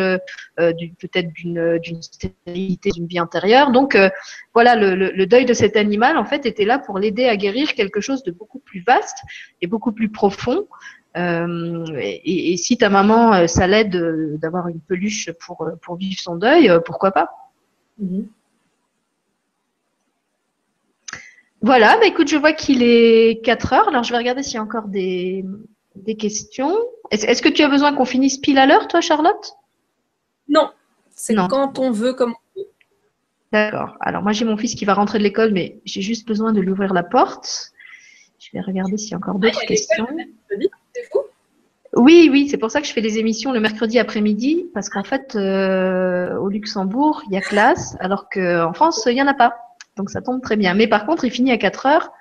peut-être 0.56 1.32
d'une 1.32 2.02
stérilité 2.02 2.90
d'une 2.90 3.06
vie 3.06 3.20
antérieure. 3.20 3.70
Donc 3.70 3.96
voilà, 4.54 4.74
le, 4.74 4.94
le, 4.94 5.12
le, 5.12 5.26
deuil 5.26 5.44
de 5.44 5.54
cet 5.54 5.76
animal, 5.76 6.16
en 6.16 6.24
fait, 6.24 6.46
était 6.46 6.64
là 6.64 6.78
pour 6.78 6.98
l'aider 6.98 7.26
à 7.26 7.36
guérir 7.36 7.74
quelque 7.74 8.00
chose 8.00 8.22
de 8.24 8.32
beaucoup 8.32 8.58
plus 8.58 8.82
vaste 8.84 9.18
et 9.62 9.66
beaucoup 9.66 9.92
plus 9.92 10.08
profond. 10.08 10.66
Euh, 11.16 11.84
et, 11.96 12.56
si 12.56 12.76
ta 12.76 12.90
maman, 12.90 13.34
euh, 13.34 13.46
ça 13.46 13.66
l'aide 13.66 13.94
euh, 13.94 14.36
d'avoir 14.38 14.68
une 14.68 14.80
peluche 14.80 15.30
pour, 15.32 15.70
pour 15.80 15.96
vivre 15.96 16.18
son 16.18 16.36
deuil, 16.36 16.70
pourquoi 16.84 17.12
pas? 17.12 17.30
Mhm. 17.98 18.28
Voilà, 21.62 21.96
bah 21.98 22.06
écoute, 22.06 22.28
je 22.28 22.36
vois 22.36 22.52
qu'il 22.52 22.82
est 22.82 23.42
4 23.42 23.72
heures. 23.72 23.88
Alors, 23.88 24.02
je 24.02 24.10
vais 24.10 24.18
regarder 24.18 24.42
s'il 24.42 24.56
y 24.56 24.58
a 24.58 24.62
encore 24.62 24.88
des, 24.88 25.46
des 25.96 26.14
questions. 26.14 26.76
Est-ce 27.10 27.40
que 27.40 27.48
tu 27.48 27.62
as 27.62 27.68
besoin 27.68 27.94
qu'on 27.94 28.04
finisse 28.04 28.36
pile 28.36 28.58
à 28.58 28.66
l'heure, 28.66 28.86
toi, 28.86 29.00
Charlotte? 29.00 29.56
Non, 30.46 30.70
c'est 31.10 31.34
quand 31.34 31.78
on 31.78 31.90
veut, 31.90 32.12
comme 32.12 32.34
on 32.34 32.60
veut. 32.60 32.66
D'accord. 33.50 33.96
Alors, 34.00 34.22
moi, 34.22 34.32
j'ai 34.32 34.44
mon 34.44 34.58
fils 34.58 34.74
qui 34.74 34.84
va 34.84 34.92
rentrer 34.92 35.18
de 35.18 35.22
l'école, 35.22 35.52
mais 35.52 35.80
j'ai 35.86 36.02
juste 36.02 36.26
besoin 36.26 36.52
de 36.52 36.60
lui 36.60 36.70
ouvrir 36.70 36.92
la 36.92 37.02
porte. 37.02 37.72
Je 38.38 38.50
vais 38.52 38.60
regarder 38.60 38.98
s'il 38.98 39.12
y 39.12 39.14
a 39.14 39.16
encore 39.16 39.38
d'autres 39.38 39.60
ah, 39.62 39.66
questions. 39.66 40.06
Oui, 41.96 42.28
oui, 42.30 42.48
c'est 42.48 42.58
pour 42.58 42.70
ça 42.70 42.80
que 42.80 42.86
je 42.86 42.92
fais 42.92 43.02
des 43.02 43.18
émissions 43.18 43.52
le 43.52 43.60
mercredi 43.60 43.98
après-midi, 43.98 44.66
parce 44.74 44.88
qu'en 44.88 45.04
fait, 45.04 45.36
euh, 45.36 46.36
au 46.38 46.48
Luxembourg, 46.48 47.22
il 47.28 47.34
y 47.34 47.36
a 47.36 47.40
classe, 47.40 47.96
alors 48.00 48.28
qu'en 48.28 48.72
France, 48.72 49.04
il 49.06 49.14
n'y 49.14 49.22
en 49.22 49.28
a 49.28 49.34
pas. 49.34 49.54
Donc 49.96 50.10
ça 50.10 50.20
tombe 50.20 50.42
très 50.42 50.56
bien. 50.56 50.74
Mais 50.74 50.88
par 50.88 51.06
contre, 51.06 51.24
il 51.24 51.30
finit 51.30 51.52
à 51.52 51.58
4 51.58 51.86
heures. 51.86 52.12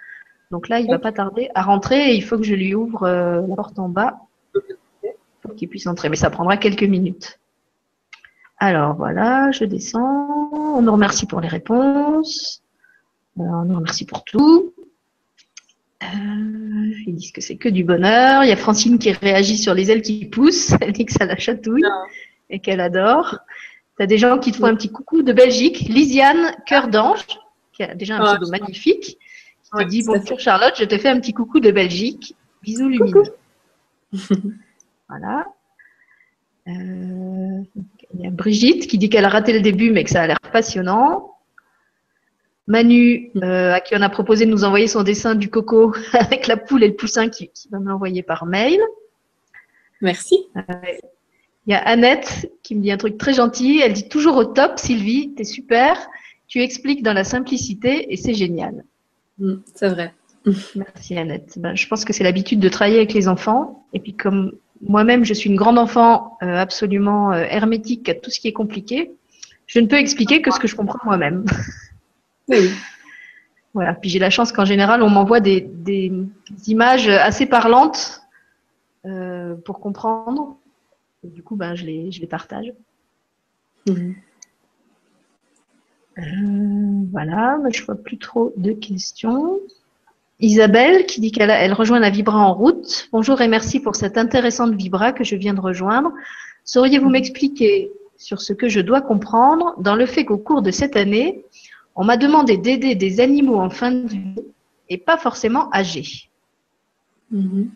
Donc 0.51 0.69
là, 0.69 0.79
il 0.79 0.87
va 0.87 0.99
pas 0.99 1.11
tarder 1.11 1.49
à 1.55 1.63
rentrer 1.63 2.13
il 2.13 2.23
faut 2.23 2.37
que 2.37 2.43
je 2.43 2.53
lui 2.53 2.75
ouvre 2.75 3.03
euh, 3.03 3.41
la 3.47 3.55
porte 3.55 3.79
en 3.79 3.89
bas 3.89 4.19
pour 5.41 5.55
qu'il 5.55 5.67
puisse 5.67 5.87
entrer. 5.87 6.09
Mais 6.09 6.15
ça 6.15 6.29
prendra 6.29 6.57
quelques 6.57 6.83
minutes. 6.83 7.39
Alors 8.59 8.95
voilà, 8.95 9.49
je 9.51 9.65
descends. 9.65 10.51
On 10.53 10.81
nous 10.83 10.91
remercie 10.91 11.25
pour 11.25 11.41
les 11.41 11.47
réponses. 11.47 12.61
on 13.37 13.63
nous 13.65 13.75
remercie 13.75 14.05
pour 14.05 14.23
tout. 14.23 14.72
Euh, 16.03 16.91
ils 17.05 17.15
disent 17.15 17.31
que 17.31 17.41
c'est 17.41 17.57
que 17.57 17.69
du 17.69 17.83
bonheur. 17.83 18.43
Il 18.43 18.49
y 18.49 18.51
a 18.51 18.55
Francine 18.55 18.99
qui 18.99 19.11
réagit 19.11 19.57
sur 19.57 19.73
les 19.73 19.91
ailes 19.91 20.01
qui 20.01 20.25
poussent. 20.25 20.73
Elle 20.81 20.91
dit 20.91 21.05
que 21.05 21.13
ça 21.13 21.25
la 21.25 21.37
chatouille 21.37 21.83
et 22.49 22.59
qu'elle 22.59 22.79
adore. 22.79 23.39
Tu 23.97 24.03
as 24.03 24.07
des 24.07 24.17
gens 24.17 24.39
qui 24.39 24.51
te 24.51 24.57
font 24.57 24.65
un 24.65 24.75
petit 24.75 24.91
coucou 24.91 25.21
de 25.21 25.33
Belgique. 25.33 25.81
Lisiane 25.81 26.55
Cœur 26.65 26.87
d'Ange, 26.87 27.25
qui 27.73 27.83
a 27.83 27.93
déjà 27.95 28.17
un 28.17 28.25
pseudo 28.25 28.49
magnifique, 28.49 29.17
qui 29.63 29.71
te 29.77 29.83
dit 29.83 30.03
Bonjour 30.05 30.39
Charlotte, 30.39 30.73
je 30.77 30.85
te 30.85 30.97
fais 30.97 31.09
un 31.09 31.19
petit 31.19 31.33
coucou 31.33 31.59
de 31.59 31.71
Belgique. 31.71 32.35
Bisous 32.63 32.89
lumineux. 32.89 33.23
voilà. 35.09 35.45
Euh, 36.67 37.61
il 38.13 38.21
y 38.21 38.27
a 38.27 38.29
Brigitte 38.29 38.87
qui 38.87 38.97
dit 38.97 39.09
qu'elle 39.09 39.25
a 39.25 39.29
raté 39.29 39.51
le 39.51 39.59
début 39.59 39.91
mais 39.91 40.03
que 40.03 40.09
ça 40.09 40.21
a 40.21 40.27
l'air 40.27 40.39
passionnant. 40.39 41.32
Manu, 42.67 43.31
mm. 43.33 43.43
euh, 43.43 43.73
à 43.73 43.81
qui 43.81 43.95
on 43.95 44.01
a 44.01 44.09
proposé 44.09 44.45
de 44.45 44.51
nous 44.51 44.63
envoyer 44.63 44.87
son 44.87 45.03
dessin 45.03 45.35
du 45.35 45.49
coco 45.49 45.93
avec 46.13 46.47
la 46.47 46.57
poule 46.57 46.83
et 46.83 46.87
le 46.87 46.95
poussin, 46.95 47.29
qui, 47.29 47.49
va 47.71 47.79
me 47.79 47.89
l'envoyer 47.89 48.23
par 48.23 48.45
mail. 48.45 48.79
Merci. 50.01 50.37
Euh, 50.57 50.61
il 51.65 51.71
y 51.71 51.73
a 51.73 51.79
Annette 51.79 52.51
qui 52.61 52.75
me 52.75 52.81
dit 52.81 52.91
un 52.91 52.97
truc 52.97 53.17
très 53.17 53.33
gentil. 53.33 53.81
Elle 53.83 53.93
dit 53.93 54.09
toujours 54.09 54.35
au 54.35 54.45
top, 54.45 54.73
Sylvie, 54.77 55.33
t'es 55.33 55.45
super. 55.45 55.97
Tu 56.47 56.61
expliques 56.61 57.03
dans 57.03 57.13
la 57.13 57.23
simplicité 57.23 58.11
et 58.11 58.17
c'est 58.17 58.33
génial. 58.33 58.83
Mm, 59.39 59.55
c'est 59.73 59.89
vrai. 59.89 60.13
Merci 60.75 61.17
Annette. 61.17 61.53
Ben, 61.57 61.75
je 61.75 61.87
pense 61.87 62.03
que 62.03 62.11
c'est 62.11 62.23
l'habitude 62.23 62.59
de 62.59 62.69
travailler 62.69 62.97
avec 62.97 63.13
les 63.13 63.27
enfants. 63.29 63.85
Et 63.93 63.99
puis 63.99 64.13
comme 64.13 64.53
moi-même, 64.81 65.23
je 65.23 65.33
suis 65.33 65.49
une 65.49 65.55
grande 65.55 65.77
enfant 65.77 66.37
euh, 66.43 66.57
absolument 66.57 67.31
hermétique 67.31 68.09
à 68.09 68.13
tout 68.13 68.29
ce 68.29 68.41
qui 68.41 68.49
est 68.49 68.53
compliqué, 68.53 69.11
je 69.67 69.79
ne 69.79 69.87
peux 69.87 69.95
expliquer 69.95 70.41
que 70.41 70.51
ce 70.51 70.59
que 70.59 70.67
je 70.67 70.75
comprends 70.75 70.99
moi-même. 71.05 71.45
Oui. 72.47 72.69
Voilà. 73.73 73.93
Puis 73.93 74.09
j'ai 74.09 74.19
la 74.19 74.29
chance 74.29 74.51
qu'en 74.51 74.65
général, 74.65 75.01
on 75.01 75.09
m'envoie 75.09 75.39
des, 75.39 75.69
images 76.67 77.07
assez 77.07 77.45
parlantes 77.45 78.21
euh, 79.05 79.55
pour 79.65 79.79
comprendre. 79.79 80.57
du 81.23 81.43
coup, 81.43 81.55
ben, 81.55 81.75
je, 81.75 81.85
les, 81.85 82.11
je 82.11 82.21
les 82.21 82.27
partage. 82.27 82.73
Mhm. 83.87 84.15
Euh, 86.19 87.07
voilà, 87.11 87.57
je 87.73 87.83
vois 87.83 87.95
plus 87.95 88.17
trop 88.17 88.53
de 88.57 88.71
questions. 88.71 89.59
Isabelle 90.39 91.05
qui 91.05 91.21
dit 91.21 91.31
qu'elle 91.31 91.49
elle 91.49 91.73
rejoint 91.73 91.99
la 91.99 92.09
Vibra 92.09 92.37
en 92.37 92.53
route. 92.53 93.07
Bonjour 93.11 93.41
et 93.41 93.47
merci 93.47 93.79
pour 93.79 93.95
cette 93.95 94.17
intéressante 94.17 94.75
Vibra 94.75 95.13
que 95.13 95.23
je 95.23 95.35
viens 95.35 95.53
de 95.53 95.61
rejoindre. 95.61 96.11
Sauriez-vous 96.65 97.09
m'expliquer 97.09 97.91
sur 98.17 98.41
ce 98.41 98.53
que 98.53 98.69
je 98.69 98.79
dois 98.79 99.01
comprendre 99.01 99.73
dans 99.79 99.95
le 99.95 100.05
fait 100.05 100.25
qu'au 100.25 100.37
cours 100.37 100.61
de 100.61 100.71
cette 100.71 100.95
année, 100.95 101.45
on 101.95 102.03
m'a 102.03 102.17
demandé 102.17 102.57
d'aider 102.57 102.95
des 102.95 103.19
animaux 103.19 103.59
en 103.59 103.69
fin 103.69 103.91
de 103.91 104.07
vie 104.07 104.35
et 104.89 104.97
pas 104.97 105.17
forcément 105.17 105.71
âgés. 105.73 106.29
Mhm. 107.31 107.71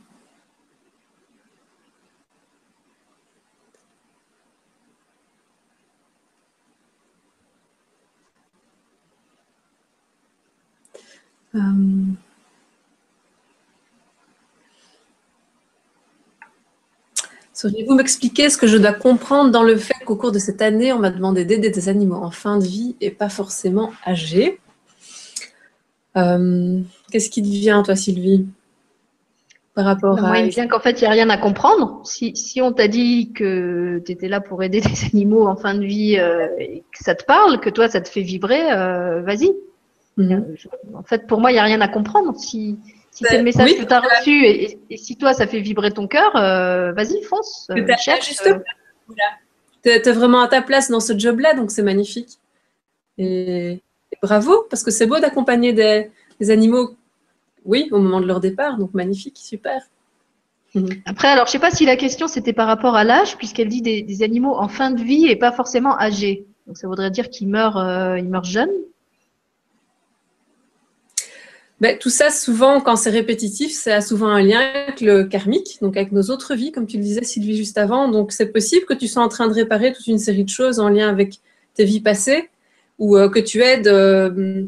Euh, 11.55 12.13
Sauriez-vous 17.57 17.95
m'expliquer 17.95 18.51
ce 18.51 18.57
que 18.57 18.67
je 18.67 18.77
dois 18.77 18.93
comprendre 18.93 19.49
dans 19.49 19.63
le 19.63 19.77
fait 19.77 19.95
qu'au 20.05 20.15
cours 20.15 20.31
de 20.31 20.37
cette 20.37 20.61
année, 20.61 20.93
on 20.93 20.99
m'a 20.99 21.09
demandé 21.09 21.43
d'aider 21.43 21.71
des 21.71 21.89
animaux 21.89 22.17
en 22.17 22.29
fin 22.29 22.59
de 22.59 22.63
vie 22.63 22.95
et 23.01 23.09
pas 23.09 23.29
forcément 23.29 23.91
âgés 24.05 24.59
euh, 26.17 26.79
Qu'est-ce 27.11 27.31
qui 27.31 27.41
te 27.41 27.47
vient, 27.47 27.81
toi, 27.81 27.95
Sylvie 27.95 28.45
par 29.73 29.85
rapport 29.85 30.19
à... 30.19 30.27
Moi, 30.27 30.39
il 30.39 30.45
me 30.45 30.51
vient 30.51 30.67
qu'en 30.67 30.79
fait, 30.79 31.01
il 31.01 31.03
n'y 31.03 31.07
a 31.07 31.11
rien 31.11 31.29
à 31.31 31.37
comprendre. 31.37 32.01
Si, 32.03 32.61
on 32.61 32.73
t'a 32.73 32.87
dit 32.87 33.31
que 33.33 34.03
tu 34.05 34.11
étais 34.11 34.27
là 34.27 34.39
pour 34.39 34.61
aider 34.61 34.79
des 34.81 35.05
animaux 35.11 35.47
en 35.47 35.55
fin 35.55 35.73
de 35.73 35.83
vie 35.83 36.17
euh, 36.19 36.47
et 36.59 36.83
que 36.91 37.03
ça 37.03 37.15
te 37.15 37.25
parle, 37.25 37.59
que 37.59 37.71
toi, 37.71 37.87
ça 37.87 38.01
te 38.01 38.09
fait 38.09 38.21
vibrer, 38.21 38.71
euh, 38.71 39.23
vas-y. 39.23 39.51
Mhm. 40.17 40.57
En 40.93 41.03
fait, 41.03 41.25
pour 41.25 41.39
moi, 41.41 41.49
il 41.49 41.55
n'y 41.55 41.59
a 41.59 41.63
rien 41.63 41.81
à 41.81 41.87
comprendre. 41.87 42.35
Si, 42.37 42.77
si 43.17 43.23
c'est 43.27 43.37
le 43.37 43.43
message 43.43 43.73
que 43.73 43.83
tu 43.83 43.93
as 43.93 43.99
reçu 43.99 44.45
et, 44.45 44.97
si 44.97 45.17
toi, 45.17 45.33
ça 45.33 45.47
fait 45.47 45.59
vibrer 45.59 45.91
ton 45.91 46.07
cœur, 46.07 46.35
euh, 46.35 46.91
vas-y, 46.91 47.23
fonce. 47.23 47.67
Euh, 47.71 47.95
cherche. 47.97 48.31
Euh. 48.45 48.59
Tu 49.83 49.89
es, 49.89 50.11
vraiment 50.11 50.41
à 50.41 50.47
ta 50.47 50.61
place 50.61 50.91
dans 50.91 50.99
ce 50.99 51.17
job-là, 51.17 51.55
donc 51.55 51.71
c'est 51.71 51.81
magnifique. 51.81 52.37
Et, 53.17 53.81
bravo, 54.21 54.67
parce 54.69 54.83
que 54.83 54.91
c'est 54.91 55.07
beau 55.07 55.19
d'accompagner 55.19 55.73
des, 55.73 56.51
animaux, 56.51 56.95
oui, 57.65 57.89
au 57.91 57.97
moment 57.97 58.21
de 58.21 58.27
leur 58.27 58.39
départ, 58.39 58.77
donc 58.77 58.93
magnifique, 58.93 59.39
super. 59.39 59.81
Après, 61.07 61.29
alors, 61.29 61.47
je 61.47 61.49
ne 61.49 61.53
sais 61.53 61.59
pas 61.59 61.71
si 61.71 61.87
la 61.87 61.95
question 61.95 62.27
c'était 62.27 62.53
par 62.53 62.67
rapport 62.67 62.95
à 62.95 63.03
l'âge, 63.03 63.35
puisqu'elle 63.37 63.69
dit 63.69 63.81
des, 63.81 64.21
animaux 64.21 64.55
en 64.55 64.67
fin 64.67 64.91
de 64.91 65.01
vie 65.01 65.25
et 65.25 65.35
pas 65.35 65.51
forcément 65.51 65.97
âgés. 65.97 66.45
Donc, 66.67 66.77
ça 66.77 66.87
voudrait 66.87 67.09
dire 67.09 67.31
qu'ils 67.31 67.47
meurent, 67.47 68.15
ils 68.15 68.29
meurent 68.29 68.43
jeunes. 68.43 68.69
Ben, 71.79 71.95
tout 71.99 72.09
ça, 72.09 72.31
souvent, 72.31 72.81
quand 72.81 72.95
c'est 72.95 73.11
répétitif, 73.11 73.71
ça 73.71 73.97
a 73.97 74.01
souvent 74.01 74.29
un 74.29 74.41
lien 74.41 74.59
avec 74.59 74.99
le 74.99 75.25
karmique, 75.25 75.77
donc 75.79 75.95
avec 75.95 76.11
nos 76.11 76.23
autres 76.23 76.55
vies, 76.55 76.71
comme 76.71 76.87
tu 76.87 76.97
le 76.97 77.03
disais, 77.03 77.23
Sylvie, 77.23 77.55
juste 77.55 77.77
avant. 77.77 78.09
Donc, 78.09 78.31
c'est 78.31 78.47
possible 78.47 78.85
que 78.85 78.95
tu 78.95 79.07
sois 79.07 79.21
en 79.21 79.27
train 79.27 79.47
de 79.47 79.53
réparer 79.53 79.93
toute 79.93 80.07
une 80.07 80.17
série 80.17 80.43
de 80.43 80.49
choses 80.49 80.79
en 80.79 80.89
lien 80.89 81.07
avec 81.07 81.39
tes 81.75 81.85
vies 81.85 82.01
passées, 82.01 82.49
ou 82.97 83.15
euh, 83.15 83.29
que 83.29 83.37
tu 83.37 83.61
aides 83.61 83.87
euh, 83.87 84.65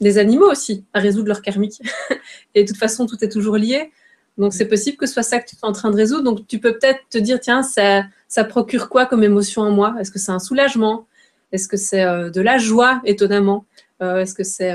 des 0.00 0.18
animaux 0.18 0.50
aussi 0.50 0.84
à 0.92 0.98
résoudre 0.98 1.28
leur 1.28 1.40
karmique. 1.40 1.80
Et 2.56 2.64
de 2.64 2.68
toute 2.68 2.78
façon, 2.78 3.06
tout 3.06 3.24
est 3.24 3.28
toujours 3.28 3.56
lié. 3.56 3.92
Donc, 4.36 4.52
c'est 4.52 4.66
possible 4.66 4.96
que 4.96 5.06
ce 5.06 5.12
soit 5.12 5.22
ça 5.22 5.38
que 5.38 5.48
tu 5.48 5.54
es 5.54 5.58
en 5.62 5.72
train 5.72 5.92
de 5.92 5.96
résoudre. 5.96 6.24
Donc, 6.24 6.48
tu 6.48 6.58
peux 6.58 6.72
peut-être 6.72 7.00
te 7.10 7.18
dire, 7.18 7.38
tiens, 7.38 7.62
ça, 7.62 8.44
procure 8.44 8.88
quoi 8.88 9.06
comme 9.06 9.22
émotion 9.22 9.62
en 9.62 9.70
moi? 9.70 9.94
Est-ce 10.00 10.10
que 10.10 10.18
c'est 10.18 10.32
un 10.32 10.40
soulagement? 10.40 11.06
Est-ce 11.52 11.68
que 11.68 11.76
c'est 11.76 12.02
euh, 12.02 12.28
de 12.28 12.40
la 12.40 12.58
joie, 12.58 13.00
étonnamment? 13.04 13.64
Est-ce 14.00 14.32
que 14.32 14.44
c'est 14.44 14.74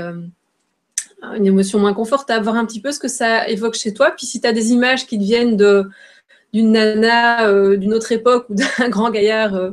une 1.34 1.46
émotion 1.46 1.78
moins 1.78 1.94
confortable, 1.94 2.44
voir 2.44 2.56
un 2.56 2.64
petit 2.64 2.80
peu 2.80 2.92
ce 2.92 2.98
que 2.98 3.08
ça 3.08 3.48
évoque 3.48 3.74
chez 3.74 3.92
toi. 3.92 4.10
Puis 4.10 4.26
si 4.26 4.40
tu 4.40 4.46
as 4.46 4.52
des 4.52 4.72
images 4.72 5.06
qui 5.06 5.18
te 5.18 5.22
viennent 5.22 5.56
d'une 5.56 6.72
nana 6.72 7.48
euh, 7.48 7.76
d'une 7.76 7.94
autre 7.94 8.12
époque 8.12 8.46
ou 8.48 8.54
d'un 8.54 8.88
grand 8.88 9.10
gaillard 9.10 9.54
euh, 9.54 9.70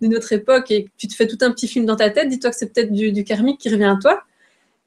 d'une 0.00 0.16
autre 0.16 0.32
époque 0.32 0.70
et 0.70 0.88
tu 0.96 1.08
te 1.08 1.14
fais 1.14 1.26
tout 1.26 1.38
un 1.42 1.50
petit 1.50 1.68
film 1.68 1.84
dans 1.84 1.96
ta 1.96 2.10
tête, 2.10 2.28
dis-toi 2.28 2.50
que 2.50 2.56
c'est 2.56 2.72
peut-être 2.72 2.92
du, 2.92 3.24
karmique 3.24 3.60
qui 3.60 3.68
revient 3.68 3.84
à 3.84 3.96
toi 4.00 4.22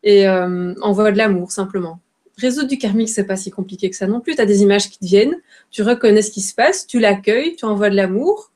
et 0.04 0.28
euh, 0.28 0.74
envoie 0.82 1.12
de 1.12 1.18
l'amour 1.18 1.52
simplement. 1.52 2.00
Résoudre 2.38 2.68
du 2.68 2.78
karmique, 2.78 3.10
c'est 3.10 3.24
pas 3.24 3.38
si 3.38 3.50
compliqué 3.50 3.90
que 3.90 3.96
ça 3.96 4.08
non 4.08 4.20
plus. 4.20 4.36
Tu 4.36 4.42
as 4.42 4.46
des 4.46 4.62
images 4.62 4.90
qui 4.90 5.00
te 5.00 5.06
viennent, 5.06 5.36
tu 5.72 5.84
reconnais 5.84 6.22
ce 6.22 6.32
qui 6.32 6.42
se 6.42 6.54
passe, 6.54 6.86
tu 6.86 7.00
l'accueilles, 7.00 7.56
tu 7.56 7.66
envoies 7.66 7.90
de 7.90 7.96
l'amour, 7.96 8.52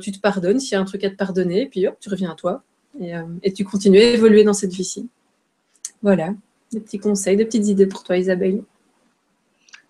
tu 0.00 0.10
te 0.10 0.18
pardonnes 0.18 0.58
s'il 0.58 0.72
y 0.72 0.74
a 0.74 0.80
un 0.80 0.84
truc 0.84 1.04
à 1.04 1.10
te 1.10 1.14
pardonner, 1.14 1.66
puis 1.66 1.86
hop, 1.86 1.96
tu 2.00 2.08
reviens 2.08 2.32
à 2.32 2.34
toi 2.34 2.64
et, 3.00 3.12
et 3.44 3.52
tu 3.52 3.64
continues 3.64 4.00
à 4.00 4.02
évoluer 4.02 4.42
dans 4.42 4.52
cette 4.52 4.72
vie-ci. 4.72 5.08
Voilà. 6.02 6.34
Des 6.74 6.80
petits 6.80 6.98
conseils, 6.98 7.36
des 7.36 7.44
petites 7.44 7.68
idées 7.68 7.86
pour 7.86 8.02
toi, 8.02 8.16
Isabelle. 8.16 8.62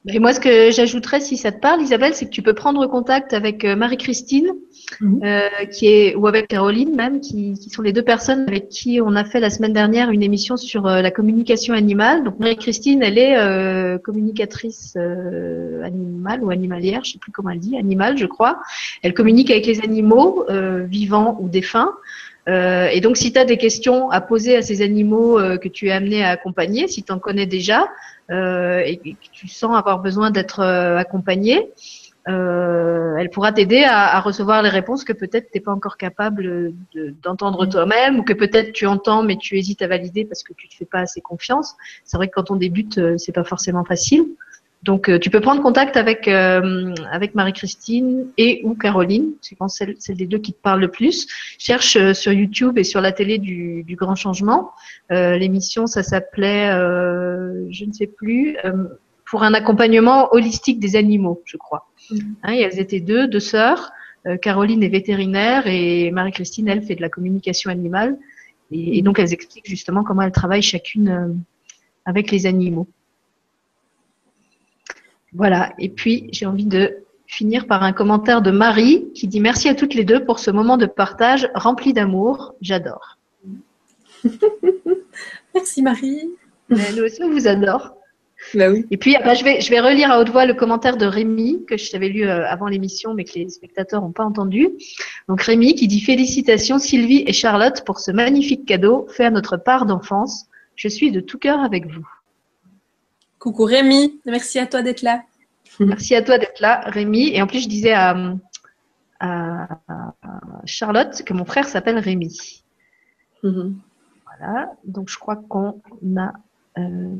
Et 0.06 0.18
moi, 0.18 0.34
ce 0.34 0.40
que 0.40 0.70
j'ajouterais, 0.70 1.20
si 1.20 1.38
ça 1.38 1.50
te 1.50 1.58
parle, 1.58 1.80
Isabelle, 1.80 2.14
c'est 2.14 2.26
que 2.26 2.30
tu 2.30 2.42
peux 2.42 2.52
prendre 2.52 2.86
contact 2.86 3.32
avec 3.32 3.64
euh, 3.64 3.74
Marie-Christine, 3.74 4.52
mhm. 5.00 5.20
euh, 5.24 5.48
qui 5.72 5.86
est 5.86 6.14
ou 6.14 6.26
avec 6.26 6.48
Caroline 6.48 6.94
même, 6.94 7.20
qui, 7.20 7.56
sont 7.56 7.80
les 7.80 7.94
deux 7.94 8.02
personnes 8.02 8.44
avec 8.46 8.68
qui 8.68 9.00
on 9.00 9.16
a 9.16 9.24
fait 9.24 9.40
la 9.40 9.48
semaine 9.48 9.72
dernière 9.72 10.10
une 10.10 10.22
émission 10.22 10.58
sur 10.58 10.86
euh, 10.86 11.00
la 11.00 11.10
communication 11.10 11.72
animale. 11.72 12.22
Donc 12.22 12.38
Marie-Christine, 12.38 13.02
elle 13.02 13.16
est 13.16 13.34
communicatrice 14.02 14.96
animale 14.96 16.44
ou 16.44 16.50
animalière, 16.50 17.02
je 17.02 17.12
sais 17.12 17.18
plus 17.18 17.32
comment 17.32 17.48
elle 17.48 17.60
dit, 17.60 17.78
animale, 17.78 18.18
je 18.18 18.26
crois. 18.26 18.60
Elle 19.02 19.14
communique 19.14 19.50
avec 19.50 19.64
les 19.64 19.80
animaux 19.80 20.44
vivants 20.86 21.38
ou 21.40 21.48
défunts. 21.48 21.92
Euh, 22.48 22.88
et 22.88 23.00
donc, 23.00 23.16
si 23.16 23.32
tu 23.32 23.38
as 23.38 23.44
des 23.44 23.56
questions 23.56 24.10
à 24.10 24.20
poser 24.20 24.56
à 24.56 24.62
ces 24.62 24.82
animaux 24.82 25.38
euh, 25.38 25.56
que 25.56 25.68
tu 25.68 25.88
es 25.88 25.92
amené 25.92 26.24
à 26.24 26.30
accompagner, 26.30 26.88
si 26.88 27.02
tu 27.02 27.12
en 27.12 27.18
connais 27.18 27.46
déjà 27.46 27.88
euh, 28.30 28.82
et 28.84 28.96
que 28.98 29.10
tu 29.32 29.48
sens 29.48 29.76
avoir 29.76 30.00
besoin 30.00 30.30
d'être 30.30 30.60
accompagné, 30.60 31.70
elle 32.26 33.28
pourra 33.30 33.52
t'aider 33.52 33.84
à, 33.84 34.18
recevoir 34.20 34.62
les 34.62 34.70
réponses 34.70 35.04
que 35.04 35.12
peut-être 35.12 35.50
tu 35.50 35.58
n'es 35.58 35.60
pas 35.60 35.72
encore 35.72 35.98
capable 35.98 36.72
d'entendre 37.22 37.66
toi-même 37.66 38.18
ou 38.18 38.22
que 38.22 38.32
peut-être 38.32 38.72
tu 38.72 38.86
entends 38.86 39.22
mais 39.22 39.36
tu 39.36 39.58
hésites 39.58 39.82
à 39.82 39.88
valider 39.88 40.24
parce 40.24 40.42
que 40.42 40.54
tu 40.54 40.66
te 40.68 40.74
fais 40.74 40.86
pas 40.86 41.00
assez 41.00 41.20
confiance. 41.20 41.74
C'est 42.04 42.16
vrai 42.16 42.28
que 42.28 42.32
quand 42.34 42.50
on 42.50 42.56
débute, 42.56 42.98
c'est 43.18 43.32
pas 43.32 43.44
forcément 43.44 43.84
facile. 43.84 44.24
Donc, 44.84 45.08
euh, 45.08 45.18
tu 45.18 45.30
peux 45.30 45.40
prendre 45.40 45.62
contact 45.62 45.96
avec, 45.96 46.28
euh, 46.28 46.94
avec 47.10 47.34
Marie-Christine 47.34 48.26
et 48.36 48.60
ou 48.64 48.74
Caroline, 48.74 49.32
c'est 49.40 49.56
celle, 49.68 49.96
celle 49.98 50.16
des 50.16 50.26
deux 50.26 50.36
qui 50.38 50.52
te 50.52 50.60
parle 50.60 50.80
le 50.80 50.88
plus. 50.88 51.26
Cherche 51.58 51.96
euh, 51.96 52.12
sur 52.12 52.34
YouTube 52.34 52.76
et 52.76 52.84
sur 52.84 53.00
la 53.00 53.10
télé 53.10 53.38
du, 53.38 53.82
du 53.82 53.96
Grand 53.96 54.14
Changement. 54.14 54.72
L'émission, 55.10 55.86
ça 55.86 56.02
s'appelait, 56.02 56.68
je 56.68 57.84
ne 57.84 57.92
sais 57.92 58.06
plus, 58.06 58.56
pour 59.26 59.42
un 59.42 59.54
accompagnement 59.54 60.32
holistique 60.34 60.80
des 60.80 60.96
animaux, 60.96 61.42
je 61.44 61.56
crois. 61.56 61.88
Mm. 62.10 62.18
Hein, 62.42 62.52
et 62.52 62.60
elles 62.60 62.78
étaient 62.78 63.00
deux, 63.00 63.26
deux 63.26 63.40
sœurs. 63.40 63.92
Caroline 64.42 64.82
est 64.82 64.88
vétérinaire 64.88 65.66
et 65.66 66.10
Marie-Christine, 66.10 66.68
elle, 66.68 66.82
fait 66.82 66.94
de 66.94 67.02
la 67.02 67.10
communication 67.10 67.70
animale. 67.70 68.18
Et, 68.70 68.98
et, 68.98 69.02
donc, 69.02 69.18
elles 69.18 69.32
expliquent 69.32 69.68
justement 69.68 70.02
comment 70.02 70.22
elles 70.22 70.32
travaillent 70.32 70.62
chacune 70.62 71.44
avec 72.04 72.30
les 72.30 72.46
animaux. 72.46 72.88
Voilà. 75.34 75.72
Et 75.78 75.88
puis, 75.88 76.28
j'ai 76.32 76.46
envie 76.46 76.66
de 76.66 77.04
finir 77.26 77.66
par 77.66 77.82
un 77.82 77.92
commentaire 77.92 78.42
de 78.42 78.50
Marie 78.50 79.06
qui 79.14 79.26
dit 79.26 79.40
merci 79.40 79.68
à 79.68 79.74
toutes 79.74 79.94
les 79.94 80.04
deux 80.04 80.24
pour 80.24 80.38
ce 80.38 80.50
moment 80.50 80.76
de 80.76 80.86
partage 80.86 81.48
rempli 81.54 81.92
d'amour. 81.92 82.54
J'adore. 82.60 83.18
merci 85.54 85.82
Marie. 85.82 86.30
nous 86.70 87.02
aussi, 87.04 87.22
on 87.22 87.30
vous 87.30 87.48
adore. 87.48 87.94
Bah 88.52 88.70
oui. 88.70 88.84
Et 88.90 88.98
puis, 88.98 89.14
je, 89.14 89.44
vais, 89.44 89.60
je 89.60 89.70
vais 89.70 89.80
relire 89.80 90.10
à 90.10 90.20
haute 90.20 90.28
voix 90.28 90.44
le 90.44 90.54
commentaire 90.54 90.96
de 90.98 91.06
Rémi, 91.06 91.64
que 91.66 91.78
je 91.78 91.90
t'avais 91.90 92.08
lu 92.08 92.24
euh, 92.24 92.46
avant 92.46 92.66
l'émission, 92.66 93.14
mais 93.14 93.24
que 93.24 93.34
les 93.34 93.48
spectateurs 93.48 94.02
n'ont 94.02 94.12
pas 94.12 94.24
entendu. 94.24 94.68
Donc, 95.28 95.40
Rémi 95.42 95.74
qui 95.74 95.88
dit 95.88 96.00
Félicitations 96.00 96.78
Sylvie 96.78 97.24
et 97.26 97.32
Charlotte 97.32 97.84
pour 97.86 98.00
ce 98.00 98.10
magnifique 98.10 98.66
cadeau 98.66 99.06
fait 99.08 99.24
à 99.24 99.30
notre 99.30 99.56
part 99.56 99.86
d'enfance. 99.86 100.46
Je 100.76 100.88
suis 100.88 101.10
de 101.10 101.20
tout 101.20 101.38
cœur 101.38 101.60
avec 101.60 101.86
vous. 101.86 102.06
Coucou 103.44 103.64
Rémi, 103.64 104.22
merci 104.24 104.58
à 104.58 104.66
toi 104.66 104.80
d'être 104.80 105.02
là. 105.02 105.22
Merci 105.78 106.14
à 106.14 106.22
toi 106.22 106.38
d'être 106.38 106.60
là, 106.62 106.80
Rémi. 106.86 107.28
Et 107.28 107.42
en 107.42 107.46
plus, 107.46 107.64
je 107.64 107.68
disais 107.68 107.92
à, 107.92 108.16
Charlotte 110.64 111.22
que 111.26 111.34
mon 111.34 111.44
frère 111.44 111.68
s'appelle 111.68 111.98
Rémi. 111.98 112.62
Mhm. 113.42 113.76
Voilà, 114.24 114.70
donc 114.84 115.10
je 115.10 115.18
crois 115.18 115.36
qu'on 115.36 115.78
a. 116.16 116.32
Euh, 116.78 117.16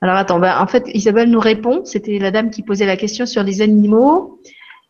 alors 0.00 0.14
attends, 0.14 0.38
ben, 0.38 0.60
en 0.60 0.68
fait, 0.68 0.84
Isabelle 0.94 1.28
nous 1.28 1.40
répond. 1.40 1.84
C'était 1.84 2.20
la 2.20 2.30
dame 2.30 2.50
qui 2.50 2.62
posait 2.62 2.86
la 2.86 2.96
question 2.96 3.26
sur 3.26 3.42
les 3.42 3.62
animaux. 3.62 4.40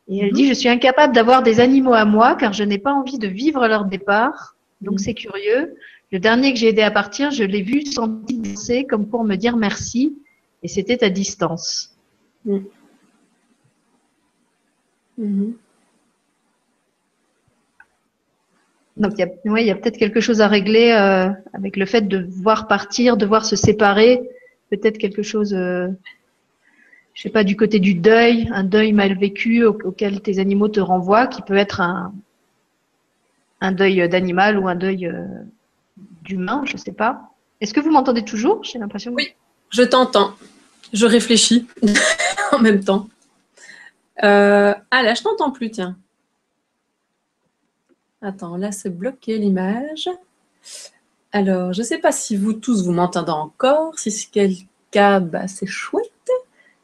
Et 0.09 0.19
elle 0.19 0.33
mhm. 0.33 0.35
dit 0.35 0.49
Je 0.49 0.53
suis 0.53 0.69
incapable 0.69 1.15
d'avoir 1.15 1.43
des 1.43 1.61
animaux 1.61 1.95
à 1.95 2.05
moi 2.05 2.35
car 2.35 2.53
je 2.53 2.63
n'ai 2.63 2.79
pas 2.79 2.93
envie 2.93 3.19
de 3.19 3.29
vivre 3.29 3.67
leur 3.67 3.87
départ. 3.87 4.55
Donc 4.83 4.95
mhm. 4.95 4.99
c'est 4.99 5.15
curieux. 5.15 5.77
Le 6.13 6.19
dernier 6.19 6.53
que 6.53 6.59
j'ai 6.59 6.69
aidé 6.69 6.83
à 6.83 6.91
partir, 6.91 7.31
je 7.31 7.43
l'ai 7.43 7.63
vu 7.63 7.87
senti 7.87 8.39
danser 8.39 8.85
comme 8.85 9.09
pour 9.09 9.25
me 9.25 9.37
dire 9.37 9.57
merci, 9.57 10.15
et 10.63 10.69
c'était 10.69 11.03
à 11.03 11.09
distance. 11.09 11.97
Mm. 12.45 12.59
Mm-hmm. 15.19 15.53
Donc, 18.99 19.13
il 19.17 19.21
y 19.65 19.71
a, 19.71 19.75
peut-être 19.75 19.97
quelque 19.97 20.21
chose 20.21 20.43
à 20.43 20.49
régler 20.49 20.93
euh, 20.93 21.31
avec 21.55 21.79
le 21.79 21.87
fait 21.87 22.03
de 22.03 22.27
voir 22.29 22.69
partir, 22.69 23.17
de 23.17 23.25
voir 23.25 23.47
se 23.47 23.57
séparer. 23.57 24.21
Peut-être 24.69 24.99
quelque 24.99 25.23
chose, 25.23 25.55
euh, 25.55 25.89
je 27.15 27.23
sais 27.23 27.31
pas, 27.31 27.43
du 27.43 27.57
côté 27.57 27.81
du 27.81 27.95
deuil, 27.95 28.51
un 28.53 28.65
deuil 28.65 28.93
mal 28.93 29.17
vécu 29.19 29.65
auquel 29.65 30.21
tes 30.21 30.39
animaux 30.39 30.69
te 30.69 30.81
renvoient, 30.81 31.27
qui 31.27 31.41
peut 31.41 31.57
être 31.57 31.81
un, 31.81 32.13
un 33.63 33.73
deuil 33.73 34.07
d'animal 34.11 34.59
ou 34.59 34.69
un 34.69 34.75
deuil 34.75 35.07
euh, 35.07 35.25
d'humain, 35.97 36.63
je 36.65 36.77
sais 36.77 36.93
pas. 36.93 37.31
Est-ce 37.61 37.75
que 37.75 37.81
vous 37.81 37.91
m'entendez 37.91 38.25
toujours? 38.25 38.63
J'ai 38.65 38.79
l'impression. 38.79 39.13
Oui, 39.13 39.35
je 39.71 39.83
t'entends. 39.83 40.35
Je 40.93 41.07
réfléchis 41.07 41.67
en 42.53 42.59
même 42.59 42.83
temps. 42.83 43.09
ah 44.19 44.75
là, 44.91 45.15
je 45.15 45.23
t'entends 45.23 45.51
plus, 45.51 45.71
tiens. 45.71 45.97
Attends, 48.21 48.57
là, 48.57 48.71
c'est 48.71 48.91
bloqué 48.91 49.37
l'image. 49.39 50.09
Alors, 51.33 51.73
je 51.73 51.81
ne 51.81 51.87
sais 51.87 51.99
pas 51.99 52.13
si 52.13 52.37
vous 52.37 52.53
tous, 52.53 52.85
vous 52.85 52.93
m'entendez 52.93 53.33
encore. 53.33 53.99
Si 53.99 54.11
c'est 54.11 54.29
le 54.37 54.55
cas, 54.93 55.19
bah, 55.19 55.49
c'est 55.49 55.67
chouette. 55.67 56.31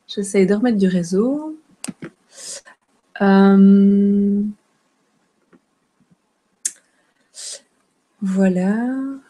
J'essaie 0.08 0.46
de 0.46 0.54
remettre 0.54 0.78
du 0.78 0.88
réseau. 0.88 1.56
Euh, 3.20 4.42
voilà. 8.20 9.20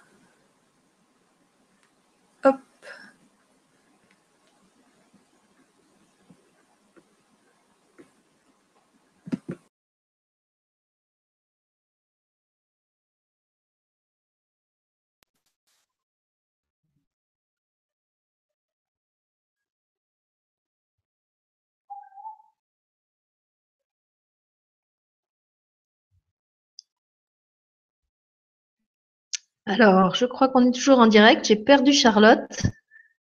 Alors, 29.69 30.15
je 30.15 30.25
crois 30.25 30.49
qu'on 30.49 30.67
est 30.67 30.75
toujours 30.75 30.99
en 30.99 31.07
direct. 31.07 31.45
J'ai 31.45 31.57
perdu 31.57 31.93
Charlotte. 31.93 32.63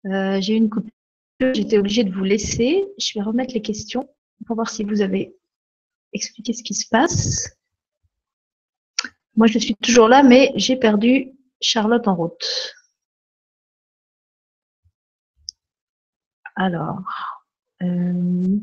Euh, 0.06 0.40
j'ai 0.40 0.54
eu 0.54 0.58
une 0.58 0.70
coupure. 0.70 0.90
J'étais 1.42 1.78
obligée 1.78 2.06
de 2.06 2.14
vous 2.14 2.24
laisser. 2.24 2.88
Je 2.98 3.12
vais 3.16 3.22
remettre 3.22 3.54
les 3.54 3.62
questions 3.62 4.10
pour 4.46 4.56
voir 4.56 4.70
si 4.70 4.86
vous 4.86 5.02
avez 5.02 5.36
expliqué 6.14 6.54
ce 6.54 6.64
qui 6.64 6.74
se 6.74 6.88
passe. 6.88 7.58
Moi, 9.36 9.48
je 9.48 9.60
suis 9.60 9.76
toujours 9.76 10.08
là, 10.08 10.24
mais 10.24 10.54
j'ai 10.56 10.78
perdu 10.78 11.34
Charlotte 11.60 12.08
en 12.08 12.16
route. 12.16 12.74
Alors, 16.56 17.02
euh, 17.82 18.58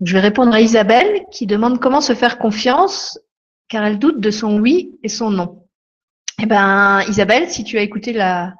je 0.00 0.12
vais 0.12 0.20
répondre 0.20 0.54
à 0.54 0.60
Isabelle 0.60 1.24
qui 1.32 1.46
demande 1.46 1.80
comment 1.80 2.00
se 2.00 2.14
faire 2.14 2.38
confiance 2.38 3.18
car 3.66 3.84
elle 3.84 3.98
doute 3.98 4.20
de 4.20 4.30
son 4.30 4.60
oui 4.60 4.96
et 5.02 5.08
son 5.08 5.30
non. 5.30 5.63
Eh 6.42 6.46
ben, 6.46 7.02
Isabelle, 7.08 7.48
si 7.48 7.64
tu 7.64 7.78
as 7.78 7.82
écouté 7.82 8.12
la, 8.12 8.54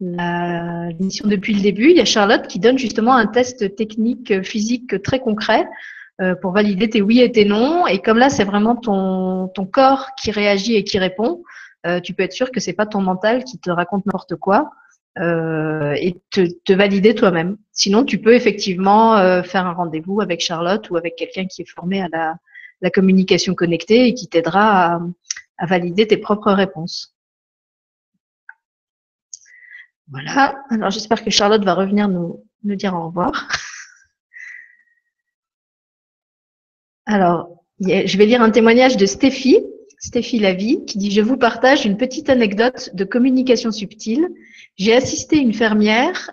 l'émission 0.00 1.26
depuis 1.26 1.54
le 1.54 1.60
début, 1.60 1.90
il 1.90 1.96
y 1.96 2.00
a 2.00 2.04
Charlotte 2.04 2.46
qui 2.46 2.58
donne 2.58 2.78
justement 2.78 3.14
un 3.14 3.26
test 3.26 3.74
technique 3.74 4.30
euh, 4.30 4.42
physique 4.42 5.02
très 5.02 5.18
concret 5.18 5.66
euh, 6.20 6.34
pour 6.36 6.52
valider 6.52 6.88
tes 6.88 7.02
oui 7.02 7.20
et 7.20 7.32
tes 7.32 7.44
non. 7.44 7.86
Et 7.86 7.98
comme 7.98 8.18
là, 8.18 8.30
c'est 8.30 8.44
vraiment 8.44 8.76
ton, 8.76 9.50
corps 9.72 10.10
qui 10.20 10.30
réagit 10.30 10.76
et 10.76 10.84
qui 10.84 10.98
répond, 10.98 11.42
euh, 11.86 12.00
tu 12.00 12.14
peux 12.14 12.22
être 12.22 12.32
sûr 12.32 12.50
que 12.52 12.60
c'est 12.60 12.72
pas 12.72 12.86
ton 12.86 13.00
mental 13.00 13.44
qui 13.44 13.58
te 13.58 13.70
raconte 13.70 14.06
n'importe 14.06 14.36
quoi 14.36 14.70
et 15.20 16.14
te, 16.30 16.46
te 16.64 16.72
valider 16.72 17.12
toi-même. 17.12 17.56
Sinon, 17.72 18.04
tu 18.04 18.18
peux 18.18 18.34
effectivement 18.34 19.42
faire 19.42 19.66
un 19.66 19.72
rendez-vous 19.72 20.20
avec 20.20 20.40
Charlotte 20.40 20.88
ou 20.90 20.96
avec 20.96 21.16
quelqu'un 21.16 21.46
qui 21.46 21.62
est 21.62 21.68
formé 21.68 22.00
à 22.00 22.06
la, 22.12 22.36
la 22.82 22.90
communication 22.90 23.54
connectée 23.54 24.06
et 24.06 24.14
qui 24.14 24.28
t'aidera 24.28 24.94
à, 24.94 25.00
à 25.58 25.66
valider 25.66 26.06
tes 26.06 26.16
propres 26.16 26.52
réponses. 26.52 27.14
Voilà. 30.10 30.62
Alors, 30.70 30.90
j'espère 30.90 31.22
que 31.22 31.30
Charlotte 31.30 31.64
va 31.64 31.74
revenir 31.74 32.08
nous, 32.08 32.42
dire 32.62 32.94
au 32.94 33.06
revoir. 33.06 33.48
Alors, 37.04 37.64
je 37.80 38.16
vais 38.16 38.26
lire 38.26 38.42
un 38.42 38.50
témoignage 38.50 38.96
de 38.96 39.06
Stéphie, 39.06 39.58
Stéphie 39.98 40.38
Lavie, 40.38 40.84
qui 40.86 40.98
dit 40.98 41.10
Je 41.10 41.20
vous 41.20 41.36
partage 41.36 41.84
une 41.84 41.96
petite 41.96 42.30
anecdote 42.30 42.90
de 42.94 43.04
communication 43.04 43.70
subtile. 43.70 44.28
J'ai 44.76 44.94
assisté 44.94 45.36
une 45.38 45.52
fermière 45.52 46.30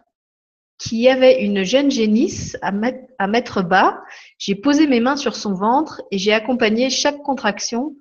qui 0.78 1.08
avait 1.08 1.44
une 1.44 1.64
jeune 1.64 1.90
génisse 1.92 2.58
à 2.62 2.72
mettre 3.28 3.62
bas. 3.62 4.02
J'ai 4.38 4.56
posé 4.56 4.88
mes 4.88 5.00
mains 5.00 5.16
sur 5.16 5.36
son 5.36 5.54
ventre 5.54 6.02
et 6.12 6.18
j'ai 6.18 6.34
accompagné 6.34 6.90
chaque 6.90 7.22
contraction 7.24 7.96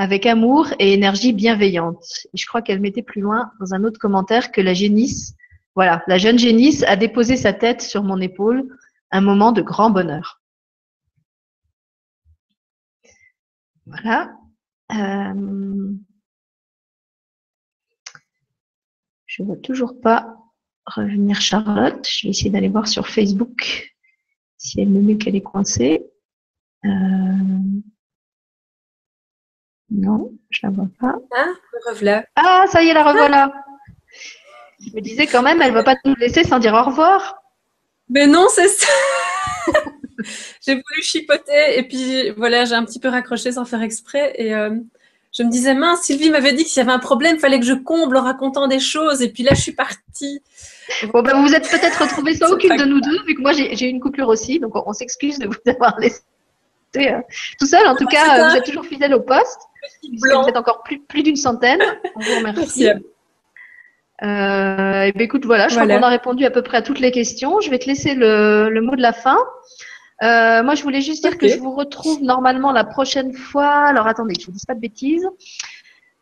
avec 0.00 0.24
amour 0.24 0.68
et 0.78 0.94
énergie 0.94 1.34
bienveillante. 1.34 2.26
Et 2.32 2.38
je 2.38 2.46
crois 2.46 2.62
qu'elle 2.62 2.80
mettait 2.80 3.02
plus 3.02 3.20
loin 3.20 3.52
dans 3.60 3.74
un 3.74 3.84
autre 3.84 4.00
commentaire 4.00 4.50
que 4.50 4.62
la 4.62 4.72
génisse, 4.72 5.34
voilà, 5.74 6.02
la 6.06 6.16
jeune 6.16 6.38
génisse 6.38 6.82
a 6.84 6.96
déposé 6.96 7.36
sa 7.36 7.52
tête 7.52 7.82
sur 7.82 8.02
mon 8.02 8.18
épaule, 8.18 8.66
un 9.10 9.20
moment 9.20 9.52
de 9.52 9.60
grand 9.60 9.90
bonheur. 9.90 10.40
Voilà. 13.84 14.32
Euh, 14.92 15.92
je 19.26 19.42
ne 19.42 19.48
vois 19.48 19.56
toujours 19.58 20.00
pas 20.00 20.34
revenir 20.86 21.42
Charlotte. 21.42 22.08
Je 22.08 22.26
vais 22.26 22.30
essayer 22.30 22.48
d'aller 22.48 22.70
voir 22.70 22.88
sur 22.88 23.06
Facebook 23.06 23.94
si 24.56 24.80
elle 24.80 24.88
me 24.88 25.02
met 25.02 25.18
qu'elle 25.18 25.36
est 25.36 25.42
coincée. 25.42 26.06
Euh, 26.86 26.88
non, 29.90 30.30
je 30.50 30.60
la 30.62 30.70
vois 30.70 30.88
pas. 31.00 31.16
Ah, 31.34 31.48
revoilà. 31.88 32.24
Ah, 32.36 32.64
ça 32.68 32.82
y 32.82 32.88
est, 32.88 32.94
la 32.94 33.04
revoilà. 33.04 33.52
Je 34.80 34.94
me 34.94 35.00
disais 35.00 35.26
quand 35.26 35.42
même, 35.42 35.60
elle 35.60 35.72
va 35.72 35.82
pas 35.82 35.96
nous 36.04 36.14
laisser 36.14 36.44
sans 36.44 36.58
dire 36.58 36.74
au 36.74 36.82
revoir. 36.82 37.42
Mais 38.08 38.26
non, 38.26 38.46
c'est 38.48 38.68
ça. 38.68 38.86
j'ai 40.66 40.74
voulu 40.74 41.02
chipoter 41.02 41.78
et 41.78 41.82
puis 41.82 42.30
voilà, 42.30 42.64
j'ai 42.64 42.74
un 42.74 42.84
petit 42.84 42.98
peu 42.98 43.08
raccroché 43.08 43.52
sans 43.52 43.64
faire 43.64 43.82
exprès 43.82 44.34
et 44.36 44.54
euh, 44.54 44.70
je 45.32 45.42
me 45.42 45.50
disais 45.50 45.74
mince, 45.74 46.02
Sylvie 46.02 46.30
m'avait 46.30 46.52
dit 46.52 46.64
que 46.64 46.70
s'il 46.70 46.80
y 46.80 46.82
avait 46.82 46.92
un 46.92 46.98
problème, 46.98 47.36
il 47.36 47.40
fallait 47.40 47.60
que 47.60 47.66
je 47.66 47.74
comble 47.74 48.16
en 48.16 48.22
racontant 48.22 48.66
des 48.66 48.80
choses 48.80 49.22
et 49.22 49.30
puis 49.30 49.42
là 49.42 49.54
je 49.54 49.60
suis 49.60 49.72
partie. 49.72 50.42
Bon 51.12 51.22
ben 51.22 51.36
vous 51.36 51.46
vous 51.46 51.54
êtes 51.54 51.68
peut-être 51.68 52.02
retrouvés 52.02 52.34
sans 52.34 52.52
aucune 52.52 52.76
de 52.76 52.84
nous 52.84 53.00
deux 53.00 53.22
vu 53.26 53.34
que 53.34 53.40
moi 53.40 53.52
j'ai 53.52 53.86
eu 53.86 53.88
une 53.88 54.00
coupure 54.00 54.28
aussi, 54.28 54.58
donc 54.58 54.72
on, 54.74 54.92
s'excuse 54.92 55.38
de 55.38 55.46
vous 55.46 55.54
avoir 55.70 55.98
laissé 56.00 56.20
euh, 56.96 57.20
tout 57.58 57.66
seul. 57.66 57.86
En 57.86 57.94
tout 57.94 58.06
cas, 58.06 58.50
vous 58.50 58.56
êtes 58.56 58.64
toujours 58.64 58.84
fidèle 58.84 59.14
au 59.14 59.20
poste. 59.20 59.60
Vous 60.02 60.48
êtes 60.48 60.56
encore 60.56 60.82
plus, 60.82 61.00
plus 61.00 61.22
d'une 61.22 61.36
centaine. 61.36 61.80
On 62.16 62.20
vous 62.20 62.36
remercie. 62.36 62.88
Euh, 64.22 65.02
et 65.04 65.12
ben, 65.12 65.22
écoute, 65.22 65.46
voilà, 65.46 65.68
je 65.68 65.76
crois 65.76 65.86
qu'on 65.86 66.02
a 66.02 66.08
répondu 66.08 66.44
à 66.44 66.50
peu 66.50 66.62
près 66.62 66.78
à 66.78 66.82
toutes 66.82 67.00
les 67.00 67.10
questions. 67.10 67.60
Je 67.60 67.70
vais 67.70 67.78
te 67.78 67.86
laisser 67.86 68.14
le, 68.14 68.68
le 68.68 68.80
mot 68.82 68.94
de 68.94 69.02
la 69.02 69.12
fin. 69.12 69.38
Euh, 70.22 70.62
moi, 70.62 70.74
je 70.74 70.82
voulais 70.82 71.00
juste 71.00 71.22
dire 71.22 71.38
que 71.38 71.48
je 71.48 71.58
vous 71.58 71.74
retrouve 71.74 72.22
normalement 72.22 72.72
la 72.72 72.84
prochaine 72.84 73.32
fois. 73.32 73.70
Alors, 73.70 74.06
attendez, 74.06 74.34
je 74.34 74.42
ne 74.42 74.46
vous 74.46 74.58
dis 74.58 74.66
pas 74.66 74.74
de 74.74 74.80
bêtises. 74.80 75.26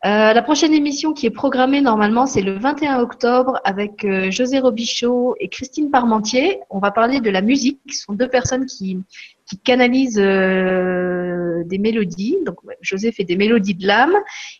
Euh, 0.05 0.31
la 0.31 0.41
prochaine 0.41 0.73
émission 0.73 1.11
qui 1.11 1.25
est 1.25 1.31
programmée 1.31 1.81
normalement, 1.81 2.25
c'est 2.25 2.41
le 2.41 2.57
21 2.57 3.01
octobre 3.01 3.59
avec 3.65 4.05
euh, 4.05 4.31
José 4.31 4.59
Robichaud 4.59 5.35
et 5.41 5.49
Christine 5.49 5.91
Parmentier. 5.91 6.61
On 6.69 6.79
va 6.79 6.91
parler 6.91 7.19
de 7.19 7.29
la 7.29 7.41
musique. 7.41 7.81
Ce 7.91 8.03
sont 8.03 8.13
deux 8.13 8.29
personnes 8.29 8.65
qui, 8.65 9.03
qui 9.49 9.57
canalisent 9.57 10.19
euh, 10.19 11.63
des 11.65 11.77
mélodies. 11.77 12.37
Donc, 12.45 12.57
José 12.81 13.11
fait 13.11 13.23
des 13.23 13.35
mélodies 13.35 13.75
de 13.75 13.85
l'âme 13.85 14.15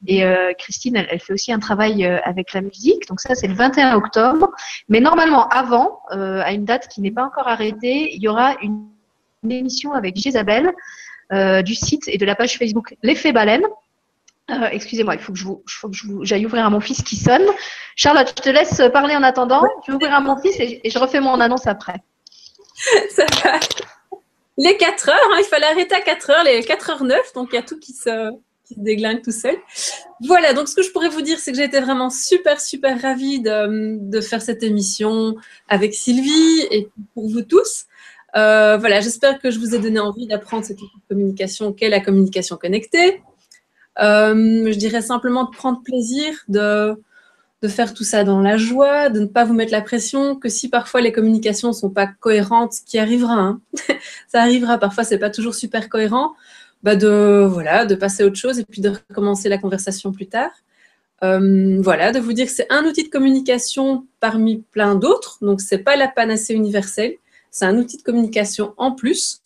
et 0.07 0.23
Christine, 0.57 0.97
elle, 0.97 1.19
fait 1.19 1.33
aussi 1.33 1.53
un 1.53 1.59
travail 1.59 2.05
avec 2.05 2.53
la 2.53 2.61
musique. 2.61 3.07
Donc 3.07 3.21
ça, 3.21 3.35
c'est 3.35 3.47
le 3.47 3.53
21 3.53 3.95
octobre. 3.95 4.49
Mais 4.89 4.99
normalement, 4.99 5.47
avant, 5.47 5.99
à 6.09 6.51
une 6.51 6.65
date 6.65 6.87
qui 6.89 7.01
n'est 7.01 7.11
pas 7.11 7.23
encore 7.23 7.47
arrêtée, 7.47 8.13
il 8.13 8.21
y 8.21 8.27
aura 8.27 8.55
une, 8.61 8.87
émission 9.49 9.93
avec 9.93 10.17
Gisabelle 10.17 10.73
du 11.63 11.75
site 11.75 12.07
et 12.07 12.17
de 12.17 12.25
la 12.25 12.35
page 12.35 12.57
Facebook 12.57 12.95
L'effet 13.03 13.31
baleine. 13.31 13.63
Euh, 14.51 14.67
excusez-moi, 14.71 15.15
il 15.15 15.21
faut 15.21 15.33
que 15.33 15.97
j'aille 16.23 16.45
ouvrir 16.45 16.65
à 16.65 16.69
mon 16.69 16.79
fils 16.79 17.03
qui 17.03 17.15
sonne. 17.15 17.45
Charlotte, 17.95 18.33
je 18.35 18.41
te 18.41 18.49
laisse 18.49 18.81
parler 18.91 19.15
en 19.15 19.23
attendant. 19.23 19.61
Je 19.85 19.91
vais 19.91 19.95
ouvrir 19.95 20.13
à 20.13 20.19
mon 20.19 20.37
fils 20.37 20.55
et, 20.59 20.81
je 20.89 20.99
refais 20.99 21.19
mon 21.19 21.39
annonce 21.39 21.67
après. 21.67 22.01
Ça 23.09 23.25
va. 23.43 23.59
Les 24.59 24.75
4 24.75 25.09
heures, 25.09 25.15
hein, 25.31 25.37
il 25.39 25.45
fallait 25.45 25.67
arrêter 25.67 25.95
à 25.95 26.01
4 26.01 26.29
heures, 26.31 26.43
les 26.43 26.61
4 26.61 26.91
h 26.91 27.05
9, 27.05 27.33
donc 27.33 27.49
il 27.53 27.55
y 27.55 27.57
a 27.57 27.61
tout 27.61 27.79
qui 27.79 27.93
se, 27.93 28.29
déglingue 28.75 29.21
tout 29.21 29.31
seul. 29.31 29.55
Voilà, 30.27 30.53
donc 30.53 30.67
ce 30.67 30.75
que 30.75 30.83
je 30.83 30.91
pourrais 30.91 31.07
vous 31.07 31.21
dire, 31.21 31.39
c'est 31.39 31.51
que 31.51 31.57
j'ai 31.57 31.63
été 31.63 31.79
vraiment 31.79 32.09
super, 32.09 32.59
super 32.59 33.01
ravie 33.01 33.41
de, 33.41 34.19
faire 34.19 34.41
cette 34.41 34.61
émission 34.61 35.37
avec 35.69 35.93
Sylvie 35.93 36.67
et 36.71 36.89
pour 37.13 37.29
vous 37.29 37.41
tous. 37.41 37.85
Euh, 38.35 38.75
voilà, 38.77 38.99
j'espère 38.99 39.39
que 39.39 39.49
je 39.49 39.59
vous 39.59 39.75
ai 39.75 39.79
donné 39.79 39.99
envie 39.99 40.27
d'apprendre 40.27 40.65
cette 40.65 40.79
communication 41.07 41.71
qu'est 41.71 41.89
la 41.89 42.01
communication 42.01 42.57
connectée. 42.57 43.21
je 43.97 44.75
dirais 44.75 45.01
simplement 45.01 45.45
de 45.45 45.55
prendre 45.55 45.81
plaisir, 45.83 46.33
de, 46.49 47.01
de 47.61 47.67
faire 47.67 47.93
tout 47.93 48.03
ça 48.03 48.23
dans 48.23 48.39
la 48.39 48.57
joie, 48.57 49.09
de 49.09 49.19
ne 49.19 49.25
pas 49.25 49.43
vous 49.43 49.53
mettre 49.53 49.71
la 49.71 49.81
pression, 49.81 50.35
que 50.35 50.47
si 50.47 50.69
parfois 50.69 51.01
les 51.01 51.11
communications 51.11 51.69
ne 51.69 51.73
sont 51.73 51.89
pas 51.89 52.07
cohérentes, 52.07 52.73
ce 52.73 52.81
qui 52.83 52.97
arrivera, 52.97 53.33
hein. 53.33 53.61
ça 54.27 54.41
arrivera, 54.41 54.77
parfois 54.77 55.03
c'est 55.03 55.17
pas 55.17 55.29
toujours 55.29 55.55
super 55.55 55.89
cohérent, 55.89 56.33
bah 56.83 56.95
de, 56.95 57.45
voilà, 57.45 57.85
de 57.85 57.95
passer 57.95 58.23
à 58.23 58.25
autre 58.27 58.37
chose 58.37 58.59
et 58.59 58.65
puis 58.65 58.81
de 58.81 58.89
recommencer 58.89 59.49
la 59.49 59.57
conversation 59.57 60.11
plus 60.13 60.27
tard. 60.27 60.51
Euh, 61.23 61.81
voilà, 61.81 62.13
de 62.13 62.19
vous 62.19 62.31
dire 62.31 62.45
que 62.45 62.53
c'est 62.53 62.67
un 62.69 62.85
outil 62.85 63.03
de 63.03 63.09
communication 63.09 64.05
parmi 64.21 64.61
plein 64.71 64.95
d'autres, 64.95 65.39
donc 65.41 65.59
c'est 65.59 65.79
pas 65.79 65.97
la 65.97 66.07
panacée 66.07 66.53
universelle, 66.53 67.15
c'est 67.51 67.65
un 67.65 67.77
outil 67.77 67.97
de 67.97 68.03
communication 68.03 68.73
en 68.77 68.93
plus, 68.93 69.41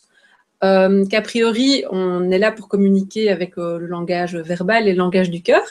euh, 0.64 1.04
qu'a 1.08 1.22
priori 1.22 1.84
on 1.90 2.30
est 2.30 2.38
là 2.38 2.52
pour 2.52 2.68
communiquer 2.68 3.32
avec 3.32 3.58
euh, 3.58 3.80
le 3.80 3.88
langage 3.88 4.36
verbal 4.36 4.88
et 4.88 4.92
le 4.92 5.00
langage 5.00 5.32
du 5.32 5.42
cœur, 5.42 5.64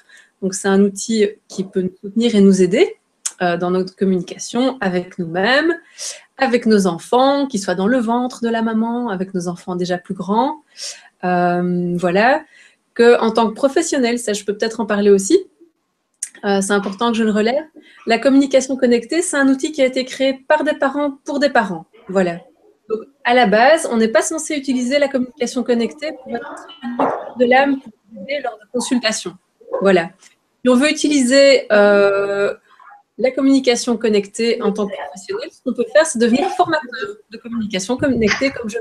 donc, 0.43 0.55
c'est 0.55 0.69
un 0.69 0.82
outil 0.82 1.28
qui 1.48 1.64
peut 1.64 1.82
nous 1.82 1.97
soutenir 2.02 2.35
et 2.35 2.40
nous 2.40 2.62
aider 2.62 2.97
euh, 3.40 3.56
dans 3.56 3.70
notre 3.70 3.94
communication 3.94 4.77
avec 4.81 5.19
nous-mêmes, 5.19 5.74
avec 6.36 6.66
nos 6.66 6.89
enfants, 6.89 7.47
qu'ils 7.47 7.60
soient 7.60 7.77
dans 7.77 7.86
le 7.86 7.98
ventre 7.98 8.43
de 8.43 8.48
la 8.48 8.60
maman, 8.60 9.09
avec 9.09 9.35
nos 9.35 9.47
enfants 9.47 9.77
déjà 9.77 9.98
plus 9.98 10.14
grands. 10.14 10.62
Euh, 11.24 11.97
voilà. 11.97 12.44
Que 12.94 13.19
en 13.20 13.31
tant 13.31 13.48
que 13.48 13.55
professionnel, 13.55 14.19
ça, 14.19 14.32
je 14.32 14.44
peux 14.44 14.56
peut-être 14.56 14.81
en 14.81 14.86
parler 14.86 15.10
aussi. 15.10 15.39
Euh, 16.44 16.60
c'est 16.60 16.73
important 16.73 17.12
que 17.12 17.19
je 17.19 17.24
le 17.24 17.31
relève. 17.31 17.64
La 18.06 18.19
communication 18.19 18.77
connectée, 18.77 19.23
c'est 19.23 19.36
un 19.36 19.48
outil 19.48 19.70
qui 19.70 19.81
a 19.81 19.86
été 19.86 20.05
créé 20.05 20.44
par 20.48 20.64
des 20.64 20.74
parents 20.74 21.19
pour 21.24 21.39
des 21.39 21.51
parents. 21.51 21.86
Voilà. 22.09 22.40
Donc, 22.90 23.01
à 23.23 23.32
la 23.32 23.47
base, 23.47 23.89
on 23.90 23.97
n'est 23.97 24.09
pas 24.09 24.23
censé 24.23 24.56
utiliser 24.56 24.98
la 24.98 25.06
communication 25.06 25.62
connectée 25.62 26.10
pour 26.24 26.32
de 26.32 27.44
l'âme 27.44 27.78
pour 27.81 27.93
aider 28.23 28.40
lors 28.43 28.59
de 28.59 28.70
consultations. 28.73 29.36
Voilà. 29.81 30.10
Si 30.64 30.68
on 30.68 30.76
veut 30.76 30.90
utiliser 30.90 31.66
euh, 31.72 32.55
la 33.18 33.30
communication 33.32 33.97
connectée 33.97 34.62
en 34.62 34.72
tant 34.72 34.86
que 34.86 34.94
professionnel, 34.94 35.48
ce 35.51 35.60
qu'on 35.64 35.74
peut 35.74 35.86
faire, 35.93 36.06
c'est 36.06 36.20
devenir 36.20 36.48
formateur 36.51 37.16
de 37.30 37.39
communication 37.39 37.97
connectée 37.97 38.51
comme 38.51 38.70
je 38.70 38.78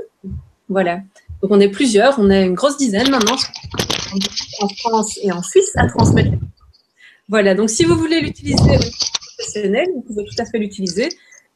Voilà. 0.68 1.00
Donc 1.42 1.50
on 1.50 1.58
est 1.58 1.70
plusieurs, 1.70 2.20
on 2.20 2.30
est 2.30 2.46
une 2.46 2.54
grosse 2.54 2.76
dizaine 2.76 3.10
maintenant 3.10 3.36
en 4.60 4.68
France 4.68 5.18
et 5.20 5.32
en 5.32 5.42
Suisse 5.42 5.72
à 5.74 5.88
transmettre. 5.88 6.30
Voilà, 7.28 7.54
donc 7.56 7.68
si 7.68 7.84
vous 7.84 7.96
voulez 7.96 8.20
l'utiliser 8.20 8.62
niveau 8.62 8.90
professionnel, 9.38 9.88
vous 9.92 10.02
pouvez 10.02 10.24
tout 10.24 10.36
à 10.38 10.44
fait 10.44 10.58
l'utiliser. 10.58 11.08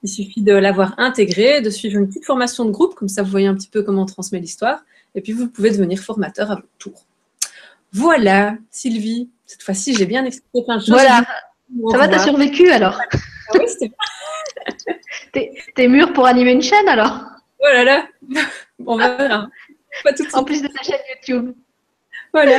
Il 0.03 0.09
suffit 0.09 0.43
de 0.43 0.53
l'avoir 0.53 0.95
intégré, 0.99 1.61
de 1.61 1.71
suivre 1.71 1.99
une 1.99 2.09
petite 2.09 2.25
formation 2.25 2.65
de 2.65 2.71
groupe, 2.73 2.97
comme 2.97 3.09
ça 3.09 3.23
vous 3.23 3.31
voyez 3.31 3.47
un 3.47 3.55
petit 3.55 3.69
peu 3.69 3.83
comment 3.83 4.03
on 4.03 4.07
transmet 4.07 4.41
l'histoire, 4.41 4.81
et 5.15 5.21
puis 5.21 5.33
vous 5.33 5.49
pouvez 5.49 5.71
devenir 5.71 6.01
formateur 6.01 6.51
à 6.51 6.57
votre 6.57 6.69
tour. 6.79 7.07
Voilà, 7.97 8.59
Sylvie, 8.71 9.31
cette 9.47 9.63
fois-ci, 9.63 9.95
j'ai 9.95 10.05
bien 10.05 10.25
expliqué 10.27 10.63
plein 10.67 10.77
de 10.77 10.81
choses. 10.81 10.91
Voilà. 10.91 11.23
Ça 11.91 11.97
va, 11.97 12.09
t'as 12.09 12.19
survécu 12.19 12.71
alors 12.71 13.01
ah 13.01 13.17
Oui, 13.55 13.65
c'était 13.67 13.93
T'es 15.75 15.89
mûr 15.89 16.13
pour 16.13 16.27
animer 16.27 16.53
une 16.53 16.63
chaîne 16.63 16.89
alors 16.89 17.21
Oh 17.59 17.67
là 17.73 17.85
là 17.85 18.07
On 18.85 18.97
verra. 18.97 19.49
Pas 20.05 20.13
tout 20.13 20.27
en 20.35 20.45
plus 20.45 20.61
de 20.61 20.69
ta 20.69 20.83
chaîne 20.83 21.01
YouTube. 21.15 21.55
Voilà. 22.35 22.59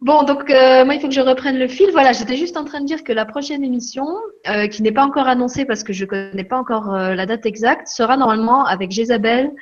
Bon, 0.00 0.24
donc 0.24 0.50
euh, 0.50 0.84
moi, 0.84 0.94
il 0.94 1.00
faut 1.00 1.06
que 1.06 1.14
je 1.14 1.20
reprenne 1.20 1.58
le 1.58 1.68
fil. 1.68 1.90
Voilà, 1.92 2.12
j'étais 2.12 2.36
juste 2.36 2.56
en 2.56 2.64
train 2.64 2.80
de 2.80 2.86
dire 2.86 3.04
que 3.04 3.12
la 3.12 3.24
prochaine 3.24 3.62
émission, 3.62 4.04
euh, 4.48 4.66
qui 4.66 4.82
n'est 4.82 4.92
pas 4.92 5.04
encore 5.04 5.28
annoncée 5.28 5.64
parce 5.64 5.84
que 5.84 5.92
je 5.92 6.04
ne 6.04 6.10
connais 6.10 6.44
pas 6.44 6.58
encore 6.58 6.92
euh, 6.92 7.14
la 7.14 7.24
date 7.24 7.46
exacte, 7.46 7.86
sera 7.86 8.16
normalement 8.16 8.64
avec 8.64 8.90
Jésabelle 8.90 9.52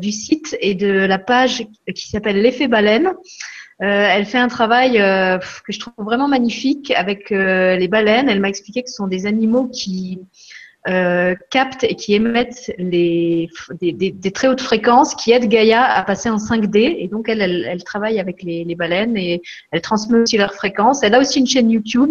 du 0.00 0.10
site 0.10 0.56
et 0.60 0.74
de 0.74 0.88
la 0.88 1.18
page 1.18 1.64
qui 1.94 2.08
s'appelle 2.08 2.42
L'effet 2.42 2.66
baleine. 2.66 3.12
Euh, 3.80 4.08
elle 4.10 4.26
fait 4.26 4.38
un 4.38 4.48
travail 4.48 5.00
euh, 5.00 5.38
que 5.38 5.72
je 5.72 5.78
trouve 5.78 5.94
vraiment 5.98 6.26
magnifique 6.26 6.92
avec 6.96 7.30
euh, 7.30 7.76
les 7.76 7.86
baleines. 7.86 8.28
Elle 8.28 8.40
m'a 8.40 8.48
expliqué 8.48 8.82
que 8.82 8.90
ce 8.90 8.96
sont 8.96 9.06
des 9.06 9.26
animaux 9.26 9.68
qui 9.68 10.20
captent 11.50 11.84
et 11.84 11.96
qui 11.96 12.14
émettent 12.14 12.72
des, 12.78 13.50
très 14.32 14.48
hautes 14.48 14.62
fréquences 14.62 15.14
qui 15.14 15.32
aident 15.32 15.46
Gaïa 15.46 15.84
à 15.84 16.02
passer 16.02 16.30
en 16.30 16.38
5D. 16.38 16.96
Et 16.98 17.08
donc, 17.08 17.28
elle, 17.28 17.42
elle, 17.42 17.66
elle 17.68 17.84
travaille 17.84 18.18
avec 18.18 18.42
les, 18.42 18.74
baleines 18.74 19.14
et 19.18 19.42
elle 19.70 19.82
transmet 19.82 20.20
aussi 20.20 20.38
leurs 20.38 20.54
fréquences. 20.54 21.02
Elle 21.02 21.14
a 21.14 21.20
aussi 21.20 21.40
une 21.40 21.46
chaîne 21.46 21.70
YouTube 21.70 22.10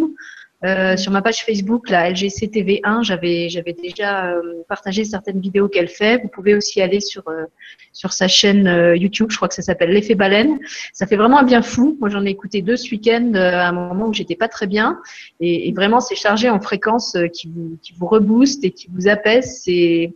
euh, 0.66 0.98
sur 0.98 1.12
ma 1.12 1.22
page 1.22 1.46
Facebook, 1.46 1.88
la 1.90 2.12
LGCTV1, 2.12 3.04
j'avais 3.04 3.48
j'avais 3.48 3.74
déjà 3.74 4.32
euh, 4.32 4.64
partagé 4.68 5.06
certaines 5.06 5.40
vidéos 5.40 5.68
qu'elle 5.68 5.88
fait. 5.88 6.18
Vous 6.18 6.30
pouvez 6.30 6.56
aussi 6.56 6.82
aller 6.82 7.00
sur 7.00 7.28
euh, 7.28 7.46
sur 7.94 8.12
sa 8.12 8.28
chaîne 8.28 8.96
YouTube, 8.96 9.28
je 9.30 9.36
crois 9.36 9.48
que 9.48 9.54
ça 9.54 9.62
s'appelle 9.62 9.92
l'effet 9.92 10.16
baleine. 10.16 10.58
Ça 10.94 11.06
fait 11.06 11.16
vraiment 11.16 11.38
un 11.38 11.44
bien 11.44 11.62
fou. 11.62 11.96
Moi, 12.00 12.10
j'en 12.10 12.26
ai 12.26 12.30
écouté 12.30 12.64
deux 12.64 12.76
ce 12.76 12.90
week-end 12.90 13.34
à 13.36 13.68
un 13.68 13.72
moment 13.72 14.08
où 14.08 14.14
j'étais 14.14 14.36
pas 14.36 14.48
très 14.48 14.66
bien, 14.66 15.00
et, 15.40 15.72
vraiment 15.74 16.00
c'est 16.00 16.16
chargé 16.16 16.50
en 16.50 16.60
fréquence 16.60 17.16
qui 17.34 17.52
vous 17.54 17.78
qui 17.84 17.94
vous 17.94 18.08
rebooste 18.08 18.64
et 18.66 18.72
qui 18.72 18.88
vous 18.92 19.08
apaise. 19.08 19.62
C'est 19.64 20.16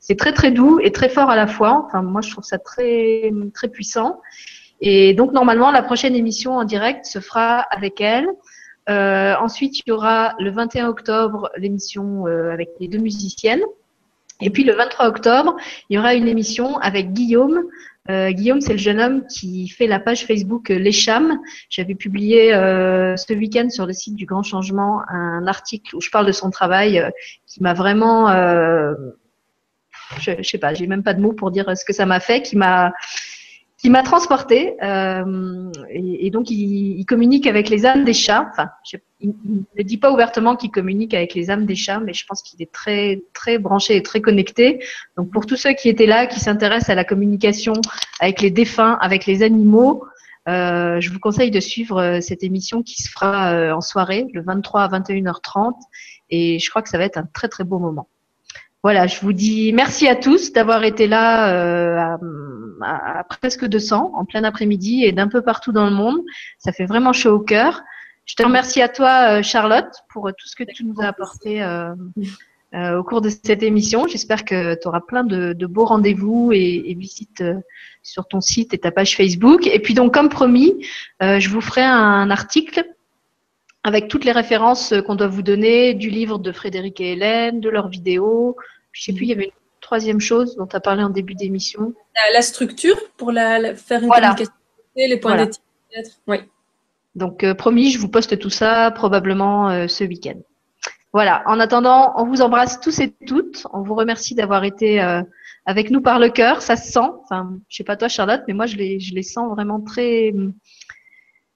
c'est 0.00 0.16
très 0.16 0.32
très 0.32 0.50
doux 0.50 0.80
et 0.80 0.90
très 0.90 1.08
fort 1.08 1.30
à 1.30 1.36
la 1.36 1.46
fois. 1.46 1.84
Enfin, 1.86 2.02
moi, 2.02 2.22
je 2.22 2.30
trouve 2.30 2.44
ça 2.44 2.58
très 2.58 3.30
très 3.54 3.68
puissant. 3.68 4.20
Et 4.80 5.14
donc 5.14 5.32
normalement, 5.32 5.70
la 5.70 5.82
prochaine 5.82 6.14
émission 6.14 6.56
en 6.56 6.64
direct 6.64 7.06
se 7.06 7.20
fera 7.20 7.60
avec 7.60 8.00
elle. 8.00 8.26
Euh, 8.88 9.34
ensuite, 9.40 9.78
il 9.78 9.82
y 9.88 9.92
aura 9.92 10.34
le 10.38 10.50
21 10.50 10.88
octobre 10.88 11.50
l'émission 11.56 12.26
euh, 12.26 12.50
avec 12.50 12.70
les 12.80 12.88
deux 12.88 12.98
musiciennes. 12.98 13.62
Et 14.40 14.50
puis 14.50 14.64
le 14.64 14.74
23 14.74 15.06
octobre, 15.06 15.56
il 15.88 15.96
y 15.96 15.98
aura 15.98 16.14
une 16.14 16.28
émission 16.28 16.78
avec 16.78 17.12
Guillaume. 17.12 17.64
Euh, 18.10 18.30
Guillaume, 18.30 18.60
c'est 18.60 18.74
le 18.74 18.78
jeune 18.78 19.00
homme 19.00 19.26
qui 19.26 19.68
fait 19.68 19.86
la 19.86 19.98
page 19.98 20.26
Facebook 20.26 20.68
Les 20.68 20.92
Chams. 20.92 21.40
J'avais 21.70 21.94
publié 21.94 22.52
ce 22.52 23.32
week-end 23.32 23.70
sur 23.70 23.86
le 23.86 23.92
site 23.92 24.14
du 24.14 24.26
Grand 24.26 24.42
Changement 24.42 25.00
un 25.08 25.46
article 25.46 25.96
où 25.96 26.00
je 26.00 26.10
parle 26.10 26.26
de 26.26 26.32
son 26.32 26.50
travail 26.50 27.10
qui 27.46 27.62
m'a 27.62 27.72
vraiment, 27.72 28.28
je, 30.20 30.32
je 30.38 30.42
sais 30.42 30.58
pas, 30.58 30.74
j'ai 30.74 30.86
même 30.86 31.02
pas 31.02 31.14
de 31.14 31.20
mots 31.20 31.32
pour 31.32 31.50
dire 31.50 31.74
ce 31.76 31.84
que 31.84 31.94
ça 31.94 32.04
m'a 32.04 32.20
fait, 32.20 32.42
qui 32.42 32.56
m'a 32.56 32.92
qui 33.78 33.90
m'a 33.90 34.02
transporté 34.02 34.74
euh, 34.82 35.70
et, 35.90 36.30
donc 36.30 36.50
il, 36.50 36.98
il, 36.98 37.04
communique 37.04 37.46
avec 37.46 37.68
les 37.68 37.84
âmes 37.84 38.04
des 38.04 38.14
chats. 38.14 38.48
Enfin, 38.50 38.70
je, 38.90 38.96
il, 39.20 39.34
ne 39.76 39.82
dit 39.82 39.98
pas 39.98 40.10
ouvertement 40.10 40.56
qu'il 40.56 40.70
communique 40.70 41.12
avec 41.12 41.34
les 41.34 41.50
âmes 41.50 41.66
des 41.66 41.74
chats, 41.74 42.00
mais 42.00 42.14
je 42.14 42.24
pense 42.26 42.42
qu'il 42.42 42.62
est 42.62 42.72
très 42.72 43.22
très 43.34 43.58
branché 43.58 43.96
et 43.96 44.02
très 44.02 44.20
connecté. 44.20 44.82
Donc 45.16 45.30
pour 45.30 45.44
tous 45.44 45.56
ceux 45.56 45.74
qui 45.74 45.88
étaient 45.88 46.06
là, 46.06 46.26
qui 46.26 46.40
s'intéressent 46.40 46.90
à 46.90 46.94
la 46.94 47.04
communication 47.04 47.74
avec 48.20 48.40
les 48.40 48.50
défunts, 48.50 48.96
avec 49.00 49.26
les 49.26 49.42
animaux, 49.42 50.04
euh, 50.48 51.00
je 51.00 51.10
vous 51.10 51.18
conseille 51.18 51.50
de 51.50 51.60
suivre 51.60 52.00
euh, 52.00 52.20
cette 52.20 52.44
émission 52.44 52.82
qui 52.82 53.02
se 53.02 53.10
fera 53.10 53.52
euh, 53.52 53.72
en 53.72 53.80
soirée, 53.80 54.26
le 54.32 54.42
23 54.42 54.82
à 54.82 54.88
21h30, 54.88 55.72
et 56.30 56.58
je 56.60 56.70
crois 56.70 56.82
que 56.82 56.88
ça 56.88 56.98
va 56.98 57.04
être 57.04 57.16
un 57.16 57.26
très 57.32 57.48
très 57.48 57.64
beau 57.64 57.78
moment. 57.78 58.08
Voilà, 58.86 59.08
je 59.08 59.20
vous 59.20 59.32
dis 59.32 59.72
merci 59.72 60.06
à 60.06 60.14
tous 60.14 60.52
d'avoir 60.52 60.84
été 60.84 61.08
là 61.08 61.50
euh, 61.50 62.16
à, 62.82 63.24
presque 63.24 63.66
200 63.66 64.12
en 64.14 64.24
plein 64.24 64.44
après-midi 64.44 65.02
et 65.02 65.10
d'un 65.10 65.26
peu 65.26 65.42
partout 65.42 65.72
dans 65.72 65.86
le 65.86 65.90
monde. 65.90 66.20
Ça 66.58 66.70
fait 66.70 66.86
vraiment 66.86 67.12
chaud 67.12 67.32
au 67.32 67.40
cœur. 67.40 67.82
Je 68.26 68.36
te 68.36 68.44
remercie 68.44 68.80
à 68.80 68.88
toi, 68.88 69.38
euh, 69.38 69.42
Charlotte, 69.42 69.92
pour 70.08 70.28
tout 70.28 70.46
ce 70.46 70.54
que 70.54 70.62
tu 70.62 70.84
nous 70.84 70.94
as 71.00 71.06
apporté 71.06 71.64
euh, 71.64 71.96
euh, 72.74 72.98
au 72.98 73.02
cours 73.02 73.22
de 73.22 73.28
cette 73.28 73.64
émission. 73.64 74.06
J'espère 74.06 74.44
que 74.44 74.76
tu 74.80 74.86
auras 74.86 75.00
plein 75.00 75.24
de, 75.24 75.66
beaux 75.66 75.86
rendez-vous 75.86 76.52
et, 76.52 76.84
et 76.86 76.94
visites 76.94 77.40
euh, 77.40 77.54
sur 78.04 78.28
ton 78.28 78.40
site 78.40 78.72
et 78.72 78.78
ta 78.78 78.92
page 78.92 79.16
Facebook. 79.16 79.66
Et 79.66 79.80
puis 79.80 79.94
donc, 79.94 80.14
comme 80.14 80.28
promis, 80.28 80.86
euh, 81.24 81.40
je 81.40 81.48
vous 81.48 81.60
ferai 81.60 81.82
un 81.82 82.30
article 82.30 82.84
avec 83.82 84.06
toutes 84.06 84.24
les 84.24 84.32
références 84.32 84.94
qu'on 85.06 85.14
doit 85.16 85.26
vous 85.26 85.42
donner 85.42 85.94
du 85.94 86.08
livre 86.10 86.38
de 86.38 86.52
Frédéric 86.52 87.00
et 87.00 87.12
Hélène, 87.12 87.60
de 87.60 87.68
leurs 87.68 87.88
vidéos, 87.88 88.56
je 88.96 89.02
sais 89.02 89.12
plus, 89.12 89.26
il 89.26 89.28
y 89.28 89.32
avait 89.32 89.44
une 89.44 89.50
troisième 89.82 90.20
chose 90.20 90.56
dont 90.56 90.66
tu 90.66 90.74
as 90.74 90.80
parlé 90.80 91.02
en 91.02 91.10
début 91.10 91.34
d'émission. 91.34 91.92
La, 92.32 92.40
structure 92.40 92.96
pour 93.18 93.30
la, 93.30 93.74
faire 93.74 94.02
une 94.02 94.08
communication, 94.08 94.54
les 94.96 95.16
points 95.18 95.36
d'éthique 95.36 95.62
peut-être. 95.90 96.10
Oui. 96.26 96.38
Donc, 97.14 97.44
euh, 97.44 97.54
promis, 97.54 97.90
je 97.90 97.98
vous 97.98 98.08
poste 98.08 98.38
tout 98.38 98.50
ça 98.50 98.90
probablement 98.90 99.68
euh, 99.68 99.86
ce 99.86 100.04
week-end. 100.04 100.38
Voilà. 101.12 101.42
En 101.46 101.60
attendant, 101.60 102.14
on 102.16 102.24
vous 102.24 102.40
embrasse 102.40 102.80
tous 102.80 102.98
et 103.00 103.14
toutes. 103.26 103.66
On 103.72 103.82
vous 103.82 103.94
remercie 103.94 104.34
d'avoir 104.34 104.64
été 104.64 105.02
euh, 105.02 105.22
avec 105.66 105.90
nous 105.90 106.00
par 106.00 106.18
le 106.18 106.30
cœur. 106.30 106.62
Ça 106.62 106.76
se 106.76 106.90
sent. 106.90 107.10
Enfin, 107.24 107.58
je 107.68 107.76
sais 107.76 107.84
pas 107.84 107.96
toi, 107.96 108.08
Charlotte, 108.08 108.42
mais 108.48 108.54
moi, 108.54 108.66
je 108.66 108.76
les, 108.76 108.98
je 108.98 109.14
les 109.14 109.22
sens 109.22 109.50
vraiment 109.50 109.80
très, 109.80 110.34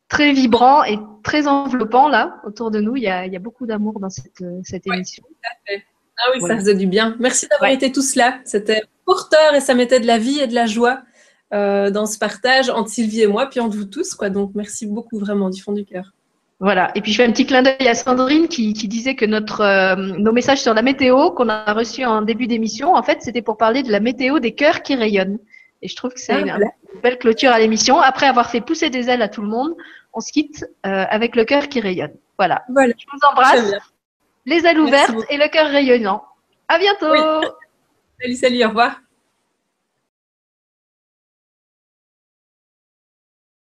très 0.08 0.32
vibrants 0.32 0.84
et 0.84 0.98
très 1.22 1.46
enveloppants 1.46 2.08
là 2.08 2.40
autour 2.44 2.70
de 2.70 2.80
nous. 2.80 2.96
Il 2.96 3.02
y 3.02 3.08
a, 3.08 3.26
il 3.26 3.32
y 3.32 3.36
a 3.36 3.40
beaucoup 3.40 3.66
d'amour 3.66 3.98
dans 3.98 4.10
cette, 4.10 4.44
cette 4.62 4.86
émission. 4.86 5.24
Tout 5.26 5.48
à 5.50 5.56
fait. 5.66 5.84
Ah 6.24 6.30
oui, 6.34 6.40
ça 6.46 6.56
faisait 6.56 6.74
du 6.74 6.86
bien. 6.86 7.16
Merci 7.18 7.46
d'avoir 7.48 7.70
été 7.70 7.92
tous 7.92 8.14
là. 8.14 8.38
C'était 8.44 8.82
porteur 9.04 9.54
et 9.54 9.60
ça 9.60 9.74
mettait 9.74 10.00
de 10.00 10.06
la 10.06 10.18
vie 10.18 10.40
et 10.40 10.46
de 10.46 10.54
la 10.54 10.66
joie 10.66 11.00
euh, 11.52 11.90
dans 11.90 12.06
ce 12.06 12.18
partage 12.18 12.70
entre 12.70 12.90
Sylvie 12.90 13.22
et 13.22 13.26
moi, 13.26 13.46
puis 13.46 13.60
entre 13.60 13.76
vous 13.76 13.84
tous. 13.84 14.14
Quoi. 14.14 14.30
Donc 14.30 14.52
merci 14.54 14.86
beaucoup 14.86 15.18
vraiment 15.18 15.50
du 15.50 15.60
fond 15.60 15.72
du 15.72 15.84
cœur. 15.84 16.12
Voilà. 16.60 16.90
Et 16.94 17.00
puis 17.00 17.10
je 17.12 17.16
fais 17.16 17.24
un 17.24 17.32
petit 17.32 17.46
clin 17.46 17.62
d'œil 17.62 17.88
à 17.88 17.94
Sandrine 17.94 18.46
qui, 18.46 18.72
disait 18.72 19.14
que 19.14 19.24
notre, 19.24 19.62
euh, 19.62 19.96
nos 19.96 20.30
messages 20.30 20.60
sur 20.60 20.74
la 20.74 20.82
météo 20.82 21.30
qu'on 21.30 21.48
a 21.48 21.72
reçus 21.72 22.04
en 22.04 22.20
début 22.20 22.46
d'émission, 22.46 22.94
en 22.94 23.02
fait, 23.02 23.22
c'était 23.22 23.40
pour 23.40 23.56
parler 23.56 23.82
de 23.82 23.90
la 23.90 23.98
météo 23.98 24.38
des 24.38 24.52
cœurs 24.52 24.82
qui 24.82 24.94
rayonnent. 24.94 25.38
Et 25.82 25.88
je 25.88 25.96
trouve 25.96 26.12
que 26.12 26.20
c'est 26.20 26.34
ah, 26.34 26.40
une, 26.40 26.70
belle 27.02 27.18
clôture 27.18 27.50
à 27.50 27.58
l'émission. 27.58 27.98
Après 27.98 28.26
avoir 28.26 28.50
fait 28.50 28.60
pousser 28.60 28.90
des 28.90 29.08
ailes 29.08 29.22
à 29.22 29.28
tout 29.28 29.40
le 29.40 29.48
monde, 29.48 29.74
on 30.12 30.20
se 30.20 30.30
quitte 30.30 30.66
euh, 30.86 31.04
avec 31.08 31.34
le 31.34 31.44
cœur 31.44 31.68
qui 31.68 31.80
rayonne. 31.80 32.12
Voilà. 32.36 32.62
Je 32.68 32.92
vous 33.12 33.28
embrasse 33.30 33.72
les 34.46 34.66
ailes 34.66 34.80
ouvertes 34.80 35.14
et 35.28 35.36
le 35.36 35.48
cœur 35.48 35.68
rayonnant. 35.68 36.24
À 36.68 36.78
bientôt. 36.78 37.14
Salut, 38.20 38.34
salut, 38.34 38.64
au 38.64 38.68
revoir. 38.68 39.00